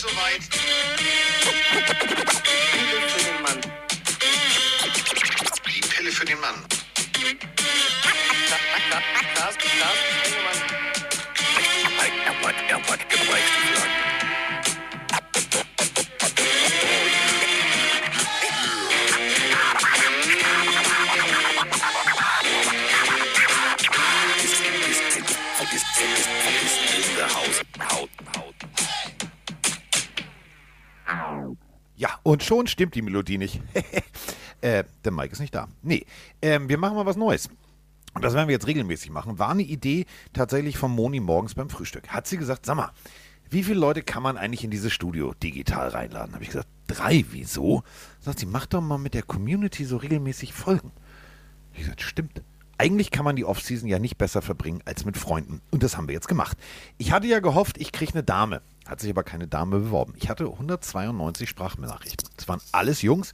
ist 0.00 0.08
soweit. 0.08 0.40
Pille 2.72 3.00
für 3.08 3.24
den 3.24 3.42
Mann. 3.42 3.60
Die 5.66 5.80
Pille 5.80 6.12
für 6.12 6.24
den 6.24 6.40
Mann. 6.40 6.64
Lars, 8.50 9.56
Lars, 9.78 10.00
Ja, 12.68 12.80
und 32.30 32.44
schon 32.44 32.68
stimmt 32.68 32.94
die 32.94 33.02
Melodie 33.02 33.38
nicht. 33.38 33.60
äh, 34.60 34.84
der 35.04 35.12
Mike 35.12 35.32
ist 35.32 35.40
nicht 35.40 35.52
da. 35.52 35.66
Nee, 35.82 36.06
ähm, 36.40 36.68
wir 36.68 36.78
machen 36.78 36.94
mal 36.94 37.04
was 37.04 37.16
Neues. 37.16 37.48
Und 38.14 38.24
das 38.24 38.34
werden 38.34 38.46
wir 38.46 38.52
jetzt 38.52 38.68
regelmäßig 38.68 39.10
machen. 39.10 39.40
War 39.40 39.50
eine 39.50 39.62
Idee 39.62 40.06
tatsächlich 40.32 40.78
von 40.78 40.92
Moni 40.92 41.18
morgens 41.18 41.54
beim 41.54 41.70
Frühstück. 41.70 42.08
Hat 42.08 42.28
sie 42.28 42.36
gesagt, 42.36 42.66
sag 42.66 42.76
mal, 42.76 42.92
wie 43.50 43.64
viele 43.64 43.80
Leute 43.80 44.02
kann 44.02 44.22
man 44.22 44.36
eigentlich 44.36 44.62
in 44.62 44.70
dieses 44.70 44.92
Studio 44.92 45.34
digital 45.42 45.88
reinladen? 45.88 46.34
Habe 46.34 46.44
ich 46.44 46.50
gesagt, 46.50 46.68
drei, 46.86 47.24
wieso? 47.32 47.82
Sagt 48.20 48.38
sie, 48.38 48.46
mach 48.46 48.66
doch 48.66 48.80
mal 48.80 48.98
mit 48.98 49.14
der 49.14 49.24
Community 49.24 49.84
so 49.84 49.96
regelmäßig 49.96 50.52
Folgen. 50.52 50.92
Ich 51.74 51.80
gesagt, 51.80 52.02
stimmt. 52.02 52.42
Eigentlich 52.78 53.10
kann 53.10 53.24
man 53.24 53.34
die 53.34 53.44
Offseason 53.44 53.88
ja 53.88 53.98
nicht 53.98 54.18
besser 54.18 54.40
verbringen 54.40 54.82
als 54.84 55.04
mit 55.04 55.18
Freunden. 55.18 55.62
Und 55.72 55.82
das 55.82 55.96
haben 55.96 56.06
wir 56.06 56.14
jetzt 56.14 56.28
gemacht. 56.28 56.56
Ich 56.96 57.10
hatte 57.10 57.26
ja 57.26 57.40
gehofft, 57.40 57.76
ich 57.76 57.90
kriege 57.90 58.12
eine 58.12 58.22
Dame. 58.22 58.62
Hat 58.90 58.98
sich 58.98 59.10
aber 59.10 59.22
keine 59.22 59.46
Dame 59.46 59.78
beworben. 59.78 60.14
Ich 60.16 60.28
hatte 60.28 60.46
192 60.46 61.48
Sprachnachrichten. 61.48 62.28
Das 62.36 62.48
waren 62.48 62.60
alles 62.72 63.02
Jungs. 63.02 63.32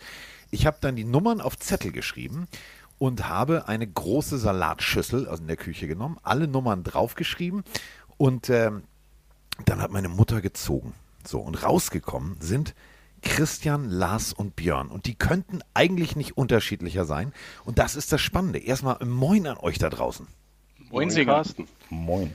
Ich 0.51 0.67
habe 0.67 0.77
dann 0.83 0.97
die 0.97 1.05
Nummern 1.05 1.41
auf 1.41 1.59
Zettel 1.59 1.93
geschrieben 1.93 2.47
und 2.99 3.27
habe 3.27 3.67
eine 3.67 3.87
große 3.87 4.37
Salatschüssel 4.37 5.27
aus 5.27 5.41
der 5.47 5.57
Küche 5.57 5.89
genommen, 5.89 6.19
alle 6.23 6.47
Nummern 6.47 6.85
draufgeschrieben 6.85 7.65
und 8.19 8.51
ähm, 8.51 8.83
dann 9.65 9.81
hat 9.81 9.91
meine 9.91 10.11
Mutter 10.11 10.43
gezogen. 10.43 10.93
So, 11.25 11.41
und 11.41 11.63
rausgekommen 11.63 12.37
sind 12.39 12.75
Christian, 13.23 13.89
Lars 13.89 14.35
und 14.35 14.57
Björn. 14.57 14.89
Und 14.89 15.07
die 15.07 15.15
könnten 15.15 15.61
eigentlich 15.73 16.17
nicht 16.17 16.37
unterschiedlicher 16.37 17.07
sein. 17.07 17.33
Und 17.65 17.79
das 17.79 17.97
ist 17.97 18.13
das 18.13 18.21
Spannende. 18.21 18.59
Erstmal 18.59 19.03
Moin 19.07 19.47
an 19.47 19.57
euch 19.57 19.79
da 19.79 19.89
draußen. 19.89 20.27
Moin, 20.91 21.09
Carsten. 21.09 21.67
Moin. 21.89 22.35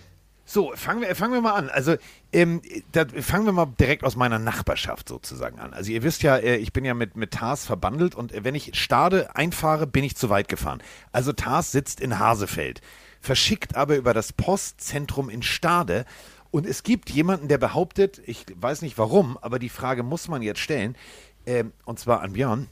So, 0.51 0.73
fangen 0.75 0.99
wir, 0.99 1.15
fangen 1.15 1.31
wir 1.31 1.39
mal 1.39 1.53
an. 1.53 1.69
Also, 1.69 1.95
ähm, 2.33 2.61
da, 2.91 3.05
fangen 3.05 3.45
wir 3.45 3.53
mal 3.53 3.67
direkt 3.79 4.03
aus 4.03 4.17
meiner 4.17 4.37
Nachbarschaft 4.37 5.07
sozusagen 5.07 5.59
an. 5.59 5.71
Also, 5.71 5.93
ihr 5.93 6.03
wisst 6.03 6.23
ja, 6.23 6.35
äh, 6.35 6.57
ich 6.57 6.73
bin 6.73 6.83
ja 6.83 6.93
mit, 6.93 7.15
mit 7.15 7.31
Tars 7.31 7.65
verbandelt 7.65 8.15
und 8.15 8.33
äh, 8.33 8.43
wenn 8.43 8.53
ich 8.53 8.77
Stade 8.77 9.33
einfahre, 9.33 9.87
bin 9.87 10.03
ich 10.03 10.17
zu 10.17 10.29
weit 10.29 10.49
gefahren. 10.49 10.83
Also, 11.13 11.31
Tars 11.31 11.71
sitzt 11.71 12.01
in 12.01 12.19
Hasefeld, 12.19 12.81
verschickt 13.21 13.77
aber 13.77 13.95
über 13.95 14.13
das 14.13 14.33
Postzentrum 14.33 15.29
in 15.29 15.41
Stade. 15.41 16.03
Und 16.51 16.65
es 16.65 16.83
gibt 16.83 17.09
jemanden, 17.09 17.47
der 17.47 17.57
behauptet, 17.57 18.21
ich 18.25 18.45
weiß 18.53 18.81
nicht 18.81 18.97
warum, 18.97 19.37
aber 19.37 19.57
die 19.57 19.69
Frage 19.69 20.03
muss 20.03 20.27
man 20.27 20.41
jetzt 20.41 20.59
stellen, 20.59 20.97
ähm, 21.45 21.71
und 21.85 21.97
zwar 21.97 22.19
an 22.19 22.33
Björn. 22.33 22.67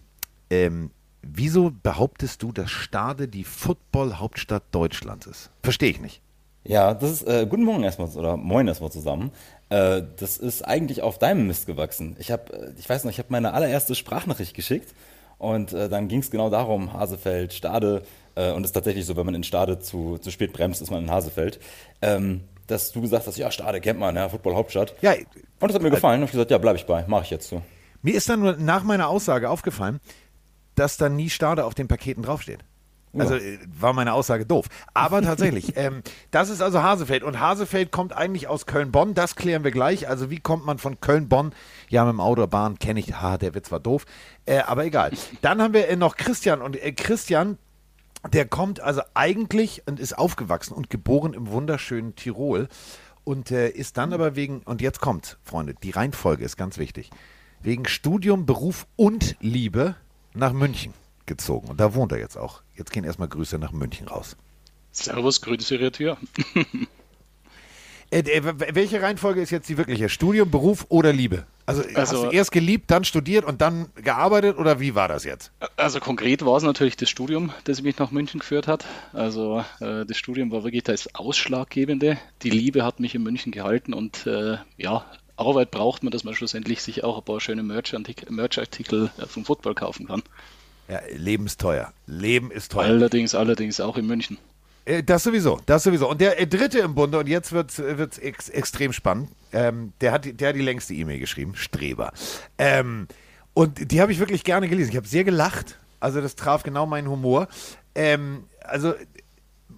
Ähm, 0.49 0.91
wieso 1.21 1.71
behauptest 1.71 2.43
du, 2.43 2.51
dass 2.51 2.69
Stade 2.69 3.29
die 3.29 3.45
Football-Hauptstadt 3.45 4.63
Deutschlands 4.71 5.27
ist? 5.27 5.49
Verstehe 5.63 5.91
ich 5.91 6.01
nicht. 6.01 6.21
Ja, 6.63 6.93
das 6.93 7.11
ist, 7.11 7.27
äh, 7.27 7.47
guten 7.49 7.63
Morgen 7.63 7.83
erstmal, 7.83 8.09
oder 8.09 8.37
moin 8.37 8.67
erstmal 8.67 8.91
zusammen. 8.91 9.31
Äh, 9.69 10.01
das 10.17 10.37
ist 10.37 10.61
eigentlich 10.63 11.01
auf 11.01 11.17
deinem 11.17 11.47
Mist 11.47 11.65
gewachsen. 11.65 12.15
Ich 12.19 12.31
habe, 12.31 12.53
äh, 12.53 12.71
ich 12.77 12.89
weiß 12.89 13.03
noch, 13.03 13.11
ich 13.11 13.19
habe 13.19 13.29
meine 13.31 13.53
allererste 13.53 13.95
Sprachnachricht 13.95 14.53
geschickt 14.55 14.93
und 15.37 15.73
äh, 15.73 15.87
dann 15.89 16.07
ging 16.07 16.19
es 16.19 16.31
genau 16.31 16.49
darum, 16.49 16.93
Hasefeld, 16.93 17.53
Stade, 17.53 18.03
äh, 18.35 18.51
und 18.51 18.63
es 18.63 18.69
ist 18.69 18.73
tatsächlich 18.73 19.05
so, 19.05 19.15
wenn 19.15 19.25
man 19.25 19.35
in 19.35 19.43
Stade 19.43 19.79
zu, 19.79 20.17
zu 20.17 20.31
spät 20.31 20.53
bremst, 20.53 20.81
ist 20.81 20.91
man 20.91 21.03
in 21.03 21.11
Hasefeld. 21.11 21.59
Ähm, 22.01 22.41
dass 22.67 22.91
du 22.91 23.01
gesagt 23.01 23.25
hast, 23.25 23.37
ja, 23.37 23.49
Stade 23.51 23.81
kennt 23.81 23.99
man, 23.99 24.15
ja, 24.15 24.29
Football-Hauptstadt. 24.29 24.93
Ja, 25.01 25.13
Und 25.13 25.27
das 25.59 25.73
hat 25.73 25.81
mir 25.81 25.89
gefallen. 25.89 26.21
Und 26.21 26.25
ich 26.25 26.31
gesagt, 26.31 26.51
ja, 26.51 26.57
bleibe 26.57 26.77
ich 26.77 26.85
bei, 26.85 27.03
mache 27.07 27.23
ich 27.23 27.31
jetzt 27.31 27.49
so. 27.49 27.61
Mir 28.01 28.15
ist 28.15 28.29
dann 28.29 28.39
nur 28.41 28.57
nach 28.57 28.83
meiner 28.83 29.09
Aussage 29.09 29.49
aufgefallen, 29.49 29.99
dass 30.75 30.97
da 30.97 31.09
nie 31.09 31.29
Stade 31.29 31.65
auf 31.65 31.73
den 31.73 31.87
Paketen 31.87 32.23
draufsteht. 32.23 32.59
Also 33.17 33.35
äh, 33.35 33.59
war 33.79 33.93
meine 33.93 34.13
Aussage 34.13 34.45
doof. 34.45 34.67
Aber 34.93 35.21
tatsächlich, 35.23 35.75
ähm, 35.75 36.03
das 36.31 36.49
ist 36.49 36.61
also 36.61 36.83
Hasefeld. 36.83 37.23
Und 37.23 37.39
Hasefeld 37.39 37.91
kommt 37.91 38.13
eigentlich 38.13 38.47
aus 38.47 38.65
Köln-Bonn. 38.65 39.13
Das 39.13 39.35
klären 39.35 39.63
wir 39.63 39.71
gleich. 39.71 40.07
Also 40.07 40.29
wie 40.29 40.39
kommt 40.39 40.65
man 40.65 40.77
von 40.77 40.99
Köln-Bonn? 40.99 41.53
Ja, 41.89 42.05
mit 42.05 42.13
dem 42.13 42.19
Autobahn 42.19 42.77
kenne 42.77 42.99
ich. 42.99 43.19
Ha, 43.19 43.37
der 43.37 43.55
Witz 43.55 43.71
war 43.71 43.79
doof. 43.79 44.05
Äh, 44.45 44.59
aber 44.59 44.85
egal. 44.85 45.11
Dann 45.41 45.61
haben 45.61 45.73
wir 45.73 45.87
äh, 45.87 45.95
noch 45.95 46.17
Christian. 46.17 46.61
Und 46.61 46.81
äh, 46.81 46.91
Christian, 46.91 47.57
der 48.31 48.45
kommt 48.45 48.79
also 48.79 49.01
eigentlich 49.13 49.83
und 49.87 49.99
ist 49.99 50.17
aufgewachsen 50.17 50.73
und 50.73 50.89
geboren 50.89 51.33
im 51.33 51.47
wunderschönen 51.47 52.15
Tirol. 52.15 52.67
Und 53.23 53.51
äh, 53.51 53.69
ist 53.69 53.97
dann 53.97 54.13
aber 54.13 54.35
wegen, 54.35 54.61
und 54.61 54.81
jetzt 54.81 55.01
kommt, 55.01 55.37
Freunde, 55.43 55.75
die 55.83 55.91
Reihenfolge 55.91 56.43
ist 56.43 56.57
ganz 56.57 56.77
wichtig. 56.77 57.09
Wegen 57.61 57.85
Studium, 57.87 58.45
Beruf 58.45 58.87
und 58.95 59.35
Liebe 59.41 59.95
nach 60.33 60.53
München 60.53 60.93
gezogen. 61.29 61.69
Und 61.69 61.79
da 61.79 61.93
wohnt 61.95 62.11
er 62.11 62.17
jetzt 62.19 62.35
auch. 62.37 62.61
Jetzt 62.75 62.91
gehen 62.91 63.05
erstmal 63.05 63.29
Grüße 63.29 63.57
nach 63.57 63.71
München 63.71 64.09
raus. 64.09 64.35
Servus, 64.91 65.39
Grüße 65.41 65.79
Retür. 65.79 66.17
Äh, 68.11 68.21
äh, 68.21 68.43
w- 68.43 68.69
welche 68.73 69.03
Reihenfolge 69.03 69.39
ist 69.39 69.51
jetzt 69.51 69.69
die 69.69 69.77
wirkliche? 69.77 70.09
Studium, 70.09 70.49
Beruf 70.49 70.87
oder 70.89 71.13
Liebe? 71.13 71.45
Also, 71.67 71.83
hast 71.83 71.95
Also- 71.95 72.25
du 72.25 72.31
erst 72.31 72.51
geliebt, 72.51 72.89
dann 72.89 73.03
studiert 73.03 73.45
und 73.45 73.61
dann 73.61 73.89
gearbeitet 73.93 74.57
oder 74.57 74.79
wie 74.79 74.95
war 74.95 75.07
das 75.07 75.25
jetzt? 75.25 75.51
Also 75.77 75.99
konkret 75.99 76.43
war 76.43 76.57
es 76.57 76.63
natürlich 76.63 76.97
das 76.97 77.07
Studium, 77.11 77.53
das 77.65 77.83
mich 77.83 77.99
nach 77.99 78.09
München 78.09 78.39
geführt 78.39 78.65
hat. 78.67 78.83
Also 79.13 79.63
äh, 79.79 80.07
das 80.07 80.17
Studium 80.17 80.49
war 80.51 80.63
wirklich 80.63 80.81
das 80.85 81.13
Ausschlaggebende. 81.13 82.17
Die 82.41 82.49
Liebe 82.49 82.83
hat 82.83 82.99
mich 82.99 83.13
in 83.13 83.21
München 83.21 83.51
gehalten 83.51 83.93
und 83.93 84.25
äh, 84.25 84.57
ja, 84.77 85.05
Arbeit 85.35 85.69
braucht 85.69 86.01
man, 86.01 86.09
dass 86.09 86.23
man 86.23 86.33
schlussendlich 86.33 86.81
sich 86.81 87.03
auch 87.03 87.19
ein 87.19 87.23
paar 87.23 87.39
schöne 87.39 87.61
Merch-Artikel 87.61 88.31
Merch 88.31 88.57
äh, 88.57 89.07
vom 89.27 89.45
Football 89.45 89.75
kaufen 89.75 90.07
kann. 90.07 90.23
Ja, 90.89 90.99
Leben 91.15 91.45
ist 91.45 91.59
teuer. 91.61 91.93
Leben 92.07 92.51
ist 92.51 92.71
teuer. 92.71 92.85
Allerdings, 92.85 93.35
allerdings 93.35 93.79
auch 93.79 93.95
in 93.97 94.07
München. 94.07 94.37
Äh, 94.85 95.03
Das 95.03 95.23
sowieso, 95.23 95.59
das 95.65 95.83
sowieso. 95.83 96.09
Und 96.09 96.19
der 96.19 96.39
äh, 96.41 96.47
dritte 96.47 96.79
im 96.79 96.95
Bunde, 96.95 97.19
und 97.19 97.27
jetzt 97.27 97.51
wird 97.51 97.69
es 97.77 98.17
ex 98.17 98.49
extrem 98.49 98.91
spannend, 98.93 99.29
ähm, 99.53 99.93
der, 100.01 100.11
hat, 100.11 100.25
die- 100.25 100.33
der 100.33 100.49
hat 100.49 100.55
die 100.55 100.61
längste 100.61 100.93
E-Mail 100.93 101.19
geschrieben, 101.19 101.55
Streber. 101.55 102.11
Ähm, 102.57 103.07
und 103.53 103.91
die 103.91 104.01
habe 104.01 104.11
ich 104.11 104.19
wirklich 104.19 104.43
gerne 104.43 104.67
gelesen. 104.69 104.89
Ich 104.91 104.97
habe 104.97 105.07
sehr 105.07 105.23
gelacht. 105.23 105.77
Also 105.99 106.21
das 106.21 106.35
traf 106.35 106.63
genau 106.63 106.85
meinen 106.85 107.09
Humor. 107.09 107.47
Ähm, 107.93 108.45
also 108.63 108.93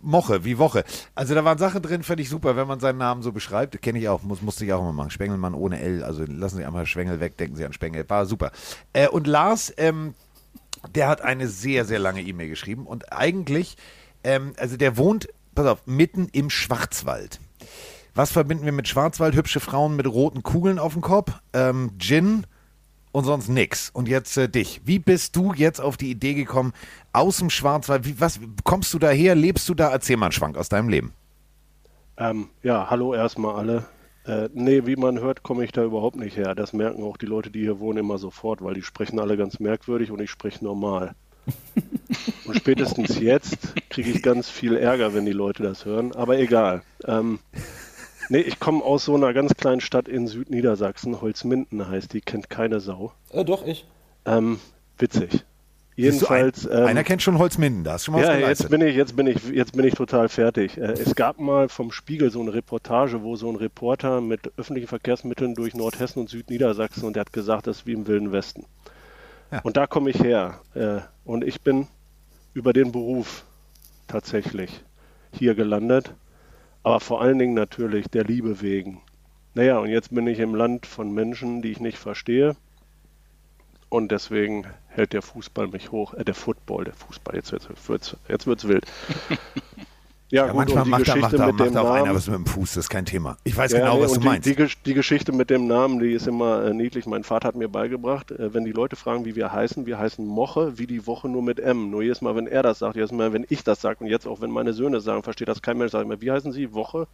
Moche, 0.04 0.46
wie 0.46 0.58
Woche. 0.58 0.84
Also 1.16 1.36
da 1.36 1.44
waren 1.46 1.58
Sachen 1.58 1.82
drin, 1.82 2.04
fand 2.04 2.20
ich 2.20 2.30
super, 2.30 2.56
wenn 2.56 2.68
man 2.68 2.80
seinen 2.80 2.98
Namen 2.98 3.22
so 3.22 3.32
beschreibt. 3.32 3.82
Kenne 3.82 4.00
ich 4.00 4.08
auch, 4.10 4.24
muss, 4.24 4.42
musste 4.42 4.66
ich 4.66 4.74
auch 4.74 4.80
immer 4.82 4.94
machen. 4.94 5.10
Spengelmann 5.12 5.54
ohne 5.54 5.80
L, 5.80 6.04
also 6.04 6.24
lassen 6.26 6.58
Sie 6.58 6.66
einmal 6.66 6.86
Schwengel 6.86 7.20
weg, 7.20 7.38
denken 7.38 7.56
Sie 7.56 7.66
an 7.66 7.74
Spengel. 7.74 8.08
War 8.10 8.26
super. 8.26 8.52
Äh, 8.94 9.08
und 9.10 9.28
Lars, 9.28 9.74
ähm, 9.78 10.14
der 10.90 11.08
hat 11.08 11.22
eine 11.22 11.48
sehr, 11.48 11.86
sehr 11.86 12.00
lange 12.00 12.22
E-Mail 12.22 12.50
geschrieben 12.50 12.86
und 12.86 13.14
eigentlich, 13.14 13.78
ähm, 14.24 14.54
also 14.58 14.78
der 14.78 14.98
wohnt, 14.98 15.28
pass 15.56 15.68
auf, 15.68 15.86
mitten 15.86 16.28
im 16.32 16.50
Schwarzwald. 16.50 17.40
Was 18.14 18.32
verbinden 18.32 18.66
wir 18.66 18.72
mit 18.74 18.88
Schwarzwald? 18.88 19.36
Hübsche 19.36 19.60
Frauen 19.60 19.96
mit 19.96 20.06
roten 20.06 20.44
Kugeln 20.44 20.80
auf 20.80 20.94
dem 20.94 21.02
Kopf, 21.02 21.32
ähm, 21.54 21.92
Gin 21.98 22.46
und 23.12 23.24
sonst 23.24 23.48
nix. 23.48 23.90
Und 23.90 24.10
jetzt 24.10 24.36
äh, 24.38 24.50
dich. 24.50 24.82
Wie 24.86 25.00
bist 25.00 25.36
du 25.36 25.54
jetzt 25.54 25.80
auf 25.80 25.98
die 25.98 26.12
Idee 26.12 26.34
gekommen, 26.34 26.74
aus 27.14 27.38
dem 27.38 27.50
Schwarzwald, 27.50 28.06
wie, 28.06 28.20
was, 28.20 28.40
kommst 28.64 28.94
du 28.94 29.00
daher, 29.00 29.36
lebst 29.36 29.68
du 29.70 29.74
da? 29.74 29.90
Erzähl 29.90 30.18
mal 30.18 30.28
einen 30.28 30.34
Schwank 30.34 30.58
aus 30.58 30.70
deinem 30.70 30.90
Leben. 30.90 31.14
Ähm, 32.18 32.50
ja, 32.64 32.90
hallo 32.90 33.14
erstmal 33.14 33.56
alle. 33.56 33.86
Äh, 34.26 34.50
nee, 34.54 34.86
wie 34.86 34.96
man 34.96 35.20
hört, 35.20 35.44
komme 35.44 35.64
ich 35.64 35.72
da 35.72 35.84
überhaupt 35.84 36.16
nicht 36.16 36.38
her. 36.38 36.54
Das 36.56 36.74
merken 36.74 37.04
auch 37.04 37.18
die 37.18 37.26
Leute, 37.26 37.50
die 37.50 37.62
hier 37.62 37.80
wohnen, 37.80 37.98
immer 37.98 38.18
sofort, 38.18 38.64
weil 38.64 38.76
die 38.76 38.84
sprechen 38.84 39.20
alle 39.20 39.38
ganz 39.38 39.60
merkwürdig 39.60 40.12
und 40.12 40.22
ich 40.22 40.30
spreche 40.30 40.64
normal. 40.64 41.16
Und 42.46 42.56
spätestens 42.56 43.20
jetzt 43.20 43.74
kriege 43.90 44.12
ich 44.12 44.22
ganz 44.22 44.50
viel 44.50 44.76
Ärger, 44.76 45.14
wenn 45.16 45.26
die 45.26 45.32
Leute 45.32 45.64
das 45.64 45.86
hören, 45.86 46.14
aber 46.14 46.38
egal. 46.38 46.84
Ähm, 47.06 47.40
nee, 48.30 48.42
ich 48.42 48.60
komme 48.60 48.84
aus 48.84 49.06
so 49.06 49.16
einer 49.16 49.34
ganz 49.34 49.56
kleinen 49.56 49.82
Stadt 49.82 50.08
in 50.08 50.28
Südniedersachsen, 50.28 51.20
Holzminden 51.22 51.88
heißt 51.88 52.14
die, 52.14 52.22
kennt 52.22 52.50
keine 52.50 52.80
Sau. 52.80 53.14
Äh, 53.32 53.44
doch, 53.44 53.66
ich. 53.66 53.88
Ähm, 54.26 54.60
witzig. 54.98 55.44
Du, 56.02 56.08
ein- 56.08 56.14
Jedenfalls. 56.14 56.66
ähm, 56.66 56.86
einer 56.86 57.04
kennt 57.04 57.22
schon 57.22 57.38
Holzminden, 57.38 57.84
da 57.84 57.94
hast 57.94 58.04
du 58.04 58.12
schon 58.12 58.16
mal 58.16 58.22
was 58.22 58.28
ja, 58.30 58.36
geleistet. 58.40 58.70
jetzt 58.70 58.70
bin 58.72 58.88
ich, 58.88 58.96
jetzt 58.96 59.16
bin 59.16 59.28
ich, 59.28 59.50
jetzt 59.50 59.72
bin 59.74 59.86
ich 59.86 59.94
total 59.94 60.30
fertig. 60.30 60.78
Äh, 60.78 60.92
es 60.94 61.16
gab 61.16 61.40
mal 61.40 61.70
vom 61.70 61.92
Spiegel 61.92 62.32
so 62.32 62.42
eine 62.42 62.54
Reportage, 62.54 63.22
wo 63.24 63.36
so 63.36 63.50
ein 63.50 63.56
Reporter 63.56 64.20
mit 64.22 64.52
öffentlichen 64.58 64.88
Verkehrsmitteln 64.88 65.54
durch 65.56 65.74
Nordhessen 65.76 66.20
und 66.20 66.30
Südniedersachsen 66.30 67.04
und 67.06 67.16
der 67.16 67.22
hat 67.22 67.34
gesagt, 67.34 67.68
das 67.68 67.80
ist 67.80 67.88
wie 67.88 67.94
im 67.94 68.08
Wilden 68.08 68.32
Westen. 68.32 68.66
Ja. 69.52 69.60
Und 69.62 69.78
da 69.78 69.86
komme 69.88 70.10
ich 70.10 70.20
her. 70.24 70.60
Äh, 70.74 71.00
und 71.26 71.44
ich 71.44 71.62
bin 71.62 71.88
über 72.54 72.74
den 72.74 72.92
Beruf 72.92 73.44
tatsächlich 74.08 74.84
hier 75.34 75.56
gelandet. 75.56 76.14
Aber 76.84 77.00
vor 77.00 77.22
allen 77.22 77.38
Dingen 77.38 77.54
natürlich 77.54 78.08
der 78.08 78.24
Liebe 78.24 78.62
wegen. 78.62 79.02
naja, 79.54 79.78
und 79.78 79.90
jetzt 79.90 80.14
bin 80.16 80.26
ich 80.26 80.40
im 80.40 80.56
Land 80.56 80.86
von 80.86 81.14
Menschen, 81.14 81.62
die 81.62 81.72
ich 81.72 81.80
nicht 81.80 81.98
verstehe. 81.98 82.56
Und 83.90 84.12
deswegen 84.12 84.66
hält 84.92 85.14
der 85.14 85.22
Fußball 85.22 85.68
mich 85.68 85.92
hoch, 85.92 86.14
äh, 86.14 86.24
der 86.24 86.36
Football, 86.36 86.86
der 86.86 86.94
Fußball, 86.94 87.36
jetzt 87.36 87.52
wird's, 87.52 87.68
wird's, 87.88 88.16
jetzt 88.28 88.48
wird's 88.48 88.68
wild. 88.68 88.86
Ja, 90.32 90.46
ja 90.46 90.54
gut, 90.54 90.60
manchmal 90.60 90.86
macht 90.86 91.08
da, 91.10 91.16
macht 91.18 91.34
da, 91.34 91.52
macht 91.52 91.78
auch 91.78 91.92
einer 91.92 92.16
was 92.16 92.28
mit 92.28 92.38
dem 92.38 92.46
Fuß, 92.46 92.76
das 92.76 92.86
ist 92.86 92.90
kein 92.90 93.06
Thema. 93.06 93.36
Ich 93.44 93.58
weiß 93.58 93.74
ja, 93.74 93.80
genau, 93.80 93.98
nee, 93.98 94.04
was 94.04 94.14
du 94.14 94.22
die, 94.22 94.28
meinst. 94.28 94.46
Die, 94.46 94.56
die, 94.86 94.94
Geschichte 94.94 95.34
mit 95.34 95.50
dem 95.50 95.68
Namen, 95.68 96.00
die 96.00 96.14
ist 96.14 96.26
immer 96.26 96.64
äh, 96.64 96.74
niedlich. 96.74 97.06
Mein 97.06 97.26
Vater 97.26 97.50
hat 97.50 97.56
mir 97.56 97.68
beigebracht, 97.68 98.32
äh, 98.32 98.54
wenn 98.54 98.64
die 98.64 98.72
Leute 98.72 98.96
fragen, 98.96 99.26
wie 99.26 99.36
wir 99.36 99.52
heißen, 99.52 99.86
wir 99.86 100.00
heißen 100.00 100.26
Moche, 100.26 100.78
wie 100.78 100.88
die 100.88 101.06
Woche 101.06 101.28
nur 101.28 101.44
mit 101.44 101.60
M. 101.60 101.92
Nur 101.92 102.02
jedes 102.02 102.22
Mal, 102.22 102.38
wenn 102.38 102.48
er 102.48 102.64
das 102.64 102.80
sagt, 102.80 102.96
jedes 102.96 103.12
Mal, 103.12 103.34
wenn 103.34 103.46
ich 103.50 103.66
das 103.66 103.82
sage 103.82 104.06
und 104.06 104.08
jetzt 104.08 104.26
auch, 104.26 104.40
wenn 104.40 104.52
meine 104.52 104.72
Söhne 104.72 105.02
sagen, 105.02 105.22
versteht 105.22 105.50
das 105.50 105.62
kein 105.62 105.78
Mensch, 105.78 105.92
sage 105.92 106.06
ich 106.06 106.10
mir, 106.10 106.22
wie 106.22 106.32
heißen 106.32 106.54
sie? 106.54 106.74
Woche? 106.74 107.08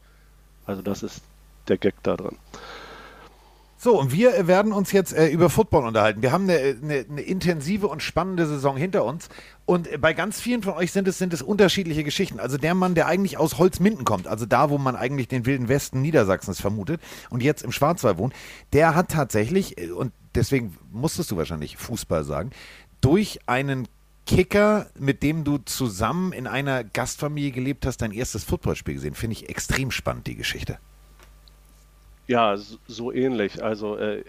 Also 0.67 0.83
das 0.83 1.01
ist 1.01 1.23
der 1.69 1.79
Gag 1.79 1.95
da 2.03 2.17
dran. 2.17 2.35
So, 3.87 3.97
und 3.97 4.11
wir 4.11 4.47
werden 4.47 4.73
uns 4.73 4.91
jetzt 4.91 5.13
äh, 5.13 5.29
über 5.29 5.49
Football 5.49 5.87
unterhalten. 5.87 6.21
Wir 6.21 6.33
haben 6.33 6.43
eine, 6.43 6.75
eine, 6.83 7.05
eine, 7.09 7.21
intensive 7.21 7.87
und 7.87 8.03
spannende 8.03 8.45
Saison 8.45 8.75
hinter 8.75 9.05
uns. 9.05 9.29
Und 9.65 9.89
äh, 9.89 9.97
bei 9.97 10.13
ganz 10.13 10.41
vielen 10.41 10.61
von 10.61 10.73
euch 10.73 10.91
sind 10.91 11.07
es, 11.07 11.17
sind 11.17 11.31
es 11.31 11.41
unterschiedliche 11.41 12.03
Geschichten. 12.03 12.37
Also 12.41 12.57
der 12.57 12.75
Mann, 12.75 12.95
der 12.95 13.07
eigentlich 13.07 13.37
aus 13.37 13.57
Holzminden 13.57 14.03
kommt, 14.03 14.27
also 14.27 14.45
da, 14.45 14.69
wo 14.69 14.77
man 14.77 14.97
eigentlich 14.97 15.29
den 15.29 15.45
wilden 15.45 15.69
Westen 15.69 16.01
Niedersachsens 16.01 16.59
vermutet 16.59 16.99
und 17.29 17.41
jetzt 17.41 17.63
im 17.63 17.71
Schwarzwald 17.71 18.17
wohnt, 18.17 18.33
der 18.73 18.93
hat 18.93 19.07
tatsächlich, 19.07 19.77
äh, 19.77 19.91
und 19.91 20.11
deswegen 20.35 20.75
musstest 20.91 21.31
du 21.31 21.37
wahrscheinlich 21.37 21.77
Fußball 21.77 22.25
sagen, 22.25 22.49
durch 22.99 23.39
einen 23.45 23.87
Kicker, 24.25 24.87
mit 24.99 25.23
dem 25.23 25.45
du 25.45 25.59
zusammen 25.59 26.33
in 26.33 26.45
einer 26.45 26.83
Gastfamilie 26.83 27.51
gelebt 27.51 27.85
hast, 27.85 28.01
dein 28.01 28.11
erstes 28.11 28.43
Footballspiel 28.43 28.95
gesehen. 28.95 29.13
Finde 29.13 29.37
ich 29.37 29.47
extrem 29.47 29.91
spannend, 29.91 30.27
die 30.27 30.35
Geschichte. 30.35 30.77
Ja, 32.27 32.57
so 32.57 33.11
ähnlich. 33.13 33.63
Also 33.63 33.97
äh, 33.97 34.23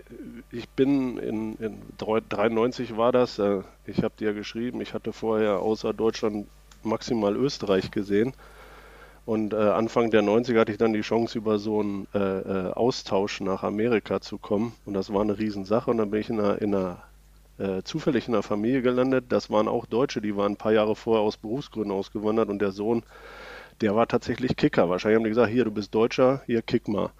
ich 0.52 0.68
bin 0.70 1.18
in, 1.18 1.56
in 1.56 1.82
93 1.98 2.96
war 2.96 3.10
das, 3.12 3.38
äh, 3.40 3.62
ich 3.86 4.02
habe 4.04 4.14
dir 4.18 4.34
geschrieben, 4.34 4.80
ich 4.80 4.94
hatte 4.94 5.12
vorher 5.12 5.58
außer 5.60 5.92
Deutschland 5.92 6.46
maximal 6.84 7.34
Österreich 7.36 7.90
gesehen. 7.90 8.34
Und 9.26 9.52
äh, 9.54 9.56
Anfang 9.56 10.10
der 10.10 10.22
90er 10.22 10.60
hatte 10.60 10.72
ich 10.72 10.78
dann 10.78 10.92
die 10.94 11.02
Chance, 11.02 11.38
über 11.38 11.58
so 11.58 11.80
einen 11.80 12.08
äh, 12.14 12.18
äh, 12.18 12.72
Austausch 12.72 13.40
nach 13.40 13.62
Amerika 13.64 14.20
zu 14.20 14.38
kommen. 14.38 14.74
Und 14.86 14.94
das 14.94 15.12
war 15.12 15.22
eine 15.22 15.38
Riesensache. 15.38 15.90
Und 15.90 15.98
dann 15.98 16.10
bin 16.10 16.20
ich 16.20 16.30
in 16.30 16.40
einer, 16.40 16.62
in 16.62 16.74
einer 16.74 17.02
äh, 17.58 17.82
zufällig 17.84 18.28
in 18.28 18.34
einer 18.34 18.42
Familie 18.42 18.82
gelandet. 18.82 19.26
Das 19.30 19.50
waren 19.50 19.68
auch 19.68 19.86
Deutsche, 19.86 20.22
die 20.22 20.36
waren 20.36 20.52
ein 20.52 20.56
paar 20.56 20.72
Jahre 20.72 20.96
vorher 20.96 21.22
aus 21.22 21.36
Berufsgründen 21.36 21.92
ausgewandert. 21.92 22.48
Und 22.50 22.60
der 22.60 22.72
Sohn, 22.72 23.02
der 23.82 23.96
war 23.96 24.08
tatsächlich 24.08 24.56
Kicker. 24.56 24.90
Wahrscheinlich 24.90 25.16
haben 25.16 25.24
die 25.24 25.30
gesagt, 25.30 25.50
hier, 25.52 25.64
du 25.64 25.72
bist 25.72 25.94
Deutscher, 25.94 26.42
hier, 26.46 26.62
kick 26.62 26.88
mal. 26.88 27.10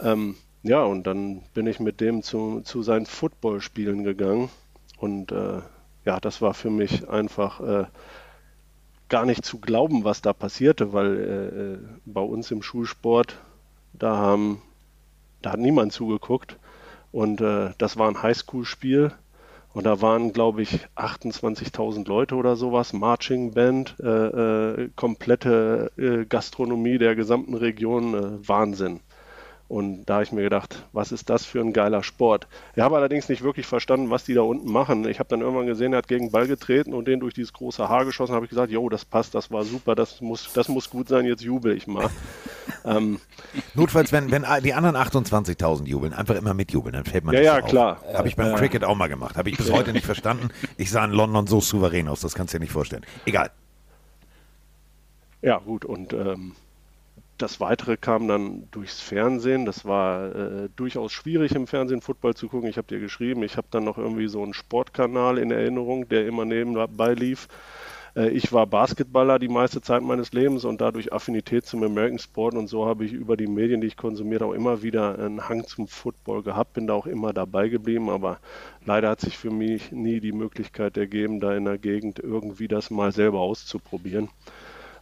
Ähm, 0.00 0.36
ja, 0.62 0.82
und 0.82 1.06
dann 1.06 1.42
bin 1.54 1.66
ich 1.66 1.80
mit 1.80 2.00
dem 2.00 2.22
zu, 2.22 2.60
zu 2.62 2.82
seinen 2.82 3.06
Footballspielen 3.06 4.04
gegangen. 4.04 4.50
Und 4.98 5.32
äh, 5.32 5.60
ja, 6.04 6.20
das 6.20 6.42
war 6.42 6.54
für 6.54 6.70
mich 6.70 7.08
einfach 7.08 7.60
äh, 7.60 7.84
gar 9.08 9.24
nicht 9.24 9.44
zu 9.44 9.60
glauben, 9.60 10.04
was 10.04 10.20
da 10.20 10.32
passierte, 10.32 10.92
weil 10.92 11.16
äh, 11.18 11.74
äh 11.74 11.78
bei 12.04 12.20
uns 12.20 12.50
im 12.50 12.62
Schulsport, 12.62 13.38
da 13.92 14.16
haben, 14.16 14.62
da 15.42 15.52
hat 15.52 15.60
niemand 15.60 15.92
zugeguckt. 15.92 16.56
Und 17.12 17.40
äh, 17.40 17.70
das 17.78 17.96
war 17.96 18.08
ein 18.08 18.22
Highschool-Spiel. 18.22 19.12
Und 19.72 19.84
da 19.84 20.00
waren, 20.00 20.32
glaube 20.32 20.62
ich, 20.62 20.80
28.000 20.96 22.08
Leute 22.08 22.34
oder 22.34 22.56
sowas, 22.56 22.92
Marching 22.92 23.52
Band, 23.52 23.96
äh, 24.00 24.06
äh, 24.06 24.90
komplette 24.96 25.92
äh, 25.96 26.24
Gastronomie 26.24 26.98
der 26.98 27.14
gesamten 27.14 27.54
Region, 27.54 28.14
äh, 28.14 28.48
Wahnsinn. 28.48 29.00
Und 29.68 30.06
da 30.06 30.14
habe 30.14 30.24
ich 30.24 30.32
mir 30.32 30.42
gedacht, 30.42 30.86
was 30.92 31.12
ist 31.12 31.28
das 31.28 31.44
für 31.44 31.60
ein 31.60 31.74
geiler 31.74 32.02
Sport? 32.02 32.48
Ich 32.74 32.82
habe 32.82 32.96
allerdings 32.96 33.28
nicht 33.28 33.42
wirklich 33.42 33.66
verstanden, 33.66 34.08
was 34.08 34.24
die 34.24 34.32
da 34.32 34.40
unten 34.40 34.72
machen. 34.72 35.06
Ich 35.06 35.18
habe 35.18 35.28
dann 35.28 35.42
irgendwann 35.42 35.66
gesehen, 35.66 35.92
er 35.92 35.98
hat 35.98 36.08
gegen 36.08 36.26
den 36.26 36.32
Ball 36.32 36.46
getreten 36.46 36.94
und 36.94 37.06
den 37.06 37.20
durch 37.20 37.34
dieses 37.34 37.52
große 37.52 37.86
Haar 37.86 38.06
geschossen. 38.06 38.34
habe 38.34 38.46
ich 38.46 38.50
gesagt, 38.50 38.72
jo, 38.72 38.88
das 38.88 39.04
passt, 39.04 39.34
das 39.34 39.50
war 39.50 39.64
super, 39.64 39.94
das 39.94 40.22
muss, 40.22 40.50
das 40.54 40.68
muss 40.68 40.88
gut 40.88 41.08
sein, 41.08 41.26
jetzt 41.26 41.42
jubel 41.42 41.76
ich 41.76 41.86
mal. 41.86 42.08
ähm, 42.86 43.20
Notfalls, 43.74 44.10
wenn, 44.10 44.30
wenn 44.30 44.46
die 44.64 44.72
anderen 44.72 44.96
28.000 44.96 45.84
jubeln, 45.84 46.14
einfach 46.14 46.36
immer 46.36 46.54
mitjubeln, 46.54 46.94
dann 46.94 47.04
fällt 47.04 47.24
man 47.24 47.34
Ja, 47.34 47.42
ja, 47.42 47.58
auf. 47.58 47.68
klar. 47.68 48.00
Habe 48.14 48.28
ich 48.28 48.36
beim 48.36 48.54
äh, 48.54 48.56
Cricket 48.56 48.84
auch 48.84 48.96
mal 48.96 49.08
gemacht. 49.08 49.36
Habe 49.36 49.50
ich 49.50 49.58
bis 49.58 49.70
heute 49.70 49.92
nicht 49.92 50.06
verstanden. 50.06 50.48
Ich 50.78 50.90
sah 50.90 51.04
in 51.04 51.10
London 51.12 51.46
so 51.46 51.60
souverän 51.60 52.08
aus, 52.08 52.22
das 52.22 52.34
kannst 52.34 52.54
du 52.54 52.58
dir 52.58 52.62
nicht 52.62 52.72
vorstellen. 52.72 53.04
Egal. 53.26 53.50
Ja, 55.42 55.58
gut, 55.58 55.84
und 55.84 56.14
ähm, 56.14 56.52
das 57.38 57.60
Weitere 57.60 57.96
kam 57.96 58.28
dann 58.28 58.68
durchs 58.72 59.00
Fernsehen. 59.00 59.64
Das 59.64 59.84
war 59.84 60.34
äh, 60.34 60.68
durchaus 60.74 61.12
schwierig 61.12 61.52
im 61.52 61.66
Fernsehen 61.66 62.00
Football 62.00 62.34
zu 62.34 62.48
gucken. 62.48 62.68
Ich 62.68 62.76
habe 62.76 62.88
dir 62.88 63.00
geschrieben, 63.00 63.42
ich 63.44 63.56
habe 63.56 63.68
dann 63.70 63.84
noch 63.84 63.96
irgendwie 63.96 64.28
so 64.28 64.42
einen 64.42 64.54
Sportkanal 64.54 65.38
in 65.38 65.50
Erinnerung, 65.50 66.08
der 66.08 66.26
immer 66.26 66.44
nebenbei 66.44 67.14
lief. 67.14 67.48
Äh, 68.16 68.30
ich 68.30 68.52
war 68.52 68.66
Basketballer 68.66 69.38
die 69.38 69.48
meiste 69.48 69.80
Zeit 69.80 70.02
meines 70.02 70.32
Lebens 70.32 70.64
und 70.64 70.80
dadurch 70.80 71.12
Affinität 71.12 71.64
zum 71.64 71.84
American 71.84 72.18
Sport 72.18 72.54
und 72.54 72.66
so 72.66 72.86
habe 72.86 73.04
ich 73.04 73.12
über 73.12 73.36
die 73.36 73.46
Medien, 73.46 73.80
die 73.80 73.86
ich 73.86 73.96
konsumiert 73.96 74.42
auch 74.42 74.52
immer 74.52 74.82
wieder 74.82 75.18
einen 75.18 75.48
Hang 75.48 75.64
zum 75.64 75.86
Football 75.86 76.42
gehabt, 76.42 76.72
bin 76.72 76.88
da 76.88 76.94
auch 76.94 77.06
immer 77.06 77.32
dabei 77.32 77.68
geblieben, 77.68 78.10
aber 78.10 78.40
leider 78.84 79.10
hat 79.10 79.20
sich 79.20 79.38
für 79.38 79.50
mich 79.50 79.92
nie 79.92 80.18
die 80.20 80.32
Möglichkeit 80.32 80.96
ergeben, 80.96 81.38
da 81.38 81.54
in 81.56 81.64
der 81.64 81.78
Gegend 81.78 82.18
irgendwie 82.18 82.66
das 82.66 82.90
mal 82.90 83.12
selber 83.12 83.40
auszuprobieren. 83.40 84.28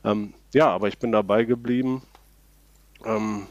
Ähm, 0.04 0.34
ja, 0.52 0.68
aber 0.68 0.88
ich 0.88 0.98
bin 0.98 1.12
dabei 1.12 1.44
geblieben 1.44 2.02
ähm, 3.04 3.46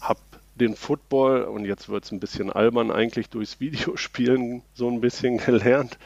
habe 0.00 0.20
den 0.54 0.74
Football, 0.74 1.42
und 1.42 1.64
jetzt 1.64 1.88
wird 1.88 2.04
es 2.04 2.12
ein 2.12 2.20
bisschen 2.20 2.50
albern, 2.50 2.90
eigentlich 2.90 3.28
durchs 3.28 3.60
Videospielen 3.60 4.62
so 4.74 4.88
ein 4.88 5.00
bisschen 5.00 5.36
gelernt. 5.44 5.98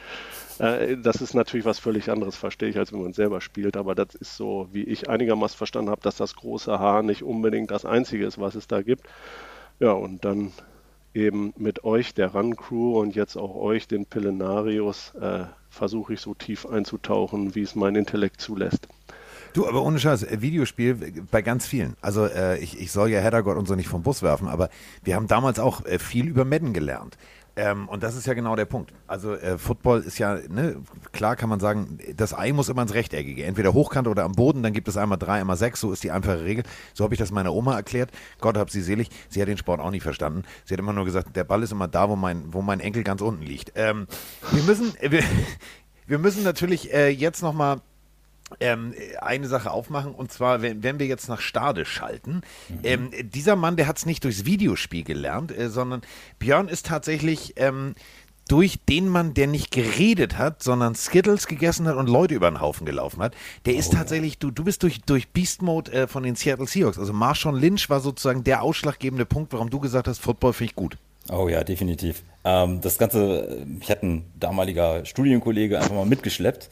Äh, 0.59 0.97
das 0.97 1.21
ist 1.21 1.33
natürlich 1.33 1.65
was 1.65 1.79
völlig 1.79 2.09
anderes, 2.09 2.35
verstehe 2.35 2.69
ich, 2.69 2.77
als 2.77 2.91
wenn 2.91 3.01
man 3.01 3.13
selber 3.13 3.41
spielt, 3.41 3.77
aber 3.77 3.95
das 3.95 4.15
ist 4.15 4.35
so, 4.35 4.67
wie 4.71 4.83
ich 4.83 5.09
einigermaßen 5.09 5.57
verstanden 5.57 5.89
habe, 5.89 6.01
dass 6.01 6.17
das 6.17 6.35
große 6.35 6.79
Haar 6.79 7.03
nicht 7.03 7.23
unbedingt 7.23 7.71
das 7.71 7.85
Einzige 7.85 8.25
ist, 8.25 8.39
was 8.39 8.55
es 8.55 8.67
da 8.67 8.81
gibt. 8.81 9.07
Ja, 9.79 9.93
und 9.93 10.25
dann 10.25 10.51
eben 11.13 11.53
mit 11.57 11.83
euch, 11.83 12.13
der 12.13 12.33
Run 12.33 12.55
Crew 12.55 12.99
und 12.99 13.15
jetzt 13.15 13.35
auch 13.35 13.55
euch, 13.55 13.87
den 13.87 14.05
Pillenarius, 14.05 15.13
äh, 15.15 15.45
versuche 15.69 16.13
ich 16.13 16.21
so 16.21 16.33
tief 16.33 16.65
einzutauchen, 16.65 17.55
wie 17.55 17.61
es 17.61 17.75
mein 17.75 17.95
Intellekt 17.95 18.41
zulässt. 18.41 18.87
Du, 19.53 19.67
aber 19.67 19.83
ohne 19.83 19.99
Scheiß, 19.99 20.23
äh, 20.23 20.41
Videospiel 20.41 21.03
äh, 21.03 21.21
bei 21.29 21.41
ganz 21.41 21.65
vielen. 21.65 21.95
Also 22.01 22.25
äh, 22.25 22.57
ich, 22.59 22.79
ich 22.79 22.91
soll 22.91 23.09
ja 23.09 23.19
Heddergott 23.19 23.57
und 23.57 23.67
so 23.67 23.75
nicht 23.75 23.89
vom 23.89 24.03
Bus 24.03 24.21
werfen, 24.21 24.47
aber 24.47 24.69
wir 25.03 25.15
haben 25.15 25.27
damals 25.27 25.59
auch 25.59 25.85
äh, 25.85 25.99
viel 25.99 26.27
über 26.27 26.45
Madden 26.45 26.73
gelernt. 26.73 27.17
Ähm, 27.57 27.89
und 27.89 28.01
das 28.01 28.15
ist 28.15 28.25
ja 28.27 28.33
genau 28.33 28.55
der 28.55 28.65
Punkt. 28.65 28.93
Also 29.07 29.33
äh, 29.35 29.57
Football 29.57 30.01
ist 30.01 30.17
ja, 30.17 30.39
ne, 30.49 30.77
klar 31.11 31.35
kann 31.35 31.49
man 31.49 31.59
sagen, 31.59 31.99
das 32.15 32.33
Ei 32.33 32.53
muss 32.53 32.69
immer 32.69 32.81
ins 32.81 32.93
Rechteckige. 32.93 33.43
Entweder 33.43 33.73
hochkant 33.73 34.07
oder 34.07 34.23
am 34.23 34.31
Boden, 34.31 34.63
dann 34.63 34.71
gibt 34.71 34.87
es 34.87 34.95
einmal 34.95 35.17
drei, 35.17 35.41
einmal 35.41 35.57
sechs, 35.57 35.81
so 35.81 35.91
ist 35.91 36.03
die 36.03 36.11
einfache 36.11 36.43
Regel. 36.43 36.63
So 36.93 37.03
habe 37.03 37.13
ich 37.13 37.19
das 37.19 37.31
meiner 37.31 37.53
Oma 37.53 37.75
erklärt. 37.75 38.11
Gott 38.39 38.57
hab 38.57 38.69
sie 38.69 38.81
selig. 38.81 39.09
Sie 39.27 39.41
hat 39.41 39.49
den 39.49 39.57
Sport 39.57 39.81
auch 39.81 39.91
nicht 39.91 40.03
verstanden. 40.03 40.43
Sie 40.63 40.73
hat 40.73 40.79
immer 40.79 40.93
nur 40.93 41.03
gesagt, 41.03 41.35
der 41.35 41.43
Ball 41.43 41.61
ist 41.61 41.73
immer 41.73 41.89
da, 41.89 42.07
wo 42.07 42.15
mein, 42.15 42.53
wo 42.53 42.61
mein 42.61 42.79
Enkel 42.79 43.03
ganz 43.03 43.21
unten 43.21 43.43
liegt. 43.43 43.73
Ähm, 43.75 44.07
wir 44.51 44.63
müssen, 44.63 44.95
äh, 45.01 45.11
wir, 45.11 45.23
wir 46.07 46.19
müssen 46.19 46.43
natürlich 46.43 46.93
äh, 46.93 47.09
jetzt 47.09 47.41
nochmal 47.41 47.81
ähm, 48.59 48.93
eine 49.19 49.47
Sache 49.47 49.71
aufmachen 49.71 50.13
und 50.13 50.31
zwar, 50.31 50.61
wenn, 50.61 50.83
wenn 50.83 50.99
wir 50.99 51.07
jetzt 51.07 51.29
nach 51.29 51.41
Stade 51.41 51.85
schalten. 51.85 52.41
Mhm. 52.69 52.79
Ähm, 52.83 53.11
dieser 53.23 53.55
Mann, 53.55 53.75
der 53.75 53.87
hat 53.87 53.97
es 53.97 54.05
nicht 54.05 54.23
durchs 54.23 54.45
Videospiel 54.45 55.03
gelernt, 55.03 55.57
äh, 55.57 55.69
sondern 55.69 56.01
Björn 56.39 56.67
ist 56.67 56.85
tatsächlich 56.85 57.53
ähm, 57.57 57.95
durch 58.47 58.79
den 58.89 59.07
Mann, 59.07 59.33
der 59.33 59.47
nicht 59.47 59.71
geredet 59.71 60.37
hat, 60.37 60.61
sondern 60.61 60.93
Skittles 60.93 61.47
gegessen 61.47 61.87
hat 61.87 61.95
und 61.95 62.09
Leute 62.09 62.33
über 62.33 62.51
den 62.51 62.59
Haufen 62.59 62.85
gelaufen 62.85 63.21
hat. 63.21 63.33
Der 63.65 63.75
oh, 63.75 63.77
ist 63.77 63.93
tatsächlich, 63.93 64.39
du, 64.39 64.51
du 64.51 64.65
bist 64.65 64.83
durch, 64.83 65.01
durch 65.01 65.29
Beast 65.29 65.61
Mode 65.61 65.91
äh, 65.93 66.07
von 66.07 66.23
den 66.23 66.35
Seattle 66.35 66.67
Seahawks. 66.67 66.99
Also 66.99 67.13
Marshawn 67.13 67.55
Lynch 67.55 67.89
war 67.89 68.01
sozusagen 68.01 68.43
der 68.43 68.61
ausschlaggebende 68.61 69.25
Punkt, 69.25 69.53
warum 69.53 69.69
du 69.69 69.79
gesagt 69.79 70.07
hast, 70.07 70.19
Football 70.19 70.53
finde 70.53 70.71
ich 70.71 70.75
gut. 70.75 70.97
Oh 71.29 71.47
ja, 71.47 71.63
definitiv. 71.63 72.23
Ähm, 72.43 72.81
das 72.81 72.97
Ganze, 72.97 73.65
ich 73.79 73.89
hatte 73.89 74.05
ein 74.05 74.25
damaliger 74.37 75.05
Studienkollege 75.05 75.79
einfach 75.79 75.95
mal 75.95 76.05
mitgeschleppt 76.05 76.69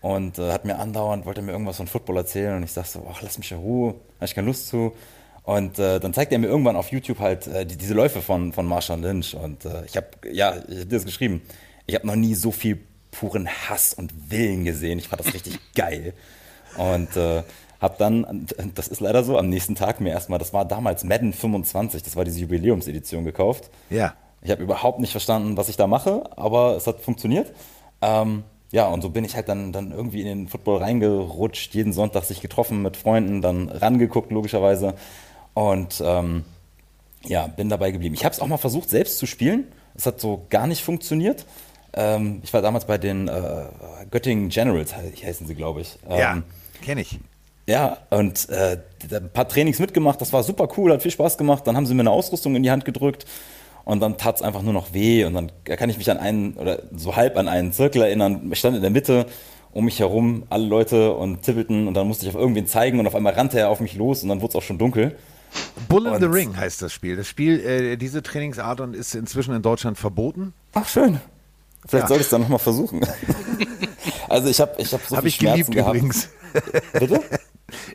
und 0.00 0.38
äh, 0.38 0.52
hat 0.52 0.64
mir 0.64 0.78
andauernd, 0.78 1.26
wollte 1.26 1.42
mir 1.42 1.52
irgendwas 1.52 1.76
von 1.76 1.86
Football 1.86 2.18
erzählen 2.18 2.56
und 2.56 2.62
ich 2.62 2.72
sagte 2.72 2.92
so, 2.92 3.06
ach, 3.10 3.22
lass 3.22 3.38
mich 3.38 3.52
in 3.52 3.58
Ruhe, 3.58 3.94
habe 4.16 4.24
ich 4.24 4.34
keine 4.34 4.46
Lust 4.46 4.68
zu. 4.68 4.92
Und 5.42 5.78
äh, 5.78 5.98
dann 6.00 6.14
zeigt 6.14 6.32
er 6.32 6.38
mir 6.38 6.46
irgendwann 6.46 6.76
auf 6.76 6.92
YouTube 6.92 7.18
halt 7.18 7.46
äh, 7.46 7.66
die, 7.66 7.76
diese 7.76 7.94
Läufe 7.94 8.22
von, 8.22 8.52
von 8.52 8.66
Marshall 8.66 9.00
Lynch 9.00 9.34
und 9.34 9.64
äh, 9.64 9.84
ich 9.86 9.96
habe, 9.96 10.08
ja, 10.30 10.56
ich 10.56 10.62
habe 10.62 10.86
dir 10.86 10.96
das 10.96 11.04
geschrieben, 11.04 11.42
ich 11.86 11.94
habe 11.94 12.06
noch 12.06 12.16
nie 12.16 12.34
so 12.34 12.52
viel 12.52 12.78
puren 13.10 13.48
Hass 13.48 13.94
und 13.94 14.30
Willen 14.30 14.64
gesehen. 14.64 14.98
Ich 14.98 15.08
fand 15.08 15.20
das 15.20 15.34
richtig 15.34 15.58
geil. 15.74 16.14
Und 16.76 17.16
äh, 17.16 17.42
habe 17.80 17.94
dann, 17.98 18.46
das 18.74 18.88
ist 18.88 19.00
leider 19.00 19.24
so, 19.24 19.38
am 19.38 19.48
nächsten 19.48 19.74
Tag 19.74 20.00
mir 20.00 20.10
erstmal, 20.10 20.38
das 20.38 20.52
war 20.52 20.64
damals 20.64 21.02
Madden 21.02 21.32
25, 21.32 22.02
das 22.02 22.14
war 22.14 22.24
diese 22.24 22.40
Jubiläumsedition 22.40 23.24
gekauft. 23.24 23.70
Ja. 23.88 24.14
Ich 24.42 24.50
habe 24.50 24.62
überhaupt 24.62 25.00
nicht 25.00 25.10
verstanden, 25.10 25.56
was 25.56 25.68
ich 25.68 25.76
da 25.76 25.86
mache, 25.86 26.30
aber 26.36 26.76
es 26.76 26.86
hat 26.86 27.00
funktioniert. 27.00 27.52
Ähm, 28.02 28.44
ja, 28.72 28.86
und 28.86 29.02
so 29.02 29.10
bin 29.10 29.24
ich 29.24 29.34
halt 29.34 29.48
dann, 29.48 29.72
dann 29.72 29.90
irgendwie 29.90 30.20
in 30.20 30.26
den 30.26 30.48
Football 30.48 30.78
reingerutscht, 30.78 31.74
jeden 31.74 31.92
Sonntag 31.92 32.24
sich 32.24 32.40
getroffen 32.40 32.82
mit 32.82 32.96
Freunden, 32.96 33.42
dann 33.42 33.68
rangeguckt 33.68 34.30
logischerweise. 34.30 34.94
Und 35.54 36.00
ähm, 36.04 36.44
ja, 37.24 37.48
bin 37.48 37.68
dabei 37.68 37.90
geblieben. 37.90 38.14
Ich 38.14 38.24
habe 38.24 38.32
es 38.32 38.40
auch 38.40 38.46
mal 38.46 38.58
versucht, 38.58 38.88
selbst 38.88 39.18
zu 39.18 39.26
spielen. 39.26 39.66
Es 39.94 40.06
hat 40.06 40.20
so 40.20 40.46
gar 40.50 40.68
nicht 40.68 40.84
funktioniert. 40.84 41.46
Ähm, 41.92 42.40
ich 42.44 42.52
war 42.52 42.62
damals 42.62 42.84
bei 42.86 42.96
den 42.96 43.26
äh, 43.26 43.64
Göttingen 44.10 44.48
Generals, 44.48 44.94
heißen 44.96 45.48
sie, 45.48 45.54
glaube 45.56 45.80
ich. 45.80 45.98
Ähm, 46.08 46.18
ja, 46.18 46.42
kenne 46.82 47.00
ich. 47.00 47.18
Ja, 47.66 47.98
und 48.10 48.48
äh, 48.50 48.78
ein 49.10 49.32
paar 49.32 49.48
Trainings 49.48 49.80
mitgemacht, 49.80 50.20
das 50.20 50.32
war 50.32 50.42
super 50.44 50.68
cool, 50.76 50.92
hat 50.92 51.02
viel 51.02 51.10
Spaß 51.10 51.36
gemacht. 51.38 51.66
Dann 51.66 51.76
haben 51.76 51.86
sie 51.86 51.94
mir 51.94 52.02
eine 52.02 52.10
Ausrüstung 52.10 52.54
in 52.54 52.62
die 52.62 52.70
Hand 52.70 52.84
gedrückt 52.84 53.26
und 53.90 53.98
dann 53.98 54.18
tat 54.18 54.36
es 54.36 54.42
einfach 54.42 54.62
nur 54.62 54.72
noch 54.72 54.94
weh. 54.94 55.24
Und 55.24 55.34
dann 55.34 55.50
kann 55.64 55.90
ich 55.90 55.98
mich 55.98 56.08
an 56.12 56.18
einen, 56.18 56.54
oder 56.54 56.82
so 56.94 57.16
halb 57.16 57.36
an 57.36 57.48
einen 57.48 57.72
Zirkel 57.72 58.02
erinnern. 58.02 58.48
Ich 58.52 58.60
stand 58.60 58.76
in 58.76 58.82
der 58.82 58.90
Mitte, 58.92 59.26
um 59.72 59.84
mich 59.84 59.98
herum 59.98 60.44
alle 60.48 60.64
Leute 60.64 61.12
und 61.12 61.42
tippelten 61.42 61.88
und 61.88 61.94
dann 61.94 62.06
musste 62.06 62.24
ich 62.24 62.32
auf 62.32 62.40
irgendwen 62.40 62.68
zeigen 62.68 63.00
und 63.00 63.08
auf 63.08 63.16
einmal 63.16 63.32
rannte 63.32 63.58
er 63.58 63.68
auf 63.68 63.80
mich 63.80 63.96
los 63.96 64.22
und 64.22 64.28
dann 64.28 64.42
wurde 64.42 64.50
es 64.50 64.56
auch 64.56 64.62
schon 64.62 64.78
dunkel. 64.78 65.16
Bull 65.88 66.06
in 66.06 66.20
the 66.20 66.26
Ring 66.26 66.56
heißt 66.56 66.80
das 66.82 66.92
Spiel. 66.92 67.16
Das 67.16 67.26
Spiel, 67.26 67.58
äh, 67.58 67.96
diese 67.96 68.22
Trainingsart 68.22 68.80
und 68.80 68.94
ist 68.94 69.16
inzwischen 69.16 69.54
in 69.56 69.62
Deutschland 69.62 69.98
verboten. 69.98 70.54
Ach, 70.72 70.86
schön. 70.86 71.20
Vielleicht 71.84 72.04
ja. 72.04 72.08
soll 72.08 72.18
ich 72.18 72.24
es 72.24 72.30
dann 72.30 72.42
nochmal 72.42 72.60
versuchen. 72.60 73.00
also 74.28 74.48
ich 74.48 74.60
habe 74.60 74.74
ich 74.78 74.92
hab 74.92 75.00
so 75.02 75.16
hab 75.16 75.22
viel 75.24 75.28
ich 75.30 75.34
Schmerzen 75.34 75.72
geliebt 75.72 75.72
gehabt. 75.72 75.96
übrigens. 75.96 76.28
Bitte? 76.92 77.22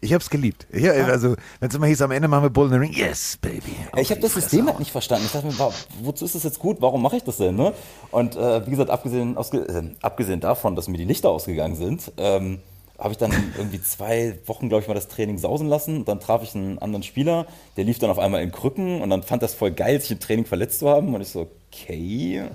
Ich 0.01 0.13
habe 0.13 0.21
es 0.21 0.29
geliebt. 0.29 0.67
Ich, 0.71 0.89
also, 0.89 1.35
wenn 1.59 1.69
es 1.69 1.75
immer 1.75 1.87
hieß, 1.87 2.01
am 2.01 2.11
Ende 2.11 2.27
machen 2.27 2.43
wir 2.43 2.49
Bull 2.49 2.67
in 2.67 2.73
the 2.73 2.77
Ring, 2.77 2.93
yes, 2.93 3.37
baby. 3.37 3.75
ich 3.97 4.11
habe 4.11 4.21
das 4.21 4.33
System 4.33 4.67
halt 4.67 4.79
nicht 4.79 4.91
verstanden. 4.91 5.25
Ich 5.25 5.31
dachte 5.31 5.47
mir, 5.47 5.73
wozu 6.01 6.25
ist 6.25 6.35
das 6.35 6.43
jetzt 6.43 6.59
gut? 6.59 6.77
Warum 6.79 7.01
mache 7.01 7.17
ich 7.17 7.23
das 7.23 7.37
denn? 7.37 7.55
Ne? 7.55 7.73
Und 8.11 8.35
äh, 8.35 8.65
wie 8.65 8.71
gesagt, 8.71 8.89
abgesehen, 8.89 9.37
ausge, 9.37 9.59
äh, 9.59 9.83
abgesehen 10.01 10.39
davon, 10.39 10.75
dass 10.75 10.87
mir 10.87 10.97
die 10.97 11.05
Lichter 11.05 11.29
ausgegangen 11.29 11.75
sind, 11.75 12.11
ähm, 12.17 12.59
habe 12.97 13.11
ich 13.11 13.17
dann 13.17 13.31
irgendwie 13.57 13.81
zwei 13.81 14.37
Wochen, 14.45 14.69
glaube 14.69 14.81
ich, 14.81 14.87
mal 14.87 14.93
das 14.93 15.07
Training 15.07 15.37
sausen 15.37 15.67
lassen. 15.67 16.05
Dann 16.05 16.19
traf 16.19 16.43
ich 16.43 16.55
einen 16.55 16.79
anderen 16.79 17.03
Spieler, 17.03 17.45
der 17.75 17.83
lief 17.83 17.99
dann 17.99 18.09
auf 18.09 18.19
einmal 18.19 18.41
in 18.41 18.51
Krücken 18.51 19.01
und 19.01 19.09
dann 19.09 19.23
fand 19.23 19.43
das 19.43 19.53
voll 19.53 19.71
geil, 19.71 19.99
sich 19.99 20.11
im 20.11 20.19
Training 20.19 20.45
verletzt 20.45 20.79
zu 20.79 20.89
haben. 20.89 21.13
Und 21.13 21.21
ich 21.21 21.29
so, 21.29 21.47
okay. 21.67 22.45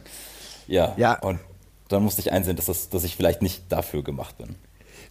Ja. 0.66 0.94
ja. 0.96 1.18
Und 1.20 1.40
dann 1.88 2.02
musste 2.02 2.20
ich 2.22 2.32
einsehen, 2.32 2.56
dass, 2.56 2.66
das, 2.66 2.88
dass 2.88 3.04
ich 3.04 3.16
vielleicht 3.16 3.42
nicht 3.42 3.64
dafür 3.70 4.02
gemacht 4.02 4.38
bin. 4.38 4.56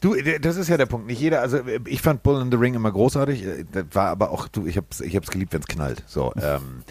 Du, 0.02 0.16
das 0.40 0.56
ist 0.56 0.70
ja 0.70 0.78
der 0.78 0.86
Punkt. 0.86 1.08
Nicht 1.08 1.20
jeder, 1.20 1.42
also 1.42 1.60
ich 1.86 2.02
fand 2.02 2.24
Bull 2.24 2.42
in 2.42 2.52
the 2.52 2.58
Ring 2.58 2.74
immer 2.74 2.92
großartig. 2.92 3.46
Das 3.72 3.86
war 3.92 4.08
aber 4.08 4.32
auch, 4.32 4.48
du, 4.48 4.66
ich 4.66 4.78
hab's, 4.78 5.02
ich 5.02 5.16
hab's 5.16 5.30
geliebt, 5.30 5.54
wenn 5.54 5.62
es 5.62 5.68
knallt. 5.68 6.04
So, 6.08 6.34
ähm, 6.42 6.84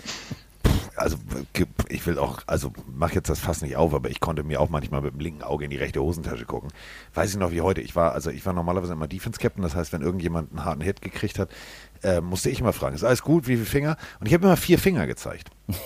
also 0.94 1.16
ich 1.88 2.06
will 2.06 2.18
auch, 2.18 2.40
also 2.46 2.72
mach 2.94 3.12
jetzt 3.12 3.30
das 3.30 3.38
fast 3.38 3.62
nicht 3.62 3.76
auf, 3.76 3.94
aber 3.94 4.10
ich 4.10 4.20
konnte 4.20 4.42
mir 4.42 4.60
auch 4.60 4.68
manchmal 4.68 5.00
mit 5.00 5.14
dem 5.14 5.20
linken 5.20 5.42
Auge 5.42 5.64
in 5.64 5.70
die 5.70 5.76
rechte 5.76 6.02
Hosentasche 6.02 6.44
gucken. 6.44 6.70
Weiß 7.14 7.30
ich 7.30 7.38
noch 7.38 7.52
wie 7.52 7.62
heute. 7.62 7.80
Ich 7.80 7.96
war, 7.96 8.12
also 8.12 8.30
ich 8.30 8.44
war 8.44 8.52
normalerweise 8.52 8.92
immer 8.92 9.08
Defense 9.08 9.38
Captain, 9.38 9.62
das 9.62 9.74
heißt, 9.74 9.92
wenn 9.92 10.02
irgendjemand 10.02 10.50
einen 10.50 10.64
harten 10.64 10.82
Hit 10.82 11.00
gekriegt 11.00 11.38
hat, 11.38 11.50
äh, 12.02 12.20
musste 12.20 12.50
ich 12.50 12.60
immer 12.60 12.72
fragen, 12.72 12.94
ist 12.94 13.04
alles 13.04 13.22
gut, 13.22 13.46
wie 13.46 13.54
viele 13.54 13.66
Finger? 13.66 13.96
Und 14.20 14.26
ich 14.26 14.34
habe 14.34 14.44
immer 14.44 14.56
vier 14.56 14.78
Finger 14.78 15.06
gezeigt. 15.06 15.50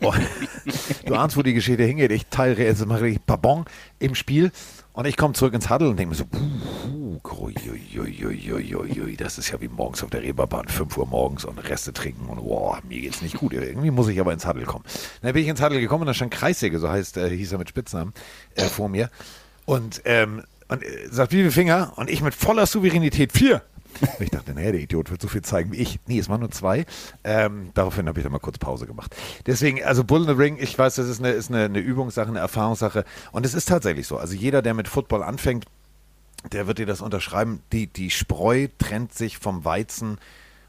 Oh, 0.00 0.14
du 1.06 1.14
ahnst, 1.16 1.36
wo 1.36 1.42
die 1.42 1.54
Geschichte 1.54 1.82
hingeht. 1.82 2.12
Ich 2.12 2.26
teile 2.26 2.56
jetzt 2.56 2.86
mal 2.86 3.00
richtig 3.00 3.26
Babon 3.26 3.64
im 3.98 4.14
Spiel 4.14 4.52
und 4.92 5.06
ich 5.06 5.16
komme 5.16 5.34
zurück 5.34 5.54
ins 5.54 5.70
Huddle 5.70 5.88
und 5.88 5.98
denke 5.98 6.10
mir 6.10 6.16
so, 6.16 6.26
puh, 6.26 6.38
das 9.16 9.38
ist 9.38 9.50
ja 9.50 9.60
wie 9.60 9.68
morgens 9.68 10.02
auf 10.02 10.10
der 10.10 10.22
Reeperbahn, 10.22 10.68
5 10.68 10.96
Uhr 10.96 11.06
morgens 11.06 11.44
und 11.44 11.58
Reste 11.58 11.92
trinken 11.92 12.26
und 12.26 12.36
boah, 12.36 12.78
mir 12.88 13.00
geht's 13.00 13.22
nicht 13.22 13.38
gut. 13.38 13.52
Irgendwie 13.52 13.90
muss 13.90 14.08
ich 14.08 14.20
aber 14.20 14.32
ins 14.32 14.46
Huddle 14.46 14.64
kommen. 14.64 14.84
Dann 15.22 15.32
bin 15.32 15.42
ich 15.42 15.48
ins 15.48 15.62
Huddle 15.62 15.80
gekommen 15.80 16.02
und 16.02 16.08
da 16.08 16.14
stand 16.14 16.32
Kreissäge, 16.32 16.78
so 16.78 16.88
heißt, 16.88 17.16
äh, 17.16 17.30
hieß 17.30 17.52
er 17.52 17.58
mit 17.58 17.68
Spitznamen, 17.68 18.12
äh, 18.54 18.64
vor 18.64 18.88
mir. 18.88 19.10
Und, 19.64 20.02
ähm, 20.04 20.42
und 20.68 20.82
äh, 20.82 21.08
sagt, 21.10 21.32
wie 21.32 21.50
Finger? 21.50 21.92
Und 21.96 22.10
ich 22.10 22.22
mit 22.22 22.34
voller 22.34 22.66
Souveränität, 22.66 23.32
vier. 23.32 23.62
Ich 24.18 24.30
dachte, 24.30 24.54
naja, 24.54 24.72
der 24.72 24.80
Idiot 24.80 25.10
wird 25.10 25.20
so 25.20 25.28
viel 25.28 25.42
zeigen 25.42 25.72
wie 25.72 25.76
ich. 25.76 26.00
Nee, 26.06 26.18
es 26.18 26.28
waren 26.28 26.40
nur 26.40 26.50
zwei. 26.50 26.86
Ähm, 27.24 27.70
daraufhin 27.74 28.08
habe 28.08 28.18
ich 28.18 28.22
dann 28.22 28.32
mal 28.32 28.38
kurz 28.38 28.58
Pause 28.58 28.86
gemacht. 28.86 29.14
Deswegen, 29.46 29.82
also 29.84 30.04
Bull 30.04 30.22
in 30.22 30.26
the 30.28 30.32
Ring, 30.32 30.58
ich 30.60 30.78
weiß, 30.78 30.96
das 30.96 31.08
ist 31.08 31.20
eine, 31.20 31.30
ist 31.30 31.50
eine, 31.50 31.64
eine 31.64 31.78
Übungssache, 31.78 32.28
eine 32.28 32.38
Erfahrungssache. 32.38 33.04
Und 33.32 33.46
es 33.46 33.54
ist 33.54 33.68
tatsächlich 33.68 34.06
so. 34.06 34.16
Also 34.16 34.34
jeder, 34.34 34.62
der 34.62 34.74
mit 34.74 34.88
Football 34.88 35.22
anfängt, 35.22 35.66
der 36.50 36.66
wird 36.66 36.78
dir 36.78 36.86
das 36.86 37.00
unterschreiben. 37.00 37.62
Die, 37.72 37.86
die 37.86 38.10
Spreu 38.10 38.68
trennt 38.78 39.14
sich 39.14 39.38
vom 39.38 39.64
Weizen 39.64 40.18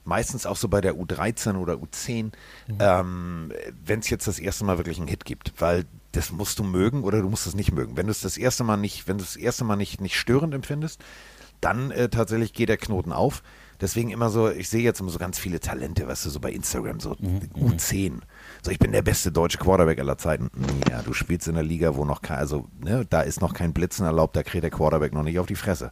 meistens 0.05 0.45
auch 0.45 0.57
so 0.57 0.67
bei 0.67 0.81
der 0.81 0.95
U13 0.95 1.55
oder 1.55 1.75
U10, 1.75 2.23
mhm. 2.23 2.31
ähm, 2.79 3.53
wenn 3.85 3.99
es 3.99 4.09
jetzt 4.09 4.27
das 4.27 4.39
erste 4.39 4.65
Mal 4.65 4.77
wirklich 4.77 4.97
einen 4.97 5.07
Hit 5.07 5.25
gibt, 5.25 5.53
weil 5.59 5.85
das 6.11 6.31
musst 6.31 6.59
du 6.59 6.63
mögen 6.63 7.03
oder 7.03 7.21
du 7.21 7.29
musst 7.29 7.47
es 7.47 7.55
nicht 7.55 7.71
mögen. 7.71 7.97
Wenn 7.97 8.07
du 8.07 8.11
es 8.11 8.21
das 8.21 8.37
erste 8.37 8.63
Mal 8.63 8.77
nicht, 8.77 9.07
wenn 9.07 9.17
du 9.17 9.23
das 9.23 9.35
erste 9.35 9.63
Mal 9.63 9.75
nicht, 9.75 10.01
nicht 10.01 10.17
störend 10.17 10.53
empfindest, 10.53 11.01
dann 11.63 11.91
äh, 11.91 12.09
tatsächlich 12.09 12.53
geht 12.53 12.69
der 12.69 12.77
Knoten 12.77 13.11
auf. 13.11 13.43
Deswegen 13.81 14.11
immer 14.11 14.29
so, 14.29 14.49
ich 14.49 14.69
sehe 14.69 14.81
jetzt 14.81 15.01
immer 15.01 15.09
so 15.09 15.19
ganz 15.19 15.39
viele 15.39 15.59
Talente, 15.59 16.07
weißt 16.07 16.25
du, 16.25 16.29
so 16.29 16.39
bei 16.39 16.51
Instagram, 16.51 16.99
so 16.99 17.15
mhm. 17.19 17.41
U10. 17.57 18.19
So, 18.61 18.71
ich 18.71 18.79
bin 18.79 18.91
der 18.91 19.01
beste 19.01 19.31
deutsche 19.31 19.57
Quarterback 19.57 19.99
aller 19.99 20.17
Zeiten. 20.17 20.49
Ja, 20.89 21.01
du 21.01 21.11
spielst 21.11 21.47
in 21.47 21.55
der 21.55 21.63
Liga, 21.63 21.95
wo 21.95 22.05
noch 22.05 22.21
kein, 22.21 22.37
also, 22.37 22.67
ne, 22.79 23.05
da 23.09 23.21
ist 23.21 23.41
noch 23.41 23.53
kein 23.53 23.73
Blitzen 23.73 24.05
erlaubt, 24.05 24.35
da 24.35 24.43
kriegt 24.43 24.63
der 24.63 24.71
Quarterback 24.71 25.13
noch 25.13 25.23
nicht 25.23 25.39
auf 25.39 25.47
die 25.47 25.55
Fresse. 25.55 25.91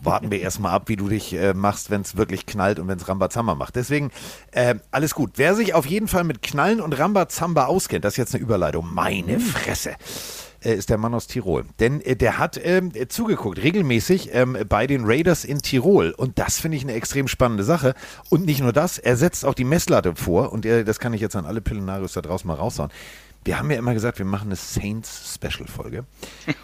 Warten 0.00 0.30
wir 0.30 0.40
erstmal 0.40 0.72
ab, 0.72 0.88
wie 0.88 0.94
du 0.94 1.08
dich 1.08 1.34
äh, 1.34 1.54
machst, 1.54 1.90
wenn 1.90 2.02
es 2.02 2.16
wirklich 2.16 2.46
knallt 2.46 2.78
und 2.78 2.86
wenn 2.86 2.98
es 2.98 3.08
Rambazamba 3.08 3.56
macht. 3.56 3.74
Deswegen, 3.74 4.12
äh, 4.52 4.76
alles 4.92 5.12
gut. 5.12 5.32
Wer 5.36 5.56
sich 5.56 5.74
auf 5.74 5.86
jeden 5.86 6.06
Fall 6.06 6.22
mit 6.22 6.40
Knallen 6.40 6.80
und 6.80 6.96
Rambazamba 6.96 7.64
auskennt, 7.64 8.04
das 8.04 8.12
ist 8.12 8.18
jetzt 8.18 8.34
eine 8.34 8.44
Überleitung. 8.44 8.94
Meine 8.94 9.40
Fresse 9.40 9.96
äh, 10.64 10.74
ist 10.74 10.90
der 10.90 10.98
Mann 10.98 11.14
aus 11.14 11.26
Tirol. 11.26 11.64
Denn 11.80 12.00
äh, 12.00 12.16
der 12.16 12.38
hat 12.38 12.60
ähm, 12.62 12.92
zugeguckt, 13.08 13.62
regelmäßig 13.62 14.30
ähm, 14.32 14.56
bei 14.68 14.86
den 14.86 15.04
Raiders 15.04 15.44
in 15.44 15.58
Tirol. 15.58 16.10
Und 16.10 16.38
das 16.38 16.60
finde 16.60 16.76
ich 16.76 16.82
eine 16.82 16.94
extrem 16.94 17.28
spannende 17.28 17.64
Sache. 17.64 17.94
Und 18.30 18.46
nicht 18.46 18.60
nur 18.60 18.72
das, 18.72 18.98
er 18.98 19.16
setzt 19.16 19.44
auch 19.44 19.54
die 19.54 19.64
Messlatte 19.64 20.16
vor. 20.16 20.52
Und 20.52 20.66
äh, 20.66 20.84
das 20.84 20.98
kann 20.98 21.12
ich 21.12 21.20
jetzt 21.20 21.36
an 21.36 21.46
alle 21.46 21.60
Pillenarios 21.60 22.12
da 22.12 22.22
draußen 22.22 22.46
mal 22.46 22.54
raushauen. 22.54 22.90
Wir 23.44 23.58
haben 23.58 23.70
ja 23.70 23.78
immer 23.78 23.94
gesagt, 23.94 24.18
wir 24.18 24.26
machen 24.26 24.48
eine 24.48 24.56
Saints-Special-Folge. 24.56 26.04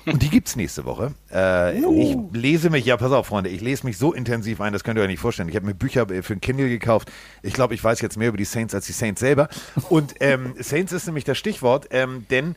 Und 0.06 0.22
die 0.22 0.28
gibt 0.28 0.48
es 0.48 0.56
nächste 0.56 0.84
Woche. 0.84 1.14
Äh, 1.30 1.80
uh. 1.82 2.30
Ich 2.32 2.38
lese 2.38 2.68
mich, 2.68 2.84
ja, 2.84 2.96
pass 2.96 3.12
auf, 3.12 3.28
Freunde, 3.28 3.48
ich 3.48 3.60
lese 3.60 3.86
mich 3.86 3.96
so 3.96 4.12
intensiv 4.12 4.60
ein, 4.60 4.72
das 4.72 4.84
könnt 4.84 4.98
ihr 4.98 5.02
euch 5.02 5.08
nicht 5.08 5.20
vorstellen. 5.20 5.48
Ich 5.48 5.56
habe 5.56 5.64
mir 5.64 5.74
Bücher 5.74 6.06
für 6.22 6.34
ein 6.34 6.40
Kindle 6.40 6.68
gekauft. 6.68 7.10
Ich 7.42 7.54
glaube, 7.54 7.74
ich 7.74 7.82
weiß 7.82 8.00
jetzt 8.00 8.18
mehr 8.18 8.28
über 8.28 8.36
die 8.36 8.44
Saints 8.44 8.74
als 8.74 8.86
die 8.86 8.92
Saints 8.92 9.20
selber. 9.20 9.48
Und 9.88 10.14
ähm, 10.20 10.54
Saints 10.58 10.92
ist 10.92 11.06
nämlich 11.06 11.24
das 11.24 11.38
Stichwort, 11.38 11.86
ähm, 11.90 12.26
denn 12.28 12.50
äh, 12.50 12.54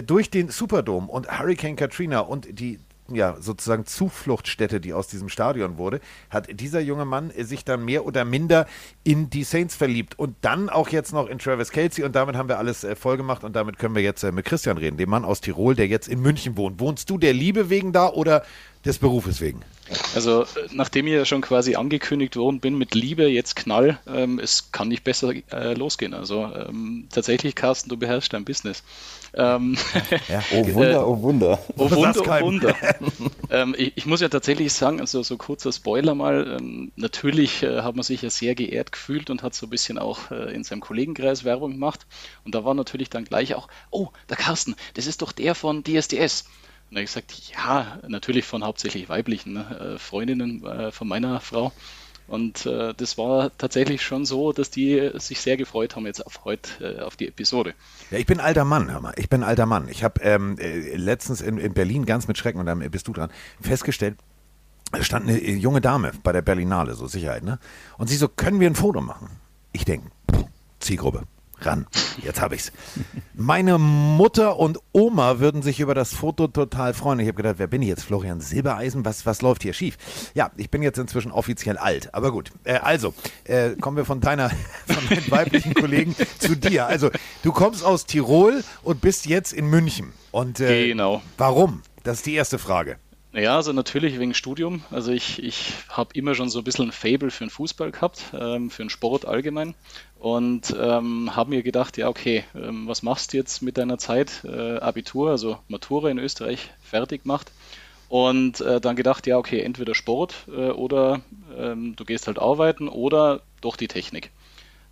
durch 0.00 0.30
den 0.30 0.48
Superdome 0.48 1.08
und 1.08 1.38
Hurricane 1.38 1.76
Katrina 1.76 2.20
und 2.20 2.58
die 2.58 2.78
ja, 3.08 3.36
sozusagen 3.38 3.84
Zufluchtsstätte, 3.84 4.80
die 4.80 4.92
aus 4.92 5.08
diesem 5.08 5.28
Stadion 5.28 5.76
wurde, 5.76 6.00
hat 6.30 6.48
dieser 6.60 6.80
junge 6.80 7.04
Mann 7.04 7.32
sich 7.36 7.64
dann 7.64 7.84
mehr 7.84 8.06
oder 8.06 8.24
minder 8.24 8.66
in 9.04 9.30
die 9.30 9.44
Saints 9.44 9.74
verliebt 9.74 10.18
und 10.18 10.36
dann 10.40 10.68
auch 10.68 10.88
jetzt 10.88 11.12
noch 11.12 11.28
in 11.28 11.38
Travis 11.38 11.70
Kelsey 11.70 12.04
und 12.04 12.14
damit 12.14 12.36
haben 12.36 12.48
wir 12.48 12.58
alles 12.58 12.84
äh, 12.84 12.96
voll 12.96 13.20
und 13.20 13.54
damit 13.54 13.78
können 13.78 13.94
wir 13.94 14.02
jetzt 14.02 14.22
äh, 14.22 14.32
mit 14.32 14.46
Christian 14.46 14.78
reden, 14.78 14.96
dem 14.96 15.10
Mann 15.10 15.24
aus 15.24 15.40
Tirol, 15.40 15.74
der 15.74 15.86
jetzt 15.86 16.08
in 16.08 16.20
München 16.20 16.56
wohnt. 16.56 16.80
Wohnst 16.80 17.10
du 17.10 17.18
der 17.18 17.34
Liebe 17.34 17.68
wegen 17.68 17.92
da 17.92 18.08
oder 18.08 18.42
des 18.84 18.98
Berufes 18.98 19.40
wegen? 19.40 19.60
Also, 20.14 20.46
nachdem 20.70 21.06
ich 21.06 21.14
ja 21.14 21.24
schon 21.24 21.40
quasi 21.40 21.74
angekündigt 21.74 22.36
worden 22.36 22.60
bin 22.60 22.76
mit 22.76 22.94
Liebe, 22.94 23.26
jetzt 23.26 23.56
Knall, 23.56 23.98
ähm, 24.06 24.38
es 24.38 24.72
kann 24.72 24.88
nicht 24.88 25.04
besser 25.04 25.32
äh, 25.52 25.74
losgehen. 25.74 26.14
Also, 26.14 26.44
ähm, 26.44 27.08
tatsächlich, 27.12 27.54
Carsten, 27.54 27.88
du 27.88 27.96
beherrschst 27.96 28.32
dein 28.32 28.44
Business. 28.44 28.82
Ähm, 29.34 29.78
ja. 30.28 30.42
Oh 30.52 30.66
Wunder, 30.74 31.08
oh 31.08 31.22
Wunder. 31.22 31.58
Oh 31.78 31.90
Wunder, 31.90 32.20
oh 32.20 32.44
Wunder. 32.44 32.76
ähm, 33.50 33.74
ich, 33.78 33.92
ich, 33.96 34.06
muss 34.06 34.20
ja 34.20 34.28
tatsächlich 34.28 34.72
sagen, 34.72 35.00
also 35.00 35.22
so 35.22 35.36
kurzer 35.38 35.72
Spoiler 35.72 36.14
mal, 36.14 36.58
ähm, 36.60 36.92
natürlich 36.96 37.62
äh, 37.62 37.80
hat 37.80 37.96
man 37.96 38.02
sich 38.02 38.22
ja 38.22 38.30
sehr 38.30 38.54
geehrt 38.54 38.92
gefühlt 38.92 39.30
und 39.30 39.42
hat 39.42 39.54
so 39.54 39.66
ein 39.66 39.70
bisschen 39.70 39.98
auch 39.98 40.30
äh, 40.30 40.54
in 40.54 40.64
seinem 40.64 40.80
Kollegenkreis 40.80 41.44
Werbung 41.44 41.72
gemacht. 41.72 42.06
Und 42.44 42.54
da 42.54 42.64
war 42.64 42.74
natürlich 42.74 43.08
dann 43.08 43.24
gleich 43.24 43.54
auch, 43.54 43.68
oh, 43.90 44.08
der 44.28 44.36
Carsten, 44.36 44.76
das 44.94 45.06
ist 45.06 45.22
doch 45.22 45.32
der 45.32 45.54
von 45.54 45.82
DSDS. 45.82 46.44
Und 46.92 46.96
da 46.96 46.98
habe 46.98 47.04
ich 47.04 47.14
gesagt, 47.14 47.32
ja, 47.54 47.98
natürlich 48.06 48.44
von 48.44 48.62
hauptsächlich 48.62 49.08
weiblichen 49.08 49.54
ne, 49.54 49.94
äh, 49.94 49.98
Freundinnen 49.98 50.62
äh, 50.62 50.92
von 50.92 51.08
meiner 51.08 51.40
Frau. 51.40 51.72
Und 52.26 52.66
äh, 52.66 52.92
das 52.92 53.16
war 53.16 53.50
tatsächlich 53.56 54.02
schon 54.02 54.26
so, 54.26 54.52
dass 54.52 54.68
die 54.68 55.10
sich 55.14 55.40
sehr 55.40 55.56
gefreut 55.56 55.96
haben 55.96 56.04
jetzt 56.04 56.26
auf 56.26 56.44
heute, 56.44 56.98
äh, 56.98 57.00
auf 57.00 57.16
die 57.16 57.28
Episode. 57.28 57.72
Ja, 58.10 58.18
ich 58.18 58.26
bin 58.26 58.40
alter 58.40 58.66
Mann, 58.66 58.92
hör 58.92 59.00
mal. 59.00 59.14
Ich 59.16 59.30
bin 59.30 59.42
alter 59.42 59.64
Mann. 59.64 59.88
Ich 59.88 60.04
habe 60.04 60.20
ähm, 60.20 60.58
äh, 60.58 60.94
letztens 60.94 61.40
in, 61.40 61.56
in 61.56 61.72
Berlin 61.72 62.04
ganz 62.04 62.28
mit 62.28 62.36
Schrecken, 62.36 62.60
und 62.60 62.66
dann 62.66 62.80
bist 62.90 63.08
du 63.08 63.14
dran, 63.14 63.30
festgestellt, 63.62 64.18
da 64.92 65.02
stand 65.02 65.26
eine 65.26 65.40
junge 65.40 65.80
Dame 65.80 66.12
bei 66.22 66.32
der 66.32 66.42
Berlinale, 66.42 66.92
so 66.92 67.06
Sicherheit, 67.06 67.42
ne? 67.42 67.58
Und 67.96 68.08
sie 68.08 68.16
so, 68.16 68.28
können 68.28 68.60
wir 68.60 68.68
ein 68.68 68.74
Foto 68.74 69.00
machen? 69.00 69.30
Ich 69.72 69.86
denke, 69.86 70.10
Zielgruppe 70.78 71.22
ran. 71.66 71.86
Jetzt 72.22 72.40
habe 72.40 72.54
ich's. 72.54 72.72
Meine 73.34 73.78
Mutter 73.78 74.58
und 74.58 74.78
Oma 74.92 75.38
würden 75.38 75.62
sich 75.62 75.80
über 75.80 75.94
das 75.94 76.14
Foto 76.14 76.48
total 76.48 76.94
freuen. 76.94 77.20
Ich 77.20 77.26
habe 77.28 77.36
gedacht, 77.36 77.56
wer 77.58 77.66
bin 77.66 77.82
ich 77.82 77.88
jetzt? 77.88 78.04
Florian 78.04 78.40
Silbereisen? 78.40 79.04
Was, 79.04 79.26
was 79.26 79.42
läuft 79.42 79.62
hier 79.62 79.72
schief? 79.72 79.96
Ja, 80.34 80.50
ich 80.56 80.70
bin 80.70 80.82
jetzt 80.82 80.98
inzwischen 80.98 81.32
offiziell 81.32 81.76
alt. 81.76 82.14
Aber 82.14 82.32
gut. 82.32 82.50
Äh, 82.64 82.74
also, 82.74 83.14
äh, 83.44 83.70
kommen 83.80 83.96
wir 83.96 84.04
von 84.04 84.20
deiner, 84.20 84.50
von 84.86 85.08
deinen 85.08 85.30
weiblichen 85.30 85.74
Kollegen 85.74 86.14
zu 86.38 86.56
dir. 86.56 86.86
Also, 86.86 87.10
du 87.42 87.52
kommst 87.52 87.84
aus 87.84 88.06
Tirol 88.06 88.62
und 88.82 89.00
bist 89.00 89.26
jetzt 89.26 89.52
in 89.52 89.66
München. 89.66 90.12
Und 90.30 90.60
äh, 90.60 90.88
genau. 90.88 91.22
Warum? 91.38 91.82
Das 92.02 92.18
ist 92.18 92.26
die 92.26 92.34
erste 92.34 92.58
Frage. 92.58 92.96
Ja, 93.34 93.56
also 93.56 93.72
natürlich 93.72 94.18
wegen 94.18 94.34
Studium. 94.34 94.82
Also 94.90 95.10
ich, 95.10 95.42
ich 95.42 95.72
habe 95.88 96.10
immer 96.12 96.34
schon 96.34 96.50
so 96.50 96.58
ein 96.58 96.64
bisschen 96.64 96.88
ein 96.88 96.92
Fable 96.92 97.30
für 97.30 97.44
den 97.44 97.50
Fußball 97.50 97.90
gehabt, 97.90 98.24
ähm, 98.38 98.68
für 98.68 98.82
den 98.82 98.90
Sport 98.90 99.24
allgemein. 99.24 99.74
Und 100.22 100.72
ähm, 100.78 101.34
habe 101.34 101.50
mir 101.50 101.64
gedacht, 101.64 101.96
ja 101.96 102.06
okay, 102.06 102.44
ähm, 102.54 102.86
was 102.86 103.02
machst 103.02 103.32
du 103.32 103.38
jetzt 103.38 103.60
mit 103.60 103.76
deiner 103.76 103.98
Zeit? 103.98 104.44
Äh, 104.44 104.78
Abitur, 104.78 105.30
also 105.30 105.58
Matura 105.66 106.10
in 106.10 106.20
Österreich 106.20 106.70
fertig 106.80 107.24
gemacht 107.24 107.50
und 108.08 108.60
äh, 108.60 108.80
dann 108.80 108.94
gedacht, 108.94 109.26
ja 109.26 109.36
okay, 109.36 109.60
entweder 109.62 109.96
Sport 109.96 110.46
äh, 110.46 110.70
oder 110.70 111.22
ähm, 111.58 111.96
du 111.96 112.04
gehst 112.04 112.28
halt 112.28 112.38
arbeiten 112.38 112.86
oder 112.86 113.40
doch 113.62 113.76
die 113.76 113.88
Technik. 113.88 114.30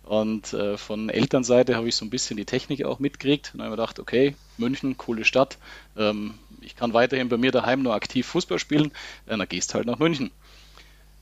Und 0.03 0.51
äh, 0.51 0.75
von 0.75 1.07
Elternseite 1.07 1.77
habe 1.77 1.87
ich 1.87 1.95
so 1.95 2.03
ein 2.03 2.09
bisschen 2.09 2.35
die 2.35 2.43
Technik 2.43 2.83
auch 2.83 2.99
mitgekriegt. 2.99 3.51
Und 3.53 3.61
habe 3.61 3.69
ich 3.69 3.77
gedacht, 3.77 3.99
okay, 3.99 4.35
München, 4.57 4.97
coole 4.97 5.23
Stadt. 5.23 5.57
Ähm, 5.95 6.33
ich 6.59 6.75
kann 6.75 6.93
weiterhin 6.93 7.29
bei 7.29 7.37
mir 7.37 7.51
daheim 7.51 7.83
nur 7.83 7.93
aktiv 7.93 8.27
Fußball 8.27 8.59
spielen. 8.59 8.91
Äh, 9.27 9.37
dann 9.37 9.47
gehst 9.47 9.75
halt 9.75 9.85
nach 9.85 9.99
München. 9.99 10.31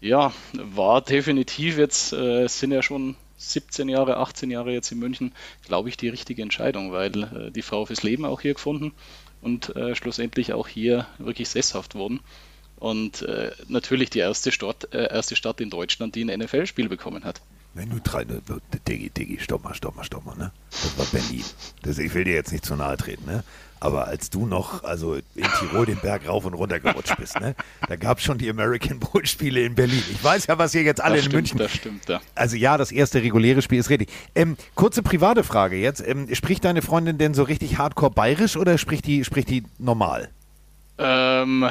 Ja, 0.02 0.32
war 0.54 1.02
definitiv 1.02 1.78
jetzt, 1.78 2.14
äh, 2.14 2.48
sind 2.48 2.72
ja 2.72 2.82
schon 2.82 3.16
17 3.40 3.90
Jahre, 3.90 4.18
18 4.18 4.52
Jahre 4.52 4.72
jetzt 4.72 4.92
in 4.92 5.00
München, 5.00 5.34
glaube 5.66 5.90
ich, 5.90 5.98
die 5.98 6.10
richtige 6.10 6.42
Entscheidung, 6.42 6.92
weil 6.92 7.24
äh, 7.24 7.52
die 7.52 7.62
Frau 7.62 7.86
fürs 7.86 8.04
Leben 8.04 8.26
auch 8.26 8.42
hier 8.42 8.54
gefunden 8.54 8.94
und 9.42 9.76
äh, 9.76 9.96
schlussendlich 9.96 10.54
auch 10.54 10.68
hier 10.68 11.08
wirklich 11.18 11.50
sesshaft 11.50 11.96
wurden. 11.96 12.20
Und 12.76 13.24
äh, 13.24 13.52
natürlich 13.68 14.10
die 14.10 14.20
erste 14.20 14.52
Stadt, 14.52 14.94
äh, 14.94 15.12
erste 15.12 15.36
Stadt 15.36 15.60
in 15.62 15.70
Deutschland, 15.70 16.16
die 16.16 16.24
ein 16.24 16.40
NFL-Spiel 16.40 16.90
bekommen 16.90 17.24
hat. 17.24 17.42
Wenn 17.74 17.90
du 17.90 18.00
drei, 18.02 18.24
ne, 18.24 18.42
Diggi, 18.88 19.10
Diggi, 19.12 19.40
stopp 19.40 19.64
mal, 19.64 19.74
stopp 19.74 19.96
mal, 19.96 20.04
stopp 20.04 20.26
mal, 20.26 20.36
ne? 20.36 20.52
Das 20.72 20.98
war 20.98 21.06
Berlin. 21.06 21.44
Das, 21.84 21.98
ich 22.00 22.14
will 22.14 22.24
dir 22.24 22.34
jetzt 22.34 22.52
nicht 22.52 22.66
zu 22.66 22.76
nahe 22.76 22.98
treten, 22.98 23.26
ne? 23.26 23.44
Aber 23.80 24.08
als 24.08 24.30
du 24.30 24.46
noch, 24.46 24.84
also 24.84 25.16
in 25.16 25.48
Tirol 25.60 25.86
den 25.86 26.00
Berg 26.00 26.28
rauf 26.28 26.44
und 26.46 26.54
runter 26.54 26.80
gerutscht 26.80 27.16
bist, 27.18 27.40
ne? 27.40 27.56
Da 27.88 27.96
gab 27.96 28.18
es 28.18 28.26
schon 28.26 28.38
die 28.38 28.50
American 28.50 29.00
Bowl 29.00 29.26
Spiele 29.26 29.62
in 29.62 29.76
Berlin. 29.76 30.04
Ich 30.12 30.22
weiß 30.22 30.48
ja, 30.48 30.58
was 30.58 30.76
ihr 30.76 30.82
jetzt 30.82 31.00
alle 31.00 31.16
das 31.18 31.26
in 31.26 31.32
stimmt, 31.32 31.42
München. 31.42 31.58
Das 31.60 31.72
stimmt, 31.72 32.10
ja. 32.10 32.20
Also 32.36 32.58
ja, 32.58 32.78
das 32.78 32.92
erste 32.92 33.22
reguläre 33.22 33.62
Spiel 33.62 33.80
ist 33.80 33.90
richtig. 33.90 34.10
Ähm, 34.36 34.58
kurze 34.76 35.02
private 35.02 35.44
Frage 35.44 35.78
jetzt. 35.78 36.06
Ähm, 36.06 36.28
spricht 36.36 36.66
deine 36.66 36.82
Freundin 36.82 37.18
denn 37.18 37.34
so 37.34 37.44
richtig 37.44 37.78
hardcore 37.78 38.12
bayerisch 38.12 38.58
oder 38.58 38.78
spricht 38.78 39.06
die, 39.06 39.24
spricht 39.24 39.50
die 39.50 39.64
normal? 39.78 40.30
Ähm, 40.98 41.70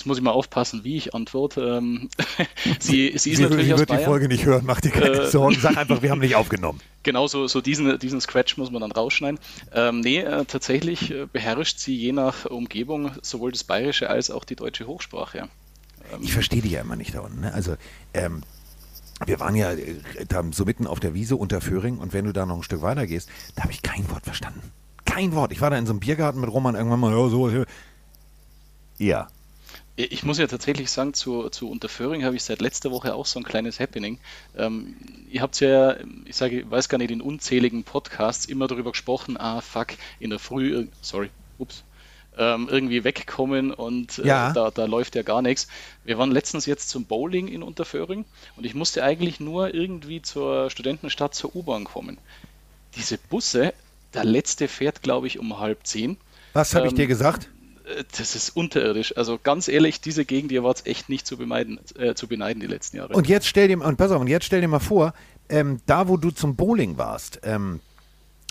jetzt 0.00 0.06
muss 0.06 0.16
ich 0.16 0.24
mal 0.24 0.30
aufpassen, 0.30 0.82
wie 0.82 0.96
ich 0.96 1.14
antworte. 1.14 1.60
Ähm, 1.78 2.08
sie, 2.80 3.12
sie 3.16 3.32
ist 3.32 3.36
Sie, 3.36 3.42
natürlich 3.42 3.66
sie 3.66 3.72
aus 3.74 3.80
wird 3.80 3.90
die 3.90 3.94
Bayern. 3.94 4.04
Folge 4.06 4.28
nicht 4.28 4.46
hören, 4.46 4.62
mach 4.64 4.80
dir 4.80 4.90
keine 4.90 5.10
Äh. 5.10 5.30
Sorgen. 5.30 5.56
Sag 5.60 5.76
einfach, 5.76 6.00
wir 6.00 6.10
haben 6.10 6.20
nicht 6.20 6.36
aufgenommen. 6.36 6.80
Genau, 7.02 7.26
so, 7.26 7.46
so 7.46 7.60
diesen, 7.60 7.98
diesen 7.98 8.20
Scratch 8.20 8.56
muss 8.56 8.70
man 8.70 8.80
dann 8.80 8.92
rausschneiden. 8.92 9.38
Ähm, 9.72 10.00
nee, 10.00 10.20
äh, 10.20 10.44
tatsächlich 10.46 11.10
äh, 11.10 11.26
beherrscht 11.30 11.78
sie 11.78 11.94
je 11.94 12.12
nach 12.12 12.46
Umgebung 12.46 13.12
sowohl 13.20 13.52
das 13.52 13.62
Bayerische 13.64 14.08
als 14.08 14.30
auch 14.30 14.44
die 14.44 14.56
deutsche 14.56 14.86
Hochsprache. 14.86 15.48
Ich 16.22 16.32
verstehe 16.32 16.62
die 16.62 16.70
ja 16.70 16.80
immer 16.80 16.96
nicht 16.96 17.14
da 17.14 17.20
unten. 17.20 17.40
Ne? 17.42 17.52
Also, 17.52 17.76
ähm, 18.14 18.42
wir 19.26 19.38
waren 19.38 19.54
ja 19.54 19.72
äh, 19.72 19.96
da 20.28 20.42
so 20.50 20.64
mitten 20.64 20.86
auf 20.86 20.98
der 20.98 21.12
Wiese 21.12 21.36
unter 21.36 21.60
Föhring 21.60 21.98
und 21.98 22.14
wenn 22.14 22.24
du 22.24 22.32
da 22.32 22.46
noch 22.46 22.56
ein 22.56 22.62
Stück 22.62 22.80
weiter 22.80 23.06
gehst, 23.06 23.28
da 23.54 23.64
habe 23.64 23.72
ich 23.72 23.82
kein 23.82 24.10
Wort 24.10 24.24
verstanden. 24.24 24.62
Kein 25.04 25.34
Wort. 25.34 25.52
Ich 25.52 25.60
war 25.60 25.68
da 25.68 25.76
in 25.76 25.84
so 25.84 25.92
einem 25.92 26.00
Biergarten 26.00 26.40
mit 26.40 26.50
Roman 26.50 26.74
irgendwann 26.74 27.00
mal, 27.00 27.12
ja, 27.12 27.28
so. 27.28 27.64
Ja. 28.98 29.28
Ich 29.96 30.22
muss 30.24 30.38
ja 30.38 30.46
tatsächlich 30.46 30.90
sagen, 30.90 31.12
zu, 31.14 31.50
zu 31.50 31.68
Unterföhring 31.70 32.24
habe 32.24 32.34
ich 32.34 32.42
seit 32.42 32.62
letzter 32.62 32.90
Woche 32.90 33.14
auch 33.14 33.26
so 33.26 33.38
ein 33.38 33.44
kleines 33.44 33.80
Happening. 33.80 34.18
Ähm, 34.56 34.96
ihr 35.28 35.42
habt 35.42 35.60
ja, 35.60 35.96
ich 36.24 36.36
sage, 36.36 36.60
ich 36.60 36.70
weiß 36.70 36.88
gar 36.88 36.96
nicht, 36.98 37.10
in 37.10 37.20
unzähligen 37.20 37.84
Podcasts 37.84 38.46
immer 38.46 38.66
darüber 38.66 38.92
gesprochen, 38.92 39.36
ah 39.38 39.60
fuck, 39.60 39.88
in 40.18 40.30
der 40.30 40.38
Früh, 40.38 40.86
sorry, 41.02 41.30
ups, 41.58 41.84
ähm, 42.38 42.68
irgendwie 42.70 43.04
wegkommen 43.04 43.72
und 43.74 44.18
äh, 44.18 44.26
Ja. 44.26 44.52
da, 44.52 44.70
da 44.70 44.86
läuft 44.86 45.16
ja 45.16 45.22
gar 45.22 45.42
nichts. 45.42 45.68
Wir 46.04 46.16
waren 46.16 46.30
letztens 46.30 46.64
jetzt 46.66 46.88
zum 46.88 47.04
Bowling 47.04 47.48
in 47.48 47.62
Unterföhring 47.62 48.24
und 48.56 48.64
ich 48.64 48.74
musste 48.74 49.04
eigentlich 49.04 49.38
nur 49.38 49.74
irgendwie 49.74 50.22
zur 50.22 50.70
Studentenstadt 50.70 51.34
zur 51.34 51.54
U-Bahn 51.54 51.84
kommen. 51.84 52.18
Diese 52.96 53.18
Busse, 53.18 53.74
der 54.14 54.24
letzte 54.24 54.68
fährt, 54.68 55.02
glaube 55.02 55.26
ich, 55.26 55.38
um 55.40 55.58
halb 55.58 55.86
zehn. 55.86 56.16
Was 56.52 56.74
habe 56.74 56.86
ich 56.86 56.92
Ähm, 56.92 56.96
dir 56.96 57.06
gesagt? 57.08 57.50
Äh, 57.96 58.04
Das 58.18 58.34
ist 58.34 58.50
unterirdisch. 58.56 59.16
Also 59.16 59.38
ganz 59.42 59.68
ehrlich, 59.68 60.00
diese 60.00 60.24
Gegend 60.24 60.50
hier 60.50 60.62
war 60.62 60.74
es 60.74 60.86
echt 60.86 61.08
nicht 61.08 61.26
zu 61.26 61.36
bemeiden, 61.36 61.80
äh, 61.98 62.14
zu 62.14 62.26
beneiden 62.28 62.60
die 62.60 62.66
letzten 62.66 62.96
Jahre. 62.98 63.14
Und 63.14 63.28
jetzt 63.28 63.46
stell 63.46 63.68
dir 63.68 63.80
und 63.80 63.96
pass 63.96 64.10
auf, 64.10 64.20
und 64.20 64.28
jetzt 64.28 64.44
stell 64.46 64.60
dir 64.60 64.68
mal 64.68 64.78
vor, 64.78 65.14
ähm, 65.48 65.80
da 65.86 66.08
wo 66.08 66.16
du 66.16 66.30
zum 66.30 66.56
Bowling 66.56 66.96
warst, 66.98 67.40
ähm, 67.42 67.80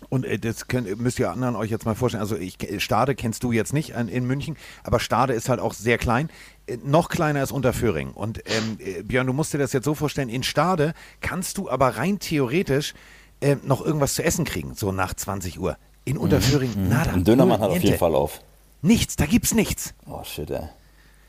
und 0.08 0.26
äh, 0.26 0.40
das 0.40 0.68
könnt, 0.68 1.00
müsst 1.00 1.20
ihr 1.20 1.30
anderen 1.30 1.56
euch 1.56 1.70
jetzt 1.70 1.86
mal 1.86 1.96
vorstellen. 1.96 2.22
Also 2.22 2.38
ich 2.38 2.58
Stade 2.78 3.16
kennst 3.16 3.44
du 3.44 3.52
jetzt 3.52 3.74
nicht 3.74 3.96
an, 3.96 4.08
in 4.08 4.26
München, 4.26 4.56
aber 4.84 5.00
Stade 5.00 5.34
ist 5.34 5.50
halt 5.50 5.60
auch 5.60 5.74
sehr 5.74 5.98
klein. 5.98 6.30
Äh, 6.68 6.78
noch 6.84 7.10
kleiner 7.10 7.44
ist 7.44 7.52
Unterföhring. 7.52 8.12
Und 8.12 8.40
ähm, 8.46 8.78
äh, 8.80 9.04
Björn, 9.04 9.28
du 9.28 9.34
musst 9.34 9.54
dir 9.54 9.58
das 9.58 9.74
jetzt 9.74 9.86
so 9.86 9.96
vorstellen, 9.96 10.30
in 10.30 10.44
Stade 10.44 10.94
kannst 11.22 11.58
du 11.58 11.70
aber 11.70 11.98
rein 11.98 12.20
theoretisch 12.20 12.94
äh, 13.42 13.58
noch 13.64 13.86
irgendwas 13.86 14.14
zu 14.14 14.24
essen 14.24 14.46
kriegen, 14.46 14.74
so 14.76 14.92
nach 14.92 15.14
20 15.14 15.60
Uhr. 15.60 15.78
In 16.06 16.18
Unterföhring, 16.18 16.90
nada. 16.90 17.12
Ein 17.12 17.24
Dönermann 17.24 17.60
hat 17.60 17.70
auf 17.70 17.84
jeden. 17.84 17.98
Fall 17.98 18.16
auf. 18.16 18.42
Nichts, 18.82 19.16
da 19.16 19.26
gibt's 19.26 19.54
nichts. 19.54 19.94
Oh 20.06 20.24
shit, 20.24 20.50
ey. 20.52 20.70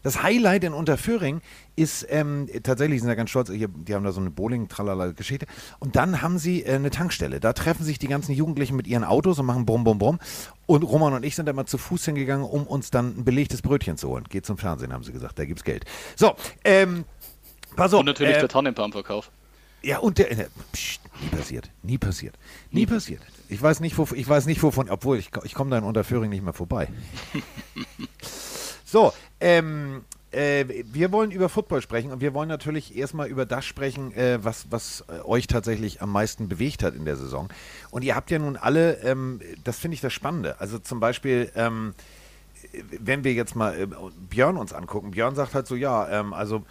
Das 0.02 0.22
Highlight 0.22 0.64
in 0.64 0.72
Unterföhring 0.72 1.42
ist 1.76 2.06
ähm, 2.08 2.48
tatsächlich, 2.62 3.00
sind 3.00 3.08
da 3.08 3.14
ganz 3.14 3.28
stolz, 3.28 3.50
hier, 3.50 3.68
die 3.68 3.94
haben 3.94 4.02
da 4.02 4.12
so 4.12 4.20
eine 4.20 4.30
Bowling-Tralala-Geschichte. 4.30 5.46
Und 5.78 5.94
dann 5.94 6.22
haben 6.22 6.38
sie 6.38 6.62
äh, 6.62 6.76
eine 6.76 6.90
Tankstelle. 6.90 7.38
Da 7.38 7.52
treffen 7.52 7.84
sich 7.84 7.98
die 7.98 8.08
ganzen 8.08 8.32
Jugendlichen 8.32 8.76
mit 8.76 8.86
ihren 8.86 9.04
Autos 9.04 9.38
und 9.38 9.44
machen 9.46 9.66
Brumm, 9.66 9.84
Brumm, 9.84 9.98
Brumm. 9.98 10.18
Und 10.64 10.84
Roman 10.84 11.12
und 11.12 11.22
ich 11.24 11.36
sind 11.36 11.46
da 11.46 11.52
mal 11.52 11.66
zu 11.66 11.76
Fuß 11.76 12.06
hingegangen, 12.06 12.46
um 12.46 12.66
uns 12.66 12.90
dann 12.90 13.18
ein 13.18 13.24
belegtes 13.24 13.60
Brötchen 13.60 13.98
zu 13.98 14.08
holen. 14.08 14.24
Geht 14.30 14.46
zum 14.46 14.56
Fernsehen, 14.56 14.92
haben 14.92 15.04
sie 15.04 15.12
gesagt, 15.12 15.38
da 15.38 15.44
gibt's 15.44 15.64
Geld. 15.64 15.84
So, 16.16 16.34
ähm, 16.64 17.04
pass 17.76 17.92
auf. 17.92 18.00
Und 18.00 18.06
natürlich 18.06 18.36
äh, 18.36 18.40
der 18.40 18.48
Tannenbaumverkauf. 18.48 19.30
ja, 19.82 19.98
und 19.98 20.16
der. 20.16 20.30
Äh, 20.30 20.46
pst, 20.72 21.00
nie 21.20 21.28
passiert. 21.28 21.70
Nie 21.82 21.98
passiert. 21.98 22.38
Nie 22.70 22.86
passiert. 22.86 23.20
Ich 23.50 23.60
weiß 23.60 23.80
nicht, 23.80 23.98
wo, 23.98 24.06
ich 24.14 24.28
weiß 24.28 24.46
nicht 24.46 24.62
wovon, 24.62 24.88
obwohl 24.88 25.18
ich, 25.18 25.30
ich 25.42 25.54
komme 25.54 25.70
da 25.70 25.78
in 25.78 25.84
Unterföhring 25.84 26.30
nicht 26.30 26.44
mehr 26.44 26.52
vorbei. 26.52 26.88
so, 28.84 29.12
ähm, 29.40 30.04
äh, 30.30 30.64
wir 30.92 31.10
wollen 31.10 31.32
über 31.32 31.48
Football 31.48 31.82
sprechen 31.82 32.12
und 32.12 32.20
wir 32.20 32.32
wollen 32.32 32.48
natürlich 32.48 32.96
erstmal 32.96 33.28
über 33.28 33.46
das 33.46 33.64
sprechen, 33.64 34.12
äh, 34.14 34.38
was, 34.42 34.66
was 34.70 35.04
äh, 35.08 35.20
euch 35.22 35.48
tatsächlich 35.48 36.00
am 36.00 36.12
meisten 36.12 36.48
bewegt 36.48 36.84
hat 36.84 36.94
in 36.94 37.04
der 37.04 37.16
Saison. 37.16 37.48
Und 37.90 38.04
ihr 38.04 38.14
habt 38.14 38.30
ja 38.30 38.38
nun 38.38 38.56
alle, 38.56 38.98
ähm, 39.02 39.40
das 39.64 39.78
finde 39.78 39.96
ich 39.96 40.00
das 40.00 40.12
Spannende. 40.12 40.60
Also 40.60 40.78
zum 40.78 41.00
Beispiel, 41.00 41.50
ähm, 41.56 41.94
wenn 43.00 43.24
wir 43.24 43.32
jetzt 43.32 43.56
mal 43.56 43.76
äh, 43.76 43.88
Björn 44.28 44.56
uns 44.56 44.72
angucken, 44.72 45.10
Björn 45.10 45.34
sagt 45.34 45.54
halt 45.54 45.66
so, 45.66 45.74
ja, 45.74 46.08
ähm, 46.08 46.32
also 46.32 46.62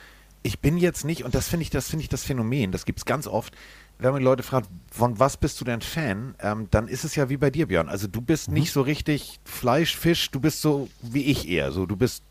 ich 0.44 0.60
bin 0.60 0.78
jetzt 0.78 1.04
nicht, 1.04 1.26
und 1.26 1.36
das 1.36 1.50
finde 1.50 1.64
ich, 1.64 1.70
das 1.70 1.90
finde 1.90 2.04
ich 2.04 2.10
das 2.10 2.24
Phänomen, 2.24 2.72
das 2.72 2.86
gibt 2.86 3.00
es 3.00 3.06
ganz 3.06 3.28
oft, 3.28 3.54
wenn 4.00 4.12
man 4.12 4.22
die 4.22 4.26
Leute 4.26 4.44
fragt, 4.44 4.70
von 4.92 5.20
was 5.20 5.38
bist 5.38 5.60
du 5.60 5.66
denn 5.66 5.82
Fan, 5.82 6.36
ähm, 6.42 6.68
dann 6.72 6.88
ist 6.88 7.04
es 7.04 7.16
ja 7.16 7.30
wie 7.30 7.38
bei 7.38 7.50
dir, 7.50 7.68
Björn. 7.68 7.90
Also 7.90 8.08
du 8.08 8.22
bist 8.22 8.50
nicht 8.50 8.72
so 8.72 8.82
richtig 8.82 9.40
Fleisch, 9.44 9.96
Fisch, 9.98 10.32
du 10.32 10.40
bist 10.40 10.62
so 10.62 10.88
wie 11.02 11.26
ich 11.26 11.48
eher. 11.48 11.72
So, 11.72 11.86
du 11.86 11.98
bist 11.98 12.24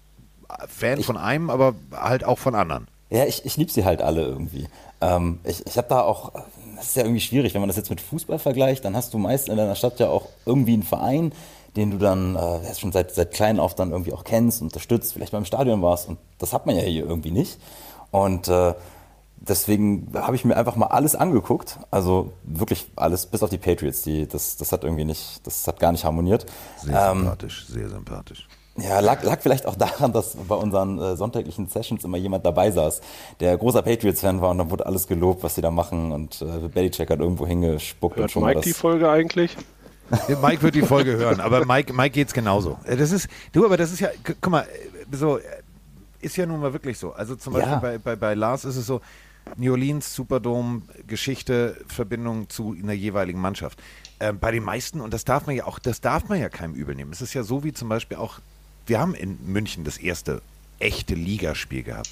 Fan 0.67 1.03
von 1.03 1.19
einem, 1.19 1.51
aber 1.51 1.75
halt 1.93 2.25
auch 2.25 2.39
von 2.39 2.55
anderen. 2.55 2.89
Ja, 3.11 3.25
ich, 3.25 3.45
ich 3.45 3.57
liebe 3.57 3.71
sie 3.71 3.85
halt 3.85 4.01
alle 4.01 4.23
irgendwie. 4.23 4.67
Ähm, 5.01 5.41
ich 5.45 5.65
ich 5.67 5.77
habe 5.77 5.89
da 5.89 6.01
auch, 6.01 6.33
das 6.77 6.87
ist 6.87 6.97
ja 6.97 7.03
irgendwie 7.03 7.21
schwierig, 7.21 7.53
wenn 7.53 7.61
man 7.61 7.69
das 7.69 7.77
jetzt 7.77 7.91
mit 7.91 8.01
Fußball 8.01 8.39
vergleicht, 8.39 8.85
dann 8.85 8.97
hast 8.97 9.13
du 9.13 9.19
meist 9.19 9.49
in 9.49 9.57
deiner 9.57 9.75
Stadt 9.75 10.01
ja 10.01 10.09
auch 10.09 10.29
irgendwie 10.47 10.73
einen 10.73 10.83
Verein, 10.83 11.33
den 11.77 11.91
du 11.91 11.99
dann 11.99 12.35
äh, 12.35 12.75
schon 12.75 12.93
seit, 12.93 13.15
seit 13.15 13.33
klein 13.33 13.61
auf 13.61 13.75
dann 13.75 13.93
irgendwie 13.93 14.13
auch 14.15 14.25
kennst, 14.25 14.63
unterstützt, 14.63 15.13
vielleicht 15.13 15.33
beim 15.33 15.45
Stadion 15.45 15.83
warst 15.83 16.09
und 16.09 16.19
das 16.39 16.53
hat 16.55 16.65
man 16.65 16.77
ja 16.77 16.83
hier 16.83 17.05
irgendwie 17.05 17.31
nicht. 17.31 17.59
Und 18.11 18.49
äh, 18.49 18.75
deswegen 19.41 20.09
habe 20.15 20.37
ich 20.37 20.45
mir 20.45 20.57
einfach 20.57 20.77
mal 20.77 20.87
alles 20.87 21.15
angeguckt, 21.15 21.79
also 21.91 22.33
wirklich 22.45 22.91
alles, 22.97 23.27
bis 23.27 23.43
auf 23.43 23.51
die 23.51 23.59
Patriots, 23.59 24.03
die, 24.03 24.27
das, 24.27 24.57
das 24.57 24.73
hat 24.73 24.85
irgendwie 24.85 25.05
nicht, 25.05 25.47
das 25.47 25.67
hat 25.67 25.81
gar 25.81 25.93
nicht 25.93 26.05
harmoniert. 26.05 26.47
Sehr 26.83 27.11
Ähm, 27.11 27.19
sympathisch, 27.21 27.67
sehr 27.67 27.89
sympathisch. 27.89 28.47
ja, 28.77 29.01
lag, 29.01 29.23
lag 29.23 29.41
vielleicht 29.41 29.67
auch 29.67 29.75
daran, 29.77 30.13
dass 30.13 30.37
bei 30.37 30.55
unseren 30.55 30.99
äh, 30.99 31.17
sonntäglichen 31.17 31.67
Sessions 31.69 32.05
immer 32.05 32.17
jemand 32.19 32.45
dabei 32.47 32.71
saß, 32.71 33.01
der 33.41 33.57
großer 33.57 33.83
Patriots-Fan 33.83 34.41
war 34.41 34.51
und 34.51 34.59
dann 34.59 34.71
wurde 34.71 34.87
alles 34.87 35.07
gelobt, 35.07 35.43
was 35.43 35.55
sie 35.55 35.61
da 35.63 35.71
machen 35.71 36.13
und 36.13 36.43
äh, 36.43 36.69
Belichick 36.69 37.11
hat 37.11 37.21
irgendwo 37.21 37.47
hingespuckt 37.47 38.17
und 38.17 38.23
Hört 38.23 38.31
schon 38.31 38.43
mal 38.43 38.49
Mike 38.49 38.59
das. 38.61 38.65
die 38.67 38.73
Folge 38.75 39.11
eigentlich? 39.11 39.57
Mike 40.43 40.63
wird 40.63 40.75
die 40.75 40.83
Folge 40.83 41.17
hören, 41.17 41.39
aber 41.41 41.67
Mike, 41.67 41.93
Mike 41.93 42.11
geht's 42.15 42.33
genauso. 42.33 42.79
Äh, 42.85 42.97
Das 42.97 43.13
ist, 43.13 43.29
du, 43.53 43.67
aber 43.67 43.77
das 43.77 43.93
ist 43.93 44.01
ja, 44.01 44.09
gu- 44.25 44.33
guck 44.41 44.51
mal, 44.51 44.63
äh, 44.63 45.17
so, 45.17 45.37
äh, 45.39 45.43
ist 46.21 46.37
ja 46.37 46.47
nun 46.47 46.61
mal 46.61 46.73
wirklich 46.73 46.99
so. 46.99 47.13
Also 47.13 47.37
zum 47.37 47.53
Beispiel 47.53 47.73
Ja. 47.73 47.79
bei, 47.79 47.99
bei, 47.99 48.17
bei 48.17 48.35
Lars 48.35 48.65
ist 48.65 48.77
es 48.77 48.87
so, 48.87 49.01
New 49.57 49.73
Orleans, 49.73 50.15
Superdome, 50.15 50.83
Geschichte, 51.07 51.83
Verbindung 51.87 52.49
zu 52.49 52.77
einer 52.81 52.93
jeweiligen 52.93 53.41
Mannschaft. 53.41 53.83
Ähm, 54.21 54.39
bei 54.39 54.51
den 54.51 54.65
meisten, 54.65 55.01
und 55.01 55.15
das 55.15 55.25
darf 55.25 55.47
man 55.47 55.57
ja 55.57 55.65
auch, 55.65 55.79
das 55.79 56.01
darf 56.01 56.29
man 56.29 56.41
ja 56.41 56.49
keinem 56.49 56.75
übel 56.75 56.95
nehmen. 56.95 57.13
Es 57.13 57.23
ist 57.23 57.35
ja 57.35 57.43
so 57.43 57.65
wie 57.65 57.73
zum 57.73 57.89
Beispiel 57.89 58.17
auch, 58.17 58.41
wir 58.87 59.01
haben 59.01 59.15
in 59.15 59.39
München 59.47 59.85
das 59.85 59.99
erste 59.99 60.43
echte 60.79 61.15
Ligaspiel 61.15 61.83
gehabt. 61.83 62.11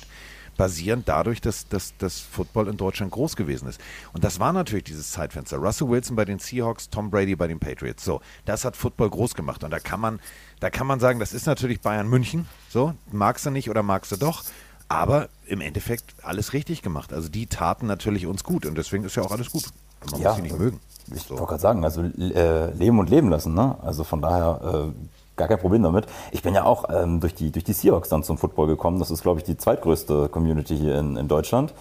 Basierend 0.57 1.07
dadurch, 1.07 1.42
dass, 1.42 1.68
dass 1.68 1.92
das 1.99 2.20
Football 2.20 2.68
in 2.68 2.79
Deutschland 2.79 3.12
groß 3.12 3.37
gewesen 3.37 3.68
ist. 3.68 3.79
Und 4.14 4.25
das 4.25 4.40
war 4.40 4.55
natürlich 4.55 4.85
dieses 4.85 5.11
Zeitfenster. 5.11 5.59
Russell 5.59 5.88
Wilson 5.88 6.16
bei 6.16 6.25
den 6.25 6.38
Seahawks, 6.38 6.88
Tom 6.88 7.11
Brady 7.11 7.37
bei 7.37 7.46
den 7.46 7.59
Patriots. 7.59 8.05
So, 8.05 8.22
das 8.46 8.64
hat 8.64 8.75
Football 8.75 9.11
groß 9.11 9.35
gemacht. 9.35 9.64
Und 9.64 9.70
da 9.70 9.79
kann 9.79 10.01
man, 10.01 10.18
da 10.61 10.70
kann 10.70 10.87
man 10.87 10.99
sagen, 10.99 11.20
das 11.20 11.35
ist 11.35 11.46
natürlich 11.46 11.83
Bayern 11.83 12.09
München. 12.09 12.49
So, 12.70 12.94
magst 13.12 13.44
du 13.44 13.51
nicht 13.51 13.68
oder 13.68 13.83
magst 13.83 14.12
du 14.12 14.16
doch. 14.16 14.44
Aber 14.88 15.29
im 15.46 15.61
Endeffekt 15.61 16.14
alles 16.22 16.53
richtig 16.53 16.83
gemacht. 16.83 17.12
Also 17.12 17.29
die 17.29 17.46
taten 17.46 17.87
natürlich 17.87 18.27
uns 18.27 18.44
gut 18.44 18.66
und 18.66 18.77
deswegen 18.77 19.05
ist 19.05 19.16
ja 19.16 19.22
auch 19.22 19.33
alles 19.33 19.51
gut. 19.51 19.64
Man 20.11 20.20
Ja, 20.20 20.29
muss 20.29 20.37
sie 20.37 20.42
nicht 20.42 20.59
mögen. 20.59 20.81
Ich 21.14 21.29
wollte 21.31 21.44
gerade 21.44 21.61
sagen, 21.61 21.85
also 21.85 22.03
äh, 22.03 22.70
leben 22.72 22.99
und 22.99 23.11
leben 23.11 23.29
lassen, 23.29 23.55
ne? 23.55 23.77
Also 23.83 24.05
von 24.05 24.20
daher 24.20 24.61
äh, 24.88 24.92
gar 25.37 25.49
kein 25.49 25.59
Problem 25.59 25.83
damit. 25.83 26.07
Ich 26.33 26.42
bin 26.42 26.55
ja 26.55 26.64
auch 26.64 26.85
ähm, 26.90 27.20
durch, 27.20 27.35
die, 27.35 27.51
durch 27.51 27.64
die 27.64 27.72
Seahawks 27.72 28.09
dann 28.09 28.22
zum 28.22 28.38
Football 28.38 28.66
gekommen. 28.66 28.99
Das 28.99 29.11
ist, 29.11 29.22
glaube 29.22 29.38
ich, 29.40 29.44
die 29.44 29.57
zweitgrößte 29.57 30.29
Community 30.29 30.77
hier 30.77 30.99
in, 30.99 31.16
in 31.16 31.29
Deutschland. 31.29 31.75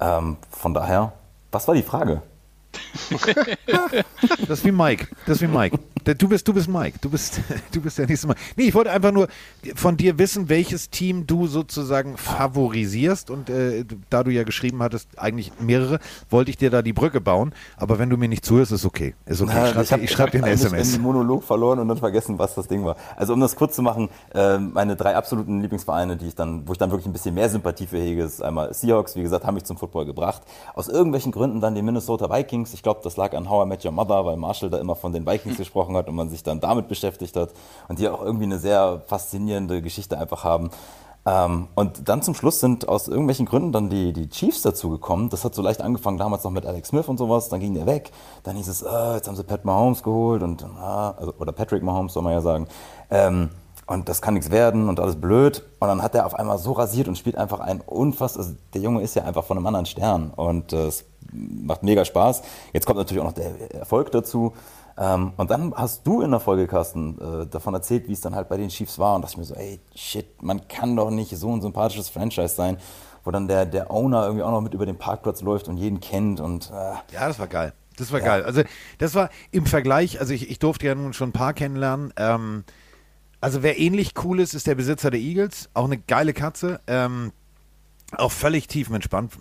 Ähm, 0.00 0.36
von 0.50 0.74
daher, 0.74 1.12
was 1.52 1.68
war 1.68 1.74
die 1.74 1.82
Frage? 1.82 2.22
Das 4.48 4.58
ist 4.60 4.64
wie 4.64 4.72
Mike. 4.72 5.08
Das 5.26 5.36
ist 5.36 5.42
wie 5.42 5.52
Mike. 5.52 5.78
Du 6.04 6.28
bist, 6.28 6.46
du 6.46 6.54
bist 6.54 6.68
Mike. 6.68 6.98
Du 7.00 7.10
bist, 7.10 7.40
du 7.72 7.80
bist 7.80 7.98
der 7.98 8.06
nächste 8.06 8.28
Mal. 8.28 8.36
Nee, 8.56 8.64
ich 8.64 8.74
wollte 8.74 8.90
einfach 8.90 9.12
nur 9.12 9.28
von 9.74 9.96
dir 9.96 10.18
wissen, 10.18 10.48
welches 10.48 10.90
Team 10.90 11.26
du 11.26 11.46
sozusagen 11.46 12.16
favorisierst. 12.16 13.30
Und 13.30 13.50
äh, 13.50 13.84
da 14.10 14.22
du 14.22 14.30
ja 14.30 14.44
geschrieben 14.44 14.82
hattest, 14.82 15.18
eigentlich 15.18 15.52
mehrere, 15.60 15.98
wollte 16.30 16.50
ich 16.50 16.56
dir 16.56 16.70
da 16.70 16.82
die 16.82 16.92
Brücke 16.92 17.20
bauen. 17.20 17.54
Aber 17.76 17.98
wenn 17.98 18.10
du 18.10 18.16
mir 18.16 18.28
nicht 18.28 18.44
zuhörst, 18.44 18.72
ist 18.72 18.84
okay. 18.84 19.14
Ist 19.26 19.42
okay. 19.42 19.52
Ich 19.66 19.70
schreibe 19.70 19.98
dir, 19.98 20.04
ich 20.04 20.10
schreib 20.10 20.30
dir 20.30 20.44
eine 20.44 20.50
SMS. 20.52 20.94
einen 20.94 21.02
Monolog 21.02 21.44
verloren 21.44 21.78
und 21.78 21.88
dann 21.88 21.98
vergessen, 21.98 22.38
was 22.38 22.54
das 22.54 22.68
Ding 22.68 22.84
war. 22.84 22.96
Also 23.16 23.32
um 23.32 23.40
das 23.40 23.56
kurz 23.56 23.74
zu 23.74 23.82
machen, 23.82 24.08
äh, 24.34 24.58
meine 24.58 24.96
drei 24.96 25.16
absoluten 25.16 25.60
Lieblingsvereine, 25.60 26.16
die 26.16 26.28
ich 26.28 26.34
dann, 26.34 26.66
wo 26.68 26.72
ich 26.72 26.78
dann 26.78 26.90
wirklich 26.90 27.06
ein 27.06 27.12
bisschen 27.12 27.34
mehr 27.34 27.48
Sympathie 27.48 27.86
für 27.86 27.98
hege, 27.98 28.22
ist 28.22 28.42
einmal 28.42 28.72
Seahawks, 28.72 29.16
wie 29.16 29.22
gesagt, 29.22 29.44
haben 29.44 29.54
mich 29.54 29.64
zum 29.64 29.76
Football 29.76 30.06
gebracht. 30.06 30.42
Aus 30.74 30.88
irgendwelchen 30.88 31.32
Gründen 31.32 31.60
dann 31.60 31.74
die 31.74 31.82
Minnesota 31.82 32.30
Vikings. 32.30 32.65
Ich 32.74 32.82
glaube, 32.82 33.00
das 33.02 33.16
lag 33.16 33.34
an 33.34 33.48
How 33.48 33.64
I 33.64 33.68
Met 33.68 33.84
Your 33.84 33.92
Mother, 33.92 34.24
weil 34.24 34.36
Marshall 34.36 34.70
da 34.70 34.78
immer 34.78 34.96
von 34.96 35.12
den 35.12 35.26
Vikings 35.26 35.56
gesprochen 35.58 35.96
hat 35.96 36.08
und 36.08 36.14
man 36.14 36.28
sich 36.28 36.42
dann 36.42 36.60
damit 36.60 36.88
beschäftigt 36.88 37.36
hat 37.36 37.50
und 37.88 37.98
die 37.98 38.08
auch 38.08 38.22
irgendwie 38.22 38.44
eine 38.44 38.58
sehr 38.58 39.02
faszinierende 39.06 39.82
Geschichte 39.82 40.18
einfach 40.18 40.44
haben. 40.44 40.70
Ähm, 41.26 41.66
und 41.74 42.08
dann 42.08 42.22
zum 42.22 42.34
Schluss 42.34 42.60
sind 42.60 42.88
aus 42.88 43.08
irgendwelchen 43.08 43.46
Gründen 43.46 43.72
dann 43.72 43.90
die, 43.90 44.12
die 44.12 44.28
Chiefs 44.28 44.62
dazugekommen. 44.62 45.28
Das 45.28 45.44
hat 45.44 45.56
so 45.56 45.62
leicht 45.62 45.82
angefangen 45.82 46.18
damals 46.18 46.44
noch 46.44 46.52
mit 46.52 46.64
Alex 46.64 46.90
Smith 46.90 47.08
und 47.08 47.18
sowas. 47.18 47.48
Dann 47.48 47.58
ging 47.58 47.74
der 47.74 47.86
weg. 47.86 48.12
Dann 48.44 48.54
hieß 48.56 48.68
es, 48.68 48.82
äh, 48.82 49.14
jetzt 49.14 49.26
haben 49.26 49.34
sie 49.34 49.42
Pat 49.42 49.64
Mahomes 49.64 50.04
geholt 50.04 50.42
und 50.44 50.64
ah, 50.64 51.14
also, 51.18 51.34
oder 51.38 51.50
Patrick 51.50 51.82
Mahomes 51.82 52.12
soll 52.12 52.22
man 52.22 52.32
ja 52.32 52.40
sagen. 52.40 52.68
Ähm, 53.10 53.50
und 53.86 54.08
das 54.08 54.20
kann 54.20 54.34
nichts 54.34 54.50
werden 54.50 54.88
und 54.88 54.98
alles 55.00 55.16
blöd. 55.16 55.64
Und 55.78 55.88
dann 55.88 56.02
hat 56.02 56.14
er 56.14 56.26
auf 56.26 56.34
einmal 56.34 56.58
so 56.58 56.72
rasiert 56.72 57.08
und 57.08 57.16
spielt 57.16 57.36
einfach 57.36 57.60
ein 57.60 57.80
unfass. 57.80 58.36
Also 58.36 58.54
der 58.74 58.80
Junge 58.80 59.02
ist 59.02 59.14
ja 59.14 59.24
einfach 59.24 59.44
von 59.44 59.56
einem 59.56 59.66
anderen 59.66 59.86
Stern 59.86 60.30
und 60.34 60.72
äh, 60.72 60.86
es 60.86 61.04
macht 61.32 61.82
mega 61.82 62.04
Spaß. 62.04 62.42
Jetzt 62.72 62.86
kommt 62.86 62.98
natürlich 62.98 63.20
auch 63.22 63.26
noch 63.26 63.32
der 63.32 63.74
Erfolg 63.74 64.10
dazu. 64.10 64.54
Ähm, 64.98 65.32
und 65.36 65.50
dann 65.50 65.74
hast 65.74 66.06
du 66.06 66.22
in 66.22 66.30
der 66.30 66.40
Folge, 66.40 66.66
Carsten, 66.66 67.18
äh, 67.20 67.46
davon 67.46 67.74
erzählt, 67.74 68.08
wie 68.08 68.12
es 68.12 68.20
dann 68.20 68.34
halt 68.34 68.48
bei 68.48 68.56
den 68.56 68.70
Chiefs 68.70 68.98
war. 68.98 69.14
Und 69.14 69.22
dachte 69.22 69.34
ich 69.34 69.38
mir 69.38 69.44
so, 69.44 69.54
ey, 69.54 69.78
shit, 69.94 70.42
man 70.42 70.66
kann 70.68 70.96
doch 70.96 71.10
nicht 71.10 71.36
so 71.36 71.54
ein 71.54 71.60
sympathisches 71.60 72.08
Franchise 72.08 72.54
sein, 72.54 72.78
wo 73.22 73.30
dann 73.30 73.46
der, 73.46 73.66
der 73.66 73.90
Owner 73.90 74.24
irgendwie 74.24 74.42
auch 74.42 74.50
noch 74.50 74.62
mit 74.62 74.74
über 74.74 74.86
den 74.86 74.96
Parkplatz 74.96 75.42
läuft 75.42 75.68
und 75.68 75.76
jeden 75.76 76.00
kennt 76.00 76.40
und 76.40 76.70
äh, 76.70 77.14
Ja, 77.14 77.28
das 77.28 77.38
war 77.38 77.46
geil. 77.46 77.72
Das 77.98 78.12
war 78.12 78.20
geil. 78.20 78.44
Also, 78.44 78.62
das 78.98 79.14
war 79.14 79.30
im 79.52 79.64
Vergleich, 79.64 80.20
also 80.20 80.34
ich, 80.34 80.50
ich 80.50 80.58
durfte 80.58 80.86
ja 80.86 80.94
nun 80.94 81.14
schon 81.14 81.30
ein 81.30 81.32
paar 81.32 81.54
kennenlernen. 81.54 82.12
Ähm, 82.18 82.64
also, 83.40 83.62
wer 83.62 83.78
ähnlich 83.78 84.12
cool 84.24 84.40
ist, 84.40 84.54
ist 84.54 84.66
der 84.66 84.74
Besitzer 84.74 85.10
der 85.10 85.20
Eagles. 85.20 85.68
Auch 85.74 85.84
eine 85.84 85.98
geile 85.98 86.32
Katze. 86.32 86.80
Ähm, 86.86 87.32
auch 88.12 88.30
völlig 88.30 88.68
tiefenentspannt. 88.68 89.32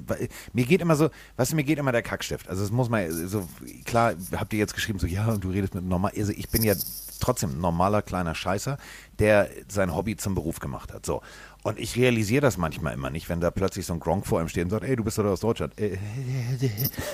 Mir 0.54 0.66
geht 0.66 0.82
immer 0.82 0.96
so, 0.96 1.10
weißt 1.38 1.52
du, 1.52 1.56
mir 1.56 1.64
geht 1.64 1.78
immer 1.78 1.92
der 1.92 2.02
Kackstift. 2.02 2.50
Also, 2.50 2.64
es 2.64 2.72
muss 2.72 2.90
man 2.90 3.10
so, 3.12 3.48
klar, 3.86 4.14
habt 4.36 4.54
ihr 4.54 4.60
jetzt 4.60 4.74
geschrieben, 4.74 5.00
so, 5.00 5.08
ja, 5.08 5.28
und 5.28 5.44
du 5.44 5.50
redest 5.50 5.76
mit 5.76 5.86
normal. 5.86 6.12
Also, 6.18 6.34
ich 6.34 6.50
bin 6.50 6.64
ja 6.64 6.74
trotzdem 7.20 7.52
ein 7.52 7.62
normaler 7.62 8.02
kleiner 8.02 8.36
Scheißer, 8.36 8.78
der 9.20 9.50
sein 9.68 9.96
Hobby 9.96 10.18
zum 10.18 10.36
Beruf 10.36 10.60
gemacht 10.60 10.94
hat. 10.94 11.06
So. 11.06 11.22
Und 11.64 11.80
ich 11.80 11.96
realisiere 11.96 12.42
das 12.42 12.58
manchmal 12.58 12.94
immer 12.94 13.10
nicht, 13.10 13.30
wenn 13.30 13.40
da 13.40 13.50
plötzlich 13.50 13.86
so 13.86 13.94
ein 13.94 14.00
Gronk 14.00 14.28
vor 14.28 14.42
ihm 14.42 14.48
steht 14.48 14.66
und 14.66 14.70
sagt, 14.70 14.84
ey, 14.84 14.96
du 14.96 15.04
bist 15.04 15.18
doch 15.18 15.26
aus 15.26 15.40
Deutschland. 15.40 15.74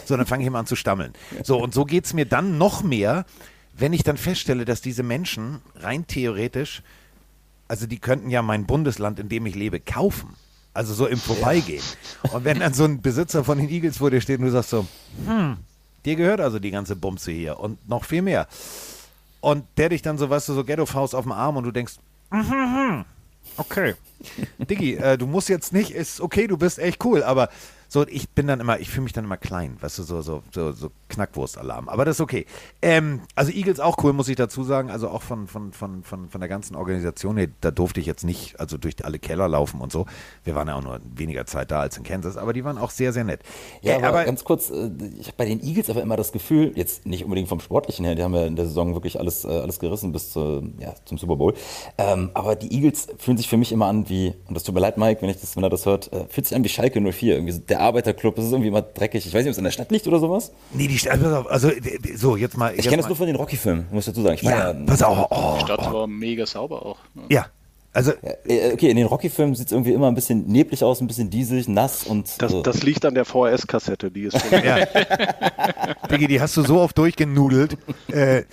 So, 0.05 0.17
dann 0.17 0.25
fange 0.25 0.43
ich 0.43 0.47
immer 0.47 0.59
an 0.59 0.65
zu 0.65 0.75
stammeln. 0.75 1.13
So, 1.43 1.61
und 1.61 1.73
so 1.73 1.85
geht 1.85 2.05
es 2.05 2.13
mir 2.13 2.25
dann 2.25 2.57
noch 2.57 2.83
mehr, 2.83 3.25
wenn 3.73 3.93
ich 3.93 4.03
dann 4.03 4.17
feststelle, 4.17 4.65
dass 4.65 4.81
diese 4.81 5.03
Menschen 5.03 5.61
rein 5.75 6.07
theoretisch, 6.07 6.81
also 7.67 7.87
die 7.87 7.99
könnten 7.99 8.29
ja 8.29 8.41
mein 8.41 8.65
Bundesland, 8.65 9.19
in 9.19 9.29
dem 9.29 9.45
ich 9.45 9.55
lebe, 9.55 9.79
kaufen. 9.79 10.35
Also 10.73 10.93
so 10.93 11.05
im 11.05 11.17
Vorbeigehen. 11.17 11.83
Und 12.31 12.45
wenn 12.45 12.59
dann 12.59 12.73
so 12.73 12.85
ein 12.85 13.01
Besitzer 13.01 13.43
von 13.43 13.57
den 13.57 13.69
Eagles 13.69 13.97
vor 13.97 14.09
dir 14.09 14.21
steht 14.21 14.39
und 14.39 14.45
du 14.45 14.51
sagst 14.51 14.69
so, 14.69 14.87
hm, 15.25 15.57
dir 16.05 16.15
gehört 16.15 16.39
also 16.39 16.59
die 16.59 16.71
ganze 16.71 16.95
Bumse 16.95 17.31
hier 17.31 17.59
und 17.59 17.89
noch 17.89 18.05
viel 18.05 18.21
mehr. 18.21 18.47
Und 19.41 19.65
der 19.77 19.89
dich 19.89 20.01
dann 20.01 20.17
so, 20.17 20.29
weißt 20.29 20.49
du, 20.49 20.53
so 20.53 20.63
Ghetto-Faust 20.63 21.15
auf 21.15 21.23
dem 21.23 21.31
Arm 21.31 21.57
und 21.57 21.65
du 21.65 21.71
denkst, 21.71 21.95
mhm, 22.29 22.39
mhm, 22.39 23.05
okay. 23.57 23.95
Diggi, 24.59 24.95
äh, 24.95 25.17
du 25.17 25.27
musst 25.27 25.49
jetzt 25.49 25.73
nicht, 25.73 25.91
ist 25.91 26.21
okay, 26.21 26.47
du 26.47 26.57
bist 26.57 26.79
echt 26.79 27.03
cool, 27.03 27.23
aber 27.23 27.49
so, 27.93 28.07
ich 28.07 28.29
bin 28.29 28.47
dann 28.47 28.61
immer, 28.61 28.79
ich 28.79 28.89
fühle 28.89 29.03
mich 29.03 29.11
dann 29.11 29.25
immer 29.25 29.35
klein, 29.35 29.75
weißt 29.81 29.99
du, 29.99 30.03
so, 30.03 30.21
so, 30.21 30.43
so, 30.53 30.71
so 30.71 30.91
Knackwurst-Alarm. 31.09 31.89
Aber 31.89 32.05
das 32.05 32.15
ist 32.15 32.21
okay. 32.21 32.45
Ähm, 32.81 33.19
also 33.35 33.51
Eagles 33.51 33.81
auch 33.81 34.01
cool, 34.01 34.13
muss 34.13 34.29
ich 34.29 34.37
dazu 34.37 34.63
sagen. 34.63 34.89
Also 34.89 35.09
auch 35.09 35.21
von, 35.21 35.45
von, 35.45 35.73
von, 35.73 36.01
von, 36.01 36.29
von 36.29 36.39
der 36.39 36.47
ganzen 36.47 36.77
Organisation 36.77 37.35
her, 37.35 37.49
da 37.59 37.69
durfte 37.69 37.99
ich 37.99 38.05
jetzt 38.05 38.23
nicht, 38.23 38.57
also 38.61 38.77
durch 38.77 39.03
alle 39.03 39.19
Keller 39.19 39.49
laufen 39.49 39.81
und 39.81 39.91
so. 39.91 40.05
Wir 40.45 40.55
waren 40.55 40.69
ja 40.69 40.75
auch 40.75 40.81
nur 40.81 41.01
weniger 41.03 41.45
Zeit 41.45 41.69
da 41.69 41.81
als 41.81 41.97
in 41.97 42.03
Kansas, 42.03 42.37
aber 42.37 42.53
die 42.53 42.63
waren 42.63 42.77
auch 42.77 42.91
sehr, 42.91 43.11
sehr 43.11 43.25
nett. 43.25 43.41
Ja, 43.81 43.97
Äh, 43.97 44.03
aber, 44.03 44.23
ganz 44.23 44.45
kurz, 44.45 44.69
äh, 44.69 44.89
ich 45.19 45.27
habe 45.27 45.35
bei 45.35 45.45
den 45.45 45.61
Eagles 45.61 45.89
aber 45.89 46.01
immer 46.01 46.15
das 46.15 46.31
Gefühl, 46.31 46.71
jetzt 46.75 47.05
nicht 47.05 47.25
unbedingt 47.25 47.49
vom 47.49 47.59
Sportlichen 47.59 48.05
her, 48.05 48.15
die 48.15 48.23
haben 48.23 48.33
ja 48.33 48.45
in 48.45 48.55
der 48.55 48.67
Saison 48.67 48.93
wirklich 48.93 49.19
alles, 49.19 49.43
äh, 49.43 49.49
alles 49.49 49.79
gerissen 49.79 50.13
bis 50.13 50.31
zu, 50.31 50.63
ja, 50.79 50.93
zum 51.03 51.17
Super 51.17 51.35
Bowl. 51.35 51.55
Ähm, 51.97 52.31
aber 52.35 52.55
die 52.55 52.73
Eagles 52.73 53.09
fühlen 53.17 53.35
sich 53.35 53.49
für 53.49 53.57
mich 53.57 53.73
immer 53.73 53.87
an 53.87 54.07
wie, 54.07 54.33
und 54.47 54.55
das 54.55 54.63
tut 54.63 54.73
mir 54.75 54.79
leid, 54.79 54.97
Mike, 54.97 55.21
wenn, 55.21 55.29
ich 55.29 55.41
das, 55.41 55.57
wenn 55.57 55.63
er 55.63 55.69
das 55.69 55.85
hört, 55.85 56.13
äh, 56.13 56.25
fühlt 56.29 56.47
sich 56.47 56.55
an 56.55 56.63
wie 56.63 56.69
Schalke 56.69 57.01
04, 57.01 57.35
irgendwie 57.35 57.51
so 57.51 57.59
der 57.59 57.80
Arbeiterclub, 57.81 58.35
das 58.35 58.45
ist 58.45 58.51
irgendwie 58.51 58.69
immer 58.69 58.81
dreckig. 58.81 59.25
Ich 59.25 59.33
weiß 59.33 59.39
nicht, 59.43 59.49
ob 59.49 59.51
es 59.51 59.57
in 59.57 59.63
der 59.63 59.71
Stadt 59.71 59.91
liegt 59.91 60.07
oder 60.07 60.19
sowas. 60.19 60.51
nee, 60.73 60.87
die 60.87 60.97
Stadt, 60.97 61.21
pass 61.21 61.33
auf, 61.33 61.49
also 61.51 61.71
so, 62.15 62.35
jetzt 62.37 62.57
mal. 62.57 62.73
Ich 62.75 62.83
kenne 62.85 62.97
das 62.97 63.07
nur 63.07 63.15
von 63.17 63.27
den 63.27 63.35
Rocky-Filmen, 63.35 63.87
muss 63.91 64.07
ich 64.07 64.13
dazu 64.13 64.21
sagen. 64.23 64.35
Ich 64.35 64.43
war 64.45 64.51
Ja, 64.51 64.73
pass 64.85 65.03
auf. 65.03 65.27
Oh, 65.29 65.55
Die 65.59 65.65
Stadt 65.65 65.91
war 65.93 66.07
mega 66.07 66.45
sauber 66.45 66.85
auch. 66.85 66.97
ne? 67.13 67.23
ja, 67.29 67.45
also 67.93 68.11
Äh, 68.47 68.71
Okay, 68.73 68.89
in 68.89 68.95
den 68.97 69.07
Rocky-Filmen 69.07 69.53
sieht 69.55 69.65
es 69.67 69.71
irgendwie 69.71 69.91
immer 69.93 70.07
ein 70.07 70.15
bisschen 70.15 70.47
neblig 70.47 70.83
aus, 70.83 71.01
ein 71.01 71.07
bisschen 71.07 71.29
diesig, 71.29 71.67
nass 71.67 72.03
und 72.05 72.29
Das, 72.41 72.51
so. 72.51 72.61
das 72.61 72.83
liegt 72.83 73.03
an 73.05 73.13
der 73.15 73.25
VHS-Kassette, 73.25 74.11
die 74.11 74.23
ist 74.23 74.39
schon 74.39 74.51
Ja. 74.63 74.85
Diggi, 76.09 76.27
die 76.27 76.39
hast 76.41 76.55
du 76.57 76.63
so 76.63 76.79
oft 76.79 76.97
durchgenudelt. 76.97 77.77
Äh, 78.11 78.43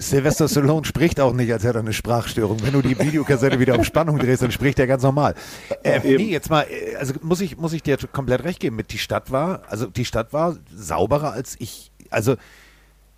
Sylvester 0.00 0.48
Stallone 0.48 0.84
spricht 0.84 1.20
auch 1.20 1.32
nicht, 1.32 1.52
als 1.52 1.64
hätte 1.64 1.78
er 1.78 1.82
eine 1.82 1.92
Sprachstörung. 1.92 2.62
Wenn 2.62 2.72
du 2.72 2.82
die 2.82 2.98
Videokassette 2.98 3.58
wieder 3.58 3.78
auf 3.78 3.84
Spannung 3.84 4.18
drehst, 4.18 4.42
dann 4.42 4.50
spricht 4.50 4.78
er 4.78 4.86
ganz 4.86 5.02
normal. 5.02 5.34
Äh, 5.82 6.00
nee, 6.04 6.30
jetzt 6.30 6.50
mal, 6.50 6.62
äh, 6.62 6.96
also 6.96 7.14
muss 7.22 7.40
ich, 7.40 7.56
muss 7.56 7.72
ich 7.72 7.82
dir 7.82 7.96
komplett 8.10 8.44
recht 8.44 8.60
geben. 8.60 8.76
Mit 8.76 8.92
die 8.92 8.98
Stadt 8.98 9.30
war, 9.30 9.62
also 9.68 9.86
die 9.86 10.04
Stadt 10.04 10.32
war 10.32 10.56
sauberer 10.74 11.32
als 11.32 11.56
ich. 11.58 11.90
Also 12.10 12.36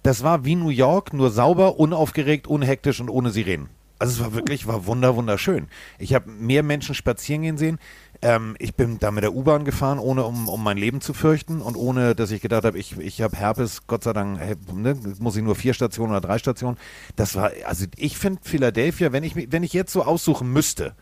das 0.03 0.23
war 0.23 0.45
wie 0.45 0.55
New 0.55 0.69
York, 0.69 1.13
nur 1.13 1.31
sauber, 1.31 1.79
unaufgeregt, 1.79 2.47
unhektisch 2.47 3.01
und 3.01 3.09
ohne 3.09 3.31
Sirenen. 3.31 3.69
Also 3.99 4.15
es 4.15 4.21
war 4.21 4.35
wirklich, 4.35 4.67
war 4.67 4.87
wunder, 4.87 5.17
wunderschön. 5.17 5.69
Ich 5.99 6.15
habe 6.15 6.29
mehr 6.31 6.63
Menschen 6.63 6.95
spazieren 6.95 7.43
gehen 7.43 7.59
sehen. 7.59 7.79
Ähm, 8.25 8.57
ich 8.59 8.75
bin 8.75 8.99
da 8.99 9.11
mit 9.11 9.23
der 9.23 9.35
U-Bahn 9.35 9.67
gefahren, 9.67 9.99
ohne 9.99 10.25
um, 10.25 10.49
um 10.49 10.65
mein 10.65 10.79
Leben 10.79 11.03
zu 11.03 11.13
fürchten 11.13 11.61
und 11.61 11.77
ohne, 11.77 12.15
dass 12.15 12.31
ich 12.31 12.41
gedacht 12.41 12.65
habe, 12.65 12.79
ich, 12.79 12.99
ich 12.99 13.21
habe 13.21 13.37
Herpes, 13.37 13.87
Gott 13.87 14.03
sei 14.03 14.15
Dank, 14.15 14.41
äh, 14.41 14.57
ne, 14.73 14.97
muss 15.19 15.37
ich 15.37 15.43
nur 15.43 15.55
vier 15.55 15.75
Stationen 15.75 16.11
oder 16.11 16.23
drei 16.23 16.39
Stationen. 16.39 16.79
Das 17.17 17.37
war, 17.37 17.51
also 17.67 17.85
ich 17.97 18.17
finde 18.17 18.41
Philadelphia, 18.43 19.13
wenn 19.13 19.25
ich, 19.25 19.53
wenn 19.53 19.63
ich 19.63 19.75
jetzt 19.75 19.93
so 19.93 20.05
aussuchen 20.05 20.51
müsste, 20.51 20.95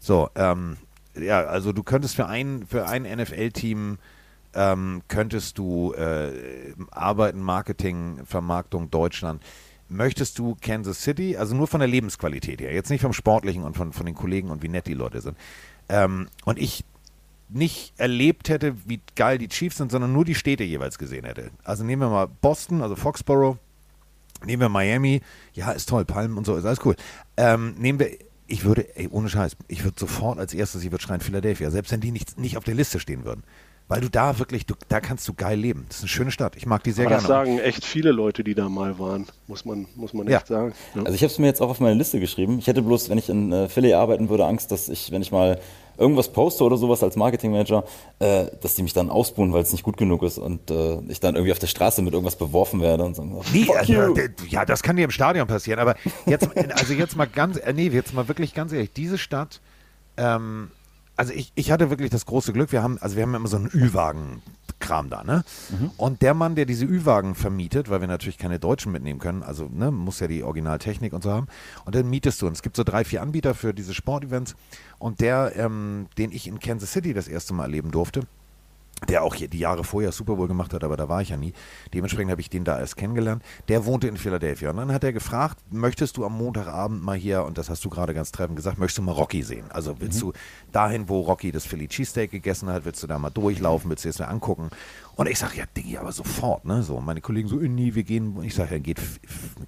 so, 0.00 0.30
ähm, 0.34 0.78
ja, 1.14 1.44
also 1.44 1.74
du 1.74 1.82
könntest 1.82 2.16
für 2.16 2.26
ein, 2.26 2.64
für 2.66 2.86
ein 2.86 3.02
NFL-Team 3.02 3.98
ähm, 4.54 5.02
könntest 5.08 5.58
du 5.58 5.92
äh, 5.92 6.72
arbeiten, 6.90 7.40
Marketing, 7.40 8.24
Vermarktung, 8.24 8.90
Deutschland. 8.90 9.42
Möchtest 9.90 10.38
du 10.38 10.56
Kansas 10.58 11.02
City, 11.02 11.36
also 11.36 11.54
nur 11.54 11.66
von 11.66 11.80
der 11.80 11.88
Lebensqualität 11.88 12.62
her, 12.62 12.72
jetzt 12.72 12.88
nicht 12.88 13.02
vom 13.02 13.12
Sportlichen 13.12 13.62
und 13.62 13.76
von, 13.76 13.92
von 13.92 14.06
den 14.06 14.14
Kollegen 14.14 14.50
und 14.50 14.62
wie 14.62 14.68
nett 14.68 14.86
die 14.86 14.94
Leute 14.94 15.20
sind. 15.20 15.36
Ähm, 15.88 16.28
und 16.44 16.58
ich 16.58 16.84
nicht 17.48 17.92
erlebt 17.96 18.48
hätte, 18.48 18.74
wie 18.86 19.00
geil 19.14 19.38
die 19.38 19.48
Chiefs 19.48 19.76
sind, 19.76 19.92
sondern 19.92 20.12
nur 20.12 20.24
die 20.24 20.34
Städte 20.34 20.64
jeweils 20.64 20.98
gesehen 20.98 21.24
hätte. 21.24 21.50
Also 21.62 21.84
nehmen 21.84 22.02
wir 22.02 22.08
mal 22.08 22.26
Boston, 22.26 22.82
also 22.82 22.96
Foxborough, 22.96 23.56
nehmen 24.44 24.62
wir 24.62 24.68
Miami, 24.68 25.22
ja, 25.52 25.70
ist 25.70 25.88
toll, 25.88 26.04
Palmen 26.04 26.36
und 26.38 26.44
so, 26.44 26.56
ist 26.56 26.64
alles 26.64 26.84
cool. 26.84 26.96
Ähm, 27.36 27.74
nehmen 27.78 28.00
wir, 28.00 28.10
ich 28.48 28.64
würde, 28.64 28.96
ey, 28.96 29.08
ohne 29.08 29.28
Scheiß, 29.28 29.56
ich 29.68 29.84
würde 29.84 29.98
sofort 29.98 30.38
als 30.38 30.54
erstes, 30.54 30.84
ich 30.84 30.90
würde 30.90 31.02
schreien 31.02 31.20
Philadelphia, 31.20 31.70
selbst 31.70 31.92
wenn 31.92 32.00
die 32.00 32.12
nicht, 32.12 32.38
nicht 32.38 32.56
auf 32.56 32.64
der 32.64 32.74
Liste 32.74 33.00
stehen 33.00 33.24
würden. 33.24 33.42
Weil 33.88 34.00
du 34.00 34.10
da 34.10 34.40
wirklich, 34.40 34.66
du, 34.66 34.74
da 34.88 35.00
kannst 35.00 35.28
du 35.28 35.34
geil 35.34 35.56
leben. 35.58 35.84
Das 35.88 35.98
ist 35.98 36.02
eine 36.02 36.08
schöne 36.08 36.30
Stadt. 36.32 36.56
Ich 36.56 36.66
mag 36.66 36.82
die 36.82 36.90
sehr 36.90 37.06
Aber 37.06 37.14
das 37.14 37.26
gerne. 37.26 37.44
sagen 37.44 37.58
echt 37.60 37.84
viele 37.84 38.10
Leute, 38.10 38.42
die 38.42 38.56
da 38.56 38.68
mal 38.68 38.98
waren, 38.98 39.26
muss 39.46 39.64
man, 39.64 39.86
muss 39.94 40.12
man 40.12 40.26
Ja. 40.26 40.38
echt 40.38 40.48
sagen. 40.48 40.74
ne? 40.94 41.02
Also 41.04 41.14
ich 41.14 41.22
habe 41.22 41.30
es 41.32 41.38
mir 41.38 41.46
jetzt 41.46 41.62
auch 41.62 41.68
auf 41.70 41.78
meine 41.78 41.94
Liste 41.94 42.18
geschrieben. 42.18 42.58
Ich 42.58 42.66
hätte 42.66 42.82
bloß, 42.82 43.10
wenn 43.10 43.18
ich 43.18 43.28
in 43.28 43.52
äh, 43.52 43.68
Philly 43.68 43.94
arbeiten 43.94 44.28
würde, 44.28 44.44
Angst, 44.44 44.72
dass 44.72 44.88
ich, 44.88 45.12
wenn 45.12 45.22
ich 45.22 45.30
mal 45.30 45.60
irgendwas 45.98 46.32
poste 46.32 46.64
oder 46.64 46.76
sowas 46.76 47.02
als 47.04 47.14
Marketingmanager, 47.14 47.84
äh, 48.18 48.46
dass 48.60 48.74
die 48.74 48.82
mich 48.82 48.92
dann 48.92 49.08
ausbuhen, 49.08 49.52
weil 49.52 49.62
es 49.62 49.70
nicht 49.70 49.84
gut 49.84 49.96
genug 49.96 50.24
ist 50.24 50.38
und 50.38 50.68
äh, 50.70 50.98
ich 51.08 51.20
dann 51.20 51.36
irgendwie 51.36 51.52
auf 51.52 51.60
der 51.60 51.68
Straße 51.68 52.02
mit 52.02 52.12
irgendwas 52.12 52.36
beworfen 52.36 52.80
werde 52.80 53.04
und 53.04 53.14
sagen, 53.14 53.40
Nee, 53.52 53.68
also, 53.72 54.16
ja, 54.48 54.64
das 54.64 54.82
kann 54.82 54.96
dir 54.96 55.04
im 55.04 55.10
Stadion 55.12 55.46
passieren, 55.46 55.78
aber 55.78 55.94
jetzt, 56.26 56.48
also 56.76 56.92
jetzt 56.92 57.16
mal 57.16 57.26
ganz, 57.28 57.56
äh, 57.58 57.72
nee, 57.72 57.86
jetzt 57.88 58.12
mal 58.14 58.26
wirklich 58.26 58.52
ganz 58.52 58.72
ehrlich, 58.72 58.92
diese 58.94 59.16
Stadt, 59.16 59.60
ähm, 60.16 60.70
also 61.16 61.32
ich, 61.32 61.52
ich 61.54 61.70
hatte 61.70 61.90
wirklich 61.90 62.10
das 62.10 62.26
große 62.26 62.52
Glück, 62.52 62.72
wir 62.72 62.82
haben, 62.82 62.98
also 62.98 63.16
wir 63.16 63.22
haben 63.22 63.34
immer 63.34 63.48
so 63.48 63.56
einen 63.56 63.70
Ü-Wagen. 63.72 64.42
Kram 64.78 65.08
da, 65.08 65.24
ne? 65.24 65.42
Mhm. 65.70 65.90
Und 65.96 66.20
der 66.20 66.34
Mann, 66.34 66.54
der 66.54 66.66
diese 66.66 66.84
Ü-Wagen 66.84 67.34
vermietet, 67.34 67.88
weil 67.88 68.02
wir 68.02 68.08
natürlich 68.08 68.36
keine 68.36 68.58
Deutschen 68.58 68.92
mitnehmen 68.92 69.18
können, 69.18 69.42
also 69.42 69.70
ne, 69.72 69.90
muss 69.90 70.20
ja 70.20 70.28
die 70.28 70.42
Originaltechnik 70.42 71.14
und 71.14 71.22
so 71.22 71.32
haben, 71.32 71.46
und 71.86 71.94
dann 71.94 72.10
mietest 72.10 72.42
du. 72.42 72.46
Und 72.46 72.52
es 72.52 72.62
gibt 72.62 72.76
so 72.76 72.84
drei, 72.84 73.02
vier 73.02 73.22
Anbieter 73.22 73.54
für 73.54 73.72
diese 73.72 73.94
Sportevents. 73.94 74.54
Und 74.98 75.20
der, 75.20 75.54
ähm, 75.56 76.08
den 76.18 76.30
ich 76.30 76.46
in 76.46 76.60
Kansas 76.60 76.92
City 76.92 77.14
das 77.14 77.26
erste 77.26 77.54
Mal 77.54 77.64
erleben 77.64 77.90
durfte, 77.90 78.20
der 79.08 79.22
auch 79.22 79.34
hier 79.34 79.48
die 79.48 79.58
Jahre 79.58 79.84
vorher 79.84 80.10
Super 80.10 80.36
Bowl 80.36 80.48
gemacht 80.48 80.72
hat, 80.72 80.82
aber 80.82 80.96
da 80.96 81.08
war 81.08 81.20
ich 81.20 81.28
ja 81.28 81.36
nie. 81.36 81.52
Dementsprechend 81.92 82.30
habe 82.30 82.40
ich 82.40 82.48
den 82.48 82.64
da 82.64 82.78
erst 82.78 82.96
kennengelernt. 82.96 83.42
Der 83.68 83.84
wohnte 83.84 84.08
in 84.08 84.16
Philadelphia. 84.16 84.70
Und 84.70 84.78
dann 84.78 84.92
hat 84.92 85.04
er 85.04 85.12
gefragt, 85.12 85.58
möchtest 85.70 86.16
du 86.16 86.24
am 86.24 86.36
Montagabend 86.36 87.02
mal 87.02 87.16
hier, 87.16 87.44
und 87.44 87.58
das 87.58 87.68
hast 87.68 87.84
du 87.84 87.90
gerade 87.90 88.14
ganz 88.14 88.32
treffend 88.32 88.56
gesagt, 88.56 88.78
möchtest 88.78 88.98
du 88.98 89.02
mal 89.02 89.12
Rocky 89.12 89.42
sehen? 89.42 89.66
Also 89.70 90.00
willst 90.00 90.18
mhm. 90.18 90.28
du 90.28 90.32
dahin, 90.72 91.08
wo 91.10 91.20
Rocky 91.20 91.52
das 91.52 91.66
Philly 91.66 91.88
Cheesesteak 91.88 92.30
gegessen 92.30 92.70
hat, 92.70 92.86
willst 92.86 93.02
du 93.02 93.06
da 93.06 93.18
mal 93.18 93.30
durchlaufen, 93.30 93.90
willst 93.90 94.06
du 94.06 94.08
es 94.08 94.18
mir 94.18 94.28
angucken? 94.28 94.70
Und 95.16 95.28
ich 95.30 95.38
sage, 95.38 95.56
ja, 95.56 95.64
Diggi, 95.74 95.96
aber 95.96 96.12
sofort, 96.12 96.66
ne? 96.66 96.82
So, 96.82 97.00
meine 97.00 97.22
Kollegen 97.22 97.48
so, 97.48 97.56
nee, 97.56 97.94
wir 97.94 98.02
gehen. 98.02 98.36
Und 98.36 98.44
ich 98.44 98.54
sage, 98.54 98.74
ja, 98.74 98.78
geht, 98.78 99.00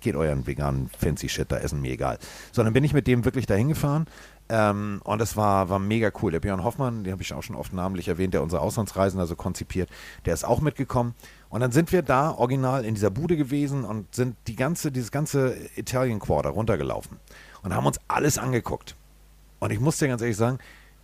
geht 0.01 0.15
euren 0.15 0.47
veganen 0.47 0.91
Fancy 0.99 1.29
Shit 1.31 1.51
da 1.51 1.57
essen, 1.57 1.81
mir 1.81 1.93
egal. 1.93 2.19
So, 2.53 2.63
dann 2.63 2.75
bin 2.75 2.85
ich 2.85 2.93
mit 2.93 3.07
dem 3.07 3.25
wirklich 3.25 3.47
dahin 3.47 3.69
gefahren. 3.69 4.07
Ähm, 4.51 5.01
und 5.05 5.19
das 5.19 5.37
war, 5.37 5.71
war 5.71 5.79
mega 5.79 6.11
cool. 6.23 6.33
Der 6.33 6.41
Björn 6.41 6.65
Hoffmann, 6.65 7.03
den 7.03 7.13
habe 7.13 7.23
ich 7.23 7.33
auch 7.33 7.43
schon 7.43 7.57
oft 7.57 7.73
namentlich 7.73 8.09
erwähnt, 8.09 8.35
der 8.35 8.43
unsere 8.43 8.61
Auslandsreisen 8.61 9.19
also 9.21 9.37
konzipiert, 9.37 9.89
der 10.27 10.35
ist 10.35 10.45
auch 10.45 10.61
mitgekommen. 10.61 11.15
Und 11.49 11.61
dann 11.61 11.73
sind 11.73 11.93
wir 11.93 12.03
da 12.03 12.31
original 12.31 12.85
in 12.85 12.95
dieser 12.95 13.11
Bude 13.11 13.39
gewesen 13.39 13.85
und 13.85 14.15
sind 14.15 14.37
die 14.49 14.57
ganze, 14.57 14.93
dieses 14.93 15.11
ganze 15.11 15.57
Italian 15.77 16.19
Quarter 16.19 16.51
runtergelaufen 16.51 17.17
und 17.63 17.75
haben 17.75 17.87
uns 17.87 17.99
alles 18.07 18.37
angeguckt. 18.37 18.97
Und 19.61 19.73
ich 19.73 19.81
muss 19.81 19.97
dir 19.97 20.09
ganz 20.09 20.21
ehrlich 20.21 20.37
sagen, 20.37 20.59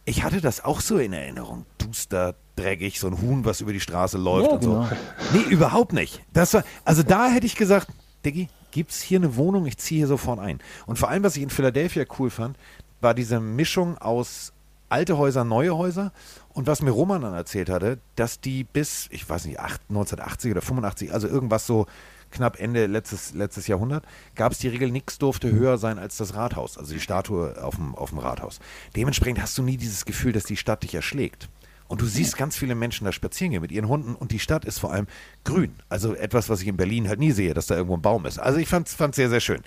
ich 0.05 0.23
hatte 0.23 0.43
das 0.43 0.63
auch 0.63 0.81
so 0.81 0.99
in 0.99 1.15
Erinnerung. 1.15 1.65
Duster, 1.95 2.35
dreckig, 2.57 2.99
so 2.99 3.07
ein 3.07 3.21
Huhn, 3.23 3.45
was 3.45 3.61
über 3.61 3.73
die 3.73 3.79
Straße 3.79 4.19
läuft 4.19 4.49
ja, 4.49 4.55
und 4.55 4.61
genau. 4.61 4.83
so. 4.85 4.97
Nee, 5.33 5.45
überhaupt 5.45 5.93
nicht. 5.93 6.21
Das 6.33 6.53
war, 6.53 6.65
also 6.85 7.05
da 7.05 7.29
hätte 7.29 7.47
ich 7.47 7.55
gesagt, 7.55 7.87
Diggi, 8.25 8.49
gibt 8.73 8.91
es 8.91 9.01
hier 9.01 9.21
eine 9.21 9.37
Wohnung? 9.37 9.65
Ich 9.67 9.79
ziehe 9.79 10.01
hier 10.01 10.09
sofort 10.09 10.41
ein. 10.41 10.59
Und 10.87 10.99
vor 10.99 11.09
allem, 11.09 11.23
was 11.23 11.37
ich 11.37 11.43
in 11.45 11.51
Philadelphia 11.51 12.05
cool 12.19 12.31
fand, 12.31 12.57
war 13.01 13.15
diese 13.15 13.39
Mischung 13.39 13.97
aus 13.99 14.53
alte 14.89 15.19
Häuser, 15.19 15.45
neue 15.45 15.77
Häuser. 15.77 16.13
Und 16.53 16.67
was 16.67 16.83
mir 16.83 16.91
Roman 16.91 17.23
dann 17.23 17.35
erzählt 17.35 17.71
hatte, 17.71 17.99
dass 18.17 18.41
die 18.41 18.65
bis, 18.65 19.07
ich 19.11 19.29
weiß 19.29 19.45
nicht, 19.45 19.61
1980 19.61 20.51
oder 20.51 20.63
85, 20.63 21.13
also 21.13 21.29
irgendwas 21.29 21.65
so 21.65 21.87
knapp 22.33 22.59
Ende 22.59 22.87
letztes, 22.87 23.35
letztes 23.35 23.69
Jahrhundert, 23.69 24.05
gab 24.35 24.51
es 24.51 24.59
die 24.59 24.69
Regel, 24.69 24.91
nichts 24.91 25.19
durfte 25.19 25.53
höher 25.53 25.79
sein 25.79 26.01
als 26.01 26.17
das 26.17 26.35
Rathaus, 26.35 26.77
also 26.77 26.93
die 26.93 27.01
Statue 27.01 27.63
auf 27.63 27.77
dem, 27.77 27.95
auf 27.95 28.11
dem 28.11 28.19
Rathaus. 28.19 28.59
Dementsprechend 28.97 29.41
hast 29.41 29.57
du 29.59 29.63
nie 29.63 29.77
dieses 29.77 30.05
Gefühl, 30.05 30.33
dass 30.33 30.43
die 30.43 30.57
Stadt 30.57 30.83
dich 30.83 30.97
erschlägt. 30.97 31.49
Und 31.95 32.01
du 32.01 32.07
siehst 32.07 32.37
ganz 32.37 32.57
viele 32.57 32.75
Menschen 32.75 33.05
da 33.05 33.13
spazieren 33.13 33.53
gehen 33.53 33.63
mit 33.63 33.71
ihren 33.71 33.87
Hunden 33.87 34.17
und 34.17 34.33
die 34.33 34.41
Stadt 34.41 34.65
ist 34.65 34.81
vor 34.81 34.93
allem 34.93 35.07
grün. 35.45 35.77
Also 35.89 36.13
etwas, 36.13 36.49
was 36.49 36.61
ich 36.61 36.67
in 36.67 36.77
Berlin 36.77 37.07
halt 37.07 37.21
nie 37.21 37.31
sehe, 37.31 37.55
dass 37.55 37.67
da 37.67 37.77
irgendwo 37.77 37.97
ein 37.97 38.03
Baum 38.03 38.27
ist. 38.27 38.41
Also 38.41 38.59
ich 38.59 38.69
fand 38.69 38.89
es 38.89 38.97
sehr, 39.15 39.31
sehr 39.31 39.39
schön. 39.39 39.61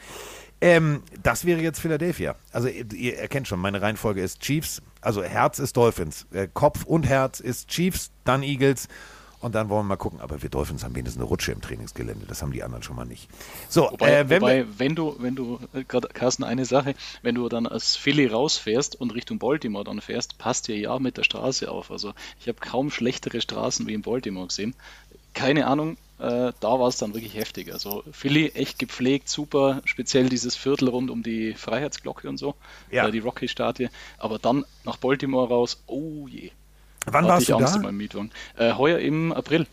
Ähm, 0.60 1.04
das 1.24 1.46
wäre 1.46 1.62
jetzt 1.62 1.80
Philadelphia. 1.80 2.36
Also 2.52 2.68
ihr 2.68 3.18
erkennt 3.18 3.48
schon, 3.48 3.62
meine 3.62 3.82
Reihenfolge 3.82 4.22
ist 4.22 4.42
Chiefs, 4.42 4.82
also 5.00 5.24
Herz 5.24 5.58
ist 5.60 5.78
Dolphins, 5.78 6.28
äh, 6.34 6.50
Kopf 6.54 6.84
und 6.84 7.08
Herz 7.08 7.40
ist 7.40 7.70
Chiefs, 7.70 8.12
dann 8.26 8.44
Eagles 8.44 8.90
und 9.40 9.56
dann 9.56 9.70
wollen 9.70 9.86
wir 9.86 9.90
mal 9.90 9.96
gucken. 9.98 10.20
Aber 10.20 10.42
wir 10.42 10.50
Dolphins 10.50 10.84
haben 10.84 10.96
wenigstens 10.96 11.22
eine 11.22 11.30
Rutsche 11.30 11.52
im 11.52 11.62
Trainingsgelände, 11.62 12.26
das 12.26 12.42
haben 12.42 12.52
die 12.52 12.64
anderen 12.64 12.84
schon 12.84 12.96
mal 12.96 13.06
nicht. 13.06 13.30
So, 13.70 13.90
wobei, 13.92 14.20
äh, 14.20 14.30
wenn, 14.30 14.42
wobei, 14.42 14.66
wenn 14.78 14.96
du, 14.96 15.16
wenn 15.20 15.36
du, 15.36 15.60
äh, 15.74 15.84
gerade 15.84 16.08
Carsten, 16.10 16.44
eine 16.44 16.66
Sache, 16.66 16.96
wenn 17.22 17.36
du 17.36 17.48
dann 17.50 17.68
als 17.68 17.96
Philly 17.96 18.28
rausfährst 18.28 19.00
und 19.00 19.14
Richtung 19.14 19.40
Baltimore 19.40 19.84
dann 19.84 20.02
fährst, 20.02 20.38
passt 20.38 20.68
dir 20.68 20.78
ja 20.78 21.00
mit 21.00 21.18
der 21.18 21.24
Straße 21.24 21.70
auf. 21.70 21.92
Also 21.92 22.14
ich 22.40 22.48
habe 22.48 22.60
kaum 22.60 22.92
schlechtere 22.92 23.42
Straßen 23.42 23.88
wie 23.88 23.94
in 23.94 24.02
Baltimore 24.02 24.48
gesehen. 24.48 24.74
Keine 25.34 25.68
Ahnung, 25.68 25.98
äh, 26.20 26.52
da 26.60 26.80
war 26.80 26.88
es 26.88 26.98
dann 26.98 27.14
wirklich 27.14 27.36
heftig. 27.36 27.72
Also 27.72 28.04
Philly 28.12 28.50
echt 28.56 28.80
gepflegt, 28.80 29.30
super, 29.30 29.82
speziell 29.86 30.30
dieses 30.30 30.56
Viertel 30.56 30.90
rund 30.90 31.12
um 31.12 31.22
die 31.22 31.54
Freiheitsglocke 31.54 32.28
und 32.28 32.38
so, 32.38 32.56
ja. 32.90 33.08
äh, 33.08 33.12
die 33.12 33.20
Rocky-Statue. 33.20 33.90
Aber 34.18 34.40
dann 34.40 34.66
nach 34.84 34.98
Baltimore 34.98 35.48
raus, 35.48 35.84
oh 35.86 36.28
je. 36.28 36.52
Wann 37.06 37.26
warst 37.26 37.44
ich 37.44 37.48
du 37.48 37.56
Angst 37.56 37.74
da? 37.74 37.78
In 37.78 37.84
meinem 37.84 37.98
Mietwagen. 37.98 38.32
Äh, 38.58 38.74
heuer 38.74 39.00
im 39.00 39.32
April. 39.32 39.68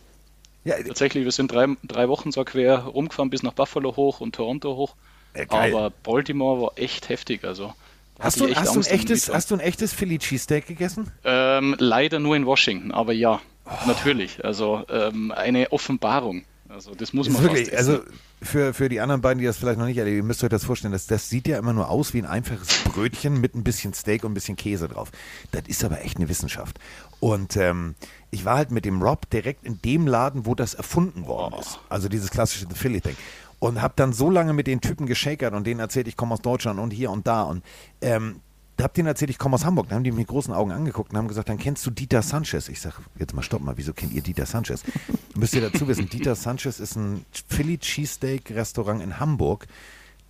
Ja, 0.64 0.76
Tatsächlich, 0.82 1.24
wir 1.24 1.32
sind 1.32 1.52
drei, 1.52 1.66
drei 1.84 2.08
Wochen 2.08 2.32
so 2.32 2.44
quer 2.44 2.78
rumgefahren 2.84 3.30
bis 3.30 3.42
nach 3.42 3.52
Buffalo 3.52 3.96
hoch 3.96 4.20
und 4.20 4.34
Toronto 4.34 4.76
hoch. 4.76 4.94
Äh, 5.34 5.46
Aber 5.48 5.90
Baltimore 5.90 6.62
war 6.62 6.72
echt 6.76 7.08
heftig. 7.08 7.44
Also 7.44 7.74
Hast 8.20 8.40
du, 8.40 8.54
hast, 8.54 8.74
du 8.76 8.80
ein 8.80 8.86
echtes, 8.86 9.28
hast 9.28 9.50
du 9.50 9.56
ein 9.56 9.60
echtes 9.60 9.92
Philly 9.92 10.18
Cheesesteak 10.18 10.66
gegessen? 10.66 11.10
Ähm, 11.24 11.74
leider 11.78 12.20
nur 12.20 12.36
in 12.36 12.46
Washington, 12.46 12.92
aber 12.92 13.12
ja. 13.12 13.40
Oh. 13.66 13.70
Natürlich, 13.86 14.44
also 14.44 14.84
ähm, 14.88 15.32
eine 15.32 15.72
Offenbarung. 15.72 16.44
Also 16.74 16.92
das 16.92 17.12
muss 17.12 17.28
man 17.28 17.40
wirklich, 17.44 17.76
Also 17.76 18.00
für, 18.42 18.74
für 18.74 18.88
die 18.88 19.00
anderen 19.00 19.20
beiden, 19.20 19.38
die 19.38 19.44
das 19.44 19.56
vielleicht 19.56 19.78
noch 19.78 19.86
nicht 19.86 19.96
erleben, 19.96 20.16
ihr 20.16 20.22
müsst 20.24 20.42
euch 20.42 20.50
das 20.50 20.64
vorstellen, 20.64 20.90
das, 20.90 21.06
das 21.06 21.28
sieht 21.28 21.46
ja 21.46 21.56
immer 21.56 21.72
nur 21.72 21.88
aus 21.88 22.14
wie 22.14 22.18
ein 22.18 22.26
einfaches 22.26 22.82
Brötchen 22.84 23.40
mit 23.40 23.54
ein 23.54 23.62
bisschen 23.62 23.94
Steak 23.94 24.24
und 24.24 24.32
ein 24.32 24.34
bisschen 24.34 24.56
Käse 24.56 24.88
drauf. 24.88 25.12
Das 25.52 25.62
ist 25.68 25.84
aber 25.84 26.02
echt 26.02 26.16
eine 26.16 26.28
Wissenschaft. 26.28 26.80
Und 27.20 27.56
ähm, 27.56 27.94
ich 28.32 28.44
war 28.44 28.56
halt 28.56 28.72
mit 28.72 28.84
dem 28.84 29.00
Rob 29.00 29.30
direkt 29.30 29.64
in 29.64 29.80
dem 29.82 30.08
Laden, 30.08 30.46
wo 30.46 30.56
das 30.56 30.74
erfunden 30.74 31.28
worden 31.28 31.60
ist. 31.60 31.78
Also 31.88 32.08
dieses 32.08 32.30
klassische 32.30 32.66
The 32.68 32.74
Philly 32.74 33.00
Thing. 33.00 33.16
Und 33.60 33.80
habe 33.80 33.94
dann 33.96 34.12
so 34.12 34.28
lange 34.28 34.52
mit 34.52 34.66
den 34.66 34.80
Typen 34.80 35.06
geschakert 35.06 35.54
und 35.54 35.64
denen 35.66 35.78
erzählt, 35.78 36.08
ich 36.08 36.16
komme 36.16 36.34
aus 36.34 36.42
Deutschland 36.42 36.80
und 36.80 36.90
hier 36.90 37.12
und 37.12 37.28
da. 37.28 37.44
Und 37.44 37.62
ähm, 38.00 38.40
da 38.76 38.84
habt 38.84 38.98
ihr 38.98 39.06
erzählt, 39.06 39.30
ich 39.30 39.38
komme 39.38 39.54
aus 39.54 39.64
Hamburg. 39.64 39.88
Dann 39.88 39.96
haben 39.96 40.04
die 40.04 40.10
mich 40.10 40.20
mit 40.20 40.28
großen 40.28 40.52
Augen 40.52 40.72
angeguckt 40.72 41.12
und 41.12 41.18
haben 41.18 41.28
gesagt, 41.28 41.48
dann 41.48 41.58
kennst 41.58 41.86
du 41.86 41.90
Dieter 41.90 42.22
Sanchez. 42.22 42.68
Ich 42.68 42.80
sage, 42.80 42.96
jetzt 43.18 43.34
mal 43.34 43.42
stopp 43.42 43.62
mal, 43.62 43.76
wieso 43.76 43.92
kennt 43.92 44.12
ihr 44.12 44.22
Dieter 44.22 44.46
Sanchez? 44.46 44.82
Müsst 45.36 45.54
ihr 45.54 45.60
dazu 45.60 45.86
wissen, 45.86 46.08
Dieter 46.08 46.34
Sanchez 46.34 46.80
ist 46.80 46.96
ein 46.96 47.24
Philly 47.48 47.78
Cheesesteak 47.78 48.50
Restaurant 48.50 49.02
in 49.02 49.20
Hamburg, 49.20 49.66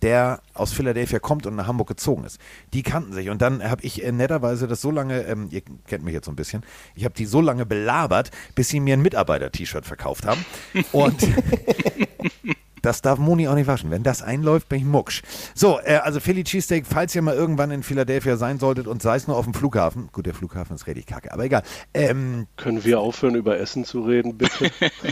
der 0.01 0.41
aus 0.53 0.73
Philadelphia 0.73 1.17
kommt 1.19 1.47
und 1.47 1.55
nach 1.55 1.65
Hamburg 1.67 1.87
gezogen 1.87 2.25
ist. 2.25 2.39
Die 2.73 2.83
kannten 2.83 3.13
sich 3.13 3.29
und 3.29 3.41
dann 3.41 3.63
habe 3.63 3.83
ich 3.83 4.03
äh, 4.03 4.11
netterweise 4.11 4.67
das 4.67 4.81
so 4.81 4.91
lange, 4.91 5.21
ähm, 5.23 5.47
ihr 5.49 5.61
kennt 5.87 6.03
mich 6.03 6.13
jetzt 6.13 6.25
so 6.25 6.31
ein 6.31 6.35
bisschen, 6.35 6.63
ich 6.93 7.05
habe 7.05 7.15
die 7.15 7.25
so 7.25 7.41
lange 7.41 7.65
belabert, 7.65 8.29
bis 8.53 8.69
sie 8.69 8.79
mir 8.79 8.93
ein 8.93 9.01
Mitarbeiter-T-Shirt 9.01 9.85
verkauft 9.85 10.25
haben. 10.25 10.45
Und 10.91 11.27
Das 12.85 13.01
darf 13.01 13.17
Moni 13.17 13.47
auch 13.47 13.55
nicht 13.55 13.65
waschen. 13.65 13.89
Wenn 13.89 14.03
das 14.03 14.21
einläuft, 14.21 14.69
bin 14.69 14.77
ich 14.77 14.85
mucksch. 14.85 15.23
So, 15.55 15.79
äh, 15.79 15.95
also 15.95 16.19
Philly 16.19 16.43
Cheesesteak, 16.43 16.85
falls 16.85 17.15
ihr 17.15 17.23
mal 17.23 17.33
irgendwann 17.33 17.71
in 17.71 17.81
Philadelphia 17.81 18.37
sein 18.37 18.59
solltet 18.59 18.85
und 18.85 19.01
sei 19.01 19.15
es 19.15 19.27
nur 19.27 19.37
auf 19.37 19.45
dem 19.45 19.55
Flughafen. 19.55 20.09
Gut, 20.11 20.27
der 20.27 20.35
Flughafen 20.35 20.75
ist 20.75 20.85
richtig 20.85 21.07
kacke, 21.07 21.33
aber 21.33 21.45
egal. 21.45 21.63
Ähm, 21.95 22.45
Können 22.57 22.83
wir 22.83 22.99
aufhören, 22.99 23.33
über 23.33 23.57
Essen 23.57 23.85
zu 23.85 24.03
reden, 24.03 24.37
bitte? 24.37 24.69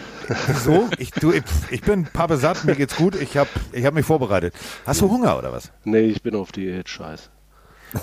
so, 0.63 0.87
ich, 0.99 1.09
du, 1.13 1.31
ich, 1.31 1.41
ich 1.71 1.81
bin 1.81 2.05
Pappe 2.05 2.37
satt, 2.37 2.63
mir 2.63 2.75
geht's 2.75 2.95
gut. 2.95 3.15
Ich 3.15 3.37
habe 3.37 3.49
ich 3.71 3.83
hab 3.87 3.95
mich 3.95 4.05
vorbereitet. 4.05 4.53
Hast 4.85 5.01
du 5.01 5.09
Hunger 5.09 5.35
oder 5.35 5.51
was? 5.51 5.71
Nee, 5.83 6.01
ich 6.01 6.21
bin 6.21 6.35
auf 6.35 6.51
Diät, 6.51 6.87
scheiß. 6.87 7.31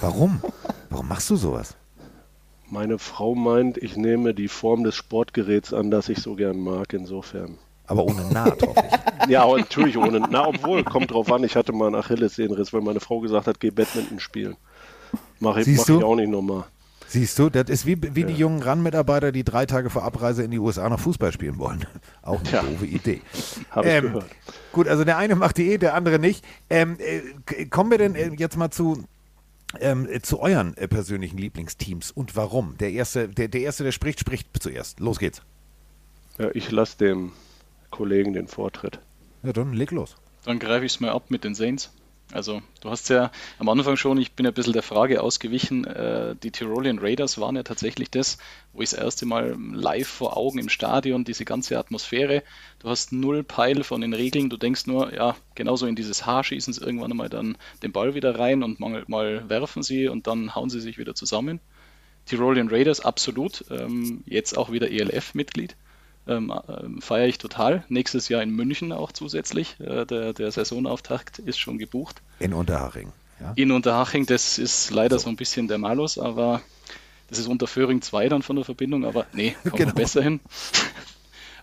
Warum? 0.00 0.42
Warum 0.88 1.06
machst 1.06 1.30
du 1.30 1.36
sowas? 1.36 1.76
Meine 2.68 2.98
Frau 2.98 3.36
meint, 3.36 3.78
ich 3.78 3.96
nehme 3.96 4.34
die 4.34 4.48
Form 4.48 4.82
des 4.82 4.96
Sportgeräts 4.96 5.72
an, 5.72 5.92
das 5.92 6.08
ich 6.08 6.18
so 6.18 6.34
gern 6.34 6.58
mag, 6.58 6.92
insofern. 6.92 7.56
Aber 7.90 8.04
ohne 8.04 8.22
Naht, 8.32 8.62
hoffe 8.62 8.84
ich. 9.24 9.30
Ja, 9.30 9.44
natürlich 9.44 9.98
ohne 9.98 10.20
Na, 10.30 10.46
obwohl, 10.46 10.84
kommt 10.84 11.10
drauf 11.10 11.30
an, 11.32 11.42
ich 11.42 11.56
hatte 11.56 11.72
mal 11.72 11.88
einen 11.88 11.96
Achillessehnenriss, 11.96 12.72
weil 12.72 12.82
meine 12.82 13.00
Frau 13.00 13.18
gesagt 13.18 13.48
hat, 13.48 13.58
geh 13.58 13.72
Badminton 13.72 14.20
spielen. 14.20 14.56
Mache 15.40 15.62
ich, 15.62 15.76
mach 15.76 15.88
ich 15.88 16.04
auch 16.04 16.14
nicht 16.14 16.30
nochmal. 16.30 16.66
Siehst 17.08 17.36
du, 17.40 17.50
das 17.50 17.68
ist 17.68 17.86
wie, 17.86 18.00
wie 18.14 18.20
ja. 18.20 18.26
die 18.28 18.34
jungen 18.34 18.62
RAN-Mitarbeiter, 18.62 19.32
die 19.32 19.42
drei 19.42 19.66
Tage 19.66 19.90
vor 19.90 20.04
Abreise 20.04 20.44
in 20.44 20.52
die 20.52 20.60
USA 20.60 20.88
noch 20.88 21.00
Fußball 21.00 21.32
spielen 21.32 21.58
wollen. 21.58 21.84
Auch 22.22 22.38
eine 22.38 22.50
ja. 22.52 22.62
doofe 22.62 22.86
Idee. 22.86 23.22
Ich 23.32 23.66
ähm, 23.82 24.02
gehört. 24.04 24.26
Gut, 24.70 24.86
also 24.86 25.02
der 25.02 25.16
eine 25.16 25.34
macht 25.34 25.58
die 25.58 25.72
eh, 25.72 25.78
der 25.78 25.94
andere 25.94 26.20
nicht. 26.20 26.44
Ähm, 26.68 26.96
äh, 27.00 27.66
kommen 27.66 27.90
wir 27.90 27.98
denn 27.98 28.14
äh, 28.14 28.30
jetzt 28.36 28.56
mal 28.56 28.70
zu, 28.70 29.02
ähm, 29.80 30.06
zu 30.22 30.38
euren 30.38 30.76
äh, 30.76 30.86
persönlichen 30.86 31.38
Lieblingsteams 31.38 32.12
und 32.12 32.36
warum? 32.36 32.76
Der 32.78 32.92
erste, 32.92 33.28
der, 33.28 33.48
der 33.48 33.62
erste, 33.62 33.82
der 33.82 33.90
spricht, 33.90 34.20
spricht 34.20 34.46
zuerst. 34.62 35.00
Los 35.00 35.18
geht's. 35.18 35.42
Ja, 36.38 36.50
ich 36.54 36.70
lasse 36.70 36.96
dem 36.98 37.32
Kollegen 37.90 38.32
den 38.32 38.48
Vortritt. 38.48 39.00
Ja, 39.42 39.52
dann 39.52 39.72
leg 39.72 39.90
los. 39.90 40.16
Dann 40.44 40.58
greife 40.58 40.84
ich 40.84 40.92
es 40.92 41.00
mal 41.00 41.10
ab 41.10 41.24
mit 41.30 41.44
den 41.44 41.54
Saints. 41.54 41.92
Also, 42.32 42.62
du 42.80 42.90
hast 42.90 43.08
ja 43.08 43.32
am 43.58 43.68
Anfang 43.68 43.96
schon, 43.96 44.16
ich 44.18 44.32
bin 44.32 44.46
ein 44.46 44.54
bisschen 44.54 44.72
der 44.72 44.84
Frage 44.84 45.20
ausgewichen, 45.20 45.84
äh, 45.84 46.36
die 46.40 46.52
Tyrolean 46.52 47.00
Raiders 47.00 47.40
waren 47.40 47.56
ja 47.56 47.64
tatsächlich 47.64 48.08
das, 48.10 48.38
wo 48.72 48.82
ich 48.82 48.90
das 48.90 49.00
erste 49.00 49.26
Mal 49.26 49.56
live 49.72 50.06
vor 50.06 50.36
Augen 50.36 50.60
im 50.60 50.68
Stadion, 50.68 51.24
diese 51.24 51.44
ganze 51.44 51.76
Atmosphäre, 51.76 52.44
du 52.78 52.88
hast 52.88 53.12
null 53.12 53.42
Peil 53.42 53.82
von 53.82 54.00
den 54.00 54.14
Regeln, 54.14 54.48
du 54.48 54.56
denkst 54.56 54.86
nur, 54.86 55.12
ja, 55.12 55.34
genauso 55.56 55.86
in 55.86 55.96
dieses 55.96 56.24
Haar 56.24 56.44
schießen 56.44 56.72
sie 56.72 56.80
irgendwann 56.80 57.10
einmal 57.10 57.30
dann 57.30 57.58
den 57.82 57.90
Ball 57.90 58.14
wieder 58.14 58.38
rein 58.38 58.62
und 58.62 58.78
mal, 58.78 59.02
mal 59.08 59.48
werfen 59.48 59.82
sie 59.82 60.06
und 60.06 60.28
dann 60.28 60.54
hauen 60.54 60.70
sie 60.70 60.80
sich 60.80 60.98
wieder 60.98 61.16
zusammen. 61.16 61.58
Tyrolean 62.26 62.68
Raiders 62.68 63.00
absolut, 63.00 63.64
ähm, 63.70 64.22
jetzt 64.24 64.56
auch 64.56 64.70
wieder 64.70 64.88
ELF-Mitglied 64.88 65.74
ähm, 66.30 66.52
ähm, 66.68 67.02
feiere 67.02 67.26
ich 67.28 67.38
total. 67.38 67.84
Nächstes 67.88 68.28
Jahr 68.28 68.42
in 68.42 68.50
München 68.50 68.92
auch 68.92 69.12
zusätzlich. 69.12 69.78
Äh, 69.80 70.06
der, 70.06 70.32
der 70.32 70.50
Saisonauftakt 70.50 71.38
ist 71.40 71.58
schon 71.58 71.78
gebucht. 71.78 72.22
In 72.38 72.52
Unterhaching. 72.54 73.12
Ja? 73.40 73.52
In 73.56 73.72
Unterhaching, 73.72 74.26
das 74.26 74.58
ist 74.58 74.90
leider 74.90 75.18
so, 75.18 75.24
so 75.24 75.30
ein 75.30 75.36
bisschen 75.36 75.68
der 75.68 75.78
Malus, 75.78 76.18
aber 76.18 76.62
Das 77.28 77.38
ist 77.38 77.46
unter 77.46 77.66
Föhring 77.68 78.02
2 78.02 78.28
dann 78.28 78.42
von 78.42 78.56
der 78.56 78.64
Verbindung, 78.64 79.04
aber 79.04 79.26
nee, 79.32 79.54
kommt 79.64 79.76
Genau. 79.76 79.92
besser 79.94 80.22
hin. 80.22 80.40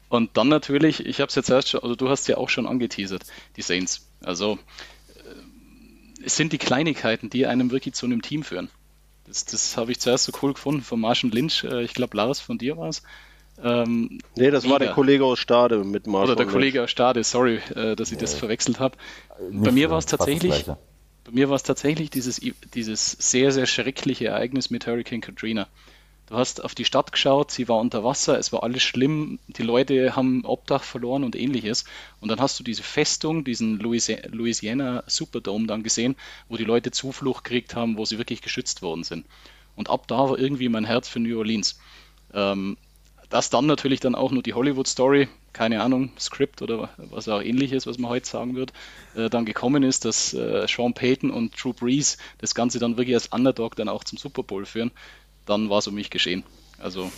Und 0.10 0.38
dann 0.38 0.48
natürlich, 0.48 1.06
ich 1.06 1.20
habe 1.20 1.28
es 1.30 1.36
jetzt 1.36 1.50
erst 1.50 1.70
schon, 1.70 1.82
also 1.84 1.96
du 1.96 2.08
hast 2.10 2.28
ja 2.30 2.38
auch 2.38 2.50
schon 2.50 2.66
angeteasert, 2.66 3.24
die 3.58 3.62
Saints. 3.62 4.08
Also 4.24 4.58
äh, 5.16 6.24
es 6.26 6.38
sind 6.38 6.54
die 6.54 6.58
Kleinigkeiten, 6.58 7.30
die 7.30 7.46
einem 7.46 7.72
wirklich 7.72 7.94
zu 7.96 8.06
einem 8.06 8.22
Team 8.22 8.44
führen. 8.44 8.70
Das, 9.26 9.44
das 9.44 9.76
habe 9.76 9.92
ich 9.92 10.00
zuerst 10.00 10.24
so 10.24 10.32
cool 10.42 10.54
gefunden 10.54 10.82
von 10.82 11.02
Marshall 11.02 11.32
Lynch. 11.32 11.66
Äh, 11.66 11.84
ich 11.84 11.94
glaube, 11.94 12.16
Lars, 12.16 12.40
von 12.40 12.58
dir 12.58 12.78
war 12.78 12.88
es. 12.88 13.04
Ähm, 13.64 14.20
Nee, 14.36 14.52
das 14.52 14.64
war 14.66 14.74
Mega. 14.74 14.86
der 14.86 14.94
Kollege 14.94 15.26
aus 15.26 15.40
Stade 15.40 15.84
mit 15.84 16.06
Marshall. 16.08 16.26
oder 16.28 16.36
der 16.36 16.46
Lynch. 16.46 16.54
Kollege 16.54 16.84
aus 16.84 16.92
Stade, 16.92 17.24
sorry, 17.24 17.60
äh, 17.76 17.96
dass 17.96 18.12
ich 18.12 18.18
das 18.18 18.34
verwechselt 18.36 18.80
habe. 18.80 18.98
Bei 19.52 19.72
mir 19.72 19.90
war 19.90 19.98
es 19.98 20.06
tatsächlich, 20.06 20.66
bei 20.66 21.32
mir 21.32 21.50
war 21.50 21.56
es 21.56 21.64
tatsächlich 21.64 22.10
dieses, 22.10 22.40
dieses 22.74 23.12
sehr, 23.12 23.52
sehr 23.52 23.66
schreckliche 23.66 24.28
Ereignis 24.28 24.70
mit 24.70 24.86
Hurricane 24.86 25.22
Katrina. 25.22 25.68
Du 26.30 26.36
hast 26.36 26.62
auf 26.64 26.76
die 26.76 26.84
Stadt 26.84 27.14
geschaut, 27.14 27.52
sie 27.52 27.70
war 27.70 27.78
unter 27.78 28.04
Wasser, 28.04 28.38
es 28.38 28.52
war 28.52 28.62
alles 28.64 28.84
schlimm, 28.84 29.40
die 29.48 29.64
Leute 29.64 30.14
haben 30.18 30.44
Obdach 30.44 30.84
verloren 30.84 31.24
und 31.24 31.38
ähnliches. 31.38 31.86
Und 32.20 32.28
dann 32.30 32.42
hast 32.42 32.60
du 32.60 32.64
diese 32.66 32.84
Festung, 32.84 33.46
diesen 33.46 33.80
Louisi- 33.80 34.28
Louisiana 34.30 35.04
Superdome 35.08 35.68
dann 35.68 35.84
gesehen, 35.84 36.18
wo 36.50 36.58
die 36.58 36.66
Leute 36.66 36.92
Zuflucht 36.92 37.46
gekriegt 37.46 37.76
haben, 37.76 37.98
wo 37.98 38.04
sie 38.04 38.18
wirklich 38.18 38.42
geschützt 38.42 38.82
worden 38.82 39.06
sind. 39.06 39.26
Und 39.78 39.90
ab 39.90 40.06
da 40.10 40.18
war 40.30 40.38
irgendwie 40.38 40.68
mein 40.68 40.84
Herz 40.84 41.08
für 41.08 41.22
New 41.22 41.38
Orleans. 41.38 41.80
Ähm, 42.34 42.76
das 43.30 43.50
dann 43.50 43.66
natürlich 43.66 44.00
dann 44.00 44.16
auch 44.16 44.32
nur 44.32 44.44
die 44.44 44.54
Hollywood-Story, 44.54 45.28
keine 45.54 45.82
Ahnung, 45.82 46.12
Script 46.20 46.62
oder 46.62 46.90
was 46.98 47.28
auch 47.28 47.42
ähnliches, 47.42 47.88
was 47.88 47.98
man 47.98 48.10
heute 48.10 48.28
sagen 48.30 48.56
wird, 48.56 48.74
äh, 49.16 49.30
dann 49.30 49.46
gekommen 49.46 49.84
ist, 49.84 50.06
dass 50.06 50.34
äh, 50.34 50.66
Sean 50.68 50.94
Payton 50.94 51.32
und 51.32 51.62
Drew 51.62 51.74
Brees 51.74 52.18
das 52.38 52.56
Ganze 52.56 52.80
dann 52.80 52.98
wirklich 52.98 53.16
als 53.16 53.28
Underdog 53.28 53.76
dann 53.76 53.90
auch 53.90 54.04
zum 54.04 54.18
Super 54.18 54.44
Bowl 54.44 54.66
führen, 54.66 54.92
dann 55.46 55.70
war 55.70 55.80
es 55.80 55.88
um 55.88 55.96
mich 55.96 56.10
geschehen. 56.10 56.44
Also 56.78 57.12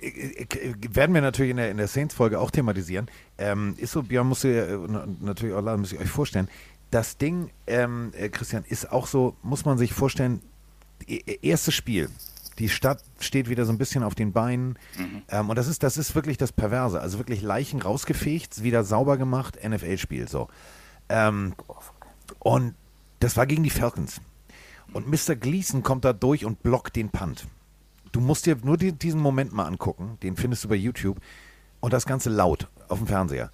Äh, 0.00 0.46
werden 0.90 1.14
wir 1.14 1.22
natürlich 1.22 1.50
in 1.52 1.56
der, 1.56 1.70
in 1.70 1.78
der 1.78 1.88
Saints-Folge 1.88 2.38
auch 2.38 2.50
thematisieren. 2.50 3.08
Ähm, 3.38 3.74
ist 3.78 3.92
so, 3.92 4.02
Björn, 4.02 4.26
musst 4.26 4.44
du 4.44 4.48
ja, 4.48 4.64
äh, 4.64 5.06
natürlich 5.20 5.54
auch 5.54 5.76
muss 5.78 5.92
ich 5.92 6.00
euch 6.00 6.10
vorstellen. 6.10 6.48
Das 6.90 7.16
Ding, 7.18 7.50
ähm, 7.66 8.12
äh, 8.14 8.28
Christian, 8.28 8.64
ist 8.68 8.92
auch 8.92 9.06
so, 9.06 9.36
muss 9.42 9.64
man 9.64 9.78
sich 9.78 9.92
vorstellen, 9.92 10.42
e- 11.06 11.22
e- 11.26 11.38
erstes 11.42 11.74
Spiel. 11.74 12.10
Die 12.58 12.68
Stadt 12.68 13.02
steht 13.20 13.48
wieder 13.48 13.66
so 13.66 13.72
ein 13.72 13.78
bisschen 13.78 14.02
auf 14.02 14.14
den 14.14 14.32
Beinen. 14.32 14.78
Ähm, 15.28 15.50
und 15.50 15.56
das 15.56 15.68
ist, 15.68 15.82
das 15.82 15.96
ist 15.96 16.14
wirklich 16.14 16.38
das 16.38 16.52
Perverse. 16.52 17.00
Also 17.00 17.18
wirklich 17.18 17.42
Leichen 17.42 17.82
rausgefegt, 17.82 18.62
wieder 18.62 18.84
sauber 18.84 19.18
gemacht, 19.18 19.58
NFL-Spiel 19.62 20.28
so. 20.28 20.48
Ähm, 21.08 21.54
und 22.38 22.74
das 23.20 23.36
war 23.36 23.46
gegen 23.46 23.62
die 23.62 23.70
Falcons. 23.70 24.20
Und 24.92 25.08
Mr. 25.08 25.36
Gleason 25.36 25.82
kommt 25.82 26.04
da 26.04 26.12
durch 26.12 26.44
und 26.44 26.62
blockt 26.62 26.96
den 26.96 27.10
Punt. 27.10 27.46
Du 28.12 28.20
musst 28.20 28.46
dir 28.46 28.56
nur 28.62 28.76
die, 28.76 28.92
diesen 28.92 29.20
Moment 29.20 29.52
mal 29.52 29.66
angucken, 29.66 30.16
den 30.22 30.36
findest 30.36 30.64
du 30.64 30.68
bei 30.68 30.76
YouTube. 30.76 31.20
Und 31.80 31.92
das 31.92 32.06
Ganze 32.06 32.30
laut 32.30 32.68
auf 32.88 32.98
dem 32.98 33.06
Fernseher. 33.06 33.50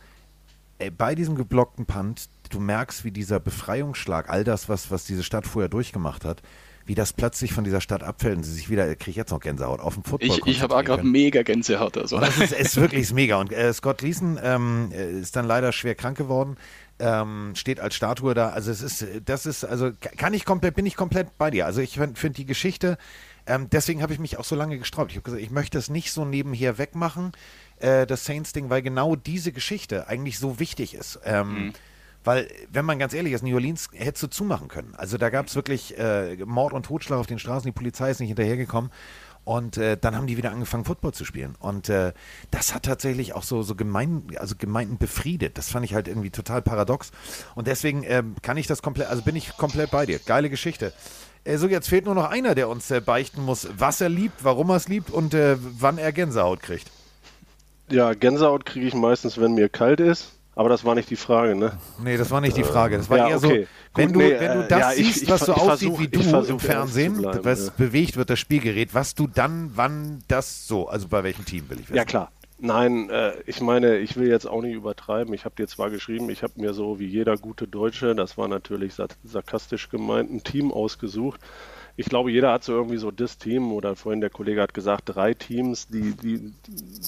Ey, 0.78 0.90
bei 0.90 1.14
diesem 1.14 1.34
geblockten 1.34 1.86
Punt, 1.86 2.28
du 2.50 2.60
merkst, 2.60 3.04
wie 3.04 3.10
dieser 3.10 3.40
Befreiungsschlag, 3.40 4.28
all 4.28 4.44
das, 4.44 4.68
was, 4.68 4.90
was 4.90 5.04
diese 5.04 5.22
Stadt 5.22 5.46
vorher 5.46 5.68
durchgemacht 5.68 6.24
hat, 6.24 6.42
wie 6.86 6.94
das 6.94 7.12
plötzlich 7.12 7.52
von 7.52 7.64
dieser 7.64 7.80
Stadt 7.80 8.02
abfällt 8.02 8.38
und 8.38 8.42
sie 8.44 8.52
sich 8.52 8.70
wieder, 8.70 8.86
kriege 8.96 9.10
ich 9.10 9.16
jetzt 9.16 9.30
noch 9.30 9.40
Gänsehaut, 9.40 9.80
auf 9.80 9.94
dem 9.94 10.04
Football 10.04 10.38
ich, 10.38 10.46
ich 10.46 10.62
habe 10.62 10.76
auch 10.76 10.84
gerade 10.84 11.04
mega 11.04 11.42
Gänsehaut. 11.42 11.96
Also. 11.96 12.18
Das 12.18 12.38
ist, 12.38 12.52
ist 12.52 12.76
wirklich 12.76 13.12
mega. 13.12 13.36
Und 13.36 13.52
äh, 13.52 13.72
Scott 13.72 13.98
Gleason 13.98 14.38
ähm, 14.42 14.90
äh, 14.92 15.20
ist 15.20 15.36
dann 15.36 15.46
leider 15.46 15.72
schwer 15.72 15.94
krank 15.94 16.16
geworden, 16.16 16.56
ähm, 16.98 17.52
steht 17.54 17.80
als 17.80 17.94
Statue 17.94 18.34
da. 18.34 18.50
Also 18.50 18.70
es 18.70 18.82
ist, 18.82 19.06
das 19.24 19.46
ist, 19.46 19.64
also 19.64 19.90
kann 20.16 20.34
ich 20.34 20.44
komplett, 20.44 20.74
bin 20.74 20.86
ich 20.86 20.96
komplett 20.96 21.36
bei 21.38 21.50
dir. 21.50 21.66
Also 21.66 21.80
ich 21.80 21.94
finde 21.94 22.18
find 22.18 22.36
die 22.36 22.46
Geschichte, 22.46 22.98
ähm, 23.46 23.68
deswegen 23.70 24.02
habe 24.02 24.12
ich 24.12 24.18
mich 24.18 24.38
auch 24.38 24.44
so 24.44 24.54
lange 24.54 24.78
gesträubt. 24.78 25.10
Ich 25.10 25.16
habe 25.16 25.24
gesagt, 25.24 25.42
ich 25.42 25.50
möchte 25.50 25.78
es 25.78 25.90
nicht 25.90 26.12
so 26.12 26.24
nebenher 26.24 26.78
wegmachen, 26.78 27.32
äh, 27.78 28.06
das 28.06 28.24
Saints-Ding, 28.24 28.70
weil 28.70 28.82
genau 28.82 29.16
diese 29.16 29.52
Geschichte 29.52 30.08
eigentlich 30.08 30.38
so 30.38 30.60
wichtig 30.60 30.94
ist. 30.94 31.20
Ähm, 31.24 31.72
Weil, 32.24 32.48
wenn 32.70 32.84
man 32.84 32.98
ganz 32.98 33.14
ehrlich 33.14 33.32
ist, 33.32 33.42
New 33.42 33.54
Orleans 33.54 33.88
hättest 33.92 34.22
du 34.22 34.26
zumachen 34.28 34.68
können. 34.68 34.94
Also 34.96 35.18
da 35.18 35.30
gab 35.30 35.46
es 35.46 35.56
wirklich 35.56 35.98
äh, 35.98 36.36
Mord 36.44 36.72
und 36.72 36.86
Totschlag 36.86 37.18
auf 37.18 37.26
den 37.26 37.38
Straßen, 37.38 37.66
die 37.66 37.72
Polizei 37.72 38.10
ist 38.10 38.20
nicht 38.20 38.28
hinterhergekommen. 38.28 38.90
Und 39.44 39.76
äh, 39.76 39.96
dann 39.96 40.14
haben 40.14 40.28
die 40.28 40.36
wieder 40.36 40.52
angefangen, 40.52 40.84
Football 40.84 41.14
zu 41.14 41.24
spielen. 41.24 41.56
Und 41.58 41.88
äh, 41.88 42.12
das 42.52 42.74
hat 42.74 42.84
tatsächlich 42.84 43.34
auch 43.34 43.42
so, 43.42 43.62
so 43.62 43.74
gemein, 43.74 44.22
also 44.36 44.54
Gemeinden 44.56 44.98
befriedet. 44.98 45.58
Das 45.58 45.68
fand 45.68 45.84
ich 45.84 45.94
halt 45.94 46.06
irgendwie 46.06 46.30
total 46.30 46.62
paradox. 46.62 47.10
Und 47.56 47.66
deswegen 47.66 48.04
ähm, 48.04 48.36
kann 48.42 48.56
ich 48.56 48.68
das 48.68 48.82
komplett, 48.82 49.08
also 49.08 49.22
bin 49.22 49.34
ich 49.34 49.56
komplett 49.56 49.90
bei 49.90 50.06
dir. 50.06 50.20
Geile 50.20 50.48
Geschichte. 50.48 50.92
Äh, 51.44 51.56
so, 51.56 51.66
jetzt 51.66 51.88
fehlt 51.88 52.04
nur 52.04 52.14
noch 52.14 52.30
einer, 52.30 52.54
der 52.54 52.68
uns 52.68 52.88
äh, 52.92 53.00
beichten 53.00 53.44
muss, 53.44 53.68
was 53.76 54.00
er 54.00 54.08
liebt, 54.08 54.44
warum 54.44 54.70
er 54.70 54.76
es 54.76 54.86
liebt 54.86 55.10
und 55.10 55.34
äh, 55.34 55.56
wann 55.58 55.98
er 55.98 56.12
Gänsehaut 56.12 56.60
kriegt. 56.60 56.88
Ja, 57.90 58.14
Gänsehaut 58.14 58.64
kriege 58.64 58.86
ich 58.86 58.94
meistens, 58.94 59.38
wenn 59.38 59.54
mir 59.54 59.68
kalt 59.68 59.98
ist. 59.98 60.32
Aber 60.54 60.68
das 60.68 60.84
war 60.84 60.94
nicht 60.94 61.08
die 61.08 61.16
Frage, 61.16 61.54
ne? 61.54 61.72
Nee, 62.02 62.18
das 62.18 62.30
war 62.30 62.40
nicht 62.42 62.56
die 62.56 62.64
Frage. 62.64 62.98
Das 62.98 63.08
war 63.08 63.16
ja, 63.16 63.28
eher 63.30 63.36
okay. 63.38 63.62
so, 63.62 63.98
wenn, 63.98 64.12
Gut, 64.12 64.22
du, 64.22 64.26
nee, 64.26 64.36
wenn 64.38 64.52
du 64.58 64.64
äh, 64.64 64.68
das 64.68 64.78
ja, 64.80 64.90
siehst, 64.90 65.22
ich 65.22 65.30
was 65.30 65.40
so 65.40 65.52
ich 65.52 65.58
aussieht 65.58 65.88
versuch- 65.88 65.98
wie 66.00 66.08
du 66.08 66.20
im 66.20 66.60
Fernsehen, 66.60 67.16
bleiben, 67.16 67.44
was 67.44 67.66
ja. 67.68 67.72
bewegt 67.78 68.16
wird, 68.18 68.28
das 68.28 68.38
Spielgerät, 68.38 68.92
was 68.94 69.14
du 69.14 69.26
dann, 69.26 69.70
wann 69.74 70.22
das 70.28 70.66
so, 70.68 70.88
also 70.88 71.08
bei 71.08 71.24
welchem 71.24 71.46
Team 71.46 71.70
will 71.70 71.78
ich 71.80 71.84
wissen. 71.84 71.96
Ja, 71.96 72.04
klar. 72.04 72.30
Nein, 72.58 73.10
äh, 73.10 73.32
ich 73.46 73.60
meine, 73.60 73.96
ich 73.98 74.16
will 74.16 74.28
jetzt 74.28 74.46
auch 74.46 74.62
nicht 74.62 74.74
übertreiben. 74.74 75.34
Ich 75.34 75.44
habe 75.44 75.54
dir 75.56 75.66
zwar 75.66 75.90
geschrieben, 75.90 76.30
ich 76.30 76.42
habe 76.44 76.52
mir 76.60 76.74
so 76.74 77.00
wie 77.00 77.06
jeder 77.06 77.36
gute 77.36 77.66
Deutsche, 77.66 78.14
das 78.14 78.38
war 78.38 78.46
natürlich 78.46 78.94
sar- 78.94 79.08
sarkastisch 79.24 79.88
gemeint, 79.88 80.30
ein 80.30 80.44
Team 80.44 80.70
ausgesucht. 80.70 81.40
Ich 81.96 82.06
glaube, 82.06 82.30
jeder 82.30 82.52
hat 82.52 82.64
so 82.64 82.72
irgendwie 82.72 82.96
so 82.96 83.10
das 83.10 83.38
Team 83.38 83.72
oder 83.72 83.96
vorhin 83.96 84.20
der 84.20 84.30
Kollege 84.30 84.62
hat 84.62 84.74
gesagt, 84.74 85.02
drei 85.06 85.34
Teams, 85.34 85.88
die, 85.88 86.14
die, 86.16 86.52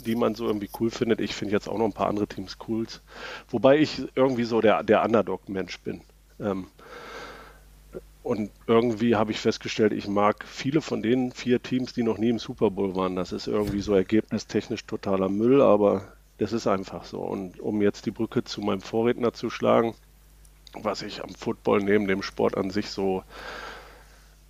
die 0.05 0.15
man 0.15 0.35
so 0.35 0.47
irgendwie 0.47 0.69
cool 0.79 0.91
findet. 0.91 1.21
Ich 1.21 1.35
finde 1.35 1.55
jetzt 1.55 1.69
auch 1.69 1.79
noch 1.79 1.87
ein 1.87 1.93
paar 1.93 2.09
andere 2.09 2.27
Teams 2.27 2.59
cool. 2.69 2.87
Wobei 3.49 3.79
ich 3.79 4.03
irgendwie 4.15 4.45
so 4.45 4.61
der, 4.61 4.83
der 4.83 5.03
Underdog-Mensch 5.05 5.79
bin. 5.81 6.03
Ähm, 6.39 6.67
und 8.23 8.51
irgendwie 8.67 9.17
habe 9.17 9.33
ich 9.33 9.39
festgestellt, 9.39 9.93
ich 9.93 10.09
mag 10.09 10.45
viele 10.47 10.81
von 10.81 11.03
den 11.03 11.31
vier 11.33 11.63
Teams, 11.63 11.93
die 11.93 12.03
noch 12.03 12.17
nie 12.17 12.31
im 12.31 12.39
Super 12.39 12.71
Bowl 12.71 12.97
waren. 12.97 13.17
Das 13.17 13.33
ist 13.33 13.47
irgendwie 13.47 13.83
so 13.83 13.95
ergebnistechnisch 13.95 14.87
totaler 14.87 15.29
Müll, 15.29 15.61
aber 15.61 16.09
das 16.39 16.55
ist 16.55 16.67
einfach 16.67 17.05
so. 17.05 17.21
Und 17.21 17.61
um 17.61 17.83
jetzt 17.83 18.07
die 18.07 18.11
Brücke 18.11 18.43
zu 18.43 18.63
meinem 18.63 18.81
Vorredner 18.81 19.35
zu 19.35 19.51
schlagen, 19.51 19.95
was 20.73 21.03
ich 21.03 21.23
am 21.23 21.31
Football 21.31 21.83
neben 21.83 22.07
dem 22.07 22.23
Sport 22.23 22.57
an 22.57 22.71
sich 22.71 22.89
so, 22.89 23.23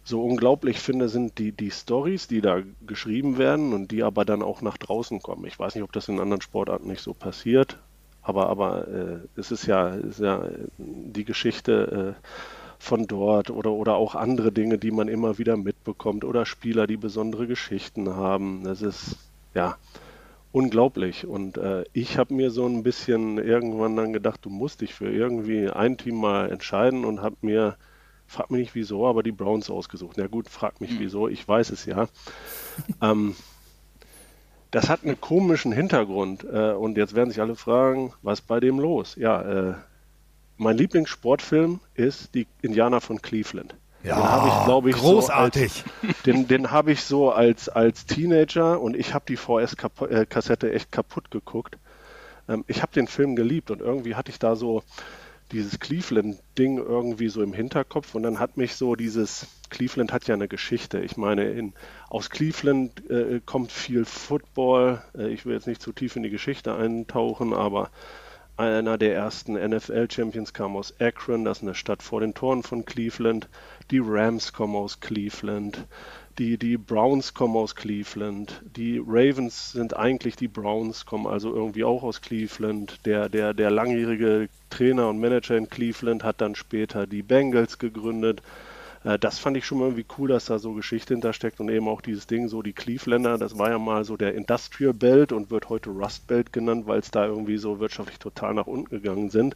so 0.05 0.23
unglaublich 0.23 0.81
finde, 0.81 1.09
sind 1.09 1.38
die, 1.38 1.53
die 1.53 1.71
Stories, 1.71 2.29
die 2.29 2.40
da 2.40 2.61
geschrieben 2.87 3.38
werden 3.38 3.73
und 3.73 3.90
die 3.90 4.03
aber 4.03 4.25
dann 4.25 4.43
auch 4.43 4.61
nach 4.61 4.77
draußen 4.77 5.21
kommen. 5.21 5.47
Ich 5.47 5.59
weiß 5.59 5.75
nicht, 5.75 5.85
ob 5.85 5.93
das 5.93 6.09
in 6.09 6.21
anderen 6.21 6.43
Sportarten 6.43 6.88
nicht 6.88 7.01
so 7.01 7.14
passiert, 7.14 7.79
aber, 8.23 8.49
aber 8.49 8.88
äh, 8.88 9.19
es 9.37 9.51
ist 9.51 9.67
ja, 9.67 9.88
ist 9.88 10.21
ja 10.21 10.47
die 10.79 11.25
Geschichte 11.25 12.17
äh, 12.21 12.29
von 12.79 13.07
dort 13.07 13.51
oder, 13.51 13.73
oder 13.73 13.95
auch 13.95 14.14
andere 14.14 14.53
Dinge, 14.53 14.79
die 14.79 14.90
man 14.90 15.09
immer 15.09 15.38
wieder 15.38 15.57
mitbekommt 15.57 16.25
oder 16.25 16.45
Spieler, 16.45 16.87
die 16.87 16.99
besondere 16.99 17.47
Geschichten 17.47 18.14
haben. 18.14 18.64
Das 18.64 18.83
ist 18.83 19.17
ja 19.55 19.79
unglaublich. 20.53 21.27
Und 21.27 21.57
äh, 21.57 21.85
ich 21.93 22.19
habe 22.19 22.35
mir 22.35 22.51
so 22.51 22.67
ein 22.67 22.83
bisschen 22.83 23.38
irgendwann 23.38 23.97
dann 23.97 24.12
gedacht, 24.12 24.45
du 24.45 24.51
musst 24.51 24.83
dich 24.83 24.95
für 24.95 25.11
irgendwie 25.11 25.69
ein 25.69 25.97
Team 25.97 26.17
mal 26.17 26.51
entscheiden 26.51 27.05
und 27.05 27.23
habe 27.23 27.37
mir, 27.43 27.77
frag 28.26 28.50
mich 28.50 28.60
nicht 28.60 28.74
wieso, 28.74 29.06
aber 29.06 29.22
die 29.22 29.32
Browns 29.32 29.70
ausgesucht. 29.70 30.16
Na 30.18 30.26
gut, 30.26 30.48
frag 30.48 30.80
mich 30.80 30.98
wieso, 30.98 31.28
ich 31.28 31.46
weiß 31.46 31.70
es 31.70 31.84
ja. 31.84 32.08
ähm, 33.02 33.37
das 34.70 34.88
hat 34.88 35.04
einen 35.04 35.20
komischen 35.20 35.72
Hintergrund. 35.72 36.44
Äh, 36.44 36.72
und 36.72 36.96
jetzt 36.96 37.14
werden 37.14 37.30
sich 37.30 37.40
alle 37.40 37.54
fragen, 37.54 38.12
was 38.22 38.40
ist 38.40 38.46
bei 38.46 38.60
dem 38.60 38.80
los? 38.80 39.14
Ja, 39.16 39.42
äh, 39.42 39.74
mein 40.56 40.76
Lieblingssportfilm 40.76 41.80
ist 41.94 42.34
die 42.34 42.46
Indianer 42.62 43.00
von 43.00 43.22
Cleveland. 43.22 43.74
Ja, 44.02 44.16
den 44.16 44.24
habe 44.24 44.48
ich, 44.48 44.64
glaube 44.64 44.90
ich, 44.90 44.96
großartig. 44.96 45.72
So 45.72 46.08
als, 46.08 46.22
den 46.24 46.46
den 46.46 46.70
habe 46.70 46.92
ich 46.92 47.02
so 47.04 47.30
als, 47.30 47.68
als 47.68 48.04
Teenager 48.04 48.81
und 48.81 48.96
ich 48.96 49.14
habe 49.14 49.25
die 49.27 49.37
VS-Kassette 49.37 50.72
echt 50.72 50.92
kaputt 50.92 51.31
geguckt. 51.31 51.79
Ähm, 52.48 52.64
ich 52.66 52.83
habe 52.83 52.92
den 52.92 53.06
Film 53.06 53.37
geliebt 53.37 53.70
und 53.70 53.81
irgendwie 53.81 54.14
hatte 54.14 54.31
ich 54.31 54.38
da 54.38 54.56
so 54.56 54.83
dieses 55.55 55.79
Cleveland-Ding 55.79 56.79
irgendwie 56.79 57.29
so 57.29 57.42
im 57.42 57.52
Hinterkopf 57.52 58.15
und 58.15 58.25
dann 58.25 58.40
hat 58.40 58.57
mich 58.57 58.75
so 58.75 58.96
dieses, 58.96 59.46
Cleveland 59.71 60.13
hat 60.13 60.27
ja 60.27 60.35
eine 60.35 60.48
Geschichte. 60.48 61.00
Ich 61.00 61.17
meine, 61.17 61.44
in, 61.44 61.73
aus 62.11 62.29
Cleveland 62.29 63.09
äh, 63.09 63.40
kommt 63.44 63.73
viel 63.73 64.05
Football. 64.05 65.02
Äh, 65.17 65.29
ich 65.29 65.46
will 65.46 65.55
jetzt 65.55 65.67
nicht 65.67 65.81
zu 65.81 65.92
tief 65.92 66.17
in 66.17 66.25
die 66.25 66.31
Geschichte 66.31 66.75
eintauchen, 66.75 67.55
aber 67.55 67.90
einer 68.57 68.98
der 68.98 69.15
ersten 69.15 69.55
NFL-Champions 69.55 70.52
kam 70.52 70.77
aus 70.77 71.00
Akron, 71.00 71.44
das 71.44 71.59
ist 71.59 71.63
eine 71.65 71.75
Stadt 71.75 72.02
vor 72.02 72.21
den 72.21 72.35
Toren 72.35 72.63
von 72.63 72.85
Cleveland. 72.85 73.48
Die 73.90 74.00
Rams 74.00 74.52
kommen 74.52 74.77
aus 74.77 75.00
Cleveland. 75.00 75.87
Die, 76.38 76.58
die 76.58 76.76
Browns 76.76 77.32
kommen 77.32 77.56
aus 77.56 77.76
Cleveland. 77.76 78.60
Die 78.76 78.98
Ravens 78.98 79.70
sind 79.70 79.96
eigentlich 79.96 80.35
die 80.35 80.48
Browns, 80.48 81.06
kommen 81.06 81.28
also 81.28 81.54
irgendwie 81.54 81.85
auch 81.85 82.02
aus 82.02 82.22
Cleveland. 82.22 83.06
Der, 83.06 83.28
der, 83.28 83.54
der 83.54 83.70
langjährige 83.70 84.48
Trainer 84.68 85.08
und 85.08 85.20
Manager 85.20 85.56
in 85.56 85.70
Cleveland 85.70 86.24
hat 86.24 86.40
dann 86.40 86.56
später 86.56 87.06
die 87.06 87.22
Bengals 87.22 87.78
gegründet. 87.78 88.42
Äh, 89.04 89.16
das 89.16 89.38
fand 89.38 89.56
ich 89.56 89.64
schon 89.64 89.78
mal 89.78 89.85
irgendwie 89.85 90.06
cool, 90.18 90.28
dass 90.28 90.46
da 90.46 90.58
so 90.58 90.72
Geschichte 90.72 91.14
hintersteckt 91.14 91.60
und 91.60 91.68
eben 91.68 91.87
auch 91.87 92.00
dieses 92.00 92.26
Ding, 92.26 92.48
so 92.48 92.62
die 92.62 92.72
Clevelander, 92.72 93.38
das 93.38 93.56
war 93.56 93.70
ja 93.70 93.78
mal 93.78 94.04
so 94.04 94.16
der 94.16 94.35
Industrial 94.35 94.92
Belt 94.92 95.30
und 95.30 95.52
wird 95.52 95.68
heute 95.68 95.90
Rust 95.90 96.26
Belt 96.26 96.52
genannt, 96.52 96.88
weil 96.88 96.98
es 96.98 97.12
da 97.12 97.26
irgendwie 97.26 97.58
so 97.58 97.78
wirtschaftlich 97.78 98.18
total 98.18 98.54
nach 98.54 98.66
unten 98.66 98.90
gegangen 98.90 99.30
sind. 99.30 99.54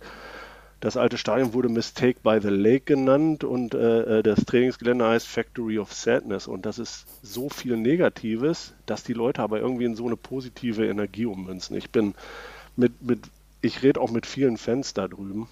Das 0.80 0.96
alte 0.96 1.18
Stadion 1.18 1.54
wurde 1.54 1.68
Mistake 1.68 2.20
by 2.22 2.38
the 2.40 2.50
Lake 2.50 2.84
genannt 2.84 3.42
und 3.42 3.74
äh, 3.74 4.18
äh, 4.18 4.22
das 4.22 4.44
Trainingsgelände 4.44 5.06
heißt 5.06 5.26
Factory 5.26 5.78
of 5.78 5.92
Sadness. 5.92 6.46
Und 6.46 6.66
das 6.66 6.78
ist 6.78 7.06
so 7.22 7.48
viel 7.48 7.76
Negatives, 7.76 8.74
dass 8.86 9.02
die 9.02 9.12
Leute 9.12 9.42
aber 9.42 9.58
irgendwie 9.58 9.86
in 9.86 9.96
so 9.96 10.06
eine 10.06 10.16
positive 10.16 10.86
Energie 10.86 11.26
ummünzen. 11.26 11.76
Ich 11.76 11.90
bin 11.90 12.14
mit, 12.76 13.02
mit 13.02 13.20
ich 13.60 13.82
rede 13.82 14.00
auch 14.00 14.12
mit 14.12 14.24
vielen 14.24 14.56
Fans 14.56 14.94
da 14.94 15.08
drüben. 15.08 15.48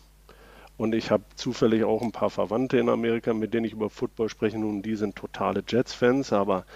Und 0.76 0.94
ich 0.94 1.10
habe 1.10 1.24
zufällig 1.34 1.82
auch 1.84 2.02
ein 2.02 2.12
paar 2.12 2.30
Verwandte 2.30 2.78
in 2.78 2.88
Amerika, 2.88 3.34
mit 3.34 3.52
denen 3.52 3.64
ich 3.64 3.72
über 3.72 3.90
Football 3.90 4.28
spreche. 4.28 4.58
Nun, 4.58 4.82
die 4.82 4.94
sind 4.94 5.16
totale 5.16 5.64
Jets-Fans, 5.66 6.32
aber 6.32 6.66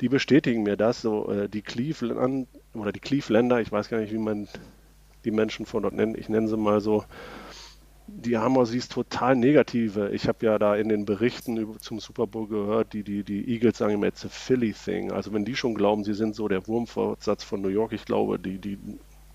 die 0.00 0.08
bestätigen 0.10 0.64
mir 0.64 0.76
das. 0.76 1.00
So, 1.00 1.30
äh, 1.30 1.48
die 1.48 1.62
Cleveland 1.62 2.48
oder 2.74 2.92
die 2.92 3.00
Clevelander, 3.00 3.60
ich 3.60 3.72
weiß 3.72 3.88
gar 3.88 3.98
nicht, 4.00 4.12
wie 4.12 4.18
man 4.18 4.48
die 5.24 5.30
Menschen 5.30 5.64
von 5.64 5.82
dort 5.82 5.94
nennt, 5.94 6.18
ich 6.18 6.28
nenne 6.28 6.48
sie 6.48 6.56
mal 6.58 6.82
so, 6.82 7.04
die 8.06 8.36
haben 8.36 8.56
auch 8.56 8.64
dieses 8.64 8.88
total 8.88 9.34
negative. 9.36 10.10
Ich 10.10 10.28
habe 10.28 10.44
ja 10.44 10.58
da 10.58 10.76
in 10.76 10.88
den 10.88 11.04
Berichten 11.04 11.78
zum 11.80 12.00
Super 12.00 12.26
Bowl 12.26 12.46
gehört, 12.46 12.92
die, 12.92 13.02
die, 13.02 13.24
die 13.24 13.48
Eagles 13.48 13.78
sagen 13.78 13.94
immer, 13.94 14.06
it's 14.06 14.24
a 14.24 14.28
Philly 14.28 14.72
thing. 14.72 15.10
Also 15.10 15.32
wenn 15.32 15.44
die 15.44 15.56
schon 15.56 15.74
glauben, 15.74 16.04
sie 16.04 16.14
sind 16.14 16.34
so 16.34 16.48
der 16.48 16.66
Wurmfortsatz 16.66 17.44
von 17.44 17.62
New 17.62 17.68
York, 17.68 17.92
ich 17.92 18.04
glaube, 18.04 18.38
die, 18.38 18.58
die, 18.58 18.78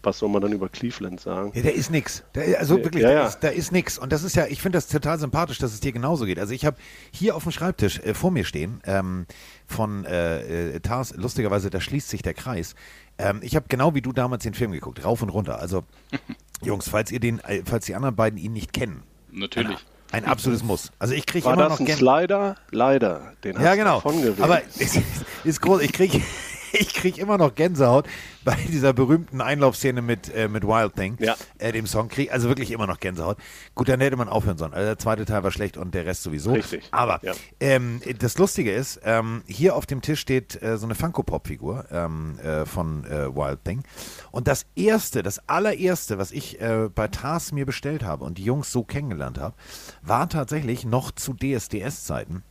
was 0.03 0.19
soll 0.19 0.29
man 0.29 0.41
dann 0.41 0.51
über 0.51 0.69
Cleveland 0.69 1.19
sagen? 1.19 1.51
Ja, 1.53 1.61
der 1.61 1.75
ist 1.75 1.91
nix. 1.91 2.23
Der, 2.33 2.59
also 2.59 2.77
wirklich, 2.77 3.03
ja, 3.03 3.11
ja. 3.11 3.21
Da, 3.21 3.27
ist, 3.27 3.39
da 3.41 3.47
ist 3.49 3.71
nix. 3.71 3.97
Und 3.97 4.11
das 4.11 4.23
ist 4.23 4.35
ja, 4.35 4.47
ich 4.47 4.61
finde 4.61 4.77
das 4.77 4.87
total 4.87 5.19
sympathisch, 5.19 5.57
dass 5.57 5.73
es 5.73 5.79
dir 5.79 5.91
genauso 5.91 6.25
geht. 6.25 6.39
Also 6.39 6.53
ich 6.53 6.65
habe 6.65 6.77
hier 7.11 7.35
auf 7.35 7.43
dem 7.43 7.51
Schreibtisch 7.51 7.99
äh, 7.99 8.13
vor 8.13 8.31
mir 8.31 8.45
stehen 8.45 8.81
ähm, 8.85 9.25
von 9.67 10.05
äh, 10.05 10.75
äh 10.75 10.79
Tars, 10.79 11.13
lustigerweise, 11.15 11.69
da 11.69 11.81
schließt 11.81 12.09
sich 12.09 12.21
der 12.21 12.33
Kreis. 12.33 12.75
Ähm, 13.17 13.41
ich 13.43 13.55
habe 13.55 13.65
genau 13.67 13.93
wie 13.93 14.01
du 14.01 14.13
damals 14.13 14.43
den 14.43 14.53
Film 14.53 14.71
geguckt, 14.71 15.03
rauf 15.03 15.21
und 15.21 15.29
runter. 15.29 15.59
Also 15.59 15.83
Jungs, 16.63 16.89
falls 16.89 17.11
ihr 17.11 17.19
den, 17.19 17.39
äh, 17.39 17.63
falls 17.65 17.85
die 17.85 17.95
anderen 17.95 18.15
beiden 18.15 18.39
ihn 18.39 18.53
nicht 18.53 18.73
kennen. 18.73 19.03
Natürlich. 19.31 19.77
Ein, 20.11 20.23
ein 20.23 20.31
absolutes 20.31 20.63
Muss. 20.63 20.91
Also 20.97 21.13
ich 21.13 21.25
kriege 21.25 21.47
immer 21.47 21.57
das 21.57 21.79
noch 21.79 21.87
ein 21.87 21.95
Slider? 21.95 22.55
Leider. 22.71 23.33
Den 23.43 23.61
ja, 23.61 23.75
genau. 23.75 24.01
Aber 24.41 24.61
ist, 24.79 24.99
ist 25.43 25.61
groß. 25.61 25.81
Ich 25.81 25.93
kriege 25.93 26.21
ich 26.73 26.93
kriege 26.93 27.19
immer 27.21 27.37
noch 27.37 27.55
Gänsehaut 27.55 28.07
bei 28.43 28.55
dieser 28.69 28.93
berühmten 28.93 29.41
Einlaufszene 29.41 30.01
mit, 30.01 30.33
äh, 30.33 30.47
mit 30.47 30.63
Wild 30.63 30.95
Thing, 30.95 31.17
ja. 31.19 31.35
äh, 31.57 31.71
dem 31.71 31.87
Song. 31.87 32.09
Krieg, 32.09 32.31
also 32.31 32.47
wirklich 32.47 32.71
immer 32.71 32.87
noch 32.87 32.99
Gänsehaut. 32.99 33.37
Gut, 33.75 33.89
dann 33.89 33.99
hätte 33.99 34.15
man 34.15 34.29
aufhören 34.29 34.57
sollen. 34.57 34.73
Also 34.73 34.85
der 34.87 34.97
zweite 34.97 35.25
Teil 35.25 35.43
war 35.43 35.51
schlecht 35.51 35.77
und 35.77 35.93
der 35.93 36.05
Rest 36.05 36.23
sowieso. 36.23 36.53
Richtig. 36.53 36.87
Aber 36.91 37.19
ja. 37.23 37.33
ähm, 37.59 38.01
das 38.19 38.37
Lustige 38.37 38.71
ist, 38.71 38.99
ähm, 39.03 39.43
hier 39.47 39.75
auf 39.75 39.85
dem 39.85 40.01
Tisch 40.01 40.19
steht 40.19 40.61
äh, 40.61 40.77
so 40.77 40.85
eine 40.85 40.95
Funko-Pop-Figur 40.95 41.85
ähm, 41.91 42.39
äh, 42.39 42.65
von 42.65 43.05
äh, 43.05 43.33
Wild 43.33 43.63
Thing. 43.63 43.83
Und 44.31 44.47
das 44.47 44.65
erste, 44.75 45.23
das 45.23 45.47
allererste, 45.47 46.17
was 46.17 46.31
ich 46.31 46.59
äh, 46.61 46.89
bei 46.93 47.07
Tars 47.07 47.51
mir 47.51 47.65
bestellt 47.65 48.03
habe 48.03 48.23
und 48.25 48.37
die 48.37 48.43
Jungs 48.43 48.71
so 48.71 48.83
kennengelernt 48.83 49.37
habe, 49.37 49.55
war 50.01 50.29
tatsächlich 50.29 50.85
noch 50.85 51.11
zu 51.11 51.33
DSDS-Zeiten 51.33 52.43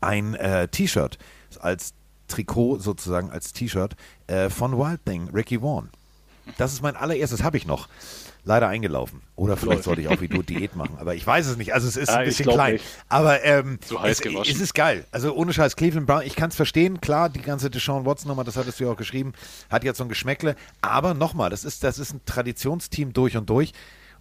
ein 0.00 0.36
T-Shirt 0.70 1.18
als 1.60 1.94
Trikot 2.28 2.78
sozusagen 2.78 3.30
als 3.30 3.52
T-Shirt 3.52 3.96
äh, 4.26 4.50
von 4.50 4.78
Wild 4.78 5.04
Thing, 5.04 5.28
Ricky 5.34 5.58
Vaughn. 5.60 5.90
Das 6.56 6.72
ist 6.72 6.82
mein 6.82 6.96
allererstes, 6.96 7.42
habe 7.42 7.56
ich 7.56 7.66
noch. 7.66 7.88
Leider 8.44 8.68
eingelaufen. 8.68 9.20
Oder 9.36 9.58
vielleicht 9.58 9.82
sollte 9.82 10.00
ich 10.00 10.08
auch 10.08 10.22
wie 10.22 10.28
du 10.28 10.42
Diät 10.42 10.74
machen. 10.74 10.96
Aber 10.98 11.14
ich 11.14 11.26
weiß 11.26 11.46
es 11.46 11.58
nicht. 11.58 11.74
Also 11.74 11.86
es 11.86 11.98
ist 11.98 12.08
ja, 12.08 12.16
ein 12.16 12.24
bisschen 12.24 12.46
klein. 12.46 12.74
Nicht. 12.74 12.84
Aber 13.10 13.44
ähm, 13.44 13.78
so 13.84 14.00
heiß 14.00 14.20
es, 14.20 14.48
es, 14.48 14.60
ist 14.60 14.74
geil. 14.74 15.04
Also 15.10 15.34
ohne 15.34 15.52
Scheiß, 15.52 15.76
Cleveland 15.76 16.06
Brown, 16.06 16.22
ich 16.22 16.34
kann 16.34 16.48
es 16.48 16.56
verstehen. 16.56 17.00
Klar, 17.02 17.28
die 17.28 17.42
ganze 17.42 17.68
Deshaun 17.68 18.06
Watson-Nummer, 18.06 18.44
das 18.44 18.56
hattest 18.56 18.80
du 18.80 18.84
ja 18.84 18.90
auch 18.92 18.96
geschrieben, 18.96 19.34
hat 19.68 19.84
jetzt 19.84 19.98
so 19.98 20.04
ein 20.04 20.08
Geschmäckle. 20.08 20.56
Aber 20.80 21.12
nochmal, 21.12 21.50
das 21.50 21.64
ist, 21.64 21.84
das 21.84 21.98
ist 21.98 22.14
ein 22.14 22.20
Traditionsteam 22.24 23.12
durch 23.12 23.36
und 23.36 23.50
durch. 23.50 23.74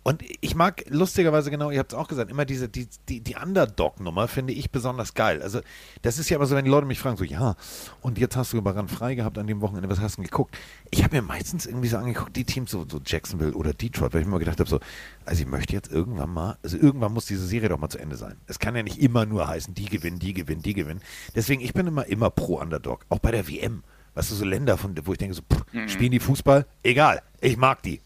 Und 0.08 0.24
ich 0.40 0.56
mag 0.56 0.86
lustigerweise 0.88 1.52
genau, 1.52 1.70
ihr 1.70 1.80
habt 1.80 1.92
es 1.92 2.00
auch 2.00 2.08
gesagt, 2.08 2.32
immer 2.32 2.46
diese, 2.46 2.70
die, 2.70 2.88
die, 3.10 3.20
die 3.20 3.36
Underdog-Nummer 3.36 4.30
finde 4.30 4.54
ich 4.54 4.72
besonders 4.72 5.16
geil. 5.16 5.42
Also, 5.42 5.60
das 6.02 6.18
ist 6.18 6.30
ja 6.30 6.38
immer 6.38 6.46
so, 6.46 6.56
wenn 6.56 6.64
die 6.64 6.72
Leute 6.72 6.88
mich 6.88 6.98
fragen, 6.98 7.18
so, 7.18 7.26
ja, 7.26 7.58
und 8.00 8.18
jetzt 8.18 8.38
hast 8.38 8.54
du 8.54 8.58
überrannt 8.58 8.90
frei 8.90 9.16
gehabt 9.16 9.38
an 9.38 9.48
dem 9.48 9.60
Wochenende, 9.60 9.90
was 9.90 10.00
hast 10.00 10.16
du 10.16 10.22
denn 10.22 10.30
geguckt? 10.30 10.58
Ich 10.92 11.04
habe 11.04 11.14
mir 11.14 11.22
meistens 11.22 11.66
irgendwie 11.66 11.90
so 11.90 11.98
angeguckt, 11.98 12.38
die 12.38 12.46
Teams, 12.46 12.72
so, 12.72 12.86
so 12.90 13.02
Jacksonville 13.06 13.52
oder 13.52 13.74
Detroit, 13.74 14.14
weil 14.14 14.22
ich 14.22 14.28
mir 14.28 14.32
immer 14.32 14.40
gedacht 14.40 14.62
habe, 14.62 14.70
so, 14.70 14.80
also 15.26 15.42
ich 15.42 15.48
möchte 15.50 15.74
jetzt 15.74 15.92
irgendwann 15.92 16.30
mal, 16.30 16.58
also 16.64 16.78
irgendwann 16.78 17.12
muss 17.12 17.26
diese 17.26 17.46
Serie 17.46 17.68
doch 17.68 17.78
mal 17.78 17.90
zu 17.90 17.98
Ende 17.98 18.16
sein. 18.16 18.38
Es 18.48 18.60
kann 18.60 18.78
ja 18.78 18.84
nicht 18.84 19.02
immer 19.02 19.26
nur 19.26 19.46
heißen, 19.46 19.74
die 19.74 19.88
gewinnen, 19.88 20.20
die 20.20 20.32
gewinnen, 20.32 20.62
die 20.62 20.74
gewinnen. 20.74 21.02
Deswegen, 21.36 21.62
ich 21.62 21.74
bin 21.74 21.86
immer, 21.86 22.06
immer 22.06 22.30
pro 22.30 22.62
Underdog, 22.62 23.06
auch 23.10 23.20
bei 23.20 23.32
der 23.32 23.50
WM. 23.50 23.84
Weißt 24.14 24.32
du, 24.32 24.36
so 24.36 24.46
Länder, 24.46 24.78
von, 24.78 24.96
wo 25.04 25.12
ich 25.12 25.18
denke, 25.18 25.36
so, 25.36 25.42
pff, 25.42 25.66
mhm. 25.74 25.90
spielen 25.90 26.12
die 26.14 26.22
Fußball? 26.22 26.66
Egal, 26.82 27.22
ich 27.42 27.58
mag 27.58 27.84
die. 27.84 28.00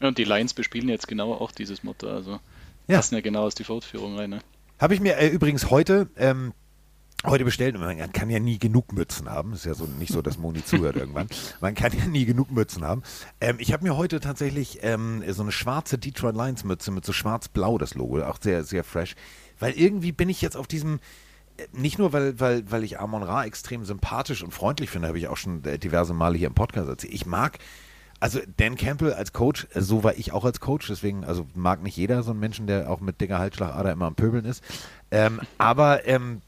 Und 0.00 0.18
die 0.18 0.24
Lions 0.24 0.54
bespielen 0.54 0.88
jetzt 0.88 1.08
genau 1.08 1.32
auch 1.32 1.52
dieses 1.52 1.82
Motto. 1.82 2.08
Also 2.08 2.40
ja. 2.86 2.96
passen 2.96 3.14
ja 3.14 3.20
genau 3.20 3.42
aus 3.42 3.54
die 3.54 3.64
Fortführung 3.64 4.16
rein. 4.16 4.30
Ne? 4.30 4.40
Habe 4.78 4.94
ich 4.94 5.00
mir 5.00 5.16
äh, 5.16 5.28
übrigens 5.28 5.70
heute. 5.70 6.08
Ähm, 6.16 6.52
heute 7.24 7.44
bestellt. 7.44 7.78
Man 7.78 8.12
kann 8.12 8.30
ja 8.30 8.38
nie 8.38 8.58
genug 8.58 8.92
Mützen 8.92 9.28
haben. 9.28 9.52
Ist 9.52 9.64
ja 9.64 9.74
so 9.74 9.86
nicht 9.86 10.12
so, 10.12 10.22
dass 10.22 10.38
Moni 10.38 10.64
zuhört 10.64 10.96
irgendwann. 10.96 11.28
Man 11.60 11.74
kann 11.74 11.92
ja 11.96 12.06
nie 12.06 12.24
genug 12.24 12.50
Mützen 12.50 12.84
haben. 12.84 13.02
Ähm, 13.40 13.56
ich 13.58 13.72
habe 13.72 13.84
mir 13.84 13.96
heute 13.96 14.20
tatsächlich 14.20 14.80
ähm, 14.82 15.24
so 15.28 15.42
eine 15.42 15.52
schwarze 15.52 15.98
Detroit 15.98 16.36
Lions 16.36 16.64
Mütze 16.64 16.90
mit 16.90 17.04
so 17.04 17.12
schwarz-blau 17.12 17.78
das 17.78 17.94
Logo, 17.94 18.22
auch 18.22 18.38
sehr, 18.40 18.64
sehr 18.64 18.84
fresh. 18.84 19.16
Weil 19.58 19.72
irgendwie 19.72 20.12
bin 20.12 20.28
ich 20.28 20.42
jetzt 20.42 20.56
auf 20.56 20.66
diesem, 20.66 21.00
äh, 21.56 21.66
nicht 21.72 21.98
nur, 21.98 22.12
weil, 22.12 22.38
weil, 22.38 22.70
weil 22.70 22.84
ich 22.84 23.00
Amon 23.00 23.22
Ra 23.22 23.44
extrem 23.44 23.84
sympathisch 23.84 24.42
und 24.42 24.52
freundlich 24.52 24.90
finde, 24.90 25.08
habe 25.08 25.18
ich 25.18 25.28
auch 25.28 25.36
schon 25.36 25.64
äh, 25.64 25.78
diverse 25.78 26.14
Male 26.14 26.36
hier 26.36 26.48
im 26.48 26.54
Podcast 26.54 26.88
erzählt. 26.88 27.14
Ich 27.14 27.26
mag 27.26 27.58
also 28.20 28.40
Dan 28.56 28.76
Campbell 28.76 29.12
als 29.12 29.32
Coach, 29.32 29.66
äh, 29.74 29.80
so 29.80 30.04
war 30.04 30.16
ich 30.16 30.32
auch 30.32 30.44
als 30.44 30.60
Coach, 30.60 30.86
deswegen, 30.88 31.24
also 31.24 31.46
mag 31.54 31.82
nicht 31.82 31.96
jeder 31.96 32.22
so 32.22 32.30
einen 32.30 32.40
Menschen, 32.40 32.66
der 32.66 32.90
auch 32.90 33.00
mit 33.00 33.20
dicker 33.20 33.38
Halsschlagader 33.38 33.92
immer 33.92 34.06
am 34.06 34.14
Pöbeln 34.14 34.44
ist. 34.44 34.62
Ähm, 35.10 35.40
aber 35.58 36.06
ähm, 36.06 36.40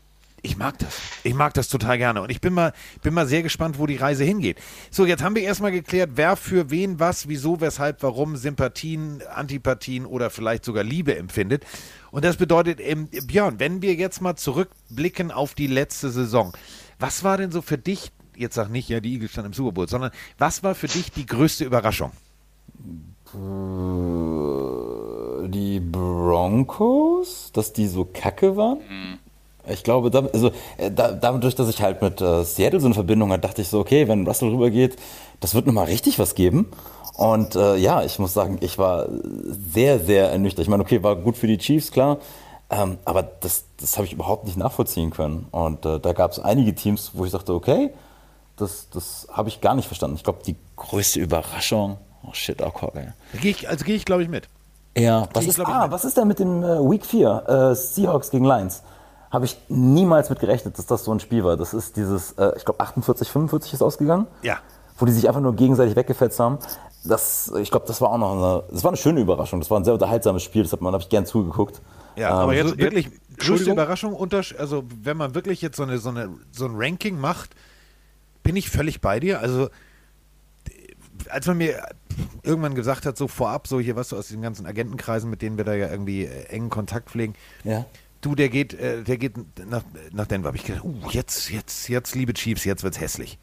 ich 0.43 0.57
mag 0.57 0.79
das. 0.79 1.01
Ich 1.25 1.35
mag 1.35 1.53
das 1.55 1.69
total 1.69 1.99
gerne. 1.99 2.23
Und 2.23 2.31
ich 2.31 2.41
bin 2.41 2.53
mal, 2.53 2.73
bin 3.03 3.13
mal 3.13 3.27
sehr 3.27 3.43
gespannt, 3.43 3.79
wo 3.79 3.87
die 3.87 3.97
Reise 3.97 4.25
hingeht. 4.25 4.59
So, 4.91 5.05
jetzt 5.05 5.23
haben 5.23 5.35
wir 5.35 5.43
erstmal 5.43 5.73
geklärt, 5.73 6.13
wer 6.15 6.37
für 6.37 6.71
wen 6.71 7.01
was, 7.01 7.29
wieso, 7.29 7.61
weshalb, 7.61 8.03
warum 8.03 8.37
Sympathien, 8.37 9.23
Antipathien 9.35 10.07
oder 10.07 10.31
vielleicht 10.31 10.65
sogar 10.65 10.85
Liebe 10.85 11.17
empfindet. 11.17 11.65
Und 12.11 12.25
das 12.25 12.37
bedeutet, 12.37 12.79
ähm, 12.81 13.09
Björn, 13.27 13.59
wenn 13.59 13.83
wir 13.83 13.95
jetzt 13.95 14.21
mal 14.21 14.37
zurückblicken 14.37 15.33
auf 15.33 15.55
die 15.55 15.67
letzte 15.67 16.11
Saison, 16.11 16.53
was 16.99 17.25
war 17.25 17.37
denn 17.37 17.51
so 17.51 17.61
für 17.61 17.79
dich 17.79 18.13
jetzt 18.39 18.55
sag 18.55 18.71
nicht, 18.71 18.89
ja, 18.89 19.01
die 19.01 19.15
Eagles 19.15 19.33
standen 19.33 19.49
im 19.51 19.55
Super 19.55 19.73
Bowl, 19.73 19.89
sondern 19.89 20.11
was 20.39 20.63
war 20.63 20.75
für 20.75 20.89
dich 20.89 21.13
die 21.13 21.27
größte 21.27 21.65
Überraschung? 21.65 22.13
Die 25.49 25.81
Broncos, 25.81 27.51
dass 27.53 27.73
die 27.73 27.87
so 27.87 28.07
kacke 28.07 28.57
waren. 28.57 28.79
Mhm. 28.79 29.19
Ich 29.71 29.83
glaube, 29.83 30.11
da, 30.11 30.21
also, 30.33 30.51
äh, 30.79 30.91
da, 30.91 31.13
dadurch, 31.13 31.55
dass 31.55 31.69
ich 31.69 31.83
halt 31.83 32.01
mit 32.01 32.21
äh, 32.21 32.43
Seattle 32.45 32.81
so 32.81 32.87
eine 32.87 32.95
Verbindung 32.95 33.31
hatte, 33.31 33.43
dachte 33.43 33.63
ich 33.63 33.69
so, 33.69 33.81
okay, 33.81 34.09
wenn 34.09 34.27
Russell 34.27 34.49
rübergeht, 34.49 34.97
das 35.41 35.55
wird 35.55 35.67
nochmal 35.67 35.87
richtig 35.87 36.19
was 36.19 36.35
geben. 36.35 36.69
Und 37.17 37.57
äh, 37.57 37.77
ja, 37.77 38.03
ich 38.05 38.19
muss 38.19 38.33
sagen, 38.33 38.59
ich 38.61 38.79
war 38.79 39.09
sehr, 39.75 39.99
sehr 39.99 40.31
ernüchtert. 40.31 40.63
Ich 40.63 40.69
meine, 40.69 40.83
okay, 40.83 41.03
war 41.03 41.17
gut 41.17 41.37
für 41.37 41.49
die 41.49 41.59
Chiefs, 41.59 41.91
klar. 41.91 42.19
Ähm, 42.71 42.99
aber 43.05 43.23
das, 43.23 43.65
das 43.81 43.97
habe 43.97 44.07
ich 44.07 44.13
überhaupt 44.13 44.45
nicht 44.45 44.57
nachvollziehen 44.57 45.11
können. 45.11 45.47
Und 45.51 45.85
äh, 45.85 45.99
da 45.99 46.13
gab 46.13 46.33
es 46.33 46.39
einige 46.39 46.75
Teams, 46.75 47.13
wo 47.15 47.25
ich 47.25 47.33
dachte, 47.33 47.55
okay, 47.55 47.91
das, 48.59 48.91
das 48.91 49.29
habe 49.33 49.49
ich 49.49 49.61
gar 49.61 49.75
nicht 49.75 49.87
verstanden. 49.87 50.17
Ich 50.17 50.25
glaube, 50.25 50.41
die 50.45 50.57
größte 50.77 51.21
Überraschung, 51.21 51.99
oh 52.23 52.33
shit, 52.33 52.63
auch 52.63 52.83
oh, 52.83 52.93
ey. 52.95 53.09
Geh 53.41 53.51
ich, 53.51 53.69
also 53.69 53.85
gehe 53.85 53.97
ich, 53.97 54.05
glaube 54.05 54.23
ich, 54.23 54.29
mit. 54.29 54.49
Ja, 54.97 55.29
was 55.33 55.47
ist, 55.47 55.61
ah, 55.61 55.91
was 55.91 56.05
ist 56.05 56.17
denn 56.17 56.27
mit 56.27 56.39
dem 56.39 56.63
äh, 56.63 56.79
Week 56.91 57.05
4 57.05 57.45
äh, 57.47 57.75
Seahawks 57.75 58.31
gegen 58.31 58.45
Lions? 58.45 58.83
Habe 59.31 59.45
ich 59.45 59.57
niemals 59.69 60.31
mit 60.31 60.41
gerechnet, 60.41 60.79
dass 60.79 60.87
das 60.87 61.05
so 61.05 61.13
ein 61.13 61.21
Spiel 61.21 61.45
war. 61.45 61.57
Das 61.57 61.75
ist 61.75 61.97
dieses, 61.97 62.33
äh, 62.33 62.53
ich 62.57 62.65
glaube, 62.65 62.81
48, 62.81 63.29
45 63.31 63.75
ist 63.75 63.83
ausgegangen. 63.83 64.27
Ja. 64.43 64.59
Wo 64.97 65.07
die 65.07 65.13
sich 65.13 65.29
einfach 65.29 65.41
nur 65.41 65.55
gegenseitig 65.55 65.95
weggefetzt 65.95 66.41
haben. 66.41 66.59
Das, 67.05 67.53
ich 67.61 67.71
glaube, 67.71 67.87
das 67.87 68.01
war 68.01 68.11
auch 68.11 68.19
noch 68.19 68.33
eine, 68.33 68.65
das 68.73 68.83
war 68.83 68.91
eine 68.91 68.97
schöne 68.97 69.21
Überraschung. 69.21 69.61
Das 69.61 69.71
war 69.71 69.79
ein 69.79 69.85
sehr 69.85 69.95
unterhaltsames 69.95 70.43
Spiel, 70.43 70.63
das 70.65 70.73
hat 70.73 70.81
man, 70.81 70.93
habe 70.93 71.03
ich 71.03 71.09
gern 71.09 71.27
zugeguckt. 71.27 71.81
Ja, 72.17 72.31
ähm, 72.31 72.37
aber 72.37 72.55
jetzt 72.55 72.77
wirklich 72.79 73.09
größte 73.37 73.71
Überraschung, 73.71 74.17
also 74.59 74.85
wenn 75.03 75.17
man 75.17 75.35
wirklich 75.35 75.63
jetzt 75.63 75.77
so, 75.77 75.85
eine, 75.85 75.99
so, 75.99 76.09
eine, 76.09 76.31
so 76.51 76.65
ein 76.65 76.73
Ranking 76.75 77.21
macht, 77.21 77.51
bin 78.49 78.57
ich 78.57 78.71
völlig 78.71 79.03
bei 79.03 79.21
dir. 79.21 79.41
Also, 79.41 79.69
als 81.29 81.47
man 81.47 81.59
mir 81.59 81.87
irgendwann 82.43 82.75
gesagt 82.75 83.05
hat, 83.05 83.19
so 83.19 83.29
vorab, 83.29 83.67
so 83.67 83.79
hier, 83.79 83.95
was 83.95 84.09
du 84.09 84.17
aus 84.17 84.29
diesen 84.29 84.41
ganzen 84.41 84.65
Agentenkreisen, 84.65 85.29
mit 85.29 85.43
denen 85.43 85.59
wir 85.59 85.67
da 85.67 85.75
ja 85.75 85.91
irgendwie 85.91 86.25
äh, 86.25 86.45
engen 86.45 86.71
Kontakt 86.71 87.11
pflegen, 87.11 87.35
ja. 87.63 87.85
du, 88.23 88.35
der 88.35 88.49
geht, 88.49 88.73
äh, 88.73 89.03
der 89.03 89.19
geht 89.19 89.35
nach, 89.69 89.83
nach 90.13 90.25
Denver. 90.25 90.47
Habe 90.47 90.57
ich 90.57 90.65
gedacht, 90.65 90.83
uh, 90.83 91.11
jetzt, 91.11 91.51
jetzt, 91.51 91.91
jetzt, 91.91 92.15
liebe 92.15 92.33
Chiefs, 92.33 92.65
jetzt 92.65 92.83
wird's 92.85 92.99
hässlich. 92.99 93.39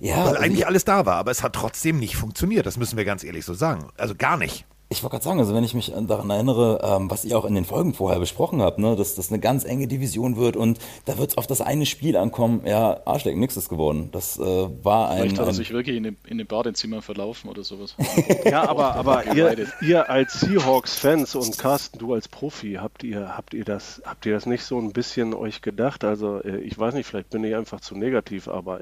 Ja, 0.00 0.26
Weil 0.26 0.36
eigentlich 0.36 0.66
alles 0.66 0.84
da 0.84 1.06
war, 1.06 1.16
aber 1.16 1.30
es 1.30 1.42
hat 1.42 1.54
trotzdem 1.54 1.98
nicht 1.98 2.16
funktioniert. 2.16 2.66
Das 2.66 2.76
müssen 2.76 2.98
wir 2.98 3.06
ganz 3.06 3.24
ehrlich 3.24 3.46
so 3.46 3.54
sagen. 3.54 3.86
Also 3.96 4.14
gar 4.14 4.36
nicht. 4.36 4.66
Ich 4.94 5.02
wollte 5.02 5.14
gerade 5.14 5.24
sagen, 5.24 5.40
also 5.40 5.56
wenn 5.56 5.64
ich 5.64 5.74
mich 5.74 5.92
daran 6.06 6.30
erinnere, 6.30 6.78
ähm, 6.84 7.10
was 7.10 7.24
ihr 7.24 7.36
auch 7.36 7.44
in 7.46 7.56
den 7.56 7.64
Folgen 7.64 7.94
vorher 7.94 8.20
besprochen 8.20 8.62
habt, 8.62 8.78
ne, 8.78 8.94
dass 8.94 9.16
das 9.16 9.28
eine 9.28 9.40
ganz 9.40 9.64
enge 9.64 9.88
Division 9.88 10.36
wird 10.36 10.56
und 10.56 10.78
da 11.04 11.18
wird 11.18 11.30
es 11.30 11.36
auf 11.36 11.48
das 11.48 11.60
eine 11.60 11.84
Spiel 11.84 12.16
ankommen. 12.16 12.62
Ja, 12.64 13.00
Arschleck, 13.04 13.36
nix 13.36 13.56
ist 13.56 13.68
geworden. 13.68 14.10
Das 14.12 14.38
äh, 14.38 14.42
war 14.84 15.10
ein. 15.10 15.22
Vielleicht 15.22 15.40
hat 15.40 15.48
er 15.48 15.52
sich 15.52 15.72
wirklich 15.72 15.96
in 15.96 16.04
dem, 16.04 16.16
in 16.28 16.38
dem 16.38 16.46
Badezimmer 16.46 17.02
verlaufen 17.02 17.50
oder 17.50 17.64
sowas. 17.64 17.96
Ja, 18.44 18.68
aber, 18.68 18.94
aber 18.94 19.34
ihr, 19.34 19.66
ihr 19.80 20.08
als 20.08 20.40
Seahawks-Fans 20.40 21.34
und 21.34 21.58
Carsten, 21.58 21.98
du 21.98 22.14
als 22.14 22.28
Profi, 22.28 22.74
habt 22.74 23.02
ihr, 23.02 23.36
habt 23.36 23.52
ihr 23.52 23.64
das, 23.64 24.00
habt 24.04 24.26
ihr 24.26 24.34
das 24.34 24.46
nicht 24.46 24.62
so 24.62 24.78
ein 24.78 24.92
bisschen 24.92 25.34
euch 25.34 25.60
gedacht? 25.60 26.04
Also 26.04 26.40
äh, 26.40 26.58
ich 26.58 26.78
weiß 26.78 26.94
nicht, 26.94 27.06
vielleicht 27.06 27.30
bin 27.30 27.42
ich 27.42 27.56
einfach 27.56 27.80
zu 27.80 27.96
negativ, 27.96 28.46
aber 28.46 28.80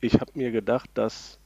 ich 0.00 0.14
habe 0.14 0.30
mir 0.34 0.50
gedacht, 0.50 0.90
dass 0.92 1.38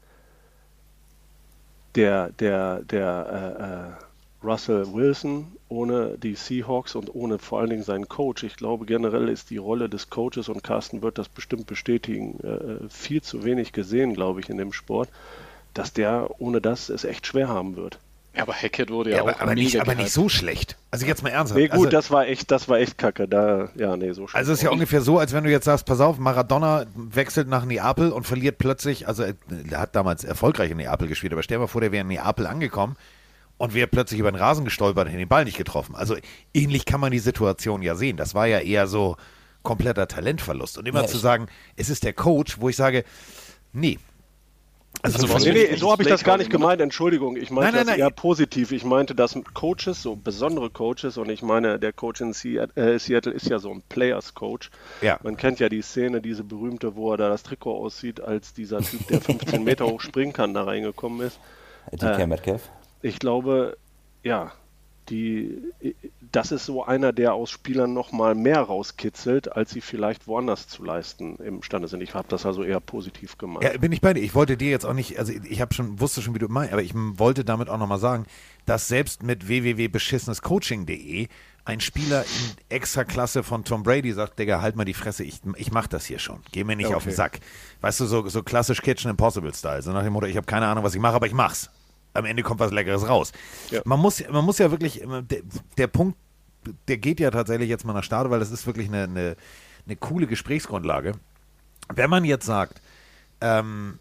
der, 1.95 2.31
der, 2.31 2.81
der 2.83 3.95
äh, 3.99 4.03
äh, 4.03 4.08
Russell 4.43 4.87
Wilson 4.93 5.53
ohne 5.69 6.17
die 6.17 6.35
Seahawks 6.35 6.95
und 6.95 7.15
ohne 7.15 7.39
vor 7.39 7.61
allen 7.61 7.71
Dingen 7.71 7.83
seinen 7.83 8.09
Coach, 8.09 8.45
ich 8.45 8.57
glaube 8.57 8.87
generell 8.87 9.29
ist 9.29 9.51
die 9.51 9.57
Rolle 9.57 9.89
des 9.89 10.11
Coaches 10.11 10.49
und 10.49 10.63
Carsten 10.63 11.03
wird 11.03 11.19
das 11.19 11.29
bestimmt 11.29 11.67
bestätigen, 11.67 12.39
äh, 12.41 12.89
viel 12.89 13.21
zu 13.21 13.45
wenig 13.45 13.73
gesehen, 13.73 14.15
glaube 14.15 14.41
ich, 14.41 14.49
in 14.49 14.57
dem 14.57 14.73
Sport, 14.73 15.09
dass 15.75 15.93
der 15.93 16.29
ohne 16.39 16.61
das 16.61 16.89
es 16.89 17.05
echt 17.05 17.27
schwer 17.27 17.49
haben 17.49 17.77
wird. 17.77 17.99
Ja, 18.35 18.43
aber 18.43 18.53
Hackett 18.53 18.91
wurde 18.91 19.11
ja, 19.11 19.17
Ja, 19.17 19.23
auch 19.23 19.29
aber, 19.29 19.41
aber, 19.41 19.55
nicht, 19.55 19.81
aber 19.81 19.97
nicht 19.97 20.13
so 20.13 20.29
schlecht. 20.29 20.77
Also 20.93 21.07
jetzt 21.07 21.25
mal 21.25 21.31
ernsthaft. 21.31 21.59
Nee, 21.59 21.67
gut, 21.67 21.79
also, 21.79 21.89
das 21.89 22.11
war 22.11 22.27
echt, 22.29 22.51
das 22.53 22.69
war 22.69 22.79
echt 22.79 22.97
kacke. 22.97 23.27
Da, 23.27 23.71
ja, 23.75 23.97
nee, 23.97 24.13
so 24.13 24.29
schlimm. 24.29 24.39
Also 24.39 24.53
es 24.53 24.59
ist 24.59 24.65
ja 24.65 24.71
ungefähr 24.71 25.01
so, 25.01 25.19
als 25.19 25.33
wenn 25.33 25.43
du 25.43 25.51
jetzt 25.51 25.65
sagst, 25.65 25.87
pass 25.87 25.99
auf, 25.99 26.19
Maradona 26.19 26.87
wechselt 26.95 27.49
nach 27.49 27.65
Neapel 27.65 28.13
und 28.13 28.27
verliert 28.27 28.59
plötzlich, 28.59 29.09
also 29.09 29.25
er 29.25 29.35
er 29.69 29.81
hat 29.81 29.97
damals 29.97 30.23
erfolgreich 30.23 30.71
in 30.71 30.77
Neapel 30.77 31.09
gespielt, 31.09 31.33
aber 31.33 31.43
stell 31.43 31.57
dir 31.57 31.63
mal 31.63 31.67
vor, 31.67 31.81
der 31.81 31.91
wäre 31.91 32.03
in 32.03 32.09
Neapel 32.09 32.47
angekommen 32.47 32.97
und 33.59 33.75
wäre 33.75 33.89
plötzlich 33.89 34.21
über 34.21 34.31
den 34.33 34.41
Rasen 34.41 34.65
gestolpert 34.65 35.05
und 35.07 35.11
hätte 35.11 35.19
den 35.19 35.29
Ball 35.29 35.45
nicht 35.45 35.59
getroffen. 35.59 35.95
Also 35.95 36.17
ähnlich 36.55 36.85
kann 36.87 37.01
man 37.01 37.11
die 37.11 37.19
Situation 37.19 37.83
ja 37.83 37.95
sehen. 37.95 38.17
Das 38.17 38.35
war 38.35 38.47
ja 38.47 38.61
eher 38.61 38.87
so 38.87 39.17
kompletter 39.63 40.09
Talentverlust. 40.09 40.79
Und 40.79 40.87
immer 40.87 41.03
Ja, 41.03 41.07
zu 41.09 41.19
sagen, 41.19 41.47
es 41.77 41.91
ist 41.91 42.05
der 42.05 42.13
Coach, 42.13 42.61
wo 42.61 42.69
ich 42.69 42.77
sage, 42.77 43.05
nee. 43.73 43.99
Also, 45.03 45.33
Also 45.33 45.51
Nee, 45.51 45.69
nee, 45.71 45.77
so 45.77 45.93
habe 45.93 46.03
ich 46.03 46.09
das 46.09 46.25
gar 46.25 46.39
nicht 46.39 46.51
gemeint, 46.51 46.81
Entschuldigung. 46.81 47.37
Ich 47.37 47.51
meinte 47.51 47.73
Nein, 47.73 47.73
nein, 47.73 47.87
das 47.87 47.87
nein. 47.89 47.99
eher 47.99 48.11
positiv. 48.11 48.73
Ich 48.73 48.85
meinte, 48.85 49.15
dass 49.15 49.39
Coaches, 49.55 50.03
so 50.03 50.17
besondere 50.17 50.71
Coaches, 50.71 51.19
und 51.19 51.29
ich 51.29 51.43
meine, 51.43 51.79
der 51.79 51.93
Coach 51.93 52.21
in 52.21 52.33
Seattle, 52.33 52.73
äh, 52.77 52.97
ist 52.97 53.09
ja 53.09 53.59
so 53.59 53.71
ein 53.71 53.83
Players-Coach. 53.89 54.71
Ja. 55.03 55.19
Man 55.23 55.37
kennt 55.37 55.61
ja 55.61 55.69
die 55.69 55.83
Szene, 55.83 56.21
diese 56.21 56.43
berühmte, 56.43 56.97
wo 56.97 57.13
er 57.13 57.17
da 57.17 57.29
das 57.29 57.43
Trikot 57.43 57.77
aussieht, 57.77 58.21
als 58.21 58.55
dieser 58.55 58.81
Typ, 58.81 59.07
der 59.09 59.21
15 59.21 59.63
Meter 59.63 59.87
hoch 59.87 60.01
springen 60.01 60.33
kann, 60.33 60.55
da 60.55 60.65
reingekommen 60.65 61.27
ist. 61.27 61.39
DK 61.93 62.27
Metcalf. 62.27 62.69
Ich 63.03 63.19
glaube, 63.19 63.77
ja, 64.23 64.53
die, 65.09 65.59
das 66.33 66.53
ist 66.53 66.67
so 66.67 66.85
einer, 66.85 67.13
der 67.13 67.35
aus 67.35 67.51
Spielern 67.51 67.95
nochmal 67.95 68.35
mehr 68.35 68.61
rauskitzelt, 68.61 69.51
als 69.57 69.71
sie 69.71 69.81
vielleicht 69.81 70.27
woanders 70.27 70.69
zu 70.69 70.85
leisten 70.85 71.37
imstande 71.37 71.89
sind. 71.89 72.03
Ich 72.03 72.15
habe 72.15 72.29
das 72.29 72.45
also 72.45 72.63
eher 72.63 72.81
positiv 72.81 73.39
gemeint. 73.39 73.65
Ja, 73.65 73.77
bin 73.79 73.93
ich 73.93 74.01
bei 74.01 74.13
dir. 74.13 74.21
Ich 74.23 74.35
wollte 74.35 74.57
dir 74.57 74.71
jetzt 74.71 74.85
auch 74.85 74.93
nicht, 74.93 75.19
also 75.19 75.33
ich 75.33 75.61
habe 75.61 75.75
schon, 75.75 76.01
wusste 76.01 76.21
schon, 76.23 76.35
wie 76.35 76.39
du 76.39 76.49
meinst, 76.49 76.73
aber 76.73 76.83
ich 76.83 76.93
wollte 76.95 77.45
damit 77.45 77.69
auch 77.69 77.79
nochmal 77.79 77.99
sagen, 77.99 78.27
dass 78.67 78.89
selbst 78.89 79.23
mit 79.23 79.49
www.beschissenescoaching.de 79.49 81.29
ein 81.65 81.81
Spieler 81.81 82.23
in 82.23 82.57
Extraklasse 82.75 83.43
von 83.43 83.63
Tom 83.65 83.83
Brady 83.83 84.13
sagt, 84.13 84.39
Digga, 84.39 84.63
halt 84.63 84.75
mal 84.77 84.87
die 84.87 84.95
Fresse, 84.95 85.23
ich, 85.23 85.41
ich 85.57 85.71
mach 85.71 85.87
das 85.87 86.07
hier 86.07 86.19
schon. 86.19 86.41
Geh 86.51 86.65
mir 86.65 86.77
nicht 86.77 86.91
Ja, 86.91 86.97
auf 86.97 87.03
den 87.03 87.11
okay. 87.11 87.17
Sack. 87.17 87.41
Weißt 87.83 88.01
du, 88.01 88.07
so, 88.07 88.27
so 88.29 88.43
klassisch 88.43 88.81
Kitchen 88.81 89.11
Impossible 89.11 89.53
Style. 89.55 89.83
So 89.83 89.93
nach 89.93 90.03
dem 90.03 90.15
Motto, 90.15 90.27
ich 90.27 90.37
habe 90.37 90.47
keine 90.47 90.67
Ahnung, 90.67 90.83
was 90.83 90.95
ich 90.95 91.01
mache, 91.01 91.15
aber 91.17 91.27
ich 91.27 91.35
mach's. 91.35 91.69
Am 92.19 92.25
Ende 92.25 92.43
kommt 92.43 92.61
was 92.61 92.73
Leckeres 92.73 93.09
raus. 93.09 93.33
Ja. 93.71 93.81
Man, 93.85 94.01
muss, 94.01 94.23
man 94.29 94.45
muss 94.45 94.59
ja 94.59 94.71
wirklich, 94.71 95.03
der, 95.03 95.41
der 95.77 95.87
Punkt, 95.87 96.17
der 96.89 96.99
geht 96.99 97.21
ja 97.21 97.31
tatsächlich 97.31 97.69
jetzt 97.69 97.85
mal 97.85 97.93
nach 97.93 98.05
Stade, 98.05 98.31
weil 98.31 98.41
das 98.41 98.51
ist 98.51 98.67
wirklich 98.67 98.89
eine, 98.89 99.05
eine, 99.05 99.37
eine 99.87 99.97
coole 99.97 100.27
Gesprächsgrundlage. 100.27 101.13
Wenn 101.95 102.11
man 102.11 102.25
jetzt 102.25 102.45
sagt, 102.45 102.83
ähm, 103.41 103.99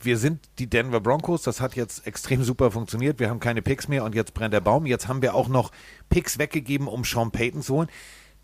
wir 0.00 0.18
sind 0.18 0.40
die 0.58 0.66
Denver 0.66 1.00
Broncos, 1.00 1.42
das 1.42 1.60
hat 1.60 1.76
jetzt 1.76 2.06
extrem 2.06 2.42
super 2.42 2.70
funktioniert, 2.70 3.20
wir 3.20 3.30
haben 3.30 3.40
keine 3.40 3.62
Picks 3.62 3.88
mehr 3.88 4.04
und 4.04 4.14
jetzt 4.14 4.34
brennt 4.34 4.54
der 4.54 4.60
Baum, 4.60 4.86
jetzt 4.86 5.08
haben 5.08 5.22
wir 5.22 5.34
auch 5.34 5.48
noch 5.48 5.70
Picks 6.10 6.38
weggegeben, 6.38 6.88
um 6.88 7.04
Sean 7.04 7.30
Payton 7.30 7.62
zu 7.62 7.74
holen, 7.74 7.88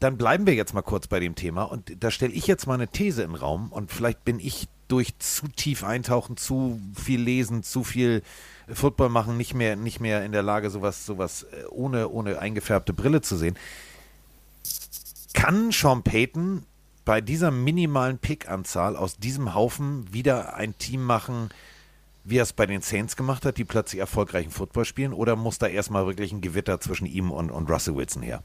dann 0.00 0.16
bleiben 0.16 0.46
wir 0.46 0.54
jetzt 0.54 0.74
mal 0.74 0.82
kurz 0.82 1.06
bei 1.06 1.20
dem 1.20 1.34
Thema 1.34 1.64
und 1.64 2.02
da 2.02 2.10
stelle 2.10 2.32
ich 2.32 2.46
jetzt 2.46 2.66
mal 2.66 2.74
eine 2.74 2.88
These 2.88 3.22
in 3.22 3.30
den 3.30 3.36
Raum 3.36 3.70
und 3.70 3.92
vielleicht 3.92 4.24
bin 4.24 4.40
ich 4.40 4.68
durch 4.88 5.18
zu 5.18 5.46
tief 5.48 5.84
eintauchen, 5.84 6.36
zu 6.36 6.80
viel 6.94 7.20
lesen, 7.20 7.62
zu 7.62 7.84
viel 7.84 8.22
Football 8.68 9.10
machen, 9.10 9.36
nicht 9.36 9.54
mehr, 9.54 9.76
nicht 9.76 10.00
mehr 10.00 10.24
in 10.24 10.32
der 10.32 10.42
Lage, 10.42 10.70
sowas, 10.70 11.06
sowas 11.06 11.44
äh, 11.44 11.64
ohne, 11.70 12.08
ohne 12.08 12.38
eingefärbte 12.38 12.92
Brille 12.92 13.20
zu 13.20 13.36
sehen. 13.36 13.56
Kann 15.34 15.70
Sean 15.70 16.02
Payton 16.02 16.64
bei 17.04 17.20
dieser 17.20 17.50
minimalen 17.50 18.18
Pick-Anzahl 18.18 18.96
aus 18.96 19.18
diesem 19.18 19.54
Haufen 19.54 20.12
wieder 20.12 20.54
ein 20.54 20.76
Team 20.78 21.04
machen, 21.04 21.50
wie 22.24 22.38
er 22.38 22.42
es 22.42 22.52
bei 22.52 22.66
den 22.66 22.82
Saints 22.82 23.16
gemacht 23.16 23.44
hat, 23.44 23.58
die 23.58 23.64
plötzlich 23.64 24.00
erfolgreichen 24.00 24.50
Football 24.50 24.84
spielen? 24.84 25.12
Oder 25.12 25.36
muss 25.36 25.58
da 25.58 25.66
erstmal 25.66 26.06
wirklich 26.06 26.32
ein 26.32 26.40
Gewitter 26.40 26.80
zwischen 26.80 27.06
ihm 27.06 27.30
und, 27.30 27.50
und 27.50 27.70
Russell 27.70 27.96
Wilson 27.96 28.22
her? 28.22 28.42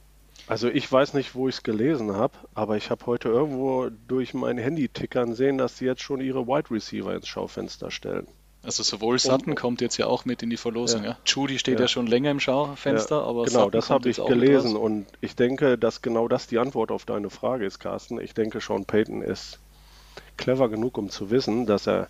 Also 0.47 0.67
ich 0.67 0.91
weiß 0.91 1.13
nicht, 1.15 1.33
wo 1.33 1.47
ich 1.47 1.55
es 1.55 1.63
gelesen 1.63 2.15
habe, 2.15 2.33
aber 2.53 2.77
ich 2.77 2.91
habe 2.91 3.05
heute 3.07 3.29
irgendwo 3.29 3.89
durch 4.07 4.33
mein 4.33 4.57
Handy 4.57 4.89
tickern 4.89 5.33
sehen, 5.33 5.57
dass 5.57 5.77
sie 5.77 5.85
jetzt 5.85 6.01
schon 6.01 6.21
ihre 6.21 6.47
Wide 6.47 6.69
Receiver 6.69 7.15
ins 7.15 7.27
Schaufenster 7.27 7.89
stellen. 7.89 8.27
Also 8.65 8.83
sowohl 8.83 9.19
Sutton 9.19 9.55
kommt 9.55 9.81
jetzt 9.81 9.97
ja 9.97 10.07
auch 10.07 10.25
mit 10.25 10.41
in 10.41 10.49
die 10.49 10.57
Verlosung. 10.57 11.03
Ja. 11.03 11.11
Ja. 11.11 11.17
Judy 11.25 11.59
steht 11.59 11.75
ja. 11.75 11.81
Ja. 11.81 11.87
schon 11.87 12.07
länger 12.07 12.31
im 12.31 12.39
Schaufenster, 12.39 13.17
Ja, 13.17 13.23
aber 13.23 13.45
genau, 13.45 13.59
Sutton 13.65 13.71
das 13.71 13.89
habe 13.89 14.09
ich 14.09 14.17
gelesen 14.17 14.75
und 14.75 15.05
ich 15.21 15.35
denke, 15.35 15.77
dass 15.77 16.01
genau 16.01 16.27
das 16.27 16.47
die 16.47 16.57
Antwort 16.57 16.91
auf 16.91 17.05
deine 17.05 17.29
Frage 17.29 17.65
ist, 17.65 17.79
Carsten. 17.79 18.19
Ich 18.19 18.33
denke, 18.33 18.59
Sean 18.61 18.85
Payton 18.85 19.21
ist 19.21 19.59
clever 20.37 20.69
genug, 20.69 20.97
um 20.97 21.09
zu 21.09 21.29
wissen, 21.29 21.65
dass 21.65 21.87
er 21.87 22.09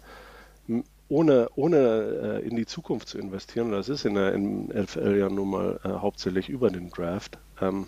ohne, 1.07 1.49
ohne 1.55 2.41
äh, 2.43 2.47
in 2.47 2.55
die 2.55 2.65
Zukunft 2.65 3.07
zu 3.07 3.17
investieren, 3.17 3.71
das 3.71 3.89
ist 3.89 4.05
in 4.05 4.15
der 4.15 4.37
NFL 4.37 5.17
ja 5.17 5.29
nun 5.29 5.49
mal 5.49 5.79
äh, 5.83 5.89
hauptsächlich 5.89 6.49
über 6.49 6.69
den 6.69 6.89
Draft, 6.89 7.37
ähm, 7.61 7.87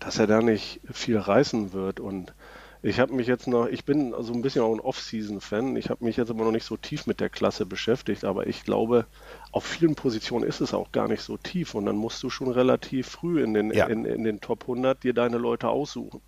dass 0.00 0.18
er 0.18 0.26
da 0.26 0.40
nicht 0.42 0.80
viel 0.90 1.18
reißen 1.18 1.72
wird 1.72 2.00
und 2.00 2.34
ich 2.80 3.00
habe 3.00 3.12
mich 3.12 3.26
jetzt 3.26 3.48
noch, 3.48 3.66
ich 3.66 3.84
bin 3.84 4.14
so 4.20 4.32
ein 4.32 4.40
bisschen 4.40 4.62
auch 4.62 4.72
ein 4.72 4.78
Off-Season-Fan. 4.78 5.74
Ich 5.74 5.90
habe 5.90 6.04
mich 6.04 6.16
jetzt 6.16 6.30
aber 6.30 6.44
noch 6.44 6.52
nicht 6.52 6.64
so 6.64 6.76
tief 6.76 7.08
mit 7.08 7.18
der 7.18 7.28
Klasse 7.28 7.66
beschäftigt, 7.66 8.24
aber 8.24 8.46
ich 8.46 8.62
glaube, 8.62 9.06
auf 9.50 9.64
vielen 9.64 9.96
Positionen 9.96 10.46
ist 10.46 10.60
es 10.60 10.72
auch 10.74 10.92
gar 10.92 11.08
nicht 11.08 11.22
so 11.22 11.36
tief 11.36 11.74
und 11.74 11.86
dann 11.86 11.96
musst 11.96 12.22
du 12.22 12.30
schon 12.30 12.48
relativ 12.52 13.08
früh 13.08 13.42
in 13.42 13.52
den, 13.52 13.72
Ja. 13.72 13.86
in, 13.86 14.04
in 14.04 14.22
den 14.22 14.40
Top 14.40 14.62
100 14.62 15.02
dir 15.02 15.12
deine 15.12 15.38
Leute 15.38 15.68
aussuchen. 15.68 16.20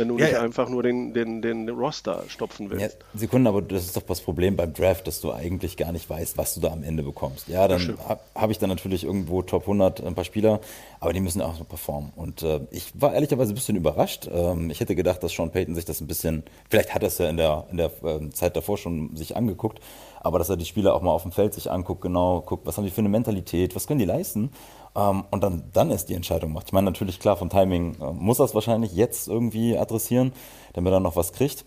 Wenn 0.00 0.08
du 0.08 0.18
Ja, 0.18 0.24
nicht 0.24 0.32
ja. 0.34 0.40
einfach 0.42 0.68
nur 0.68 0.82
den, 0.82 1.12
den, 1.12 1.42
den 1.42 1.68
Roster 1.68 2.24
stopfen 2.28 2.66
Ja, 2.66 2.72
willst. 2.72 2.98
Sekunden, 3.14 3.46
aber 3.46 3.62
das 3.62 3.84
ist 3.84 3.96
doch 3.96 4.02
das 4.02 4.20
Problem 4.22 4.56
beim 4.56 4.72
Draft, 4.72 5.06
dass 5.06 5.20
du 5.20 5.30
eigentlich 5.32 5.76
gar 5.76 5.92
nicht 5.92 6.08
weißt, 6.08 6.38
was 6.38 6.54
du 6.54 6.60
da 6.60 6.68
am 6.72 6.82
Ende 6.82 7.02
bekommst. 7.02 7.48
Ja, 7.48 7.68
dann 7.68 7.98
habe 8.08 8.20
hab 8.34 8.50
ich 8.50 8.58
dann 8.58 8.70
natürlich 8.70 9.04
irgendwo 9.04 9.42
Top 9.42 9.62
100 9.62 10.00
ein 10.04 10.14
paar 10.14 10.24
Spieler, 10.24 10.60
aber 10.98 11.12
die 11.12 11.20
müssen 11.20 11.42
auch 11.42 11.54
so 11.54 11.64
performen. 11.64 12.12
Und 12.16 12.42
äh, 12.42 12.60
ich 12.70 12.90
war 12.94 13.12
ehrlicherweise 13.14 13.52
ein 13.52 13.54
bisschen 13.54 13.76
überrascht. 13.76 14.28
Ähm, 14.32 14.70
ich 14.70 14.80
hätte 14.80 14.96
gedacht, 14.96 15.22
dass 15.22 15.32
Sean 15.32 15.50
Payton 15.50 15.74
sich 15.74 15.84
das 15.84 16.00
ein 16.00 16.06
bisschen, 16.06 16.42
vielleicht 16.70 16.94
hat 16.94 17.02
er 17.02 17.08
es 17.08 17.18
ja 17.18 17.28
in 17.28 17.36
der, 17.36 17.66
in 17.70 17.76
der 17.76 17.90
ähm, 18.02 18.32
Zeit 18.34 18.56
davor 18.56 18.78
schon 18.78 19.14
sich 19.16 19.36
angeguckt, 19.36 19.80
aber 20.22 20.38
dass 20.38 20.48
er 20.48 20.56
die 20.56 20.64
Spieler 20.66 20.94
auch 20.94 21.02
mal 21.02 21.12
auf 21.12 21.22
dem 21.22 21.32
Feld 21.32 21.54
sich 21.54 21.70
anguckt, 21.70 22.00
genau, 22.02 22.40
guckt, 22.40 22.66
was 22.66 22.76
haben 22.76 22.84
die 22.84 22.90
für 22.90 23.00
eine 23.00 23.08
Mentalität, 23.10 23.74
was 23.76 23.86
können 23.86 23.98
die 24.00 24.04
leisten 24.06 24.50
und 24.94 25.40
dann, 25.42 25.64
dann 25.72 25.90
erst 25.90 26.08
die 26.08 26.14
Entscheidung 26.14 26.52
macht. 26.52 26.66
Ich 26.66 26.72
meine, 26.72 26.86
natürlich 26.86 27.20
klar, 27.20 27.36
vom 27.36 27.48
Timing 27.50 27.96
äh, 28.00 28.12
muss 28.12 28.38
er 28.40 28.44
es 28.46 28.54
wahrscheinlich 28.54 28.92
jetzt 28.92 29.28
irgendwie 29.28 29.76
adressieren, 29.78 30.32
damit 30.72 30.92
er 30.92 31.00
noch 31.00 31.16
was 31.16 31.32
kriegt. 31.32 31.64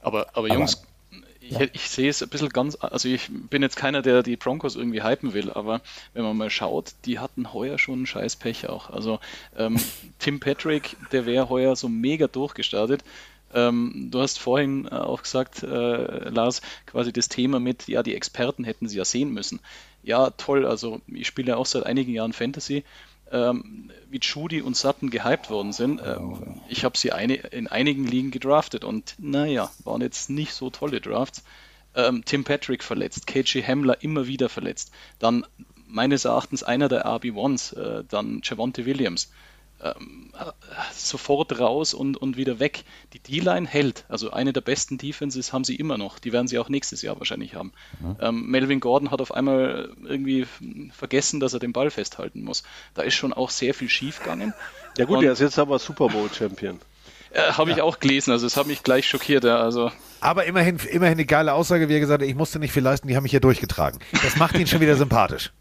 Aber, 0.00 0.28
aber 0.30 0.46
Aber- 0.46 0.48
Jungs, 0.48 0.82
ich, 1.40 1.58
ich 1.72 1.90
sehe 1.90 2.08
es 2.08 2.22
ein 2.22 2.28
bisschen 2.28 2.50
ganz, 2.50 2.76
also 2.80 3.08
ich 3.08 3.28
bin 3.28 3.62
jetzt 3.62 3.74
keiner, 3.76 4.02
der 4.02 4.22
die 4.22 4.36
Broncos 4.36 4.76
irgendwie 4.76 5.02
hypen 5.02 5.32
will, 5.34 5.50
aber 5.50 5.80
wenn 6.14 6.22
man 6.22 6.36
mal 6.36 6.50
schaut, 6.50 6.92
die 7.06 7.18
hatten 7.18 7.52
heuer 7.52 7.76
schon 7.78 8.06
scheiß 8.06 8.36
Pech 8.36 8.68
auch. 8.68 8.90
Also 8.90 9.18
ähm, 9.56 9.76
Tim 10.20 10.38
Patrick, 10.38 10.96
der 11.10 11.26
wäre 11.26 11.48
heuer 11.48 11.74
so 11.74 11.88
mega 11.88 12.28
durchgestartet. 12.28 13.02
Ähm, 13.52 14.10
du 14.12 14.20
hast 14.20 14.38
vorhin 14.38 14.86
äh, 14.86 14.90
auch 14.94 15.22
gesagt, 15.24 15.64
äh, 15.64 16.28
Lars, 16.28 16.62
quasi 16.86 17.12
das 17.12 17.28
Thema 17.28 17.58
mit, 17.58 17.88
ja, 17.88 18.04
die 18.04 18.14
Experten 18.14 18.62
hätten 18.62 18.86
sie 18.88 18.98
ja 18.98 19.04
sehen 19.04 19.32
müssen. 19.32 19.58
Ja, 20.02 20.30
toll, 20.30 20.66
also 20.66 21.00
ich 21.06 21.26
spiele 21.26 21.48
ja 21.48 21.56
auch 21.56 21.66
seit 21.66 21.84
einigen 21.84 22.12
Jahren 22.12 22.32
Fantasy. 22.32 22.84
Ähm, 23.32 23.92
wie 24.10 24.18
Judy 24.18 24.60
und 24.60 24.76
Sutton 24.76 25.08
gehypt 25.08 25.50
worden 25.50 25.72
sind. 25.72 26.02
Ähm, 26.04 26.60
ich 26.68 26.84
habe 26.84 26.98
sie 26.98 27.12
eine, 27.12 27.34
in 27.34 27.68
einigen 27.68 28.04
Ligen 28.04 28.32
gedraftet 28.32 28.82
und 28.82 29.14
naja, 29.18 29.70
waren 29.84 30.00
jetzt 30.00 30.30
nicht 30.30 30.52
so 30.52 30.68
tolle 30.70 31.00
Drafts. 31.00 31.44
Ähm, 31.94 32.24
Tim 32.24 32.42
Patrick 32.42 32.82
verletzt, 32.82 33.28
KG 33.28 33.62
Hamler 33.62 34.02
immer 34.02 34.26
wieder 34.26 34.48
verletzt. 34.48 34.92
Dann 35.20 35.46
meines 35.86 36.24
Erachtens 36.24 36.62
einer 36.62 36.88
der 36.88 37.06
RB1s, 37.06 37.76
äh, 37.76 38.04
dann 38.08 38.40
Javonte 38.42 38.86
Williams. 38.86 39.30
Ähm, 39.82 40.30
äh, 40.38 40.44
sofort 40.92 41.58
raus 41.58 41.94
und, 41.94 42.16
und 42.16 42.36
wieder 42.36 42.58
weg. 42.58 42.84
Die 43.12 43.18
D-Line 43.18 43.66
hält. 43.66 44.04
Also 44.08 44.30
eine 44.30 44.52
der 44.52 44.60
besten 44.60 44.98
Defenses 44.98 45.52
haben 45.52 45.64
sie 45.64 45.76
immer 45.76 45.98
noch. 45.98 46.18
Die 46.18 46.32
werden 46.32 46.48
sie 46.48 46.58
auch 46.58 46.68
nächstes 46.68 47.02
Jahr 47.02 47.18
wahrscheinlich 47.18 47.54
haben. 47.54 47.72
Mhm. 48.00 48.16
Ähm, 48.20 48.46
Melvin 48.50 48.80
Gordon 48.80 49.10
hat 49.10 49.20
auf 49.20 49.32
einmal 49.32 49.90
irgendwie 50.04 50.46
vergessen, 50.92 51.40
dass 51.40 51.54
er 51.54 51.60
den 51.60 51.72
Ball 51.72 51.90
festhalten 51.90 52.42
muss. 52.42 52.62
Da 52.94 53.02
ist 53.02 53.14
schon 53.14 53.32
auch 53.32 53.50
sehr 53.50 53.74
viel 53.74 53.88
schiefgegangen. 53.88 54.54
Ja 54.98 55.04
gut, 55.04 55.18
und, 55.18 55.24
er 55.24 55.32
ist 55.32 55.40
jetzt 55.40 55.58
aber 55.58 55.78
Super 55.78 56.08
Bowl 56.08 56.28
Champion. 56.32 56.80
Äh, 57.32 57.52
Habe 57.52 57.70
ich 57.70 57.76
ja. 57.76 57.84
auch 57.84 58.00
gelesen, 58.00 58.32
also 58.32 58.46
es 58.46 58.56
hat 58.56 58.66
mich 58.66 58.82
gleich 58.82 59.08
schockiert. 59.08 59.44
Ja, 59.44 59.58
also. 59.60 59.92
Aber 60.20 60.44
immerhin, 60.44 60.78
immerhin 60.90 61.16
eine 61.16 61.26
geile 61.26 61.54
Aussage, 61.54 61.88
wie 61.88 61.94
er 61.94 62.00
gesagt 62.00 62.22
hat, 62.22 62.28
ich 62.28 62.34
musste 62.34 62.58
nicht 62.58 62.72
viel 62.72 62.82
leisten, 62.82 63.08
die 63.08 63.16
haben 63.16 63.22
mich 63.22 63.30
hier 63.30 63.40
durchgetragen. 63.40 64.00
Das 64.22 64.36
macht 64.36 64.58
ihn 64.58 64.66
schon 64.66 64.80
wieder 64.80 64.96
sympathisch. 64.96 65.52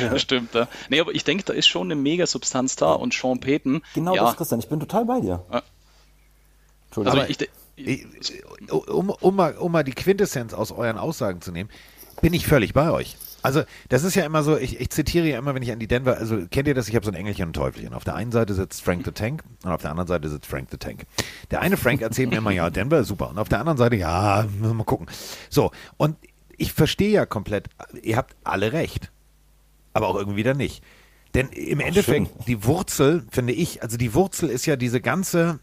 Ja. 0.00 0.10
Das 0.10 0.22
stimmt, 0.22 0.54
ja. 0.54 0.68
Nee, 0.88 1.00
aber 1.00 1.14
ich 1.14 1.24
denke, 1.24 1.44
da 1.44 1.52
ist 1.52 1.66
schon 1.66 1.88
eine 1.88 1.96
mega 1.96 2.26
Substanz 2.26 2.76
da 2.76 2.92
und 2.92 3.14
Sean 3.14 3.40
Payton. 3.40 3.82
Genau 3.94 4.14
ja. 4.14 4.24
das, 4.24 4.36
Christian, 4.36 4.60
ich 4.60 4.68
bin 4.68 4.80
total 4.80 5.04
bei 5.04 5.20
dir. 5.20 5.44
Ja. 5.52 5.62
Entschuldigung. 6.86 7.20
Also 7.20 7.30
ich, 7.30 7.48
ich, 7.76 8.42
um, 8.70 9.10
um, 9.10 9.36
mal, 9.36 9.56
um 9.56 9.72
mal 9.72 9.84
die 9.84 9.92
Quintessenz 9.92 10.52
aus 10.52 10.72
euren 10.72 10.98
Aussagen 10.98 11.40
zu 11.40 11.52
nehmen, 11.52 11.70
bin 12.20 12.32
ich 12.32 12.46
völlig 12.46 12.74
bei 12.74 12.90
euch. 12.90 13.16
Also, 13.40 13.62
das 13.88 14.02
ist 14.02 14.16
ja 14.16 14.24
immer 14.24 14.42
so, 14.42 14.56
ich, 14.56 14.80
ich, 14.80 14.90
zitiere 14.90 15.28
ja 15.28 15.38
immer, 15.38 15.54
wenn 15.54 15.62
ich 15.62 15.70
an 15.70 15.78
die 15.78 15.86
Denver, 15.86 16.16
also 16.16 16.44
kennt 16.50 16.66
ihr 16.66 16.74
das? 16.74 16.88
Ich 16.88 16.96
habe 16.96 17.06
so 17.06 17.12
ein 17.12 17.14
Engelchen 17.14 17.44
und 17.44 17.50
ein 17.50 17.52
Teufelchen. 17.52 17.94
Auf 17.94 18.02
der 18.02 18.16
einen 18.16 18.32
Seite 18.32 18.52
sitzt 18.52 18.82
Frank 18.82 19.04
the 19.04 19.12
Tank 19.12 19.44
und 19.62 19.70
auf 19.70 19.80
der 19.80 19.92
anderen 19.92 20.08
Seite 20.08 20.28
sitzt 20.28 20.46
Frank 20.46 20.68
the 20.72 20.76
Tank. 20.76 21.06
Der 21.52 21.60
eine 21.60 21.76
Frank 21.76 22.02
erzählt 22.02 22.30
mir 22.30 22.38
immer, 22.38 22.50
ja, 22.50 22.68
Denver 22.68 22.98
ist 22.98 23.08
super. 23.08 23.30
Und 23.30 23.38
auf 23.38 23.48
der 23.48 23.60
anderen 23.60 23.78
Seite, 23.78 23.94
ja, 23.94 24.44
mal 24.60 24.82
gucken. 24.82 25.06
So, 25.50 25.70
und 25.96 26.16
ich 26.56 26.72
verstehe 26.72 27.10
ja 27.10 27.26
komplett, 27.26 27.68
ihr 28.02 28.16
habt 28.16 28.34
alle 28.42 28.72
recht 28.72 29.12
aber 29.92 30.08
auch 30.08 30.16
irgendwie 30.16 30.38
wieder 30.38 30.54
nicht. 30.54 30.82
Denn 31.34 31.48
im 31.48 31.80
Ach, 31.80 31.86
Endeffekt, 31.86 32.28
schön. 32.28 32.44
die 32.46 32.64
Wurzel, 32.64 33.24
finde 33.30 33.52
ich, 33.52 33.82
also 33.82 33.96
die 33.96 34.14
Wurzel 34.14 34.48
ist 34.48 34.66
ja 34.66 34.76
diese 34.76 35.00
ganze, 35.00 35.60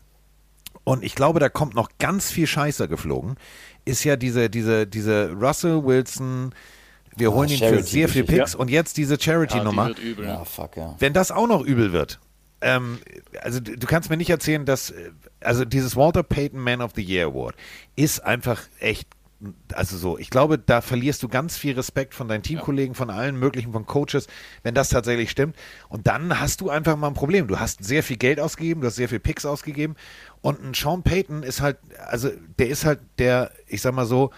und 0.84 1.04
ich 1.04 1.16
glaube, 1.16 1.40
da 1.40 1.50
kommt 1.50 1.74
noch 1.74 1.90
ganz 1.98 2.32
viel 2.32 2.48
Scheiße 2.48 2.88
geflogen, 2.88 3.36
ist 3.84 4.04
ja 4.04 4.16
diese, 4.16 4.50
diese, 4.50 4.86
diese 4.86 5.32
Russell 5.32 5.84
Wilson, 5.84 6.54
wir 7.16 7.32
holen 7.32 7.50
oh, 7.50 7.54
ihn 7.54 7.60
für 7.60 7.84
sehr 7.84 8.10
viel 8.10 8.24
Picks 8.24 8.54
ja. 8.54 8.60
und 8.60 8.70
jetzt 8.70 8.98
diese 8.98 9.20
Charity-Nummer. 9.20 9.90
Ja, 9.90 9.94
die 9.94 10.22
ja, 10.22 10.46
fuck, 10.46 10.78
ja. 10.78 10.96
Wenn 11.00 11.14
das 11.14 11.32
auch 11.32 11.48
noch 11.48 11.62
übel 11.62 11.94
wird, 11.94 12.20
ähm, 12.62 13.00
also 13.42 13.60
du, 13.60 13.78
du, 13.78 13.88
kannst 13.88 14.10
mir 14.10 14.18
nicht 14.18 14.30
erzählen, 14.30 14.66
dass, 14.66 14.94
also 15.40 15.66
dieses 15.66 15.96
Walter 15.96 16.24
Payton 16.24 16.60
Man 16.60 16.82
of 16.82 16.92
the 16.96 17.04
Year 17.04 17.28
Award 17.28 17.56
ist 17.96 18.20
einfach 18.20 18.62
echt 18.80 19.08
also 19.74 19.98
so, 19.98 20.18
ich 20.18 20.30
glaube, 20.30 20.58
da 20.58 20.82
verlierst 20.82 21.22
du 21.22 21.28
ganz 21.28 21.58
viel 21.58 21.76
Respekt 21.76 22.14
von 22.14 22.28
deinen 22.28 22.44
Teamkollegen, 22.44 22.94
ja. 22.94 22.98
von 22.98 23.10
allen 23.10 23.38
möglichen, 23.38 23.74
von 23.74 23.86
Coaches, 23.86 24.28
wenn 24.64 24.74
das 24.74 24.90
tatsächlich 24.90 25.30
stimmt. 25.30 25.56
Und 25.90 26.08
dann 26.08 26.40
hast 26.40 26.62
du 26.62 26.70
einfach 26.70 26.96
mal 26.96 27.08
ein 27.08 27.14
Problem. 27.14 27.48
Du 27.48 27.60
hast 27.60 27.84
sehr 27.84 28.04
viel 28.04 28.18
Geld 28.18 28.40
ausgegeben, 28.40 28.82
du 28.82 28.88
hast 28.88 28.96
sehr 28.96 29.10
viel 29.10 29.20
Picks 29.20 29.46
ausgegeben. 29.46 29.96
Und 30.42 30.64
ein 30.64 30.74
Sean 30.74 31.04
Payton 31.04 31.44
ist 31.44 31.62
halt, 31.62 31.78
also 32.08 32.30
der 32.60 32.70
ist 32.70 32.86
halt 32.86 33.00
der, 33.20 33.52
ich 33.68 33.82
sag 33.82 33.94
mal 33.94 34.06
so, 34.06 34.32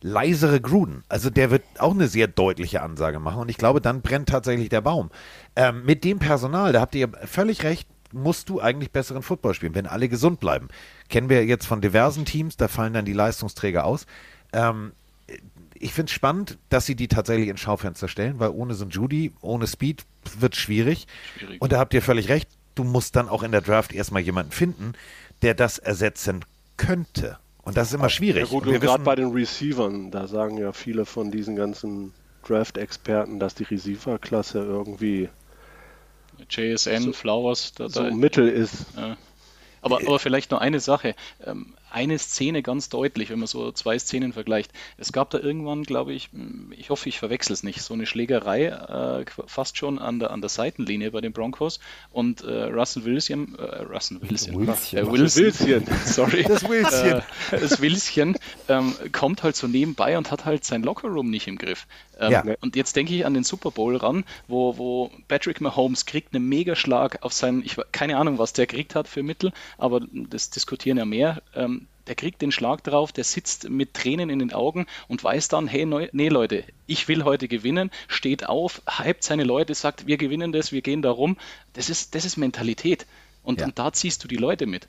leisere 0.00 0.60
Gruden. 0.60 1.02
Also 1.08 1.30
der 1.30 1.50
wird 1.50 1.62
auch 1.78 1.92
eine 1.92 2.08
sehr 2.08 2.28
deutliche 2.28 2.82
Ansage 2.82 3.18
machen. 3.18 3.40
Und 3.40 3.48
ich 3.48 3.56
glaube, 3.56 3.80
dann 3.80 4.02
brennt 4.02 4.28
tatsächlich 4.28 4.68
der 4.68 4.82
Baum. 4.82 5.10
Ähm, 5.56 5.84
mit 5.84 6.04
dem 6.04 6.18
Personal, 6.18 6.72
da 6.72 6.80
habt 6.80 6.94
ihr 6.94 7.08
völlig 7.24 7.64
recht, 7.64 7.88
musst 8.12 8.48
du 8.48 8.60
eigentlich 8.60 8.92
besseren 8.92 9.22
Football 9.22 9.54
spielen, 9.54 9.74
wenn 9.74 9.86
alle 9.86 10.08
gesund 10.08 10.40
bleiben. 10.40 10.68
Kennen 11.08 11.28
wir 11.28 11.44
jetzt 11.44 11.66
von 11.66 11.80
diversen 11.80 12.24
Teams, 12.24 12.56
da 12.56 12.68
fallen 12.68 12.92
dann 12.92 13.04
die 13.04 13.12
Leistungsträger 13.12 13.84
aus. 13.84 14.06
Ähm, 14.54 14.92
ich 15.74 15.92
finde 15.92 16.08
es 16.08 16.14
spannend, 16.14 16.58
dass 16.70 16.86
sie 16.86 16.94
die 16.94 17.08
tatsächlich 17.08 17.48
ins 17.48 17.60
Schaufenster 17.60 18.08
stellen, 18.08 18.38
weil 18.38 18.50
ohne 18.50 18.74
so 18.74 18.84
ein 18.84 18.90
Judy, 18.90 19.32
ohne 19.40 19.66
Speed 19.66 20.04
wird 20.38 20.56
schwierig. 20.56 21.06
schwierig. 21.36 21.60
Und 21.60 21.72
da 21.72 21.78
habt 21.78 21.92
ihr 21.92 22.02
völlig 22.02 22.28
recht, 22.28 22.48
du 22.74 22.84
musst 22.84 23.16
dann 23.16 23.28
auch 23.28 23.42
in 23.42 23.52
der 23.52 23.60
Draft 23.60 23.92
erstmal 23.92 24.22
jemanden 24.22 24.52
finden, 24.52 24.94
der 25.42 25.54
das 25.54 25.78
ersetzen 25.78 26.44
könnte. 26.76 27.38
Und 27.62 27.76
das 27.76 27.88
ist 27.88 27.94
immer 27.94 28.10
schwierig. 28.10 28.44
Ja 28.44 28.48
gut, 28.48 28.66
und 28.66 28.80
gerade 28.80 29.02
bei 29.04 29.14
den 29.14 29.32
Receivern, 29.32 30.10
da 30.10 30.26
sagen 30.26 30.58
ja 30.58 30.72
viele 30.72 31.06
von 31.06 31.30
diesen 31.30 31.56
ganzen 31.56 32.12
Draft-Experten, 32.46 33.38
dass 33.38 33.54
die 33.54 33.64
Receiver-Klasse 33.64 34.58
irgendwie 34.58 35.28
JSN, 36.50 37.02
so, 37.02 37.12
Flowers, 37.12 37.72
da, 37.72 37.88
so 37.88 38.04
da, 38.04 38.14
Mittel 38.14 38.48
ist. 38.48 38.86
Ja. 38.96 39.16
Aber, 39.80 39.98
aber 39.98 40.18
vielleicht 40.18 40.50
noch 40.50 40.60
eine 40.60 40.80
Sache. 40.80 41.14
Ähm, 41.44 41.74
eine 41.94 42.18
Szene 42.18 42.62
ganz 42.62 42.88
deutlich, 42.88 43.30
wenn 43.30 43.38
man 43.38 43.46
so 43.46 43.70
zwei 43.70 43.98
Szenen 44.00 44.32
vergleicht. 44.32 44.72
Es 44.96 45.12
gab 45.12 45.30
da 45.30 45.38
irgendwann, 45.38 45.84
glaube 45.84 46.12
ich, 46.12 46.30
hm, 46.32 46.72
ich 46.76 46.90
hoffe, 46.90 47.08
ich 47.08 47.20
verwechsel 47.20 47.52
es 47.52 47.62
nicht, 47.62 47.82
so 47.82 47.94
eine 47.94 48.04
Schlägerei 48.04 48.64
äh, 48.66 49.24
fast 49.46 49.78
schon 49.78 50.00
an 50.00 50.18
der, 50.18 50.32
an 50.32 50.40
der 50.40 50.50
Seitenlinie 50.50 51.12
bei 51.12 51.20
den 51.20 51.32
Broncos 51.32 51.78
und 52.10 52.42
äh, 52.42 52.64
Russell 52.64 53.04
Wilson, 53.04 53.56
äh, 53.58 53.82
Russell 53.82 54.20
Wilson, 54.20 54.66
Wilson, 54.66 54.98
äh, 54.98 55.12
Wilson, 55.12 55.44
Wilson. 55.44 55.82
sorry, 56.04 56.42
das 56.42 56.68
Wilson, 56.68 57.08
äh, 57.08 57.22
das 57.50 57.80
Wilson 57.80 58.36
ähm, 58.68 58.94
kommt 59.12 59.44
halt 59.44 59.54
so 59.54 59.68
nebenbei 59.68 60.18
und 60.18 60.32
hat 60.32 60.44
halt 60.44 60.64
sein 60.64 60.82
Lockerroom 60.82 61.30
nicht 61.30 61.46
im 61.46 61.58
Griff. 61.58 61.86
Ähm, 62.18 62.32
ja. 62.32 62.44
Und 62.60 62.76
jetzt 62.76 62.96
denke 62.96 63.14
ich 63.14 63.26
an 63.26 63.34
den 63.34 63.44
Super 63.44 63.70
Bowl 63.70 63.96
ran, 63.96 64.24
wo, 64.48 64.78
wo 64.78 65.10
Patrick 65.28 65.60
Mahomes 65.60 66.06
kriegt 66.06 66.34
einen 66.34 66.48
Megaschlag 66.48 67.22
auf 67.22 67.32
seinen, 67.32 67.64
ich 67.64 67.76
keine 67.92 68.16
Ahnung, 68.16 68.38
was 68.38 68.52
der 68.52 68.66
kriegt 68.66 68.94
hat 68.94 69.08
für 69.08 69.22
Mittel, 69.22 69.52
aber 69.78 70.00
das 70.12 70.50
diskutieren 70.50 70.98
ja 70.98 71.04
mehr. 71.04 71.42
Ähm, 71.54 71.86
der 72.06 72.14
kriegt 72.14 72.42
den 72.42 72.52
Schlag 72.52 72.84
drauf, 72.84 73.12
der 73.12 73.24
sitzt 73.24 73.70
mit 73.70 73.94
Tränen 73.94 74.28
in 74.28 74.38
den 74.38 74.52
Augen 74.52 74.86
und 75.08 75.24
weiß 75.24 75.48
dann, 75.48 75.66
hey, 75.66 75.86
nee 76.12 76.28
Leute, 76.28 76.64
ich 76.86 77.08
will 77.08 77.24
heute 77.24 77.48
gewinnen, 77.48 77.90
steht 78.08 78.46
auf, 78.46 78.82
hypt 78.86 79.24
seine 79.24 79.44
Leute, 79.44 79.74
sagt, 79.74 80.06
wir 80.06 80.18
gewinnen 80.18 80.52
das, 80.52 80.70
wir 80.70 80.82
gehen 80.82 81.00
da 81.00 81.10
rum. 81.10 81.38
Das 81.72 81.88
ist, 81.88 82.14
das 82.14 82.24
ist 82.24 82.36
Mentalität. 82.36 83.06
Und, 83.42 83.60
ja. 83.60 83.66
und 83.66 83.78
da 83.78 83.92
ziehst 83.92 84.22
du 84.22 84.28
die 84.28 84.36
Leute 84.36 84.66
mit. 84.66 84.88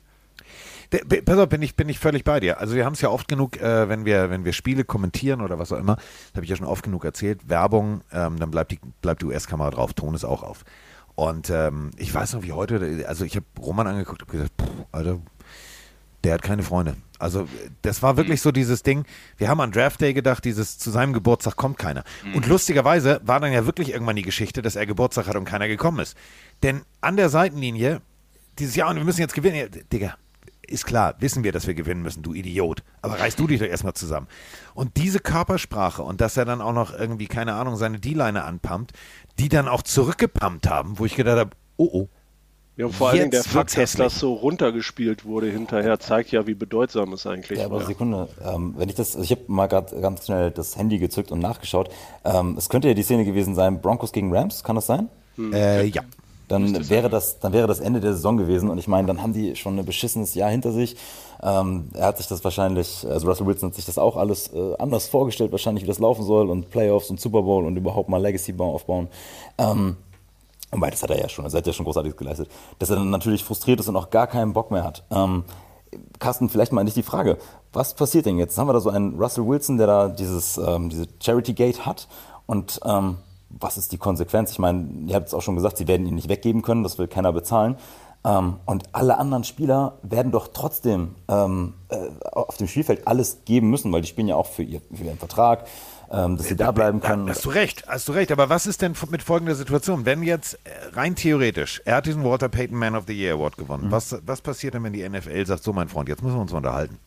Pass 1.24 1.38
auf, 1.38 1.48
bin 1.48 1.62
ich, 1.62 1.76
bin 1.76 1.88
ich 1.88 1.98
völlig 1.98 2.24
bei 2.24 2.40
dir. 2.40 2.60
Also 2.60 2.74
wir 2.74 2.84
haben 2.84 2.92
es 2.92 3.00
ja 3.00 3.08
oft 3.08 3.28
genug, 3.28 3.60
äh, 3.60 3.88
wenn, 3.88 4.04
wir, 4.04 4.30
wenn 4.30 4.44
wir 4.44 4.52
Spiele 4.52 4.84
kommentieren 4.84 5.40
oder 5.40 5.58
was 5.58 5.72
auch 5.72 5.78
immer, 5.78 5.96
habe 6.34 6.44
ich 6.44 6.50
ja 6.50 6.56
schon 6.56 6.66
oft 6.66 6.84
genug 6.84 7.04
erzählt, 7.04 7.48
Werbung, 7.48 8.02
ähm, 8.12 8.38
dann 8.38 8.50
bleibt 8.50 8.72
die, 8.72 8.78
bleibt 9.00 9.22
die 9.22 9.26
US-Kamera 9.26 9.70
drauf, 9.70 9.94
Ton 9.94 10.14
ist 10.14 10.24
auch 10.24 10.42
auf. 10.42 10.64
Und 11.14 11.50
ähm, 11.50 11.90
ich 11.96 12.14
weiß 12.14 12.34
noch 12.34 12.42
wie 12.42 12.52
heute, 12.52 13.04
also 13.08 13.24
ich 13.24 13.36
habe 13.36 13.46
Roman 13.58 13.86
angeguckt 13.86 14.22
und 14.22 14.30
gesagt, 14.30 14.52
pff, 14.60 14.68
Alter, 14.92 15.18
der 16.24 16.34
hat 16.34 16.42
keine 16.42 16.62
Freunde. 16.62 16.96
Also 17.18 17.48
das 17.82 18.02
war 18.02 18.16
wirklich 18.16 18.42
so 18.42 18.52
dieses 18.52 18.82
Ding, 18.82 19.04
wir 19.38 19.48
haben 19.48 19.60
an 19.60 19.72
Draft 19.72 20.00
Day 20.00 20.12
gedacht, 20.12 20.44
dieses 20.44 20.78
zu 20.78 20.90
seinem 20.90 21.12
Geburtstag 21.12 21.56
kommt 21.56 21.78
keiner. 21.78 22.04
Und 22.34 22.44
mhm. 22.44 22.50
lustigerweise 22.50 23.20
war 23.24 23.40
dann 23.40 23.52
ja 23.52 23.64
wirklich 23.64 23.92
irgendwann 23.92 24.16
die 24.16 24.22
Geschichte, 24.22 24.60
dass 24.60 24.76
er 24.76 24.86
Geburtstag 24.86 25.26
hat 25.26 25.36
und 25.36 25.44
keiner 25.44 25.68
gekommen 25.68 26.00
ist. 26.00 26.16
Denn 26.62 26.82
an 27.00 27.16
der 27.16 27.28
Seitenlinie, 27.28 28.02
dieses 28.58 28.76
Jahr, 28.76 28.90
und 28.90 28.96
wir 28.96 29.04
müssen 29.04 29.20
jetzt 29.20 29.34
gewinnen, 29.34 29.70
Digga, 29.92 30.16
ist 30.68 30.86
klar, 30.86 31.14
wissen 31.20 31.44
wir, 31.44 31.52
dass 31.52 31.66
wir 31.66 31.74
gewinnen 31.74 32.02
müssen, 32.02 32.22
du 32.22 32.34
Idiot. 32.34 32.82
Aber 33.02 33.18
reißt 33.18 33.38
du 33.38 33.46
dich 33.46 33.60
doch 33.60 33.66
erstmal 33.66 33.94
zusammen. 33.94 34.26
Und 34.74 34.96
diese 34.96 35.20
Körpersprache 35.20 36.02
und 36.02 36.20
dass 36.20 36.36
er 36.36 36.44
dann 36.44 36.60
auch 36.60 36.72
noch 36.72 36.92
irgendwie, 36.96 37.26
keine 37.26 37.54
Ahnung, 37.54 37.76
seine 37.76 37.98
D-Liner 37.98 38.44
anpumpt, 38.44 38.92
die 39.38 39.48
dann 39.48 39.68
auch 39.68 39.82
zurückgepumpt 39.82 40.68
haben, 40.68 40.98
wo 40.98 41.04
ich 41.04 41.14
gedacht 41.14 41.38
habe, 41.38 41.50
oh 41.76 41.90
oh, 41.92 42.08
ja, 42.76 42.84
und 42.84 42.92
vor 42.92 43.08
allen 43.08 43.18
Dingen 43.18 43.30
der 43.30 43.42
Fakt, 43.42 43.76
dass 43.78 43.94
das 43.94 44.18
so 44.18 44.34
runtergespielt 44.34 45.24
wurde 45.24 45.50
hinterher, 45.50 45.98
zeigt 45.98 46.30
ja, 46.30 46.46
wie 46.46 46.54
bedeutsam 46.54 47.14
es 47.14 47.26
eigentlich 47.26 47.58
ja, 47.58 47.64
aber 47.64 47.78
war. 47.80 47.86
Sekunde, 47.86 48.28
ähm, 48.44 48.74
wenn 48.76 48.90
ich 48.90 48.94
das, 48.94 49.16
also 49.16 49.24
ich 49.24 49.30
habe 49.30 49.44
mal 49.46 49.66
gerade 49.66 49.98
ganz 49.98 50.26
schnell 50.26 50.50
das 50.50 50.76
Handy 50.76 50.98
gezückt 50.98 51.32
und 51.32 51.38
nachgeschaut. 51.38 51.88
Ähm, 52.24 52.54
es 52.58 52.68
könnte 52.68 52.88
ja 52.88 52.94
die 52.94 53.02
Szene 53.02 53.24
gewesen 53.24 53.54
sein, 53.54 53.80
Broncos 53.80 54.12
gegen 54.12 54.34
Rams, 54.34 54.62
kann 54.62 54.76
das 54.76 54.86
sein? 54.86 55.08
Hm. 55.36 55.54
Äh, 55.54 55.84
ja. 55.84 56.02
Dann 56.48 56.88
wäre 56.88 57.10
das, 57.10 57.40
dann 57.40 57.52
wäre 57.52 57.66
das 57.66 57.80
Ende 57.80 58.00
der 58.00 58.12
Saison 58.12 58.36
gewesen 58.36 58.70
und 58.70 58.78
ich 58.78 58.86
meine, 58.86 59.08
dann 59.08 59.20
haben 59.20 59.32
die 59.32 59.56
schon 59.56 59.78
ein 59.78 59.84
beschissenes 59.84 60.34
Jahr 60.34 60.50
hinter 60.50 60.70
sich. 60.70 60.96
Ähm, 61.42 61.88
er 61.94 62.06
hat 62.06 62.18
sich 62.18 62.28
das 62.28 62.44
wahrscheinlich, 62.44 63.04
also 63.08 63.26
Russell 63.26 63.46
Wilson 63.46 63.70
hat 63.70 63.74
sich 63.74 63.84
das 63.84 63.98
auch 63.98 64.16
alles 64.16 64.52
äh, 64.54 64.74
anders 64.78 65.08
vorgestellt, 65.08 65.50
wahrscheinlich 65.50 65.82
wie 65.82 65.88
das 65.88 65.98
laufen 65.98 66.24
soll 66.24 66.48
und 66.48 66.70
Playoffs 66.70 67.10
und 67.10 67.20
Super 67.20 67.42
Bowl 67.42 67.66
und 67.66 67.76
überhaupt 67.76 68.08
mal 68.08 68.22
Legacy 68.22 68.54
aufbauen. 68.58 69.08
Ähm, 69.58 69.96
Wobei, 70.72 70.90
das 70.90 71.02
hat 71.02 71.10
er 71.10 71.20
ja 71.20 71.28
schon, 71.28 71.44
das 71.44 71.54
hat 71.54 71.64
er 71.64 71.68
ja 71.68 71.72
schon 71.72 71.84
großartig 71.84 72.16
geleistet. 72.16 72.50
Dass 72.78 72.90
er 72.90 72.96
dann 72.96 73.10
natürlich 73.10 73.44
frustriert 73.44 73.80
ist 73.80 73.88
und 73.88 73.96
auch 73.96 74.10
gar 74.10 74.26
keinen 74.26 74.52
Bock 74.52 74.70
mehr 74.70 74.84
hat. 74.84 75.04
Ähm, 75.10 75.44
Carsten, 76.18 76.48
vielleicht 76.48 76.72
mal 76.72 76.80
an 76.80 76.86
dich 76.86 76.94
die 76.94 77.02
Frage. 77.02 77.38
Was 77.72 77.94
passiert 77.94 78.26
denn 78.26 78.36
jetzt? 78.38 78.50
Jetzt 78.50 78.58
haben 78.58 78.68
wir 78.68 78.72
da 78.72 78.80
so 78.80 78.90
einen 78.90 79.18
Russell 79.18 79.46
Wilson, 79.46 79.78
der 79.78 79.86
da 79.86 80.08
dieses, 80.08 80.58
ähm, 80.58 80.90
diese 80.90 81.06
Charity 81.22 81.54
Gate 81.54 81.86
hat. 81.86 82.08
Und 82.46 82.80
ähm, 82.84 83.16
was 83.48 83.76
ist 83.76 83.92
die 83.92 83.98
Konsequenz? 83.98 84.50
Ich 84.52 84.58
meine, 84.58 84.88
ihr 85.06 85.14
habt 85.14 85.28
es 85.28 85.34
auch 85.34 85.42
schon 85.42 85.56
gesagt, 85.56 85.78
sie 85.78 85.88
werden 85.88 86.06
ihn 86.06 86.14
nicht 86.14 86.28
weggeben 86.28 86.62
können, 86.62 86.82
das 86.82 86.98
will 86.98 87.08
keiner 87.08 87.32
bezahlen. 87.32 87.76
Ähm, 88.24 88.56
und 88.66 88.84
alle 88.92 89.18
anderen 89.18 89.44
Spieler 89.44 89.98
werden 90.02 90.32
doch 90.32 90.48
trotzdem 90.52 91.14
ähm, 91.28 91.74
äh, 91.88 91.96
auf 92.32 92.56
dem 92.56 92.66
Spielfeld 92.66 93.06
alles 93.06 93.44
geben 93.44 93.70
müssen, 93.70 93.92
weil 93.92 94.02
die 94.02 94.08
spielen 94.08 94.28
ja 94.28 94.36
auch 94.36 94.46
für, 94.46 94.62
ihr, 94.62 94.80
für 94.92 95.04
ihren 95.04 95.18
Vertrag 95.18 95.66
ähm, 96.10 96.36
dass 96.36 96.46
sie 96.46 96.56
da 96.56 96.70
bleiben 96.70 97.00
können. 97.00 97.28
Hast 97.28 97.44
du 97.44 97.50
recht, 97.50 97.84
hast 97.88 98.08
du 98.08 98.12
recht. 98.12 98.30
Aber 98.32 98.48
was 98.48 98.66
ist 98.66 98.82
denn 98.82 98.94
mit 99.10 99.22
folgender 99.22 99.54
Situation? 99.54 100.04
Wenn 100.04 100.22
jetzt 100.22 100.54
äh, 100.64 100.94
rein 100.94 101.16
theoretisch, 101.16 101.82
er 101.84 101.96
hat 101.96 102.06
diesen 102.06 102.24
Walter 102.24 102.48
Payton 102.48 102.78
Man 102.78 102.94
of 102.94 103.04
the 103.06 103.12
Year 103.12 103.34
Award 103.34 103.56
gewonnen, 103.56 103.86
mhm. 103.86 103.90
was, 103.90 104.16
was 104.24 104.40
passiert 104.40 104.74
denn, 104.74 104.84
wenn 104.84 104.92
die 104.92 105.08
NFL 105.08 105.46
sagt, 105.46 105.62
so 105.62 105.72
mein 105.72 105.88
Freund, 105.88 106.08
jetzt 106.08 106.22
müssen 106.22 106.36
wir 106.36 106.42
uns 106.42 106.52
unterhalten? 106.52 106.98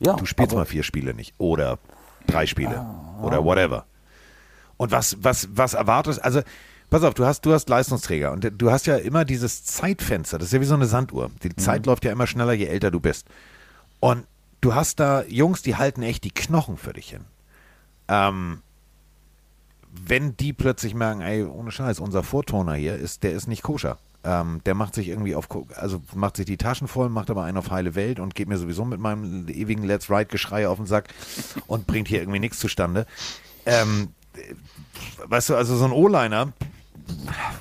Ja, 0.00 0.14
du 0.14 0.26
spielst 0.26 0.54
mal 0.54 0.66
vier 0.66 0.82
Spiele 0.82 1.14
nicht 1.14 1.34
oder 1.38 1.78
drei 2.26 2.46
Spiele 2.46 2.78
ah, 2.78 3.22
oder 3.22 3.44
whatever. 3.44 3.86
Und 4.76 4.90
was, 4.90 5.16
was, 5.20 5.48
was 5.52 5.74
erwartest, 5.74 6.22
also 6.24 6.42
Pass 6.90 7.02
auf, 7.02 7.14
du 7.14 7.26
hast, 7.26 7.44
du 7.44 7.52
hast 7.52 7.68
Leistungsträger 7.68 8.30
und 8.30 8.48
du 8.56 8.70
hast 8.70 8.86
ja 8.86 8.96
immer 8.96 9.24
dieses 9.24 9.64
Zeitfenster. 9.64 10.38
Das 10.38 10.46
ist 10.46 10.52
ja 10.52 10.60
wie 10.60 10.64
so 10.64 10.74
eine 10.74 10.86
Sanduhr. 10.86 11.30
Die 11.42 11.56
Zeit 11.56 11.86
läuft 11.86 12.04
ja 12.04 12.12
immer 12.12 12.28
schneller, 12.28 12.52
je 12.52 12.66
älter 12.66 12.92
du 12.92 13.00
bist. 13.00 13.26
Und 13.98 14.26
du 14.60 14.76
hast 14.76 15.00
da 15.00 15.24
Jungs, 15.24 15.62
die 15.62 15.74
halten 15.74 16.02
echt 16.02 16.22
die 16.22 16.30
Knochen 16.30 16.76
für 16.76 16.92
dich 16.92 17.10
hin. 17.10 17.24
Ähm, 18.06 18.62
wenn 19.90 20.36
die 20.36 20.52
plötzlich 20.52 20.94
merken, 20.94 21.20
ey, 21.20 21.42
ohne 21.42 21.72
Scheiß, 21.72 21.98
unser 21.98 22.22
Vortoner 22.22 22.74
hier 22.74 22.94
ist, 22.94 23.22
der 23.24 23.32
ist 23.32 23.48
nicht 23.48 23.62
koscher. 23.62 23.98
Ähm, 24.22 24.60
der 24.64 24.74
macht 24.74 24.94
sich 24.94 25.08
irgendwie 25.08 25.34
auf, 25.34 25.48
also 25.74 26.00
macht 26.14 26.36
sich 26.36 26.46
die 26.46 26.56
Taschen 26.56 26.86
voll, 26.86 27.08
macht 27.08 27.28
aber 27.28 27.42
einen 27.42 27.58
auf 27.58 27.70
heile 27.70 27.94
Welt 27.94 28.20
und 28.20 28.34
geht 28.34 28.48
mir 28.48 28.56
sowieso 28.56 28.84
mit 28.84 29.00
meinem 29.00 29.48
ewigen 29.48 29.82
Let's 29.82 30.10
Ride-Geschrei 30.10 30.68
auf 30.68 30.76
den 30.76 30.86
Sack 30.86 31.08
und 31.66 31.86
bringt 31.86 32.08
hier 32.08 32.20
irgendwie 32.20 32.38
nichts 32.38 32.58
zustande. 32.58 33.06
Ähm, 33.66 34.10
weißt 35.26 35.50
du, 35.50 35.56
also 35.56 35.76
so 35.76 35.84
ein 35.84 35.92
O-Liner, 35.92 36.52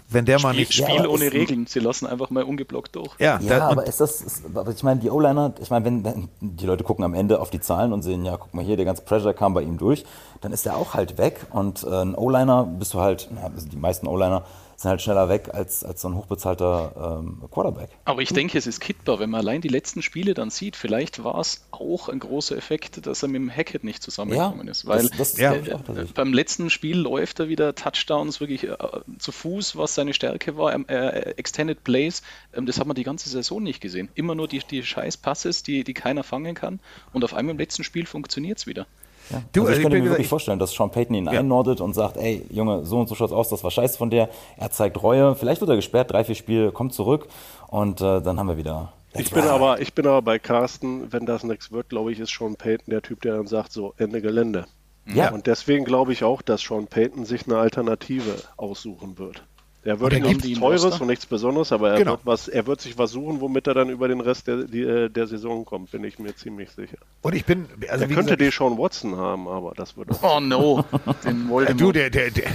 wenn 0.09 0.25
der 0.25 0.39
mal 0.39 0.49
Spiel, 0.53 0.59
nicht. 0.61 0.73
Spiel 0.73 0.99
aber 0.99 1.09
ohne 1.09 1.25
ist- 1.25 1.33
Regeln. 1.33 1.65
Sie 1.67 1.79
lassen 1.79 2.05
einfach 2.07 2.29
mal 2.29 2.43
ungeblockt 2.43 2.95
durch. 2.95 3.09
Ja, 3.19 3.39
Ja, 3.41 3.59
da, 3.59 3.67
aber 3.69 3.85
ist 3.85 3.99
das, 3.99 4.21
ist, 4.21 4.43
aber 4.53 4.71
ich 4.71 4.83
meine, 4.83 5.01
die 5.01 5.09
O-Liner, 5.09 5.53
ich 5.61 5.69
meine, 5.69 5.85
wenn, 5.85 6.03
wenn 6.03 6.29
die 6.39 6.65
Leute 6.65 6.83
gucken 6.83 7.03
am 7.03 7.13
Ende 7.13 7.41
auf 7.41 7.49
die 7.49 7.59
Zahlen 7.59 7.91
und 7.93 8.03
sehen, 8.03 8.23
ja, 8.25 8.37
guck 8.37 8.53
mal 8.53 8.63
hier, 8.63 8.77
der 8.77 8.85
ganze 8.85 9.01
Pressure 9.03 9.33
kam 9.33 9.53
bei 9.53 9.61
ihm 9.63 9.77
durch, 9.77 10.05
dann 10.41 10.53
ist 10.53 10.65
er 10.65 10.77
auch 10.77 10.93
halt 10.93 11.17
weg 11.17 11.45
und 11.51 11.83
äh, 11.83 11.89
ein 12.03 12.15
O-Liner 12.15 12.63
bist 12.63 12.93
du 12.93 12.99
halt, 13.01 13.29
na, 13.33 13.51
also 13.53 13.67
die 13.67 13.75
meisten 13.77 14.07
O-Liner 14.07 14.43
sind 14.75 14.89
halt 14.89 15.01
schneller 15.01 15.29
weg 15.29 15.49
als, 15.53 15.83
als 15.83 16.01
so 16.01 16.07
ein 16.09 16.15
hochbezahlter 16.15 17.19
ähm, 17.21 17.43
Quarterback. 17.51 17.89
Aber 18.05 18.21
ich 18.21 18.29
denke, 18.29 18.57
es 18.57 18.67
ist 18.67 18.79
kittbar, 18.79 19.19
wenn 19.19 19.29
man 19.29 19.41
allein 19.41 19.61
die 19.61 19.67
letzten 19.67 20.01
Spiele 20.01 20.33
dann 20.33 20.49
sieht. 20.49 20.75
Vielleicht 20.75 21.23
war 21.23 21.39
es 21.39 21.65
auch 21.71 22.09
ein 22.09 22.19
großer 22.19 22.57
Effekt, 22.57 23.05
dass 23.05 23.23
er 23.23 23.29
mit 23.29 23.41
dem 23.41 23.49
Hackett 23.49 23.83
nicht 23.83 24.03
zusammengekommen 24.03 24.65
Ja, 24.67 24.71
ist. 24.71 24.85
Weil 24.85 25.07
das- 25.09 25.33
das 25.35 25.37
ich 25.37 25.73
auch 25.73 25.81
beim 26.13 26.33
letzten 26.33 26.69
Spiel 26.69 26.97
läuft 26.97 27.39
er 27.39 27.47
wieder 27.49 27.75
Touchdowns 27.75 28.39
wirklich 28.39 28.63
äh, 28.63 28.77
zu 29.19 29.31
Fuß, 29.31 29.75
was 29.77 29.95
seine 29.95 30.13
Stärke 30.13 30.57
war. 30.57 30.73
Ähm, 30.73 30.85
äh, 30.87 31.33
Extended 31.37 31.83
Plays, 31.83 32.21
ähm, 32.53 32.65
das 32.65 32.79
hat 32.79 32.87
man 32.87 32.95
die 32.95 33.03
ganze 33.03 33.29
Saison 33.29 33.61
nicht 33.63 33.81
gesehen. 33.81 34.09
Immer 34.15 34.35
nur 34.35 34.47
die, 34.47 34.59
die 34.59 34.83
scheiß 34.83 35.17
Passes, 35.17 35.63
die, 35.63 35.83
die 35.83 35.93
keiner 35.93 36.23
fangen 36.23 36.55
kann. 36.55 36.79
Und 37.13 37.23
auf 37.23 37.33
einmal 37.33 37.51
im 37.53 37.59
letzten 37.59 37.83
Spiel 37.83 38.05
funktioniert 38.05 38.57
es 38.59 38.67
wieder. 38.67 38.85
Ja. 39.33 39.41
Du, 39.51 39.61
also 39.61 39.71
ich 39.73 39.77
ich 39.77 39.83
könnte 39.83 39.97
mir 39.97 40.01
gesagt, 40.03 40.11
wirklich 40.13 40.25
ich- 40.25 40.29
vorstellen, 40.29 40.59
dass 40.59 40.71
Sean 40.71 40.89
Payton 40.91 41.15
ihn 41.15 41.25
Ja. 41.25 41.39
einnordet 41.39 41.81
und 41.81 41.93
sagt, 41.93 42.17
ey, 42.17 42.45
Junge, 42.49 42.85
so 42.85 42.99
und 42.99 43.07
so 43.09 43.15
schaut's 43.15 43.33
aus, 43.33 43.49
das 43.49 43.63
war 43.63 43.71
scheiße 43.71 43.97
von 43.97 44.09
der. 44.09 44.29
Er 44.57 44.71
zeigt 44.71 45.01
Reue, 45.03 45.35
vielleicht 45.35 45.61
wird 45.61 45.69
er 45.69 45.75
gesperrt, 45.75 46.11
drei, 46.11 46.23
vier 46.23 46.35
Spiele, 46.35 46.71
kommt 46.71 46.93
zurück 46.93 47.27
und 47.67 47.99
äh, 48.01 48.21
dann 48.21 48.39
haben 48.39 48.47
wir 48.47 48.57
wieder. 48.57 48.93
Ich 49.15 49.29
bin 49.31 49.43
aber, 49.43 49.79
ich 49.79 49.93
bin 49.93 50.07
aber 50.07 50.21
bei 50.23 50.39
Carsten, 50.39 51.11
wenn 51.13 51.25
das 51.27 51.43
nichts 51.43 51.71
wird, 51.71 51.89
glaube 51.89 52.11
ich, 52.11 52.19
ist 52.19 52.31
Sean 52.33 52.55
Payton 52.55 52.91
der 52.91 53.01
Typ, 53.03 53.21
der 53.21 53.35
dann 53.37 53.45
sagt, 53.47 53.71
so, 53.71 53.93
Ende 53.97 54.21
Gelände. 54.21 54.65
Ja. 55.13 55.31
Und 55.31 55.47
deswegen 55.47 55.83
glaube 55.85 56.13
ich 56.13 56.23
auch, 56.23 56.41
dass 56.41 56.61
Sean 56.61 56.87
Payton 56.87 57.25
sich 57.25 57.45
eine 57.45 57.57
Alternative 57.57 58.35
aussuchen 58.57 59.17
wird. 59.19 59.43
Er 59.85 59.99
wird 59.99 60.13
nichts 60.21 60.59
Teures 60.59 60.83
Roster? 60.85 61.01
und 61.01 61.07
nichts 61.07 61.25
Besonderes, 61.25 61.71
aber 61.71 61.91
er, 61.91 61.97
Genau. 61.97 62.11
wird 62.11 62.21
was, 62.25 62.47
er 62.47 62.65
wird 62.67 62.79
sich 62.81 62.97
was 62.97 63.11
suchen, 63.11 63.41
womit 63.41 63.67
er 63.67 63.73
dann 63.73 63.89
über 63.89 64.07
den 64.07 64.21
Rest 64.21 64.47
der, 64.47 64.63
die, 64.63 64.81
äh, 64.81 65.09
der 65.09 65.27
Saison 65.27 65.65
kommt, 65.65 65.91
bin 65.91 66.03
ich 66.05 66.19
mir 66.19 66.33
ziemlich 66.35 66.69
sicher. 66.71 66.97
und 67.21 67.35
ich 67.35 67.43
bin, 67.45 67.65
also 67.89 68.05
er 68.05 68.09
wie 68.09 68.13
könnte 68.13 68.37
den 68.37 68.51
Sean 68.51 68.77
Watson 68.77 69.17
haben, 69.17 69.47
aber 69.47 69.73
das 69.75 69.97
würde. 69.97 70.15
Oh 70.23 70.39
no, 70.39 70.85
den 71.25 71.49
Voldemort. 71.49 71.81
Du, 71.81 71.91
der, 71.91 72.09
der, 72.09 72.31
der, 72.31 72.45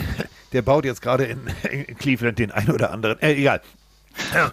der 0.52 0.62
baut 0.62 0.84
jetzt 0.86 1.02
gerade 1.02 1.24
in, 1.24 1.40
in 1.70 1.96
Cleveland 1.98 2.38
den 2.38 2.50
ein 2.50 2.70
oder 2.70 2.90
anderen. 2.92 3.20
Äh, 3.20 3.34
egal. 3.34 3.60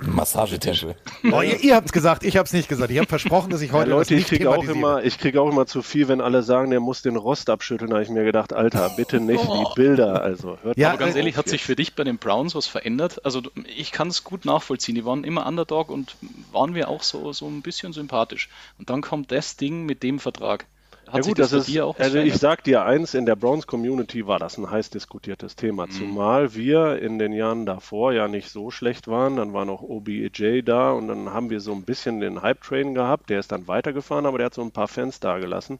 Massagetempel. 0.01 0.95
Oh, 1.31 1.41
ihr, 1.41 1.59
ihr 1.61 1.75
habt 1.75 1.87
es 1.87 1.91
gesagt, 1.91 2.23
ich 2.23 2.37
habe 2.37 2.45
es 2.45 2.53
nicht 2.53 2.69
gesagt. 2.69 2.91
Ich 2.91 2.97
habe 2.97 3.07
versprochen, 3.07 3.49
dass 3.49 3.61
ich 3.61 3.69
Ja, 3.69 3.75
heute 3.75 3.89
Leute, 3.89 4.01
das 4.01 4.11
ich 4.11 4.17
nicht 4.17 4.27
kriege 4.27 4.49
auch 4.49 4.63
immer, 4.63 5.03
ich 5.03 5.17
kriege 5.17 5.41
auch 5.41 5.49
immer 5.49 5.65
zu 5.65 5.81
viel, 5.81 6.07
wenn 6.07 6.21
alle 6.21 6.43
sagen, 6.43 6.71
der 6.71 6.79
muss 6.79 7.01
den 7.01 7.15
Rost 7.15 7.49
abschütteln. 7.49 7.89
Da 7.89 7.95
habe 7.97 8.03
ich 8.03 8.09
mir 8.09 8.23
gedacht, 8.23 8.53
Alter, 8.53 8.91
bitte 8.95 9.19
nicht 9.19 9.43
die 9.43 9.65
Bilder. 9.75 10.21
Also 10.21 10.57
hört 10.61 10.77
Ja, 10.77 10.89
mal 10.89 10.93
Aber 10.95 11.03
ganz 11.05 11.15
äh, 11.15 11.19
ehrlich, 11.19 11.37
hat 11.37 11.49
sich 11.49 11.63
für 11.63 11.75
dich 11.75 11.95
bei 11.95 12.03
den 12.03 12.17
Browns 12.17 12.55
was 12.55 12.67
verändert? 12.67 13.25
Also 13.25 13.41
ich 13.75 13.91
kann 13.91 14.07
es 14.09 14.23
gut 14.23 14.45
nachvollziehen. 14.45 14.95
Die 14.95 15.05
waren 15.05 15.23
immer 15.23 15.45
Underdog 15.45 15.89
und 15.89 16.15
waren 16.51 16.75
wir 16.75 16.89
auch 16.89 17.03
so, 17.03 17.33
so 17.33 17.47
ein 17.47 17.61
bisschen 17.61 17.93
sympathisch. 17.93 18.49
Und 18.77 18.89
dann 18.89 19.01
kommt 19.01 19.31
das 19.31 19.57
Ding 19.57 19.85
mit 19.85 20.03
dem 20.03 20.19
Vertrag. 20.19 20.65
Hat 21.07 21.15
Ja 21.15 21.23
sich 21.23 21.31
gut, 21.31 21.39
das, 21.39 21.51
bei 21.51 21.57
ist, 21.57 21.79
auch 21.79 21.99
also 21.99 22.17
ich 22.17 22.37
sag 22.37 22.63
dir 22.63 22.83
eins, 22.83 23.13
in 23.13 23.25
der 23.25 23.35
Browns-Community 23.35 24.25
war 24.27 24.39
das 24.39 24.57
ein 24.57 24.69
heiß 24.69 24.89
diskutiertes 24.89 25.55
Thema, 25.55 25.87
zumal 25.89 26.55
wir 26.55 26.99
in 26.99 27.19
den 27.19 27.31
Jahren 27.31 27.65
davor 27.65 28.13
ja 28.13 28.27
nicht 28.27 28.49
so 28.49 28.71
schlecht 28.71 29.07
waren, 29.07 29.35
dann 29.35 29.53
war 29.53 29.65
noch 29.65 29.81
OBJ 29.81 30.61
da 30.63 30.91
und 30.91 31.07
dann 31.07 31.31
haben 31.31 31.49
wir 31.49 31.59
so 31.59 31.73
ein 31.73 31.83
bisschen 31.83 32.19
den 32.19 32.41
Hype-Train 32.41 32.95
gehabt, 32.95 33.29
der 33.29 33.39
ist 33.39 33.51
dann 33.51 33.67
weitergefahren, 33.67 34.25
aber 34.25 34.39
der 34.39 34.45
hat 34.45 34.53
so 34.55 34.61
ein 34.61 34.71
paar 34.71 34.87
Fans 34.87 35.19
da 35.19 35.37
gelassen. 35.37 35.79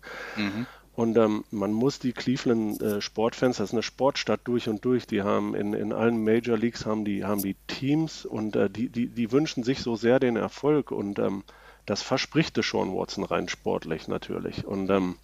Und 0.96 1.18
ähm, 1.18 1.44
man 1.52 1.74
muss 1.74 2.00
die 2.00 2.14
Cleveland 2.14 2.82
äh, 2.82 3.02
Sportfans, 3.02 3.58
das 3.58 3.70
ist 3.70 3.74
eine 3.74 3.84
Sportstadt 3.84 4.42
durch 4.46 4.70
und 4.70 4.86
durch, 4.86 5.06
die 5.06 5.24
haben 5.24 5.54
in, 5.54 5.74
in 5.74 5.92
allen 5.92 6.24
Major 6.24 6.58
Leagues 6.58 6.86
haben 6.86 7.04
die, 7.04 7.26
haben 7.26 7.42
die 7.42 7.58
Teams 7.68 8.26
und 8.26 8.56
äh, 8.56 8.70
die, 8.70 8.88
die, 8.88 9.08
die 9.08 9.32
wünschen 9.34 9.64
sich 9.64 9.82
so 9.82 9.98
sehr 9.98 10.20
den 10.20 10.38
Erfolg 10.38 10.92
und 10.92 11.20
ähm, 11.20 11.44
das 11.86 12.02
versprichte 12.02 12.62
Sean 12.64 12.96
Watson 12.96 13.24
rein 13.24 13.48
sportlich 13.48 14.08
natürlich. 14.08 14.66
Und 14.66 14.90
ähm, 14.90 15.16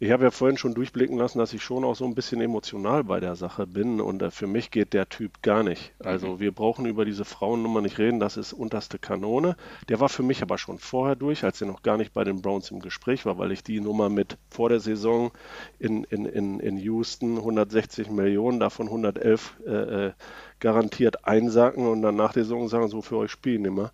ich 0.00 0.10
habe 0.10 0.24
ja 0.24 0.30
vorhin 0.32 0.58
schon 0.58 0.74
durchblicken 0.74 1.16
lassen, 1.16 1.38
dass 1.38 1.52
ich 1.52 1.62
schon 1.62 1.84
auch 1.84 1.94
so 1.94 2.04
ein 2.04 2.16
bisschen 2.16 2.40
emotional 2.40 3.04
bei 3.04 3.20
der 3.20 3.36
Sache 3.36 3.66
bin 3.66 4.00
und 4.00 4.22
äh, 4.22 4.30
für 4.30 4.48
mich 4.48 4.72
geht 4.72 4.92
der 4.92 5.08
Typ 5.08 5.40
gar 5.40 5.62
nicht. 5.62 5.92
Also 6.00 6.40
wir 6.40 6.52
brauchen 6.52 6.84
über 6.84 7.04
diese 7.04 7.24
Frauennummer 7.24 7.80
nicht 7.80 7.98
reden, 7.98 8.18
das 8.18 8.36
ist 8.36 8.52
unterste 8.52 8.98
Kanone. 8.98 9.56
Der 9.88 10.00
war 10.00 10.08
für 10.08 10.24
mich 10.24 10.42
aber 10.42 10.58
schon 10.58 10.78
vorher 10.78 11.14
durch, 11.14 11.44
als 11.44 11.60
er 11.60 11.68
noch 11.68 11.82
gar 11.82 11.96
nicht 11.96 12.12
bei 12.12 12.24
den 12.24 12.42
Browns 12.42 12.72
im 12.72 12.80
Gespräch 12.80 13.24
war, 13.24 13.38
weil 13.38 13.52
ich 13.52 13.62
die 13.62 13.80
Nummer 13.80 14.08
mit 14.08 14.36
vor 14.50 14.68
der 14.68 14.80
Saison 14.80 15.30
in, 15.78 16.02
in, 16.04 16.26
in, 16.26 16.58
in 16.58 16.76
Houston 16.76 17.38
160 17.38 18.10
Millionen, 18.10 18.58
davon 18.58 18.88
111 18.88 19.54
äh, 19.64 19.70
äh, 19.70 20.12
garantiert 20.58 21.24
einsacken 21.24 21.86
und 21.86 22.02
dann 22.02 22.16
nach 22.16 22.32
der 22.32 22.42
Saison 22.42 22.68
sagen, 22.68 22.88
so 22.88 23.00
für 23.00 23.16
euch 23.16 23.30
spielen 23.30 23.64
immer. 23.64 23.92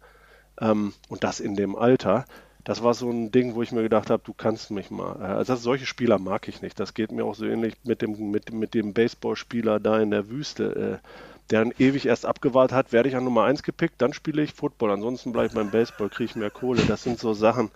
Ähm, 0.61 0.93
und 1.09 1.25
das 1.25 1.41
in 1.41 1.55
dem 1.57 1.77
Alter. 1.77 2.25
Das 2.65 2.83
war 2.83 2.93
so 2.93 3.09
ein 3.11 3.33
Ding, 3.33 3.55
wo 3.55 3.63
ich 3.63 3.73
mir 3.73 3.83
gedacht 3.83 4.11
habe, 4.11 4.23
du 4.25 4.35
kannst 4.35 4.71
mich 4.71 4.91
mal. 4.91 5.17
Äh, 5.21 5.25
Also 5.39 5.57
solche 5.57 5.87
Spieler 5.87 6.19
mag 6.19 6.47
ich 6.49 6.61
nicht. 6.63 6.79
Das 6.79 6.93
geht 6.95 7.11
mir 7.13 7.25
auch 7.25 7.35
so 7.35 7.47
ähnlich 7.47 7.75
mit 7.85 8.03
dem, 8.03 8.31
mit, 8.31 8.53
mit 8.53 8.75
dem 8.75 8.93
Baseballspieler 8.93 9.81
da 9.81 9.99
in 10.01 10.11
der 10.11 10.29
Wüste, 10.29 11.01
äh, 11.03 11.09
der 11.51 11.65
dann 11.65 11.73
ewig 11.79 12.07
erst 12.07 12.27
abgewartet 12.27 12.77
hat, 12.77 12.93
werde 12.93 13.09
ich 13.09 13.17
an 13.17 13.25
Nummer 13.25 13.45
1 13.45 13.63
gepickt, 13.63 13.95
dann 13.99 14.13
spiele 14.13 14.43
ich 14.43 14.53
Football. 14.53 14.91
Ansonsten 14.93 15.33
bleibe 15.33 15.49
ich 15.49 15.53
beim 15.55 15.71
Baseball, 15.71 16.09
kriege 16.11 16.25
ich 16.31 16.37
mehr 16.37 16.51
Kohle. 16.51 16.83
Das 16.87 17.03
sind 17.03 17.19
so 17.19 17.33
Sachen. 17.35 17.71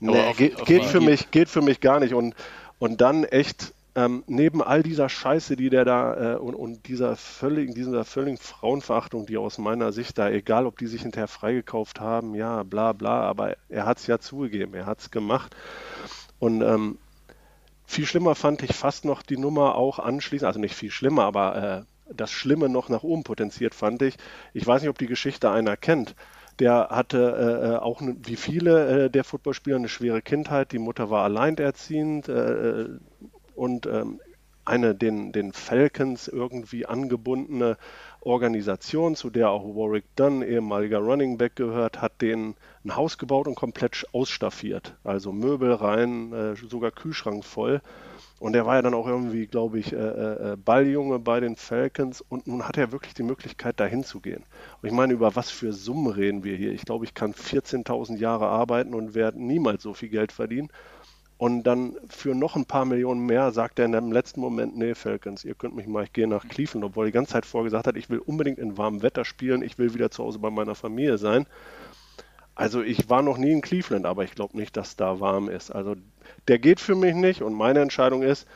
Nee, 0.00 0.18
auf- 0.18 0.36
geht, 0.38 0.56
auf 0.60 0.64
geht 0.66 0.84
für 0.86 1.00
mich, 1.00 1.30
geht 1.30 1.48
für 1.50 1.60
mich 1.62 1.80
gar 1.80 2.00
nicht. 2.00 2.14
Und, 2.14 2.34
und 2.78 3.00
dann 3.02 3.24
echt 3.24 3.74
ähm, 3.94 4.24
neben 4.26 4.62
all 4.62 4.82
dieser 4.82 5.08
Scheiße, 5.08 5.56
die 5.56 5.70
der 5.70 5.84
da 5.84 6.34
äh, 6.34 6.36
und, 6.36 6.54
und 6.54 6.86
dieser 6.88 7.16
völligen, 7.16 7.74
dieser 7.74 8.04
völligen 8.04 8.36
Frauenverachtung, 8.36 9.26
die 9.26 9.36
aus 9.36 9.58
meiner 9.58 9.92
Sicht 9.92 10.18
da, 10.18 10.30
egal 10.30 10.66
ob 10.66 10.78
die 10.78 10.86
sich 10.86 11.02
hinterher 11.02 11.28
freigekauft 11.28 12.00
haben, 12.00 12.34
ja, 12.34 12.62
bla 12.62 12.92
bla, 12.92 13.22
aber 13.22 13.56
er 13.68 13.86
hat 13.86 13.98
es 13.98 14.06
ja 14.06 14.18
zugegeben, 14.18 14.74
er 14.74 14.86
hat 14.86 15.00
es 15.00 15.10
gemacht. 15.10 15.56
Und 16.38 16.62
ähm, 16.62 16.98
viel 17.84 18.06
schlimmer 18.06 18.34
fand 18.34 18.62
ich 18.62 18.74
fast 18.74 19.04
noch 19.04 19.22
die 19.22 19.36
Nummer 19.36 19.74
auch 19.74 19.98
anschließend, 19.98 20.46
also 20.46 20.60
nicht 20.60 20.74
viel 20.74 20.90
schlimmer, 20.90 21.24
aber 21.24 21.86
äh, 21.86 22.14
das 22.14 22.30
Schlimme 22.30 22.68
noch 22.68 22.88
nach 22.88 23.02
oben 23.02 23.24
potenziert 23.24 23.74
fand 23.74 24.02
ich. 24.02 24.16
Ich 24.52 24.66
weiß 24.66 24.82
nicht, 24.82 24.90
ob 24.90 24.98
die 24.98 25.06
Geschichte 25.06 25.50
einer 25.50 25.76
kennt. 25.76 26.14
Der 26.58 26.88
hatte 26.90 27.18
äh, 27.18 27.66
äh, 27.72 27.76
auch 27.76 28.02
wie 28.02 28.36
viele 28.36 29.06
äh, 29.06 29.10
der 29.10 29.24
Footballspieler 29.24 29.76
eine 29.76 29.88
schwere 29.88 30.20
Kindheit. 30.20 30.72
Die 30.72 30.78
Mutter 30.78 31.10
war 31.10 31.24
alleinerziehend 31.24 32.28
äh, 32.28 32.82
äh, 32.82 32.98
und 33.60 33.84
ähm, 33.84 34.20
eine 34.64 34.94
den, 34.94 35.32
den 35.32 35.52
Falcons 35.52 36.28
irgendwie 36.28 36.86
angebundene 36.86 37.76
Organisation, 38.22 39.14
zu 39.14 39.28
der 39.28 39.50
auch 39.50 39.64
Warwick 39.64 40.04
Dunn, 40.16 40.42
ehemaliger 40.42 40.98
Running 40.98 41.36
Back, 41.36 41.56
gehört, 41.56 42.00
hat 42.00 42.22
denen 42.22 42.54
ein 42.84 42.96
Haus 42.96 43.18
gebaut 43.18 43.46
und 43.46 43.56
komplett 43.56 44.06
ausstaffiert. 44.12 44.94
Also 45.04 45.32
Möbel 45.32 45.74
rein, 45.74 46.32
äh, 46.32 46.56
sogar 46.56 46.90
Kühlschrank 46.90 47.44
voll. 47.44 47.82
Und 48.38 48.56
er 48.56 48.64
war 48.64 48.76
ja 48.76 48.82
dann 48.82 48.94
auch 48.94 49.06
irgendwie, 49.06 49.46
glaube 49.46 49.78
ich, 49.78 49.92
äh, 49.92 49.96
äh, 49.96 50.56
Balljunge 50.56 51.18
bei 51.18 51.40
den 51.40 51.56
Falcons 51.56 52.22
und 52.26 52.46
nun 52.46 52.66
hat 52.66 52.78
er 52.78 52.92
wirklich 52.92 53.12
die 53.12 53.22
Möglichkeit, 53.22 53.78
da 53.78 53.84
hinzugehen. 53.84 54.44
Und 54.80 54.88
ich 54.88 54.94
meine, 54.94 55.12
über 55.12 55.36
was 55.36 55.50
für 55.50 55.74
Summen 55.74 56.10
reden 56.10 56.42
wir 56.44 56.56
hier? 56.56 56.72
Ich 56.72 56.86
glaube, 56.86 57.04
ich 57.04 57.12
kann 57.12 57.34
14.000 57.34 58.16
Jahre 58.16 58.46
arbeiten 58.46 58.94
und 58.94 59.14
werde 59.14 59.42
niemals 59.42 59.82
so 59.82 59.92
viel 59.92 60.08
Geld 60.08 60.32
verdienen. 60.32 60.70
Und 61.40 61.62
dann 61.62 61.96
für 62.06 62.34
noch 62.34 62.54
ein 62.54 62.66
paar 62.66 62.84
Millionen 62.84 63.24
mehr 63.24 63.50
sagt 63.50 63.78
er 63.78 63.86
in 63.86 63.92
dem 63.92 64.12
letzten 64.12 64.42
Moment, 64.42 64.76
nee, 64.76 64.94
Falcons, 64.94 65.42
ihr 65.42 65.54
könnt 65.54 65.74
mich 65.74 65.86
mal, 65.86 66.04
ich 66.04 66.12
gehe 66.12 66.28
nach 66.28 66.46
Cleveland, 66.46 66.84
obwohl 66.84 67.06
er 67.06 67.06
die 67.06 67.14
ganze 67.14 67.32
Zeit 67.32 67.46
vorgesagt 67.46 67.86
hat, 67.86 67.96
ich 67.96 68.10
will 68.10 68.18
unbedingt 68.18 68.58
in 68.58 68.76
warmem 68.76 69.00
Wetter 69.00 69.24
spielen, 69.24 69.62
ich 69.62 69.78
will 69.78 69.94
wieder 69.94 70.10
zu 70.10 70.22
Hause 70.22 70.38
bei 70.38 70.50
meiner 70.50 70.74
Familie 70.74 71.16
sein. 71.16 71.46
Also 72.54 72.82
ich 72.82 73.08
war 73.08 73.22
noch 73.22 73.38
nie 73.38 73.52
in 73.52 73.62
Cleveland, 73.62 74.04
aber 74.04 74.22
ich 74.24 74.32
glaube 74.32 74.54
nicht, 74.54 74.76
dass 74.76 74.96
da 74.96 75.18
warm 75.18 75.48
ist. 75.48 75.70
Also 75.70 75.96
der 76.46 76.58
geht 76.58 76.78
für 76.78 76.94
mich 76.94 77.14
nicht 77.14 77.40
und 77.40 77.54
meine 77.54 77.80
Entscheidung 77.80 78.20
ist, 78.20 78.46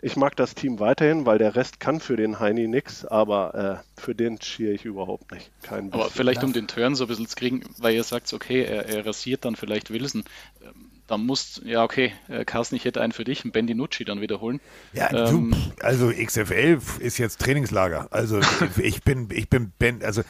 ich 0.00 0.16
mag 0.16 0.34
das 0.34 0.54
Team 0.54 0.80
weiterhin, 0.80 1.26
weil 1.26 1.36
der 1.36 1.56
Rest 1.56 1.78
kann 1.78 2.00
für 2.00 2.16
den 2.16 2.40
Heini 2.40 2.68
nix, 2.68 3.04
aber 3.04 3.82
äh, 3.84 4.00
für 4.00 4.14
den 4.14 4.40
schiere 4.40 4.72
ich 4.72 4.86
überhaupt 4.86 5.30
nicht. 5.30 5.50
Kein 5.60 5.92
Aber 5.92 6.08
vielleicht 6.08 6.42
um 6.42 6.54
den 6.54 6.68
Turn 6.68 6.94
so 6.94 7.04
ein 7.04 7.08
bisschen 7.08 7.26
zu 7.26 7.36
kriegen, 7.36 7.64
weil 7.76 7.94
ihr 7.94 8.02
sagt, 8.02 8.32
okay, 8.32 8.64
er, 8.64 8.86
er 8.86 9.04
rasiert 9.04 9.44
dann 9.44 9.56
vielleicht 9.56 9.90
Wilson. 9.90 10.24
Ähm, 10.62 10.89
dann 11.10 11.26
musst, 11.26 11.62
ja 11.64 11.82
okay, 11.82 12.12
äh, 12.28 12.44
Carsten, 12.44 12.76
ich 12.76 12.84
hätte 12.84 13.00
einen 13.00 13.12
für 13.12 13.24
dich, 13.24 13.44
einen 13.44 13.50
Ben 13.50 13.66
DiNucci 13.66 14.04
dann 14.04 14.20
wiederholen. 14.20 14.60
Ja, 14.92 15.10
ähm, 15.12 15.50
du, 15.50 15.84
also 15.84 16.12
XFL 16.12 16.78
ist 17.00 17.18
jetzt 17.18 17.40
Trainingslager. 17.40 18.06
Also 18.12 18.40
ich 18.80 19.02
bin, 19.02 19.28
ich 19.32 19.48
bin 19.48 19.72
Ben, 19.76 20.04
also 20.04 20.22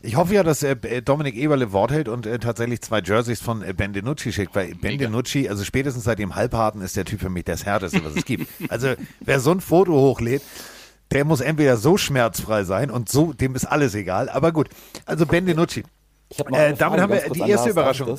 ich 0.00 0.14
hoffe 0.14 0.34
ja, 0.34 0.44
dass 0.44 0.62
äh, 0.62 1.02
Dominik 1.02 1.34
Eberle 1.34 1.72
Wort 1.72 1.90
hält 1.90 2.08
und 2.08 2.24
äh, 2.24 2.38
tatsächlich 2.38 2.80
zwei 2.82 3.00
Jerseys 3.00 3.40
von 3.40 3.62
äh, 3.62 3.74
Ben 3.74 3.92
DiNucci 3.92 4.32
schickt, 4.32 4.54
weil 4.54 4.68
Ben 4.76 4.92
Mega. 4.92 5.06
DiNucci, 5.06 5.48
also 5.48 5.64
spätestens 5.64 6.04
seit 6.04 6.20
dem 6.20 6.36
Halbharten 6.36 6.82
ist 6.82 6.96
der 6.96 7.04
Typ 7.04 7.20
für 7.20 7.30
mich 7.30 7.44
das 7.44 7.66
Härteste, 7.66 8.04
was 8.04 8.14
es 8.14 8.24
gibt. 8.24 8.48
Also 8.68 8.94
wer 9.20 9.40
so 9.40 9.50
ein 9.50 9.60
Foto 9.60 9.92
hochlädt, 9.92 10.42
der 11.10 11.24
muss 11.24 11.40
entweder 11.40 11.76
so 11.76 11.96
schmerzfrei 11.96 12.62
sein 12.62 12.92
und 12.92 13.08
so, 13.08 13.32
dem 13.32 13.56
ist 13.56 13.64
alles 13.64 13.96
egal. 13.96 14.28
Aber 14.28 14.52
gut, 14.52 14.68
also 15.04 15.26
Ben 15.26 15.46
DiNucci. 15.46 15.82
Hab 16.38 16.52
äh, 16.52 16.74
damit 16.74 17.00
haben 17.00 17.12
wir 17.12 17.28
die 17.28 17.50
erste 17.50 17.70
Überraschung. 17.70 18.16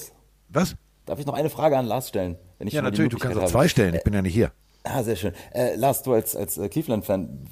Was? 0.49 0.75
Darf 1.09 1.17
ich 1.17 1.25
noch 1.25 1.33
eine 1.33 1.49
Frage 1.49 1.75
an 1.75 1.87
Lars 1.87 2.07
stellen? 2.09 2.37
ja, 2.59 2.83
natürlich, 2.83 3.09
du 3.09 3.17
kannst 3.17 3.35
auch 3.35 3.47
zwei 3.47 3.67
stellen, 3.67 3.95
ich 3.95 4.03
bin 4.03 4.13
ja 4.13 4.21
nicht 4.21 4.35
hier. 4.35 4.51
Ah, 4.83 5.01
sehr 5.01 5.15
schön. 5.15 5.33
Äh, 5.55 5.75
Lars, 5.75 6.03
du 6.03 6.13
als, 6.13 6.35
als 6.35 6.59
äh, 6.59 6.69
Cleveland-Fan, 6.69 7.47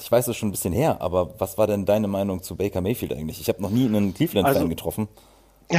ich 0.00 0.10
weiß 0.10 0.26
es 0.28 0.38
schon 0.38 0.48
ein 0.48 0.52
bisschen 0.52 0.72
her, 0.72 1.02
aber 1.02 1.38
was 1.38 1.58
war 1.58 1.66
denn 1.66 1.84
deine 1.84 2.08
Meinung 2.08 2.42
zu 2.42 2.56
Baker 2.56 2.80
Mayfield 2.80 3.12
eigentlich? 3.12 3.42
Ich 3.42 3.48
habe 3.50 3.60
noch 3.60 3.68
nie 3.68 3.84
einen 3.84 4.14
Cleveland-Fan 4.14 4.56
also, 4.56 4.68
getroffen. 4.68 5.08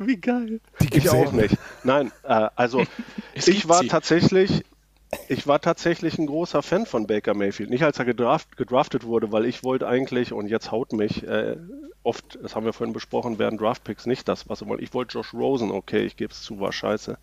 Wie 0.00 0.16
geil. 0.16 0.60
Die 0.80 0.98
ich 0.98 1.08
auch 1.08 1.30
nicht. 1.30 1.56
Nein, 1.84 2.10
äh, 2.24 2.48
also 2.56 2.82
ich 3.34 3.68
war 3.68 3.82
sie. 3.82 3.86
tatsächlich, 3.86 4.64
ich 5.28 5.46
war 5.46 5.60
tatsächlich 5.60 6.18
ein 6.18 6.26
großer 6.26 6.62
Fan 6.62 6.86
von 6.86 7.06
Baker 7.06 7.34
Mayfield. 7.34 7.70
Nicht 7.70 7.82
als 7.82 7.98
er 7.98 8.04
gedraft, 8.04 8.56
gedraftet 8.56 9.04
wurde, 9.04 9.32
weil 9.32 9.44
ich 9.44 9.64
wollte 9.64 9.88
eigentlich, 9.88 10.32
und 10.32 10.46
jetzt 10.48 10.70
haut 10.70 10.92
mich, 10.92 11.26
äh, 11.26 11.56
oft, 12.02 12.38
das 12.42 12.54
haben 12.54 12.64
wir 12.64 12.72
vorhin 12.72 12.92
besprochen, 12.92 13.38
werden 13.38 13.58
Draftpicks 13.58 14.06
nicht 14.06 14.28
das, 14.28 14.48
was 14.48 14.60
sie 14.60 14.66
wollen. 14.66 14.82
Ich 14.82 14.94
wollte 14.94 15.14
Josh 15.14 15.34
Rosen, 15.34 15.70
okay, 15.70 16.04
ich 16.04 16.16
gebe 16.16 16.32
es 16.32 16.42
zu, 16.42 16.60
war 16.60 16.72
scheiße. 16.72 17.18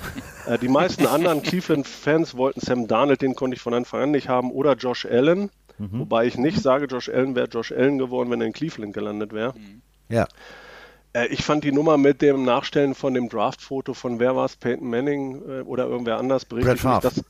äh, 0.46 0.58
die 0.58 0.68
meisten 0.68 1.06
anderen 1.06 1.42
Cleveland-Fans 1.42 2.36
wollten 2.36 2.60
Sam 2.60 2.86
Darnold, 2.86 3.22
den 3.22 3.34
konnte 3.34 3.56
ich 3.56 3.62
von 3.62 3.74
Anfang 3.74 4.02
an 4.02 4.10
nicht 4.12 4.28
haben, 4.28 4.52
oder 4.52 4.74
Josh 4.74 5.06
Allen. 5.06 5.50
Mhm. 5.78 6.00
Wobei 6.00 6.26
ich 6.26 6.36
nicht 6.36 6.60
sage, 6.60 6.86
Josh 6.86 7.08
Allen 7.08 7.34
wäre 7.34 7.48
Josh 7.48 7.72
Allen 7.72 7.98
geworden, 7.98 8.30
wenn 8.30 8.40
er 8.40 8.46
in 8.46 8.52
Cleveland 8.52 8.94
gelandet 8.94 9.32
wäre. 9.32 9.54
Ja. 10.08 10.28
Äh, 11.12 11.26
ich 11.26 11.44
fand 11.44 11.64
die 11.64 11.72
Nummer 11.72 11.96
mit 11.96 12.22
dem 12.22 12.44
Nachstellen 12.44 12.94
von 12.94 13.14
dem 13.14 13.28
Draftfoto 13.28 13.94
von 13.94 14.18
wer 14.18 14.36
war 14.36 14.46
es, 14.46 14.56
Peyton 14.56 14.88
Manning 14.88 15.42
äh, 15.48 15.60
oder 15.62 15.86
irgendwer 15.86 16.18
anders 16.18 16.44
berichtet. 16.44 16.80
Brad 16.82 17.02
Favre. 17.02 17.14
Das, 17.14 17.24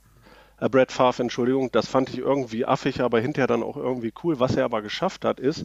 äh, 0.60 0.68
Brad 0.68 0.92
Favre, 0.92 1.22
Entschuldigung, 1.22 1.70
das 1.72 1.88
fand 1.88 2.10
ich 2.10 2.18
irgendwie 2.18 2.64
affig, 2.64 3.00
aber 3.00 3.20
hinterher 3.20 3.46
dann 3.46 3.62
auch 3.62 3.76
irgendwie 3.76 4.12
cool. 4.22 4.40
Was 4.40 4.56
er 4.56 4.64
aber 4.64 4.82
geschafft 4.82 5.24
hat, 5.24 5.40
ist, 5.40 5.64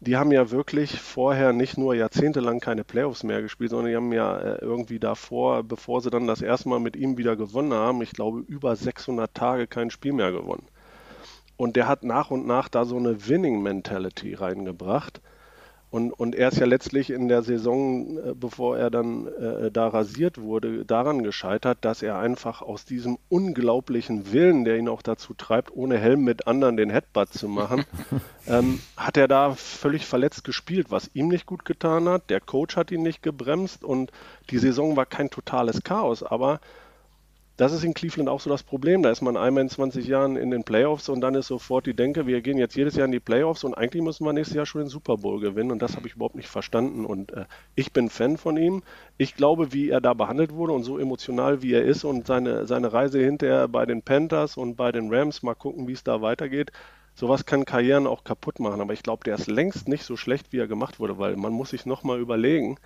die 0.00 0.16
haben 0.16 0.32
ja 0.32 0.50
wirklich 0.50 1.00
vorher 1.00 1.52
nicht 1.52 1.78
nur 1.78 1.94
jahrzehntelang 1.94 2.60
keine 2.60 2.84
Playoffs 2.84 3.22
mehr 3.22 3.40
gespielt, 3.40 3.70
sondern 3.70 3.90
die 3.90 3.96
haben 3.96 4.12
ja 4.12 4.36
äh, 4.38 4.58
irgendwie 4.60 4.98
davor, 4.98 5.62
bevor 5.62 6.00
sie 6.02 6.10
dann 6.10 6.26
das 6.26 6.42
erste 6.42 6.68
Mal 6.68 6.80
mit 6.80 6.96
ihm 6.96 7.16
wieder 7.16 7.36
gewonnen 7.36 7.72
haben, 7.72 8.02
ich 8.02 8.12
glaube 8.12 8.40
über 8.40 8.76
600 8.76 9.32
Tage 9.32 9.66
kein 9.66 9.90
Spiel 9.90 10.12
mehr 10.12 10.32
gewonnen. 10.32 10.66
Und 11.56 11.76
der 11.76 11.86
hat 11.86 12.02
nach 12.02 12.30
und 12.30 12.46
nach 12.46 12.68
da 12.68 12.84
so 12.84 12.96
eine 12.96 13.28
Winning 13.28 13.62
Mentality 13.62 14.34
reingebracht. 14.34 15.20
Und, 15.94 16.10
und 16.10 16.34
er 16.34 16.48
ist 16.48 16.58
ja 16.58 16.66
letztlich 16.66 17.10
in 17.10 17.28
der 17.28 17.44
Saison, 17.44 18.18
äh, 18.18 18.34
bevor 18.34 18.76
er 18.76 18.90
dann 18.90 19.28
äh, 19.28 19.70
da 19.70 19.86
rasiert 19.86 20.40
wurde, 20.40 20.84
daran 20.84 21.22
gescheitert, 21.22 21.78
dass 21.82 22.02
er 22.02 22.18
einfach 22.18 22.62
aus 22.62 22.84
diesem 22.84 23.16
unglaublichen 23.28 24.32
Willen, 24.32 24.64
der 24.64 24.76
ihn 24.76 24.88
auch 24.88 25.02
dazu 25.02 25.34
treibt, 25.34 25.70
ohne 25.72 25.96
Helm 25.96 26.24
mit 26.24 26.48
anderen 26.48 26.76
den 26.76 26.90
Headbutt 26.90 27.32
zu 27.32 27.46
machen, 27.46 27.84
ähm, 28.48 28.80
hat 28.96 29.16
er 29.16 29.28
da 29.28 29.54
völlig 29.54 30.04
verletzt 30.04 30.42
gespielt, 30.42 30.88
was 30.90 31.12
ihm 31.14 31.28
nicht 31.28 31.46
gut 31.46 31.64
getan 31.64 32.08
hat. 32.08 32.28
Der 32.28 32.40
Coach 32.40 32.74
hat 32.74 32.90
ihn 32.90 33.04
nicht 33.04 33.22
gebremst 33.22 33.84
und 33.84 34.10
die 34.50 34.58
Saison 34.58 34.96
war 34.96 35.06
kein 35.06 35.30
totales 35.30 35.84
Chaos, 35.84 36.24
aber 36.24 36.58
das 37.56 37.72
ist 37.72 37.84
in 37.84 37.94
Cleveland 37.94 38.28
auch 38.28 38.40
so 38.40 38.50
das 38.50 38.64
Problem. 38.64 39.02
Da 39.02 39.10
ist 39.10 39.22
man 39.22 39.36
einmal 39.36 39.62
in 39.62 39.68
20 39.68 40.06
Jahren 40.06 40.36
in 40.36 40.50
den 40.50 40.64
Playoffs 40.64 41.08
und 41.08 41.20
dann 41.20 41.34
ist 41.34 41.46
sofort 41.46 41.86
die 41.86 41.94
Denke, 41.94 42.26
wir 42.26 42.40
gehen 42.40 42.58
jetzt 42.58 42.74
jedes 42.74 42.96
Jahr 42.96 43.06
in 43.06 43.12
die 43.12 43.20
Playoffs 43.20 43.62
und 43.62 43.74
eigentlich 43.74 44.02
müssen 44.02 44.24
wir 44.24 44.32
nächstes 44.32 44.56
Jahr 44.56 44.66
schon 44.66 44.82
den 44.82 44.88
Super 44.88 45.18
Bowl 45.18 45.40
gewinnen 45.40 45.70
und 45.70 45.80
das 45.80 45.96
habe 45.96 46.08
ich 46.08 46.14
überhaupt 46.14 46.34
nicht 46.34 46.48
verstanden 46.48 47.04
und 47.04 47.32
äh, 47.32 47.44
ich 47.76 47.92
bin 47.92 48.10
Fan 48.10 48.36
von 48.38 48.56
ihm. 48.56 48.82
Ich 49.18 49.36
glaube, 49.36 49.72
wie 49.72 49.88
er 49.90 50.00
da 50.00 50.14
behandelt 50.14 50.52
wurde 50.52 50.72
und 50.72 50.82
so 50.82 50.98
emotional 50.98 51.62
wie 51.62 51.74
er 51.74 51.84
ist 51.84 52.04
und 52.04 52.26
seine, 52.26 52.66
seine 52.66 52.92
Reise 52.92 53.20
hinterher 53.20 53.68
bei 53.68 53.86
den 53.86 54.02
Panthers 54.02 54.56
und 54.56 54.74
bei 54.74 54.90
den 54.90 55.14
Rams, 55.14 55.42
mal 55.44 55.54
gucken, 55.54 55.86
wie 55.86 55.92
es 55.92 56.02
da 56.02 56.22
weitergeht. 56.22 56.72
Sowas 57.14 57.46
kann 57.46 57.64
Karrieren 57.64 58.08
auch 58.08 58.24
kaputt 58.24 58.58
machen, 58.58 58.80
aber 58.80 58.92
ich 58.92 59.04
glaube, 59.04 59.22
der 59.24 59.36
ist 59.36 59.46
längst 59.46 59.86
nicht 59.86 60.02
so 60.02 60.16
schlecht, 60.16 60.52
wie 60.52 60.58
er 60.58 60.66
gemacht 60.66 60.98
wurde, 60.98 61.18
weil 61.18 61.36
man 61.36 61.52
muss 61.52 61.70
sich 61.70 61.86
nochmal 61.86 62.18
überlegen, 62.18 62.76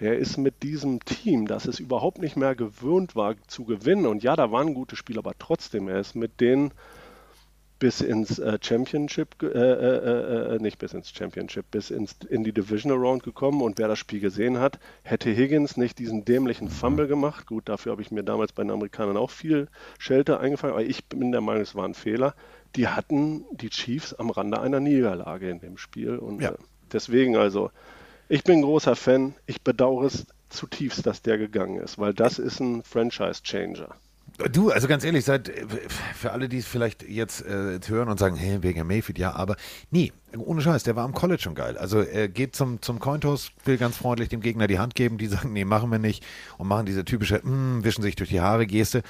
der 0.00 0.18
ist 0.18 0.38
mit 0.38 0.62
diesem 0.62 1.04
Team, 1.04 1.46
das 1.46 1.66
es 1.66 1.78
überhaupt 1.78 2.18
nicht 2.18 2.36
mehr 2.36 2.54
gewöhnt 2.54 3.14
war 3.16 3.36
zu 3.46 3.64
gewinnen. 3.64 4.06
Und 4.06 4.22
ja, 4.22 4.34
da 4.34 4.50
waren 4.50 4.74
gute 4.74 4.96
Spieler, 4.96 5.18
aber 5.18 5.34
trotzdem, 5.38 5.88
er 5.88 6.00
ist 6.00 6.14
mit 6.14 6.40
denen 6.40 6.72
bis 7.80 8.02
ins 8.02 8.38
äh, 8.38 8.58
Championship, 8.60 9.42
äh, 9.42 9.46
äh, 9.46 10.54
äh, 10.54 10.58
nicht 10.58 10.78
bis 10.78 10.92
ins 10.92 11.10
Championship, 11.10 11.70
bis 11.70 11.90
ins, 11.90 12.14
in 12.28 12.44
die 12.44 12.52
Divisional 12.52 12.98
Round 12.98 13.22
gekommen. 13.22 13.62
Und 13.62 13.78
wer 13.78 13.88
das 13.88 13.98
Spiel 13.98 14.20
gesehen 14.20 14.58
hat, 14.58 14.78
hätte 15.02 15.30
Higgins 15.30 15.78
nicht 15.78 15.98
diesen 15.98 16.24
dämlichen 16.24 16.68
Fumble 16.68 17.08
gemacht. 17.08 17.46
Gut, 17.46 17.68
dafür 17.68 17.92
habe 17.92 18.02
ich 18.02 18.10
mir 18.10 18.22
damals 18.22 18.52
bei 18.52 18.62
den 18.62 18.70
Amerikanern 18.70 19.16
auch 19.16 19.30
viel 19.30 19.68
Shelter 19.98 20.40
eingefangen, 20.40 20.74
aber 20.74 20.84
ich 20.84 21.06
bin 21.06 21.32
der 21.32 21.40
Meinung, 21.40 21.62
es 21.62 21.74
war 21.74 21.86
ein 21.86 21.94
Fehler. 21.94 22.34
Die 22.76 22.86
hatten 22.88 23.44
die 23.50 23.70
Chiefs 23.70 24.12
am 24.12 24.28
Rande 24.28 24.60
einer 24.60 24.80
Niederlage 24.80 25.48
in 25.48 25.60
dem 25.60 25.78
Spiel. 25.78 26.16
Und 26.16 26.42
ja. 26.42 26.50
Äh, 26.50 26.56
deswegen 26.92 27.36
also 27.36 27.70
ich 28.30 28.44
bin 28.44 28.62
großer 28.62 28.96
Fan. 28.96 29.34
Ich 29.46 29.60
bedauere 29.60 30.06
es 30.06 30.24
zutiefst, 30.48 31.04
dass 31.04 31.20
der 31.20 31.36
gegangen 31.36 31.80
ist, 31.80 31.98
weil 31.98 32.14
das 32.14 32.38
ist 32.38 32.60
ein 32.60 32.82
Franchise-Changer. 32.82 33.88
Du, 34.52 34.70
also 34.70 34.88
ganz 34.88 35.04
ehrlich, 35.04 35.24
seit, 35.24 35.52
für 36.14 36.30
alle, 36.30 36.48
die 36.48 36.58
es 36.58 36.66
vielleicht 36.66 37.02
jetzt 37.02 37.44
äh, 37.44 37.78
hören 37.86 38.08
und 38.08 38.18
sagen, 38.18 38.36
hey, 38.36 38.62
wegen 38.62 38.86
Mayfield, 38.86 39.18
ja, 39.18 39.32
aber 39.32 39.56
nie, 39.90 40.12
ohne 40.38 40.62
Scheiß, 40.62 40.84
der 40.84 40.96
war 40.96 41.04
am 41.04 41.12
College 41.12 41.42
schon 41.42 41.54
geil. 41.54 41.76
Also 41.76 42.00
er 42.00 42.28
geht 42.28 42.56
zum, 42.56 42.80
zum 42.80 43.00
Cointos, 43.00 43.50
will 43.64 43.76
ganz 43.76 43.96
freundlich 43.98 44.28
dem 44.30 44.40
Gegner 44.40 44.66
die 44.66 44.78
Hand 44.78 44.94
geben, 44.94 45.18
die 45.18 45.26
sagen, 45.26 45.52
nee, 45.52 45.64
machen 45.64 45.90
wir 45.90 45.98
nicht 45.98 46.24
und 46.56 46.68
machen 46.68 46.86
diese 46.86 47.04
typische, 47.04 47.40
mm, 47.46 47.84
wischen 47.84 48.02
sich 48.02 48.16
durch 48.16 48.30
die 48.30 48.40
Haare 48.40 48.66
Geste. 48.66 49.02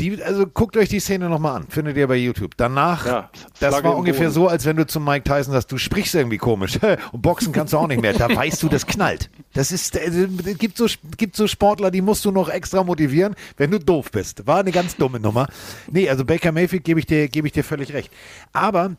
Die, 0.00 0.22
also 0.22 0.46
guckt 0.46 0.76
euch 0.76 0.88
die 0.88 1.00
Szene 1.00 1.28
nochmal 1.28 1.56
an, 1.56 1.66
findet 1.68 1.96
ihr 1.96 2.06
bei 2.06 2.16
YouTube. 2.16 2.52
Danach, 2.56 3.04
ja, 3.04 3.30
das 3.58 3.82
war 3.82 3.96
ungefähr 3.96 4.30
so, 4.30 4.46
als 4.46 4.64
wenn 4.64 4.76
du 4.76 4.86
zu 4.86 5.00
Mike 5.00 5.24
Tyson 5.24 5.52
sagst, 5.52 5.72
du 5.72 5.78
sprichst 5.78 6.14
irgendwie 6.14 6.38
komisch 6.38 6.78
und 7.12 7.20
boxen 7.20 7.52
kannst 7.52 7.72
du 7.72 7.78
auch 7.78 7.88
nicht 7.88 8.00
mehr. 8.00 8.12
Da 8.12 8.28
weißt 8.34 8.62
du, 8.62 8.68
das 8.68 8.86
knallt. 8.86 9.28
Das 9.54 9.72
ist, 9.72 9.96
es 9.96 10.14
äh, 10.14 10.54
gibt 10.54 10.76
so, 10.76 10.86
gibt 11.16 11.34
so 11.34 11.48
Sportler, 11.48 11.90
die 11.90 12.00
musst 12.00 12.24
du 12.24 12.30
noch 12.30 12.48
extra 12.48 12.84
motivieren, 12.84 13.34
wenn 13.56 13.72
du 13.72 13.80
doof 13.80 14.12
bist. 14.12 14.46
War 14.46 14.60
eine 14.60 14.70
ganz 14.70 14.94
dumme 14.96 15.18
Nummer. 15.18 15.48
Nee, 15.90 16.08
also 16.08 16.24
Baker 16.24 16.52
Mayfield 16.52 16.84
gebe 16.84 17.00
ich 17.00 17.06
dir, 17.06 17.28
gebe 17.28 17.48
ich 17.48 17.52
dir 17.52 17.64
völlig 17.64 17.92
recht. 17.92 18.12
Aber 18.52 18.96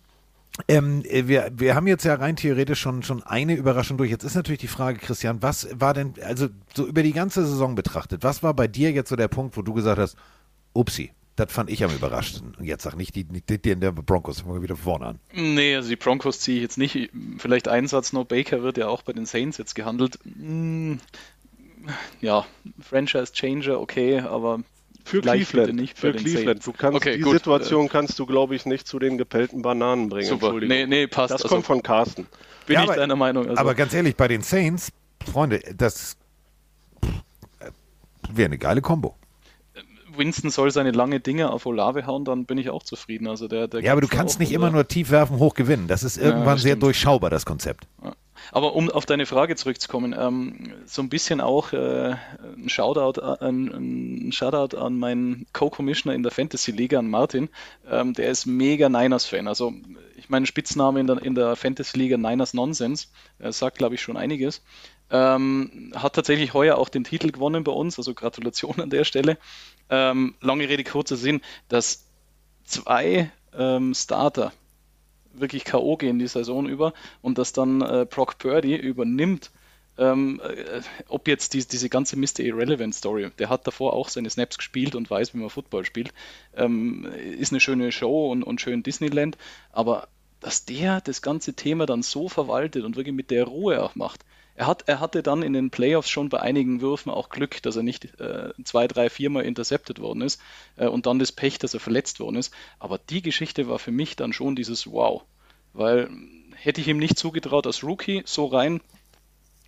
ähm, 0.67 1.03
wir, 1.03 1.49
wir 1.55 1.75
haben 1.75 1.87
jetzt 1.87 2.03
ja 2.03 2.15
rein 2.15 2.35
theoretisch 2.35 2.81
schon, 2.81 3.03
schon 3.03 3.23
eine 3.23 3.53
Überraschung 3.53 3.97
durch. 3.97 4.11
Jetzt 4.11 4.25
ist 4.25 4.35
natürlich 4.35 4.59
die 4.59 4.67
Frage, 4.67 4.99
Christian, 4.99 5.41
was 5.41 5.69
war 5.73 5.93
denn, 5.93 6.15
also 6.25 6.49
so 6.75 6.85
über 6.85 7.03
die 7.03 7.13
ganze 7.13 7.45
Saison 7.45 7.75
betrachtet, 7.75 8.23
was 8.23 8.43
war 8.43 8.53
bei 8.53 8.67
dir 8.67 8.91
jetzt 8.91 9.09
so 9.09 9.15
der 9.15 9.29
Punkt, 9.29 9.55
wo 9.55 9.61
du 9.61 9.73
gesagt 9.73 9.99
hast, 9.99 10.17
Upsi. 10.79 11.11
Das 11.35 11.51
fand 11.53 11.69
ich 11.69 11.83
am 11.83 11.91
überraschendsten. 11.91 12.55
Und 12.55 12.65
jetzt 12.65 12.83
sag 12.83 12.95
nicht 12.95 13.15
die, 13.15 13.23
die, 13.23 13.61
die 13.61 13.69
in 13.69 13.79
der 13.79 13.91
Broncos, 13.93 14.41
fangen 14.41 14.55
wir 14.55 14.61
wieder 14.61 14.75
vorne 14.75 15.05
an. 15.05 15.19
Nee, 15.33 15.75
also 15.75 15.87
die 15.87 15.95
Broncos 15.95 16.41
ziehe 16.41 16.57
ich 16.57 16.63
jetzt 16.63 16.77
nicht. 16.77 17.11
Vielleicht 17.37 17.67
ein 17.69 17.87
Satz 17.87 18.11
noch, 18.11 18.25
Baker 18.25 18.61
wird 18.61 18.77
ja 18.77 18.87
auch 18.87 19.03
bei 19.03 19.13
den 19.13 19.25
Saints 19.25 19.57
jetzt 19.57 19.73
gehandelt. 19.73 20.19
Hm, 20.23 20.99
ja, 22.19 22.45
Franchise 22.81 23.31
Changer, 23.31 23.79
okay, 23.79 24.19
aber 24.19 24.59
für 25.05 25.21
Cleveland, 25.21 25.75
nicht 25.75 25.97
für 25.97 26.13
Cleveland. 26.13 26.65
Du 26.65 26.73
kannst 26.73 26.97
okay, 26.97 27.15
die 27.15 27.23
gut. 27.23 27.33
Situation 27.33 27.87
kannst 27.87 28.19
du, 28.19 28.25
glaube 28.25 28.55
ich, 28.55 28.65
nicht 28.65 28.85
zu 28.85 28.99
den 28.99 29.17
gepellten 29.17 29.61
Bananen 29.61 30.09
bringen. 30.09 30.27
Super. 30.27 30.53
Nee, 30.53 30.85
nee, 30.87 31.07
passt. 31.07 31.31
Das 31.31 31.43
also, 31.43 31.55
kommt 31.55 31.65
von 31.65 31.81
Carsten. 31.81 32.27
Bin 32.67 32.73
ja, 32.75 32.83
ich 32.83 32.89
aber, 32.89 32.97
deiner 32.97 33.15
Meinung. 33.15 33.47
Also. 33.47 33.59
Aber 33.59 33.75
ganz 33.75 33.93
ehrlich, 33.93 34.15
bei 34.15 34.27
den 34.27 34.41
Saints, 34.41 34.91
Freunde, 35.31 35.61
das 35.75 36.17
wäre 38.29 38.47
eine 38.47 38.57
geile 38.57 38.81
Kombo. 38.81 39.15
Winston 40.19 40.51
soll 40.51 40.69
seine 40.69 40.91
lange 40.91 41.19
Dinge 41.19 41.51
auf 41.51 41.65
Olave 41.65 42.05
hauen, 42.05 42.23
dann 42.25 42.45
bin 42.45 42.59
ich 42.59 42.69
auch 42.69 42.83
zufrieden. 42.83 43.27
Also 43.27 43.47
der, 43.47 43.67
der 43.67 43.81
ja, 43.81 43.91
aber 43.91 44.01
du 44.01 44.07
kannst 44.07 44.39
nicht 44.39 44.51
immer 44.51 44.69
nur 44.69 44.87
tief 44.87 45.09
werfen, 45.09 45.39
hoch 45.39 45.55
gewinnen. 45.55 45.87
Das 45.87 46.03
ist 46.03 46.17
irgendwann 46.17 46.57
ja, 46.57 46.63
sehr 46.63 46.75
durchschaubar, 46.75 47.31
das 47.31 47.45
Konzept. 47.45 47.87
Ja. 48.03 48.13
Aber 48.51 48.75
um 48.75 48.89
auf 48.89 49.05
deine 49.05 49.25
Frage 49.25 49.55
zurückzukommen, 49.55 50.15
ähm, 50.17 50.73
so 50.85 51.01
ein 51.01 51.09
bisschen 51.09 51.41
auch 51.41 51.73
äh, 51.73 52.15
ein, 52.57 52.69
Shoutout, 52.69 53.21
äh, 53.21 53.45
ein, 53.45 54.31
Shoutout 54.31 54.77
an 54.77 54.97
meinen 54.97 55.45
Co-Commissioner 55.53 56.15
in 56.15 56.23
der 56.23 56.31
Fantasy 56.31 56.71
Liga, 56.71 56.99
an 56.99 57.09
Martin. 57.09 57.49
Ähm, 57.89 58.13
der 58.13 58.29
ist 58.29 58.45
mega 58.45 58.89
Niners-Fan. 58.89 59.47
Also 59.47 59.73
ich 60.15 60.29
meine, 60.29 60.45
Spitzname 60.45 60.99
in 60.99 61.07
der, 61.07 61.21
in 61.21 61.35
der 61.35 61.55
Fantasy 61.55 61.97
Liga 61.97 62.17
Niners 62.17 62.53
Nonsense. 62.53 63.07
Er 63.39 63.53
sagt, 63.53 63.77
glaube 63.77 63.95
ich, 63.95 64.01
schon 64.01 64.17
einiges. 64.17 64.63
Ähm, 65.11 65.91
hat 65.95 66.13
tatsächlich 66.13 66.53
heuer 66.53 66.77
auch 66.77 66.89
den 66.89 67.03
Titel 67.03 67.31
gewonnen 67.31 67.63
bei 67.63 67.71
uns, 67.71 67.97
also 67.97 68.13
Gratulation 68.13 68.79
an 68.79 68.89
der 68.89 69.05
Stelle. 69.05 69.37
Ähm, 69.89 70.35
lange 70.41 70.69
Rede, 70.69 70.83
kurzer 70.83 71.15
Sinn, 71.15 71.41
dass 71.67 72.05
zwei 72.63 73.31
ähm, 73.57 73.93
Starter 73.93 74.53
wirklich 75.33 75.63
K.O. 75.63 75.97
gehen 75.97 76.19
die 76.19 76.27
Saison 76.27 76.67
über 76.67 76.93
und 77.21 77.37
dass 77.37 77.53
dann 77.53 77.81
äh, 77.81 78.05
Brock 78.09 78.37
Purdy 78.37 78.75
übernimmt 78.75 79.51
ähm, 79.99 80.41
äh, 80.41 80.81
ob 81.09 81.27
jetzt 81.27 81.53
die, 81.53 81.65
diese 81.65 81.89
ganze 81.89 82.17
Mr. 82.17 82.39
Irrelevant 82.39 82.95
Story, 82.95 83.29
der 83.37 83.49
hat 83.49 83.67
davor 83.67 83.93
auch 83.93 84.07
seine 84.07 84.29
Snaps 84.29 84.57
gespielt 84.57 84.95
und 84.95 85.09
weiß, 85.09 85.33
wie 85.33 85.39
man 85.39 85.49
Football 85.49 85.85
spielt, 85.85 86.13
ähm, 86.55 87.05
ist 87.37 87.51
eine 87.51 87.59
schöne 87.59 87.91
Show 87.91 88.31
und, 88.31 88.43
und 88.43 88.61
schön 88.61 88.81
Disneyland, 88.81 89.37
aber 89.71 90.07
dass 90.39 90.63
der 90.63 91.01
das 91.01 91.21
ganze 91.21 91.53
Thema 91.53 91.85
dann 91.85 92.01
so 92.01 92.29
verwaltet 92.29 92.85
und 92.85 92.95
wirklich 92.95 93.13
mit 93.13 93.29
der 93.29 93.43
Ruhe 93.43 93.83
auch 93.83 93.95
macht. 93.95 94.23
Er, 94.59 94.67
hat, 94.67 94.83
er 94.87 94.99
hatte 94.99 95.23
dann 95.23 95.41
in 95.41 95.53
den 95.53 95.69
Playoffs 95.69 96.09
schon 96.09 96.27
bei 96.27 96.41
einigen 96.41 96.81
Würfen 96.81 97.09
auch 97.09 97.29
Glück, 97.29 97.61
dass 97.61 97.77
er 97.77 97.83
nicht 97.83 98.19
äh, 98.19 98.51
zwei, 98.65 98.89
drei, 98.89 99.09
viermal 99.09 99.45
intercepted 99.45 99.99
worden 99.99 100.19
ist 100.19 100.41
äh, 100.75 100.85
und 100.85 101.05
dann 101.05 101.17
das 101.17 101.31
Pech, 101.31 101.59
dass 101.59 101.73
er 101.73 101.79
verletzt 101.79 102.19
worden 102.19 102.35
ist. 102.35 102.53
Aber 102.77 102.97
die 102.97 103.21
Geschichte 103.21 103.69
war 103.69 103.79
für 103.79 103.91
mich 103.91 104.17
dann 104.17 104.33
schon 104.33 104.57
dieses 104.57 104.91
Wow. 104.91 105.23
Weil 105.71 106.09
hätte 106.55 106.81
ich 106.81 106.89
ihm 106.89 106.97
nicht 106.97 107.17
zugetraut 107.17 107.67
als 107.67 107.85
Rookie 107.85 108.21
so 108.25 108.47
rein, 108.47 108.81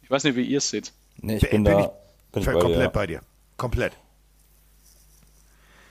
ich 0.03 0.11
weiß 0.11 0.25
nicht, 0.25 0.35
wie 0.35 0.43
ihr 0.43 0.57
es 0.57 0.69
seht. 0.69 0.91
Nee, 1.21 1.37
ich 1.37 1.49
bin, 1.49 1.63
bin 1.63 1.73
da 1.73 1.93
bin 2.33 2.41
ich 2.41 2.45
bei 2.45 2.51
komplett 2.51 2.81
dir, 2.81 2.89
bei 2.89 3.07
dir. 3.07 3.21
Komplett. 3.55 3.93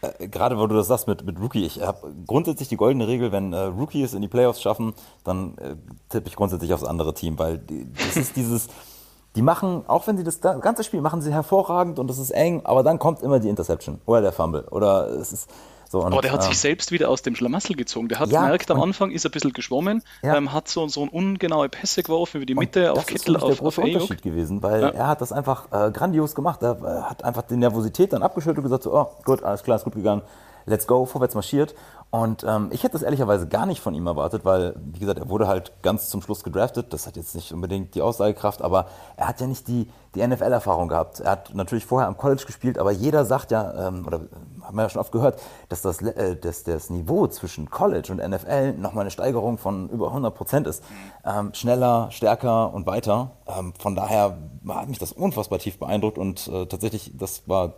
Äh, 0.03 0.29
gerade 0.29 0.59
weil 0.59 0.69
du 0.69 0.75
das 0.75 0.89
sagst 0.89 1.09
mit, 1.09 1.25
mit 1.25 1.41
Rookie, 1.41 1.65
ich 1.65 1.81
habe 1.81 2.13
grundsätzlich 2.27 2.69
die 2.69 2.77
goldene 2.77 3.09
Regel, 3.09 3.33
wenn 3.33 3.55
äh, 3.55 3.61
Rookies 3.61 4.13
in 4.13 4.21
die 4.21 4.29
Playoffs 4.29 4.61
schaffen, 4.61 4.93
dann 5.25 5.57
äh, 5.57 5.77
tippe 6.11 6.29
ich 6.29 6.37
grundsätzlich 6.37 6.75
aufs 6.75 6.85
andere 6.85 7.15
Team, 7.15 7.39
weil 7.39 7.57
die, 7.57 7.87
das 7.95 8.19
ist 8.19 8.37
dieses, 8.37 8.69
die 9.37 9.43
machen, 9.43 9.85
auch 9.87 10.07
wenn 10.07 10.17
sie 10.17 10.25
das, 10.25 10.41
das 10.41 10.61
ganze 10.61 10.85
Spiel 10.85 11.01
machen 11.01 11.23
sie 11.23 11.33
hervorragend 11.33 11.99
und 11.99 12.09
das 12.09 12.19
ist 12.19 12.31
eng, 12.31 12.63
aber 12.65 12.83
dann 12.83 12.99
kommt 12.99 13.23
immer 13.23 13.39
die 13.39 13.49
Interception 13.49 14.01
oder 14.07 14.21
der 14.23 14.33
Fumble 14.33 14.67
oder 14.71 15.09
es 15.09 15.33
ist, 15.33 15.51
so, 15.91 16.05
und, 16.05 16.13
Aber 16.13 16.23
der 16.23 16.31
hat 16.31 16.43
äh, 16.43 16.47
sich 16.47 16.59
selbst 16.61 16.93
wieder 16.93 17.09
aus 17.09 17.23
dem 17.23 17.35
Schlamassel 17.35 17.75
gezogen. 17.75 18.07
Der 18.07 18.21
hat 18.21 18.31
ja, 18.31 18.45
gemerkt, 18.45 18.71
am 18.71 18.81
Anfang 18.81 19.11
ist 19.11 19.25
er 19.25 19.31
ein 19.31 19.33
bisschen 19.33 19.53
geschwommen, 19.53 20.05
ja. 20.23 20.37
ähm, 20.37 20.53
hat 20.53 20.69
so, 20.69 20.87
so 20.87 21.03
ungenaue 21.03 21.69
Pässe 21.69 22.05
geworfen 22.05 22.37
über 22.37 22.47
die 22.47 22.55
Mitte 22.55 22.93
auf 22.93 23.07
Kittel, 23.07 23.37
auf, 23.37 23.47
der 23.47 23.57
große 23.57 23.81
Unterschied 23.81 24.23
gewesen, 24.23 24.63
weil 24.63 24.83
ja. 24.83 24.89
er 24.91 25.09
hat 25.09 25.21
das 25.21 25.33
einfach 25.33 25.67
äh, 25.73 25.91
grandios 25.91 26.37
gemacht. 26.37 26.63
Er 26.63 26.79
äh, 26.81 27.03
hat 27.11 27.25
einfach 27.25 27.43
die 27.43 27.57
Nervosität 27.57 28.13
dann 28.13 28.23
abgeschüttelt 28.23 28.59
und 28.59 28.65
gesagt, 28.65 28.85
so, 28.85 28.95
oh 28.95 29.09
gut, 29.25 29.43
alles 29.43 29.65
klar, 29.65 29.79
ist 29.79 29.85
gut 29.85 29.97
gegangen, 29.97 30.23
let's 30.67 30.87
go, 30.87 31.07
vorwärts 31.07 31.35
marschiert. 31.35 31.75
Und 32.11 32.43
ähm, 32.43 32.71
ich 32.73 32.83
hätte 32.83 32.95
das 32.95 33.03
ehrlicherweise 33.03 33.47
gar 33.47 33.67
nicht 33.67 33.81
von 33.81 33.95
ihm 33.95 34.09
erwartet, 34.09 34.45
weil, 34.45 34.75
wie 34.85 34.99
gesagt, 34.99 35.21
er 35.21 35.29
wurde 35.29 35.47
halt 35.47 35.73
ganz 35.83 36.09
zum 36.09 36.23
Schluss 36.23 36.43
gedraftet. 36.43 36.93
Das 36.93 37.07
hat 37.07 37.17
jetzt 37.17 37.37
nicht 37.37 37.53
unbedingt 37.53 37.95
die 37.95 38.03
Aussagekraft, 38.03 38.63
aber 38.63 38.87
er 39.17 39.29
hat 39.29 39.41
ja 39.41 39.47
nicht 39.47 39.69
die, 39.69 39.89
die 40.17 40.27
NFL-Erfahrung 40.27 40.89
gehabt. 40.89 41.21
Er 41.21 41.31
hat 41.31 41.55
natürlich 41.55 41.87
vorher 41.87 42.09
am 42.09 42.17
College 42.17 42.43
gespielt, 42.47 42.79
aber 42.79 42.91
jeder 42.91 43.25
sagt 43.25 43.53
ja, 43.53 43.89
ähm, 43.89 44.05
oder 44.09 44.23
haben 44.63 44.77
wir 44.77 44.83
ja 44.83 44.89
schon 44.89 45.01
oft 45.01 45.13
gehört, 45.13 45.41
dass 45.69 45.83
das, 45.83 46.03
äh, 46.03 46.35
dass 46.35 46.65
das 46.65 46.91
Niveau 46.91 47.29
zwischen 47.29 47.71
College 47.71 48.11
und 48.11 48.19
NFL 48.19 48.73
nochmal 48.73 49.03
eine 49.03 49.13
Steigerung 49.13 49.57
von 49.57 49.89
über 49.89 50.09
100 50.09 50.35
Prozent 50.35 50.67
ist. 50.67 50.83
Ähm, 51.25 51.55
schneller, 51.55 52.11
stärker 52.11 52.75
und 52.75 52.87
weiter. 52.87 53.31
Ähm, 53.47 53.73
von 53.79 53.95
daher 53.95 54.37
hat 54.69 54.89
mich 54.89 54.99
das 54.99 55.13
unfassbar 55.13 55.61
tief 55.61 55.79
beeindruckt 55.79 56.19
und 56.19 56.49
äh, 56.49 56.67
tatsächlich, 56.67 57.13
das 57.17 57.49
war 57.49 57.75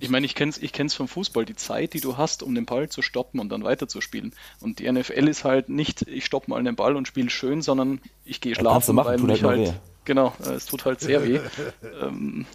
ich 0.00 0.10
meine, 0.10 0.26
ich 0.26 0.34
kenne 0.34 0.50
es 0.50 0.58
ich 0.58 0.72
kenn's 0.72 0.94
vom 0.94 1.08
Fußball, 1.08 1.44
die 1.44 1.56
Zeit, 1.56 1.94
die 1.94 2.00
du 2.00 2.16
hast, 2.16 2.42
um 2.42 2.54
den 2.54 2.66
Ball 2.66 2.88
zu 2.88 3.02
stoppen 3.02 3.40
und 3.40 3.48
dann 3.48 3.64
weiterzuspielen. 3.64 4.34
Und 4.60 4.78
die 4.78 4.90
NFL 4.90 5.28
ist 5.28 5.44
halt 5.44 5.68
nicht, 5.68 6.02
ich 6.02 6.24
stoppe 6.24 6.50
mal 6.50 6.62
den 6.62 6.76
Ball 6.76 6.96
und 6.96 7.08
spiele 7.08 7.30
schön, 7.30 7.62
sondern 7.62 8.00
ich 8.24 8.40
gehe 8.40 8.54
schlafen, 8.54 8.94
machen, 8.94 9.08
weil 9.08 9.18
mich 9.18 9.42
halt, 9.42 9.68
weh. 9.68 9.72
genau, 10.04 10.34
äh, 10.44 10.50
es 10.50 10.66
tut 10.66 10.84
halt 10.84 11.00
sehr 11.00 11.24
weh. 11.24 11.40
ähm, 12.02 12.46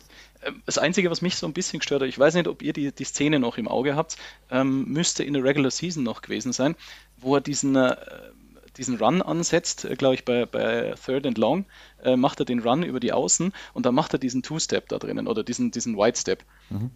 äh, 0.42 0.52
das 0.66 0.78
Einzige, 0.78 1.10
was 1.12 1.22
mich 1.22 1.36
so 1.36 1.48
ein 1.48 1.54
bisschen 1.54 1.80
gestört 1.80 2.02
hat, 2.02 2.10
ich 2.10 2.20
weiß 2.20 2.36
nicht, 2.36 2.48
ob 2.48 2.62
ihr 2.62 2.74
die, 2.74 2.92
die 2.92 3.04
Szene 3.04 3.40
noch 3.40 3.58
im 3.58 3.68
Auge 3.68 3.96
habt, 3.96 4.18
ähm, 4.50 4.86
müsste 4.86 5.24
in 5.24 5.34
der 5.34 5.44
Regular 5.44 5.72
Season 5.72 6.04
noch 6.04 6.22
gewesen 6.22 6.54
sein, 6.54 6.76
wo 7.18 7.36
er 7.36 7.42
diesen, 7.42 7.76
äh, 7.76 7.96
diesen 8.78 8.98
Run 8.98 9.22
ansetzt, 9.22 9.86
äh, 9.86 9.96
glaube 9.96 10.16
ich, 10.16 10.24
bei, 10.24 10.46
bei 10.46 10.94
Third 11.04 11.26
and 11.26 11.38
Long, 11.38 11.66
äh, 12.04 12.16
macht 12.16 12.40
er 12.40 12.46
den 12.46 12.60
Run 12.60 12.84
über 12.84 13.00
die 13.00 13.12
Außen 13.12 13.54
und 13.74 13.86
dann 13.86 13.96
macht 13.96 14.14
er 14.14 14.20
diesen 14.20 14.44
Two-Step 14.44 14.88
da 14.88 14.98
drinnen 15.00 15.28
oder 15.28 15.44
diesen, 15.44 15.72
diesen 15.72 15.98
White-Step. 15.98 16.44
Mhm 16.70 16.92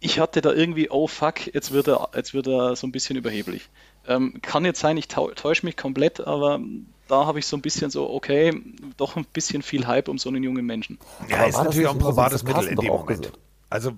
ich 0.00 0.18
hatte 0.18 0.40
da 0.40 0.52
irgendwie, 0.52 0.90
oh 0.90 1.06
fuck, 1.06 1.52
jetzt 1.52 1.72
wird 1.72 1.88
er, 1.88 2.08
jetzt 2.14 2.34
wird 2.34 2.46
er 2.46 2.74
so 2.74 2.86
ein 2.86 2.92
bisschen 2.92 3.16
überheblich. 3.16 3.68
Ähm, 4.08 4.40
kann 4.42 4.64
jetzt 4.64 4.80
sein, 4.80 4.96
ich 4.96 5.08
täusche 5.08 5.66
mich 5.66 5.76
komplett, 5.76 6.20
aber 6.20 6.60
da 7.06 7.26
habe 7.26 7.38
ich 7.38 7.46
so 7.46 7.56
ein 7.56 7.60
bisschen 7.60 7.90
so, 7.90 8.10
okay, 8.10 8.58
doch 8.96 9.16
ein 9.16 9.26
bisschen 9.26 9.62
viel 9.62 9.86
Hype 9.86 10.08
um 10.08 10.18
so 10.18 10.30
einen 10.30 10.42
jungen 10.42 10.64
Menschen. 10.64 10.98
Ja, 11.28 11.38
aber 11.38 11.48
ist 11.48 11.56
natürlich 11.56 11.86
auch 11.86 11.94
ein 11.94 11.98
probates 11.98 12.42
Mittel 12.42 12.68
in 12.68 12.76
dem 12.76 12.88
Moment. 12.88 13.22
Gesagt. 13.22 13.38
Also, 13.68 13.92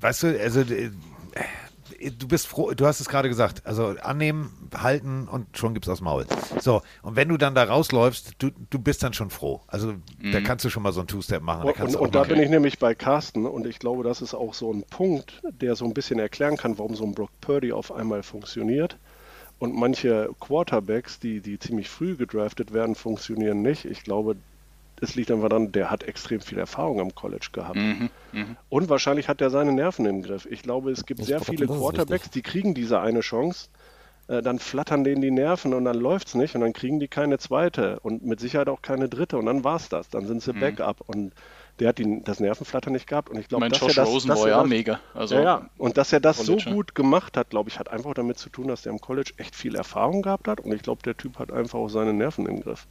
weißt 0.00 0.22
du, 0.24 0.40
also 0.40 0.60
äh, 0.60 0.90
du 2.10 2.28
bist 2.28 2.46
froh, 2.46 2.72
du 2.72 2.86
hast 2.86 3.00
es 3.00 3.08
gerade 3.08 3.28
gesagt, 3.28 3.66
also 3.66 3.94
annehmen, 4.02 4.68
halten 4.74 5.28
und 5.28 5.56
schon 5.56 5.74
gibt's 5.74 5.88
aus 5.88 6.00
Maul. 6.00 6.26
So, 6.60 6.82
und 7.02 7.16
wenn 7.16 7.28
du 7.28 7.36
dann 7.36 7.54
da 7.54 7.64
rausläufst, 7.64 8.32
du, 8.38 8.50
du 8.70 8.78
bist 8.78 9.02
dann 9.02 9.12
schon 9.12 9.30
froh. 9.30 9.60
Also 9.66 9.94
mhm. 10.18 10.32
da 10.32 10.40
kannst 10.40 10.64
du 10.64 10.70
schon 10.70 10.82
mal 10.82 10.92
so 10.92 11.00
einen 11.00 11.08
Two-Step 11.08 11.42
machen. 11.42 11.68
Und, 11.68 11.80
und, 11.80 11.96
und 11.96 12.14
da 12.14 12.24
bin 12.24 12.40
ich 12.40 12.50
nämlich 12.50 12.78
bei 12.78 12.94
Carsten 12.94 13.46
und 13.46 13.66
ich 13.66 13.78
glaube, 13.78 14.04
das 14.04 14.22
ist 14.22 14.34
auch 14.34 14.54
so 14.54 14.72
ein 14.72 14.84
Punkt, 14.84 15.42
der 15.60 15.76
so 15.76 15.84
ein 15.84 15.94
bisschen 15.94 16.18
erklären 16.18 16.56
kann, 16.56 16.78
warum 16.78 16.94
so 16.94 17.04
ein 17.04 17.14
Brock 17.14 17.30
Purdy 17.40 17.72
auf 17.72 17.92
einmal 17.92 18.22
funktioniert. 18.22 18.98
Und 19.58 19.74
manche 19.74 20.30
Quarterbacks, 20.40 21.20
die, 21.20 21.40
die 21.40 21.58
ziemlich 21.58 21.88
früh 21.88 22.16
gedraftet 22.16 22.72
werden, 22.72 22.94
funktionieren 22.94 23.62
nicht. 23.62 23.84
Ich 23.84 24.02
glaube, 24.02 24.36
es 25.00 25.14
liegt 25.14 25.30
einfach 25.30 25.48
daran, 25.48 25.72
der 25.72 25.90
hat 25.90 26.04
extrem 26.04 26.40
viel 26.40 26.58
Erfahrung 26.58 27.00
am 27.00 27.14
College 27.14 27.48
gehabt. 27.52 27.76
Mhm, 27.76 28.10
mh. 28.32 28.44
Und 28.68 28.88
wahrscheinlich 28.88 29.28
hat 29.28 29.40
er 29.40 29.50
seine 29.50 29.72
Nerven 29.72 30.06
im 30.06 30.22
Griff. 30.22 30.46
Ich 30.50 30.62
glaube, 30.62 30.90
es 30.90 31.04
gibt 31.06 31.20
ich 31.20 31.26
sehr 31.26 31.40
viele 31.40 31.66
Quarterbacks, 31.66 32.30
die 32.30 32.42
kriegen 32.42 32.74
diese 32.74 33.00
eine 33.00 33.20
Chance, 33.20 33.68
äh, 34.28 34.40
dann 34.40 34.58
flattern 34.58 35.04
denen 35.04 35.20
die 35.20 35.30
Nerven 35.30 35.74
und 35.74 35.84
dann 35.84 35.98
läuft 35.98 36.28
es 36.28 36.34
nicht 36.34 36.54
und 36.54 36.62
dann 36.62 36.72
kriegen 36.72 37.00
die 37.00 37.08
keine 37.08 37.38
zweite 37.38 38.00
und 38.00 38.24
mit 38.24 38.40
Sicherheit 38.40 38.68
auch 38.68 38.80
keine 38.80 39.08
dritte 39.08 39.36
und 39.36 39.46
dann 39.46 39.64
war 39.64 39.76
es 39.76 39.88
das. 39.88 40.08
Dann 40.08 40.26
sind 40.26 40.42
sie 40.42 40.52
mhm. 40.52 40.60
Backup 40.60 41.02
und 41.06 41.32
der 41.78 41.88
hat 41.88 41.98
die, 41.98 42.22
das 42.22 42.40
Nervenflattern 42.40 42.92
nicht 42.92 43.06
gehabt 43.06 43.28
und 43.28 43.38
ich 43.38 43.48
glaube, 43.48 43.68
dass 43.68 43.80
Josh 43.80 43.96
er 43.98 44.04
das, 44.04 44.08
Rosen 44.08 44.30
war 44.30 44.48
ja 44.48 44.62
mega. 44.64 45.00
Also, 45.12 45.34
ja, 45.34 45.42
ja, 45.42 45.70
und 45.76 45.98
dass 45.98 46.12
er 46.12 46.20
das 46.20 46.38
so 46.38 46.56
gut 46.56 46.94
gemacht 46.94 47.36
hat, 47.36 47.50
glaube 47.50 47.68
ich, 47.68 47.78
hat 47.78 47.90
einfach 47.90 48.14
damit 48.14 48.38
zu 48.38 48.48
tun, 48.48 48.68
dass 48.68 48.86
er 48.86 48.92
im 48.92 49.00
College 49.00 49.32
echt 49.36 49.56
viel 49.56 49.74
Erfahrung 49.74 50.22
gehabt 50.22 50.48
hat 50.48 50.60
und 50.60 50.72
ich 50.72 50.82
glaube, 50.82 51.02
der 51.02 51.16
Typ 51.16 51.38
hat 51.38 51.52
einfach 51.52 51.78
auch 51.80 51.88
seine 51.88 52.12
Nerven 52.12 52.46
im 52.46 52.60
Griff. 52.60 52.86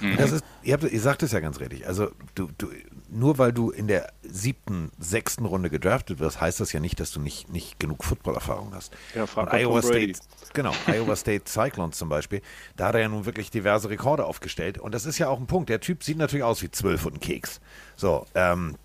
Mhm. 0.00 0.16
Das 0.16 0.32
ist, 0.32 0.44
ihr, 0.62 0.74
habt, 0.74 0.84
ihr 0.84 1.00
sagt 1.00 1.22
es 1.22 1.32
ja 1.32 1.40
ganz 1.40 1.60
richtig. 1.60 1.86
Also 1.86 2.10
du, 2.34 2.48
du, 2.58 2.70
nur 3.08 3.38
weil 3.38 3.52
du 3.52 3.70
in 3.70 3.86
der 3.86 4.12
siebten, 4.22 4.90
sechsten 4.98 5.44
Runde 5.44 5.70
gedraftet 5.70 6.18
wirst, 6.18 6.40
heißt 6.40 6.60
das 6.60 6.72
ja 6.72 6.80
nicht, 6.80 6.98
dass 7.00 7.10
du 7.12 7.20
nicht, 7.20 7.50
nicht 7.50 7.78
genug 7.78 8.04
Footballerfahrung 8.04 8.74
hast. 8.74 8.92
Ja, 9.14 9.26
frag 9.26 9.52
Und 9.52 9.58
Iowa 9.58 9.82
State, 9.82 10.18
genau, 10.52 10.72
Iowa 10.86 11.16
State 11.16 11.44
Cyclones 11.46 11.96
zum 11.96 12.08
Beispiel, 12.08 12.42
da 12.76 12.88
hat 12.88 12.94
er 12.94 13.02
ja 13.02 13.08
nun 13.08 13.26
wirklich 13.26 13.50
diverse 13.50 13.90
Rekorde 13.90 14.24
aufgestellt. 14.24 14.78
Und 14.78 14.94
das 14.94 15.06
ist 15.06 15.18
ja 15.18 15.28
auch 15.28 15.38
ein 15.38 15.46
Punkt. 15.46 15.68
Der 15.68 15.80
Typ 15.80 16.02
sieht 16.02 16.18
natürlich 16.18 16.44
aus 16.44 16.62
wie 16.62 16.70
zwölf 16.70 17.06
und 17.06 17.14
ein 17.14 17.20
Keks. 17.20 17.60
So, 17.96 18.26
ähm, 18.34 18.76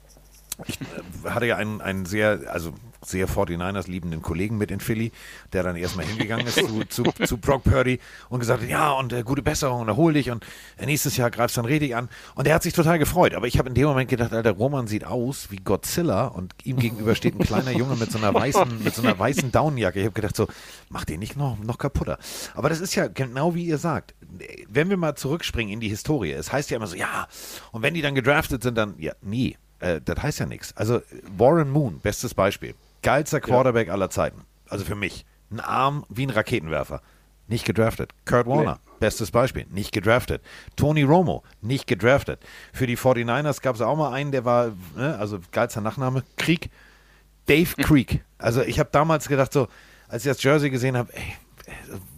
ich 0.66 0.80
äh, 0.82 1.30
hatte 1.30 1.45
ja 1.45 1.55
einen, 1.55 1.82
einen 1.82 2.05
sehr, 2.05 2.41
also 2.47 2.74
sehr 3.06 3.28
49ers 3.28 3.89
liebenden 3.89 4.22
Kollegen 4.22 4.58
mit 4.58 4.72
in 4.72 4.80
Philly, 4.80 5.12
der 5.54 5.64
dann 5.64 5.76
erstmal 5.76 6.06
hingegangen 6.06 6.47
ist 6.47 6.60
zu, 6.60 6.84
zu, 6.86 7.04
zu 7.26 7.38
Brock 7.38 7.64
Purdy 7.64 8.00
und 8.30 8.39
gesagt 8.39 8.62
hat, 8.62 8.70
ja, 8.70 8.91
und 8.91 9.14
äh, 9.14 9.24
gute 9.24 9.41
Besserung 9.41 9.82
und 9.82 9.88
erhol 9.88 10.14
dich 10.14 10.32
und 10.32 10.45
äh, 10.78 10.86
nächstes 10.86 11.18
Jahr 11.18 11.32
greifst 11.32 11.58
dann 11.58 11.66
richtig 11.66 11.95
an. 11.95 12.10
Und 12.36 12.47
er 12.47 12.56
hat 12.56 12.64
sich 12.64 12.74
total 12.74 13.00
gefreut. 13.00 13.34
Aber 13.34 13.47
ich 13.47 13.58
habe 13.58 13.70
in 13.70 13.76
dem 13.76 13.88
Moment 13.88 14.10
gedacht, 14.10 14.34
Alter, 14.34 14.52
Roman 14.52 14.88
sieht 14.88 15.06
aus 15.06 15.52
wie 15.52 15.58
Godzilla 15.58 16.28
und 16.28 16.54
ihm 16.64 16.78
gegenüber 16.78 17.16
steht 17.16 17.39
ein 17.39 17.45
kleiner 17.45 17.72
Junge 17.72 17.95
mit 17.95 18.12
so 18.12 18.18
einer 18.18 18.34
weißen, 18.34 18.84
mit 18.84 18.93
so 18.95 19.02
einer 19.02 19.18
weißen 19.18 19.52
Downjacke. 19.52 20.00
Ich 20.00 20.06
habe 20.06 20.16
gedacht, 20.16 20.36
so, 20.36 20.47
mach 20.89 21.06
den 21.06 21.20
nicht 21.20 21.38
noch, 21.38 21.58
noch 21.60 21.78
kaputter. 21.78 22.18
Aber 22.54 22.70
das 22.70 22.82
ist 22.82 22.95
ja 22.95 23.08
genau 23.08 23.56
wie 23.56 23.66
ihr 23.66 23.78
sagt. 23.78 24.14
Wenn 24.68 24.89
wir 24.89 24.97
mal 24.97 25.16
zurückspringen 25.16 25.74
in 25.74 25.80
die 25.80 25.89
Historie, 25.89 26.32
es 26.32 26.52
heißt 26.52 26.70
ja 26.70 26.78
immer 26.78 26.88
so, 26.88 26.95
ja, 26.95 27.28
und 27.72 27.82
wenn 27.82 27.93
die 27.93 28.02
dann 28.02 28.16
gedraftet 28.16 28.64
sind, 28.64 28.78
dann, 28.78 28.95
ja, 28.97 29.14
nie. 29.22 29.58
Äh, 29.80 30.02
das 30.04 30.22
heißt 30.22 30.39
ja 30.39 30.45
nichts. 30.45 30.76
Also 30.76 31.02
Warren 31.38 31.70
Moon, 31.70 32.00
bestes 32.00 32.34
Beispiel. 32.34 32.76
Geilster 33.02 33.39
Quarterback 33.41 33.88
ja. 33.88 33.93
aller 33.93 34.10
Zeiten. 34.10 34.41
Also 34.68 34.86
für 34.86 34.95
mich. 34.95 35.26
Ein 35.52 35.60
Arm 35.60 36.06
wie 36.10 36.26
ein 36.26 36.30
Raketenwerfer. 36.30 37.02
Nicht 37.47 37.66
gedraftet. 37.66 38.14
Kurt 38.26 38.45
Warner, 38.45 38.80
nee. 38.86 38.91
bestes 39.00 39.32
Beispiel, 39.32 39.66
nicht 39.72 39.91
gedraftet. 39.91 40.43
Tony 40.76 41.02
Romo, 41.02 41.43
nicht 41.62 41.88
gedraftet. 41.88 42.39
Für 42.72 42.86
die 42.86 42.95
49ers 42.95 43.62
gab 43.64 43.74
es 43.74 43.82
auch 43.82 43.97
mal 43.97 44.14
einen, 44.14 44.32
der 44.32 44.45
war, 44.45 44.74
ne, 44.95 45.18
also 45.18 45.39
geilster 45.52 45.82
Nachname, 45.82 46.24
Krieg. 46.38 46.70
Dave 47.47 47.76
Creek. 47.82 48.24
Also 48.38 48.62
ich 48.62 48.80
habe 48.80 48.89
damals 48.91 49.28
gedacht, 49.28 49.52
so, 49.52 49.68
als 50.08 50.24
ich 50.24 50.32
das 50.32 50.43
Jersey 50.43 50.70
gesehen 50.70 50.95
habe, 50.95 51.12
ey, 51.16 51.24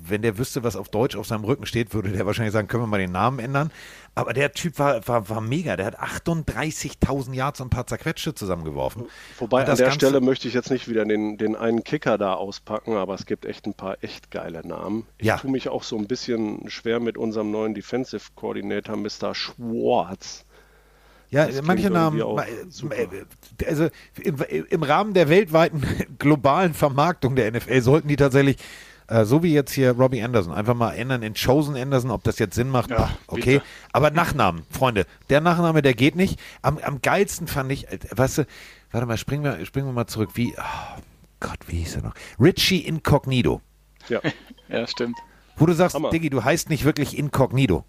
wenn 0.04 0.22
der 0.22 0.38
wüsste, 0.38 0.64
was 0.64 0.76
auf 0.76 0.90
Deutsch 0.90 1.16
auf 1.16 1.26
seinem 1.26 1.46
Rücken 1.46 1.66
steht, 1.66 1.94
würde 1.94 2.10
der 2.10 2.26
wahrscheinlich 2.26 2.52
sagen, 2.52 2.68
können 2.68 2.84
wir 2.84 2.88
mal 2.88 3.00
den 3.00 3.14
Namen 3.14 3.40
ändern. 3.40 3.72
Aber 4.14 4.34
der 4.34 4.51
Typ 4.51 4.78
war, 4.78 5.07
war, 5.07 5.30
war 5.30 5.41
mega. 5.41 5.78
Der 5.78 5.86
hat 5.86 5.99
38.000 5.99 7.34
Yards 7.34 7.62
und 7.62 7.68
ein 7.68 7.70
paar 7.70 7.88
zerquetschte 7.88 8.36
zusammengeworfen. 8.36 9.05
Wobei 9.39 9.62
an 9.62 9.68
der 9.68 9.76
Ganze 9.78 9.95
Stelle 9.95 10.20
möchte 10.20 10.47
ich 10.47 10.53
jetzt 10.53 10.70
nicht 10.70 10.89
wieder 10.89 11.05
den, 11.05 11.38
den 11.38 11.55
einen 11.55 11.84
Kicker 11.84 12.18
da 12.18 12.34
auspacken, 12.34 12.95
aber 12.95 13.14
es 13.14 13.26
gibt 13.26 13.45
echt 13.45 13.66
ein 13.68 13.74
paar 13.74 13.97
echt 14.01 14.30
geile 14.30 14.68
Namen. 14.68 15.05
Ich 15.18 15.28
ja. 15.28 15.38
tue 15.38 15.49
mich 15.49 15.70
auch 15.70 15.84
so 15.84 15.97
ein 15.97 16.07
bisschen 16.07 16.70
schwer 16.70 16.99
mit 16.99 17.18
unserem 17.18 17.51
neuen 17.51 17.74
Defensive 17.74 18.24
Coordinator, 18.36 18.97
Mr. 18.97 19.34
Schwartz. 19.34 20.43
Ja, 21.30 21.47
das 21.47 21.62
manche 21.62 21.89
Namen, 21.89 22.20
äh, 22.20 23.66
also 23.66 23.88
im, 24.22 24.36
im 24.70 24.84
Rahmen 24.84 25.14
der 25.14 25.30
weltweiten 25.30 25.82
globalen 26.20 26.74
Vermarktung 26.74 27.38
der 27.38 27.49
NFL 27.53 27.82
sollten 27.82 28.09
die 28.09 28.18
tatsächlich 28.18 28.57
Äh, 29.12 29.26
so 29.26 29.43
wie 29.43 29.53
jetzt 29.53 29.74
hier 29.74 29.91
Robbie 29.91 30.24
Anderson. 30.24 30.53
Einfach 30.53 30.74
mal 30.74 30.93
ändern 30.93 31.22
in 31.22 31.34
Chosen 31.34 31.76
Anderson, 31.76 32.12
ob 32.12 32.24
das 32.24 32.39
jetzt 32.39 32.55
Sinn 32.55 32.70
macht. 32.70 32.91
Ja, 32.91 33.09
okay. 33.28 33.55
bitte. 33.55 33.66
Aber 33.91 34.09
Nachnamen, 34.09 34.64
Freunde. 34.70 35.05
Der 35.30 35.41
Nachname, 35.41 35.82
der 35.82 35.93
geht 35.93 36.16
nicht. 36.16 36.39
Am, 36.62 36.78
am 36.78 37.01
geilsten 37.01 37.47
fand 37.47 37.74
ich, 37.74 37.89
äh, 37.89 37.99
weißt 38.09 38.38
du, 38.39 38.47
warte 38.91 39.05
mal, 39.05 39.18
springen 39.18 39.43
wir, 39.43 39.66
springen 39.66 39.88
wir 39.88 39.91
mal 39.91 40.07
zurück. 40.07 40.30
Wie, 40.36 40.53
oh 40.57 41.01
Gott, 41.41 41.59
wie 41.68 41.80
hieß 41.80 41.97
er 41.97 42.03
noch? 42.03 42.14
Richie 42.39 42.80
Incognito. 42.80 43.62
Ja. 44.07 44.22
Ja, 44.70 44.88
stimmt. 44.88 45.18
Wo 45.57 45.66
du 45.66 45.74
sagst, 45.74 45.95
Hammer. 45.95 46.12
Diggi, 46.12 46.30
du 46.30 46.45
heißt 46.45 46.70
nicht 46.70 46.86
wirklich 46.86 47.18
Incognito. 47.18 47.84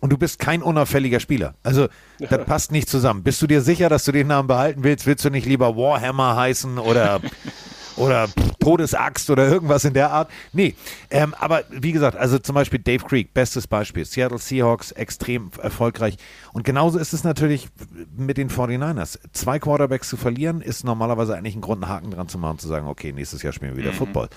Und 0.00 0.08
du 0.08 0.16
bist 0.16 0.38
kein 0.38 0.62
unauffälliger 0.62 1.20
Spieler. 1.20 1.54
Also, 1.62 1.88
das 2.18 2.44
passt 2.46 2.72
nicht 2.72 2.88
zusammen. 2.88 3.22
Bist 3.22 3.42
du 3.42 3.46
dir 3.46 3.60
sicher, 3.60 3.90
dass 3.90 4.06
du 4.06 4.12
den 4.12 4.28
Namen 4.28 4.48
behalten 4.48 4.84
willst? 4.84 5.04
Willst 5.04 5.22
du 5.22 5.28
nicht 5.28 5.44
lieber 5.44 5.76
Warhammer 5.76 6.34
heißen 6.34 6.78
oder, 6.78 7.20
oder 7.96 8.28
Todesaxt 8.60 9.30
oder 9.30 9.48
irgendwas 9.48 9.84
in 9.84 9.94
der 9.94 10.10
Art? 10.10 10.30
Nee. 10.52 10.74
Ähm, 11.10 11.34
aber 11.38 11.64
wie 11.70 11.92
gesagt, 11.92 12.16
also 12.16 12.38
zum 12.38 12.54
Beispiel 12.54 12.78
Dave 12.78 13.04
Creek, 13.04 13.34
bestes 13.34 13.66
Beispiel. 13.66 14.04
Seattle 14.04 14.38
Seahawks, 14.38 14.92
extrem 14.92 15.50
erfolgreich. 15.60 16.16
Und 16.52 16.64
genauso 16.64 16.98
ist 16.98 17.12
es 17.12 17.24
natürlich 17.24 17.68
mit 18.16 18.36
den 18.36 18.50
49ers. 18.50 19.18
Zwei 19.32 19.58
Quarterbacks 19.58 20.08
zu 20.08 20.16
verlieren, 20.16 20.60
ist 20.60 20.84
normalerweise 20.84 21.36
eigentlich 21.36 21.56
ein 21.56 21.60
Grund, 21.60 21.82
einen 21.82 21.92
Haken 21.92 22.10
dran 22.10 22.28
zu 22.28 22.38
machen, 22.38 22.58
zu 22.58 22.68
sagen, 22.68 22.86
okay, 22.86 23.12
nächstes 23.12 23.42
Jahr 23.42 23.52
spielen 23.52 23.76
wir 23.76 23.82
wieder 23.82 23.92
Football. 23.92 24.28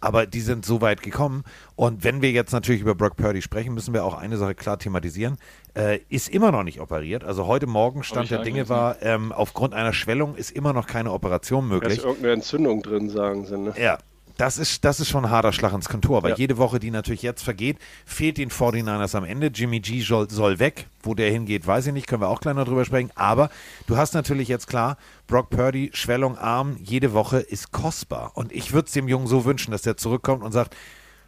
Aber 0.00 0.26
die 0.26 0.40
sind 0.40 0.64
so 0.66 0.80
weit 0.80 1.02
gekommen. 1.02 1.42
Und 1.74 2.04
wenn 2.04 2.22
wir 2.22 2.30
jetzt 2.30 2.52
natürlich 2.52 2.80
über 2.82 2.94
Brock 2.94 3.16
Purdy 3.16 3.42
sprechen, 3.42 3.74
müssen 3.74 3.94
wir 3.94 4.04
auch 4.04 4.14
eine 4.14 4.36
Sache 4.36 4.54
klar 4.54 4.78
thematisieren. 4.78 5.38
Äh, 5.76 6.00
ist 6.08 6.28
immer 6.28 6.52
noch 6.52 6.62
nicht 6.62 6.80
operiert. 6.80 7.22
Also 7.24 7.46
heute 7.46 7.66
Morgen 7.66 8.02
Stand 8.02 8.30
der 8.30 8.42
Dinge 8.42 8.68
war, 8.68 9.02
ähm, 9.02 9.30
aufgrund 9.32 9.74
einer 9.74 9.92
Schwellung 9.92 10.34
ist 10.34 10.50
immer 10.50 10.72
noch 10.72 10.86
keine 10.86 11.12
Operation 11.12 11.68
Da 11.68 11.76
ist 11.76 11.82
möglich. 11.82 12.04
irgendeine 12.04 12.32
Entzündung 12.32 12.82
drin, 12.82 13.10
sagen 13.10 13.44
sie. 13.44 13.58
Ne? 13.58 13.74
Ja, 13.78 13.98
das 14.38 14.58
ist, 14.58 14.84
das 14.84 15.00
ist 15.00 15.08
schon 15.08 15.24
ein 15.24 15.30
harter 15.30 15.52
Schlag 15.52 15.72
ins 15.72 15.88
Kontor, 15.88 16.22
weil 16.22 16.30
Ja. 16.32 16.36
jede 16.36 16.56
Woche, 16.58 16.78
die 16.78 16.90
natürlich 16.90 17.22
jetzt 17.22 17.42
vergeht, 17.42 17.78
fehlt 18.04 18.36
den 18.38 18.50
49ers 18.50 19.14
am 19.16 19.24
Ende. 19.24 19.46
Jimmy 19.48 19.80
G 19.80 20.00
soll, 20.02 20.28
soll 20.30 20.58
weg. 20.58 20.86
Wo 21.02 21.14
der 21.14 21.30
hingeht, 21.30 21.66
weiß 21.66 21.86
ich 21.88 21.92
nicht, 21.92 22.06
können 22.06 22.22
wir 22.22 22.28
auch 22.28 22.40
gleich 22.40 22.54
noch 22.54 22.64
drüber 22.66 22.84
sprechen. 22.84 23.10
Aber 23.14 23.48
du 23.86 23.96
hast 23.96 24.14
natürlich 24.14 24.48
jetzt 24.48 24.66
klar, 24.68 24.96
Brock 25.26 25.50
Purdy, 25.50 25.90
Schwellung, 25.94 26.36
Arm, 26.38 26.76
jede 26.82 27.12
Woche 27.12 27.38
ist 27.38 27.72
kostbar. 27.72 28.32
Und 28.34 28.50
ich 28.52 28.72
würde 28.72 28.86
es 28.86 28.92
dem 28.92 29.08
Jungen 29.08 29.26
so 29.26 29.44
wünschen, 29.44 29.70
dass 29.72 29.82
der 29.82 29.96
zurückkommt 29.96 30.42
und 30.42 30.52
sagt, 30.52 30.74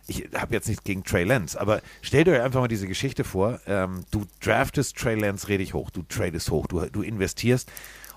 ich 0.06 0.28
habe 0.34 0.54
jetzt 0.54 0.68
nichts 0.68 0.84
gegen 0.84 1.04
Trey 1.04 1.24
Lance, 1.24 1.60
aber 1.60 1.82
stellt 2.02 2.28
euch 2.28 2.40
einfach 2.40 2.60
mal 2.60 2.68
diese 2.68 2.86
Geschichte 2.86 3.24
vor. 3.24 3.60
Ähm, 3.66 4.04
du 4.10 4.24
draftest 4.40 4.96
Trey 4.96 5.18
Lance 5.18 5.48
richtig 5.48 5.74
hoch, 5.74 5.90
du 5.90 6.02
tradest 6.02 6.50
hoch, 6.50 6.66
du, 6.66 6.80
du 6.86 7.02
investierst 7.02 7.70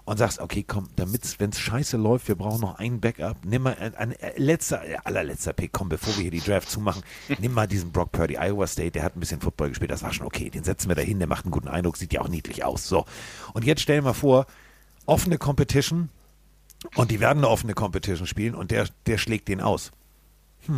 und 0.05 0.17
sagst, 0.17 0.39
okay, 0.39 0.63
komm, 0.67 0.89
damit, 0.95 1.39
wenn 1.39 1.51
es 1.51 1.59
scheiße 1.59 1.97
läuft, 1.97 2.27
wir 2.27 2.36
brauchen 2.36 2.61
noch 2.61 2.79
einen 2.79 2.99
Backup, 2.99 3.38
nimm 3.45 3.63
mal 3.63 3.75
ein, 3.79 3.95
ein 3.95 4.11
äh, 4.13 4.34
letzter, 4.38 4.84
äh, 4.84 4.97
allerletzter 5.03 5.53
Pick, 5.53 5.71
komm, 5.71 5.89
bevor 5.89 6.15
wir 6.15 6.23
hier 6.23 6.32
die 6.32 6.41
Draft 6.41 6.69
zumachen, 6.69 7.03
nimm 7.39 7.53
mal 7.53 7.67
diesen 7.67 7.91
Brock 7.91 8.11
Purdy, 8.11 8.38
Iowa 8.38 8.67
State, 8.67 8.91
der 8.91 9.03
hat 9.03 9.15
ein 9.15 9.19
bisschen 9.19 9.41
Football 9.41 9.69
gespielt, 9.69 9.91
das 9.91 10.03
war 10.03 10.13
schon 10.13 10.25
okay, 10.25 10.49
den 10.49 10.63
setzen 10.63 10.89
wir 10.89 10.95
da 10.95 11.01
hin, 11.01 11.19
der 11.19 11.27
macht 11.27 11.45
einen 11.45 11.51
guten 11.51 11.67
Eindruck, 11.67 11.97
sieht 11.97 12.13
ja 12.13 12.21
auch 12.21 12.29
niedlich 12.29 12.63
aus. 12.63 12.88
So. 12.88 13.05
Und 13.53 13.63
jetzt 13.63 13.82
stell 13.82 13.97
dir 13.97 14.03
mal 14.03 14.13
vor, 14.13 14.47
offene 15.05 15.38
Competition 15.38 16.09
und 16.95 17.11
die 17.11 17.19
werden 17.19 17.39
eine 17.39 17.49
offene 17.49 17.73
Competition 17.73 18.27
spielen 18.27 18.55
und 18.55 18.71
der, 18.71 18.88
der 19.05 19.17
schlägt 19.17 19.47
den 19.47 19.61
aus. 19.61 19.91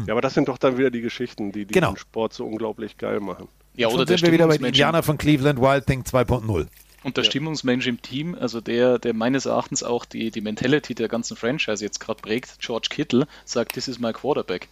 Ja, 0.06 0.14
aber 0.14 0.22
das 0.22 0.34
sind 0.34 0.48
doch 0.48 0.58
dann 0.58 0.78
wieder 0.78 0.92
die 0.92 1.02
Geschichten, 1.02 1.52
die, 1.52 1.66
die 1.66 1.74
Genau. 1.74 1.92
den 1.94 1.98
Sport 1.98 2.34
so 2.34 2.46
unglaublich 2.46 2.98
geil 2.98 3.20
machen. 3.20 3.48
Ja, 3.76 3.88
Schon 3.90 3.96
oder 3.96 4.06
der 4.06 4.18
sind 4.18 4.28
wir 4.28 4.34
wieder 4.34 4.48
bei 4.48 4.56
Indianer 4.56 5.04
von 5.04 5.18
Cleveland 5.18 5.60
Wild 5.60 5.86
Thing 5.88 6.04
2.0. 6.04 6.68
und 7.04 7.18
der 7.18 7.24
Stimmungsmensch 7.24 7.88
im 7.88 8.02
Team, 8.02 8.36
also 8.40 8.62
der, 8.62 9.00
der 9.00 9.14
meines 9.14 9.46
Erachtens 9.46 9.84
auch 9.84 10.06
die, 10.06 10.32
die 10.32 10.42
Mentality 10.42 10.96
der 10.96 11.08
ganzen 11.10 11.36
Franchise 11.36 11.84
jetzt 11.84 12.00
gerade 12.00 12.22
prägt, 12.22 12.60
George 12.60 12.88
Kittle, 12.90 13.28
sagt, 13.46 13.74
this 13.74 13.88
is 13.88 14.00
my 14.00 14.14
quarterback. 14.14 14.68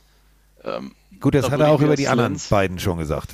Ähm, 0.63 0.93
Gut, 1.19 1.33
das 1.35 1.45
Da 1.47 1.51
hat 1.51 1.59
er 1.59 1.69
auch 1.69 1.81
über 1.81 1.95
die 1.95 2.07
anderen 2.07 2.33
Lenz- 2.33 2.47
beiden 2.49 2.77
schon 2.79 2.97
gesagt. 2.99 3.33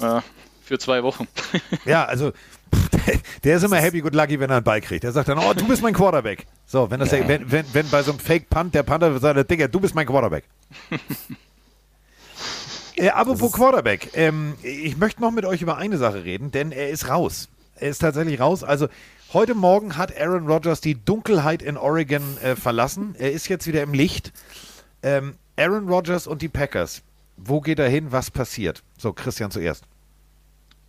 äh, 0.00 0.20
für 0.62 0.78
zwei 0.78 1.02
Wochen. 1.02 1.26
Ja, 1.86 2.04
also 2.04 2.32
der 3.42 3.56
ist 3.56 3.62
immer 3.64 3.76
happy 3.76 4.00
good 4.02 4.14
lucky, 4.14 4.38
wenn 4.38 4.50
er 4.50 4.56
einen 4.56 4.64
Ball 4.64 4.82
kriegt. 4.82 5.02
Der 5.04 5.12
sagt 5.12 5.28
dann, 5.30 5.38
oh, 5.38 5.54
du 5.54 5.66
bist 5.66 5.82
mein 5.82 5.94
Quarterback. 5.94 6.46
So, 6.66 6.90
wenn 6.90 7.00
das 7.00 7.10
wenn, 7.10 7.50
wenn, 7.50 7.64
wenn 7.72 7.88
bei 7.88 8.02
so 8.02 8.10
einem 8.10 8.20
Fake 8.20 8.50
Punt 8.50 8.74
der 8.74 8.82
Panther 8.82 9.18
sagt, 9.18 9.50
Digga, 9.50 9.66
du 9.68 9.80
bist 9.80 9.94
mein 9.94 10.06
Quarterback. 10.06 10.44
Äh, 12.96 13.08
apropos 13.10 13.52
Quarterback, 13.52 14.10
ähm, 14.14 14.54
ich 14.62 14.96
möchte 14.96 15.20
noch 15.20 15.30
mit 15.30 15.44
euch 15.44 15.62
über 15.62 15.76
eine 15.76 15.98
Sache 15.98 16.24
reden, 16.24 16.50
denn 16.50 16.72
er 16.72 16.90
ist 16.90 17.08
raus. 17.08 17.48
Er 17.76 17.90
ist 17.90 17.98
tatsächlich 17.98 18.40
raus. 18.40 18.64
Also 18.64 18.88
heute 19.32 19.54
Morgen 19.54 19.96
hat 19.96 20.16
Aaron 20.18 20.46
Rodgers 20.46 20.80
die 20.80 20.94
Dunkelheit 20.94 21.62
in 21.62 21.76
Oregon 21.76 22.38
äh, 22.38 22.56
verlassen. 22.56 23.14
Er 23.18 23.32
ist 23.32 23.48
jetzt 23.48 23.66
wieder 23.66 23.82
im 23.82 23.94
Licht. 23.94 24.32
Ähm, 25.02 25.36
Aaron 25.56 25.88
Rodgers 25.88 26.26
und 26.26 26.42
die 26.42 26.48
Packers. 26.48 27.02
Wo 27.36 27.60
geht 27.60 27.78
er 27.78 27.88
hin? 27.88 28.10
Was 28.10 28.30
passiert? 28.30 28.82
So, 28.96 29.12
Christian 29.12 29.50
zuerst. 29.50 29.84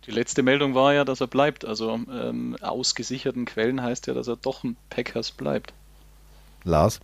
Die 0.06 0.10
letzte 0.10 0.42
Meldung 0.42 0.74
war 0.74 0.94
ja, 0.94 1.04
dass 1.04 1.20
er 1.20 1.26
bleibt. 1.26 1.64
Also 1.64 1.92
ähm, 1.92 2.56
aus 2.60 2.94
gesicherten 2.94 3.44
Quellen 3.44 3.82
heißt 3.82 4.06
ja, 4.06 4.14
dass 4.14 4.28
er 4.28 4.36
doch 4.36 4.64
ein 4.64 4.76
Packers 4.88 5.30
bleibt. 5.30 5.72
Lars, 6.64 7.00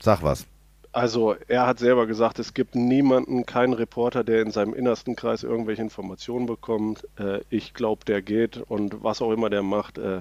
sag 0.00 0.22
was. 0.22 0.46
Also 0.94 1.34
er 1.48 1.66
hat 1.66 1.80
selber 1.80 2.06
gesagt, 2.06 2.38
es 2.38 2.54
gibt 2.54 2.76
niemanden, 2.76 3.46
keinen 3.46 3.72
Reporter, 3.72 4.22
der 4.22 4.42
in 4.42 4.52
seinem 4.52 4.74
innersten 4.74 5.16
Kreis 5.16 5.42
irgendwelche 5.42 5.82
Informationen 5.82 6.46
bekommt. 6.46 7.08
Äh, 7.18 7.40
ich 7.50 7.74
glaube, 7.74 8.04
der 8.04 8.22
geht 8.22 8.58
und 8.58 9.02
was 9.02 9.20
auch 9.20 9.32
immer 9.32 9.50
der 9.50 9.64
macht, 9.64 9.98
äh, 9.98 10.20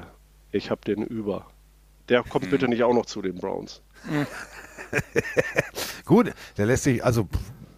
ich 0.51 0.71
habe 0.71 0.81
den 0.83 1.03
über. 1.03 1.45
Der 2.09 2.23
kommt 2.23 2.49
bitte 2.49 2.67
nicht 2.67 2.81
auch 2.81 2.93
noch 2.93 3.05
zu 3.05 3.21
den 3.21 3.35
Browns. 3.35 3.83
Gut, 6.05 6.33
der 6.57 6.65
lässt 6.65 6.85
sich, 6.85 7.05
also 7.05 7.27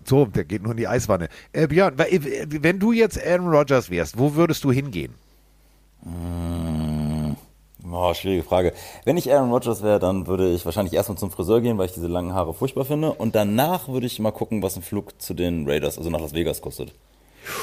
so, 0.06 0.26
der 0.28 0.46
geht 0.46 0.64
nur 0.64 0.72
in 0.72 0.78
die 0.78 0.88
Eiswanne. 0.88 1.28
Äh, 1.52 1.68
Björn, 1.68 2.00
äh, 2.00 2.48
wenn 2.48 2.80
du 2.80 2.94
jetzt 2.94 3.22
Aaron 3.22 3.50
Rodgers 3.50 3.90
wärst, 3.90 4.18
wo 4.18 4.36
würdest 4.36 4.64
du 4.64 4.72
hingehen? 4.72 5.14
Oh, 7.92 8.14
schwierige 8.14 8.44
Frage. 8.44 8.74
Wenn 9.04 9.18
ich 9.18 9.32
Aaron 9.32 9.52
Rodgers 9.52 9.84
wäre, 9.84 10.00
dann 10.00 10.28
würde 10.28 10.52
ich 10.52 10.66
wahrscheinlich 10.66 10.94
erstmal 10.94 11.18
zum 11.18 11.30
Friseur 11.32 11.62
gehen, 11.62 11.78
weil 11.78 11.86
ich 11.86 11.94
diese 11.94 12.08
langen 12.08 12.34
Haare 12.34 12.54
furchtbar 12.54 12.86
finde. 12.86 13.12
Und 13.14 13.36
danach 13.36 13.88
würde 13.88 14.08
ich 14.08 14.20
mal 14.20 14.32
gucken, 14.32 14.64
was 14.64 14.76
ein 14.76 14.82
Flug 14.82 15.22
zu 15.22 15.34
den 15.34 15.70
Raiders, 15.70 15.98
also 15.98 16.10
nach 16.10 16.20
Las 16.20 16.34
Vegas, 16.34 16.62
kostet. 16.62 16.94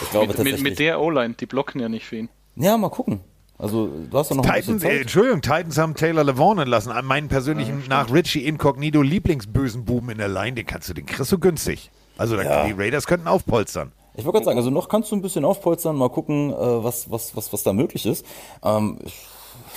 Ich 0.05 0.11
glaube 0.11 0.29
Mit, 0.29 0.29
mit, 0.29 0.37
tatsächlich. 0.37 0.63
mit 0.63 0.79
der 0.79 1.01
O-Line, 1.01 1.35
die 1.41 1.47
blocken 1.47 1.81
ja 1.81 1.89
nicht 1.89 2.07
für 2.07 2.17
ihn. 2.17 2.29
ja, 2.57 2.77
mal 2.77 2.89
gucken. 2.91 3.21
Also, 3.59 3.89
du 4.11 4.19
hast 4.19 4.31
doch 4.31 4.37
noch 4.37 4.45
ein 4.45 4.53
bisschen 4.55 4.79
Titans, 4.79 4.83
äh, 4.85 4.89
Zeit. 4.89 5.01
Entschuldigung, 5.03 5.41
Titans 5.43 5.79
haben 5.79 5.95
Taylor 5.95 6.25
Levon 6.25 6.59
entlassen. 6.59 6.91
An 6.91 7.05
meinen 7.05 7.29
persönlichen, 7.29 7.85
nach 7.89 8.13
Richie 8.13 8.45
Incognito 8.45 9.03
Lieblingsbösen 9.03 9.85
Buben 9.85 10.11
in 10.11 10.19
der 10.19 10.29
Line, 10.29 10.55
den 10.55 10.67
kannst 10.67 10.89
du, 10.89 10.95
den 10.95 11.07
kriegst 11.07 11.31
du 11.31 11.39
günstig. 11.39 11.91
Also 12.19 12.37
Ja. 12.41 12.65
die 12.67 12.73
Raiders 12.73 13.07
könnten 13.07 13.29
aufpolstern. 13.29 13.93
Ich 14.15 14.25
wollte 14.25 14.37
gerade 14.39 14.45
sagen, 14.47 14.59
also 14.59 14.71
noch 14.71 14.89
kannst 14.89 15.11
du 15.13 15.17
ein 15.17 15.23
bisschen 15.23 15.45
aufpolstern, 15.45 15.95
mal 15.97 16.11
gucken, 16.11 16.51
äh, 16.53 16.57
was, 16.57 17.11
was, 17.11 17.37
was, 17.37 17.53
was 17.53 17.63
da 17.63 17.73
möglich 17.73 18.05
ist. 18.05 18.27
Ähm, 18.65 18.99
ich, 19.05 19.15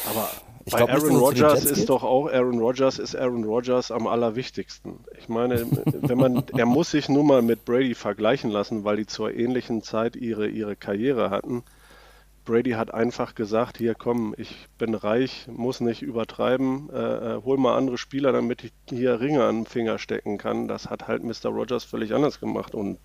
Aber 0.03 0.29
Ich 0.65 0.71
bei 0.73 0.77
glaub 0.79 0.89
Aaron 0.89 1.15
Rodgers 1.17 1.63
ist 1.65 1.75
geht. 1.79 1.89
doch 1.89 2.03
auch 2.03 2.27
Aaron 2.27 2.59
Rodgers 2.59 2.99
ist 2.99 3.15
Aaron 3.15 3.43
Rodgers 3.43 3.91
am 3.91 4.07
allerwichtigsten. 4.07 4.99
Ich 5.17 5.29
meine, 5.29 5.65
wenn 5.85 6.17
man 6.17 6.43
er 6.57 6.65
muss 6.65 6.91
sich 6.91 7.07
nun 7.09 7.27
mal 7.27 7.41
mit 7.41 7.65
Brady 7.65 7.95
vergleichen 7.95 8.49
lassen, 8.51 8.83
weil 8.83 8.97
die 8.97 9.05
zur 9.05 9.33
ähnlichen 9.33 9.81
Zeit 9.83 10.15
ihre 10.15 10.47
ihre 10.47 10.75
Karriere 10.75 11.29
hatten. 11.29 11.63
Brady 12.45 12.71
hat 12.71 12.93
einfach 12.93 13.33
gesagt, 13.33 13.79
hier 13.79 13.95
komm, 13.95 14.35
ich 14.37 14.67
bin 14.77 14.93
reich, 14.93 15.47
muss 15.47 15.81
nicht 15.81 16.03
übertreiben, 16.03 16.91
äh, 16.93 17.35
äh, 17.37 17.41
hol 17.43 17.57
mal 17.57 17.75
andere 17.75 17.97
Spieler, 17.97 18.31
damit 18.31 18.63
ich 18.63 18.71
hier 18.87 19.19
Ringe 19.19 19.43
an 19.45 19.61
den 19.61 19.65
Finger 19.65 19.97
stecken 19.97 20.37
kann. 20.37 20.67
Das 20.67 20.87
hat 20.91 21.07
halt 21.07 21.23
Mr. 21.23 21.49
Rogers 21.49 21.83
völlig 21.83 22.13
anders 22.13 22.39
gemacht 22.39 22.75
und 22.75 22.99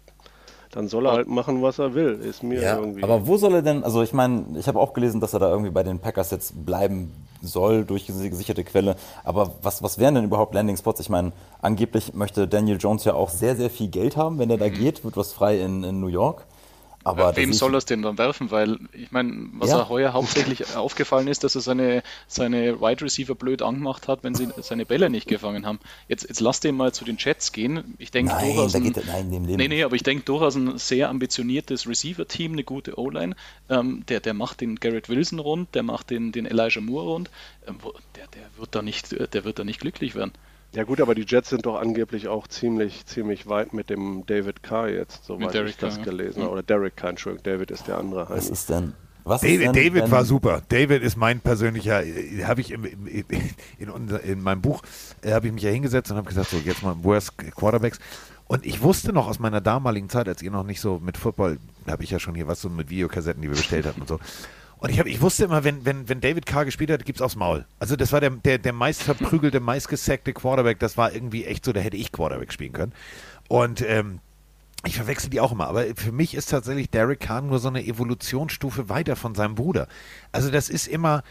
dann 0.73 0.89
soll 0.89 1.07
er 1.07 1.13
halt 1.13 1.29
machen, 1.29 1.63
was 1.63 1.79
er 1.79 1.95
will. 1.95 2.21
Ist 2.21 2.43
mir 2.43 2.63
ja, 2.63 2.79
irgendwie. 2.79 3.03
aber 3.03 3.27
wo 3.27 3.37
soll 3.37 3.55
er 3.55 3.63
denn, 3.63 3.83
also 3.83 4.03
ich 4.03 4.13
meine, 4.13 4.45
ich 4.57 4.69
habe 4.69 4.79
auch 4.79 4.93
gelesen, 4.93 5.21
dass 5.21 5.33
er 5.35 5.41
da 5.41 5.51
irgendwie 5.51 5.71
bei 5.71 5.83
den 5.83 5.99
Packers 5.99 6.31
jetzt 6.31 6.65
bleiben 6.65 7.13
soll 7.43 7.85
durch 7.85 8.07
diese 8.07 8.29
gesicherte 8.29 8.63
Quelle. 8.63 8.97
Aber 9.25 9.55
was, 9.63 9.83
was 9.83 9.99
wären 9.99 10.15
denn 10.15 10.25
überhaupt 10.25 10.55
Landing 10.55 10.77
Spots? 10.77 11.01
Ich 11.01 11.09
meine, 11.09 11.33
angeblich 11.61 12.15
möchte 12.15 12.47
Daniel 12.47 12.77
Jones 12.79 13.05
ja 13.05 13.15
auch 13.15 13.31
sehr, 13.31 13.57
sehr 13.57 13.71
viel 13.71 13.89
Geld 13.89 14.17
haben. 14.17 14.39
Wenn 14.39 14.51
er 14.51 14.59
da 14.59 14.69
geht, 14.69 15.05
wird 15.05 15.17
was 15.17 15.33
frei 15.33 15.61
in, 15.61 15.83
in 15.83 16.01
New 16.01 16.09
York. 16.09 16.47
Aber 17.03 17.33
da 17.33 17.37
Wem 17.37 17.53
soll 17.55 17.75
er 17.75 17.79
es 17.79 17.87
denn 17.87 18.03
dann 18.03 18.19
werfen? 18.19 18.51
Weil, 18.51 18.79
ich 18.93 19.11
meine, 19.11 19.49
was 19.55 19.71
Ja. 19.71 19.79
er 19.79 19.89
heuer 19.89 20.13
hauptsächlich 20.13 20.65
aufgefallen 20.77 21.29
ist, 21.29 21.45
dass 21.45 21.55
er 21.55 21.63
seine, 21.63 22.03
seine 22.29 22.81
Wide 22.81 23.03
Receiver 23.03 23.35
blöd 23.35 23.63
angemacht 23.63 24.07
hat, 24.07 24.23
wenn 24.23 24.35
sie 24.35 24.49
seine 24.61 24.85
Bälle 24.85 25.09
nicht 25.09 25.27
gefangen 25.27 25.65
haben. 25.65 25.79
Jetzt, 26.09 26.29
jetzt 26.29 26.41
lass 26.41 26.61
den 26.61 26.77
mal 26.77 26.93
zu 26.93 27.05
den 27.07 27.17
Jets 27.19 27.53
gehen. 27.53 27.95
Ich 27.99 28.11
denke 28.11 28.33
Nein, 28.33 28.47
durchaus. 28.55 28.75
ein- 28.75 28.85
geht 28.85 29.07
nein, 29.07 29.31
dem 29.31 29.45
Leben. 29.47 29.57
Nee, 29.57 29.69
nee, 29.69 29.83
aber 29.83 29.97
ich 29.97 30.03
denke 30.03 30.25
durchaus 30.25 30.57
ein 30.57 30.77
sehr 30.79 31.09
ambitioniertes 31.09 31.89
Receiver-Team, 31.89 32.53
eine 32.53 32.65
gute 32.65 32.99
O-Line. 32.99 33.35
Ähm, 33.71 34.05
der, 34.09 34.21
der 34.21 34.35
macht 34.35 34.61
den 34.61 34.77
Garrett 34.77 35.09
Wilson 35.09 35.39
rund, 35.39 35.75
der 35.75 35.83
macht 35.83 36.11
den, 36.11 36.33
den 36.33 36.45
Elijah 36.45 36.81
Moore 36.83 37.07
rund. 37.07 37.31
Ähm, 37.67 37.77
der, 38.17 38.27
der, 38.27 38.43
wird 38.59 38.75
da 38.75 38.83
nicht, 38.83 39.13
der 39.33 39.45
wird 39.45 39.59
da 39.59 39.65
nicht 39.65 39.81
glücklich 39.81 40.15
werden. 40.15 40.33
Ja 40.73 40.85
gut, 40.85 41.01
aber 41.01 41.15
die 41.15 41.25
Jets 41.27 41.51
sind 41.51 41.67
doch 41.67 41.81
angeblich 41.81 42.29
auch 42.29 42.47
ziemlich, 42.47 43.05
ziemlich 43.07 43.49
weit 43.49 43.73
mit 43.73 43.91
dem 43.91 44.25
David 44.27 44.63
Carr 44.63 44.89
jetzt, 44.89 45.25
soweit 45.25 45.53
Derek 45.53 45.71
ich 45.71 45.77
das 45.77 45.97
Carr, 45.97 46.05
ja. 46.05 46.11
gelesen 46.11 46.43
habe. 46.43 46.53
Oder 46.53 46.63
Derek 46.63 46.97
Carr, 46.97 47.11
Entschuldigung, 47.11 47.43
David 47.45 47.71
ist 47.73 47.89
der 47.89 47.99
andere 47.99 48.29
Was 48.29 48.49
ist 48.49 48.71
denn? 48.71 48.93
Was 49.25 49.43
ist 49.43 49.51
David, 49.51 49.67
denn, 49.67 49.73
David 49.73 50.11
war 50.11 50.25
super. 50.25 50.63
David 50.69 51.03
ist 51.03 51.17
mein 51.17 51.41
persönlicher, 51.41 52.05
äh, 52.05 52.45
habe 52.45 52.61
ich 52.61 52.71
im, 52.71 52.85
im, 52.85 53.25
in, 53.79 53.91
unser, 53.91 54.23
in 54.23 54.43
meinem 54.43 54.63
Buch, 54.63 54.83
äh, 55.23 55.33
habe 55.33 55.49
ich 55.49 55.53
mich 55.53 55.65
ja 55.65 55.71
hingesetzt 55.71 56.11
und 56.13 56.17
habe 56.17 56.29
gesagt, 56.29 56.51
so 56.51 56.57
jetzt 56.59 56.83
mal 56.83 56.97
Worst 57.03 57.37
Quarterbacks. 57.37 57.99
Und 58.47 58.65
ich 58.65 58.83
wusste 58.83 59.13
noch 59.13 59.29
aus 59.29 59.39
meiner 59.39 59.61
damaligen 59.61 60.09
Zeit, 60.09 60.29
als 60.29 60.43
ihr 60.43 60.51
noch 60.51 60.65
nicht 60.65 60.81
so 60.81 61.01
mit 61.01 61.17
Football, 61.17 61.59
da 61.85 61.93
habe 61.93 62.05
ich 62.05 62.11
ja 62.11 62.19
schon 62.19 62.35
hier 62.35 62.47
was 62.47 62.61
so 62.61 62.69
mit 62.69 62.91
Videokassetten, 62.91 63.43
die 63.43 63.49
wir 63.49 63.57
bestellt 63.57 63.87
hatten 63.87 64.01
und 64.01 64.09
so. 64.09 64.19
Und 64.81 64.91
ich, 64.91 64.99
hab, 64.99 65.07
ich 65.07 65.21
wusste 65.21 65.45
immer, 65.45 65.63
wenn, 65.63 65.85
wenn, 65.85 66.09
wenn 66.09 66.21
David 66.21 66.47
Carr 66.47 66.65
gespielt 66.65 66.91
hat, 66.91 67.05
gibt's 67.05 67.21
aufs 67.21 67.37
Maul. 67.37 67.67
Also 67.79 67.97
das 67.97 68.13
war 68.13 68.21
der, 68.21 68.31
der, 68.31 68.59
der 68.59 68.73
meist 68.73 69.03
verprügelte, 69.03 69.61
meist 69.61 69.89
gesackte 69.89 70.33
Quarterback. 70.33 70.79
Das 70.79 70.97
war 70.97 71.13
irgendwie 71.13 71.45
echt 71.45 71.65
so, 71.67 71.73
da 71.73 71.81
hätte 71.81 71.99
ich 71.99 72.13
Quarterback 72.13 72.53
spielen 72.53 72.73
können. 72.73 72.93
Und 73.49 73.83
ähm, 73.83 74.21
ich 74.87 74.97
verwechsel 74.97 75.29
die 75.29 75.41
auch 75.41 75.53
immer, 75.53 75.69
aber 75.69 75.85
für 75.97 76.13
mich 76.13 76.35
ist 76.35 76.47
tatsächlich 76.49 76.89
Derek 76.89 77.21
Carr 77.21 77.43
nur 77.43 77.59
so 77.59 77.69
eine 77.69 77.85
Evolutionsstufe 77.85 78.89
weiter 78.89 79.17
von 79.17 79.35
seinem 79.35 79.55
Bruder. 79.55 79.87
Also 80.33 80.51
das 80.51 80.71
ist 80.71 80.89
immer, 80.89 81.23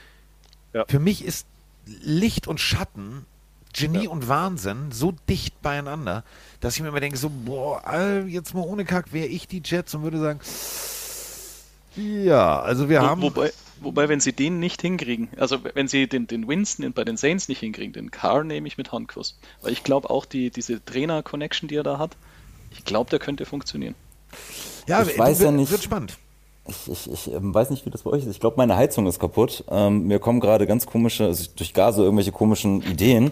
Ja. 0.74 0.86
für 0.88 1.00
mich 1.00 1.26
ist 1.26 1.48
Licht 1.88 2.48
und 2.48 2.60
Schatten, 2.60 3.26
Genie 3.74 4.08
und 4.08 4.28
Wahnsinn 4.28 4.92
so 4.92 5.14
dicht 5.28 5.60
beieinander, 5.64 6.24
dass 6.60 6.76
ich 6.76 6.82
mir 6.84 6.90
immer 6.90 7.00
denke, 7.00 7.18
so, 7.18 7.32
boah, 7.32 7.82
jetzt 8.28 8.54
mal 8.54 8.62
ohne 8.62 8.86
Kack, 8.86 9.14
wäre 9.14 9.28
ich 9.28 9.48
die 9.48 9.62
Jets 9.66 9.96
und 9.96 10.04
würde 10.04 10.20
sagen, 10.20 10.40
ja, 11.95 12.60
also 12.60 12.90
wir 12.90 13.02
Wo, 13.02 13.06
haben... 13.06 13.22
wobei, 13.22 13.52
wobei, 13.82 14.10
wenn 14.10 14.20
sie 14.20 14.34
den 14.34 14.60
nicht 14.60 14.82
hinkriegen, 14.82 15.30
also 15.38 15.57
wenn 15.74 15.88
sie 15.88 16.07
den, 16.07 16.28
den 16.28 16.48
Winston 16.48 16.91
bei 16.94 17.03
den 17.03 17.18
Saints 17.18 17.48
nicht 17.48 17.60
hinkriegen, 17.60 17.94
den 17.94 18.11
Carr 18.11 18.44
nehme 18.44 18.68
ich 18.68 18.78
mit 18.78 18.91
Handkuss. 18.91 19.38
Weil 19.61 19.72
ich 19.74 19.84
glaube 19.84 20.10
auch 20.10 20.26
die, 20.26 20.49
diese 20.49 20.84
Trainer-Connection, 20.84 21.68
die 21.68 21.76
er 21.76 21.84
da 21.84 21.98
hat, 21.98 22.16
ich 22.72 22.86
glaube, 22.86 23.10
der 23.10 23.20
könnte 23.20 23.45
funktionieren. 23.45 23.95
ja, 24.88 25.02
ich 25.02 25.18
weiß 25.18 25.40
wird, 25.40 25.52
ja 25.52 25.56
nicht- 25.56 25.72
wird 25.72 25.84
spannend. 25.84 26.18
Ich, 26.68 26.88
ich, 26.91 27.11
ich 27.11 27.34
ähm, 27.34 27.52
weiß 27.52 27.72
nicht, 27.72 27.84
wie 27.88 27.90
das 27.90 28.03
bei 28.03 28.11
euch 28.11 28.24
ist. 28.26 28.30
Ich 28.30 28.40
glaube, 28.40 28.57
meine 28.57 28.76
Heizung 28.76 29.07
ist 29.07 29.18
kaputt. 29.20 29.64
Ähm, 29.72 30.03
mir 30.06 30.20
kommen 30.20 30.40
gerade 30.40 30.68
ganz 30.68 30.86
komische, 30.86 31.26
also 31.26 31.49
durch 31.56 31.74
Gase 31.74 32.03
irgendwelche 32.03 32.32
komischen 32.32 32.84
Ideen. 32.84 33.32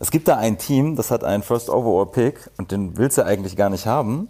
Es 0.00 0.10
gibt 0.10 0.26
da 0.26 0.38
ein 0.38 0.56
Team, 0.56 0.96
das 0.96 1.10
hat 1.10 1.22
einen 1.22 1.42
First 1.42 1.68
Overall 1.68 2.06
Pick 2.06 2.48
und 2.56 2.72
den 2.72 2.96
willst 2.96 3.18
du 3.18 3.26
eigentlich 3.26 3.56
gar 3.56 3.68
nicht 3.68 3.84
haben. 3.84 4.28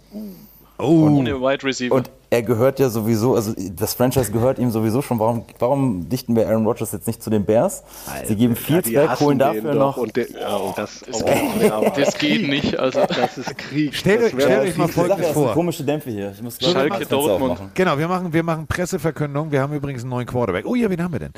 Oh, 0.77 0.83
Ohne 1.05 1.39
Wide 1.39 1.63
Receiver. 1.63 1.95
Und 1.95 2.09
er 2.31 2.43
gehört 2.43 2.79
ja 2.79 2.89
sowieso, 2.89 3.35
also 3.35 3.53
das 3.75 3.95
Franchise 3.95 4.31
gehört 4.31 4.59
ihm 4.59 4.69
sowieso 4.69 5.01
schon. 5.01 5.17
Warum, 5.19 5.45
warum 5.57 6.09
dichten 6.09 6.35
wir 6.35 6.47
Aaron 6.47 6.65
Rodgers 6.65 6.91
jetzt 6.91 7.07
nicht 7.07 7.23
zu 7.23 7.29
den 7.31 7.43
Bears? 7.45 7.83
Sie 8.25 8.35
geben 8.35 8.53
Ja, 8.53 8.59
viel 8.59 8.81
die 8.83 8.95
weg, 8.95 9.19
holen 9.19 9.39
den 9.39 9.53
dafür 9.55 9.73
noch. 9.73 9.97
Und, 9.97 10.15
der, 10.15 10.29
ja, 10.29 10.55
und 10.57 10.77
das, 10.77 10.99
Das 11.07 11.23
oh, 11.23 11.25
geht- 11.25 11.61
ja, 11.69 11.89
das 11.89 12.17
geht 12.19 12.47
nicht. 12.47 12.77
Also 12.77 12.99
das 13.07 13.37
ist 13.39 13.57
Krieg. 13.57 13.95
Stellt 13.95 14.21
das 14.21 14.33
euch- 14.33 14.77
mal 14.77 14.85
ja, 14.85 14.87
Folgendes 14.93 15.25
sind 15.25 15.33
vor. 15.33 15.53
komische 15.53 15.83
Dämpfe 15.83 16.11
hier. 16.11 16.31
Ich 16.31 16.41
muss 16.43 16.57
Schalke, 16.61 17.05
Dortmund. 17.07 17.51
aufmachen. 17.53 17.71
Genau, 17.73 17.97
wir 17.97 18.07
machen, 18.07 18.31
wir 18.31 18.43
machen 18.43 18.67
Presseverkündung. 18.67 19.51
Wir 19.51 19.61
haben 19.61 19.73
übrigens 19.73 20.03
einen 20.03 20.11
neuen 20.11 20.27
Quarterback. 20.27 20.65
Oh 20.67 20.75
ja, 20.75 20.89
wen 20.89 21.01
haben 21.01 21.13
wir 21.13 21.19
denn? 21.19 21.33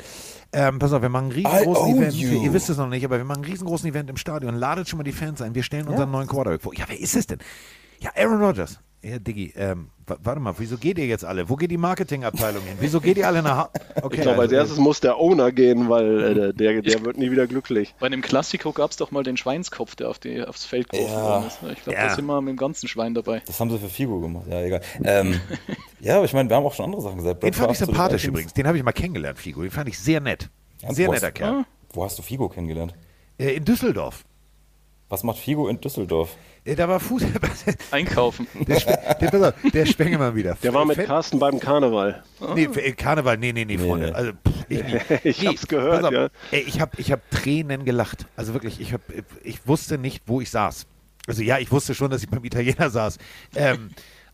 Ähm, 0.52 0.78
pass 0.78 0.92
auf, 0.92 1.00
wir 1.00 1.08
machen 1.08 1.30
einen 1.30 1.46
riesengroßen 1.46 1.96
Event. 1.96 2.12
you. 2.14 2.42
Ihr 2.42 2.52
wisst 2.52 2.68
es 2.68 2.76
noch 2.76 2.88
nicht, 2.88 3.04
aber 3.06 3.16
wir 3.16 3.24
machen 3.24 3.42
einen 3.44 3.50
riesengroßen 3.50 3.88
Event 3.88 4.10
im 4.10 4.18
Stadion. 4.18 4.54
Ladet 4.56 4.88
schon 4.90 4.98
mal 4.98 5.04
die 5.04 5.12
Fans 5.12 5.40
ein. 5.40 5.54
Wir 5.54 5.62
stellen 5.62 5.88
unseren 5.88 6.10
neuen 6.10 6.26
Quarterback 6.28 6.60
vor. 6.60 6.74
Ja, 6.74 6.84
wer 6.88 7.00
ist 7.00 7.16
es 7.16 7.26
denn? 7.26 7.38
Ja, 8.00 8.10
Aaron 8.14 8.42
Rodgers. 8.42 8.78
Ja, 9.04 9.18
Diggi, 9.18 9.52
ähm, 9.56 9.88
wa- 10.06 10.16
warte 10.22 10.40
mal, 10.40 10.54
wieso 10.58 10.76
geht 10.78 10.96
ihr 10.96 11.06
jetzt 11.06 11.24
alle? 11.24 11.48
Wo 11.48 11.56
geht 11.56 11.72
die 11.72 11.76
Marketingabteilung 11.76 12.62
hin? 12.62 12.76
Wieso 12.78 13.00
geht 13.00 13.16
ihr 13.18 13.26
alle 13.26 13.42
nach 13.42 13.58
Hause? 13.58 13.70
Okay, 14.02 14.16
Ich 14.16 14.22
glaube, 14.22 14.40
als 14.42 14.52
also, 14.52 14.54
erstes 14.56 14.78
muss 14.78 15.00
der 15.00 15.18
Owner 15.18 15.50
gehen, 15.50 15.88
weil 15.88 16.22
äh, 16.22 16.54
der, 16.54 16.82
der 16.82 17.04
wird 17.04 17.18
nie 17.18 17.30
wieder 17.32 17.46
glücklich. 17.48 17.94
bei 17.98 18.06
einem 18.06 18.22
Klassiko 18.22 18.72
gab 18.72 18.92
es 18.92 18.96
doch 18.96 19.10
mal 19.10 19.24
den 19.24 19.36
Schweinskopf, 19.36 19.96
der 19.96 20.08
auf 20.08 20.18
die, 20.20 20.40
aufs 20.44 20.64
Feld 20.64 20.88
geworfen 20.88 21.12
Ja. 21.12 21.22
worden 21.24 21.46
ist. 21.48 21.58
Ich 21.78 21.82
glaube, 21.82 21.98
Ja. 21.98 22.06
da 22.08 22.14
sind 22.14 22.26
wir 22.26 22.40
mit 22.40 22.50
dem 22.52 22.56
ganzen 22.58 22.86
Schwein 22.88 23.14
dabei. 23.14 23.42
Das 23.44 23.58
haben 23.58 23.70
sie 23.70 23.78
für 23.80 23.88
Figo 23.88 24.20
gemacht, 24.20 24.44
ja, 24.48 24.60
egal. 24.62 24.80
Ähm, 25.04 25.40
ja, 26.00 26.16
aber 26.16 26.24
ich 26.24 26.32
meine, 26.32 26.48
wir 26.48 26.56
haben 26.56 26.64
auch 26.64 26.74
schon 26.74 26.84
andere 26.84 27.02
Sachen 27.02 27.16
gesagt. 27.16 27.42
Den 27.42 27.52
fand 27.52 27.72
ich 27.72 27.78
sympathisch 27.78 28.24
übrigens. 28.24 28.52
Den 28.54 28.66
habe 28.68 28.76
ich 28.78 28.84
mal 28.84 28.92
kennengelernt, 28.92 29.38
Figo. 29.38 29.62
Den 29.62 29.70
fand 29.72 29.88
ich 29.88 29.98
sehr 29.98 30.20
nett. 30.20 30.48
Ja, 30.80 30.92
Sehr 30.94 31.08
wo 31.08 31.12
hast- 31.12 31.22
netter 31.22 31.32
Kerl. 31.32 31.64
Wo 31.92 32.04
hast 32.04 32.18
du 32.18 32.22
Figo 32.22 32.48
kennengelernt? 32.48 32.94
Äh, 33.38 33.54
in 33.56 33.64
Düsseldorf. 33.64 34.24
Was 35.12 35.24
macht 35.24 35.36
Figo 35.36 35.68
in 35.68 35.78
Düsseldorf? 35.78 36.38
Äh, 36.64 36.74
da 36.74 36.88
war 36.88 36.98
Fuß. 36.98 37.22
Einkaufen. 37.90 38.46
der, 38.66 38.80
Spe 38.80 38.98
der, 39.20 39.52
der 39.52 39.84
Spengemann 39.84 40.34
wieder. 40.34 40.56
Der 40.62 40.72
war 40.72 40.86
mit 40.86 40.96
Fett- 40.96 41.06
Carsten 41.06 41.38
beim 41.38 41.60
Karneval. 41.60 42.22
Nee, 42.54 42.64
äh, 42.64 42.92
Karneval, 42.92 43.36
nee, 43.36 43.52
nee, 43.52 43.66
nee, 43.66 43.76
Freunde. 43.76 44.06
nee. 44.06 44.12
Also, 44.14 44.32
pff, 44.32 44.64
ich, 44.70 44.82
nie. 44.82 45.00
Ich 45.24 45.46
hab's 45.46 45.68
gehört, 45.68 46.04
auf, 46.06 46.12
ja. 46.12 46.30
Ey, 46.50 46.60
ich 46.60 46.80
habe 46.80 46.92
ich 46.96 47.12
hab 47.12 47.30
Tränen 47.30 47.84
gelacht. 47.84 48.24
Also 48.36 48.54
wirklich, 48.54 48.80
ich, 48.80 48.94
hab, 48.94 49.02
ich 49.44 49.66
wusste 49.68 49.98
nicht, 49.98 50.22
wo 50.24 50.40
ich 50.40 50.48
saß. 50.50 50.86
Also 51.26 51.42
ja, 51.42 51.58
ich 51.58 51.70
wusste 51.70 51.94
schon, 51.94 52.10
dass 52.10 52.22
ich 52.22 52.30
beim 52.30 52.42
Italiener 52.42 52.88
saß. 52.88 53.18
Ähm, 53.54 53.90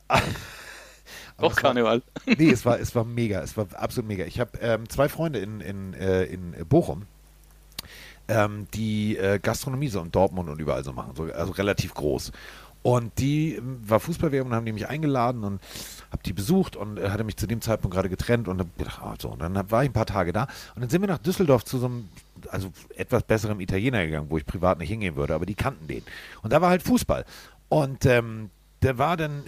Doch 1.38 1.56
Karneval. 1.56 2.02
nee, 2.24 2.50
es 2.52 2.64
war, 2.64 2.78
es 2.78 2.94
war 2.94 3.02
mega, 3.02 3.42
es 3.42 3.56
war 3.56 3.66
absolut 3.74 4.06
mega. 4.06 4.24
Ich 4.26 4.38
habe 4.38 4.56
ähm, 4.60 4.88
zwei 4.88 5.08
Freunde 5.08 5.40
in, 5.40 5.60
in, 5.60 5.94
äh, 5.94 6.22
in 6.22 6.54
Bochum, 6.68 7.06
ähm, 8.28 8.66
die 8.74 9.16
äh, 9.16 9.38
Gastronomie 9.38 9.88
so 9.88 10.00
in 10.00 10.12
Dortmund 10.12 10.48
und 10.48 10.60
überall 10.60 10.84
so 10.84 10.92
machen, 10.92 11.14
so, 11.16 11.24
also 11.24 11.52
relativ 11.52 11.94
groß. 11.94 12.32
Und 12.82 13.18
die 13.18 13.54
ähm, 13.54 13.80
war 13.86 14.00
Fußballwerbung, 14.00 14.52
haben 14.54 14.66
die 14.66 14.72
mich 14.72 14.88
eingeladen 14.88 15.44
und 15.44 15.60
habe 16.10 16.22
die 16.24 16.32
besucht 16.32 16.76
und 16.76 16.98
äh, 16.98 17.10
hatte 17.10 17.24
mich 17.24 17.36
zu 17.36 17.46
dem 17.46 17.60
Zeitpunkt 17.60 17.94
gerade 17.94 18.08
getrennt 18.08 18.48
und 18.48 18.64
gedacht, 18.78 19.00
ah, 19.02 19.14
so, 19.18 19.30
und 19.30 19.40
dann 19.40 19.70
war 19.70 19.82
ich 19.82 19.90
ein 19.90 19.94
paar 19.94 20.06
Tage 20.06 20.32
da 20.32 20.46
und 20.74 20.82
dann 20.82 20.90
sind 20.90 21.00
wir 21.00 21.08
nach 21.08 21.18
Düsseldorf 21.18 21.64
zu 21.64 21.78
so 21.78 21.86
einem 21.86 22.08
also 22.50 22.72
etwas 22.96 23.24
besserem 23.24 23.60
Italiener 23.60 24.06
gegangen, 24.06 24.30
wo 24.30 24.38
ich 24.38 24.46
privat 24.46 24.78
nicht 24.78 24.88
hingehen 24.88 25.16
würde, 25.16 25.34
aber 25.34 25.46
die 25.46 25.54
kannten 25.54 25.88
den. 25.88 26.02
Und 26.42 26.52
da 26.52 26.60
war 26.60 26.70
halt 26.70 26.82
Fußball. 26.82 27.24
Und 27.68 28.06
ähm, 28.06 28.50
der 28.82 28.98
war 28.98 29.16
dann 29.16 29.42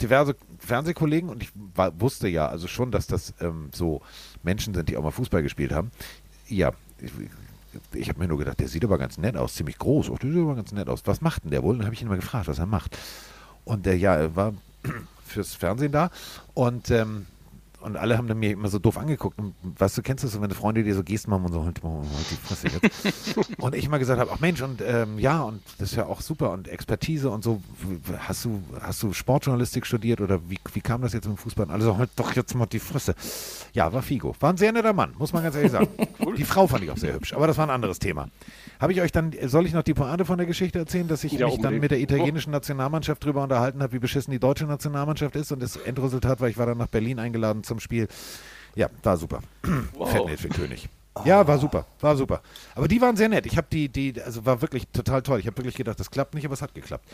diverse 0.00 0.36
Fernsehkollegen 0.58 1.28
und 1.28 1.42
ich 1.42 1.50
war, 1.74 1.98
wusste 2.00 2.28
ja 2.28 2.48
also 2.48 2.66
schon, 2.66 2.90
dass 2.90 3.06
das 3.06 3.34
ähm, 3.40 3.70
so 3.72 4.02
Menschen 4.42 4.74
sind, 4.74 4.88
die 4.88 4.96
auch 4.96 5.02
mal 5.02 5.10
Fußball 5.10 5.42
gespielt 5.42 5.72
haben. 5.72 5.90
Ja, 6.48 6.72
ich, 7.02 7.12
ich 7.94 8.08
habe 8.08 8.18
mir 8.18 8.28
nur 8.28 8.38
gedacht, 8.38 8.60
der 8.60 8.68
sieht 8.68 8.84
aber 8.84 8.98
ganz 8.98 9.18
nett 9.18 9.36
aus, 9.36 9.54
ziemlich 9.54 9.78
groß. 9.78 10.10
Oh, 10.10 10.16
der 10.16 10.30
sieht 10.30 10.40
aber 10.40 10.54
ganz 10.54 10.72
nett 10.72 10.88
aus. 10.88 11.02
Was 11.04 11.20
macht 11.20 11.44
denn 11.44 11.50
der 11.50 11.62
wohl? 11.62 11.76
Dann 11.76 11.86
habe 11.86 11.94
ich 11.94 12.02
ihn 12.02 12.08
mal 12.08 12.16
gefragt, 12.16 12.48
was 12.48 12.58
er 12.58 12.66
macht. 12.66 12.96
Und 13.64 13.86
der, 13.86 13.96
ja, 13.96 14.16
er 14.16 14.36
war 14.36 14.54
fürs 15.24 15.54
Fernsehen 15.54 15.92
da 15.92 16.10
und 16.54 16.90
ähm, 16.90 17.26
und 17.80 17.96
alle 17.96 18.18
haben 18.18 18.26
dann 18.28 18.38
mir 18.38 18.52
immer 18.52 18.68
so 18.68 18.78
doof 18.78 18.98
angeguckt. 18.98 19.38
Und 19.38 19.54
weißt 19.62 19.98
du, 19.98 20.02
kennst 20.02 20.24
du 20.24 20.28
das, 20.28 20.34
so, 20.34 20.42
wenn 20.42 20.50
Freunde 20.50 20.82
dir 20.82 20.94
so 20.94 21.02
Gesten 21.02 21.30
machen 21.30 21.46
und 21.46 21.52
so, 21.52 21.64
halt 21.64 21.82
mal 21.82 21.98
halt 21.98 22.30
die 22.30 22.36
Fresse 22.36 22.68
jetzt. 22.68 23.38
und 23.58 23.74
ich 23.74 23.88
mal 23.88 23.98
gesagt 23.98 24.20
habe, 24.20 24.30
ach 24.32 24.40
Mensch, 24.40 24.60
und 24.62 24.82
ähm, 24.82 25.18
ja, 25.18 25.42
und 25.42 25.62
das 25.78 25.90
ist 25.90 25.96
ja 25.96 26.06
auch 26.06 26.20
super 26.20 26.50
und 26.52 26.68
Expertise 26.68 27.30
und 27.30 27.42
so. 27.42 27.62
Hast 28.18 28.44
du, 28.44 28.62
hast 28.80 29.02
du 29.02 29.12
Sportjournalistik 29.12 29.86
studiert 29.86 30.20
oder 30.20 30.40
wie, 30.48 30.58
wie 30.72 30.80
kam 30.80 31.02
das 31.02 31.12
jetzt 31.12 31.26
im 31.26 31.36
Fußball? 31.36 31.66
Und 31.66 31.72
alle 31.72 31.84
so, 31.84 31.96
halt 31.96 32.10
doch 32.16 32.34
jetzt 32.34 32.54
mal 32.54 32.66
die 32.66 32.78
Fresse. 32.78 33.14
Ja, 33.72 33.92
war 33.92 34.02
Figo. 34.02 34.34
War 34.40 34.52
ein 34.52 34.56
sehr 34.56 34.72
netter 34.72 34.92
Mann, 34.92 35.14
muss 35.18 35.32
man 35.32 35.42
ganz 35.42 35.56
ehrlich 35.56 35.72
sagen. 35.72 35.88
Die 36.36 36.44
Frau 36.44 36.66
fand 36.66 36.84
ich 36.84 36.90
auch 36.90 36.96
sehr 36.96 37.14
hübsch, 37.14 37.32
aber 37.32 37.46
das 37.46 37.58
war 37.58 37.66
ein 37.66 37.70
anderes 37.70 37.98
Thema. 37.98 38.28
Habe 38.80 38.92
ich 38.92 39.00
euch 39.02 39.12
dann, 39.12 39.32
soll 39.44 39.66
ich 39.66 39.74
noch 39.74 39.82
die 39.82 39.92
Pointe 39.92 40.24
von 40.24 40.38
der 40.38 40.46
Geschichte 40.46 40.78
erzählen, 40.78 41.06
dass 41.06 41.22
ich 41.22 41.32
Ja, 41.32 41.46
mich 41.46 41.60
dann 41.60 41.78
mit 41.78 41.90
der 41.90 42.00
italienischen 42.00 42.50
Nationalmannschaft 42.50 43.22
drüber 43.22 43.42
unterhalten 43.42 43.82
habe, 43.82 43.92
wie 43.92 43.98
beschissen 43.98 44.30
die 44.30 44.38
deutsche 44.38 44.64
Nationalmannschaft 44.64 45.36
ist 45.36 45.52
und 45.52 45.62
das 45.62 45.76
Endresultat 45.76 46.40
war, 46.40 46.48
ich 46.48 46.56
war 46.56 46.64
dann 46.66 46.78
nach 46.78 46.86
Berlin 46.88 47.18
eingeladen 47.18 47.62
zum 47.62 47.78
Spiel. 47.78 48.08
Ja, 48.74 48.88
war 49.02 49.16
super. 49.16 49.40
Wow. 49.94 50.10
Fettnäpfel 50.10 50.50
König. 50.50 50.88
Ja, 51.24 51.46
war 51.46 51.58
super, 51.58 51.86
war 52.00 52.16
super. 52.16 52.40
Aber 52.74 52.86
die 52.86 53.00
waren 53.00 53.16
sehr 53.16 53.28
nett. 53.28 53.44
Ich 53.44 53.56
habe 53.56 53.66
die, 53.70 53.88
die, 53.88 54.22
also 54.22 54.46
war 54.46 54.62
wirklich 54.62 54.86
total 54.88 55.22
toll. 55.22 55.40
Ich 55.40 55.46
habe 55.46 55.56
wirklich 55.58 55.74
gedacht, 55.74 55.98
das 55.98 56.10
klappt 56.10 56.34
nicht, 56.34 56.44
aber 56.44 56.54
es 56.54 56.62
hat 56.62 56.72
geklappt. 56.72 57.04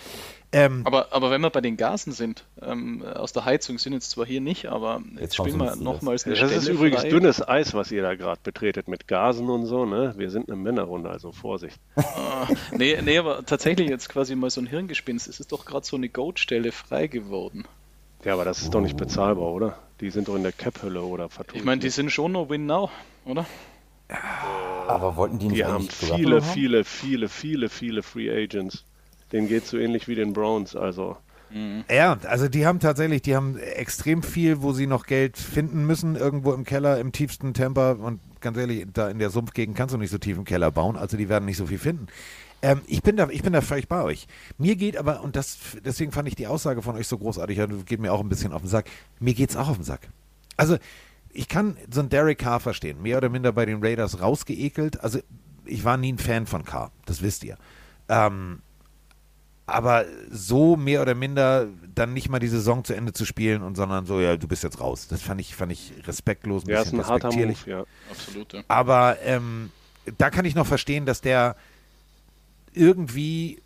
Ähm, 0.53 0.83
Aber, 0.85 1.13
aber 1.13 1.31
wenn 1.31 1.41
wir 1.41 1.49
bei 1.51 1.63
den 1.63 1.77
Gasen 1.79 2.13
sind, 2.13 2.45
ähm, 2.63 3.03
aus 3.03 3.33
der 3.33 3.47
Heizung 3.47 3.79
sind 3.79 3.95
jetzt 3.95 4.11
zwar 4.11 4.27
hier 4.27 4.41
nicht, 4.43 4.67
aber 4.67 5.01
jetzt, 5.13 5.21
Jetzt 5.23 5.37
spielen 5.37 5.57
wir 5.59 5.77
nochmals 5.77 6.25
eine 6.27 6.35
Das 6.37 6.53
ist 6.53 6.65
Stelle 6.65 6.77
übrigens 6.77 7.01
frei. 7.01 7.09
dünnes 7.09 7.47
Eis, 7.49 7.73
was 7.75 7.91
ihr 7.91 8.03
da 8.03 8.15
gerade 8.15 8.41
betretet 8.45 8.87
mit 8.87 9.09
Gasen 9.09 9.49
und 9.49 9.65
so. 9.67 9.87
Ne? 9.87 10.15
Wir 10.17 10.31
sind 10.31 10.49
eine 10.49 10.57
Männerrunde, 10.57 11.11
also 11.11 11.33
Vorsicht. 11.33 11.81
Ah, 12.39 12.49
nee, 12.73 13.01
nee, 13.03 13.19
aber 13.19 13.45
tatsächlich 13.47 13.89
jetzt 13.89 14.09
quasi 14.11 14.37
mal 14.37 14.51
so 14.51 14.61
ein 14.61 14.67
Hirngespinst. 14.67 15.27
Es 15.27 15.41
ist 15.41 15.53
doch 15.53 15.65
gerade 15.65 15.87
so 15.87 15.97
eine 15.97 16.09
Goat-Stelle 16.11 16.71
frei 16.71 17.07
geworden. 17.07 17.65
Ja, 18.25 18.35
aber 18.35 18.45
das 18.45 18.61
ist 18.63 18.75
doch 18.75 18.81
nicht 18.81 18.97
bezahlbar, 18.97 19.47
oder? 19.53 19.79
Die 20.01 20.11
sind 20.11 20.29
doch 20.29 20.35
in 20.37 20.43
der 20.43 20.53
Cap-Hölle 20.53 21.01
oder 21.03 21.29
vertun. 21.31 21.57
Ich 21.59 21.65
meine, 21.65 21.81
die 21.81 21.89
sind 21.91 22.11
schon 22.13 22.33
noch 22.33 22.51
Win 22.51 22.67
Now, 22.67 22.91
oder? 23.25 23.47
Aber 24.09 25.17
wollten 25.17 25.39
die 25.39 25.49
nicht 25.49 25.59
die 25.59 25.65
haben 25.65 25.89
viele, 25.89 26.41
viele, 26.41 26.85
viele, 26.85 27.29
viele, 27.29 27.69
viele 27.69 28.03
Free 28.03 28.31
Agents. 28.31 28.85
Denen 29.33 29.49
geht 29.49 29.67
so 29.67 29.77
ähnlich 29.77 30.07
wie 30.07 30.15
den 30.15 30.33
Browns. 30.33 30.77
Also 30.77 31.17
Ja, 31.91 32.19
also 32.25 32.49
die 32.49 32.67
haben 32.67 32.81
tatsächlich, 32.81 33.23
die 33.23 33.35
haben 33.35 33.59
extrem 33.59 34.23
viel, 34.23 34.63
wo 34.63 34.73
sie 34.73 34.87
noch 34.87 35.07
Geld 35.07 35.37
finden 35.37 35.87
müssen, 35.87 36.17
irgendwo 36.17 36.53
im 36.53 36.65
Keller, 36.65 36.99
im 37.01 37.13
tiefsten 37.13 37.55
Temper. 37.55 37.99
Und 37.99 38.21
ganz 38.41 38.57
ehrlich, 38.59 38.87
da 38.93 39.09
in 39.09 39.19
der 39.19 39.31
Sumpfgegend 39.31 39.77
kannst 39.77 39.95
du 39.95 39.99
nicht 39.99 40.11
so 40.11 40.19
tief 40.19 40.37
im 40.37 40.45
Keller 40.45 40.71
bauen, 40.71 40.97
also 40.97 41.17
die 41.17 41.29
werden 41.29 41.45
nicht 41.45 41.57
so 41.57 41.67
viel 41.67 41.79
finden. 41.79 42.07
Ähm, 42.63 42.81
ich, 42.87 43.03
bin 43.03 43.17
da, 43.17 43.29
ich 43.29 43.43
bin 43.43 43.53
da 43.53 43.61
völlig 43.61 43.89
bei 43.89 44.03
euch. 44.03 44.27
Mir 44.59 44.77
geht 44.77 44.97
aber, 44.97 45.23
und 45.23 45.37
das, 45.37 45.59
deswegen 45.85 46.13
fand 46.13 46.29
ich 46.29 46.35
die 46.35 46.47
Aussage 46.47 46.83
von 46.83 46.97
euch 46.97 47.07
so 47.07 47.19
großartig, 47.19 47.61
geht 47.87 48.01
mir 48.01 48.13
auch 48.13 48.21
ein 48.21 48.29
bisschen 48.29 48.53
auf 48.53 48.63
den 48.63 48.69
Sack. 48.69 48.87
Mir 49.21 49.35
geht's 49.35 49.57
auch 49.57 49.69
auf 49.69 49.77
den 49.77 49.85
Sack. 49.85 50.09
Also, 50.57 50.79
ich 51.37 51.49
kann 51.49 51.77
so 51.93 52.01
einen 52.01 52.09
Derek 52.09 52.39
Carr 52.39 52.61
verstehen, 52.61 53.03
mehr 53.03 53.19
oder 53.19 53.29
minder 53.29 53.53
bei 53.53 53.67
den 53.67 53.83
Raiders 53.85 54.21
rausgeekelt. 54.21 55.01
Also, 55.03 55.21
ich 55.65 55.85
war 55.85 55.97
nie 55.97 56.13
ein 56.13 56.19
Fan 56.19 56.47
von 56.47 56.65
Carr, 56.65 56.93
das 57.05 57.23
wisst 57.23 57.45
ihr. 57.45 57.57
Ähm, 58.09 58.61
aber 59.67 60.05
so 60.31 60.77
mehr 60.77 61.03
oder 61.03 61.15
minder 61.17 61.67
dann 61.95 62.15
nicht 62.15 62.29
mal 62.29 62.39
die 62.39 62.47
Saison 62.49 62.85
zu 62.85 62.95
Ende 62.95 63.13
zu 63.13 63.25
spielen 63.25 63.63
und 63.63 63.75
sondern 63.77 64.07
so, 64.07 64.21
ja, 64.21 64.37
du 64.37 64.47
bist 64.47 64.63
jetzt 64.63 64.81
raus. 64.81 65.09
Das 65.09 65.23
fand 65.23 65.41
ich, 65.41 65.57
fand 65.57 65.73
ich 65.73 65.93
respektlos, 66.07 66.65
ein 66.65 66.71
Ja, 66.71 66.79
ist 66.83 66.85
bisschen 66.93 67.01
ein 67.01 67.07
harter 67.07 67.33
Move, 67.33 67.49
respektierlich. 67.49 67.67
ja. 67.67 67.85
Absolut, 68.11 68.53
ja. 68.53 68.63
Aber 68.69 69.17
ähm, 69.25 69.71
da 70.19 70.31
kann 70.31 70.45
ich 70.45 70.55
noch 70.55 70.67
verstehen, 70.69 71.05
dass 71.05 71.21
der 71.21 71.57
irgendwie, 72.75 73.61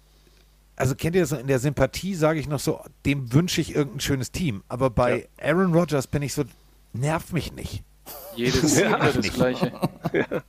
also 0.76 0.94
kennt 0.94 1.16
ihr 1.16 1.22
das 1.22 1.30
so, 1.30 1.36
in 1.36 1.48
der 1.48 1.58
Sympathie 1.58 2.14
sage 2.14 2.40
ich 2.40 2.48
noch 2.48 2.60
so, 2.60 2.80
dem 3.04 3.32
wünsche 3.34 3.60
ich 3.60 3.74
irgendein 3.74 4.00
schönes 4.00 4.32
Team. 4.32 4.62
Aber 4.68 4.88
bei 4.88 5.28
Aaron 5.40 5.74
Rodgers 5.74 6.06
bin 6.06 6.22
ich 6.22 6.32
so, 6.32 6.44
nerv 6.92 7.32
mich 7.32 7.52
nicht. 7.52 7.82
Jedes 8.36 8.78
Ja. 8.78 8.90
Jahr 8.90 9.12
das 9.12 9.32
Gleiche. 9.32 9.72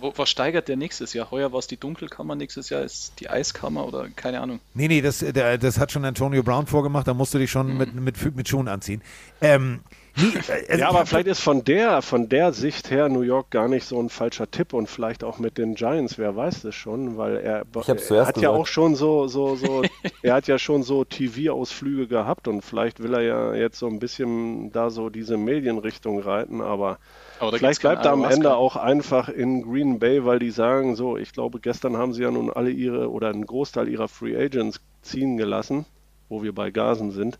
Wo, 0.00 0.12
was 0.16 0.28
steigert 0.28 0.66
der 0.66 0.76
nächstes 0.76 1.12
Jahr? 1.12 1.30
Heuer 1.30 1.52
war 1.52 1.60
es 1.60 1.68
die 1.68 1.76
Dunkelkammer, 1.76 2.34
nächstes 2.34 2.70
Jahr 2.70 2.82
ist 2.82 3.20
die 3.20 3.30
Eiskammer 3.30 3.86
oder 3.86 4.08
keine 4.10 4.40
Ahnung. 4.40 4.58
Nee, 4.74 4.88
nee, 4.88 5.00
das, 5.00 5.20
der, 5.20 5.58
das 5.58 5.78
hat 5.78 5.92
schon 5.92 6.04
Antonio 6.04 6.42
Brown 6.42 6.66
vorgemacht, 6.66 7.06
da 7.06 7.14
musst 7.14 7.32
du 7.34 7.38
dich 7.38 7.52
schon 7.52 7.76
mit, 7.76 7.94
mit, 7.94 8.36
mit 8.36 8.48
Schuhen 8.48 8.66
anziehen. 8.66 9.00
Ähm, 9.40 9.80
äh, 10.48 10.52
also 10.68 10.72
Ja, 10.76 10.88
ich 10.88 10.88
aber 10.88 11.06
vielleicht 11.06 11.26
ist 11.28 11.40
von 11.40 11.64
der, 11.64 12.02
von 12.02 12.28
der 12.28 12.52
Sicht 12.52 12.90
her 12.90 13.08
New 13.08 13.22
York 13.22 13.50
gar 13.50 13.68
nicht 13.68 13.86
so 13.86 14.00
ein 14.00 14.08
falscher 14.08 14.50
Tipp 14.50 14.72
und 14.74 14.88
vielleicht 14.88 15.24
auch 15.24 15.38
mit 15.38 15.58
den 15.58 15.74
Giants, 15.74 16.18
wer 16.18 16.36
weiß 16.36 16.62
das 16.62 16.74
schon, 16.74 17.16
weil 17.16 17.36
er, 17.38 17.64
Ich 17.80 17.88
hab's 17.88 18.10
er 18.10 18.26
hat 18.26 18.40
ja 18.40 18.50
gesagt. 18.50 18.60
auch 18.60 18.66
schon 18.66 18.94
so, 18.96 19.28
so, 19.28 19.56
so, 19.56 19.82
er 20.22 20.34
hat 20.34 20.46
ja 20.48 20.58
schon 20.58 20.82
so 20.82 21.04
TV-Ausflüge 21.04 22.06
gehabt 22.08 22.48
und 22.48 22.62
vielleicht 22.62 23.02
will 23.02 23.14
er 23.14 23.22
ja 23.22 23.54
jetzt 23.54 23.78
so 23.78 23.86
ein 23.88 23.98
bisschen 23.98 24.72
da 24.72 24.90
so 24.90 25.10
diese 25.10 25.36
Medienrichtung 25.38 26.20
reiten, 26.20 26.60
aber 26.60 26.98
Aber 27.38 27.52
vielleicht 27.52 27.80
bleibt 27.80 28.04
er 28.04 28.12
am. 28.12 28.24
Ende 28.24 28.54
auch 28.54 28.76
einfach 28.76 29.28
in 29.28 29.62
Green 29.62 29.98
Bay, 29.98 30.24
weil 30.24 30.38
die 30.38 30.50
sagen, 30.50 30.96
so, 30.96 31.16
ich 31.16 31.32
glaube, 31.32 31.60
gestern 31.60 31.96
haben 31.96 32.12
sie 32.14 32.22
ja 32.22 32.30
nun 32.30 32.50
alle 32.50 32.70
ihre 32.70 33.10
oder 33.10 33.28
einen 33.30 33.46
Großteil 33.46 33.88
ihrer 33.88 34.08
Free 34.08 34.36
Agents 34.36 34.80
ziehen 35.02 35.36
gelassen, 35.36 35.86
wo 36.28 36.42
wir 36.42 36.54
bei 36.54 36.70
Gasen 36.70 37.10
sind. 37.10 37.38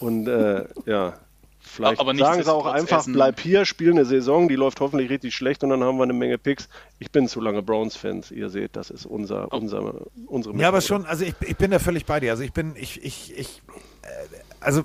Und 0.00 0.28
äh, 0.28 0.66
ja, 0.86 1.14
vielleicht 1.78 2.00
Aber 2.00 2.14
sagen 2.16 2.42
sie 2.42 2.52
auch 2.52 2.66
einfach, 2.66 2.98
Essen- 3.00 3.12
bleib 3.14 3.40
hier, 3.40 3.64
spiel 3.64 3.92
eine 3.92 4.04
Saison, 4.04 4.48
die 4.48 4.56
läuft 4.56 4.80
hoffentlich 4.80 5.08
richtig 5.10 5.34
schlecht 5.34 5.62
und 5.64 5.70
dann 5.70 5.82
haben 5.82 5.96
wir 5.96 6.02
eine 6.04 6.12
Menge 6.12 6.36
Picks. 6.38 6.68
Ich 6.98 7.10
bin 7.10 7.28
zu 7.28 7.40
lange 7.40 7.62
Browns-Fans, 7.62 8.30
ihr 8.30 8.50
seht, 8.50 8.76
das 8.76 8.90
ist 8.90 9.06
unser, 9.06 9.52
unser, 9.52 9.94
unsere 10.26 10.56
Ja, 10.58 10.68
aber 10.68 10.80
schon, 10.80 11.06
also 11.06 11.24
ich, 11.24 11.34
ich 11.40 11.56
bin 11.56 11.70
da 11.70 11.78
völlig 11.78 12.04
bei 12.04 12.20
dir. 12.20 12.32
Also 12.32 12.42
ich 12.42 12.52
bin, 12.52 12.74
ich, 12.76 13.02
ich, 13.02 13.36
ich, 13.38 13.62
äh, 14.02 14.06
also 14.60 14.82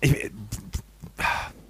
ich, 0.00 0.24
äh, 0.24 0.30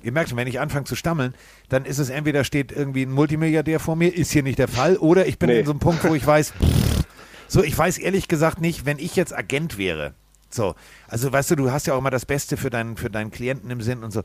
ihr 0.03 0.13
merkt 0.13 0.31
schon, 0.31 0.39
wenn 0.39 0.49
ich 0.49 0.59
anfange 0.61 0.85
zu 0.85 0.97
stammeln, 0.97 1.35
dann 1.69 1.85
ist 1.85 1.99
es 1.99 2.11
entweder 2.11 2.45
steht 2.45 2.73
irgendwie 2.73 3.03
ein 3.03 3.13
Multimilliardär 3.13 3.79
vor 3.81 3.97
mir, 3.97 4.15
ist 4.15 4.33
hier 4.33 4.43
nicht 4.43 4.59
der 4.59 4.69
Fall, 4.69 4.97
oder 4.97 5.27
ich 5.27 5.39
bin 5.39 5.49
Nee. 5.51 5.61
in 5.61 5.67
so 5.67 5.73
einem 5.73 5.81
Punkt, 5.81 6.03
wo 6.09 6.15
ich 6.15 6.27
weiß, 6.27 6.53
pff, 6.53 7.05
so, 7.49 7.63
ich 7.63 7.77
weiß 7.77 7.99
ehrlich 7.99 8.29
gesagt 8.29 8.61
nicht, 8.61 8.87
wenn 8.87 8.99
ich 8.99 9.15
jetzt 9.17 9.37
Agent 9.37 9.79
wäre, 9.79 10.15
so, 10.51 10.75
also 11.09 11.33
weißt 11.33 11.51
du, 11.53 11.57
du 11.57 11.71
hast 11.71 11.87
ja 11.87 11.95
auch 11.95 11.99
immer 11.99 12.11
das 12.11 12.27
Beste 12.27 12.57
für 12.57 12.69
deinen, 12.71 12.97
für 12.97 13.11
deinen 13.11 13.31
Klienten 13.31 13.71
im 13.71 13.81
Sinn 13.81 14.03
und 14.05 14.11
so. 14.13 14.23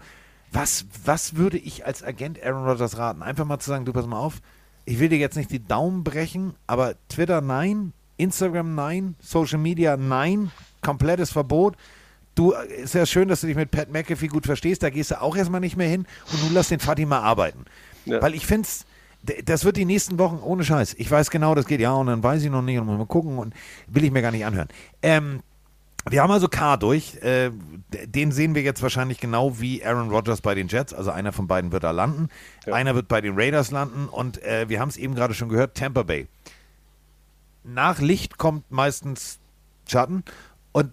Was, 0.51 0.85
was 1.03 1.35
würde 1.35 1.57
ich 1.57 1.85
als 1.85 2.03
Agent 2.03 2.41
Aaron 2.41 2.65
Rodgers 2.65 2.97
raten? 2.97 3.21
Einfach 3.21 3.45
mal 3.45 3.59
zu 3.59 3.69
sagen, 3.69 3.85
du 3.85 3.93
pass 3.93 4.07
mal 4.07 4.17
auf, 4.17 4.41
ich 4.85 4.99
will 4.99 5.09
dir 5.09 5.17
jetzt 5.17 5.35
nicht 5.35 5.51
die 5.51 5.63
Daumen 5.63 6.03
brechen, 6.03 6.53
aber 6.65 6.95
Twitter 7.09 7.41
nein, 7.41 7.93
Instagram 8.15 8.73
nein, 8.73 9.15
Social 9.19 9.59
Media 9.59 9.97
nein, 9.97 10.51
komplettes 10.81 11.31
Verbot. 11.31 11.75
Du, 12.35 12.53
äh, 12.53 12.83
ist 12.83 12.93
ja 12.93 13.05
schön, 13.05 13.27
dass 13.27 13.41
du 13.41 13.47
dich 13.47 13.55
mit 13.55 13.71
Pat 13.71 13.91
McAfee 13.91 14.27
gut 14.27 14.45
verstehst, 14.45 14.83
da 14.83 14.89
gehst 14.89 15.11
du 15.11 15.21
auch 15.21 15.35
erstmal 15.35 15.59
nicht 15.61 15.75
mehr 15.75 15.89
hin 15.89 16.05
und 16.31 16.43
nun 16.43 16.53
lass 16.53 16.69
den 16.69 16.79
Fatima 16.79 17.19
arbeiten. 17.19 17.65
Ja. 18.05 18.21
Weil 18.21 18.33
ich 18.33 18.45
finde 18.45 18.67
das 19.45 19.65
wird 19.65 19.77
die 19.77 19.85
nächsten 19.85 20.19
Wochen 20.19 20.39
ohne 20.41 20.63
Scheiß. 20.63 20.95
Ich 20.97 21.09
weiß 21.09 21.31
genau, 21.31 21.55
das 21.55 21.65
geht 21.65 21.81
ja 21.81 21.91
und 21.93 22.07
dann 22.07 22.23
weiß 22.23 22.43
ich 22.43 22.49
noch 22.49 22.61
nicht 22.61 22.79
und 22.79 22.85
muss 22.85 22.97
mal 22.97 23.05
gucken 23.05 23.39
und 23.39 23.53
will 23.87 24.03
ich 24.03 24.11
mir 24.11 24.21
gar 24.21 24.31
nicht 24.31 24.45
anhören. 24.45 24.69
Ähm, 25.01 25.41
wir 26.09 26.21
haben 26.21 26.31
also 26.31 26.47
K 26.47 26.77
durch. 26.77 27.15
Äh, 27.21 27.51
den 27.89 28.31
sehen 28.31 28.53
wir 28.53 28.61
jetzt 28.61 28.81
wahrscheinlich 28.81 29.19
genau 29.19 29.59
wie 29.59 29.83
Aaron 29.83 30.09
Rodgers 30.09 30.41
bei 30.41 30.55
den 30.55 30.67
Jets. 30.67 30.93
Also 30.93 31.11
einer 31.11 31.31
von 31.31 31.47
beiden 31.47 31.71
wird 31.71 31.83
da 31.83 31.91
landen. 31.91 32.29
Einer 32.65 32.95
wird 32.95 33.07
bei 33.07 33.21
den 33.21 33.33
Raiders 33.35 33.71
landen. 33.71 34.09
Und 34.09 34.41
äh, 34.43 34.67
wir 34.67 34.79
haben 34.79 34.89
es 34.89 34.97
eben 34.97 35.15
gerade 35.15 35.33
schon 35.33 35.49
gehört, 35.49 35.75
Tampa 35.75 36.03
Bay. 36.03 36.27
Nach 37.63 37.99
Licht 37.99 38.37
kommt 38.37 38.69
meistens 38.71 39.39
Schatten. 39.87 40.23
Und 40.73 40.91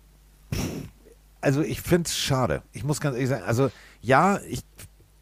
also 1.40 1.62
ich 1.62 1.80
finde 1.80 2.06
es 2.06 2.16
schade. 2.16 2.62
Ich 2.72 2.84
muss 2.84 3.00
ganz 3.00 3.16
ehrlich 3.16 3.30
sagen, 3.30 3.44
also 3.44 3.70
ja, 4.00 4.38
ich, 4.48 4.60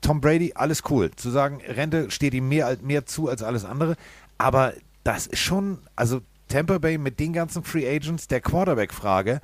Tom 0.02 0.20
Brady, 0.20 0.52
alles 0.54 0.82
cool. 0.90 1.10
Zu 1.16 1.30
sagen, 1.30 1.62
Rente 1.66 2.10
steht 2.10 2.34
ihm 2.34 2.48
mehr, 2.48 2.76
mehr 2.82 3.06
zu 3.06 3.28
als 3.28 3.42
alles 3.42 3.64
andere. 3.64 3.96
Aber 4.36 4.74
das 5.04 5.26
ist 5.26 5.40
schon, 5.40 5.78
also 5.96 6.20
Tampa 6.48 6.76
Bay 6.78 6.98
mit 6.98 7.18
den 7.18 7.32
ganzen 7.32 7.64
Free 7.64 7.88
Agents, 7.88 8.28
der 8.28 8.42
Quarterback-Frage, 8.42 9.40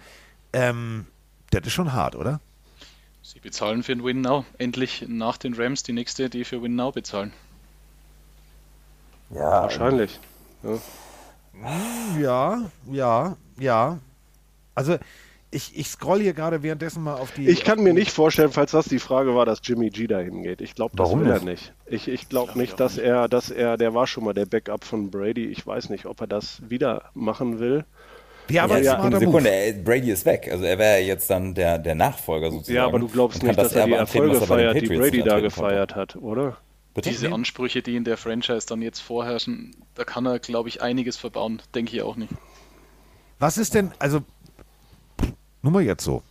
ähm, 0.53 1.07
das 1.51 1.67
ist 1.67 1.73
schon 1.73 1.93
hart, 1.93 2.17
oder? 2.17 2.41
Sie 3.23 3.41
bezahlen 3.41 3.83
für 3.83 3.95
den 3.95 4.05
Win 4.05 4.21
Now. 4.23 4.45
Endlich 4.59 5.05
nach 5.09 5.37
den 5.37 5.55
Rams 5.55 5.83
die 5.83 5.93
nächste, 5.93 6.31
die 6.31 6.45
für 6.45 6.63
Win 6.63 6.77
Now 6.77 6.93
bezahlen. 6.93 7.33
Ja, 9.31 9.63
Wahrscheinlich. 9.63 10.19
Ja, 12.21 12.71
ja, 12.91 13.37
ja. 13.59 13.99
Also 14.75 14.97
ich, 15.51 15.77
ich 15.77 15.89
scroll 15.89 16.21
hier 16.21 16.35
gerade 16.35 16.63
währenddessen 16.63 17.03
mal 17.03 17.15
auf 17.15 17.33
die. 17.33 17.49
Ich 17.49 17.65
kann 17.65 17.83
mir 17.83 17.95
nicht 17.95 18.11
vorstellen, 18.13 18.53
falls 18.53 18.71
das 18.73 18.87
die 18.87 18.99
Frage 18.99 19.35
war, 19.35 19.47
dass 19.47 19.61
Jimmy 19.63 19.91
G 19.91 20.07
dahin 20.07 20.43
geht. 20.43 20.61
Ich 20.61 20.75
glaube, 20.75 20.97
das 20.97 21.07
Warum 21.07 21.21
will 21.21 21.33
nicht? 21.33 21.43
er 21.43 21.45
nicht. 21.45 21.73
Ich, 21.87 22.09
ich 22.09 22.29
glaube 22.29 22.53
Glaub 22.53 22.57
ich 22.57 22.61
nicht, 22.63 22.81
dass 22.81 22.97
nicht. 22.97 23.05
er, 23.05 23.29
dass 23.29 23.51
er, 23.51 23.77
der 23.77 23.95
war 23.95 24.07
schon 24.07 24.25
mal 24.25 24.35
der 24.35 24.47
Backup 24.47 24.85
von 24.85 25.11
Brady. 25.11 25.47
Ich 25.47 25.67
weiß 25.67 25.89
nicht, 25.91 26.07
ob 26.07 26.21
er 26.21 26.27
das 26.27 26.63
wieder 26.69 27.11
machen 27.15 27.59
will. 27.59 27.85
Ja, 28.51 28.65
aber 28.65 28.81
ja, 28.81 28.97
smarter 28.97 29.19
Sekunde, 29.19 29.51
Move. 29.51 29.51
ey, 29.51 29.73
Brady 29.75 30.11
ist 30.11 30.25
weg. 30.25 30.49
Also 30.51 30.65
er 30.65 30.79
wäre 30.79 31.01
jetzt 31.01 31.29
dann 31.29 31.55
der, 31.55 31.79
der 31.79 31.95
Nachfolger 31.95 32.51
sozusagen. 32.51 32.77
Ja, 32.77 32.87
aber 32.87 32.99
du 32.99 33.09
glaubst 33.09 33.43
nicht, 33.43 33.59
dass 33.59 33.73
er 33.73 33.87
die 33.87 33.97
antreten, 33.97 34.31
Erfolge 34.31 34.39
den 34.39 34.47
feiert, 34.47 34.83
die 34.83 34.87
Brady 34.87 35.23
da 35.23 35.35
antreten 35.35 35.43
gefeiert 35.43 35.95
hat, 35.95 36.17
oder? 36.17 36.57
Bitte? 36.95 37.11
Diese 37.11 37.33
Ansprüche, 37.33 37.83
die 37.83 37.97
in 37.97 38.05
der 38.05 38.17
Franchise 38.17 38.67
dann 38.67 38.83
jetzt 38.83 39.01
vorherrschen, 39.01 39.77
da 39.95 40.05
kann 40.05 40.27
er, 40.27 40.39
glaube 40.39 40.69
ich, 40.69 40.83
einiges 40.83 41.17
verbauen. 41.17 41.63
Denke 41.75 41.97
ich 41.97 42.03
auch 42.03 42.17
nicht. 42.17 42.33
Was 43.39 43.59
ist 43.59 43.75
denn, 43.75 43.93
also, 43.99 44.23
nur 45.63 45.73
mal 45.73 45.83
jetzt 45.83 46.05
so. 46.05 46.23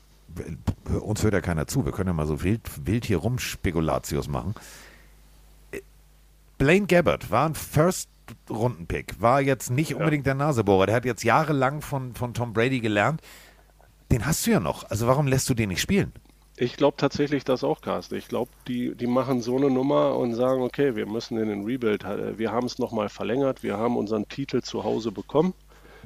Uns 1.01 1.23
hört 1.23 1.33
ja 1.33 1.41
keiner 1.41 1.67
zu. 1.67 1.85
Wir 1.85 1.91
können 1.91 2.07
ja 2.07 2.13
mal 2.13 2.27
so 2.27 2.43
wild, 2.43 2.61
wild 2.85 3.05
hier 3.05 3.17
rumspekulatius 3.17 4.27
machen. 4.27 4.55
Blaine 6.57 6.85
Gabbert 6.85 7.31
war 7.31 7.47
ein 7.47 7.55
First-Runden-Pick, 8.27 9.21
war 9.21 9.41
jetzt 9.41 9.69
nicht 9.69 9.95
unbedingt 9.95 10.25
der 10.25 10.35
Nasebohrer. 10.35 10.85
Der 10.87 10.95
hat 10.95 11.05
jetzt 11.05 11.23
jahrelang 11.23 11.81
von, 11.81 12.13
von 12.15 12.33
Tom 12.33 12.53
Brady 12.53 12.79
gelernt. 12.79 13.21
Den 14.11 14.25
hast 14.25 14.45
du 14.45 14.51
ja 14.51 14.59
noch. 14.59 14.89
Also 14.89 15.07
warum 15.07 15.27
lässt 15.27 15.49
du 15.49 15.53
den 15.53 15.69
nicht 15.69 15.81
spielen? 15.81 16.13
Ich 16.55 16.75
glaube 16.75 16.97
tatsächlich 16.97 17.43
das 17.43 17.63
auch, 17.63 17.81
Carsten. 17.81 18.15
Ich 18.15 18.27
glaube, 18.29 18.49
die, 18.67 18.95
die 18.95 19.05
machen 19.05 19.41
so 19.41 19.57
eine 19.57 19.69
Nummer 19.69 20.15
und 20.15 20.33
sagen, 20.33 20.61
okay, 20.63 20.95
wir 20.95 21.05
müssen 21.05 21.37
in 21.37 21.49
den 21.49 21.65
Rebuild. 21.65 22.03
äh, 22.03 22.37
Wir 22.39 22.51
haben 22.51 22.65
es 22.65 22.79
nochmal 22.79 23.09
verlängert. 23.09 23.61
Wir 23.63 23.77
haben 23.77 23.95
unseren 23.97 24.27
Titel 24.27 24.61
zu 24.61 24.83
Hause 24.83 25.11
bekommen. 25.11 25.53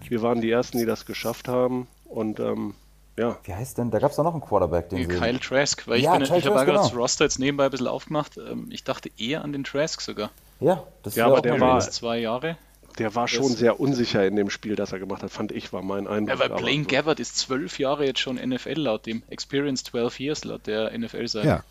Wir 0.10 0.22
waren 0.22 0.42
die 0.42 0.50
Ersten, 0.52 0.78
die 0.80 0.86
das 0.86 1.06
geschafft 1.06 1.48
haben. 1.48 1.88
Und 2.06 2.40
ähm, 2.42 2.74
ja, 3.18 3.38
Wie 3.44 3.54
heißt 3.54 3.78
denn? 3.78 3.92
Da 3.92 4.00
gab 4.00 4.12
es 4.12 4.18
doch 4.18 4.24
noch 4.24 4.34
einen 4.34 4.42
Quarterback, 4.42 4.90
den 4.90 5.10
sie... 5.10 5.18
Kyle 5.18 5.40
Trask, 5.40 5.88
weil 5.88 6.00
ich, 6.00 6.04
Ja, 6.06 6.18
bin- 6.18 6.28
Kyle 6.28 6.40
ich 6.40 6.46
habe 6.46 6.56
gerade 6.56 6.74
das 6.74 6.90
genau. 6.90 7.02
Roster 7.04 7.26
jetzt 7.26 7.40
nebenbei 7.40 7.66
ein 7.66 7.72
bisschen 7.72 7.88
aufgemacht. 7.88 8.38
Ähm, 8.38 8.68
Ich 8.72 8.84
dachte 8.84 9.10
eher 9.18 9.44
an 9.46 9.54
den 9.54 9.64
Trask 9.64 10.02
sogar. 10.02 10.32
Ja, 10.62 10.84
das 11.04 11.16
Ja, 11.16 11.26
aber 11.26 11.38
auch 11.38 11.42
der 11.42 11.60
war- 11.60 11.80
zwei 11.82 12.20
Jahre. 12.20 12.58
der 13.00 13.14
war 13.16 13.28
schon 13.28 13.44
Das- 13.50 13.58
sehr 13.58 13.80
unsicher 13.80 14.26
in 14.26 14.36
dem 14.36 14.50
Spiel, 14.50 14.76
das 14.76 14.92
er 14.94 15.00
gemacht 15.00 15.24
hat, 15.24 15.32
fand 15.32 15.52
ich, 15.52 15.74
war 15.74 15.82
mein 15.82 16.08
Eindruck. 16.08 16.30
Ja, 16.30 16.40
weil 16.40 16.52
Aber 16.52 16.62
Blaine 16.62 16.86
Gabbard 16.86 17.20
ist 17.20 17.38
zwölf 17.38 17.80
Jahre 17.80 18.06
jetzt 18.06 18.20
schon 18.20 18.38
NFL 18.38 18.80
laut 18.80 19.06
dem 19.06 19.24
Experience 19.30 19.84
12 19.84 20.20
Years 20.20 20.44
laut 20.46 20.68
der 20.68 20.92
NFL-Seite. 20.98 21.48
Ja. 21.48 21.64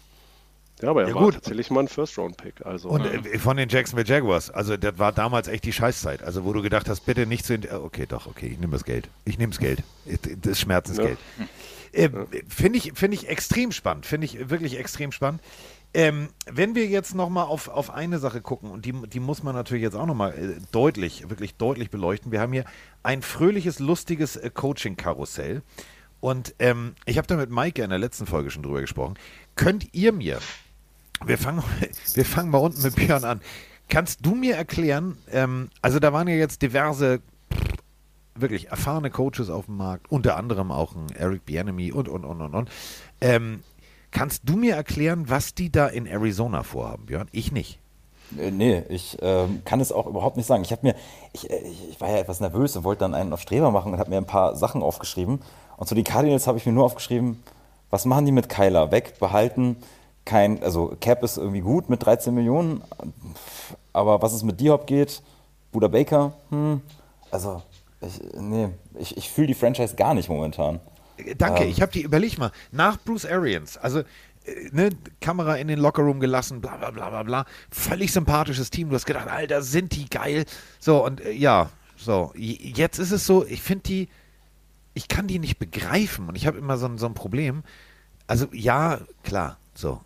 Ja, 0.82 0.88
aber 0.88 1.02
er 1.02 1.08
Ja, 1.08 1.14
war 1.14 1.24
gut. 1.24 1.34
tatsächlich 1.34 1.70
mal 1.70 1.80
ein 1.80 1.88
First-Round-Pick. 1.88 2.64
Also, 2.64 2.88
Und 2.88 3.04
äh, 3.04 3.38
von 3.38 3.58
den 3.58 3.68
Jacksonville 3.68 4.08
Jaguars, 4.08 4.48
also 4.48 4.78
das 4.78 4.98
war 4.98 5.12
damals 5.12 5.46
echt 5.46 5.64
die 5.64 5.74
Scheißzeit. 5.74 6.22
Also 6.22 6.44
wo 6.46 6.54
du 6.54 6.62
gedacht 6.62 6.88
hast, 6.88 7.00
bitte 7.04 7.26
nicht 7.26 7.44
zu... 7.44 7.52
äh, 7.54 7.68
Okay, 7.74 8.06
doch, 8.08 8.26
okay, 8.26 8.46
ich 8.46 8.58
nehme 8.58 8.72
das 8.72 8.84
Geld. 8.84 9.06
Ich 9.26 9.36
nehme 9.36 9.50
das 9.50 9.58
Geld. 9.60 9.82
Das 10.40 10.58
Schmerzensgeld. 10.58 11.18
Äh, 11.92 12.08
Finde 12.48 12.78
ich, 12.78 12.92
finde 12.94 13.14
ich 13.16 13.28
extrem 13.28 13.72
spannend. 13.72 14.06
Finde 14.06 14.24
ich 14.24 14.48
wirklich 14.48 14.78
extrem 14.78 15.12
spannend. 15.12 15.42
Ähm, 15.92 16.28
wenn 16.46 16.74
wir 16.74 16.86
jetzt 16.86 17.14
nochmal 17.14 17.46
auf, 17.46 17.68
auf 17.68 17.90
eine 17.90 18.18
Sache 18.18 18.40
gucken, 18.40 18.70
und 18.70 18.84
die, 18.84 18.92
die 18.92 19.20
muss 19.20 19.42
man 19.42 19.54
natürlich 19.54 19.82
jetzt 19.82 19.96
auch 19.96 20.06
nochmal 20.06 20.32
äh, 20.32 20.60
deutlich, 20.70 21.28
wirklich 21.28 21.56
deutlich 21.56 21.90
beleuchten. 21.90 22.30
Wir 22.30 22.40
haben 22.40 22.52
hier 22.52 22.64
ein 23.02 23.22
fröhliches, 23.22 23.78
lustiges 23.78 24.36
äh, 24.36 24.50
Coaching-Karussell. 24.50 25.62
Und 26.20 26.54
ähm, 26.58 26.94
ich 27.06 27.18
habe 27.18 27.26
da 27.26 27.36
mit 27.36 27.50
Maike 27.50 27.82
in 27.82 27.90
der 27.90 27.98
letzten 27.98 28.26
Folge 28.26 28.50
schon 28.50 28.62
drüber 28.62 28.80
gesprochen. 28.80 29.14
Könnt 29.56 29.92
ihr 29.94 30.12
mir 30.12 30.38
wir 31.24 31.38
fangen, 31.38 31.62
wir 32.14 32.24
fangen 32.24 32.50
mal 32.50 32.58
unten 32.58 32.82
mit 32.82 32.96
Björn 32.96 33.24
an. 33.24 33.40
Kannst 33.88 34.24
du 34.24 34.34
mir 34.34 34.54
erklären, 34.54 35.18
ähm, 35.30 35.68
also 35.82 35.98
da 35.98 36.12
waren 36.12 36.28
ja 36.28 36.34
jetzt 36.34 36.62
diverse 36.62 37.20
wirklich 38.36 38.68
erfahrene 38.68 39.10
Coaches 39.10 39.50
auf 39.50 39.66
dem 39.66 39.76
Markt, 39.76 40.10
unter 40.10 40.36
anderem 40.36 40.70
auch 40.70 40.94
ein 40.94 41.10
Eric 41.14 41.44
Bieniemy 41.44 41.92
und, 41.92 42.08
und, 42.08 42.24
und, 42.24 42.40
und, 42.40 42.54
und. 42.54 42.70
Ähm, 43.20 43.62
kannst 44.10 44.42
du 44.48 44.56
mir 44.56 44.74
erklären, 44.74 45.28
was 45.28 45.54
die 45.54 45.70
da 45.70 45.86
in 45.86 46.06
Arizona 46.06 46.62
vorhaben, 46.62 47.06
Björn? 47.06 47.28
Ich 47.32 47.52
nicht. 47.52 47.78
Äh, 48.38 48.50
Nee, 48.50 48.84
ich 48.88 49.18
ähm, 49.22 49.62
kann 49.64 49.80
es 49.80 49.92
auch 49.92 50.06
überhaupt 50.06 50.36
nicht 50.36 50.46
sagen. 50.46 50.62
Ich 50.62 50.72
habe 50.72 50.86
mir, 50.86 50.94
ich, 51.32 51.50
äh, 51.50 51.58
ich 51.90 52.00
war 52.00 52.10
ja 52.10 52.18
etwas 52.18 52.40
nervös 52.40 52.76
und 52.76 52.84
wollte 52.84 53.00
dann 53.00 53.14
einen 53.14 53.32
auf 53.32 53.40
Streber 53.40 53.70
machen 53.70 53.92
und 53.92 53.98
habe 53.98 54.10
mir 54.10 54.18
ein 54.18 54.26
paar 54.26 54.54
Sachen 54.56 54.82
aufgeschrieben. 54.82 55.40
Und 55.76 55.88
zu 55.88 55.94
den 55.94 56.04
Cardinals 56.04 56.46
habe 56.46 56.58
ich 56.58 56.66
mir 56.66 56.72
nur 56.72 56.84
aufgeschrieben, 56.84 57.42
was 57.90 58.04
machen 58.04 58.26
die 58.26 58.32
mit 58.32 58.48
Kyler? 58.48 58.92
Weg, 58.92 59.18
behalten, 59.18 59.76
kein, 60.24 60.62
also 60.62 60.94
Cap 61.00 61.22
ist 61.24 61.38
irgendwie 61.38 61.60
gut 61.60 61.88
mit 61.88 62.04
13 62.04 62.32
Millionen, 62.32 62.82
aber 63.92 64.22
was 64.22 64.32
es 64.32 64.42
mit 64.42 64.60
D-Hop 64.60 64.86
geht, 64.86 65.22
Buda 65.72 65.88
Baker, 65.88 66.34
hm, 66.50 66.82
also 67.30 67.62
ich, 68.00 68.20
nee, 68.38 68.68
ich, 68.98 69.16
ich 69.16 69.30
fühle 69.30 69.48
die 69.48 69.54
Franchise 69.54 69.96
gar 69.96 70.14
nicht 70.14 70.28
momentan. 70.28 70.80
Danke, 71.38 71.64
ich 71.64 71.80
habe 71.82 71.92
die, 71.92 72.02
überleg 72.02 72.38
mal, 72.38 72.52
nach 72.72 72.98
Bruce 72.98 73.24
Arians, 73.26 73.76
also 73.76 74.00
äh, 74.00 74.04
ne, 74.72 74.90
Kamera 75.20 75.56
in 75.56 75.68
den 75.68 75.78
Lockerroom 75.78 76.20
gelassen, 76.20 76.60
bla 76.60 76.76
bla 76.76 76.90
bla 76.90 77.10
bla 77.10 77.22
bla, 77.22 77.46
völlig 77.70 78.12
sympathisches 78.12 78.70
Team, 78.70 78.88
du 78.90 78.94
hast 78.96 79.06
gedacht, 79.06 79.28
Alter, 79.28 79.62
sind 79.62 79.94
die 79.96 80.08
geil. 80.08 80.44
So, 80.78 81.04
und 81.04 81.20
äh, 81.20 81.32
ja, 81.32 81.70
so, 81.96 82.32
jetzt 82.36 82.98
ist 82.98 83.10
es 83.12 83.26
so, 83.26 83.44
ich 83.46 83.62
finde 83.62 83.82
die, 83.84 84.08
ich 84.94 85.08
kann 85.08 85.26
die 85.26 85.38
nicht 85.38 85.58
begreifen 85.58 86.28
und 86.28 86.34
ich 86.36 86.46
habe 86.46 86.58
immer 86.58 86.76
so, 86.78 86.86
ein- 86.86 86.98
so 86.98 87.06
ein 87.06 87.14
Problem. 87.14 87.62
Also 88.26 88.46
ja, 88.52 89.00
klar, 89.22 89.56
so, 89.74 90.00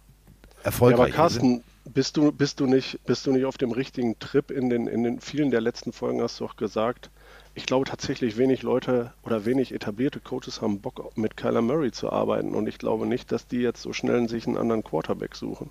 Ja, 0.58 0.64
erfolgreich. 0.64 1.00
aber 1.00 1.10
Carsten, 1.10 1.62
bist 1.92 2.16
du, 2.16 2.32
bist 2.32 2.60
du 2.60 2.66
nicht, 2.66 2.98
bist 3.04 3.26
du 3.26 3.32
nicht 3.32 3.44
auf 3.44 3.58
dem 3.58 3.70
richtigen 3.70 4.18
Trip? 4.18 4.50
In 4.50 4.70
den, 4.70 4.86
in 4.86 5.02
den 5.04 5.20
vielen 5.20 5.50
der 5.50 5.60
letzten 5.60 5.92
Folgen 5.92 6.22
hast 6.22 6.40
du 6.40 6.46
auch 6.46 6.56
gesagt, 6.56 7.10
ich 7.54 7.66
glaube 7.66 7.84
tatsächlich 7.84 8.36
wenig 8.36 8.62
Leute 8.62 9.12
oder 9.22 9.44
wenig 9.44 9.72
etablierte 9.74 10.20
Coaches 10.20 10.60
haben 10.60 10.80
Bock 10.80 11.16
mit 11.16 11.36
Kyler 11.36 11.62
Murray 11.62 11.92
zu 11.92 12.10
arbeiten 12.10 12.54
und 12.54 12.66
ich 12.68 12.78
glaube 12.78 13.06
nicht, 13.06 13.30
dass 13.32 13.46
die 13.46 13.58
jetzt 13.60 13.82
so 13.82 13.92
schnell 13.92 14.28
sich 14.28 14.46
einen 14.46 14.56
anderen 14.56 14.82
Quarterback 14.82 15.34
suchen. 15.36 15.70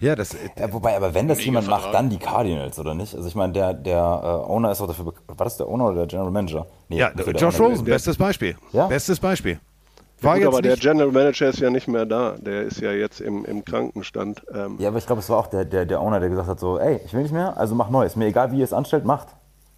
ja, 0.00 0.14
das, 0.16 0.34
äh, 0.34 0.38
Ja, 0.58 0.72
wobei, 0.72 0.96
aber 0.96 1.12
wenn 1.14 1.28
das 1.28 1.44
jemand 1.44 1.66
macht, 1.68 1.82
Vertrag. 1.82 1.92
dann 2.00 2.10
die 2.10 2.18
Cardinals, 2.18 2.78
oder 2.78 2.94
nicht? 2.94 3.14
Also 3.14 3.28
ich 3.28 3.34
meine, 3.34 3.52
der, 3.52 3.74
der 3.74 3.96
äh, 3.98 4.50
Owner 4.50 4.72
ist 4.72 4.80
auch 4.80 4.86
dafür, 4.86 5.06
bek- 5.06 5.14
war 5.26 5.44
das 5.44 5.56
der 5.56 5.68
Owner 5.68 5.86
oder 5.86 5.94
der 5.96 6.06
General 6.06 6.30
Manager? 6.30 6.66
Nee, 6.88 6.98
ja, 6.98 7.10
der 7.10 7.26
Josh 7.34 7.58
Owner 7.60 7.70
Rosen, 7.70 7.84
bestes 7.84 8.16
Beispiel. 8.16 8.56
Ja. 8.72 8.86
Bestes 8.86 9.18
Beispiel. 9.20 9.60
Ja, 10.20 10.28
War 10.28 10.34
gut, 10.34 10.42
jetzt 10.44 10.48
aber 10.54 10.62
der 10.62 10.76
General 10.76 11.10
Manager 11.10 11.48
ist 11.48 11.58
ja 11.58 11.68
nicht 11.70 11.88
mehr 11.88 12.06
da. 12.06 12.36
Der 12.38 12.62
ist 12.62 12.80
ja 12.80 12.92
jetzt 12.92 13.20
im, 13.20 13.44
im 13.44 13.64
Krankenstand. 13.64 14.44
Ähm, 14.54 14.76
Ja, 14.78 14.88
aber 14.88 14.98
ich 14.98 15.06
glaube, 15.06 15.18
es 15.20 15.28
war 15.28 15.38
auch 15.38 15.48
der, 15.48 15.64
der, 15.64 15.84
der 15.84 16.00
Owner, 16.00 16.20
der 16.20 16.28
gesagt 16.28 16.46
hat 16.48 16.60
so, 16.60 16.78
ey, 16.78 17.00
ich 17.04 17.12
will 17.12 17.22
nicht 17.22 17.32
mehr, 17.32 17.56
also 17.56 17.74
mach 17.74 17.90
Neues. 17.90 18.14
Mir 18.14 18.26
egal, 18.26 18.52
wie 18.52 18.58
ihr 18.58 18.64
es 18.64 18.72
anstellt, 18.72 19.04
macht. 19.04 19.28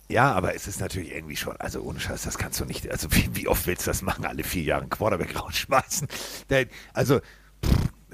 Ja, 0.08 0.32
aber 0.32 0.54
es 0.54 0.66
ist 0.68 0.80
natürlich 0.80 1.12
irgendwie 1.12 1.36
schon, 1.36 1.56
also 1.56 1.80
ohne 1.80 1.98
Scheiß, 1.98 2.22
das 2.24 2.36
kannst 2.36 2.60
du 2.60 2.66
nicht, 2.66 2.90
also 2.90 3.10
wie, 3.12 3.34
wie 3.34 3.48
oft 3.48 3.66
willst 3.66 3.86
du 3.86 3.90
das 3.90 4.02
machen, 4.02 4.26
alle 4.26 4.44
vier 4.44 4.62
Jahre 4.62 4.82
einen 4.82 4.90
Quarterback 4.90 5.34
rausschmeißen? 5.40 6.08
Also, 6.92 7.20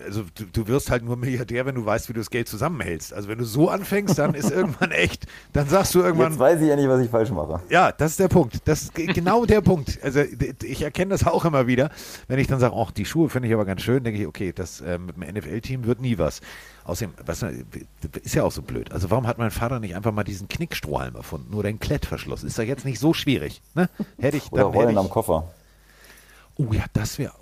also 0.04 0.24
du, 0.34 0.44
du 0.44 0.66
wirst 0.68 0.90
halt 0.90 1.04
nur 1.04 1.16
Milliardär, 1.16 1.66
wenn 1.66 1.74
du 1.74 1.84
weißt, 1.84 2.08
wie 2.08 2.12
du 2.12 2.20
das 2.20 2.30
Geld 2.30 2.48
zusammenhältst. 2.48 3.12
Also 3.14 3.28
wenn 3.28 3.38
du 3.38 3.44
so 3.44 3.68
anfängst, 3.68 4.18
dann 4.18 4.34
ist 4.34 4.50
irgendwann 4.52 4.90
echt, 4.90 5.26
dann 5.52 5.68
sagst 5.68 5.94
du 5.94 6.00
irgendwann, 6.00 6.32
Jetzt 6.32 6.38
weiß 6.40 6.60
ich 6.60 6.68
ja 6.68 6.76
nicht, 6.76 6.88
was 6.88 7.00
ich 7.00 7.10
falsch 7.10 7.30
mache. 7.30 7.60
ja, 7.70 7.92
das 7.92 8.12
ist 8.12 8.20
der 8.20 8.28
Punkt. 8.28 8.58
Das 8.66 8.82
ist 8.82 8.94
ge- 8.94 9.06
genau 9.06 9.44
der 9.46 9.60
Punkt. 9.60 9.98
Also 10.02 10.20
ich 10.62 10.82
erkenne 10.82 11.10
das 11.10 11.26
auch 11.26 11.44
immer 11.44 11.66
wieder, 11.66 11.90
wenn 12.28 12.38
ich 12.38 12.46
dann 12.46 12.60
sage, 12.60 12.74
ach, 12.76 12.90
die 12.90 13.04
Schuhe 13.04 13.28
finde 13.28 13.48
ich 13.48 13.54
aber 13.54 13.64
ganz 13.64 13.82
schön, 13.82 14.02
denke 14.04 14.20
ich, 14.20 14.26
okay, 14.26 14.52
das 14.54 14.80
äh, 14.80 14.98
mit 14.98 15.16
dem 15.16 15.22
NFL-Team 15.34 15.84
wird 15.84 16.00
nie 16.00 16.18
was. 16.18 16.40
Außerdem, 16.84 17.14
was, 17.24 17.44
ist 18.22 18.34
ja 18.34 18.42
auch 18.42 18.50
so 18.52 18.62
blöd. 18.62 18.90
Also 18.90 19.10
warum 19.10 19.26
hat 19.26 19.38
mein 19.38 19.50
Vater 19.50 19.78
nicht 19.80 19.94
einfach 19.94 20.12
mal 20.12 20.24
diesen 20.24 20.48
Knickstrohhalm 20.48 21.14
erfunden? 21.14 21.50
Nur 21.50 21.62
den 21.62 21.78
Klettverschluss. 21.78 22.42
Ist 22.42 22.58
doch 22.58 22.62
jetzt 22.64 22.84
nicht 22.84 22.98
so 22.98 23.12
schwierig. 23.14 23.60
Ne? 23.74 23.88
Hätte 24.18 24.38
ich 24.38 24.50
Oder 24.50 24.62
dann. 24.64 24.72
Hätte 24.72 24.84
Rollen 24.84 24.98
am 24.98 25.06
ich, 25.06 25.12
Koffer. 25.12 25.52
oh 26.56 26.72
ja, 26.72 26.84
das 26.94 27.18
wäre. 27.18 27.32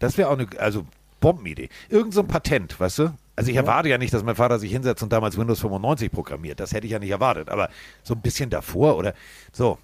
Das 0.00 0.18
wäre 0.18 0.28
auch 0.28 0.38
eine, 0.38 0.46
also 0.58 0.84
Bombenidee. 1.24 1.70
Irgend 1.88 2.12
so 2.12 2.20
ein 2.20 2.28
Patent, 2.28 2.78
weißt 2.78 2.98
du? 2.98 3.14
Also 3.34 3.50
ich 3.50 3.56
erwarte 3.56 3.88
ja 3.88 3.96
nicht, 3.96 4.12
dass 4.12 4.22
mein 4.22 4.36
Vater 4.36 4.58
sich 4.58 4.70
hinsetzt 4.70 5.02
und 5.02 5.10
damals 5.10 5.38
Windows 5.38 5.58
95 5.60 6.12
programmiert. 6.12 6.60
Das 6.60 6.72
hätte 6.72 6.86
ich 6.86 6.92
ja 6.92 6.98
nicht 6.98 7.10
erwartet. 7.10 7.48
Aber 7.48 7.70
so 8.02 8.14
ein 8.14 8.20
bisschen 8.20 8.50
davor 8.50 8.98
oder 8.98 9.14
so. 9.50 9.78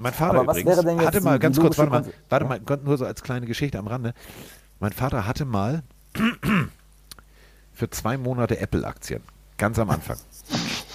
Mein 0.00 0.12
Vater 0.12 0.38
Aber 0.38 0.46
was 0.46 0.58
übrigens 0.58 0.76
wäre 0.76 0.86
denn 0.86 0.98
jetzt 0.98 1.06
hatte 1.06 1.20
mal, 1.22 1.38
ganz 1.40 1.58
kurz, 1.58 1.76
warte 1.76 1.90
mal, 1.90 2.04
warte 2.28 2.46
mal, 2.46 2.60
nur 2.84 2.96
so 2.98 3.04
als 3.04 3.24
kleine 3.24 3.46
Geschichte 3.46 3.80
am 3.80 3.88
Rande. 3.88 4.14
Mein 4.78 4.92
Vater 4.92 5.26
hatte 5.26 5.44
mal 5.44 5.82
für 7.72 7.90
zwei 7.90 8.16
Monate 8.16 8.60
Apple-Aktien. 8.60 9.22
Ganz 9.58 9.80
am 9.80 9.90
Anfang. 9.90 10.18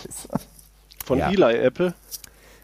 von 1.05 1.19
ja. 1.19 1.31
Eli 1.31 1.57
Apple. 1.57 1.93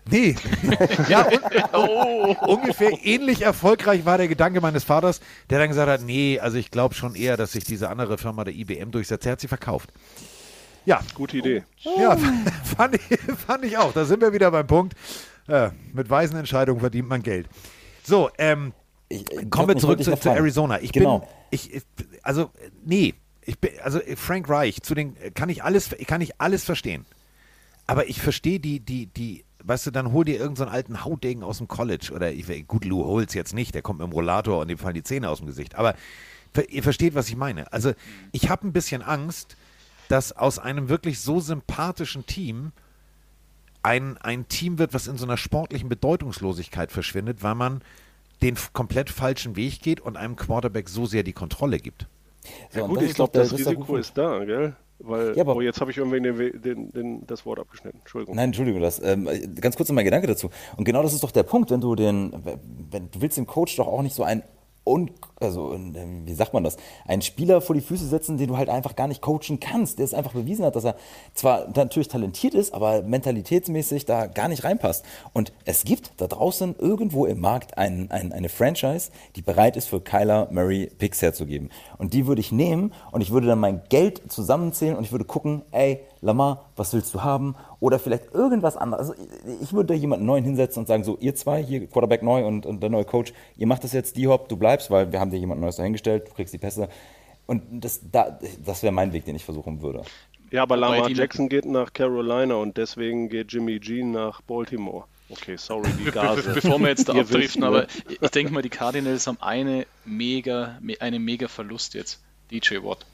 Nee. 0.10 0.36
ja, 1.10 1.28
un 1.74 2.36
ungefähr 2.36 2.92
ähnlich 3.04 3.42
erfolgreich 3.42 4.06
war 4.06 4.18
der 4.18 4.28
Gedanke 4.28 4.62
meines 4.62 4.84
Vaters, 4.84 5.20
der 5.50 5.60
dann 5.60 5.70
gesagt 5.70 5.90
hat, 5.90 6.02
nee, 6.02 6.40
also 6.40 6.58
ich 6.58 6.72
glaube 6.72 6.96
schon 6.96 7.16
eher, 7.16 7.38
dass 7.38 7.52
sich 7.52 7.64
diese 7.64 7.90
andere 7.90 8.18
Firma 8.18 8.44
der 8.44 8.54
IBM 8.54 8.92
durchsetzt. 8.92 9.26
Er 9.26 9.34
hat 9.34 9.42
sie 9.42 9.48
verkauft. 9.48 9.92
Ja, 10.86 11.02
Gute 11.16 11.38
Idee. 11.38 11.64
ja, 11.98 12.16
fand 12.78 12.96
ich, 12.96 13.20
fand 13.46 13.66
ich 13.66 13.78
auch. 13.78 13.92
Da 13.92 14.06
sind 14.06 14.22
wir 14.22 14.32
wieder 14.32 14.52
beim 14.52 14.68
Punkt. 14.68 14.96
Äh, 15.48 15.72
mit 15.94 16.10
weisen 16.10 16.38
Entscheidungen 16.38 16.80
verdient 16.80 17.10
man 17.10 17.24
Geld. 17.24 17.48
So, 18.04 18.30
ähm, 18.38 18.74
Ich, 19.10 19.30
äh, 19.32 19.46
kommen 19.46 19.68
wir 19.68 19.78
zurück 19.78 20.00
ich 20.00 20.06
zu, 20.06 20.16
zu 20.18 20.30
Arizona. 20.30 20.80
Ich 20.82 20.94
genau. 20.94 21.20
bin, 21.20 21.28
ich, 21.52 21.74
ich, 21.74 21.84
also, 22.24 22.52
nee, 22.86 23.16
ich 23.42 23.60
bin, 23.60 23.72
also 23.84 24.00
Frank 24.16 24.48
Reich, 24.50 24.82
zu 24.82 24.96
den, 24.96 25.16
kann 25.34 25.50
ich 25.50 25.64
alles, 25.64 25.90
kann 26.06 26.22
ich 26.22 26.40
alles 26.40 26.64
verstehen. 26.64 27.06
Aber 27.86 28.08
ich 28.08 28.22
verstehe 28.22 28.60
die, 28.60 28.80
die, 28.82 29.08
die, 29.08 29.46
weißt 29.68 29.88
du, 29.88 29.92
dann 29.92 30.12
hol 30.12 30.26
dir 30.26 30.34
irgendeinen 30.34 30.56
so 30.56 30.64
einen 30.64 30.74
alten 30.74 31.04
Hautdegen 31.04 31.44
aus 31.44 31.58
dem 31.58 31.68
College 31.68 32.12
oder 32.14 32.32
ich, 32.32 32.68
gut, 32.68 32.86
Lou 32.86 33.06
Holz 33.06 33.34
jetzt 33.34 33.54
nicht, 33.54 33.76
der 33.76 33.82
kommt 33.82 34.00
mit 34.00 34.08
dem 34.08 34.14
Rollator 34.14 34.62
und 34.62 34.70
dem 34.70 34.78
fallen 34.78 34.96
die 34.96 35.04
Zähne 35.04 35.30
aus 35.30 35.40
dem 35.40 35.48
Gesicht. 35.48 35.76
Aber 35.76 35.96
ihr 36.70 36.84
versteht, 36.84 37.16
was 37.16 37.28
ich 37.30 37.36
meine. 37.36 37.72
Also 37.74 37.94
ich 38.32 38.50
habe 38.50 38.68
ein 38.68 38.74
bisschen 38.74 39.02
Angst, 39.02 39.58
dass 40.08 40.32
aus 40.32 40.58
einem 40.58 40.90
wirklich 40.90 41.20
so 41.20 41.40
sympathischen 41.40 42.26
Team 42.26 42.72
ein, 43.84 44.18
ein 44.18 44.48
Team 44.48 44.80
wird, 44.80 44.94
was 44.94 45.08
in 45.08 45.18
so 45.18 45.26
einer 45.26 45.38
sportlichen 45.38 45.90
Bedeutungslosigkeit 45.90 46.92
verschwindet, 46.92 47.44
weil 47.44 47.56
man 47.56 47.82
den 48.42 48.56
komplett 48.74 49.10
falschen 49.10 49.56
Weg 49.56 49.82
geht 49.82 50.00
und 50.00 50.18
einem 50.18 50.36
Quarterback 50.36 50.90
so 50.90 51.06
sehr 51.06 51.24
die 51.24 51.34
Kontrolle 51.34 51.80
gibt. 51.80 52.08
So, 52.72 52.84
und 52.84 52.90
Gut, 52.90 53.02
das 53.02 53.10
ich 53.10 53.16
glaube, 53.16 53.32
das 53.34 53.52
ist 53.52 53.66
der 53.66 53.74
Risiko 53.74 53.98
ist 53.98 54.18
da, 54.18 54.44
gell? 54.46 54.76
Weil, 55.00 55.36
Ja, 55.36 55.44
aber- 55.44 55.56
oh, 55.56 55.62
jetzt 55.62 55.80
habe 55.80 55.92
ich 55.92 55.98
irgendwie 55.98 56.20
den, 56.22 56.62
den, 56.62 56.92
den, 56.92 57.28
das 57.28 57.46
Wort 57.46 57.60
abgeschnitten. 57.60 58.00
Entschuldigung. 58.00 58.36
Nein, 58.36 58.46
Entschuldigung, 58.46 58.82
das, 58.82 59.02
ähm, 59.04 59.30
ganz 59.62 59.76
kurz 59.76 59.90
noch 59.90 59.96
mein 59.96 60.06
Gedanke 60.06 60.28
dazu. 60.28 60.50
Und 60.76 60.86
genau 60.86 61.04
das 61.04 61.14
ist 61.14 61.24
doch 61.24 61.32
der 61.32 61.44
Punkt, 61.44 61.70
wenn 61.72 61.82
du 61.82 61.96
den, 61.96 62.32
wenn 62.92 63.10
du 63.12 63.22
willst 63.22 63.38
dem 63.38 63.46
Coach 63.46 63.76
doch 63.76 63.88
auch 63.88 64.02
nicht 64.02 64.16
so 64.16 64.24
ein 64.24 64.44
un, 64.88 65.12
also 65.40 65.74
ähm, 65.74 66.26
wie 66.26 66.34
sagt 66.34 66.54
man 66.54 66.64
das, 66.64 66.78
einen 67.06 67.22
Spieler 67.22 67.62
vor 67.62 67.76
die 67.76 67.82
Füße 67.82 68.08
setzen, 68.08 68.38
den 68.38 68.48
du 68.48 68.58
halt 68.58 68.70
einfach 68.70 68.96
gar 68.96 69.08
nicht 69.08 69.22
coachen 69.22 69.60
kannst, 69.60 70.00
der 70.00 70.06
es 70.06 70.14
einfach 70.14 70.34
bewiesen 70.34 70.66
hat, 70.66 70.76
dass 70.76 70.86
er 70.86 70.96
zwar 71.34 71.68
natürlich 71.76 72.08
talentiert 72.08 72.54
ist, 72.54 72.74
aber 72.74 73.04
mentalitätsmäßig 73.04 74.06
da 74.06 74.28
gar 74.28 74.48
nicht 74.48 74.64
reinpasst. 74.64 75.06
Und 75.34 75.54
es 75.66 75.84
gibt 75.84 76.12
da 76.18 76.28
draußen 76.28 76.76
irgendwo 76.80 77.26
im 77.26 77.40
Markt 77.40 77.78
ein, 77.78 78.10
ein, 78.12 78.32
eine 78.34 78.50
Franchise, 78.50 79.12
die 79.36 79.42
bereit 79.42 79.78
ist 79.78 79.88
für 79.88 80.02
Kyler 80.02 80.48
Murray 80.52 80.90
Picks 80.98 81.22
herzugeben. 81.22 81.70
Und 81.98 82.14
die 82.14 82.28
würde 82.28 82.42
ich 82.42 82.52
nehmen 82.52 82.94
und 83.12 83.22
ich 83.22 83.32
würde 83.32 83.48
dann 83.48 83.60
mein 83.60 83.82
Geld 83.90 84.32
zusammenzählen 84.32 84.96
und 84.96 85.04
ich 85.04 85.12
würde 85.12 85.26
gucken, 85.26 85.62
ey, 85.72 86.02
Lamar, 86.22 86.66
was 86.76 86.94
willst 86.94 87.14
du 87.14 87.24
haben? 87.24 87.56
Oder 87.80 88.00
vielleicht 88.00 88.34
irgendwas 88.34 88.76
anderes. 88.78 89.10
Also 89.12 89.24
ich- 89.62 89.74
würde 89.74 89.88
da 89.88 89.94
jemanden 89.94 90.26
neuen 90.26 90.44
hinsetzen 90.44 90.82
und 90.82 90.88
sagen, 90.88 91.04
so, 91.04 91.18
ihr 91.20 91.36
zwei, 91.36 91.64
hier 91.64 91.86
Quarterback 91.88 92.24
neu 92.24 92.46
und, 92.46 92.66
und 92.66 92.82
der 92.82 92.90
neue 92.90 93.06
Coach, 93.06 93.34
ihr 93.58 93.68
macht 93.68 93.84
das 93.84 93.94
jetzt, 93.94 94.16
die 94.18 94.28
Hop, 94.28 94.50
du 94.50 94.58
bleibst, 94.58 94.90
weil 94.92 95.12
wir 95.12 95.20
haben 95.20 95.32
dir 95.32 95.38
jemand 95.38 95.62
Neues 95.62 95.76
dahingestellt, 95.78 96.28
du 96.28 96.34
kriegst 96.34 96.54
die 96.54 96.58
Pässe. 96.58 96.90
Und 97.46 97.64
das, 97.72 98.02
da, 98.12 98.38
das 98.66 98.84
wäre 98.84 98.92
mein 98.92 99.14
Weg, 99.14 99.26
den 99.26 99.36
ich 99.36 99.46
versuchen 99.46 99.82
würde. 99.82 100.02
Ja, 100.52 100.64
aber 100.64 100.78
Lamar 100.78 101.10
Jackson 101.10 101.50
geht 101.50 101.66
nach 101.66 101.92
Carolina 101.94 102.56
und 102.56 102.78
deswegen 102.78 103.30
geht 103.30 103.52
Jimmy 103.52 103.80
G 103.80 104.04
nach 104.04 104.42
Baltimore. 104.42 105.04
Okay, 105.30 105.58
sorry, 105.58 105.90
die 106.00 106.10
Gase. 106.10 106.42
be 106.44 106.54
bevor 106.62 106.80
wir 106.80 106.88
jetzt 106.88 107.10
da 107.10 107.14
abdriften, 107.14 107.64
aber 107.66 107.86
ich 108.22 108.30
denke 108.32 108.54
mal, 108.54 108.62
die 108.62 108.70
Cardinals 108.70 109.28
haben 109.28 109.38
eine 109.42 109.86
mega, 110.06 110.78
me- 110.82 110.96
einen 111.02 111.22
mega 111.24 111.50
Verlust 111.50 111.94
jetzt. 111.96 112.22
DJ 112.50 112.78
Watt. 112.82 113.06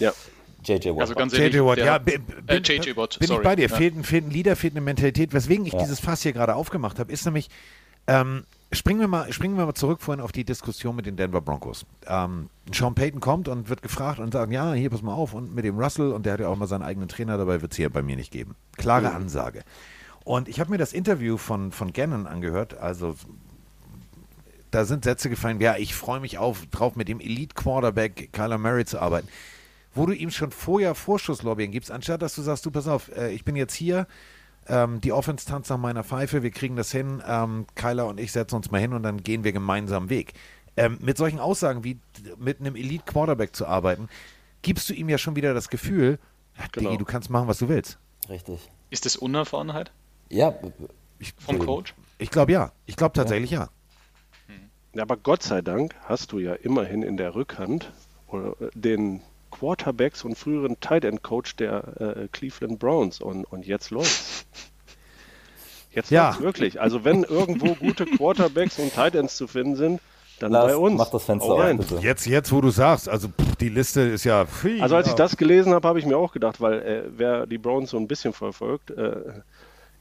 Ja, 0.00 0.12
JJ 0.64 0.90
Watt. 0.90 1.00
Also 1.00 1.14
ganz 1.14 1.32
ehrlich, 1.32 1.54
JJ 1.54 1.64
Watt, 1.64 1.78
ja, 1.78 1.92
hat- 1.94 2.04
bin, 2.04 2.22
äh, 2.46 2.56
JJ 2.58 2.96
Watt, 2.96 3.18
bin 3.18 3.24
ich 3.24 3.28
sorry. 3.28 3.42
bei 3.44 3.56
dir. 3.56 3.68
Ja. 3.68 3.76
Fehlt, 3.76 3.96
ein, 3.96 4.04
fehlt 4.04 4.26
ein 4.26 4.30
Leader, 4.30 4.56
fehlt 4.56 4.74
eine 4.74 4.80
Mentalität. 4.80 5.32
Weswegen 5.32 5.64
ich 5.66 5.72
Ja. 5.72 5.78
dieses 5.80 6.00
Fass 6.00 6.22
hier 6.22 6.32
gerade 6.32 6.54
aufgemacht 6.54 6.98
habe, 6.98 7.10
ist 7.12 7.24
nämlich, 7.24 7.48
ähm, 8.06 8.44
springen, 8.72 9.00
wir 9.00 9.08
mal, 9.08 9.32
springen 9.32 9.56
wir 9.56 9.66
mal 9.66 9.74
zurück 9.74 10.00
vorhin 10.00 10.22
auf 10.22 10.32
die 10.32 10.44
Diskussion 10.44 10.94
mit 10.96 11.06
den 11.06 11.16
Denver 11.16 11.40
Broncos. 11.40 11.84
Ähm, 12.06 12.48
Sean 12.72 12.94
Payton 12.94 13.20
kommt 13.20 13.48
und 13.48 13.68
wird 13.68 13.82
gefragt 13.82 14.18
und 14.20 14.32
sagt, 14.32 14.52
ja, 14.52 14.72
hier, 14.72 14.90
pass 14.90 15.02
mal 15.02 15.14
auf, 15.14 15.34
und 15.34 15.54
mit 15.54 15.64
dem 15.64 15.78
Russell, 15.78 16.12
und 16.12 16.24
der 16.26 16.34
hat 16.34 16.40
ja 16.40 16.48
auch 16.48 16.56
mal 16.56 16.66
seinen 16.66 16.82
eigenen 16.82 17.08
Trainer 17.08 17.36
dabei, 17.36 17.62
wird 17.62 17.72
es 17.72 17.76
hier 17.76 17.90
bei 17.90 18.02
mir 18.02 18.16
nicht 18.16 18.30
geben. 18.32 18.54
Klare 18.76 19.12
Ansage. 19.12 19.62
Und 20.24 20.48
ich 20.48 20.60
habe 20.60 20.70
mir 20.70 20.78
das 20.78 20.92
Interview 20.92 21.36
von, 21.36 21.72
von 21.72 21.92
Gannon 21.92 22.26
angehört, 22.26 22.78
also 22.78 23.16
da 24.70 24.84
sind 24.84 25.02
Sätze 25.04 25.28
gefallen, 25.30 25.60
ja, 25.60 25.76
ich 25.76 25.94
freue 25.94 26.20
mich 26.20 26.38
auf, 26.38 26.66
drauf, 26.66 26.94
mit 26.94 27.08
dem 27.08 27.18
Elite-Quarterback 27.20 28.32
Kyler 28.32 28.58
Murray 28.58 28.84
zu 28.84 29.00
arbeiten. 29.00 29.26
Wo 29.94 30.06
du 30.06 30.12
ihm 30.12 30.30
schon 30.30 30.50
vorher 30.52 30.94
Vorschusslobbying 30.94 31.72
gibst, 31.72 31.90
anstatt 31.90 32.22
dass 32.22 32.34
du 32.34 32.42
sagst, 32.42 32.64
du 32.66 32.70
pass 32.70 32.86
auf, 32.86 33.10
äh, 33.16 33.32
ich 33.32 33.44
bin 33.44 33.56
jetzt 33.56 33.74
hier, 33.74 34.06
ähm, 34.68 35.00
die 35.00 35.12
Offense 35.12 35.46
tanzt 35.46 35.70
nach 35.70 35.78
meiner 35.78 36.04
Pfeife, 36.04 36.42
wir 36.42 36.50
kriegen 36.50 36.76
das 36.76 36.92
hin, 36.92 37.22
ähm, 37.26 37.66
Kyler 37.74 38.06
und 38.06 38.20
ich 38.20 38.30
setzen 38.32 38.56
uns 38.56 38.70
mal 38.70 38.80
hin 38.80 38.92
und 38.92 39.02
dann 39.02 39.22
gehen 39.22 39.42
wir 39.42 39.52
gemeinsam 39.52 40.08
Weg. 40.10 40.34
Ähm, 40.76 40.98
mit 41.00 41.16
solchen 41.16 41.40
Aussagen 41.40 41.82
wie 41.82 41.98
mit 42.38 42.60
einem 42.60 42.76
Elite-Quarterback 42.76 43.56
zu 43.56 43.66
arbeiten, 43.66 44.08
gibst 44.62 44.88
du 44.88 44.94
ihm 44.94 45.08
ja 45.08 45.18
schon 45.18 45.34
wieder 45.36 45.54
das 45.54 45.68
Gefühl, 45.68 46.18
Genau. 46.72 46.90
Digi, 46.90 46.98
du 46.98 47.04
kannst 47.04 47.30
machen, 47.30 47.48
was 47.48 47.58
du 47.58 47.68
willst. 47.68 47.98
Richtig. 48.28 48.68
Ist 48.90 49.06
das 49.06 49.16
Unerfahrenheit 49.16 49.92
Ja, 50.28 50.54
Ich, 51.18 51.34
vom 51.38 51.58
Coach? 51.58 51.94
ich 52.18 52.30
glaube 52.30 52.52
ja. 52.52 52.72
Ich 52.86 52.96
glaube 52.96 53.14
tatsächlich 53.14 53.50
ja. 53.50 53.70
Ja, 54.92 55.02
aber 55.02 55.16
Gott 55.16 55.42
sei 55.42 55.62
Dank 55.62 55.94
hast 56.04 56.32
du 56.32 56.38
ja 56.38 56.54
immerhin 56.54 57.02
in 57.02 57.16
der 57.16 57.34
Rückhand 57.34 57.92
oder, 58.26 58.50
äh, 58.60 58.70
den 58.74 59.22
Quarterbacks 59.60 60.24
und 60.24 60.36
früheren 60.38 60.80
Tight 60.80 61.04
End 61.04 61.22
Coach 61.22 61.54
der 61.56 62.00
äh, 62.00 62.28
Cleveland 62.32 62.78
Browns 62.78 63.20
und, 63.20 63.44
und 63.44 63.66
jetzt 63.66 63.90
läuft's. 63.90 64.46
Jetzt 65.92 66.10
Ja. 66.10 66.28
läuft's 66.28 66.42
wirklich. 66.42 66.80
Also 66.80 67.04
wenn 67.04 67.24
irgendwo 67.24 67.74
gute 67.74 68.06
Quarterbacks 68.06 68.78
und 68.78 68.94
Tight 68.94 69.14
Ends 69.14 69.36
zu 69.36 69.46
finden 69.46 69.76
sind, 69.76 70.00
dann 70.38 70.52
Lars, 70.52 70.68
bei 70.72 70.76
uns. 70.78 70.96
mach 70.96 71.10
das 71.10 71.24
Fenster 71.24 71.48
Hau 71.48 71.54
auf, 71.56 71.60
rein. 71.60 71.76
bitte. 71.76 71.96
Jetzt, 71.96 72.24
jetzt, 72.26 72.50
wo 72.52 72.62
du 72.62 72.70
sagst, 72.70 73.08
also 73.10 73.28
pff, 73.28 73.56
die 73.56 73.68
Liste 73.68 74.00
ist 74.00 74.24
ja. 74.24 74.46
pfui, 74.46 74.80
Also 74.80 74.96
als 74.96 75.06
ja. 75.06 75.12
ich 75.12 75.16
das 75.16 75.36
gelesen 75.36 75.74
habe, 75.74 75.86
habe 75.86 75.98
ich 75.98 76.06
mir 76.06 76.16
auch 76.16 76.32
gedacht, 76.32 76.60
weil 76.62 76.80
äh, 76.80 77.02
wer 77.14 77.46
die 77.46 77.58
Browns 77.58 77.90
so 77.90 77.98
ein 77.98 78.08
bisschen 78.08 78.32
verfolgt, 78.32 78.90
äh, 78.92 79.16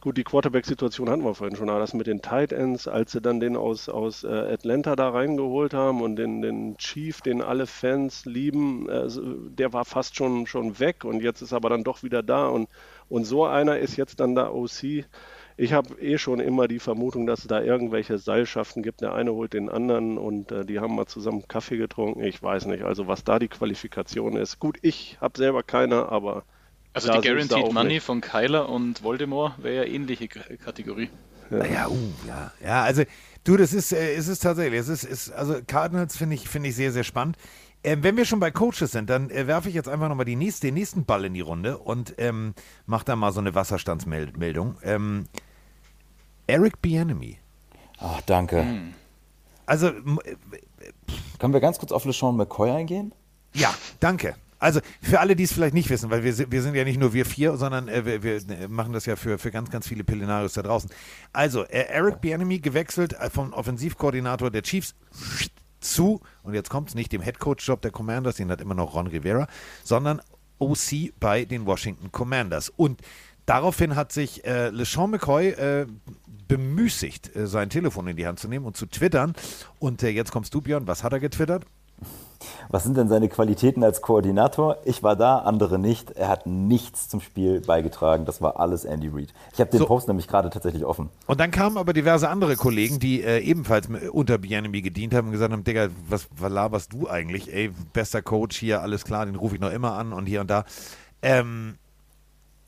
gut, 0.02 0.18
die 0.18 0.24
Quarterback-Situation 0.24 1.10
hatten 1.10 1.24
wir 1.24 1.36
vorhin 1.36 1.56
schon, 1.58 1.68
das 1.68 1.94
mit 1.94 2.08
den 2.08 2.22
Tight 2.22 2.52
Ends, 2.54 2.88
als 2.88 3.12
sie 3.12 3.22
dann 3.22 3.40
den 3.40 3.56
aus, 3.58 3.90
aus 3.90 4.24
äh, 4.24 4.28
Atlanta 4.28 4.96
da 4.96 5.10
reingeholt 5.10 5.74
haben 5.74 6.02
und 6.02 6.16
den, 6.16 6.42
den 6.42 6.78
Chief, 6.78 7.22
den 7.22 7.42
alle 7.42 7.68
Fans 7.68 8.26
lieben, 8.26 8.88
äh, 8.90 9.10
so- 9.10 9.22
der 9.50 9.74
war 9.74 9.86
fast 9.86 10.16
schon, 10.16 10.48
schon 10.48 10.80
weg 10.80 11.04
und 11.06 11.22
jetzt 11.22 11.42
ist 11.42 11.54
aber 11.54 11.70
dann 11.70 11.84
doch 11.84 12.04
wieder 12.04 12.24
da 12.24 12.48
und, 12.48 12.70
und 13.10 13.26
so 13.26 13.46
einer 13.46 13.78
ist 13.80 13.98
jetzt 13.98 14.20
dann 14.20 14.36
da 14.36 14.50
OC. 14.52 15.06
Ich 15.58 15.74
habe 15.74 16.00
eh 16.02 16.18
schon 16.18 16.40
immer 16.40 16.68
die 16.70 16.80
Vermutung, 16.80 17.28
dass 17.28 17.40
es 17.42 17.48
da 17.48 17.62
irgendwelche 17.62 18.18
Seilschaften 18.18 18.82
gibt. 18.84 19.02
Der 19.02 19.14
eine 19.14 19.34
holt 19.34 19.54
den 19.54 19.70
anderen 19.70 20.18
und 20.18 20.52
äh, 20.52 20.66
die 20.66 20.80
haben 20.80 20.96
mal 20.96 21.06
zusammen 21.08 21.48
Kaffee 21.48 21.78
getrunken. 21.78 22.24
Ich 22.24 22.42
weiß 22.42 22.66
nicht, 22.68 22.84
also 22.84 23.08
was 23.08 23.24
da 23.26 23.40
die 23.40 23.50
Qualifikation 23.50 24.38
ist. 24.38 24.60
Gut, 24.60 24.78
ich 24.82 25.18
habe 25.22 25.38
selber 25.38 25.64
keine, 25.64 26.10
aber 26.10 26.44
Also 26.94 27.08
da 27.08 27.22
die 27.22 27.28
Guaranteed 27.28 27.58
auch 27.58 27.72
Money 27.72 27.96
nicht. 27.96 28.04
von 28.04 28.22
Kyler 28.22 28.68
und 28.70 29.04
Voldemort 29.04 29.62
wäre 29.64 29.86
ja 29.86 29.92
ähnliche 29.94 30.28
K- 30.28 30.58
Kategorie. 30.58 31.10
Ja, 31.52 31.88
uh, 31.88 31.98
ja. 32.28 32.52
Ja, 32.64 32.84
also 32.84 33.04
du, 33.44 33.58
das 33.58 33.74
ist, 33.74 33.92
äh, 33.94 34.14
es 34.16 34.28
ist 34.28 34.40
tatsächlich, 34.44 34.80
es 34.80 34.88
ist, 34.90 35.04
ist 35.04 35.32
also 35.32 35.56
Cardinals 35.66 36.16
finde 36.18 36.36
ich, 36.36 36.48
finde 36.48 36.70
ich 36.70 36.76
sehr, 36.76 36.92
sehr 36.92 37.04
spannend. 37.04 37.38
Ähm, 37.84 38.04
wenn 38.04 38.18
wir 38.18 38.26
schon 38.26 38.40
bei 38.40 38.52
Coaches 38.52 38.92
sind, 38.92 39.10
dann 39.10 39.30
äh, 39.30 39.48
werfe 39.48 39.70
ich 39.70 39.76
jetzt 39.76 39.88
einfach 39.88 40.10
nochmal 40.10 40.26
nächste, 40.26 40.68
den 40.68 40.74
nächsten 40.74 41.06
Ball 41.06 41.26
in 41.26 41.34
die 41.34 41.42
Runde 41.42 41.78
und 41.78 42.14
ähm, 42.18 42.54
mache 42.86 43.06
da 43.06 43.16
mal 43.16 43.32
so 43.32 43.40
eine 43.40 43.56
Wasserstandsmeldung. 43.56 44.76
Ähm, 44.84 45.28
Eric 46.48 46.82
Bienemy. 46.82 47.38
Ach, 48.00 48.22
danke. 48.22 48.66
Also, 49.66 49.88
m- 49.88 50.20
äh, 50.26 50.36
Können 51.38 51.54
wir 51.54 51.62
ganz 51.62 51.80
kurz 51.80 51.92
auf 51.92 52.06
LeSean 52.06 52.36
McCoy 52.36 52.72
eingehen? 52.72 53.14
ja, 53.54 53.74
danke. 54.00 54.36
Also 54.60 54.82
für 55.02 55.20
alle, 55.22 55.36
die 55.36 55.44
es 55.44 55.54
vielleicht 55.54 55.74
nicht 55.74 55.90
wissen, 55.90 56.10
weil 56.10 56.24
wir, 56.24 56.34
sind- 56.34 56.52
wir 56.52 56.62
sind 56.62 56.76
ja 56.76 56.84
nicht 56.84 57.00
nur 57.00 57.14
wir 57.14 57.26
vier, 57.26 57.56
sondern 57.58 57.88
äh, 57.88 58.06
wir, 58.06 58.24
wir 58.24 58.36
äh, 58.36 58.68
machen 58.68 58.94
das 58.94 59.06
ja 59.06 59.16
für, 59.16 59.38
für 59.38 59.52
ganz, 59.52 59.70
ganz 59.72 59.88
viele 59.88 60.04
Pillenarios 60.04 60.54
da 60.54 60.62
draußen. 60.62 60.90
Also, 61.34 61.64
äh, 61.64 61.86
Eric 61.90 62.20
Bienemy 62.22 62.60
gewechselt 62.60 63.14
äh, 63.14 63.30
vom 63.30 63.54
Offensivkoordinator 63.54 64.52
der 64.52 64.62
Chiefs 64.64 64.96
zu, 65.80 66.20
und 66.44 66.54
jetzt 66.54 66.70
kommt 66.70 66.90
es 66.90 66.96
nicht 66.96 67.12
dem 67.14 67.22
Headcoach-Job 67.22 67.82
der 67.82 67.92
Commanders, 67.92 68.36
den 68.36 68.52
hat 68.52 68.60
immer 68.60 68.76
noch 68.76 68.94
Ron 68.96 69.08
Rivera, 69.08 69.48
sondern 69.84 70.22
OC 70.58 71.14
bei 71.20 71.46
den 71.46 71.66
Washington 71.66 72.12
Commanders. 72.12 72.68
Und 72.70 73.00
daraufhin 73.46 73.96
hat 73.96 74.12
sich 74.12 74.44
äh, 74.46 74.70
LeSean 74.72 75.10
McCoy 75.12 75.52
äh, 75.52 75.88
bemüßigt, 76.50 77.34
äh, 77.36 77.48
sein 77.48 77.70
Telefon 77.70 78.08
in 78.08 78.18
die 78.18 78.28
Hand 78.28 78.40
zu 78.40 78.50
nehmen 78.50 78.66
und 78.66 78.76
zu 78.76 78.88
twittern. 78.88 79.34
Und 79.80 80.02
jetzt 80.02 80.32
kommst 80.34 80.54
du, 80.54 80.60
Björn, 80.62 80.86
was 80.88 81.04
hat 81.04 81.14
er 81.14 81.20
getwittert? 81.22 81.66
Was 82.70 82.84
sind 82.84 82.96
denn 82.98 83.10
seine 83.10 83.30
Qualitäten 83.30 83.84
als 83.84 84.02
Koordinator? 84.02 84.78
Ich 84.86 85.02
war 85.02 85.16
da, 85.16 85.40
andere 85.40 85.80
nicht. 85.80 86.12
Er 86.12 86.30
hat 86.30 86.46
nichts 86.46 87.10
zum 87.10 87.20
Spiel 87.20 87.62
beigetragen. 87.62 88.26
Das 88.26 88.42
war 88.42 88.60
alles 88.60 88.86
Andy 88.86 89.10
Reid. 89.12 89.34
Ich 89.54 89.60
habe 89.60 89.72
den 89.72 89.80
So. 89.80 89.88
Post 89.88 90.08
nämlich 90.08 90.28
gerade 90.28 90.50
tatsächlich 90.50 90.86
offen. 90.86 91.10
Und 91.26 91.40
dann 91.40 91.52
kamen 91.52 91.78
aber 91.78 91.94
diverse 91.94 92.30
andere 92.30 92.56
Kollegen, 92.56 93.00
die 93.00 93.24
äh, 93.24 93.40
ebenfalls 93.40 93.90
unter 94.12 94.38
Bienemy 94.38 94.82
gedient 94.82 95.14
haben 95.14 95.28
und 95.28 95.32
gesagt 95.34 95.52
haben, 95.52 95.64
Digga, 95.64 95.90
was, 96.08 96.28
was 96.38 96.52
laberst 96.52 96.94
du 96.94 97.10
eigentlich? 97.10 97.52
Ey, 97.52 97.72
bester 97.94 98.22
Coach 98.22 98.58
hier, 98.58 98.82
alles 98.82 99.04
klar, 99.04 99.26
den 99.26 99.36
rufe 99.36 99.56
ich 99.56 99.62
noch 99.62 99.72
immer 99.72 99.94
an 99.94 100.14
und 100.14 100.28
hier 100.28 100.42
und 100.42 100.50
da. 100.50 100.64
Ähm, 101.22 101.78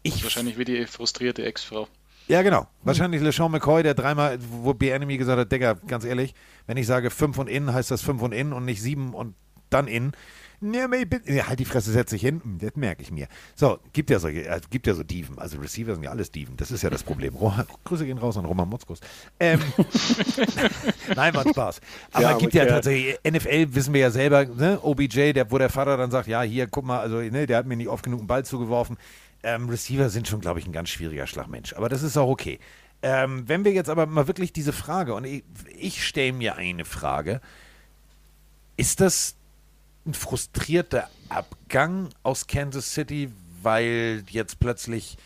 ich, 0.03 0.23
Wahrscheinlich 0.23 0.57
wie 0.57 0.65
die 0.65 0.85
frustrierte 0.87 1.45
Ex-Frau. 1.45 1.87
Ja, 2.31 2.41
genau. 2.43 2.67
Wahrscheinlich 2.83 3.21
LeSean 3.21 3.51
McCoy, 3.51 3.83
der 3.83 3.93
dreimal, 3.93 4.39
wo 4.63 4.73
Bienemy 4.73 5.17
gesagt 5.17 5.37
hat, 5.37 5.51
Digga, 5.51 5.73
ganz 5.87 6.05
ehrlich, 6.05 6.33
wenn 6.65 6.77
ich 6.77 6.87
sage 6.87 7.09
5 7.09 7.37
und 7.37 7.47
in, 7.47 7.73
heißt 7.73 7.91
das 7.91 8.01
5 8.01 8.21
und 8.21 8.31
in 8.31 8.53
und 8.53 8.63
nicht 8.63 8.81
7 8.81 9.13
und 9.13 9.35
dann 9.69 9.87
in. 9.87 10.13
Nee, 10.63 10.85
ja, 11.25 11.47
halt 11.47 11.59
die 11.59 11.65
Fresse, 11.65 11.91
setz 11.91 12.11
dich 12.11 12.21
hin. 12.21 12.39
Hm, 12.43 12.59
Das 12.59 12.75
merke 12.75 13.01
ich 13.01 13.11
mir. 13.11 13.27
So, 13.55 13.79
gibt 13.93 14.11
ja 14.11 14.19
solche, 14.19 14.45
äh, 14.45 14.61
gibt 14.69 14.85
ja 14.85 14.93
so 14.93 15.01
Dieven. 15.03 15.39
Also 15.39 15.57
Receiver 15.57 15.95
sind 15.95 16.03
ja 16.03 16.11
alles 16.11 16.29
Dieven. 16.31 16.55
Das 16.55 16.69
ist 16.69 16.83
ja 16.83 16.91
das 16.91 17.01
Problem. 17.03 17.35
Ro 17.35 17.51
Grüße 17.83 18.05
gehen 18.05 18.19
raus 18.19 18.37
an 18.37 18.45
Roman 18.45 18.69
Motzkus. 18.69 18.99
Ähm, 19.39 19.59
Nein, 21.15 21.33
war 21.33 21.47
Spaß. 21.49 21.81
Aber 22.13 22.23
Ja, 22.23 22.31
es 22.33 22.37
gibt 22.37 22.53
ja 22.53 22.65
tatsächlich, 22.65 23.17
NFL 23.27 23.73
wissen 23.73 23.93
wir 23.93 24.01
ja 24.01 24.11
selber, 24.11 24.45
ne? 24.45 24.79
OBJ, 24.83 25.33
der, 25.33 25.49
wo 25.51 25.57
der 25.57 25.69
Vater 25.69 25.97
dann 25.97 26.11
sagt, 26.11 26.27
ja, 26.27 26.43
hier, 26.43 26.67
guck 26.67 26.85
mal, 26.85 26.99
also, 26.99 27.17
ne, 27.17 27.47
der 27.47 27.57
hat 27.57 27.65
mir 27.65 27.75
nicht 27.75 27.89
oft 27.89 28.03
genug 28.03 28.19
einen 28.19 28.27
Ball 28.27 28.45
zugeworfen. 28.45 28.97
Ähm, 29.43 29.69
Receiver 29.69 30.09
sind 30.09 30.27
schon, 30.27 30.41
glaube 30.41 30.59
ich, 30.59 30.67
ein 30.67 30.71
ganz 30.71 30.89
schwieriger 30.89 31.27
Schlagmensch. 31.27 31.73
Aber 31.73 31.89
das 31.89 32.03
ist 32.03 32.17
auch 32.17 32.29
okay. 32.29 32.59
Ähm, 33.01 33.47
wenn 33.47 33.65
wir 33.65 33.71
jetzt 33.71 33.89
aber 33.89 34.05
mal 34.05 34.27
wirklich 34.27 34.53
diese 34.53 34.73
Frage, 34.73 35.15
und 35.15 35.25
ich, 35.25 35.43
ich 35.77 36.05
stelle 36.05 36.33
mir 36.33 36.55
eine 36.55 36.85
Frage, 36.85 37.41
ist 38.77 39.01
das 39.01 39.35
ein 40.05 40.13
frustrierter 40.13 41.09
Abgang 41.29 42.09
aus 42.23 42.47
Kansas 42.47 42.93
City, 42.93 43.31
weil 43.61 44.23
jetzt 44.29 44.59
plötzlich 44.59 45.17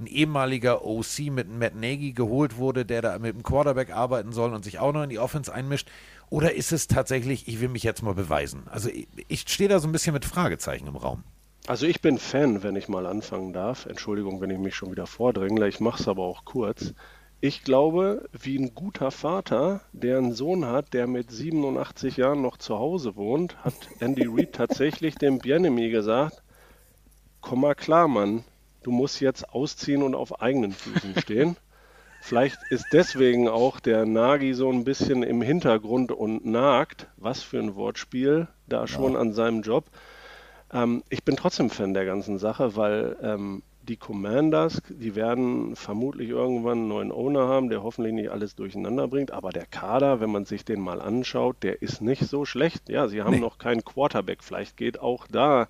ein 0.00 0.06
ehemaliger 0.06 0.84
OC 0.84 1.30
mit 1.30 1.48
Matt 1.48 1.74
Nagy 1.74 2.12
geholt 2.12 2.56
wurde, 2.56 2.86
der 2.86 3.02
da 3.02 3.18
mit 3.18 3.34
dem 3.34 3.42
Quarterback 3.42 3.90
arbeiten 3.90 4.32
soll 4.32 4.54
und 4.54 4.64
sich 4.64 4.78
auch 4.78 4.92
noch 4.92 5.02
in 5.02 5.10
die 5.10 5.18
Offense 5.18 5.52
einmischt? 5.52 5.88
Oder 6.30 6.54
ist 6.54 6.72
es 6.72 6.86
tatsächlich, 6.86 7.48
ich 7.48 7.60
will 7.60 7.68
mich 7.68 7.82
jetzt 7.82 8.02
mal 8.02 8.14
beweisen? 8.14 8.62
Also 8.70 8.88
ich, 8.88 9.08
ich 9.28 9.44
stehe 9.48 9.68
da 9.68 9.78
so 9.78 9.88
ein 9.88 9.92
bisschen 9.92 10.14
mit 10.14 10.24
Fragezeichen 10.24 10.86
im 10.86 10.96
Raum. 10.96 11.24
Also 11.70 11.86
ich 11.86 12.00
bin 12.00 12.18
Fan, 12.18 12.64
wenn 12.64 12.74
ich 12.74 12.88
mal 12.88 13.06
anfangen 13.06 13.52
darf. 13.52 13.86
Entschuldigung, 13.86 14.40
wenn 14.40 14.50
ich 14.50 14.58
mich 14.58 14.74
schon 14.74 14.90
wieder 14.90 15.06
vordrängle. 15.06 15.68
Ich 15.68 15.78
mache 15.78 16.02
es 16.02 16.08
aber 16.08 16.24
auch 16.24 16.44
kurz. 16.44 16.94
Ich 17.40 17.62
glaube, 17.62 18.28
wie 18.32 18.58
ein 18.58 18.74
guter 18.74 19.12
Vater, 19.12 19.80
der 19.92 20.18
einen 20.18 20.32
Sohn 20.32 20.66
hat, 20.66 20.92
der 20.94 21.06
mit 21.06 21.30
87 21.30 22.16
Jahren 22.16 22.42
noch 22.42 22.56
zu 22.56 22.76
Hause 22.76 23.14
wohnt, 23.14 23.56
hat 23.64 23.74
Andy 24.00 24.26
Reid 24.26 24.52
tatsächlich 24.52 25.14
dem 25.14 25.38
Bienemy 25.38 25.90
gesagt, 25.90 26.42
komm 27.40 27.60
mal 27.60 27.76
klar, 27.76 28.08
Mann, 28.08 28.42
du 28.82 28.90
musst 28.90 29.20
jetzt 29.20 29.50
ausziehen 29.50 30.02
und 30.02 30.16
auf 30.16 30.42
eigenen 30.42 30.72
Füßen 30.72 31.20
stehen. 31.20 31.56
Vielleicht 32.20 32.58
ist 32.70 32.86
deswegen 32.92 33.46
auch 33.46 33.78
der 33.78 34.06
Nagi 34.06 34.54
so 34.54 34.72
ein 34.72 34.82
bisschen 34.82 35.22
im 35.22 35.40
Hintergrund 35.40 36.10
und 36.10 36.44
nagt, 36.44 37.06
was 37.16 37.44
für 37.44 37.60
ein 37.60 37.76
Wortspiel, 37.76 38.48
da 38.66 38.88
schon 38.88 39.14
an 39.14 39.32
seinem 39.34 39.62
Job. 39.62 39.84
Ähm, 40.72 41.02
ich 41.08 41.24
bin 41.24 41.36
trotzdem 41.36 41.70
Fan 41.70 41.94
der 41.94 42.04
ganzen 42.04 42.38
Sache, 42.38 42.76
weil 42.76 43.16
ähm, 43.22 43.62
die 43.88 43.96
Commanders, 43.96 44.80
die 44.88 45.16
werden 45.16 45.74
vermutlich 45.74 46.28
irgendwann 46.28 46.78
einen 46.78 46.88
neuen 46.88 47.12
Owner 47.12 47.48
haben, 47.48 47.70
der 47.70 47.82
hoffentlich 47.82 48.12
nicht 48.14 48.30
alles 48.30 48.54
durcheinander 48.54 49.08
bringt. 49.08 49.32
Aber 49.32 49.50
der 49.50 49.66
Kader, 49.66 50.20
wenn 50.20 50.30
man 50.30 50.44
sich 50.44 50.64
den 50.64 50.80
mal 50.80 51.00
anschaut, 51.00 51.56
der 51.62 51.82
ist 51.82 52.00
nicht 52.00 52.22
so 52.28 52.44
schlecht. 52.44 52.88
Ja, 52.88 53.08
sie 53.08 53.22
haben 53.22 53.32
Nee. 53.34 53.40
noch 53.40 53.58
keinen 53.58 53.84
Quarterback. 53.84 54.44
Vielleicht 54.44 54.76
geht 54.76 55.00
auch 55.00 55.26
da. 55.28 55.62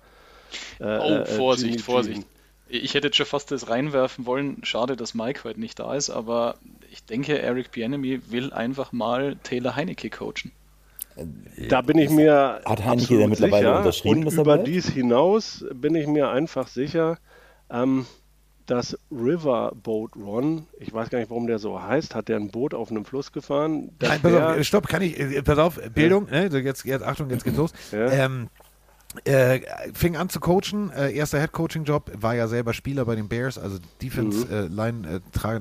Äh, 0.79 0.83
Oh, 0.83 1.15
äh, 1.15 1.25
Vorsicht, 1.25 1.77
G. 1.77 1.81
Vorsicht. 1.83 2.27
Ich 2.67 2.93
hätte 2.93 3.07
jetzt 3.07 3.17
schon 3.17 3.25
fast 3.25 3.51
das 3.51 3.69
reinwerfen 3.69 4.25
wollen. 4.25 4.57
Schade, 4.63 4.95
dass 4.95 5.13
Mike 5.13 5.43
heute 5.43 5.59
nicht 5.59 5.79
da 5.79 5.95
ist, 5.95 6.09
aber 6.09 6.55
ich 6.91 7.03
denke, 7.03 7.37
Eric 7.39 7.71
Bienemy 7.71 8.31
will 8.31 8.53
einfach 8.53 8.91
mal 8.91 9.35
Taylor 9.43 9.75
Heinecke 9.75 10.09
coachen. 10.09 10.51
Da 11.69 11.81
bin 11.81 11.97
ich 11.97 12.09
mir 12.09 12.61
Hat 12.65 12.83
Heineke 12.83 13.17
denn 13.17 13.29
mittlerweile 13.29 13.65
sicher. 13.67 13.77
unterschrieben, 13.79 14.25
Und 14.27 14.33
er 14.33 14.39
über 14.41 14.57
dies 14.57 14.87
hinaus 14.89 15.65
bin 15.73 15.95
ich 15.95 16.07
mir 16.07 16.29
einfach 16.29 16.67
sicher, 16.67 17.17
ähm, 17.69 18.05
dass 18.65 18.97
Riverboat 19.11 20.15
Ron, 20.15 20.65
ich 20.79 20.93
weiß 20.93 21.09
gar 21.09 21.19
nicht, 21.19 21.29
warum 21.29 21.47
der 21.47 21.59
so 21.59 21.81
heißt, 21.81 22.15
hat 22.15 22.29
der 22.29 22.37
ein 22.37 22.49
Boot 22.51 22.73
auf 22.73 22.89
einem 22.91 23.03
Fluss 23.05 23.31
gefahren? 23.31 23.91
Nein, 24.01 24.19
pass 24.21 24.31
der- 24.31 24.49
auf, 24.57 24.63
stopp, 24.63 24.87
kann 24.87 25.01
ich, 25.01 25.19
äh, 25.19 25.41
pass 25.41 25.57
auf, 25.57 25.79
Bildung, 25.93 26.25
ne, 26.29 26.49
so 26.49 26.57
jetzt, 26.57 26.85
jetzt, 26.85 27.03
Achtung, 27.03 27.29
jetzt 27.29 27.43
geht's 27.43 27.57
los. 27.57 27.73
Ja. 27.91 28.09
Ähm, 28.11 28.47
äh, 29.25 29.59
fing 29.93 30.15
an 30.15 30.29
zu 30.29 30.39
coachen, 30.39 30.89
äh, 30.91 31.11
erster 31.11 31.39
Head-Coaching-Job, 31.41 32.11
war 32.15 32.33
ja 32.35 32.47
selber 32.47 32.73
Spieler 32.73 33.03
bei 33.03 33.15
den 33.15 33.27
Bears, 33.27 33.57
also 33.57 33.77
Defense, 34.01 34.45
Mhm. 34.47 34.53
äh, 34.53 34.67
Line, 34.67 35.21
äh, 35.43 35.59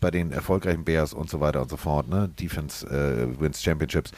bei 0.00 0.10
den 0.10 0.32
erfolgreichen 0.32 0.84
Bears 0.84 1.12
und 1.14 1.30
so 1.30 1.38
weiter 1.38 1.62
und 1.62 1.70
so 1.70 1.76
fort, 1.76 2.08
ne, 2.08 2.28
Defense 2.40 2.84
äh, 2.88 3.40
wins 3.40 3.62
Championships 3.62 4.10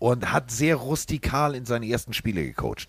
und 0.00 0.32
hat 0.32 0.50
sehr 0.50 0.74
rustikal 0.74 1.54
in 1.54 1.64
seine 1.64 1.88
ersten 1.88 2.12
Spiele 2.12 2.42
gecoacht. 2.42 2.88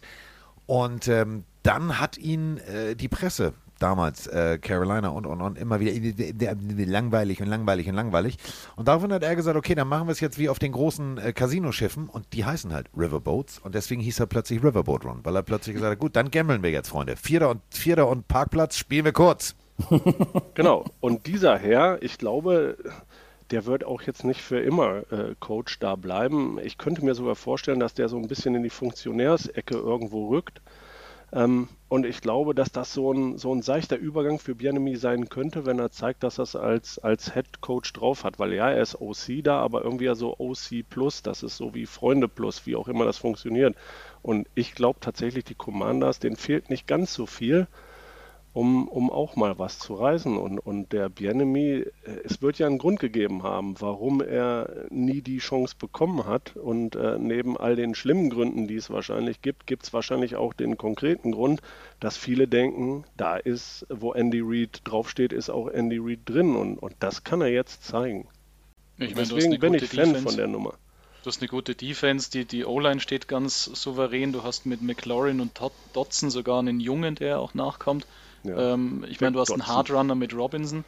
Und 0.66 1.08
ähm, 1.08 1.44
dann 1.62 2.00
hat 2.00 2.18
ihn 2.18 2.58
äh, 2.58 2.96
die 2.96 3.10
Presse 3.10 3.54
damals, 3.82 4.28
äh, 4.28 4.58
Carolina 4.60 5.10
und, 5.10 5.26
und, 5.26 5.42
und 5.42 5.58
immer 5.58 5.80
wieder 5.80 6.56
langweilig 6.86 7.42
und 7.42 7.48
langweilig 7.48 7.88
und 7.90 7.96
langweilig. 7.96 8.38
Und 8.76 8.88
daraufhin 8.88 9.12
hat 9.12 9.24
er 9.24 9.36
gesagt, 9.36 9.58
okay, 9.58 9.76
dann 9.76 9.88
machen 9.88 10.08
wir 10.08 10.12
es 10.12 10.20
jetzt 10.20 10.38
wie 10.38 10.50
auf 10.50 10.60
den 10.60 10.72
großen 10.72 11.18
äh, 11.18 11.34
Casino-Schiffen 11.34 12.08
und 12.08 12.26
die 12.34 12.46
heißen 12.46 12.72
halt 12.74 12.90
Riverboats 12.96 13.60
und 13.60 13.76
deswegen 13.76 14.02
hieß 14.02 14.20
er 14.20 14.28
plötzlich 14.28 14.64
Riverboat 14.64 15.06
Run, 15.06 15.20
weil 15.24 15.36
er 15.36 15.44
plötzlich 15.44 15.76
gesagt 15.76 15.92
hat, 15.92 16.00
gut, 16.00 16.16
dann 16.16 16.32
gambeln 16.32 16.64
wir 16.64 16.72
jetzt, 16.72 16.90
Freunde. 16.90 17.16
Vierter 17.16 17.50
und, 17.50 17.62
Vierter 17.72 18.08
und 18.08 18.28
Parkplatz 18.28 18.78
spielen 18.78 19.06
wir 19.06 19.14
kurz. 19.14 19.56
genau, 20.54 20.86
und 21.00 21.26
dieser 21.26 21.58
Herr, 21.58 22.02
ich 22.04 22.18
glaube, 22.18 22.78
der 23.52 23.66
wird 23.66 23.84
auch 23.84 24.02
jetzt 24.02 24.24
nicht 24.24 24.42
für 24.42 24.60
immer 24.60 25.04
äh, 25.12 25.36
Coach 25.40 25.80
da 25.80 25.96
bleiben. 25.96 26.58
Ich 26.64 26.78
könnte 26.78 27.04
mir 27.04 27.16
sogar 27.16 27.36
vorstellen, 27.36 27.80
dass 27.80 27.94
der 27.94 28.10
so 28.10 28.18
ein 28.18 28.28
bisschen 28.28 28.56
in 28.56 28.64
die 28.64 28.70
Funktionärsecke 28.70 29.76
irgendwo 29.76 30.30
rückt. 30.30 30.62
Ähm, 31.34 31.70
und 31.88 32.06
ich 32.06 32.22
glaube, 32.22 32.56
dass 32.56 32.72
das 32.72 32.94
so 32.94 33.12
ein, 33.14 33.38
so 33.38 33.54
ein 33.54 33.62
seichter 33.62 33.98
Übergang 33.98 34.40
für 34.40 34.56
Bienemy 34.56 34.96
sein 34.96 35.30
könnte, 35.30 35.66
wenn 35.66 35.80
er 35.80 35.92
zeigt, 35.92 36.24
dass 36.24 36.40
er 36.40 36.44
es 36.44 36.56
als, 36.56 37.00
als 37.00 37.34
Head 37.34 37.62
Coach 37.62 37.94
drauf 37.94 38.24
hat. 38.24 38.40
Weil 38.40 38.54
ja, 38.54 38.70
er 38.70 38.82
ist 38.82 39.00
OC 39.00 39.44
da, 39.44 39.60
aber 39.60 39.84
irgendwie 39.84 40.06
ja 40.06 40.16
so 40.16 40.36
OC 40.40 40.90
Plus, 40.90 41.22
das 41.22 41.44
ist 41.44 41.58
so 41.58 41.74
wie 41.74 41.86
Freunde 41.86 42.28
Plus, 42.28 42.66
wie 42.66 42.76
auch 42.76 42.88
immer 42.88 43.06
das 43.06 43.18
funktioniert. 43.18 43.76
Und 44.22 44.48
ich 44.56 44.76
glaube 44.76 45.00
tatsächlich, 45.02 45.44
die 45.46 45.56
Commanders, 45.56 46.20
denen 46.20 46.36
fehlt 46.36 46.70
nicht 46.70 46.88
ganz 46.88 47.14
so 47.14 47.26
viel 47.26 47.68
um, 48.54 48.88
um 48.88 49.10
auch 49.10 49.36
mal 49.36 49.58
was 49.60 49.80
zu 49.80 49.94
reisen. 49.94 50.38
Und, 50.38 50.60
und 50.60 50.92
der 50.92 51.10
Bienemy, 51.10 51.70
äh, 51.70 51.86
es 52.24 52.42
wird 52.42 52.60
ja 52.60 52.68
einen 52.68 52.78
Grund 52.78 53.00
gegeben 53.00 53.44
haben, 53.44 53.80
warum 53.80 54.22
er 54.22 54.86
nie 54.90 55.22
die 55.22 55.38
Chance 55.38 55.76
bekommen 55.80 56.26
hat. 56.26 56.56
Und 56.58 56.96
äh, 56.96 57.18
neben 57.18 57.58
all 57.58 57.76
den 57.76 57.96
schlimmen 57.96 58.30
Gründen, 58.30 58.68
die 58.68 58.76
es 58.76 58.90
wahrscheinlich 58.90 59.42
gibt, 59.42 59.68
gibt 59.68 59.84
es 59.84 59.94
wahrscheinlich 59.94 60.36
auch 60.36 60.54
den 60.54 60.78
konkreten 60.78 61.32
Grund, 61.32 61.62
dass 62.00 62.18
viele 62.18 62.48
denken, 62.48 63.06
da 63.16 63.38
ist, 63.38 63.86
wo 63.90 64.14
Andy 64.14 64.42
Reid 64.44 64.82
draufsteht, 64.84 65.32
ist 65.32 65.50
auch 65.50 65.68
Andy 65.68 66.00
Reid 66.00 66.20
drin. 66.26 66.56
Und, 66.56 66.78
und 66.78 66.94
das 67.00 67.24
kann 67.24 67.42
er 67.42 67.50
jetzt 67.50 67.86
zeigen. 67.86 68.28
Ich 68.98 69.16
meine, 69.16 69.28
Deswegen 69.28 69.60
bin 69.60 69.74
ich 69.74 69.86
Fan 69.86 70.10
Defense. 70.10 70.22
von 70.22 70.36
der 70.36 70.48
Nummer. 70.48 70.74
Du 71.24 71.28
hast 71.28 71.40
eine 71.40 71.50
gute 71.50 71.76
Defense, 71.76 72.32
die, 72.32 72.46
die 72.46 72.66
O-Line 72.66 73.00
steht 73.00 73.28
ganz 73.28 73.66
souverän. 73.66 74.34
Du 74.34 74.44
hast 74.44 74.66
mit 74.66 74.82
McLaurin 74.82 75.40
und 75.40 75.60
Dodson 75.94 76.32
sogar 76.32 76.60
einen 76.60 76.80
Jungen, 76.80 77.16
der 77.16 77.40
auch 77.40 77.54
nachkommt. 77.54 78.08
Ja. 78.44 78.74
Ähm, 78.74 79.06
ich 79.10 79.22
meine, 79.22 79.34
du 79.34 79.40
hast 79.40 79.52
einen 79.52 79.68
Hardrunner 79.68 80.16
mit 80.16 80.34
Robinson. 80.34 80.84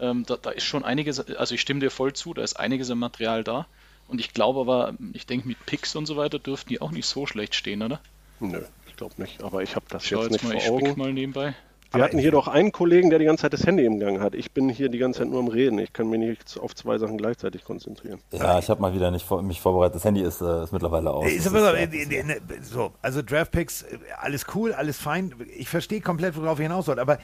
Ähm, 0.00 0.24
da, 0.26 0.36
da, 0.36 0.50
ist 0.50 0.64
schon 0.64 0.84
einiges, 0.84 1.20
also 1.20 1.54
ich 1.54 1.60
stimme 1.60 1.80
dir 1.80 1.90
voll 1.90 2.12
zu, 2.12 2.34
da 2.34 2.42
ist 2.42 2.58
einiges 2.58 2.90
am 2.90 2.98
Material 2.98 3.44
da. 3.44 3.66
Und 4.08 4.20
ich 4.20 4.32
glaube 4.32 4.60
aber, 4.60 4.94
ich 5.14 5.26
denke, 5.26 5.48
mit 5.48 5.64
Picks 5.66 5.96
und 5.96 6.06
so 6.06 6.16
weiter 6.16 6.38
dürften 6.38 6.68
die 6.68 6.80
auch 6.80 6.90
nicht 6.90 7.06
so 7.06 7.26
schlecht 7.26 7.54
stehen, 7.54 7.82
oder? 7.82 8.00
Nö, 8.40 8.62
ich 8.86 8.96
glaube 8.96 9.14
nicht. 9.20 9.42
Aber 9.42 9.62
ich 9.62 9.74
habe 9.74 9.86
das 9.88 10.04
Schau 10.04 10.22
jetzt, 10.22 10.32
jetzt 10.32 10.42
nicht 10.44 10.54
mal, 10.54 10.60
vor 10.60 10.76
Augen. 10.76 10.98
mal 10.98 11.12
nebenbei. 11.12 11.54
Wir 11.92 12.02
hatten 12.02 12.18
hier 12.18 12.30
doch 12.30 12.48
einen 12.48 12.72
Kollegen, 12.72 13.10
der 13.10 13.18
die 13.18 13.24
ganze 13.24 13.42
Zeit 13.42 13.52
das 13.52 13.66
Handy 13.66 13.84
im 13.84 14.00
Gang 14.00 14.20
hat. 14.20 14.34
Ich 14.34 14.52
bin 14.52 14.68
hier 14.68 14.88
die 14.88 14.98
ganze 14.98 15.20
Zeit 15.20 15.28
nur 15.28 15.40
am 15.40 15.48
Reden. 15.48 15.78
Ich 15.78 15.92
kann 15.92 16.08
mich 16.10 16.18
nicht 16.18 16.58
auf 16.58 16.74
zwei 16.74 16.98
Sachen 16.98 17.16
gleichzeitig 17.16 17.64
konzentrieren. 17.64 18.20
Ja, 18.32 18.58
ich 18.58 18.68
habe 18.68 18.80
mal 18.80 18.92
wieder 18.94 19.10
nicht 19.10 19.24
vor, 19.24 19.42
mich 19.42 19.60
vorbereitet. 19.60 19.96
Das 19.96 20.04
Handy 20.04 20.20
ist, 20.20 20.40
äh, 20.40 20.64
ist 20.64 20.72
mittlerweile 20.72 21.10
aus. 21.10 21.26
Ist, 21.26 21.46
ist, 21.46 21.54
äh, 21.54 22.22
ne, 22.22 22.36
so, 22.62 22.92
also 23.02 23.22
Draftpicks, 23.22 23.84
alles 24.18 24.46
cool, 24.54 24.72
alles 24.72 24.98
fein. 24.98 25.34
Ich 25.56 25.68
verstehe 25.68 26.00
komplett, 26.00 26.36
worauf 26.36 26.58
ihr 26.58 26.64
hinaus 26.64 26.88
wollt. 26.88 26.98
Aber 26.98 27.18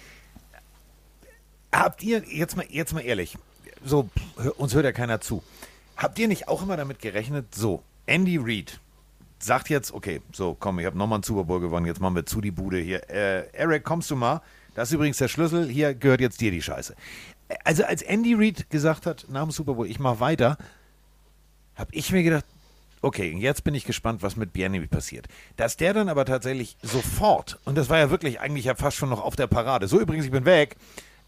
habt 1.73 2.03
ihr, 2.03 2.23
jetzt 2.29 2.57
mal, 2.57 2.67
jetzt 2.69 2.95
mal 2.95 3.01
ehrlich, 3.01 3.37
so, 3.85 4.09
uns 4.57 4.75
hört 4.75 4.85
ja 4.85 4.93
keiner 4.93 5.21
zu. 5.21 5.43
Habt 5.97 6.19
ihr 6.19 6.29
nicht 6.29 6.49
auch 6.49 6.63
immer 6.63 6.77
damit 6.77 7.01
gerechnet, 7.01 7.55
so, 7.55 7.83
Andy 8.07 8.39
Reid 8.41 8.81
sagt 9.45 9.69
jetzt, 9.69 9.93
okay, 9.93 10.21
so 10.33 10.57
komm, 10.59 10.79
ich 10.79 10.87
habe 10.87 10.97
nochmal 10.97 11.17
einen 11.17 11.23
Super 11.23 11.45
Bowl 11.45 11.61
gewonnen, 11.61 11.87
jetzt 11.87 12.01
machen 12.01 12.15
wir 12.15 12.27
zu 12.27 12.41
die 12.41 12.51
Bude 12.51 12.79
hier. 12.79 13.09
Äh, 13.11 13.49
Eric, 13.53 13.85
kommst 13.85 14.11
du 14.11 14.17
mal? 14.17 14.41
Das 14.75 14.89
ist 14.89 14.95
übrigens 14.95 15.19
der 15.19 15.29
Schlüssel, 15.29 15.69
hier 15.69 15.95
gehört 15.95 16.21
jetzt 16.21 16.41
dir 16.41 16.51
die 16.51 16.63
Scheiße. 16.63 16.95
Also 17.65 17.85
als 17.85 18.03
Andy 18.03 18.35
Reid 18.35 18.71
gesagt 18.71 19.07
hat, 19.07 19.27
nach 19.29 19.43
dem 19.43 19.51
Super 19.51 19.75
Bowl, 19.75 19.87
ich 19.87 19.99
mache 19.99 20.21
weiter, 20.21 20.57
habe 21.75 21.91
ich 21.93 22.13
mir 22.13 22.23
gedacht, 22.23 22.47
okay, 23.03 23.35
jetzt 23.37 23.65
bin 23.65 23.75
ich 23.75 23.85
gespannt, 23.85 24.23
was 24.23 24.37
mit 24.37 24.53
Biennemi 24.53 24.87
passiert. 24.87 25.27
Dass 25.57 25.77
der 25.77 25.93
dann 25.93 26.09
aber 26.09 26.25
tatsächlich 26.25 26.77
sofort, 26.83 27.59
und 27.65 27.77
das 27.77 27.91
war 27.91 27.99
ja 27.99 28.11
wirklich 28.11 28.41
eigentlich 28.41 28.65
ja 28.65 28.75
fast 28.75 28.97
schon 28.97 29.11
noch 29.11 29.23
auf 29.23 29.37
der 29.37 29.49
Parade, 29.49 29.89
so 29.89 30.01
übrigens, 30.01 30.25
ich 30.25 30.31
bin 30.31 30.45
weg, 30.45 30.77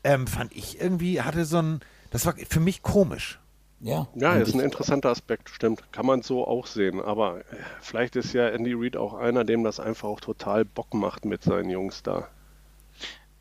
ähm, 0.04 0.26
fand 0.26 0.54
ich 0.54 0.80
irgendwie, 0.80 1.20
hatte 1.20 1.44
so 1.44 1.58
ein, 1.58 1.80
das 2.10 2.24
war 2.26 2.34
für 2.48 2.60
mich 2.60 2.82
komisch. 2.82 3.40
Ja, 3.85 4.09
ja 4.15 4.32
ist 4.36 4.55
ein 4.55 4.61
interessanter 4.61 5.11
Aspekt, 5.11 5.51
stimmt. 5.51 5.82
Kann 5.93 6.06
man 6.06 6.23
so 6.23 6.47
auch 6.47 6.66
sehen. 6.66 7.02
Aber 7.02 7.40
äh, 7.40 7.43
vielleicht 7.82 8.16
ist 8.16 8.32
ja 8.32 8.48
Andy 8.48 8.73
Reid 8.73 8.97
auch 8.97 9.12
einer, 9.12 9.44
dem 9.44 9.62
das 9.62 9.78
einfach 9.78 10.09
auch 10.09 10.20
total 10.20 10.65
Bock 10.65 10.94
macht 10.94 11.27
mit 11.27 11.43
seinen 11.43 11.69
Jungs 11.69 12.02
da. 12.02 12.28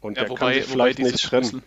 Und 0.02 0.18
ja, 0.18 0.24
der 0.24 0.32
wobei, 0.32 0.40
kann 0.40 0.54
sich 0.54 0.66
vielleicht 0.66 1.00
nicht 1.00 1.24
trennen. 1.24 1.64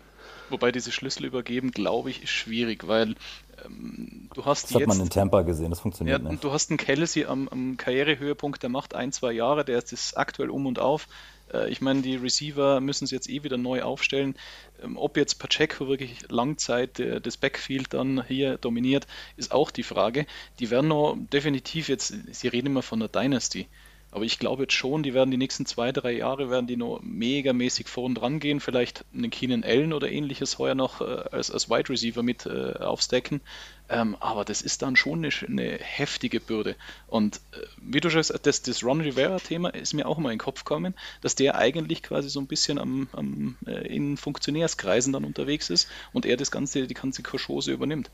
Wobei 0.50 0.72
diese 0.72 0.92
Schlüssel 0.92 1.24
übergeben, 1.24 1.70
glaube 1.70 2.10
ich, 2.10 2.22
ist 2.22 2.30
schwierig, 2.30 2.86
weil 2.86 3.14
ähm, 3.64 4.28
du 4.34 4.44
hast 4.44 4.64
das 4.64 4.70
jetzt... 4.72 4.82
hat 4.82 4.88
man 4.88 5.00
in 5.00 5.10
Tampa 5.10 5.42
gesehen, 5.42 5.70
das 5.70 5.80
funktioniert 5.80 6.22
ja, 6.22 6.30
nicht. 6.30 6.44
Du 6.44 6.52
hast 6.52 6.70
einen 6.70 6.78
Kelsey 6.78 7.24
am, 7.24 7.48
am 7.48 7.76
Karrierehöhepunkt, 7.76 8.62
der 8.62 8.70
macht 8.70 8.94
ein, 8.94 9.12
zwei 9.12 9.32
Jahre, 9.32 9.64
der 9.64 9.78
ist 9.78 10.16
aktuell 10.16 10.50
um 10.50 10.66
und 10.66 10.78
auf. 10.78 11.08
Äh, 11.52 11.70
ich 11.70 11.80
meine, 11.80 12.02
die 12.02 12.16
Receiver 12.16 12.80
müssen 12.80 13.04
es 13.04 13.10
jetzt 13.10 13.28
eh 13.28 13.42
wieder 13.42 13.56
neu 13.56 13.82
aufstellen. 13.82 14.34
Ähm, 14.82 14.96
ob 14.96 15.16
jetzt 15.16 15.36
Pacheco 15.38 15.88
wirklich 15.88 16.30
Langzeit 16.30 16.98
das 16.98 17.36
Backfield 17.36 17.94
dann 17.94 18.24
hier 18.26 18.58
dominiert, 18.58 19.06
ist 19.36 19.52
auch 19.52 19.70
die 19.70 19.82
Frage. 19.82 20.26
Die 20.58 20.70
werden 20.70 20.88
noch 20.88 21.16
definitiv 21.32 21.88
jetzt, 21.88 22.14
sie 22.32 22.48
reden 22.48 22.66
immer 22.66 22.82
von 22.82 23.00
der 23.00 23.08
Dynasty. 23.08 23.68
Aber 24.16 24.24
ich 24.24 24.38
glaube 24.38 24.62
jetzt 24.62 24.72
schon, 24.72 25.02
die 25.02 25.12
werden 25.12 25.30
die 25.30 25.36
nächsten 25.36 25.66
zwei, 25.66 25.92
drei 25.92 26.12
Jahre 26.12 26.48
werden 26.48 26.66
die 26.66 26.78
noch 26.78 27.02
megamäßig 27.02 27.86
vorn 27.86 28.14
dran 28.14 28.40
gehen. 28.40 28.60
Vielleicht 28.60 29.04
einen 29.12 29.28
Keenan 29.28 29.62
Allen 29.62 29.92
oder 29.92 30.10
ähnliches 30.10 30.58
heuer 30.58 30.74
noch 30.74 31.02
äh, 31.02 31.04
als, 31.04 31.50
als 31.50 31.68
Wide 31.68 31.90
Receiver 31.90 32.22
mit 32.22 32.46
äh, 32.46 32.78
aufstacken. 32.78 33.42
Ähm, 33.90 34.16
aber 34.18 34.46
das 34.46 34.62
ist 34.62 34.80
dann 34.80 34.96
schon 34.96 35.22
eine, 35.22 35.28
eine 35.46 35.78
heftige 35.82 36.40
Bürde. 36.40 36.76
Und 37.08 37.42
äh, 37.52 37.58
wie 37.76 38.00
du 38.00 38.08
schon 38.08 38.22
sagst, 38.22 38.46
das, 38.46 38.62
das 38.62 38.82
Ron 38.82 39.02
Rivera-Thema 39.02 39.68
ist 39.68 39.92
mir 39.92 40.08
auch 40.08 40.16
mal 40.16 40.30
in 40.30 40.38
den 40.38 40.44
Kopf 40.44 40.64
gekommen, 40.64 40.94
dass 41.20 41.34
der 41.34 41.56
eigentlich 41.56 42.02
quasi 42.02 42.30
so 42.30 42.40
ein 42.40 42.46
bisschen 42.46 42.78
am, 42.78 43.08
am 43.12 43.56
äh, 43.66 43.86
in 43.86 44.16
Funktionärskreisen 44.16 45.12
dann 45.12 45.26
unterwegs 45.26 45.68
ist 45.68 45.90
und 46.14 46.24
er 46.24 46.38
das 46.38 46.50
ganze, 46.50 46.86
die 46.86 46.94
ganze 46.94 47.22
Koschose 47.22 47.70
übernimmt. 47.70 48.08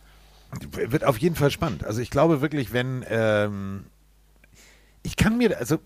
Wird 0.73 1.05
auf 1.05 1.19
jeden 1.19 1.37
Fall 1.37 1.53
spannend. 1.53 1.85
Also 1.85 2.01
ich 2.01 2.11
glaube 2.11 2.41
wirklich, 2.41 2.73
wenn 2.73 3.05
ähm 3.09 3.85
ich 5.03 5.16
kann 5.16 5.39
mir, 5.39 5.59
also 5.59 5.79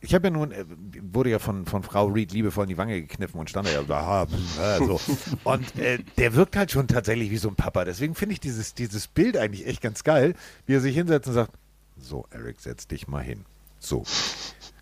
ich 0.00 0.14
habe 0.14 0.28
ja 0.28 0.30
nun, 0.30 0.52
äh, 0.52 0.64
wurde 1.12 1.30
ja 1.30 1.38
von, 1.38 1.66
von 1.66 1.82
Frau 1.82 2.06
Reed 2.06 2.32
liebevoll 2.32 2.64
in 2.64 2.68
die 2.68 2.78
Wange 2.78 3.00
gekniffen 3.00 3.40
und 3.40 3.50
stand 3.50 3.68
da 3.68 3.72
ja 3.72 3.82
da, 3.82 4.26
so. 4.78 5.00
Und 5.44 5.76
äh, 5.78 5.98
der 6.16 6.34
wirkt 6.34 6.56
halt 6.56 6.70
schon 6.70 6.86
tatsächlich 6.86 7.30
wie 7.30 7.38
so 7.38 7.48
ein 7.48 7.56
Papa. 7.56 7.84
Deswegen 7.84 8.14
finde 8.14 8.34
ich 8.34 8.40
dieses, 8.40 8.74
dieses 8.74 9.08
Bild 9.08 9.36
eigentlich 9.36 9.66
echt 9.66 9.80
ganz 9.80 10.04
geil, 10.04 10.34
wie 10.66 10.74
er 10.74 10.80
sich 10.80 10.94
hinsetzt 10.94 11.28
und 11.28 11.34
sagt, 11.34 11.52
so, 11.98 12.26
Eric, 12.30 12.60
setz 12.60 12.86
dich 12.86 13.08
mal 13.08 13.22
hin. 13.22 13.44
So, 13.78 14.04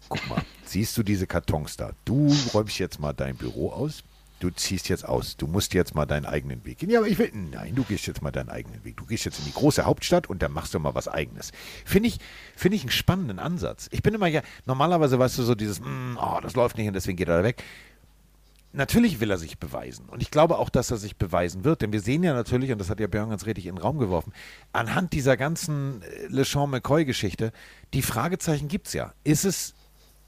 guck 0.09 0.29
mal, 0.29 0.43
siehst 0.65 0.97
du 0.97 1.03
diese 1.03 1.27
Kartons 1.27 1.77
da? 1.77 1.93
Du 2.05 2.35
räumst 2.53 2.79
jetzt 2.79 2.99
mal 3.01 3.13
dein 3.13 3.37
Büro 3.37 3.71
aus 3.71 4.03
du 4.41 4.51
ziehst 4.51 4.89
jetzt 4.89 5.07
aus, 5.09 5.37
du 5.37 5.47
musst 5.47 5.75
jetzt 5.75 5.95
mal 5.95 6.07
deinen 6.07 6.27
eigenen 6.27 6.65
Weg 6.65 6.79
gehen. 6.79 6.91
Ja, 6.91 7.01
aber 7.01 7.09
ich 7.09 7.19
will, 7.19 7.31
nein, 7.33 7.75
du 7.75 7.83
gehst 7.85 8.07
jetzt 8.07 8.23
mal 8.23 8.31
deinen 8.31 8.51
eigenen 8.51 8.85
Weg. 8.85 8.97
Du 8.97 9.07
gehst 9.07 9.25
jetzt 9.25 9.39
in 9.39 9.45
die 9.45 9.53
große 9.53 9.85
Hauptstadt 9.85 10.29
und 10.29 10.43
dann 10.43 10.53
machst 10.53 10.75
du 10.75 10.79
mal 10.79 10.95
was 10.95 11.09
Eigenes. 11.09 11.53
Finde 11.85 12.09
ich, 12.09 12.19
finde 12.57 12.77
ich 12.77 12.83
einen 12.83 12.91
spannenden 12.91 13.39
Ansatz. 13.39 13.89
Ich 13.93 14.03
bin 14.03 14.15
immer 14.15 14.27
ja, 14.27 14.43
normalerweise 14.67 15.19
weißt 15.19 15.39
du 15.39 15.43
so 15.43 15.55
dieses, 15.55 15.81
mm, 15.81 16.19
oh, 16.21 16.41
das 16.43 16.55
läuft 16.55 16.77
nicht 16.77 16.89
und 16.89 16.95
deswegen 16.95 17.17
geht 17.17 17.29
er 17.29 17.45
weg. 17.45 17.63
Natürlich 18.73 19.21
will 19.21 19.31
er 19.31 19.39
sich 19.39 19.59
beweisen. 19.59 20.07
Und 20.09 20.21
ich 20.21 20.33
glaube 20.33 20.59
auch, 20.59 20.69
dass 20.69 20.91
er 20.91 20.97
sich 20.97 21.17
beweisen 21.17 21.63
wird. 21.63 21.81
Denn 21.81 21.93
wir 21.93 22.01
sehen 22.01 22.25
ja 22.25 22.35
natürlich, 22.35 22.73
und 22.73 22.79
das 22.79 22.91
hat 22.91 22.99
ja 22.99 23.07
Björn 23.07 23.31
ganz 23.31 23.47
richtig 23.47 23.67
in 23.67 23.77
den 23.77 23.81
Raum 23.81 23.99
geworfen, 23.99 24.33
anhand 24.73 25.13
dieser 25.13 25.37
ganzen 25.37 26.03
äh, 26.03 26.27
LeSean 26.27 26.71
McCoy-Geschichte, 26.71 27.53
die 27.93 28.03
Fragezeichen 28.03 28.67
gibt 28.67 28.89
es 28.89 28.95
ja. 28.95 29.15
Ist 29.23 29.45
es 29.45 29.75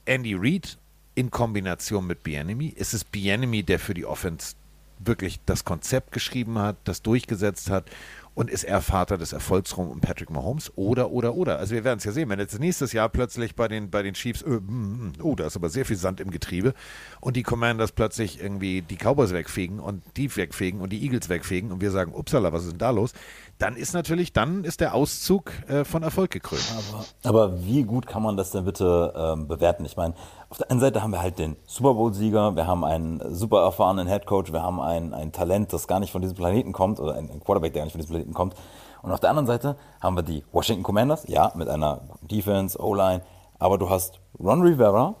Andy 0.05 0.33
Reid 0.33 0.77
in 1.17 1.31
Kombination 1.31 2.05
mit 2.05 2.21
Bienemy? 2.21 2.67
Ist 2.67 2.93
es 2.93 3.03
Bienemy, 3.03 3.63
der 3.63 3.79
für 3.79 3.95
die 3.95 4.05
Offense 4.05 4.53
wirklich 4.99 5.39
das 5.47 5.65
Konzept 5.65 6.11
geschrieben 6.11 6.59
hat, 6.59 6.77
das 6.83 7.01
durchgesetzt 7.01 7.71
hat 7.71 7.89
und 8.35 8.51
ist 8.51 8.63
er 8.63 8.83
Vater 8.83 9.17
des 9.17 9.33
Erfolgsraums 9.33 9.91
um 9.91 9.99
Patrick 9.99 10.29
Mahomes? 10.29 10.71
Oder, 10.75 11.09
oder, 11.09 11.33
oder. 11.33 11.57
Also 11.57 11.73
wir 11.73 11.83
werden 11.83 11.97
es 11.97 12.03
ja 12.03 12.11
sehen, 12.11 12.29
wenn 12.29 12.37
jetzt 12.37 12.59
nächstes 12.59 12.93
Jahr 12.93 13.09
plötzlich 13.09 13.55
bei 13.55 13.67
den, 13.67 13.89
bei 13.89 14.03
den 14.03 14.13
Chiefs, 14.13 14.45
mm, 14.45 15.13
oh, 15.23 15.33
da 15.33 15.47
ist 15.47 15.55
aber 15.55 15.69
sehr 15.69 15.85
viel 15.85 15.97
Sand 15.97 16.19
im 16.19 16.29
Getriebe 16.29 16.75
und 17.19 17.35
die 17.35 17.41
Commanders 17.41 17.93
plötzlich 17.93 18.39
irgendwie 18.39 18.83
die 18.83 18.97
Cowboys 18.97 19.33
wegfegen 19.33 19.79
und 19.79 20.03
die 20.17 20.35
wegfegen 20.35 20.81
und 20.81 20.91
die 20.91 21.01
Eagles 21.01 21.29
wegfegen 21.29 21.71
und 21.71 21.81
wir 21.81 21.89
sagen, 21.89 22.13
upsala, 22.13 22.53
was 22.53 22.65
ist 22.65 22.73
denn 22.73 22.77
da 22.77 22.91
los? 22.91 23.13
Dann 23.59 23.75
ist 23.75 23.93
natürlich, 23.93 24.33
dann 24.33 24.63
ist 24.63 24.81
der 24.81 24.93
Auszug 24.93 25.51
äh, 25.67 25.83
von 25.83 26.03
Erfolg 26.03 26.31
gekrönt. 26.31 26.63
Aber, 26.77 27.05
aber, 27.23 27.65
wie 27.65 27.83
gut 27.83 28.05
kann 28.05 28.21
man 28.21 28.37
das 28.37 28.51
denn 28.51 28.65
bitte 28.65 29.13
ähm, 29.15 29.47
bewerten? 29.47 29.85
Ich 29.85 29.97
meine, 29.97 30.13
auf 30.49 30.57
der 30.57 30.69
einen 30.69 30.79
Seite 30.79 31.01
haben 31.01 31.11
wir 31.11 31.21
halt 31.21 31.39
den 31.39 31.55
Super 31.65 31.93
Bowl-Sieger, 31.95 32.55
wir 32.55 32.67
haben 32.67 32.83
einen 32.83 33.33
super 33.33 33.61
erfahrenen 33.63 34.07
Headcoach, 34.07 34.51
wir 34.51 34.61
haben 34.61 34.79
ein, 34.79 35.13
ein 35.13 35.31
Talent, 35.31 35.73
das 35.73 35.87
gar 35.87 35.99
nicht 35.99 36.11
von 36.11 36.21
diesem 36.21 36.37
Planeten 36.37 36.71
kommt, 36.71 36.99
oder 36.99 37.15
ein 37.15 37.41
Quarterback, 37.43 37.73
der 37.73 37.81
gar 37.81 37.85
nicht 37.85 37.93
von 37.93 38.01
diesem 38.01 38.13
Planeten 38.13 38.33
kommt. 38.33 38.55
Und 39.01 39.11
auf 39.11 39.19
der 39.19 39.29
anderen 39.29 39.47
Seite 39.47 39.75
haben 40.01 40.15
wir 40.15 40.23
die 40.23 40.43
Washington 40.51 40.83
Commanders, 40.83 41.25
ja, 41.27 41.51
mit 41.55 41.67
einer 41.67 42.01
Defense, 42.21 42.79
O-Line, 42.79 43.21
aber 43.59 43.77
du 43.77 43.89
hast 43.89 44.19
Ron 44.39 44.61
Rivera, 44.61 45.15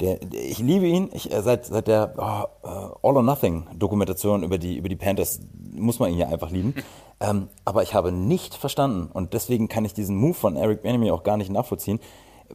Der, 0.00 0.16
der, 0.16 0.44
ich 0.44 0.58
liebe 0.58 0.86
ihn. 0.86 1.10
Ich, 1.12 1.30
äh, 1.30 1.42
seit, 1.42 1.66
seit 1.66 1.86
der 1.86 2.14
oh, 2.16 2.66
uh, 2.66 3.08
All 3.08 3.16
or 3.16 3.22
Nothing 3.22 3.66
Dokumentation 3.74 4.42
über 4.42 4.58
die, 4.58 4.76
über 4.76 4.88
die 4.88 4.96
Panthers 4.96 5.40
muss 5.72 5.98
man 5.98 6.10
ihn 6.10 6.18
ja 6.18 6.28
einfach 6.28 6.50
lieben. 6.50 6.74
Ähm, 7.20 7.48
aber 7.64 7.82
ich 7.82 7.94
habe 7.94 8.12
nicht 8.12 8.54
verstanden 8.54 9.10
und 9.12 9.34
deswegen 9.34 9.68
kann 9.68 9.84
ich 9.84 9.92
diesen 9.92 10.16
Move 10.16 10.34
von 10.34 10.56
Eric 10.56 10.82
Benemy 10.82 11.10
auch 11.10 11.22
gar 11.22 11.36
nicht 11.36 11.50
nachvollziehen, 11.50 12.00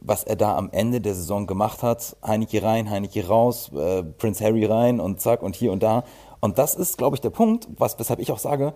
was 0.00 0.24
er 0.24 0.36
da 0.36 0.56
am 0.56 0.70
Ende 0.72 1.00
der 1.00 1.14
Saison 1.14 1.46
gemacht 1.46 1.82
hat. 1.82 2.16
Heineke 2.24 2.62
rein, 2.62 2.90
Heineke 2.90 3.26
raus, 3.28 3.70
äh, 3.72 4.02
Prince 4.02 4.44
Harry 4.44 4.64
rein 4.64 5.00
und 5.00 5.20
zack 5.20 5.42
und 5.42 5.54
hier 5.54 5.72
und 5.72 5.82
da. 5.82 6.04
Und 6.40 6.58
das 6.58 6.74
ist, 6.74 6.98
glaube 6.98 7.16
ich, 7.16 7.20
der 7.20 7.30
Punkt, 7.30 7.68
was, 7.76 7.98
weshalb 7.98 8.20
ich 8.20 8.32
auch 8.32 8.38
sage, 8.38 8.74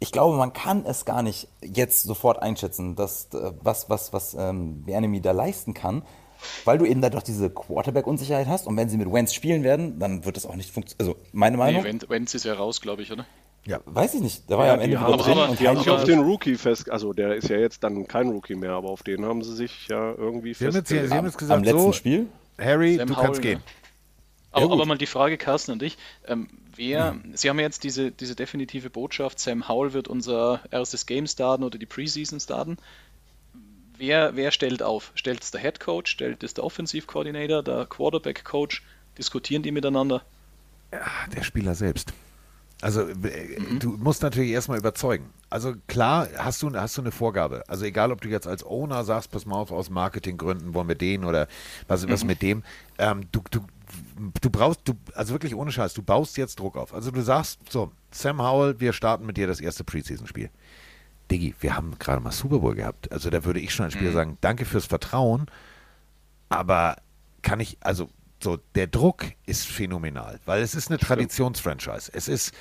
ich 0.00 0.12
glaube, 0.12 0.36
man 0.36 0.52
kann 0.52 0.84
es 0.86 1.04
gar 1.04 1.22
nicht 1.22 1.48
jetzt 1.62 2.04
sofort 2.04 2.40
einschätzen, 2.40 2.96
dass, 2.96 3.28
äh, 3.34 3.52
was, 3.60 3.90
was, 3.90 4.12
was 4.12 4.34
ähm, 4.34 4.84
Enemy 4.86 5.20
da 5.20 5.32
leisten 5.32 5.74
kann, 5.74 6.02
weil 6.64 6.78
du 6.78 6.86
eben 6.86 7.00
da 7.00 7.10
doch 7.10 7.22
diese 7.22 7.50
Quarterback-Unsicherheit 7.50 8.46
hast. 8.46 8.66
Und 8.66 8.76
wenn 8.76 8.88
sie 8.88 8.96
mit 8.96 9.12
Wentz 9.12 9.34
spielen 9.34 9.62
werden, 9.62 9.98
dann 9.98 10.24
wird 10.24 10.36
das 10.36 10.46
auch 10.46 10.56
nicht 10.56 10.70
funktionieren. 10.70 11.14
Also, 11.14 11.20
meine 11.32 11.56
Meinung. 11.56 11.82
Nee, 11.82 11.98
Wentz 12.08 12.34
ist 12.34 12.44
ja 12.44 12.54
raus, 12.54 12.80
glaube 12.80 13.02
ich, 13.02 13.12
oder? 13.12 13.26
Ja, 13.68 13.80
weiß 13.84 14.14
ich 14.14 14.22
nicht. 14.22 14.48
Der 14.48 14.56
war 14.56 14.64
ja, 14.64 14.72
ja 14.72 14.78
am 14.78 14.80
Ende 14.80 14.98
wieder 14.98 15.16
drin. 15.18 15.32
Aber, 15.32 15.50
und 15.50 15.60
die 15.60 15.68
haben 15.68 15.76
sich 15.76 15.90
auf 15.90 16.04
den 16.04 16.20
Rookie 16.20 16.56
fest, 16.56 16.90
also 16.90 17.12
der 17.12 17.34
ist 17.34 17.50
ja 17.50 17.58
jetzt 17.58 17.84
dann 17.84 18.08
kein 18.08 18.30
Rookie 18.30 18.54
mehr, 18.54 18.72
aber 18.72 18.88
auf 18.88 19.02
den 19.02 19.26
haben 19.26 19.44
sie 19.44 19.54
sich 19.54 19.88
ja 19.88 20.14
irgendwie 20.14 20.54
sie 20.54 20.72
fest. 20.72 20.86
Sie 20.86 21.10
haben 21.10 21.26
jetzt 21.26 21.36
gesagt, 21.36 21.58
am 21.58 21.64
letzten 21.64 21.80
so, 21.80 21.92
Spiel. 21.92 22.28
Harry, 22.58 22.96
Sam 22.96 23.08
du 23.08 23.16
Howell, 23.16 23.26
kannst 23.26 23.42
gehen. 23.42 23.62
Aber, 24.52 24.64
ja, 24.64 24.72
aber, 24.72 24.86
mal 24.86 24.96
die 24.96 25.04
Frage, 25.04 25.36
Carsten 25.36 25.72
und 25.72 25.82
ich. 25.82 25.98
Ähm, 26.26 26.48
wer, 26.76 26.98
ja. 26.98 27.16
Sie 27.34 27.50
haben 27.50 27.60
jetzt 27.60 27.84
diese, 27.84 28.10
diese 28.10 28.34
definitive 28.34 28.88
Botschaft, 28.88 29.38
Sam 29.38 29.68
Howell 29.68 29.92
wird 29.92 30.08
unser 30.08 30.62
erstes 30.70 31.04
Game 31.04 31.26
starten 31.26 31.62
oder 31.62 31.78
die 31.78 31.84
Preseason 31.84 32.40
starten. 32.40 32.78
Wer, 33.98 34.34
wer 34.34 34.50
stellt 34.50 34.82
auf? 34.82 35.12
Stellt 35.14 35.42
es 35.42 35.50
der 35.50 35.60
Head 35.60 35.78
Coach? 35.78 36.10
Stellt 36.10 36.42
es 36.42 36.54
der 36.54 36.64
Offensive 36.64 37.06
Coordinator, 37.06 37.62
der 37.62 37.84
Quarterback 37.84 38.44
Coach? 38.44 38.82
Diskutieren 39.18 39.62
die 39.62 39.72
miteinander? 39.72 40.22
Ja, 40.90 41.06
der 41.36 41.42
Spieler 41.42 41.74
selbst. 41.74 42.14
Also 42.80 43.06
mhm. 43.06 43.78
du 43.80 43.90
musst 43.98 44.22
natürlich 44.22 44.50
erstmal 44.52 44.78
überzeugen. 44.78 45.30
Also 45.50 45.74
klar 45.88 46.28
hast 46.36 46.62
du, 46.62 46.72
hast 46.74 46.96
du 46.96 47.02
eine 47.02 47.10
Vorgabe. 47.10 47.64
Also 47.66 47.84
egal, 47.84 48.12
ob 48.12 48.20
du 48.20 48.28
jetzt 48.28 48.46
als 48.46 48.64
Owner 48.64 49.04
sagst, 49.04 49.30
pass 49.32 49.46
mal 49.46 49.56
auf, 49.56 49.72
aus 49.72 49.90
Marketinggründen 49.90 50.74
wollen 50.74 50.88
wir 50.88 50.94
den 50.94 51.24
oder 51.24 51.48
was, 51.88 52.06
mhm. 52.06 52.10
was 52.10 52.24
mit 52.24 52.42
dem. 52.42 52.62
Ähm, 52.98 53.22
du, 53.32 53.42
du, 53.50 53.60
du 54.40 54.50
brauchst, 54.50 54.80
du, 54.84 54.94
also 55.14 55.32
wirklich 55.32 55.56
ohne 55.56 55.72
Scheiß, 55.72 55.94
du 55.94 56.02
baust 56.02 56.36
jetzt 56.36 56.60
Druck 56.60 56.76
auf. 56.76 56.94
Also 56.94 57.10
du 57.10 57.20
sagst, 57.22 57.58
so, 57.68 57.90
Sam 58.12 58.40
Howell, 58.40 58.78
wir 58.78 58.92
starten 58.92 59.26
mit 59.26 59.36
dir 59.36 59.48
das 59.48 59.60
erste 59.60 59.82
Preseason-Spiel. 59.82 60.50
Diggi, 61.30 61.54
wir 61.60 61.76
haben 61.76 61.98
gerade 61.98 62.22
mal 62.22 62.32
Super 62.32 62.60
Bowl 62.60 62.74
gehabt. 62.74 63.10
Also 63.10 63.28
da 63.28 63.44
würde 63.44 63.60
ich 63.60 63.74
schon 63.74 63.84
als 63.84 63.94
Spieler 63.94 64.10
mhm. 64.10 64.14
sagen, 64.14 64.38
danke 64.40 64.64
fürs 64.64 64.86
Vertrauen, 64.86 65.46
aber 66.48 66.96
kann 67.42 67.60
ich, 67.60 67.76
also 67.80 68.08
so, 68.42 68.58
der 68.74 68.86
Druck 68.86 69.24
ist 69.46 69.66
phänomenal, 69.66 70.40
weil 70.44 70.62
es 70.62 70.74
ist 70.74 70.90
eine 70.90 70.98
Traditionsfranchise. 70.98 72.10
Es 72.14 72.28
ist, 72.28 72.54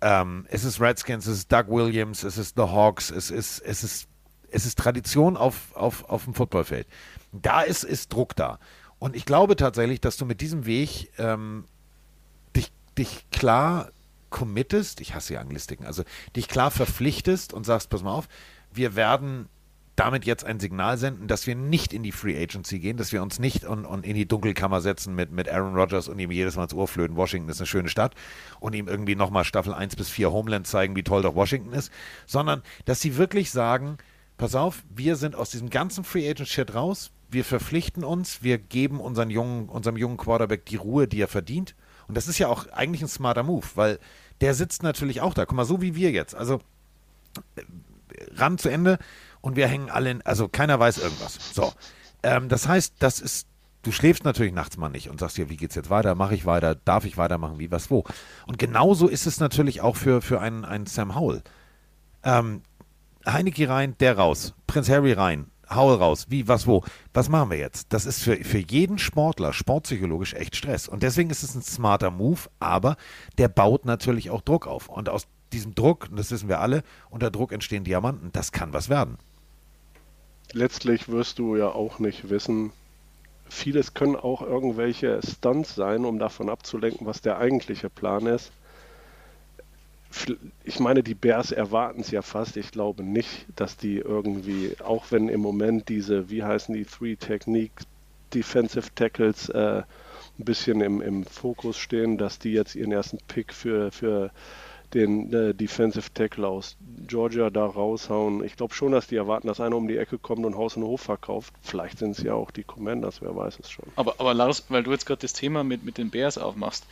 ähm, 0.00 0.46
es 0.48 0.64
ist 0.64 0.80
Redskins, 0.80 1.26
es 1.26 1.38
ist 1.38 1.52
Doug 1.52 1.64
Williams, 1.68 2.22
es 2.22 2.38
ist 2.38 2.56
The 2.56 2.62
Hawks, 2.62 3.10
es 3.10 3.30
ist, 3.30 3.60
es 3.60 3.82
ist, 3.82 4.08
es 4.50 4.66
ist 4.66 4.78
Tradition 4.78 5.36
auf, 5.36 5.74
auf, 5.74 6.04
auf 6.04 6.24
dem 6.24 6.34
Footballfeld. 6.34 6.86
Da 7.32 7.62
ist, 7.62 7.82
ist 7.82 8.12
Druck 8.12 8.36
da. 8.36 8.58
Und 8.98 9.16
ich 9.16 9.24
glaube 9.24 9.56
tatsächlich, 9.56 10.00
dass 10.00 10.16
du 10.16 10.24
mit 10.24 10.40
diesem 10.40 10.64
Weg 10.66 11.10
ähm, 11.18 11.64
dich, 12.54 12.72
dich 12.96 13.26
klar 13.30 13.90
committest, 14.30 15.00
ich 15.00 15.14
hasse 15.14 15.34
ja 15.34 15.40
Anglistiken, 15.40 15.86
also 15.86 16.02
dich 16.34 16.48
klar 16.48 16.70
verpflichtest 16.70 17.52
und 17.52 17.64
sagst, 17.64 17.90
pass 17.90 18.02
mal 18.02 18.12
auf, 18.12 18.28
wir 18.72 18.96
werden 18.96 19.48
damit 19.96 20.26
jetzt 20.26 20.44
ein 20.44 20.60
Signal 20.60 20.98
senden, 20.98 21.26
dass 21.26 21.46
wir 21.46 21.54
nicht 21.54 21.94
in 21.94 22.02
die 22.02 22.12
Free 22.12 22.40
Agency 22.40 22.78
gehen, 22.78 22.98
dass 22.98 23.12
wir 23.12 23.22
uns 23.22 23.38
nicht 23.38 23.64
und, 23.64 23.86
und 23.86 24.04
in 24.04 24.14
die 24.14 24.28
Dunkelkammer 24.28 24.82
setzen 24.82 25.14
mit, 25.14 25.32
mit 25.32 25.48
Aaron 25.48 25.74
Rodgers 25.74 26.08
und 26.08 26.18
ihm 26.18 26.30
jedes 26.30 26.56
Mal 26.56 26.64
ins 26.64 26.74
Ohr 26.74 26.86
flöten, 26.86 27.16
Washington 27.16 27.48
ist 27.48 27.60
eine 27.60 27.66
schöne 27.66 27.88
Stadt 27.88 28.14
und 28.60 28.74
ihm 28.74 28.88
irgendwie 28.88 29.16
nochmal 29.16 29.44
Staffel 29.44 29.72
1 29.72 29.96
bis 29.96 30.10
4 30.10 30.30
Homeland 30.30 30.66
zeigen, 30.66 30.94
wie 30.96 31.02
toll 31.02 31.22
doch 31.22 31.34
Washington 31.34 31.72
ist, 31.72 31.90
sondern 32.26 32.62
dass 32.84 33.00
sie 33.00 33.16
wirklich 33.16 33.50
sagen, 33.50 33.96
pass 34.36 34.54
auf, 34.54 34.84
wir 34.94 35.16
sind 35.16 35.34
aus 35.34 35.50
diesem 35.50 35.70
ganzen 35.70 36.04
Free 36.04 36.28
Agent 36.28 36.48
Shit 36.48 36.74
raus, 36.74 37.10
wir 37.30 37.44
verpflichten 37.44 38.04
uns, 38.04 38.42
wir 38.42 38.58
geben 38.58 39.00
unseren 39.00 39.30
jungen, 39.30 39.68
unserem 39.68 39.96
jungen 39.96 40.18
Quarterback 40.18 40.66
die 40.66 40.76
Ruhe, 40.76 41.08
die 41.08 41.20
er 41.20 41.28
verdient. 41.28 41.74
Und 42.06 42.16
das 42.16 42.28
ist 42.28 42.38
ja 42.38 42.48
auch 42.48 42.68
eigentlich 42.68 43.02
ein 43.02 43.08
smarter 43.08 43.42
Move, 43.42 43.66
weil 43.74 43.98
der 44.42 44.54
sitzt 44.54 44.82
natürlich 44.82 45.22
auch 45.22 45.34
da. 45.34 45.44
Guck 45.44 45.56
mal, 45.56 45.64
so 45.64 45.82
wie 45.82 45.96
wir 45.96 46.12
jetzt. 46.12 46.34
Also 46.34 46.60
ran 48.34 48.58
zu 48.58 48.68
Ende 48.68 48.98
und 49.40 49.56
wir 49.56 49.68
hängen 49.68 49.90
alle 49.90 50.10
in, 50.10 50.22
also 50.22 50.48
keiner 50.48 50.78
weiß 50.78 50.98
irgendwas. 50.98 51.38
So. 51.54 51.72
Ähm, 52.22 52.48
das 52.48 52.68
heißt, 52.68 52.94
das 52.98 53.20
ist, 53.20 53.46
du 53.82 53.92
schläfst 53.92 54.24
natürlich 54.24 54.52
nachts 54.52 54.76
mal 54.76 54.88
nicht 54.88 55.08
und 55.10 55.20
sagst 55.20 55.36
dir, 55.36 55.48
wie 55.48 55.56
geht's 55.56 55.74
jetzt 55.74 55.90
weiter? 55.90 56.14
Mache 56.14 56.34
ich 56.34 56.46
weiter? 56.46 56.74
Darf 56.74 57.04
ich 57.04 57.16
weitermachen? 57.16 57.58
Wie, 57.58 57.70
was, 57.70 57.90
wo? 57.90 58.04
Und 58.46 58.58
genauso 58.58 59.08
ist 59.08 59.26
es 59.26 59.40
natürlich 59.40 59.80
auch 59.80 59.96
für, 59.96 60.22
für 60.22 60.40
einen, 60.40 60.64
einen 60.64 60.86
Sam 60.86 61.14
Howell. 61.14 61.42
Ähm, 62.24 62.62
Heineke 63.26 63.68
rein, 63.68 63.96
der 63.98 64.18
raus. 64.18 64.54
Prinz 64.66 64.88
Harry 64.88 65.12
rein. 65.12 65.50
Howell 65.68 65.96
raus. 65.96 66.26
Wie, 66.28 66.46
was, 66.46 66.66
wo? 66.66 66.84
Was 67.12 67.28
machen 67.28 67.50
wir 67.50 67.58
jetzt? 67.58 67.92
Das 67.92 68.06
ist 68.06 68.22
für, 68.22 68.36
für 68.36 68.58
jeden 68.58 68.98
Sportler 68.98 69.52
sportpsychologisch 69.52 70.34
echt 70.34 70.54
Stress. 70.54 70.88
Und 70.88 71.02
deswegen 71.02 71.30
ist 71.30 71.42
es 71.42 71.54
ein 71.54 71.62
smarter 71.62 72.10
Move, 72.10 72.42
aber 72.60 72.96
der 73.38 73.48
baut 73.48 73.84
natürlich 73.84 74.30
auch 74.30 74.42
Druck 74.42 74.66
auf. 74.66 74.88
Und 74.88 75.08
aus 75.08 75.26
diesem 75.52 75.74
Druck, 75.74 76.08
das 76.14 76.30
wissen 76.30 76.48
wir 76.48 76.60
alle, 76.60 76.82
unter 77.10 77.30
Druck 77.30 77.52
entstehen 77.52 77.84
Diamanten. 77.84 78.30
Das 78.32 78.52
kann 78.52 78.72
was 78.72 78.88
werden 78.88 79.18
letztlich 80.52 81.08
wirst 81.08 81.38
du 81.38 81.56
ja 81.56 81.68
auch 81.68 81.98
nicht 81.98 82.30
wissen, 82.30 82.72
vieles 83.48 83.94
können 83.94 84.16
auch 84.16 84.42
irgendwelche 84.42 85.20
Stunts 85.22 85.74
sein, 85.74 86.04
um 86.04 86.18
davon 86.18 86.48
abzulenken, 86.48 87.06
was 87.06 87.20
der 87.20 87.38
eigentliche 87.38 87.90
Plan 87.90 88.26
ist. 88.26 88.50
Ich 90.64 90.80
meine, 90.80 91.02
die 91.02 91.14
Bears 91.14 91.52
erwarten 91.52 92.00
es 92.00 92.10
ja 92.10 92.22
fast. 92.22 92.56
Ich 92.56 92.70
glaube 92.70 93.02
nicht, 93.02 93.46
dass 93.54 93.76
die 93.76 93.98
irgendwie, 93.98 94.74
auch 94.82 95.06
wenn 95.10 95.28
im 95.28 95.40
Moment 95.40 95.88
diese, 95.88 96.30
wie 96.30 96.42
heißen 96.42 96.74
die, 96.74 96.84
Three 96.84 97.16
Technique 97.16 97.82
Defensive 98.32 98.88
Tackles 98.94 99.48
äh, 99.50 99.82
ein 100.38 100.44
bisschen 100.44 100.80
im, 100.80 101.02
im 101.02 101.24
Fokus 101.24 101.76
stehen, 101.76 102.18
dass 102.18 102.38
die 102.38 102.52
jetzt 102.52 102.74
ihren 102.74 102.92
ersten 102.92 103.18
Pick 103.28 103.52
für, 103.52 103.90
für 103.92 104.30
den 104.94 105.32
äh, 105.32 105.54
Defensive 105.54 106.12
Tackle 106.12 106.46
aus 106.46 106.76
Georgia 107.06 107.50
da 107.50 107.66
raushauen. 107.66 108.44
Ich 108.44 108.56
glaube 108.56 108.74
schon, 108.74 108.92
dass 108.92 109.06
die 109.06 109.16
erwarten, 109.16 109.48
dass 109.48 109.60
einer 109.60 109.76
um 109.76 109.88
die 109.88 109.96
Ecke 109.96 110.18
kommt 110.18 110.44
und 110.44 110.56
Haus 110.56 110.76
und 110.76 110.84
Hof 110.84 111.00
verkauft. 111.00 111.54
Vielleicht 111.62 111.98
sind 111.98 112.12
es 112.12 112.22
ja 112.22 112.34
auch 112.34 112.50
die 112.50 112.64
Commanders, 112.64 113.22
wer 113.22 113.34
weiß 113.34 113.58
es 113.60 113.70
schon. 113.70 113.86
Aber, 113.96 114.14
aber 114.18 114.34
Lars, 114.34 114.64
weil 114.68 114.82
du 114.82 114.92
jetzt 114.92 115.06
gerade 115.06 115.20
das 115.20 115.32
Thema 115.32 115.64
mit, 115.64 115.84
mit 115.84 115.98
den 115.98 116.10
Bears 116.10 116.38
aufmachst, 116.38 116.86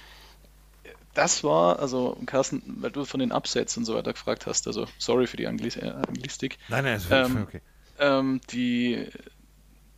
das 1.14 1.44
war, 1.44 1.78
also 1.78 2.16
Carsten, 2.26 2.62
weil 2.80 2.90
du 2.90 3.04
von 3.04 3.20
den 3.20 3.32
Upsets 3.32 3.76
und 3.76 3.84
so 3.84 3.94
weiter 3.94 4.12
gefragt 4.12 4.46
hast, 4.46 4.66
also 4.66 4.86
sorry 4.98 5.26
für 5.26 5.36
die 5.36 5.46
Anglis 5.46 5.76
äh, 5.76 5.88
Anglistik. 5.88 6.58
Nein, 6.68 6.84
nein, 6.84 6.96
ist 6.96 7.06
ähm, 7.10 7.44
okay. 7.44 7.60
Ähm, 7.98 8.40
die, 8.50 9.06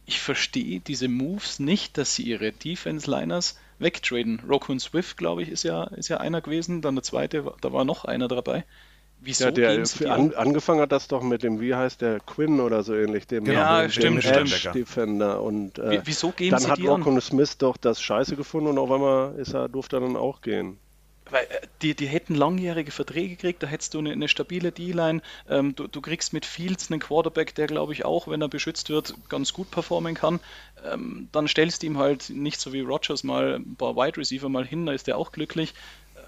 ich 0.05 0.21
verstehe 0.21 0.81
diese 0.81 1.09
Moves 1.09 1.59
nicht, 1.59 1.97
dass 1.97 2.15
sie 2.15 2.25
ihre 2.25 2.53
Defense-Liners 2.53 3.59
wegtraden. 3.79 4.41
Rokun 4.49 4.81
Swift, 4.81 5.17
glaube 5.17 5.43
ich, 5.43 5.51
ist 5.51 5.63
ja, 5.63 5.85
ist 5.85 6.09
ja 6.09 6.19
einer 6.19 6.41
gewesen. 6.41 6.83
Dann 6.83 6.95
der 6.95 7.03
zweite, 7.03 7.53
da 7.61 7.73
war 7.73 7.85
noch 7.85 8.05
einer 8.05 8.29
dabei. 8.29 8.65
Wieso 9.21 9.47
ja, 9.47 9.51
der 9.51 9.83
an, 10.11 10.35
angefangen 10.35 10.81
hat 10.81 10.93
das 10.93 11.09
doch 11.09 11.23
mit 11.23 11.43
dem, 11.43 11.59
wie 11.61 11.75
heißt 11.75 12.03
der, 12.03 12.21
Quinn 12.21 12.61
oder 12.61 12.83
so 12.83 12.95
ähnlich, 12.95 13.27
dem, 13.27 13.45
genau, 13.45 13.59
ja, 13.59 13.83
dem, 13.83 13.91
stimmt, 13.91 14.25
dem 14.25 14.47
stimmt. 14.47 14.75
Defender. 14.75 15.43
Und 15.43 15.79
äh, 15.79 16.03
wieso 16.05 16.33
gehen 16.33 16.51
dann 16.51 16.61
sie 16.61 16.71
hat 16.71 16.81
Rokun 16.81 17.21
Smith 17.21 17.57
doch 17.57 17.79
das 17.79 18.01
Scheiße 18.01 18.37
gefunden 18.37 18.69
und 18.69 18.79
auf 18.79 18.91
einmal 18.91 19.35
ist 19.37 19.55
er, 19.55 19.69
durfte 19.69 19.97
er 19.97 20.01
dann 20.01 20.17
auch 20.17 20.43
gehen. 20.43 20.79
Weil 21.31 21.45
äh, 21.45 21.67
die, 21.83 21.95
die 21.95 22.07
hätten 22.07 22.35
langjährige 22.35 22.91
Verträge 22.91 23.31
gekriegt, 23.31 23.63
da 23.63 23.67
hättest 23.67 23.95
du 23.95 23.99
eine, 23.99 24.13
eine 24.13 24.29
stabile 24.29 24.73
D-Line. 24.73 25.21
Ähm, 25.49 25.75
du, 25.75 25.87
du, 25.87 26.01
kriegst 26.01 26.33
mit 26.33 26.47
Fields 26.47 26.91
einen 26.91 27.01
Quarterback, 27.01 27.55
der 27.55 27.67
glaube 27.67 27.93
ich 27.93 28.05
auch, 28.05 28.29
wenn 28.29 28.41
er 28.41 28.49
beschützt 28.49 28.91
wird, 28.91 29.15
ganz 29.29 29.53
gut 29.53 29.71
performen 29.71 30.15
kann. 30.15 30.41
Ähm, 30.93 31.29
dann 31.33 31.49
stellst 31.49 31.83
du 31.83 31.87
ihm 31.87 31.99
halt 31.99 32.31
nicht 32.31 32.61
so 32.61 32.73
wie 32.73 32.81
Rogers 32.81 33.25
mal 33.25 33.57
ein 33.57 33.77
paar 33.77 33.97
Wide 33.97 34.17
Receiver 34.17 34.49
mal 34.49 34.67
hin, 34.67 34.87
da 34.87 34.93
ist 34.93 35.07
der 35.07 35.19
auch 35.19 35.33
glücklich. 35.33 35.75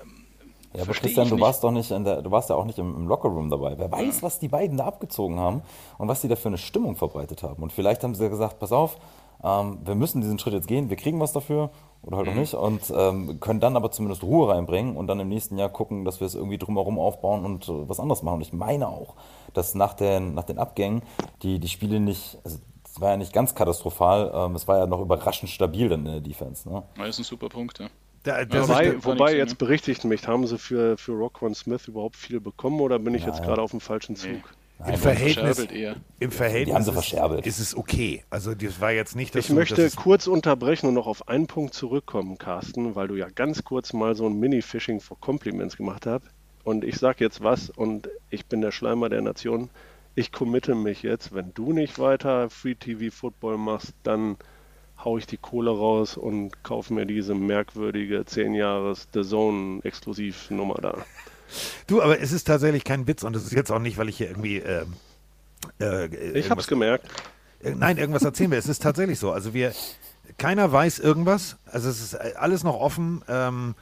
Ähm, 0.02 0.26
ja, 0.74 0.82
aber 0.82 0.92
Christian, 0.92 1.28
du 1.28 1.40
warst 1.40 1.62
doch 1.62 1.70
nicht 1.70 1.90
der, 1.90 2.22
du 2.22 2.30
warst 2.30 2.50
ja 2.50 2.56
auch 2.56 2.64
nicht 2.64 2.78
im, 2.78 2.94
im 2.94 3.06
Lockerroom 3.06 3.50
dabei. 3.50 3.78
Wer 3.78 3.90
weiß, 3.90 4.22
was 4.22 4.40
die 4.40 4.48
beiden 4.48 4.76
da 4.78 4.86
abgezogen 4.86 5.38
haben 5.38 5.62
und 5.96 6.08
was 6.08 6.20
die 6.20 6.28
da 6.28 6.36
für 6.36 6.48
eine 6.48 6.58
Stimmung 6.58 6.96
verbreitet 6.96 7.42
haben. 7.42 7.62
Und 7.62 7.72
vielleicht 7.72 8.02
haben 8.02 8.14
sie 8.14 8.24
ja 8.24 8.28
gesagt, 8.28 8.58
pass 8.58 8.72
auf, 8.72 8.98
ähm, 9.42 9.78
wir 9.84 9.94
müssen 9.94 10.20
diesen 10.20 10.38
Schritt 10.38 10.54
jetzt 10.54 10.68
gehen, 10.68 10.90
wir 10.90 10.96
kriegen 10.96 11.20
was 11.20 11.32
dafür 11.32 11.70
oder 12.02 12.16
halt 12.16 12.26
mhm. 12.26 12.32
auch 12.32 12.36
nicht 12.36 12.54
und 12.54 12.92
ähm, 12.94 13.40
können 13.40 13.60
dann 13.60 13.76
aber 13.76 13.90
zumindest 13.90 14.22
Ruhe 14.22 14.52
reinbringen 14.52 14.96
und 14.96 15.06
dann 15.06 15.20
im 15.20 15.28
nächsten 15.28 15.58
Jahr 15.58 15.68
gucken, 15.68 16.04
dass 16.04 16.20
wir 16.20 16.26
es 16.26 16.34
irgendwie 16.34 16.58
drumherum 16.58 16.98
aufbauen 16.98 17.44
und 17.44 17.68
äh, 17.68 17.88
was 17.88 18.00
anderes 18.00 18.22
machen. 18.22 18.36
Und 18.36 18.42
ich 18.42 18.52
meine 18.52 18.88
auch, 18.88 19.14
dass 19.54 19.74
nach 19.74 19.94
den, 19.94 20.34
nach 20.34 20.44
den 20.44 20.58
Abgängen 20.58 21.02
die, 21.42 21.58
die 21.58 21.68
Spiele 21.68 22.00
nicht, 22.00 22.38
also 22.44 22.58
es 22.84 23.00
war 23.00 23.10
ja 23.10 23.16
nicht 23.16 23.32
ganz 23.32 23.54
katastrophal, 23.54 24.30
ähm, 24.34 24.54
es 24.54 24.66
war 24.66 24.78
ja 24.78 24.86
noch 24.86 25.00
überraschend 25.00 25.50
stabil 25.50 25.88
dann 25.88 26.06
in 26.06 26.12
der 26.12 26.20
Defense. 26.20 26.68
Ne? 26.68 26.82
Das 26.96 27.10
ist 27.10 27.18
ein 27.20 27.24
super 27.24 27.48
Punkt, 27.48 27.78
ja. 27.78 27.88
Da, 28.24 28.40
wobei, 28.50 29.04
wobei 29.04 29.36
jetzt 29.36 29.58
berichtigt 29.58 30.04
mich, 30.04 30.26
haben 30.26 30.46
sie 30.46 30.58
für, 30.58 30.98
für 30.98 31.12
Rockwan 31.12 31.54
Smith 31.54 31.86
überhaupt 31.86 32.16
viel 32.16 32.40
bekommen 32.40 32.80
oder 32.80 32.98
bin 32.98 33.14
ich 33.14 33.22
ja, 33.22 33.28
jetzt 33.28 33.42
gerade 33.42 33.62
auf 33.62 33.70
dem 33.70 33.80
falschen 33.80 34.16
Zug? 34.16 34.42
Im 34.86 34.94
Verhältnis, 34.96 35.58
im 36.20 36.30
Verhältnis 36.30 36.66
Die 36.68 36.74
haben 36.74 36.84
sie 36.84 36.90
ist- 36.90 36.94
verscherbelt. 36.94 37.46
ist 37.46 37.58
es 37.58 37.76
okay. 37.76 38.22
Also 38.30 38.54
das 38.54 38.80
war 38.80 38.92
jetzt 38.92 39.16
nicht, 39.16 39.34
dass 39.34 39.44
Ich 39.44 39.48
du, 39.48 39.54
möchte 39.54 39.82
das 39.82 39.96
kurz 39.96 40.26
unterbrechen 40.28 40.86
und 40.86 40.94
noch 40.94 41.06
auf 41.08 41.28
einen 41.28 41.48
Punkt 41.48 41.74
zurückkommen, 41.74 42.38
Carsten, 42.38 42.94
weil 42.94 43.08
du 43.08 43.16
ja 43.16 43.26
ganz 43.34 43.64
kurz 43.64 43.92
mal 43.92 44.14
so 44.14 44.26
ein 44.26 44.38
Mini-Fishing 44.38 45.00
for 45.00 45.18
Compliments 45.20 45.76
gemacht 45.76 46.06
hast. 46.06 46.22
Und 46.62 46.84
ich 46.84 46.96
sag 46.96 47.20
jetzt 47.20 47.42
was 47.42 47.70
und 47.70 48.08
ich 48.30 48.46
bin 48.46 48.60
der 48.60 48.70
Schleimer 48.70 49.08
der 49.08 49.22
Nation. 49.22 49.68
Ich 50.14 50.30
committe 50.32 50.74
mich 50.76 51.02
jetzt, 51.02 51.34
wenn 51.34 51.52
du 51.54 51.72
nicht 51.72 51.98
weiter 51.98 52.48
Free 52.50 52.74
TV 52.74 53.14
Football 53.14 53.56
machst, 53.58 53.94
dann 54.04 54.36
hau 55.04 55.16
ich 55.18 55.26
die 55.26 55.36
Kohle 55.38 55.70
raus 55.70 56.16
und 56.16 56.62
kaufe 56.64 56.92
mir 56.94 57.06
diese 57.06 57.34
merkwürdige 57.34 58.24
10 58.24 58.54
Jahres 58.54 59.08
The 59.14 59.22
Zone 59.22 59.80
Exklusivnummer 59.84 60.74
da. 60.82 60.98
Du, 61.86 62.02
aber 62.02 62.20
es 62.20 62.32
ist 62.32 62.44
tatsächlich 62.44 62.84
kein 62.84 63.06
Witz 63.06 63.22
und 63.22 63.34
es 63.36 63.44
ist 63.44 63.52
jetzt 63.52 63.70
auch 63.70 63.78
nicht, 63.78 63.98
weil 63.98 64.08
ich 64.08 64.16
hier 64.16 64.28
irgendwie 64.28 64.58
ähm, 64.58 64.94
äh, 65.80 66.06
Ich 66.38 66.50
hab's 66.50 66.66
gemerkt. 66.66 67.06
Äh, 67.62 67.74
Nein, 67.74 67.98
irgendwas 67.98 68.22
erzählen 68.22 68.50
wir. 68.50 68.58
Es 68.58 68.68
ist 68.68 68.82
tatsächlich 68.82 69.18
so. 69.18 69.32
Also 69.32 69.54
wir, 69.54 69.72
keiner 70.36 70.70
weiß 70.70 70.98
irgendwas. 70.98 71.56
Also 71.66 71.88
es 71.88 72.00
ist 72.00 72.14
äh, 72.14 72.34
alles 72.36 72.64
noch 72.64 72.78
offen. 72.78 73.24
Ähm, 73.28 73.74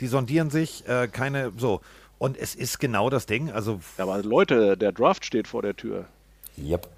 die 0.00 0.06
sondieren 0.06 0.50
sich, 0.50 0.86
äh, 0.88 1.08
keine, 1.08 1.52
so. 1.56 1.80
Und 2.18 2.36
es 2.36 2.54
ist 2.54 2.78
genau 2.78 3.10
das 3.10 3.26
Ding. 3.26 3.50
Also 3.50 3.80
Ja, 3.96 4.04
aber 4.04 4.22
Leute, 4.22 4.76
der 4.76 4.92
Draft 4.92 5.24
steht 5.24 5.46
vor 5.48 5.62
der 5.62 5.76
Tür. 5.76 6.06
Yep. 6.56 6.88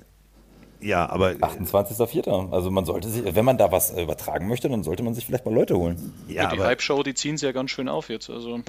Ja, 0.81 1.09
aber 1.09 1.31
28.04. 1.32 2.52
Also 2.52 2.70
man 2.70 2.85
sollte 2.85 3.09
sich, 3.09 3.35
wenn 3.35 3.44
man 3.44 3.59
da 3.59 3.70
was 3.70 3.90
äh, 3.90 4.02
übertragen 4.02 4.48
möchte, 4.48 4.69
dann 4.69 4.82
sollte 4.82 5.02
man 5.02 5.15
sich 5.15 5.27
vielleicht 5.27 5.44
mal 5.44 5.55
Leute 5.55 5.77
holen. 5.77 6.15
ja, 6.28 6.48
die 6.48 6.57
aber 6.57 6.66
Hype-Show, 6.66 7.02
die 7.02 7.15
ziehen 7.15 7.36
sie 7.36 7.47
ja 7.47 7.52
ganz 7.52 7.70
schön 7.70 7.89
auf 7.89 8.09
jetzt. 8.09 8.31
Also, 8.31 8.61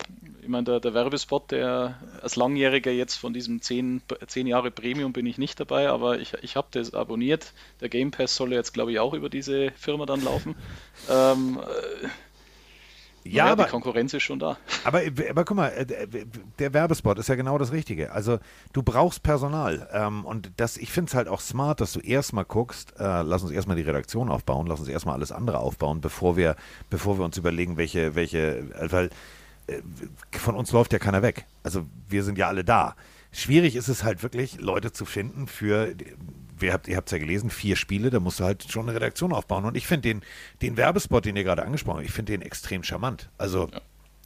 ich 0.41 0.47
meine, 0.47 0.63
der, 0.63 0.79
der 0.79 0.93
Werbespot, 0.93 1.51
der 1.51 1.95
als 2.21 2.35
Langjähriger 2.35 2.91
jetzt 2.91 3.15
von 3.15 3.33
diesem 3.33 3.61
10, 3.61 4.01
10 4.27 4.47
Jahre 4.47 4.71
Premium 4.71 5.13
bin 5.13 5.25
ich 5.25 5.37
nicht 5.37 5.59
dabei, 5.59 5.89
aber 5.89 6.19
ich, 6.19 6.33
ich 6.41 6.55
habe 6.55 6.67
das 6.71 6.93
abonniert. 6.93 7.53
Der 7.79 7.89
Game 7.89 8.11
Pass 8.11 8.35
soll 8.35 8.53
jetzt, 8.53 8.73
glaube 8.73 8.91
ich, 8.91 8.99
auch 8.99 9.13
über 9.13 9.29
diese 9.29 9.71
Firma 9.71 10.05
dann 10.05 10.23
laufen. 10.23 10.55
Ähm, 11.09 11.59
äh, 11.59 12.07
ja, 13.23 13.43
naja, 13.43 13.53
aber, 13.53 13.63
die 13.65 13.69
Konkurrenz 13.69 14.13
ist 14.13 14.23
schon 14.23 14.39
da. 14.39 14.57
aber, 14.83 15.01
aber 15.29 15.45
guck 15.45 15.57
mal, 15.57 15.69
äh, 15.69 16.07
der 16.59 16.73
Werbespot 16.73 17.19
ist 17.19 17.29
ja 17.29 17.35
genau 17.35 17.57
das 17.57 17.71
Richtige. 17.71 18.11
Also 18.11 18.39
du 18.73 18.83
brauchst 18.83 19.23
Personal. 19.23 19.87
Ähm, 19.93 20.25
und 20.25 20.51
das, 20.57 20.77
ich 20.77 20.91
finde 20.91 21.09
es 21.09 21.15
halt 21.15 21.27
auch 21.27 21.39
smart, 21.39 21.81
dass 21.81 21.93
du 21.93 21.99
erstmal 21.99 22.45
guckst, 22.45 22.93
äh, 22.99 23.21
lass 23.21 23.43
uns 23.43 23.51
erstmal 23.51 23.77
die 23.77 23.83
Redaktion 23.83 24.29
aufbauen, 24.29 24.67
lass 24.67 24.79
uns 24.79 24.89
erstmal 24.89 25.15
alles 25.15 25.31
andere 25.31 25.59
aufbauen, 25.59 26.01
bevor 26.01 26.35
wir, 26.35 26.55
bevor 26.89 27.17
wir 27.17 27.25
uns 27.25 27.37
überlegen, 27.37 27.77
welche, 27.77 28.15
welche, 28.15 28.59
äh, 28.59 28.91
weil 28.91 29.09
äh, 29.67 29.81
von 30.31 30.55
uns 30.55 30.71
läuft 30.71 30.93
ja 30.93 30.99
keiner 30.99 31.21
weg. 31.21 31.45
Also 31.63 31.85
wir 32.07 32.23
sind 32.23 32.37
ja 32.37 32.47
alle 32.47 32.63
da. 32.63 32.95
Schwierig 33.31 33.75
ist 33.75 33.87
es 33.87 34.03
halt 34.03 34.23
wirklich, 34.23 34.59
Leute 34.59 34.91
zu 34.91 35.05
finden 35.05 35.47
für, 35.47 35.93
ihr 36.61 36.73
habt 36.73 36.87
es 36.87 37.11
ja 37.11 37.17
gelesen, 37.17 37.49
vier 37.49 37.75
Spiele, 37.75 38.09
da 38.09 38.19
musst 38.19 38.39
du 38.39 38.43
halt 38.43 38.69
schon 38.71 38.87
eine 38.87 38.95
Redaktion 38.95 39.33
aufbauen. 39.33 39.65
Und 39.65 39.75
ich 39.75 39.87
finde 39.87 40.09
den, 40.09 40.21
den 40.61 40.77
Werbespot, 40.77 41.25
den 41.25 41.35
ihr 41.35 41.43
gerade 41.43 41.63
angesprochen 41.63 41.97
habt, 41.97 42.07
ich 42.07 42.13
finde 42.13 42.33
den 42.33 42.41
extrem 42.41 42.83
charmant. 42.83 43.29
Also 43.37 43.69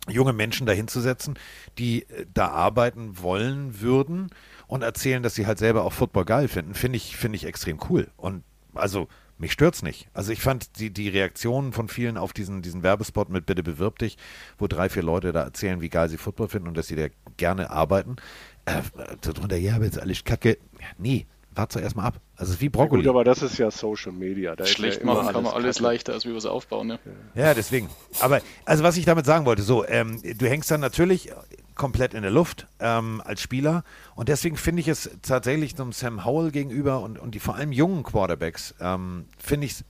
junge 0.10 0.34
Menschen 0.34 0.68
dahinzusetzen, 0.68 1.38
die 1.78 2.04
äh, 2.04 2.26
da 2.34 2.50
arbeiten 2.50 3.22
wollen 3.22 3.82
würden 3.82 4.30
und 4.68 4.82
erzählen, 4.82 5.24
dass 5.24 5.36
sie 5.36 5.48
halt 5.48 5.60
selber 5.60 5.84
auch 5.84 5.94
Football 5.94 6.26
geil 6.26 6.48
finden, 6.48 6.74
finde 6.74 6.98
ich, 6.98 7.18
finde 7.18 7.38
ich 7.38 7.46
extrem 7.46 7.80
cool. 7.90 8.08
Und 8.18 8.44
also 8.74 9.08
mich 9.38 9.52
stört's 9.52 9.84
nicht. 9.84 10.08
Also 10.14 10.32
ich 10.32 10.40
fand 10.40 10.80
die, 10.80 10.92
die 10.92 11.10
Reaktionen 11.10 11.74
von 11.74 11.90
vielen 11.90 12.18
auf 12.18 12.32
diesen, 12.32 12.62
diesen 12.62 12.84
Werbespot 12.84 13.30
mit 13.30 13.46
Bitte 13.46 13.64
bewirb 13.64 14.00
dich, 14.00 14.18
wo 14.58 14.68
drei, 14.68 14.88
vier 14.88 15.04
Leute 15.04 15.34
da 15.34 15.44
erzählen, 15.44 15.82
wie 15.82 15.90
geil 15.90 16.08
sie 16.08 16.18
Football 16.18 16.48
finden 16.48 16.70
und 16.70 16.78
dass 16.78 16.88
sie 16.88 16.96
da 16.96 17.08
gerne 17.36 17.70
arbeiten. 17.70 18.16
Äh, 18.64 18.82
darunter, 19.22 19.58
ja, 19.58 19.76
aber 19.76 19.86
jetzt 19.86 20.00
alles 20.00 20.24
Kacke. 20.24 20.58
Ja, 20.80 20.88
nee, 20.98 21.28
wart 21.56 21.76
doch 21.76 21.82
erstmal 21.82 22.08
ab. 22.08 22.22
Also 22.36 22.52
es 22.52 22.56
ist 22.58 22.62
wie 22.62 22.70
Brokkoli. 22.70 23.04
Gut, 23.04 23.10
aber 23.10 23.24
das 23.24 23.42
ist 23.42 23.58
ja 23.58 23.72
Social 23.72 24.12
Media. 24.12 24.56
Da 24.56 24.66
Schlecht 24.66 25.00
ja 25.00 25.06
machen 25.06 25.32
kann 25.32 25.44
man 25.44 25.54
alles 25.54 25.78
Kacke. 25.78 25.88
leichter, 25.88 26.14
als 26.14 26.26
wie 26.26 26.30
wir 26.30 26.38
es 26.38 26.46
aufbauen. 26.46 26.88
Ne? 26.88 27.00
Ja, 27.34 27.54
deswegen. 27.54 27.90
Aber, 28.20 28.42
also 28.66 28.84
was 28.84 28.98
ich 28.98 29.06
damit 29.06 29.26
sagen 29.26 29.46
wollte, 29.46 29.62
so, 29.62 29.86
ähm, 29.86 30.22
du 30.22 30.48
hängst 30.48 30.70
dann 30.72 30.82
natürlich 30.82 31.32
komplett 31.76 32.14
in 32.14 32.22
der 32.22 32.32
Luft 32.32 32.68
ähm, 32.80 33.22
als 33.26 33.42
Spieler 33.42 33.84
und 34.16 34.30
deswegen 34.30 34.56
finde 34.56 34.80
ich 34.80 34.88
es 34.88 35.10
tatsächlich 35.22 35.78
einem 35.80 35.92
Sam 35.92 36.24
Howell 36.24 36.52
gegenüber 36.52 37.02
und, 37.02 37.20
und 37.20 37.36
die 37.36 37.40
vor 37.40 37.56
allem 37.56 37.74
jungen 37.74 38.04
Quarterbacks, 38.04 38.76
ähm, 38.80 39.26
finde 39.38 39.68
ich 39.68 39.84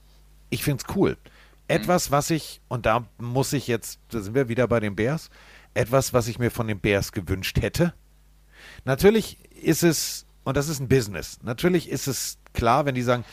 ich 0.50 0.64
finde 0.64 0.84
es 0.88 0.96
cool. 0.96 1.18
Etwas, 1.68 2.12
was 2.12 2.30
ich, 2.30 2.62
und 2.68 2.86
da 2.86 3.06
muss 3.18 3.52
ich 3.54 3.68
jetzt, 3.68 4.00
da 4.10 4.22
sind 4.22 4.36
wir 4.36 4.48
wieder 4.50 4.68
bei 4.68 4.80
den 4.80 4.96
Bears, 4.96 5.30
etwas, 5.74 6.14
was 6.14 6.28
ich 6.28 6.40
mir 6.40 6.52
von 6.52 6.68
den 6.68 6.80
Bears 6.80 7.12
gewünscht 7.12 7.62
hätte. 7.62 7.94
Natürlich 8.86 9.38
ist 9.62 9.84
es, 9.84 10.26
und 10.46 10.56
das 10.56 10.70
ist 10.70 10.80
ein 10.80 10.88
Business, 10.88 11.40
natürlich 11.44 11.90
ist 11.90 12.08
es 12.08 12.38
klar, 12.54 12.86
wenn 12.86 12.96
die 12.96 13.02
sagen, 13.02 13.26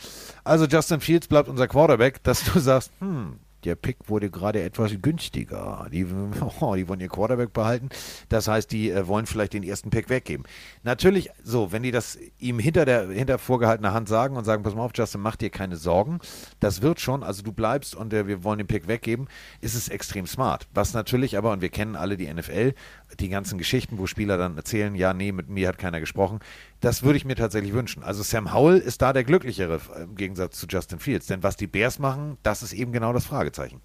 also 0.43 0.65
Justin 0.65 0.99
Fields 0.99 1.27
bleibt 1.27 1.47
unser 1.47 1.67
Quarterback, 1.69 2.21
dass 2.23 2.43
du 2.43 2.59
sagst, 2.59 2.91
hm, 2.99 3.39
der 3.63 3.75
Pick 3.75 3.97
wurde 4.07 4.29
gerade 4.29 4.61
etwas 4.61 4.91
günstiger. 5.01 5.87
Die, 5.91 6.05
oh, 6.59 6.75
die 6.75 6.87
wollen 6.87 6.99
ihr 6.99 7.09
Quarterback 7.09 7.53
behalten. 7.53 7.89
Das 8.29 8.47
heißt, 8.47 8.71
die 8.71 8.91
äh, 8.91 9.07
wollen 9.07 9.25
vielleicht 9.25 9.53
den 9.53 9.63
ersten 9.63 9.89
Pick 9.89 10.09
weggeben. 10.09 10.45
Natürlich, 10.83 11.29
so, 11.43 11.71
wenn 11.71 11.83
die 11.83 11.91
das 11.91 12.17
ihm 12.39 12.59
hinter 12.59 12.85
der 12.85 13.09
hinter 13.09 13.37
vorgehaltener 13.37 13.93
Hand 13.93 14.09
sagen 14.09 14.35
und 14.35 14.43
sagen, 14.43 14.63
pass 14.63 14.75
mal 14.75 14.83
auf, 14.83 14.91
Justin, 14.93 15.21
mach 15.21 15.35
dir 15.35 15.49
keine 15.49 15.77
Sorgen. 15.77 16.19
Das 16.59 16.81
wird 16.81 16.99
schon, 16.99 17.23
also 17.23 17.41
du 17.43 17.51
bleibst 17.51 17.95
und 17.95 18.13
äh, 18.13 18.27
wir 18.27 18.43
wollen 18.43 18.57
den 18.57 18.67
Pick 18.67 18.87
weggeben, 18.87 19.27
ist 19.61 19.75
es 19.75 19.89
extrem 19.89 20.27
smart. 20.27 20.67
Was 20.73 20.93
natürlich 20.93 21.37
aber, 21.37 21.51
und 21.51 21.61
wir 21.61 21.69
kennen 21.69 21.95
alle 21.95 22.17
die 22.17 22.31
NFL, 22.31 22.73
die 23.19 23.29
ganzen 23.29 23.57
Geschichten, 23.57 23.97
wo 23.97 24.07
Spieler 24.07 24.37
dann 24.37 24.57
erzählen, 24.57 24.95
ja, 24.95 25.13
nee, 25.13 25.31
mit 25.31 25.49
mir 25.49 25.67
hat 25.67 25.77
keiner 25.77 25.99
gesprochen. 25.99 26.39
Das 26.83 27.01
würde 27.01 27.15
ich 27.15 27.23
mir 27.23 27.35
tatsächlich 27.35 27.71
wünschen. 27.71 28.03
Also 28.03 28.23
Sam 28.23 28.53
Howell 28.53 28.77
ist 28.77 29.01
da 29.01 29.13
der 29.13 29.23
Glücklichere 29.23 29.79
äh, 29.95 30.03
im 30.03 30.15
Gegensatz 30.17 30.59
zu 30.59 30.67
Justin 30.67 30.99
Fields. 30.99 31.27
Denn 31.27 31.41
was 31.41 31.55
die 31.55 31.65
Bears 31.65 31.97
machen, 31.97 32.37
das 32.43 32.61
ist 32.61 32.73
eben 32.73 32.91
genau 32.91 33.13
das 33.13 33.25
Fragezeichen. 33.25 33.79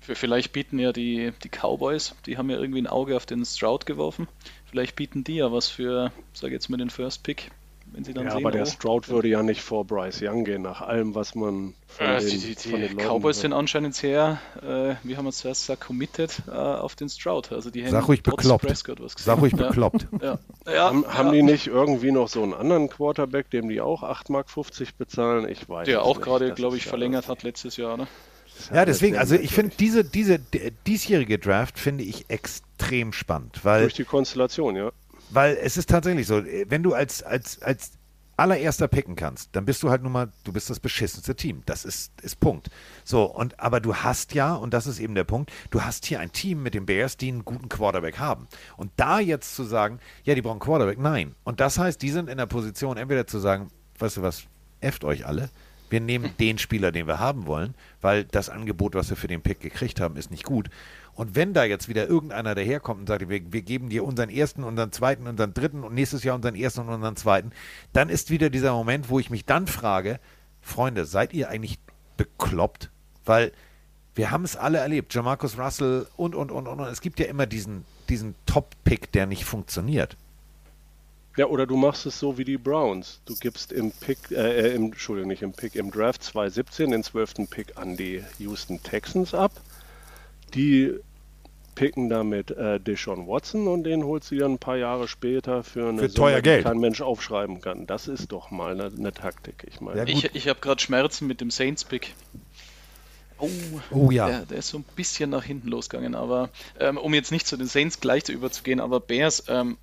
Vielleicht 0.00 0.52
bieten 0.52 0.78
ja 0.78 0.92
die, 0.92 1.32
die 1.42 1.48
Cowboys, 1.48 2.14
die 2.24 2.38
haben 2.38 2.48
ja 2.48 2.58
irgendwie 2.58 2.80
ein 2.80 2.86
Auge 2.86 3.16
auf 3.16 3.26
den 3.26 3.44
Stroud 3.44 3.84
geworfen. 3.84 4.28
Vielleicht 4.66 4.94
bieten 4.94 5.24
die 5.24 5.34
ja 5.34 5.50
was 5.50 5.66
für, 5.66 6.12
sag 6.32 6.52
jetzt 6.52 6.68
mal, 6.68 6.76
den 6.76 6.88
First 6.88 7.24
Pick, 7.24 7.50
wenn 7.92 8.04
sie 8.04 8.12
dann 8.12 8.24
Ja, 8.26 8.32
sehen. 8.32 8.40
aber 8.44 8.50
der 8.52 8.62
oh, 8.62 8.66
Stroud 8.66 9.08
würde 9.08 9.28
ja 9.28 9.42
nicht 9.42 9.62
vor 9.62 9.84
Bryce 9.86 10.20
Young 10.22 10.44
gehen, 10.44 10.62
nach 10.62 10.80
allem, 10.82 11.14
was 11.14 11.34
man 11.34 11.74
von 11.86 12.06
Äh, 12.06 12.20
den, 12.20 12.28
die, 12.40 12.54
die, 12.54 12.68
von 12.68 12.80
den 12.80 12.96
Cowboys 12.96 13.40
sind 13.40 13.52
anscheinend 13.52 13.94
sehr, 13.94 14.38
äh, 14.62 14.94
wie 15.06 15.16
haben 15.16 15.24
wir 15.24 15.30
es 15.30 15.38
zuerst 15.38 15.62
gesagt, 15.62 15.82
committed 15.82 16.42
äh, 16.48 16.50
auf 16.50 16.94
den 16.96 17.08
Stroud. 17.08 17.52
Also 17.52 17.70
die 17.70 17.84
Sag 17.84 17.92
haben 17.94 18.04
ruhig 18.06 18.22
bekloppt. 18.22 18.66
Prescott 18.66 19.00
was 19.00 19.14
gesehen. 19.14 19.32
Sag 19.34 19.40
ruhig 19.40 19.52
Ja. 19.56 19.68
bekloppt. 19.68 20.06
Ja. 20.20 20.38
Ja, 20.66 20.88
Haben, 20.88 21.02
ja, 21.04 21.14
haben 21.14 21.32
die 21.32 21.42
nicht 21.42 21.68
irgendwie 21.68 22.10
noch 22.10 22.26
so 22.28 22.42
einen 22.42 22.52
anderen 22.52 22.88
Quarterback, 22.88 23.50
dem 23.50 23.68
die 23.68 23.80
auch 23.80 24.02
8,50 24.02 24.32
Mark 24.32 24.46
bezahlen? 24.98 25.48
Ich 25.48 25.68
weiß 25.68 25.86
der 25.86 26.02
auch 26.02 26.20
gerade, 26.20 26.52
glaube 26.54 26.76
ich, 26.76 26.84
ja- 26.86 26.90
verlängert 26.90 27.28
hat 27.28 27.44
letztes 27.44 27.76
Jahr. 27.76 27.96
Ne? 27.96 28.08
Ja, 28.74 28.84
deswegen, 28.84 29.16
also 29.16 29.36
ich 29.36 29.52
finde 29.52 29.76
diese, 29.78 30.02
diese 30.02 30.40
diesjährige 30.86 31.38
Draft 31.38 31.78
finde 31.78 32.04
ich 32.04 32.24
extrem 32.30 33.12
spannend, 33.12 33.64
weil, 33.64 33.82
Durch 33.82 33.94
die 33.94 34.04
Konstellation, 34.04 34.74
ja. 34.76 34.90
Weil 35.30 35.56
es 35.56 35.76
ist 35.76 35.88
tatsächlich 35.88 36.26
so, 36.26 36.38
äh, 36.38 36.66
wenn 36.68 36.82
du 36.82 36.94
als, 36.94 37.22
als, 37.22 37.62
als 37.62 37.92
allererster 38.36 38.86
picken 38.88 39.16
kannst, 39.16 39.56
dann 39.56 39.64
bist 39.64 39.82
du 39.82 39.90
halt 39.90 40.02
nun 40.02 40.12
mal, 40.12 40.30
du 40.44 40.52
bist 40.52 40.68
das 40.68 40.80
beschissenste 40.80 41.34
Team. 41.34 41.62
Das 41.66 41.84
ist, 41.84 42.12
ist 42.20 42.38
Punkt. 42.38 42.68
So, 43.04 43.24
und 43.24 43.58
aber 43.58 43.80
du 43.80 43.94
hast 43.94 44.34
ja, 44.34 44.54
und 44.54 44.74
das 44.74 44.86
ist 44.86 44.98
eben 45.00 45.14
der 45.14 45.24
Punkt, 45.24 45.50
du 45.70 45.82
hast 45.82 46.06
hier 46.06 46.20
ein 46.20 46.32
Team 46.32 46.62
mit 46.62 46.74
den 46.74 46.86
Bears, 46.86 47.16
die 47.16 47.28
einen 47.28 47.44
guten 47.44 47.68
Quarterback 47.68 48.18
haben. 48.18 48.46
Und 48.76 48.92
da 48.96 49.20
jetzt 49.20 49.54
zu 49.54 49.64
sagen, 49.64 50.00
ja, 50.24 50.34
die 50.34 50.42
brauchen 50.42 50.60
Quarterback, 50.60 50.98
nein. 50.98 51.34
Und 51.44 51.60
das 51.60 51.78
heißt, 51.78 52.00
die 52.02 52.10
sind 52.10 52.28
in 52.28 52.36
der 52.36 52.46
Position, 52.46 52.96
entweder 52.96 53.26
zu 53.26 53.38
sagen, 53.38 53.70
weißt 53.98 54.18
du 54.18 54.22
was, 54.22 54.44
efft 54.80 55.04
euch 55.04 55.26
alle. 55.26 55.48
Wir 55.90 56.00
nehmen 56.00 56.30
den 56.40 56.58
Spieler, 56.58 56.92
den 56.92 57.06
wir 57.06 57.18
haben 57.18 57.46
wollen, 57.46 57.74
weil 58.00 58.24
das 58.24 58.48
Angebot, 58.48 58.94
was 58.94 59.10
wir 59.10 59.16
für 59.16 59.28
den 59.28 59.42
Pick 59.42 59.60
gekriegt 59.60 60.00
haben, 60.00 60.16
ist 60.16 60.30
nicht 60.30 60.44
gut. 60.44 60.68
Und 61.14 61.34
wenn 61.34 61.54
da 61.54 61.64
jetzt 61.64 61.88
wieder 61.88 62.06
irgendeiner 62.06 62.54
daherkommt 62.54 63.00
und 63.00 63.06
sagt, 63.06 63.28
wir, 63.28 63.52
wir 63.52 63.62
geben 63.62 63.88
dir 63.88 64.04
unseren 64.04 64.28
ersten, 64.28 64.64
unseren 64.64 64.92
zweiten, 64.92 65.26
unseren 65.26 65.54
dritten 65.54 65.82
und 65.82 65.94
nächstes 65.94 66.24
Jahr 66.24 66.36
unseren 66.36 66.54
ersten 66.54 66.80
und 66.80 66.90
unseren 66.90 67.16
zweiten, 67.16 67.52
dann 67.94 68.10
ist 68.10 68.30
wieder 68.30 68.50
dieser 68.50 68.72
Moment, 68.72 69.08
wo 69.08 69.18
ich 69.18 69.30
mich 69.30 69.46
dann 69.46 69.66
frage, 69.66 70.20
Freunde, 70.60 71.06
seid 71.06 71.32
ihr 71.32 71.48
eigentlich 71.48 71.78
bekloppt? 72.18 72.90
Weil 73.24 73.52
wir 74.14 74.30
haben 74.30 74.44
es 74.44 74.56
alle 74.56 74.78
erlebt, 74.78 75.14
Jamarcus 75.14 75.58
Russell 75.58 76.06
und, 76.16 76.34
und, 76.34 76.50
und, 76.50 76.66
und. 76.66 76.80
und. 76.80 76.88
Es 76.88 77.00
gibt 77.00 77.18
ja 77.18 77.26
immer 77.26 77.46
diesen, 77.46 77.84
diesen 78.08 78.34
Top-Pick, 78.46 79.12
der 79.12 79.26
nicht 79.26 79.44
funktioniert. 79.44 80.16
Ja, 81.36 81.46
oder 81.46 81.66
du 81.66 81.76
machst 81.76 82.06
es 82.06 82.18
so 82.18 82.38
wie 82.38 82.44
die 82.44 82.56
Browns. 82.56 83.20
Du 83.26 83.34
gibst 83.36 83.70
im 83.72 83.90
Pick, 83.92 84.18
äh, 84.30 84.70
äh, 84.70 84.74
im, 84.74 84.86
Entschuldigung, 84.86 85.28
nicht 85.28 85.42
im 85.42 85.52
Pick, 85.52 85.74
im 85.74 85.90
Draft 85.90 86.22
2017 86.22 86.90
den 86.90 87.02
12. 87.02 87.48
Pick 87.50 87.76
an 87.76 87.96
die 87.96 88.22
Houston 88.38 88.82
Texans 88.82 89.34
ab. 89.34 89.52
Die 90.54 90.94
picken 91.74 92.08
damit 92.08 92.50
äh, 92.52 92.80
Deshaun 92.80 93.26
Watson 93.26 93.68
und 93.68 93.84
den 93.84 94.02
holst 94.02 94.30
du 94.30 94.36
dann 94.38 94.52
ein 94.52 94.58
paar 94.58 94.78
Jahre 94.78 95.08
später 95.08 95.62
für 95.62 95.90
eine 95.90 96.02
Für 96.08 96.14
teuer 96.14 96.36
die 96.36 96.42
Geld. 96.42 96.64
kein 96.64 96.78
Mensch 96.78 97.02
aufschreiben 97.02 97.60
kann. 97.60 97.86
Das 97.86 98.08
ist 98.08 98.32
doch 98.32 98.50
mal 98.50 98.72
eine, 98.72 98.86
eine 98.96 99.12
Taktik. 99.12 99.66
Ich 99.70 99.82
meine, 99.82 99.98
Ja. 99.98 100.04
Ich, 100.06 100.34
ich 100.34 100.48
habe 100.48 100.60
gerade 100.60 100.80
Schmerzen 100.80 101.26
mit 101.26 101.42
dem 101.42 101.50
Saints-Pick. 101.50 102.14
Oh, 103.38 103.50
Oh 103.90 104.10
ja. 104.10 104.26
der, 104.28 104.46
der 104.46 104.58
ist 104.58 104.68
so 104.68 104.78
ein 104.78 104.84
bisschen 104.96 105.28
nach 105.28 105.44
hinten 105.44 105.68
losgegangen. 105.68 106.14
Aber 106.14 106.48
ähm, 106.80 106.96
um 106.96 107.12
jetzt 107.12 107.30
nicht 107.30 107.46
zu 107.46 107.58
den 107.58 107.66
Saints 107.66 108.00
gleich 108.00 108.24
zu 108.24 108.32
überzugehen, 108.32 108.80
aber 108.80 108.98
Bears, 109.00 109.44
ähm, 109.48 109.76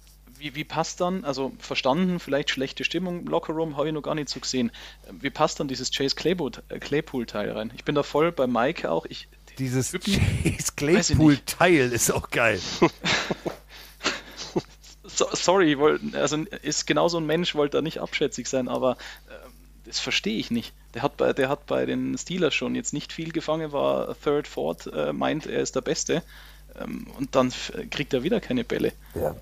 wie, 0.44 0.56
wie 0.56 0.64
passt 0.66 1.00
dann, 1.00 1.24
also 1.24 1.54
verstanden, 1.58 2.20
vielleicht 2.20 2.50
schlechte 2.50 2.84
Stimmung 2.84 3.22
im 3.22 3.28
Lockerroom, 3.28 3.78
habe 3.78 3.88
ich 3.88 3.94
noch 3.94 4.02
gar 4.02 4.14
nicht 4.14 4.28
so 4.28 4.42
gesehen. 4.42 4.72
Wie 5.10 5.30
passt 5.30 5.60
dann 5.62 5.70
dieses 5.70 5.90
Chase 5.90 6.16
äh, 6.18 6.80
Claypool-Teil 6.80 7.52
rein? 7.52 7.72
Ich 7.76 7.86
bin 7.86 7.96
da 7.96 8.04
voll 8.04 8.34
bei 8.34 8.46
Mike 8.46 8.92
auch. 8.92 9.06
Ich, 9.06 9.30
dieses 9.58 9.92
Typen, 9.92 10.20
Chase 10.44 10.74
Claypool-Teil 10.76 11.94
ist 11.94 12.12
auch 12.12 12.30
geil. 12.30 12.60
so, 15.06 15.28
sorry, 15.32 15.80
wollt, 15.80 16.14
also 16.14 16.36
ist 16.62 16.88
genau 16.88 17.08
so 17.08 17.18
ein 17.20 17.26
Mensch, 17.26 17.56
wollte 17.56 17.78
da 17.78 17.82
nicht 17.82 18.02
abschätzig 18.02 18.48
sein, 18.48 18.68
aber 18.68 18.98
äh, 19.30 19.48
das 19.86 20.00
verstehe 20.00 20.38
ich 20.38 20.52
nicht. 20.52 20.74
Der 20.94 21.04
hat, 21.04 21.16
bei, 21.16 21.32
der 21.32 21.48
hat 21.48 21.68
bei 21.68 21.86
den 21.86 22.18
Steelers 22.18 22.54
schon 22.54 22.76
jetzt 22.76 22.92
nicht 22.92 23.14
viel 23.14 23.32
gefangen, 23.32 23.72
war 23.72 24.14
Third, 24.22 24.50
Fourth, 24.50 24.88
äh, 24.88 25.14
meint, 25.14 25.46
er 25.46 25.62
ist 25.62 25.78
der 25.78 25.82
Beste. 25.82 26.22
Ähm, 26.78 27.08
und 27.18 27.36
dann 27.36 27.54
kriegt 27.92 28.14
er 28.14 28.24
wieder 28.24 28.42
keine 28.42 28.66
Bälle. 28.66 28.92
Ja, 29.16 29.36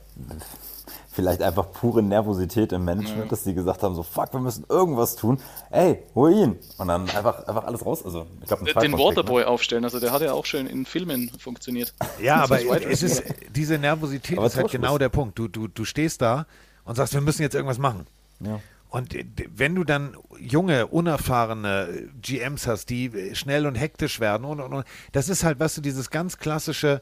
vielleicht 1.11 1.41
einfach 1.41 1.71
pure 1.71 2.01
Nervosität 2.01 2.71
im 2.71 2.85
Management, 2.85 3.25
ja. 3.25 3.29
dass 3.29 3.43
sie 3.43 3.53
gesagt 3.53 3.83
haben, 3.83 3.95
so 3.95 4.03
fuck, 4.03 4.33
wir 4.33 4.39
müssen 4.39 4.65
irgendwas 4.69 5.15
tun. 5.15 5.39
Ey, 5.69 6.03
hol 6.15 6.31
ihn. 6.31 6.59
Und 6.77 6.87
dann 6.87 7.09
einfach, 7.09 7.47
einfach 7.47 7.65
alles 7.65 7.85
raus. 7.85 8.03
Also, 8.05 8.27
ich 8.41 8.47
glaub, 8.47 8.63
Den 8.63 8.93
Waterboy 8.93 9.41
ne? 9.41 9.47
aufstellen, 9.47 9.83
also 9.83 9.99
der 9.99 10.11
hat 10.11 10.21
ja 10.21 10.33
auch 10.33 10.45
schön 10.45 10.67
in 10.67 10.85
Filmen 10.85 11.29
funktioniert. 11.37 11.93
Ja, 12.21 12.43
aber 12.43 12.59
es 12.89 13.03
ist, 13.03 13.23
diese 13.53 13.77
Nervosität 13.77 14.37
aber 14.37 14.47
ist 14.47 14.55
halt 14.55 14.71
genau 14.71 14.97
der 14.97 15.09
Punkt. 15.09 15.37
Du, 15.37 15.47
du, 15.47 15.67
du 15.67 15.85
stehst 15.85 16.21
da 16.21 16.45
und 16.85 16.95
sagst, 16.95 17.13
wir 17.13 17.21
müssen 17.21 17.41
jetzt 17.41 17.55
irgendwas 17.55 17.77
machen. 17.77 18.07
Ja. 18.39 18.59
Und 18.89 19.15
wenn 19.55 19.73
du 19.73 19.85
dann 19.85 20.17
junge, 20.37 20.87
unerfahrene 20.87 22.09
GMs 22.21 22.67
hast, 22.67 22.89
die 22.89 23.33
schnell 23.33 23.65
und 23.65 23.75
hektisch 23.75 24.19
werden 24.19 24.43
und, 24.43 24.59
und, 24.59 24.73
und 24.73 24.85
das 25.13 25.29
ist 25.29 25.45
halt, 25.45 25.61
weißt 25.61 25.77
du, 25.77 25.81
dieses 25.81 26.09
ganz 26.09 26.37
klassische, 26.37 27.01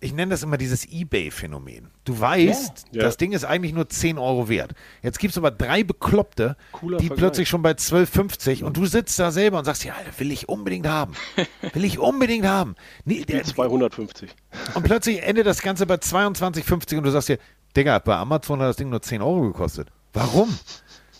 ich 0.00 0.12
nenne 0.12 0.30
das 0.30 0.42
immer 0.42 0.58
dieses 0.58 0.84
Ebay-Phänomen. 0.84 1.90
Du 2.04 2.18
weißt, 2.18 2.86
ja. 2.92 3.02
das 3.02 3.16
Ding 3.16 3.32
ist 3.32 3.44
eigentlich 3.44 3.72
nur 3.72 3.88
10 3.88 4.18
Euro 4.18 4.48
wert. 4.48 4.72
Jetzt 5.02 5.18
gibt 5.18 5.32
es 5.32 5.38
aber 5.38 5.50
drei 5.50 5.82
Bekloppte, 5.82 6.56
Cooler 6.72 6.98
die 6.98 7.06
Vergleich. 7.06 7.18
plötzlich 7.18 7.48
schon 7.48 7.62
bei 7.62 7.72
12,50 7.72 8.64
und 8.64 8.76
du 8.76 8.84
sitzt 8.86 9.18
da 9.18 9.30
selber 9.30 9.58
und 9.58 9.64
sagst, 9.64 9.84
ja, 9.84 9.94
will 10.18 10.30
ich 10.30 10.48
unbedingt 10.48 10.86
haben. 10.86 11.14
Will 11.72 11.84
ich 11.84 11.98
unbedingt 11.98 12.46
haben. 12.46 12.74
Nee, 13.04 13.24
der, 13.24 13.44
250. 13.44 14.30
Und 14.74 14.82
plötzlich 14.82 15.22
endet 15.22 15.46
das 15.46 15.62
Ganze 15.62 15.86
bei 15.86 15.94
22,50 15.94 16.98
und 16.98 17.04
du 17.04 17.10
sagst 17.10 17.28
dir, 17.28 17.38
Digga, 17.76 17.98
bei 17.98 18.16
Amazon 18.16 18.60
hat 18.60 18.68
das 18.68 18.76
Ding 18.76 18.90
nur 18.90 19.02
10 19.02 19.22
Euro 19.22 19.42
gekostet. 19.42 19.88
Warum? 20.12 20.56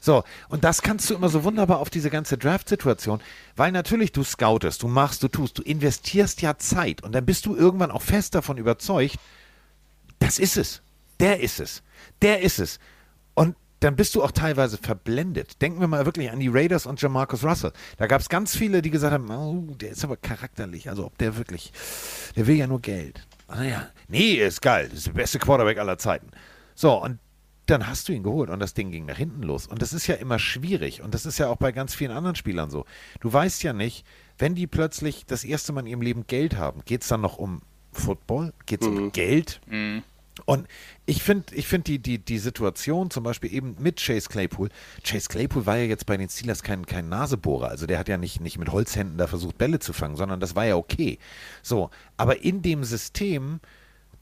So, 0.04 0.22
und 0.50 0.64
das 0.64 0.82
kannst 0.82 1.08
du 1.08 1.14
immer 1.14 1.30
so 1.30 1.44
wunderbar 1.44 1.78
auf 1.78 1.88
diese 1.88 2.10
ganze 2.10 2.36
Draft-Situation, 2.36 3.22
weil 3.56 3.72
natürlich 3.72 4.12
du 4.12 4.22
scoutest, 4.22 4.82
du 4.82 4.88
machst, 4.88 5.22
du 5.22 5.28
tust, 5.28 5.56
du 5.56 5.62
investierst 5.62 6.42
ja 6.42 6.58
Zeit 6.58 7.02
und 7.02 7.12
dann 7.12 7.24
bist 7.24 7.46
du 7.46 7.56
irgendwann 7.56 7.90
auch 7.90 8.02
fest 8.02 8.34
davon 8.34 8.58
überzeugt, 8.58 9.16
das 10.18 10.38
ist 10.38 10.58
es. 10.58 10.82
Der 11.20 11.40
ist 11.40 11.58
es. 11.58 11.82
Der 12.20 12.42
ist 12.42 12.58
es. 12.58 12.80
Und 13.32 13.56
dann 13.80 13.96
bist 13.96 14.14
du 14.14 14.22
auch 14.22 14.32
teilweise 14.32 14.76
verblendet. 14.76 15.62
Denken 15.62 15.80
wir 15.80 15.88
mal 15.88 16.04
wirklich 16.04 16.30
an 16.30 16.38
die 16.38 16.48
Raiders 16.48 16.84
und 16.84 17.00
Jamarcus 17.00 17.42
Russell. 17.42 17.72
Da 17.96 18.06
gab 18.06 18.20
es 18.20 18.28
ganz 18.28 18.54
viele, 18.54 18.82
die 18.82 18.90
gesagt 18.90 19.14
haben, 19.14 19.30
oh, 19.30 19.74
der 19.74 19.92
ist 19.92 20.04
aber 20.04 20.18
charakterlich. 20.18 20.90
Also 20.90 21.06
ob 21.06 21.16
der 21.16 21.38
wirklich, 21.38 21.72
der 22.36 22.46
will 22.46 22.56
ja 22.56 22.66
nur 22.66 22.82
Geld. 22.82 23.26
Naja, 23.48 23.86
ah 23.86 24.00
nee, 24.08 24.34
ist 24.34 24.60
geil. 24.60 24.88
Das 24.90 24.98
ist 24.98 25.06
der 25.06 25.12
beste 25.12 25.38
Quarterback 25.38 25.78
aller 25.78 25.96
Zeiten. 25.96 26.28
So, 26.74 27.02
und 27.02 27.18
dann 27.66 27.86
hast 27.86 28.08
du 28.08 28.12
ihn 28.12 28.22
geholt 28.22 28.50
und 28.50 28.60
das 28.60 28.74
Ding 28.74 28.90
ging 28.90 29.06
nach 29.06 29.16
hinten 29.16 29.42
los. 29.42 29.66
Und 29.66 29.80
das 29.80 29.92
ist 29.92 30.06
ja 30.06 30.14
immer 30.16 30.38
schwierig 30.38 31.02
und 31.02 31.14
das 31.14 31.26
ist 31.26 31.38
ja 31.38 31.48
auch 31.48 31.56
bei 31.56 31.72
ganz 31.72 31.94
vielen 31.94 32.12
anderen 32.12 32.36
Spielern 32.36 32.70
so. 32.70 32.84
Du 33.20 33.32
weißt 33.32 33.62
ja 33.62 33.72
nicht, 33.72 34.04
wenn 34.38 34.54
die 34.54 34.66
plötzlich 34.66 35.26
das 35.26 35.44
erste 35.44 35.72
Mal 35.72 35.80
in 35.80 35.86
ihrem 35.86 36.02
Leben 36.02 36.26
Geld 36.26 36.56
haben, 36.56 36.82
geht 36.84 37.02
es 37.02 37.08
dann 37.08 37.20
noch 37.20 37.38
um 37.38 37.62
Football? 37.92 38.52
Geht 38.66 38.82
es 38.82 38.88
mhm. 38.88 38.96
um 38.96 39.12
Geld? 39.12 39.60
Mhm. 39.66 40.02
Und 40.46 40.66
ich 41.06 41.22
finde 41.22 41.54
ich 41.54 41.68
find 41.68 41.86
die, 41.86 42.00
die, 42.00 42.18
die 42.18 42.38
Situation 42.38 43.10
zum 43.10 43.22
Beispiel 43.22 43.52
eben 43.52 43.76
mit 43.78 44.00
Chase 44.04 44.28
Claypool, 44.28 44.68
Chase 45.04 45.28
Claypool 45.28 45.64
war 45.64 45.76
ja 45.76 45.84
jetzt 45.84 46.06
bei 46.06 46.16
den 46.16 46.28
Steelers 46.28 46.62
kein, 46.62 46.86
kein 46.86 47.08
Nasebohrer, 47.08 47.68
also 47.68 47.86
der 47.86 47.98
hat 47.98 48.08
ja 48.08 48.16
nicht, 48.16 48.40
nicht 48.40 48.58
mit 48.58 48.70
Holzhänden 48.72 49.16
da 49.16 49.28
versucht, 49.28 49.58
Bälle 49.58 49.78
zu 49.78 49.92
fangen, 49.92 50.16
sondern 50.16 50.40
das 50.40 50.56
war 50.56 50.66
ja 50.66 50.74
okay. 50.74 51.18
So, 51.62 51.90
aber 52.16 52.42
in 52.42 52.62
dem 52.62 52.82
System 52.82 53.60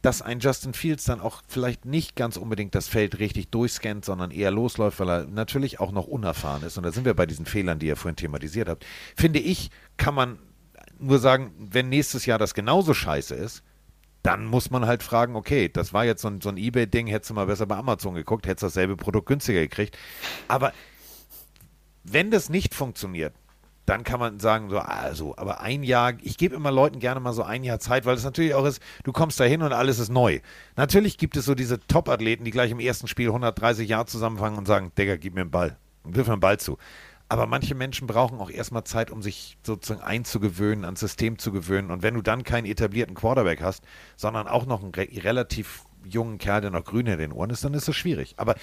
dass 0.02 0.20
ein 0.20 0.40
Justin 0.40 0.74
Fields 0.74 1.04
dann 1.04 1.20
auch 1.20 1.42
vielleicht 1.46 1.84
nicht 1.84 2.16
ganz 2.16 2.36
unbedingt 2.36 2.74
das 2.74 2.88
Feld 2.88 3.20
richtig 3.20 3.50
durchscannt, 3.50 4.04
sondern 4.04 4.32
eher 4.32 4.50
losläuft, 4.50 4.98
weil 4.98 5.08
er 5.08 5.26
natürlich 5.26 5.78
auch 5.80 5.92
noch 5.92 6.08
unerfahren 6.08 6.64
ist. 6.64 6.76
Und 6.76 6.82
da 6.82 6.92
sind 6.92 7.04
wir 7.04 7.14
bei 7.14 7.24
diesen 7.24 7.46
Fehlern, 7.46 7.78
die 7.78 7.86
ihr 7.86 7.96
vorhin 7.96 8.16
thematisiert 8.16 8.68
habt. 8.68 8.84
Finde 9.16 9.38
ich, 9.38 9.70
kann 9.96 10.14
man 10.14 10.38
nur 10.98 11.20
sagen, 11.20 11.52
wenn 11.56 11.88
nächstes 11.88 12.26
Jahr 12.26 12.38
das 12.38 12.54
genauso 12.54 12.94
scheiße 12.94 13.34
ist, 13.34 13.62
dann 14.22 14.44
muss 14.44 14.70
man 14.70 14.86
halt 14.86 15.02
fragen, 15.02 15.36
okay, 15.36 15.68
das 15.68 15.92
war 15.92 16.04
jetzt 16.04 16.22
so 16.22 16.28
ein, 16.28 16.40
so 16.40 16.48
ein 16.48 16.56
Ebay-Ding, 16.56 17.06
hättest 17.06 17.30
du 17.30 17.34
mal 17.34 17.46
besser 17.46 17.66
bei 17.66 17.76
Amazon 17.76 18.14
geguckt, 18.14 18.46
hättest 18.46 18.62
dasselbe 18.62 18.96
Produkt 18.96 19.26
günstiger 19.26 19.60
gekriegt. 19.60 19.96
Aber 20.48 20.72
wenn 22.04 22.30
das 22.30 22.48
nicht 22.48 22.74
funktioniert, 22.74 23.34
dann 23.86 24.04
kann 24.04 24.20
man 24.20 24.38
sagen, 24.38 24.70
so, 24.70 24.78
also, 24.78 25.34
aber 25.36 25.60
ein 25.60 25.82
Jahr, 25.82 26.12
ich 26.22 26.38
gebe 26.38 26.54
immer 26.54 26.70
Leuten 26.70 27.00
gerne 27.00 27.20
mal 27.20 27.32
so 27.32 27.42
ein 27.42 27.64
Jahr 27.64 27.80
Zeit, 27.80 28.06
weil 28.06 28.16
es 28.16 28.24
natürlich 28.24 28.54
auch 28.54 28.64
ist, 28.64 28.80
du 29.04 29.12
kommst 29.12 29.40
da 29.40 29.44
hin 29.44 29.62
und 29.62 29.72
alles 29.72 29.98
ist 29.98 30.08
neu. 30.08 30.40
Natürlich 30.76 31.18
gibt 31.18 31.36
es 31.36 31.44
so 31.44 31.54
diese 31.54 31.80
Top-Athleten, 31.86 32.44
die 32.44 32.52
gleich 32.52 32.70
im 32.70 32.80
ersten 32.80 33.08
Spiel 33.08 33.28
130 33.28 33.88
Jahre 33.88 34.06
zusammenfangen 34.06 34.58
und 34.58 34.66
sagen, 34.66 34.92
Digga, 34.96 35.16
gib 35.16 35.34
mir 35.34 35.42
einen 35.42 35.50
Ball, 35.50 35.76
wirf 36.04 36.26
mir 36.26 36.34
einen 36.34 36.40
Ball 36.40 36.58
zu. 36.58 36.78
Aber 37.28 37.46
manche 37.46 37.74
Menschen 37.74 38.06
brauchen 38.06 38.38
auch 38.40 38.50
erstmal 38.50 38.84
Zeit, 38.84 39.10
um 39.10 39.22
sich 39.22 39.56
sozusagen 39.62 40.02
einzugewöhnen, 40.02 40.84
ans 40.84 41.00
System 41.00 41.38
zu 41.38 41.50
gewöhnen. 41.50 41.90
Und 41.90 42.02
wenn 42.02 42.12
du 42.12 42.20
dann 42.20 42.44
keinen 42.44 42.66
etablierten 42.66 43.14
Quarterback 43.14 43.62
hast, 43.62 43.84
sondern 44.16 44.46
auch 44.46 44.66
noch 44.66 44.82
einen 44.82 44.94
re 44.94 45.08
relativ 45.24 45.84
jungen 46.06 46.38
Kerl, 46.38 46.60
der 46.60 46.70
noch 46.70 46.84
grün 46.84 47.06
in 47.06 47.18
den 47.18 47.32
Ohren 47.32 47.50
ist, 47.50 47.64
dann 47.64 47.74
ist 47.74 47.88
das 47.88 47.96
schwierig. 47.96 48.34
Aber 48.36 48.54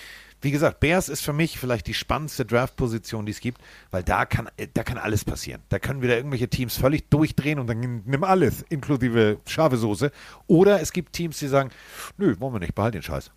wie 0.41 0.51
gesagt, 0.51 0.79
Bears 0.79 1.09
ist 1.09 1.21
für 1.21 1.33
mich 1.33 1.59
vielleicht 1.59 1.87
die 1.87 1.93
spannendste 1.93 2.45
Draft-Position, 2.45 3.25
die 3.25 3.31
es 3.31 3.39
gibt, 3.39 3.61
weil 3.91 4.03
da 4.03 4.25
kann, 4.25 4.49
äh, 4.57 4.67
da 4.73 4.83
kann 4.83 4.97
alles 4.97 5.25
passieren. 5.25 5.61
Da 5.69 5.79
können 5.79 6.01
wieder 6.01 6.15
irgendwelche 6.15 6.47
Teams 6.47 6.77
völlig 6.77 7.09
durchdrehen 7.09 7.59
und 7.59 7.67
dann 7.67 8.03
nimm 8.05 8.23
alles, 8.23 8.63
inklusive 8.69 9.37
scharfe 9.47 9.77
Soße. 9.77 10.11
Oder 10.47 10.81
es 10.81 10.93
gibt 10.93 11.13
Teams, 11.13 11.39
die 11.39 11.47
sagen, 11.47 11.71
nö, 12.17 12.35
wollen 12.39 12.53
wir 12.53 12.59
nicht, 12.59 12.75
behalt 12.75 12.93
den 12.93 13.03
Scheiß. 13.03 13.31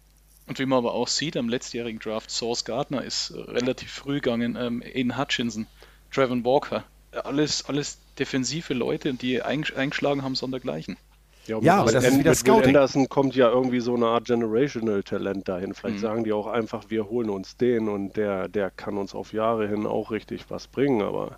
Und 0.46 0.58
wie 0.58 0.66
man 0.66 0.78
aber 0.78 0.94
auch 0.94 1.08
sieht, 1.08 1.36
am 1.36 1.48
letztjährigen 1.48 2.00
Draft, 2.00 2.30
Source 2.30 2.64
Gardner 2.64 3.02
ist 3.04 3.32
relativ 3.32 3.90
früh 3.90 4.16
gegangen, 4.16 4.56
ähm, 4.58 4.82
Aiden 4.82 5.16
Hutchinson, 5.16 5.66
Trevor 6.10 6.44
Walker, 6.44 6.84
alles, 7.24 7.64
alles 7.66 7.98
defensive 8.18 8.74
Leute, 8.74 9.14
die 9.14 9.42
eingeschlagen 9.42 10.22
haben, 10.22 10.34
sondergleichen. 10.34 10.96
Ja, 11.46 11.58
ja 11.60 11.80
aber 11.80 11.92
das 11.92 12.04
ist 12.04 12.18
wieder 12.18 12.34
Scouting. 12.34 12.60
Will 12.62 12.76
Anderson 12.76 13.08
kommt 13.08 13.34
ja 13.34 13.48
irgendwie 13.48 13.80
so 13.80 13.94
eine 13.94 14.06
Art 14.06 14.26
Generational-Talent 14.26 15.48
dahin. 15.48 15.74
Vielleicht 15.74 15.96
mhm. 15.96 16.00
sagen 16.00 16.24
die 16.24 16.32
auch 16.32 16.46
einfach, 16.46 16.84
wir 16.88 17.08
holen 17.08 17.30
uns 17.30 17.56
den 17.56 17.88
und 17.88 18.16
der, 18.16 18.48
der 18.48 18.70
kann 18.70 18.96
uns 18.96 19.14
auf 19.14 19.32
Jahre 19.32 19.68
hin 19.68 19.86
auch 19.86 20.10
richtig 20.10 20.44
was 20.48 20.68
bringen. 20.68 21.02
Aber 21.02 21.36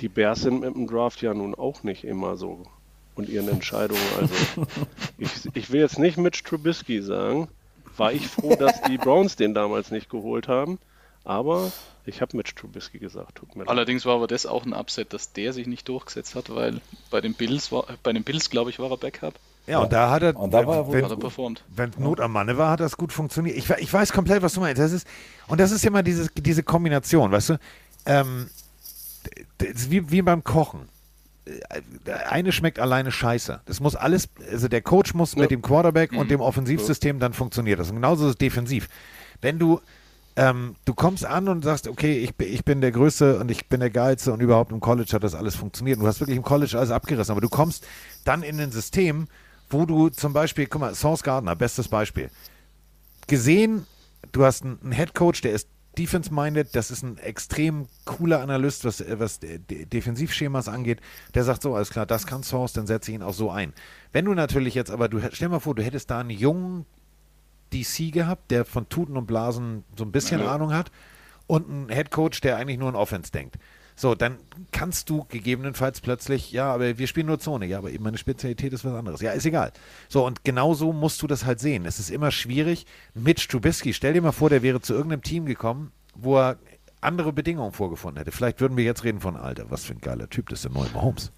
die 0.00 0.08
Bears 0.08 0.42
sind 0.42 0.60
mit 0.60 0.74
dem 0.74 0.86
Draft 0.86 1.20
ja 1.22 1.34
nun 1.34 1.54
auch 1.54 1.82
nicht 1.82 2.04
immer 2.04 2.36
so 2.36 2.62
und 3.14 3.28
ihren 3.28 3.48
Entscheidungen. 3.48 4.00
Also 4.20 4.66
ich, 5.18 5.30
ich 5.54 5.70
will 5.70 5.80
jetzt 5.80 5.98
nicht 5.98 6.16
Mitch 6.18 6.42
Trubisky 6.44 7.02
sagen. 7.02 7.48
War 7.96 8.12
ich 8.12 8.26
froh, 8.26 8.56
dass 8.56 8.82
die 8.82 8.98
Browns 8.98 9.36
den 9.36 9.54
damals 9.54 9.90
nicht 9.90 10.10
geholt 10.10 10.48
haben. 10.48 10.78
Aber 11.24 11.72
ich 12.04 12.20
habe 12.20 12.36
Mitch 12.36 12.54
Trubisky 12.54 12.98
gesagt. 12.98 13.40
Allerdings 13.66 14.04
war 14.04 14.16
aber 14.16 14.26
das 14.26 14.44
auch 14.44 14.66
ein 14.66 14.74
Upset, 14.74 15.12
dass 15.12 15.32
der 15.32 15.52
sich 15.54 15.66
nicht 15.66 15.88
durchgesetzt 15.88 16.34
hat, 16.34 16.54
weil 16.54 16.80
bei 17.10 17.20
den 17.22 17.34
Bills 17.34 17.72
war, 17.72 17.86
bei 18.02 18.12
den 18.12 18.24
Bills, 18.24 18.50
glaube 18.50 18.70
ich, 18.70 18.78
war 18.78 18.90
er 18.90 18.98
Backup. 18.98 19.34
Ja, 19.66 19.78
und 19.78 19.92
da 19.92 20.10
hat 20.10 20.22
er, 20.22 20.36
und 20.36 20.52
da 20.52 20.66
war 20.66 20.92
wenn, 20.92 21.04
er 21.04 21.16
performt. 21.16 21.64
Wenn 21.74 21.90
Not 21.96 22.20
am 22.20 22.32
Manne 22.32 22.58
war, 22.58 22.70
hat 22.70 22.80
das 22.80 22.98
gut 22.98 23.12
funktioniert. 23.12 23.56
Ich, 23.56 23.70
ich 23.70 23.90
weiß 23.90 24.12
komplett, 24.12 24.42
was 24.42 24.52
du 24.52 24.60
meinst. 24.60 24.78
Das 24.78 24.92
ist, 24.92 25.06
und 25.46 25.58
das 25.58 25.70
ist 25.70 25.82
ja 25.82 25.88
immer 25.88 26.02
dieses, 26.02 26.28
diese 26.34 26.62
Kombination, 26.62 27.32
weißt 27.32 27.50
du? 27.50 27.58
Ähm, 28.04 28.50
wie, 29.58 30.10
wie 30.10 30.20
beim 30.20 30.44
Kochen. 30.44 30.88
Eine 32.28 32.52
schmeckt 32.52 32.78
alleine 32.78 33.10
scheiße. 33.10 33.62
Das 33.64 33.80
muss 33.80 33.96
alles, 33.96 34.28
also 34.50 34.68
der 34.68 34.82
Coach 34.82 35.14
muss 35.14 35.34
ja. 35.34 35.40
mit 35.40 35.50
dem 35.50 35.62
Quarterback 35.62 36.12
mhm. 36.12 36.18
und 36.18 36.30
dem 36.30 36.42
Offensivsystem 36.42 37.18
dann 37.18 37.32
funktioniert 37.32 37.80
das. 37.80 37.88
Und 37.88 37.96
genauso 37.96 38.24
ist 38.24 38.30
es 38.32 38.36
defensiv. 38.36 38.88
Wenn 39.40 39.58
du 39.58 39.80
ähm, 40.36 40.74
du 40.84 40.94
kommst 40.94 41.24
an 41.24 41.48
und 41.48 41.62
sagst, 41.62 41.86
okay, 41.86 42.18
ich, 42.18 42.34
ich 42.40 42.64
bin 42.64 42.80
der 42.80 42.90
Größte 42.90 43.38
und 43.38 43.50
ich 43.50 43.68
bin 43.68 43.80
der 43.80 43.90
Geilste 43.90 44.32
und 44.32 44.40
überhaupt 44.40 44.72
im 44.72 44.80
College 44.80 45.10
hat 45.12 45.22
das 45.22 45.34
alles 45.34 45.54
funktioniert. 45.54 46.00
du 46.00 46.06
hast 46.06 46.20
wirklich 46.20 46.36
im 46.36 46.42
College 46.42 46.76
alles 46.76 46.90
abgerissen, 46.90 47.32
aber 47.32 47.40
du 47.40 47.48
kommst 47.48 47.86
dann 48.24 48.42
in 48.42 48.60
ein 48.60 48.72
System, 48.72 49.28
wo 49.70 49.86
du 49.86 50.08
zum 50.08 50.32
Beispiel, 50.32 50.66
guck 50.66 50.80
mal, 50.80 50.94
Source 50.94 51.22
Gardner, 51.22 51.54
bestes 51.54 51.88
Beispiel. 51.88 52.30
Gesehen, 53.28 53.86
du 54.32 54.44
hast 54.44 54.64
einen, 54.64 54.92
Head 54.92 55.14
Coach, 55.14 55.40
der 55.40 55.52
ist 55.52 55.68
defense-minded, 55.96 56.74
das 56.74 56.90
ist 56.90 57.04
ein 57.04 57.18
extrem 57.18 57.86
cooler 58.04 58.40
Analyst, 58.40 58.84
was, 58.84 59.04
was 59.08 59.38
Defensivschemas 59.38 60.66
angeht. 60.66 61.00
Der 61.34 61.44
sagt 61.44 61.62
so, 61.62 61.76
alles 61.76 61.90
klar, 61.90 62.06
das 62.06 62.26
kann 62.26 62.42
Source, 62.42 62.72
dann 62.72 62.88
setze 62.88 63.12
ich 63.12 63.14
ihn 63.14 63.22
auch 63.22 63.34
so 63.34 63.50
ein. 63.50 63.72
Wenn 64.10 64.24
du 64.24 64.34
natürlich 64.34 64.74
jetzt 64.74 64.90
aber, 64.90 65.08
du 65.08 65.20
stell 65.32 65.48
mal 65.48 65.60
vor, 65.60 65.76
du 65.76 65.84
hättest 65.84 66.10
da 66.10 66.18
einen 66.18 66.30
jungen 66.30 66.86
DC 67.74 68.12
gehabt, 68.12 68.50
der 68.50 68.64
von 68.64 68.88
Tuten 68.88 69.16
und 69.16 69.26
Blasen 69.26 69.84
so 69.98 70.04
ein 70.04 70.12
bisschen 70.12 70.40
ja. 70.40 70.52
Ahnung 70.54 70.72
hat 70.72 70.90
und 71.46 71.68
einen 71.68 71.88
Head 71.88 72.10
Coach, 72.10 72.40
der 72.40 72.56
eigentlich 72.56 72.78
nur 72.78 72.88
an 72.88 72.96
Offense 72.96 73.32
denkt. 73.32 73.58
So, 73.96 74.16
dann 74.16 74.38
kannst 74.72 75.08
du 75.08 75.24
gegebenenfalls 75.24 76.00
plötzlich, 76.00 76.50
ja, 76.50 76.72
aber 76.72 76.98
wir 76.98 77.06
spielen 77.06 77.28
nur 77.28 77.38
Zone. 77.38 77.66
Ja, 77.66 77.78
aber 77.78 77.90
eben 77.90 78.02
meine 78.02 78.18
Spezialität 78.18 78.72
ist 78.72 78.84
was 78.84 78.92
anderes. 78.92 79.20
Ja, 79.20 79.30
ist 79.32 79.46
egal. 79.46 79.72
So, 80.08 80.26
und 80.26 80.42
genauso 80.42 80.92
musst 80.92 81.22
du 81.22 81.28
das 81.28 81.44
halt 81.44 81.60
sehen. 81.60 81.86
Es 81.86 82.00
ist 82.00 82.10
immer 82.10 82.32
schwierig. 82.32 82.86
Mitch 83.14 83.46
Trubisky, 83.48 83.94
stell 83.94 84.14
dir 84.14 84.22
mal 84.22 84.32
vor, 84.32 84.50
der 84.50 84.62
wäre 84.62 84.80
zu 84.80 84.94
irgendeinem 84.94 85.22
Team 85.22 85.46
gekommen, 85.46 85.92
wo 86.16 86.38
er 86.38 86.58
andere 87.00 87.32
Bedingungen 87.32 87.72
vorgefunden 87.72 88.18
hätte. 88.18 88.32
Vielleicht 88.32 88.60
würden 88.60 88.76
wir 88.76 88.84
jetzt 88.84 89.04
reden 89.04 89.20
von, 89.20 89.36
Alter, 89.36 89.70
was 89.70 89.84
für 89.84 89.92
ein 89.92 90.00
geiler 90.00 90.28
Typ, 90.28 90.48
das 90.48 90.64
ist 90.64 90.64
der 90.64 90.72
neue 90.72 90.90
Mahomes. 90.90 91.30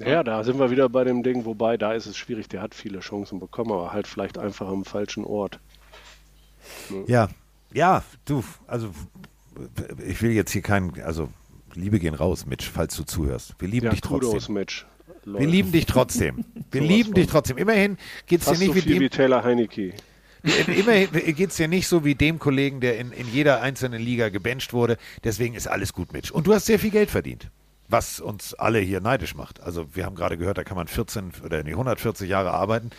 Ja, 0.00 0.22
da 0.22 0.42
sind 0.44 0.58
wir 0.58 0.70
wieder 0.70 0.88
bei 0.88 1.04
dem 1.04 1.22
Ding, 1.22 1.44
wobei 1.44 1.76
da 1.76 1.92
ist 1.92 2.06
es 2.06 2.16
schwierig, 2.16 2.48
der 2.48 2.62
hat 2.62 2.74
viele 2.74 3.00
Chancen 3.00 3.38
bekommen, 3.38 3.70
aber 3.72 3.92
halt 3.92 4.06
vielleicht 4.06 4.38
einfach 4.38 4.68
am 4.68 4.84
falschen 4.84 5.24
Ort. 5.24 5.60
Ja, 7.06 7.28
ja, 7.72 8.02
du, 8.24 8.42
also 8.66 8.90
ich 10.06 10.20
will 10.22 10.32
jetzt 10.32 10.52
hier 10.52 10.62
keinen, 10.62 11.00
also 11.02 11.28
Liebe 11.74 11.98
gehen 11.98 12.14
raus, 12.14 12.46
Mitch, 12.46 12.70
falls 12.72 12.96
du 12.96 13.04
zuhörst. 13.04 13.54
Wir 13.58 13.68
lieben 13.68 13.86
Ja, 13.86 13.92
dich 13.92 14.02
Kudos, 14.02 14.32
trotzdem. 14.32 14.54
Mitch. 14.54 14.86
Wir 15.24 15.46
lieben 15.46 15.70
dich 15.70 15.86
trotzdem. 15.86 16.44
Wir 16.70 16.80
Sowas 16.82 16.96
lieben 16.96 17.14
dich 17.14 17.26
trotzdem. 17.26 17.58
Immerhin 17.58 17.98
geht 18.26 18.40
es 18.40 18.46
dir 18.46 18.58
nicht 18.58 18.68
so 18.68 18.74
wie 18.74 18.80
dem, 18.80 19.00
wie 19.00 19.08
Taylor 19.08 19.44
Heineke. 19.44 19.92
immerhin 20.66 21.08
geht 21.34 21.50
es 21.50 21.56
dir 21.56 21.68
nicht 21.68 21.86
so 21.88 22.04
wie 22.04 22.14
dem 22.14 22.38
Kollegen, 22.38 22.80
der 22.80 22.98
in, 22.98 23.12
in 23.12 23.28
jeder 23.28 23.60
einzelnen 23.60 24.00
Liga 24.00 24.30
gebencht 24.30 24.72
wurde. 24.72 24.96
Deswegen 25.24 25.54
ist 25.54 25.66
alles 25.66 25.92
gut, 25.92 26.12
Mitch. 26.12 26.32
Und 26.32 26.46
du 26.46 26.54
hast 26.54 26.66
sehr 26.66 26.78
viel 26.78 26.90
Geld 26.90 27.10
verdient. 27.10 27.50
Was 27.90 28.20
uns 28.20 28.54
alle 28.54 28.78
hier 28.78 29.00
neidisch 29.00 29.34
macht. 29.34 29.60
Also 29.60 29.86
wir 29.94 30.06
haben 30.06 30.14
gerade 30.14 30.38
gehört, 30.38 30.58
da 30.58 30.64
kann 30.64 30.76
man 30.76 30.86
14 30.86 31.32
oder 31.44 31.62
nee, 31.64 31.72
140 31.72 32.28
Jahre 32.28 32.52
arbeiten. 32.52 32.90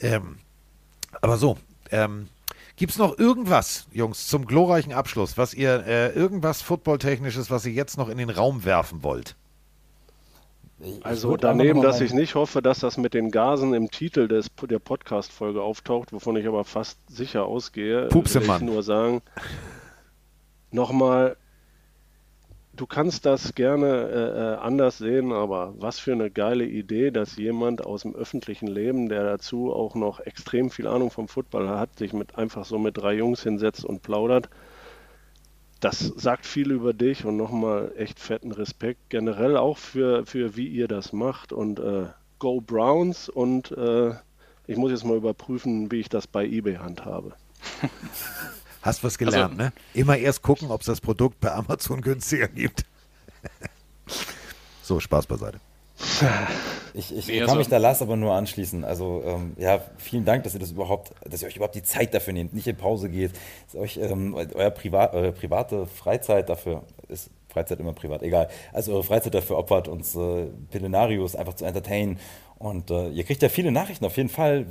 Ähm, 0.00 0.38
aber 1.20 1.36
so, 1.36 1.58
ähm, 1.90 2.28
gibt 2.76 2.92
es 2.92 2.98
noch 2.98 3.18
irgendwas, 3.18 3.86
Jungs, 3.92 4.28
zum 4.28 4.46
glorreichen 4.46 4.92
Abschluss, 4.92 5.36
was 5.36 5.52
ihr, 5.52 5.84
äh, 5.86 6.10
irgendwas 6.10 6.62
Footballtechnisches, 6.62 7.50
was 7.50 7.66
ihr 7.66 7.72
jetzt 7.72 7.98
noch 7.98 8.08
in 8.08 8.18
den 8.18 8.30
Raum 8.30 8.64
werfen 8.64 9.02
wollt? 9.02 9.34
Ich- 10.82 11.04
Also 11.04 11.36
daneben, 11.36 11.82
dass 11.82 12.00
ich 12.00 12.14
nicht 12.14 12.36
hoffe, 12.36 12.62
dass 12.62 12.78
das 12.78 12.96
mit 12.96 13.12
den 13.12 13.30
Gasen 13.30 13.74
im 13.74 13.90
Titel 13.90 14.28
des, 14.28 14.46
der 14.62 14.78
Podcast-Folge 14.78 15.60
auftaucht, 15.60 16.12
wovon 16.12 16.36
ich 16.36 16.46
aber 16.46 16.64
fast 16.64 16.98
sicher 17.08 17.44
ausgehe, 17.44 17.96
will 18.02 18.06
ich 18.06 18.12
Pupsemann. 18.12 18.64
nur 18.64 18.82
sagen, 18.82 19.20
nochmal, 20.70 21.36
du 22.80 22.86
kannst 22.86 23.26
das 23.26 23.54
gerne 23.54 23.86
äh, 23.86 24.54
äh, 24.54 24.56
anders 24.56 24.96
sehen, 24.96 25.32
aber 25.32 25.74
was 25.76 25.98
für 25.98 26.12
eine 26.12 26.30
geile 26.30 26.64
Idee, 26.64 27.10
dass 27.10 27.36
jemand 27.36 27.84
aus 27.84 28.02
dem 28.02 28.14
öffentlichen 28.14 28.68
Leben, 28.68 29.10
der 29.10 29.22
dazu 29.22 29.70
auch 29.70 29.94
noch 29.94 30.20
extrem 30.20 30.70
viel 30.70 30.86
Ahnung 30.86 31.10
vom 31.10 31.28
Football 31.28 31.68
hat, 31.68 31.98
sich 31.98 32.14
mit 32.14 32.38
einfach 32.38 32.64
so 32.64 32.78
mit 32.78 32.96
drei 32.96 33.14
Jungs 33.14 33.42
hinsetzt 33.42 33.84
und 33.84 34.02
plaudert. 34.02 34.48
Das 35.80 35.98
sagt 35.98 36.46
viel 36.46 36.70
über 36.70 36.94
dich 36.94 37.26
und 37.26 37.36
nochmal 37.36 37.92
echt 37.96 38.18
fetten 38.18 38.52
Respekt 38.52 39.10
generell 39.10 39.58
auch 39.58 39.76
für, 39.76 40.24
für 40.24 40.56
wie 40.56 40.66
ihr 40.66 40.88
das 40.88 41.12
macht 41.12 41.52
und 41.52 41.78
äh, 41.80 42.06
Go 42.38 42.62
Browns 42.62 43.28
und 43.28 43.72
äh, 43.72 44.12
ich 44.66 44.78
muss 44.78 44.90
jetzt 44.90 45.04
mal 45.04 45.18
überprüfen, 45.18 45.92
wie 45.92 46.00
ich 46.00 46.08
das 46.08 46.26
bei 46.26 46.46
eBay 46.46 46.76
handhabe. 46.76 47.34
Hast 48.82 49.04
was 49.04 49.18
gelernt, 49.18 49.52
Also- 49.52 49.62
ne? 49.64 49.72
Immer 49.94 50.16
erst 50.18 50.42
gucken, 50.42 50.70
ob 50.70 50.80
es 50.80 50.86
das 50.86 51.00
Produkt 51.00 51.40
bei 51.40 51.52
Amazon 51.52 52.00
günstiger 52.02 52.48
gibt. 52.48 52.84
so, 54.82 55.00
Spaß 55.00 55.26
beiseite. 55.26 55.60
Ich, 56.94 57.14
ich 57.14 57.26
Nee, 57.28 57.40
kann 57.40 57.50
also- 57.50 57.58
mich 57.58 57.68
da 57.68 57.76
Lars 57.76 58.00
aber 58.00 58.16
nur 58.16 58.32
anschließen. 58.34 58.84
Also 58.84 59.22
ähm, 59.26 59.52
ja, 59.58 59.80
vielen 59.98 60.24
Dank, 60.24 60.44
dass 60.44 60.54
ihr 60.54 60.60
das 60.60 60.70
überhaupt, 60.70 61.12
dass 61.28 61.42
ihr 61.42 61.48
euch 61.48 61.56
überhaupt 61.56 61.74
die 61.74 61.82
Zeit 61.82 62.14
dafür 62.14 62.32
nehmt, 62.32 62.54
nicht 62.54 62.66
in 62.66 62.76
Pause 62.76 63.10
geht, 63.10 63.32
dass 63.66 63.80
euch 63.80 63.98
ähm, 63.98 64.34
euer 64.34 64.70
Privat, 64.70 65.12
eure 65.14 65.32
private 65.32 65.86
Freizeit 65.86 66.48
dafür 66.48 66.82
ist 67.08 67.30
Freizeit 67.48 67.80
immer 67.80 67.92
privat, 67.92 68.22
egal. 68.22 68.48
Also 68.72 68.92
eure 68.92 69.02
Freizeit 69.04 69.34
dafür 69.34 69.58
opfert, 69.58 69.88
uns 69.88 70.14
äh, 70.14 70.46
Pillenarius 70.70 71.34
einfach 71.36 71.54
zu 71.54 71.64
entertainen. 71.64 72.18
Und 72.58 72.90
äh, 72.90 73.08
ihr 73.08 73.24
kriegt 73.24 73.42
ja 73.42 73.48
viele 73.48 73.72
Nachrichten 73.72 74.04
auf 74.04 74.16
jeden 74.16 74.28
Fall, 74.28 74.66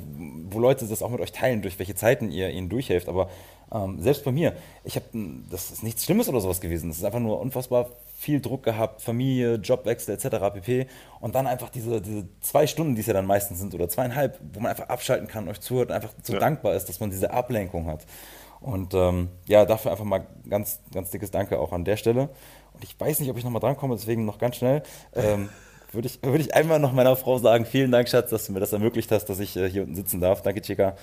wo 0.49 0.60
Leute 0.60 0.88
das 0.88 1.02
auch 1.03 1.10
mit 1.10 1.19
euch 1.19 1.31
teilen, 1.31 1.61
durch 1.61 1.77
welche 1.80 1.95
Zeiten 1.95 2.31
ihr 2.31 2.49
ihnen 2.52 2.69
durchhelft. 2.69 3.10
Aber 3.10 3.30
ähm, 3.72 4.02
selbst 4.02 4.24
bei 4.24 4.32
mir, 4.32 4.54
ich 4.84 4.96
habe, 4.96 5.06
das 5.50 5.72
ist 5.72 5.84
nichts 5.84 6.06
Schlimmes 6.06 6.28
oder 6.28 6.41
sowas 6.41 6.62
gewesen. 6.62 6.90
Es 6.90 6.98
ist 6.98 7.04
einfach 7.04 7.20
nur 7.20 7.40
unfassbar 7.40 7.90
viel 8.18 8.41
Druck 8.41 8.64
gehabt, 8.64 9.02
Familie, 9.02 9.56
Jobwechsel 9.56 10.14
etc. 10.16 10.38
pp. 10.54 10.88
Und 11.20 11.36
dann 11.36 11.48
einfach 11.48 11.70
diese, 11.70 12.02
diese 12.02 12.28
zwei 12.41 12.68
Stunden, 12.68 12.96
die 12.96 13.02
es 13.02 13.08
ja 13.08 13.14
dann 13.14 13.26
meistens 13.26 13.60
sind, 13.60 13.74
oder 13.74 13.88
zweieinhalb, 13.88 14.40
wo 14.54 14.60
man 14.60 14.72
einfach 14.72 14.90
abschalten 14.90 15.28
kann, 15.28 15.48
euch 15.48 15.62
zuhört 15.62 15.90
und 15.90 15.96
einfach 15.96 16.12
so 16.24 16.38
dankbar 16.38 16.76
ist, 16.76 16.90
dass 16.90 17.00
man 17.00 17.12
diese 17.12 17.32
Ablenkung 17.32 17.86
hat. 17.88 18.06
Und 18.60 18.94
ähm, 18.94 19.30
ja, 19.48 19.66
dafür 19.66 19.91
einfach 19.91 20.04
mal 20.04 20.26
ganz, 20.50 20.80
ganz 20.94 21.12
dickes 21.12 21.32
Danke 21.32 21.60
auch 21.60 21.72
an 21.72 21.86
der 21.86 21.96
Stelle. 21.96 22.30
Und 22.74 22.84
ich 22.84 23.00
weiß 23.00 23.20
nicht, 23.20 23.30
ob 23.30 23.38
ich 23.38 23.44
nochmal 23.44 23.62
drankomme, 23.62 23.96
deswegen 23.96 24.26
noch 24.26 24.38
ganz 24.38 24.58
schnell. 24.58 24.84
Ähm, 25.16 25.50
würde 25.91 26.08
ich, 26.08 26.22
würde 26.22 26.41
ich 26.41 26.54
einmal 26.54 26.80
noch 26.80 26.91
meiner 26.91 27.16
Frau 27.16 27.38
sagen, 27.38 27.66
vielen 27.66 27.91
Dank, 27.91 28.10
Schatz, 28.10 28.32
dass 28.32 28.46
du 28.46 28.52
mir 28.52 28.60
das 28.60 28.74
ermöglicht 28.74 29.12
hast, 29.12 29.26
dass 29.26 29.40
ich 29.40 29.56
äh, 29.56 29.70
hier 29.70 29.84
unten 29.84 29.96
sitzen 29.96 30.20
darf. 30.20 30.41
Danke, 30.41 30.62
Chica. 30.62 30.96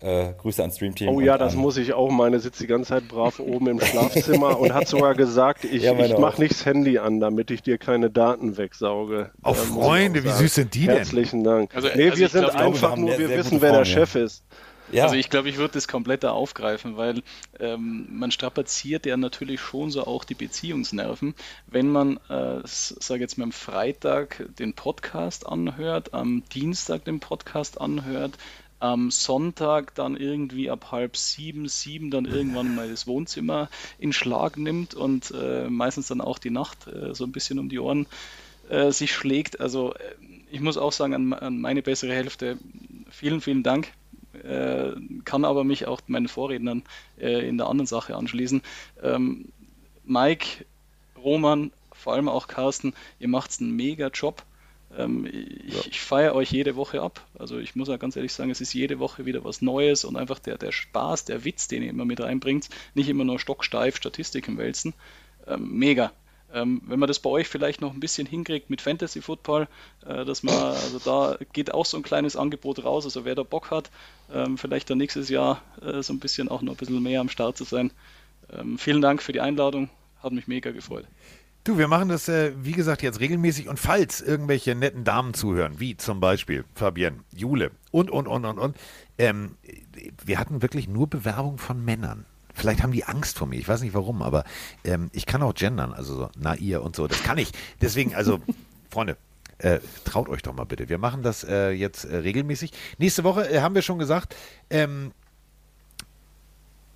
Äh, 0.00 0.32
Grüße 0.38 0.62
ans 0.62 0.76
Streamteam. 0.76 1.08
Oh 1.10 1.20
ja, 1.20 1.36
das 1.36 1.54
an- 1.54 1.60
muss 1.60 1.76
ich 1.76 1.92
auch. 1.92 2.10
Meine 2.10 2.40
sitzt 2.40 2.60
die 2.60 2.66
ganze 2.66 2.88
Zeit 2.90 3.08
brav 3.08 3.38
oben 3.38 3.66
im 3.68 3.80
Schlafzimmer 3.80 4.58
und 4.60 4.72
hat 4.72 4.88
sogar 4.88 5.14
gesagt, 5.14 5.64
ich, 5.64 5.82
Ja, 5.82 5.92
ich 5.98 6.14
auch. 6.14 6.18
mache 6.20 6.40
nicht 6.40 6.52
das 6.54 6.64
Handy 6.64 6.98
an, 6.98 7.20
damit 7.20 7.50
ich 7.50 7.62
dir 7.62 7.76
keine 7.78 8.10
Daten 8.10 8.56
wegsauge. 8.56 9.30
Oh, 9.44 9.50
muss 9.50 9.58
ich 9.62 9.68
Freunde, 9.68 10.20
auch 10.20 10.24
wie 10.24 10.28
süß 10.30 10.54
sind 10.54 10.74
die 10.74 10.86
denn? 10.86 10.96
Herzlichen 10.96 11.44
Dank. 11.44 11.74
Also- 11.74 11.88
nee, 11.94 12.08
also 12.08 12.18
wir 12.20 12.28
sind 12.28 12.40
glaub, 12.40 12.52
glaube, 12.52 12.66
einfach 12.66 12.96
wir 12.96 13.00
nur, 13.02 13.18
wir 13.18 13.28
wissen, 13.30 13.60
wer 13.60 13.72
der 13.72 13.84
Frauen, 13.84 13.94
ja. 13.94 14.06
Chef 14.06 14.14
ist. 14.14 14.44
Ja, 14.92 15.04
Also 15.04 15.14
ich 15.14 15.30
glaube, 15.30 15.48
ich 15.48 15.56
würde 15.56 15.74
das 15.74 15.86
komplett 15.86 16.24
da 16.24 16.32
aufgreifen, 16.32 16.96
weil 16.96 17.22
ähm, 17.60 18.08
man 18.10 18.32
strapaziert 18.32 19.06
ja 19.06 19.16
natürlich 19.16 19.60
schon 19.60 19.92
so 19.92 20.04
auch 20.04 20.24
die 20.24 20.34
Beziehungsnerven, 20.34 21.34
wenn 21.68 21.88
man, 21.88 22.16
äh, 22.28 22.56
sage 22.64 23.20
jetzt 23.20 23.38
mal 23.38 23.44
am 23.44 23.52
Freitag 23.52 24.44
den 24.58 24.74
Podcast 24.74 25.46
anhört, 25.46 26.12
am 26.12 26.42
Dienstag 26.52 27.04
den 27.04 27.20
Podcast 27.20 27.80
anhört, 27.80 28.32
am 28.80 29.10
Sonntag 29.10 29.94
dann 29.94 30.16
irgendwie 30.16 30.70
ab 30.70 30.90
halb 30.90 31.16
sieben, 31.16 31.68
sieben 31.68 32.10
dann 32.10 32.24
irgendwann 32.24 32.74
mal 32.74 32.88
das 32.88 33.06
Wohnzimmer 33.06 33.68
in 33.98 34.12
Schlag 34.12 34.56
nimmt 34.56 34.94
und 34.94 35.32
äh, 35.32 35.68
meistens 35.68 36.08
dann 36.08 36.20
auch 36.20 36.38
die 36.38 36.50
Nacht 36.50 36.86
äh, 36.86 37.14
so 37.14 37.24
ein 37.24 37.32
bisschen 37.32 37.58
um 37.58 37.68
die 37.68 37.78
Ohren 37.78 38.06
äh, 38.70 38.90
sich 38.90 39.12
schlägt. 39.12 39.60
Also 39.60 39.94
äh, 39.94 40.14
ich 40.50 40.60
muss 40.60 40.78
auch 40.78 40.92
sagen, 40.92 41.14
an, 41.14 41.32
an 41.32 41.60
meine 41.60 41.82
bessere 41.82 42.14
Hälfte, 42.14 42.58
vielen, 43.10 43.40
vielen 43.40 43.62
Dank 43.62 43.92
äh, 44.42 44.92
kann 45.24 45.44
aber 45.44 45.64
mich 45.64 45.86
auch 45.86 46.00
meinen 46.06 46.28
Vorrednern 46.28 46.82
äh, 47.18 47.46
in 47.48 47.58
der 47.58 47.68
anderen 47.68 47.86
Sache 47.86 48.16
anschließen. 48.16 48.62
Ähm, 49.02 49.46
Mike, 50.04 50.64
Roman, 51.22 51.72
vor 51.92 52.14
allem 52.14 52.28
auch 52.28 52.48
Carsten, 52.48 52.94
ihr 53.18 53.28
macht 53.28 53.60
einen 53.60 53.76
mega 53.76 54.08
Job. 54.08 54.42
Ähm, 55.04 55.26
ich 55.26 55.86
ich 55.86 56.00
feiere 56.00 56.34
euch 56.34 56.50
jede 56.50 56.76
Woche 56.76 57.02
ab. 57.02 57.26
Also 57.38 57.58
ich 57.58 57.76
muss 57.76 57.88
ja 57.88 57.96
ganz 57.96 58.16
ehrlich 58.16 58.32
sagen, 58.32 58.50
es 58.50 58.60
ist 58.60 58.72
jede 58.72 58.98
Woche 58.98 59.26
wieder 59.26 59.44
was 59.44 59.62
Neues 59.62 60.04
und 60.04 60.16
einfach 60.16 60.38
der, 60.38 60.58
der 60.58 60.72
Spaß, 60.72 61.24
der 61.24 61.44
Witz, 61.44 61.68
den 61.68 61.82
ihr 61.82 61.90
immer 61.90 62.04
mit 62.04 62.20
reinbringt, 62.20 62.68
nicht 62.94 63.08
immer 63.08 63.24
nur 63.24 63.38
stocksteif 63.38 63.96
Statistiken 63.96 64.58
wälzen. 64.58 64.94
Ähm, 65.46 65.70
mega. 65.72 66.12
Ähm, 66.52 66.82
wenn 66.86 66.98
man 66.98 67.06
das 67.06 67.20
bei 67.20 67.30
euch 67.30 67.46
vielleicht 67.46 67.80
noch 67.80 67.92
ein 67.92 68.00
bisschen 68.00 68.26
hinkriegt 68.26 68.70
mit 68.70 68.80
Fantasy 68.80 69.22
Football, 69.22 69.68
äh, 70.04 70.24
dass 70.24 70.42
man, 70.42 70.54
also 70.54 70.98
da 70.98 71.38
geht 71.52 71.72
auch 71.72 71.86
so 71.86 71.96
ein 71.96 72.02
kleines 72.02 72.34
Angebot 72.34 72.84
raus, 72.84 73.04
also 73.04 73.24
wer 73.24 73.36
da 73.36 73.44
Bock 73.44 73.70
hat, 73.70 73.90
ähm, 74.32 74.58
vielleicht 74.58 74.90
dann 74.90 74.98
nächstes 74.98 75.28
Jahr 75.28 75.62
äh, 75.80 76.02
so 76.02 76.12
ein 76.12 76.18
bisschen 76.18 76.48
auch 76.48 76.62
noch 76.62 76.74
ein 76.74 76.76
bisschen 76.76 77.02
mehr 77.02 77.20
am 77.20 77.28
Start 77.28 77.56
zu 77.56 77.64
sein. 77.64 77.92
Ähm, 78.52 78.78
vielen 78.78 79.00
Dank 79.00 79.22
für 79.22 79.32
die 79.32 79.40
Einladung, 79.40 79.90
hat 80.22 80.32
mich 80.32 80.48
mega 80.48 80.72
gefreut. 80.72 81.06
Du, 81.62 81.76
wir 81.76 81.88
machen 81.88 82.08
das, 82.08 82.28
äh, 82.28 82.52
wie 82.56 82.72
gesagt, 82.72 83.02
jetzt 83.02 83.20
regelmäßig. 83.20 83.68
Und 83.68 83.78
falls 83.78 84.20
irgendwelche 84.22 84.74
netten 84.74 85.04
Damen 85.04 85.34
zuhören, 85.34 85.78
wie 85.78 85.96
zum 85.96 86.18
Beispiel 86.18 86.64
Fabienne, 86.74 87.18
Jule 87.34 87.70
und, 87.90 88.10
und, 88.10 88.26
und, 88.26 88.44
und, 88.46 88.58
und, 88.58 88.76
ähm, 89.18 89.56
wir 90.24 90.38
hatten 90.38 90.62
wirklich 90.62 90.88
nur 90.88 91.08
Bewerbung 91.08 91.58
von 91.58 91.84
Männern. 91.84 92.24
Vielleicht 92.54 92.82
haben 92.82 92.92
die 92.92 93.04
Angst 93.04 93.38
vor 93.38 93.46
mir, 93.46 93.56
ich 93.56 93.68
weiß 93.68 93.82
nicht 93.82 93.94
warum, 93.94 94.22
aber 94.22 94.44
ähm, 94.84 95.10
ich 95.12 95.26
kann 95.26 95.42
auch 95.42 95.54
gendern, 95.54 95.92
also 95.92 96.14
so, 96.14 96.30
na 96.36 96.54
ihr 96.56 96.82
und 96.82 96.96
so, 96.96 97.06
das 97.06 97.22
kann 97.22 97.38
ich. 97.38 97.52
Deswegen, 97.80 98.14
also, 98.14 98.40
Freunde, 98.90 99.16
äh, 99.58 99.80
traut 100.04 100.28
euch 100.30 100.42
doch 100.42 100.54
mal 100.54 100.64
bitte. 100.64 100.88
Wir 100.88 100.98
machen 100.98 101.22
das 101.22 101.44
äh, 101.44 101.70
jetzt 101.70 102.04
äh, 102.04 102.16
regelmäßig. 102.16 102.72
Nächste 102.98 103.22
Woche 103.24 103.48
äh, 103.50 103.60
haben 103.60 103.74
wir 103.74 103.82
schon 103.82 103.98
gesagt, 103.98 104.34
ähm, 104.70 105.12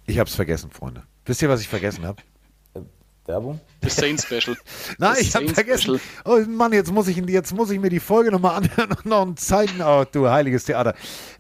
ich 0.07 0.19
habe 0.19 0.29
es 0.29 0.35
vergessen, 0.35 0.71
Freunde. 0.71 1.03
Wisst 1.27 1.43
ihr, 1.43 1.49
was 1.49 1.61
ich 1.61 1.69
vergessen 1.69 2.05
habe? 2.05 2.23
Werbung? 3.27 3.61
Das 3.81 3.97
Saints 3.97 4.25
Special. 4.25 4.57
Nein, 4.99 5.15
Das 5.15 5.21
ich 5.21 5.35
habe 5.35 5.49
vergessen. 5.49 6.01
Oh 6.25 6.39
Mann, 6.49 6.73
jetzt 6.73 6.93
muss 6.93 7.09
ich, 7.09 7.17
jetzt 7.17 7.55
muss 7.55 7.71
ich 7.71 7.81
mir 7.81 7.91
die 7.91 8.01
Folge 8.01 8.31
nochmal 8.31 8.57
anhören 8.57 8.91
und 8.93 9.07
noch 9.07 9.23
ein 9.27 9.37
Zeiten. 9.37 9.81
Oh, 9.83 10.05
du 10.11 10.29
heiliges 10.29 10.65
Theater. 10.65 10.95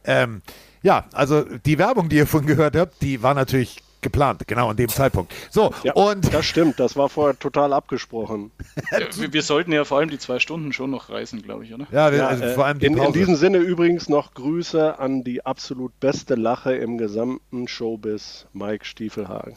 Ähm, 0.05 0.43
ja, 0.82 1.06
also 1.12 1.43
die 1.43 1.78
Werbung, 1.78 2.09
die 2.09 2.16
ihr 2.16 2.27
vorhin 2.27 2.47
gehört 2.47 2.77
habt, 2.77 3.01
die 3.02 3.23
war 3.23 3.35
natürlich 3.35 3.78
geplant, 4.02 4.47
genau 4.47 4.69
an 4.69 4.77
dem 4.77 4.90
Zeitpunkt. 4.90 5.32
So, 5.51 5.73
Ja, 5.82 5.94
und 5.94 6.32
das 6.35 6.44
stimmt, 6.44 6.78
das 6.78 6.94
war 6.94 7.09
vorher 7.09 7.39
total 7.39 7.73
abgesprochen. 7.73 8.51
Äh, 8.90 9.06
Wir, 9.16 9.32
wir 9.32 9.43
sollten 9.43 9.73
ja 9.73 9.85
vor 9.86 9.98
allem 9.98 10.11
die 10.11 10.19
zwei 10.19 10.39
Stunden 10.40 10.74
schon 10.74 10.90
noch 10.90 11.09
reißen, 11.09 11.40
glaube 11.40 11.65
ich, 11.65 11.73
oder? 11.73 11.86
ja, 11.90 12.11
wir- 12.12 12.19
Ja, 12.19 12.27
also 12.28 12.44
äh, 12.44 12.52
vor 12.55 12.66
allem 12.66 12.78
die 12.81 12.86
in, 12.86 12.98
in 12.98 13.12
diesem 13.15 13.35
Sinne 13.36 13.59
übrigens 13.59 14.11
noch 14.11 14.35
Grüße 14.35 14.98
an 14.98 15.24
die 15.24 15.47
absolut 15.47 15.98
beste 16.01 16.35
Lache 16.35 16.74
im 16.74 16.98
gesamten 16.98 17.66
Showbiz, 17.66 18.44
Mike 18.52 18.85
Stiefelhagen. 18.85 19.56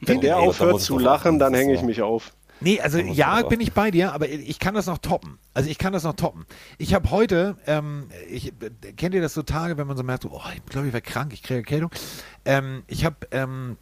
Wenn 0.00 0.20
der 0.20 0.38
aufhört 0.38 0.80
zu 0.80 0.98
lachen, 0.98 1.38
dann 1.38 1.54
hänge 1.54 1.74
ich 1.74 1.82
mich 1.82 2.02
auf. 2.02 2.32
Nee, 2.62 2.80
also 2.80 2.98
ja, 2.98 3.42
bin 3.42 3.60
ich 3.60 3.72
bei 3.72 3.90
dir, 3.90 4.12
aber 4.12 4.28
ich 4.28 4.60
kann 4.60 4.74
das 4.74 4.86
noch 4.86 4.98
toppen. 4.98 5.38
Also 5.52 5.68
ich 5.68 5.78
kann 5.78 5.92
das 5.92 6.04
noch 6.04 6.14
toppen. 6.14 6.46
Ich 6.78 6.94
habe 6.94 7.10
heute, 7.10 7.56
ähm, 7.66 8.08
ich, 8.30 8.52
kennt 8.96 9.14
ihr 9.14 9.20
das 9.20 9.34
so 9.34 9.42
Tage, 9.42 9.76
wenn 9.78 9.88
man 9.88 9.96
so 9.96 10.04
merkt, 10.04 10.24
oh, 10.26 10.40
ich 10.54 10.64
glaube, 10.66 10.86
ich 10.86 10.92
werde 10.92 11.08
krank, 11.08 11.32
ich 11.32 11.42
kriege 11.42 11.58
Erkältung. 11.58 11.90
Ähm, 12.44 12.84
ich 12.86 13.04
habe 13.04 13.16
ähm, 13.32 13.76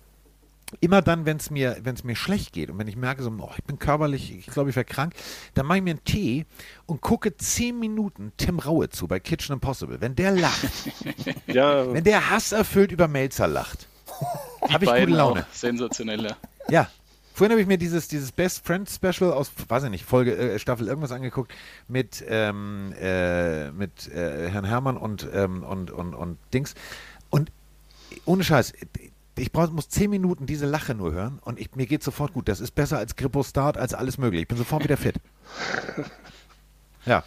immer 0.81 1.03
dann, 1.03 1.27
wenn 1.27 1.37
es 1.37 1.51
mir, 1.51 1.77
wenn's 1.83 2.05
mir 2.05 2.17
schlecht 2.17 2.53
geht 2.53 2.71
und 2.71 2.79
wenn 2.79 2.89
ich 2.89 2.97
merke, 2.97 3.23
so, 3.23 3.31
oh, 3.31 3.51
ich 3.57 3.65
bin 3.65 3.79
körperlich, 3.79 4.37
ich 4.39 4.47
glaube, 4.47 4.71
ich 4.71 4.77
werde 4.77 4.91
krank, 4.91 5.15
dann 5.55 5.67
mache 5.67 5.79
ich 5.79 5.85
mir 5.85 5.91
einen 5.91 6.05
Tee 6.05 6.47
und 6.87 7.01
gucke 7.01 7.37
zehn 7.37 7.79
Minuten 7.79 8.33
Tim 8.37 8.59
Raue 8.61 8.89
zu 8.89 9.07
bei 9.09 9.21
Kitchen 9.21 9.53
Impossible. 9.53 10.01
Wenn 10.01 10.15
der 10.15 10.33
lacht, 10.33 10.67
Ja, 11.47 11.93
wenn 11.93 12.05
der 12.05 12.31
hasserfüllt 12.31 12.93
über 12.93 13.09
Melzer 13.09 13.49
lacht, 13.49 13.89
habe 14.69 14.85
ich 14.85 14.91
gute 14.91 15.07
Laune. 15.07 15.43
auch 15.43 15.55
sensationell, 15.55 16.35
ja. 16.69 16.89
Vorhin 17.33 17.53
habe 17.53 17.63
ich 17.63 17.67
mir 17.67 17.79
dieses, 17.79 18.07
dieses 18.09 18.33
Best 18.33 18.67
Friends 18.67 18.97
Special 18.97 19.33
aus, 19.33 19.51
weiß 19.69 19.85
ich 19.85 19.91
nicht, 19.91 20.05
Folge, 20.05 20.37
äh, 20.37 20.59
Staffel 20.59 20.89
irgendwas 20.89 21.11
angeguckt 21.13 21.55
mit, 21.89 22.23
ähm, 22.29 22.93
äh, 23.01 23.71
mit 23.71 24.09
äh, 24.09 24.51
Herrn 24.51 24.67
Hermann 24.67 24.99
und, 24.99 25.27
ähm, 25.33 25.63
und, 25.63 25.91
und, 25.91 26.15
und 26.15 26.39
Dings. 26.53 26.75
Und 27.31 27.51
ohne 28.27 28.45
Scheiß, 28.45 28.75
ich 29.37 29.53
brauch, 29.53 29.71
muss 29.71 29.89
zehn 29.89 30.11
Minuten 30.11 30.45
diese 30.45 30.67
Lache 30.67 30.95
nur 30.95 31.13
hören 31.13 31.39
und 31.41 31.59
ich, 31.59 31.75
mir 31.77 31.87
geht 31.87 32.03
sofort 32.03 32.35
gut. 32.35 32.49
Das 32.49 32.61
ist 32.61 32.73
besser 32.73 32.99
als 32.99 33.17
Grippo 33.17 33.43
Start, 33.43 33.79
als 33.79 33.95
alles 33.95 34.19
mögliche. 34.19 34.43
Ich 34.43 34.49
bin 34.49 34.59
sofort 34.59 34.85
wieder 34.85 34.97
fit. 34.97 35.17
Ja. 37.07 37.25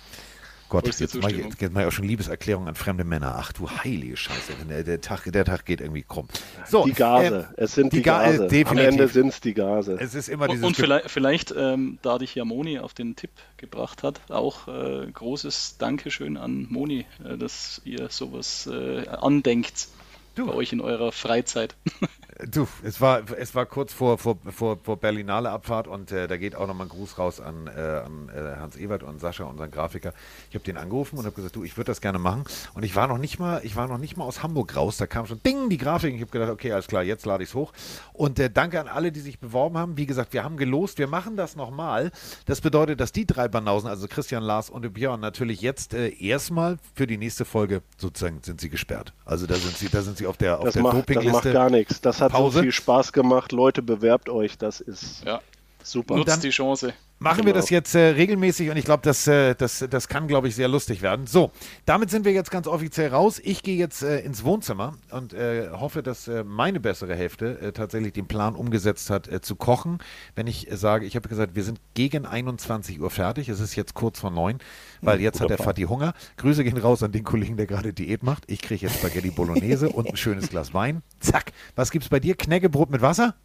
Gott, 0.74 1.00
jetzt 1.00 1.16
mache 1.22 1.32
ich, 1.32 1.38
jetzt 1.62 1.72
mach 1.74 1.82
ich 1.82 1.88
auch 1.88 1.92
schon 1.92 2.06
Liebeserklärungen 2.06 2.68
an 2.68 2.76
fremde 2.76 3.04
Männer. 3.04 3.36
Ach 3.38 3.54
du 3.54 3.70
heilige 3.70 4.18
Scheiße, 4.18 4.54
der, 4.68 4.84
der, 4.84 5.02
Tag, 5.02 5.24
der 5.32 5.46
Tag 5.46 5.66
geht 5.66 5.82
irgendwie 5.82 6.02
krumm. 6.04 6.28
So, 6.68 6.84
die 6.86 6.94
Gase. 6.94 7.48
äh, 7.56 7.62
es 7.62 7.76
sind 7.76 7.94
die 7.94 7.98
die, 7.98 8.02
Ga- 8.04 8.24
äh, 8.32 8.38
Gase. 8.50 8.66
Am. 8.70 8.78
Ende 8.80 9.08
sind 9.08 9.28
es 9.28 9.40
die 9.40 9.54
Gase. 9.54 9.98
es 10.00 10.16
ist 10.16 10.30
immer 10.30 10.46
Und, 10.46 10.52
dieses 10.54 10.66
und 10.68 10.76
Ge- 10.76 10.84
vielleicht, 10.86 11.12
vielleicht 11.12 11.54
ähm, 11.56 12.00
da 12.02 12.18
dich 12.18 12.34
ja 12.36 12.44
Moni 12.44 12.80
auf 12.80 12.94
den 12.94 13.16
Tipp 13.16 13.30
gebracht 13.58 14.02
hat, 14.04 14.20
auch 14.30 14.68
äh, 14.68 15.06
großes 15.14 15.78
Dankeschön 15.78 16.38
an 16.38 16.66
Moni, 16.70 17.06
äh, 17.24 17.38
dass 17.38 17.80
ihr 17.86 18.08
sowas 18.10 18.68
äh, 18.68 19.08
andenkt 19.08 19.88
Du. 20.36 20.48
bei 20.48 20.54
euch 20.54 20.74
in 20.74 20.82
eurer 20.82 21.12
Freizeit. 21.12 21.76
Du, 22.48 22.68
es 22.84 23.00
war, 23.00 23.22
es 23.38 23.54
war 23.54 23.66
kurz 23.68 23.94
vor, 23.94 24.18
vor, 24.18 24.38
vor, 24.50 24.80
vor 24.82 24.98
Berlinale 24.98 25.52
Abfahrt 25.52 25.88
und 25.88 26.12
äh, 26.12 26.28
da 26.28 26.38
geht 26.38 26.56
auch 26.56 26.66
nochmal 26.68 26.88
ein 26.88 26.90
Gruß 26.90 27.20
raus 27.20 27.40
an, 27.40 27.68
äh, 27.68 27.80
an 27.80 28.30
äh, 28.30 28.60
Hans 28.60 28.76
Ewert 28.76 29.04
und 29.04 29.20
Sascha, 29.22 29.44
unseren 29.44 29.70
Grafiker. 29.70 30.14
Ich 30.50 30.56
habe 30.56 30.66
den 30.66 30.78
angerufen 30.78 31.20
und 31.20 31.26
habe 31.26 31.36
gesagt, 31.36 31.56
du, 31.56 31.64
ich 31.64 31.78
würde 31.78 31.92
das 31.92 32.02
gerne 32.02 32.18
machen. 32.18 32.44
Und 32.74 32.84
ich 32.84 32.96
war 32.96 33.08
noch 33.08 33.20
nicht 33.20 33.38
mal, 33.38 33.62
ich 33.64 33.76
war 33.76 33.88
noch 33.88 34.00
nicht 34.00 34.18
mal 34.18 34.26
aus 34.26 34.42
Hamburg 34.42 34.76
raus. 34.76 34.98
Da 34.98 35.06
kam 35.06 35.28
schon 35.28 35.42
Ding 35.44 35.70
die 35.70 35.78
Grafik. 35.78 36.16
Ich 36.16 36.22
habe 36.22 36.32
gedacht, 36.32 36.50
okay, 36.50 36.72
alles 36.72 36.88
klar, 36.88 37.04
jetzt 37.04 37.26
lade 37.26 37.44
ich 37.44 37.50
es 37.50 37.56
hoch. 37.56 37.72
Und 38.14 38.40
äh, 38.40 38.50
danke 38.50 38.80
an 38.80 38.88
alle, 38.88 39.12
die 39.12 39.20
sich 39.20 39.40
beworben 39.40 39.78
haben. 39.78 39.98
Wie 39.98 40.08
gesagt, 40.08 40.34
wir 40.34 40.44
haben 40.44 40.58
gelost, 40.58 40.98
wir 40.98 41.08
machen 41.08 41.38
das 41.38 41.56
nochmal. 41.56 42.12
Das 42.46 42.62
bedeutet, 42.62 43.00
dass 43.00 43.12
die 43.12 43.28
drei 43.28 43.48
Banausen, 43.48 43.88
also 43.90 44.08
Christian, 44.08 44.42
Lars 44.42 44.72
und 44.72 44.92
Björn, 44.92 45.20
natürlich 45.20 45.62
jetzt 45.62 45.94
äh, 45.94 46.10
erstmal 46.10 46.78
für 46.96 47.06
die 47.06 47.18
nächste 47.18 47.46
Folge 47.46 47.84
sozusagen 47.98 48.40
sind 48.42 48.60
sie 48.60 48.70
gesperrt. 48.70 49.14
Also 49.24 49.46
da 49.46 49.54
sind 49.54 49.78
sie, 49.78 49.90
da 49.90 50.02
sind 50.02 50.18
sie 50.18 50.26
auf 50.26 50.38
der, 50.38 50.58
auf 50.58 50.66
Das 50.66 50.74
der 50.74 50.82
macht, 50.84 50.94
das 50.94 51.16
macht 51.16 51.16
Dopingliste. 51.18 51.54
gar 51.54 51.70
nichts. 51.70 52.02
Das 52.02 52.23
hat 52.24 52.32
Pause. 52.32 52.58
so 52.58 52.62
viel 52.64 52.72
Spaß 52.72 53.14
gemacht. 53.14 53.52
Leute, 53.52 53.82
bewerbt 53.82 54.30
euch. 54.30 54.58
Das 54.58 54.82
ist 54.82 55.24
Ja, 55.26 55.42
super. 55.84 56.16
nutzt 56.16 56.44
die 56.44 56.50
Chance. 56.50 56.94
Machen 57.20 57.46
wir 57.46 57.54
Genau. 57.54 57.56
das 57.62 57.70
jetzt 57.70 57.96
äh, 57.96 58.00
regelmäßig 58.10 58.70
und 58.70 58.76
ich 58.76 58.84
glaube, 58.84 59.02
das, 59.04 59.28
äh, 59.28 59.56
das, 59.56 59.86
das 59.90 60.10
kann, 60.10 60.28
glaube 60.28 60.50
ich, 60.50 60.56
sehr 60.56 60.68
lustig 60.68 61.02
werden. 61.02 61.26
So, 61.26 61.52
damit 61.86 62.10
sind 62.10 62.26
wir 62.26 62.34
jetzt 62.34 62.52
ganz 62.52 62.68
offiziell 62.68 63.10
raus. 63.12 63.40
Ich 63.42 63.64
gehe 63.64 63.78
jetzt 63.78 64.04
äh, 64.04 64.20
ins 64.20 64.44
Wohnzimmer 64.44 64.96
und 65.10 65.34
äh, 65.34 65.70
hoffe, 65.72 66.04
dass 66.04 66.28
äh, 66.28 66.44
meine 66.44 66.82
bessere 66.82 67.16
Hälfte 67.16 67.60
äh, 67.62 67.72
tatsächlich 67.72 68.12
den 68.12 68.28
Plan 68.28 68.56
umgesetzt 68.56 69.10
hat, 69.10 69.30
äh, 69.30 69.40
zu 69.40 69.56
kochen. 69.56 70.00
Wenn 70.36 70.48
ich 70.48 70.70
äh, 70.70 70.76
sage, 70.76 71.06
ich 71.06 71.16
habe 71.16 71.30
gesagt, 71.30 71.56
wir 71.56 71.64
sind 71.64 71.80
gegen 71.94 72.26
21 72.26 73.00
Uhr 73.00 73.10
fertig. 73.10 73.48
Es 73.48 73.62
ist 73.62 73.76
jetzt 73.76 73.94
kurz 73.94 74.20
vor 74.20 74.32
neun, 74.32 74.58
weil 75.02 75.22
jetzt 75.22 75.40
hat 75.40 75.50
der 75.50 75.56
Plan. 75.56 75.68
Fatih 75.68 75.86
Hunger. 75.86 76.14
Grüße 76.36 76.66
gehen 76.66 76.78
raus 76.78 77.04
an 77.04 77.14
den 77.14 77.24
Kollegen, 77.24 77.56
der 77.56 77.68
gerade 77.68 77.94
Diät 77.94 78.24
macht. 78.24 78.44
Ich 78.48 78.62
kriege 78.62 78.86
jetzt 78.86 78.98
Spaghetti 78.98 79.30
Bolognese 79.30 79.88
und 79.90 80.10
ein 80.10 80.18
schönes 80.18 80.50
Glas 80.50 80.74
Wein. 80.74 81.04
Zack. 81.22 81.54
Was 81.76 81.90
gibt's 81.92 82.10
bei 82.10 82.20
dir? 82.20 82.36
Knäckebrot 82.36 82.90
mit 82.90 83.02
Wasser? 83.02 83.36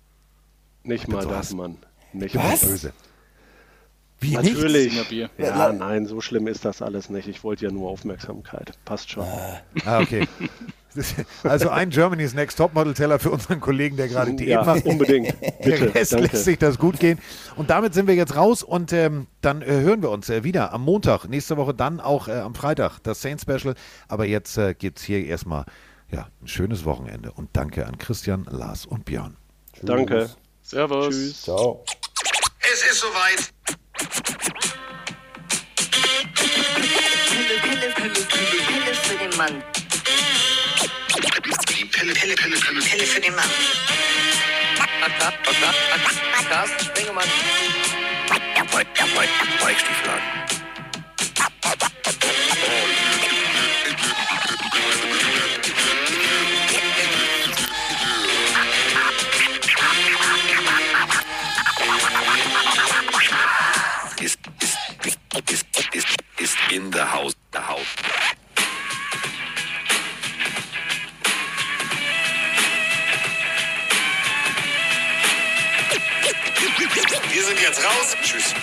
Nicht 0.83 1.07
mal 1.07 1.23
so 1.23 1.29
das. 1.29 1.53
Mann. 1.55 1.77
Nicht 2.13 2.37
Was? 2.37 2.61
Böse. 2.61 2.93
Wie 4.21 4.33
Natürlich. 4.33 4.93
Singerbier. 4.93 5.31
Ja, 5.39 5.73
nein, 5.73 6.07
so 6.07 6.21
schlimm 6.21 6.49
ist 6.49 6.65
das 6.65 6.83
alles 6.83 7.09
nicht. 7.09 7.29
Ich 7.29 7.45
wollte 7.45 7.67
ja 7.67 7.71
nur 7.71 7.89
Aufmerksamkeit. 7.89 8.73
Passt 8.85 9.11
schon. 9.11 9.25
Ah, 9.85 10.01
okay. 10.01 10.27
Also 11.45 11.69
ein 11.69 11.91
Germany's 11.91 12.35
Next 12.35 12.59
Topmodel-Teller 12.59 13.21
für 13.21 13.31
unseren 13.31 13.61
Kollegen, 13.61 13.97
der 13.97 14.09
gerade 14.09 14.35
Diät 14.35 14.49
ja, 14.49 14.65
macht. 14.65 14.85
unbedingt. 14.85 15.39
Bitte. 15.41 15.59
Der 15.65 15.95
Rest 15.95 16.13
Danke. 16.13 16.29
lässt 16.33 16.45
sich 16.45 16.59
das 16.59 16.79
gut 16.79 16.99
gehen. 16.99 17.19
Und 17.57 17.71
damit 17.71 17.95
sind 17.95 18.09
wir 18.09 18.15
jetzt 18.15 18.35
raus 18.35 18.65
und 18.65 18.93
ähm, 18.93 19.29
dann 19.41 19.63
äh, 19.63 19.67
hören 19.67 20.03
wir 20.03 20.11
uns 20.11 20.29
äh, 20.29 20.43
wieder 20.43 20.73
am 20.73 20.83
Montag, 20.83 21.27
nächste 21.27 21.57
Woche 21.57 21.75
dann 21.75 22.01
auch 22.01 22.27
äh, 22.27 22.33
am 22.33 22.55
Freitag, 22.55 22.99
das 23.05 23.23
Saint 23.23 23.41
Special. 23.41 23.75
Aber 24.09 24.27
jetzt 24.27 24.59
äh, 24.59 24.75
gibt 24.75 24.99
es 24.99 25.05
hier 25.05 25.25
erstmal 25.25 25.65
ja, 26.11 26.29
ein 26.43 26.49
schönes 26.49 26.85
Wochenende 26.85 27.33
und 27.33 27.51
danke 27.53 27.87
an 27.87 27.99
Christian, 27.99 28.47
Lars 28.51 28.87
und 28.87 29.05
Björn. 29.05 29.37
Danke. 29.83 30.31
Servus. 30.69 31.15
Tschüss. 31.15 31.43
Ciao. 31.45 31.83
Es 32.61 32.83
ist 32.83 33.01
soweit. 33.01 33.55
Pille, 37.25 37.59
Pille, 37.63 37.89
Pille, 37.95 38.13
Pille, 38.13 38.63
Pille 38.67 38.95
für 38.95 39.17
den 39.17 39.37
Mann. 39.39 39.65
Die 41.17 41.85
Pille, 41.87 42.13
Pille, 42.13 42.35
Pille, 42.35 42.57
Pille, 42.57 42.81
Pille 42.83 43.07
für 43.07 43.21
den 43.21 43.35
Mann. 43.35 43.51
Carsten 46.51 46.85
Spengemann. 46.85 47.25
Weichstieflagen. 49.63 50.23
Ist, 50.51 50.68
ist, 65.51 65.67
ist, 65.93 66.07
ist, 66.39 66.57
in 66.71 66.93
the 66.93 67.01
house, 67.01 67.35
the 67.53 67.59
house. 67.59 67.87
Wir 77.31 77.45
sind 77.45 77.61
jetzt 77.61 77.85
raus. 77.85 78.17
Tschüss. 78.23 78.55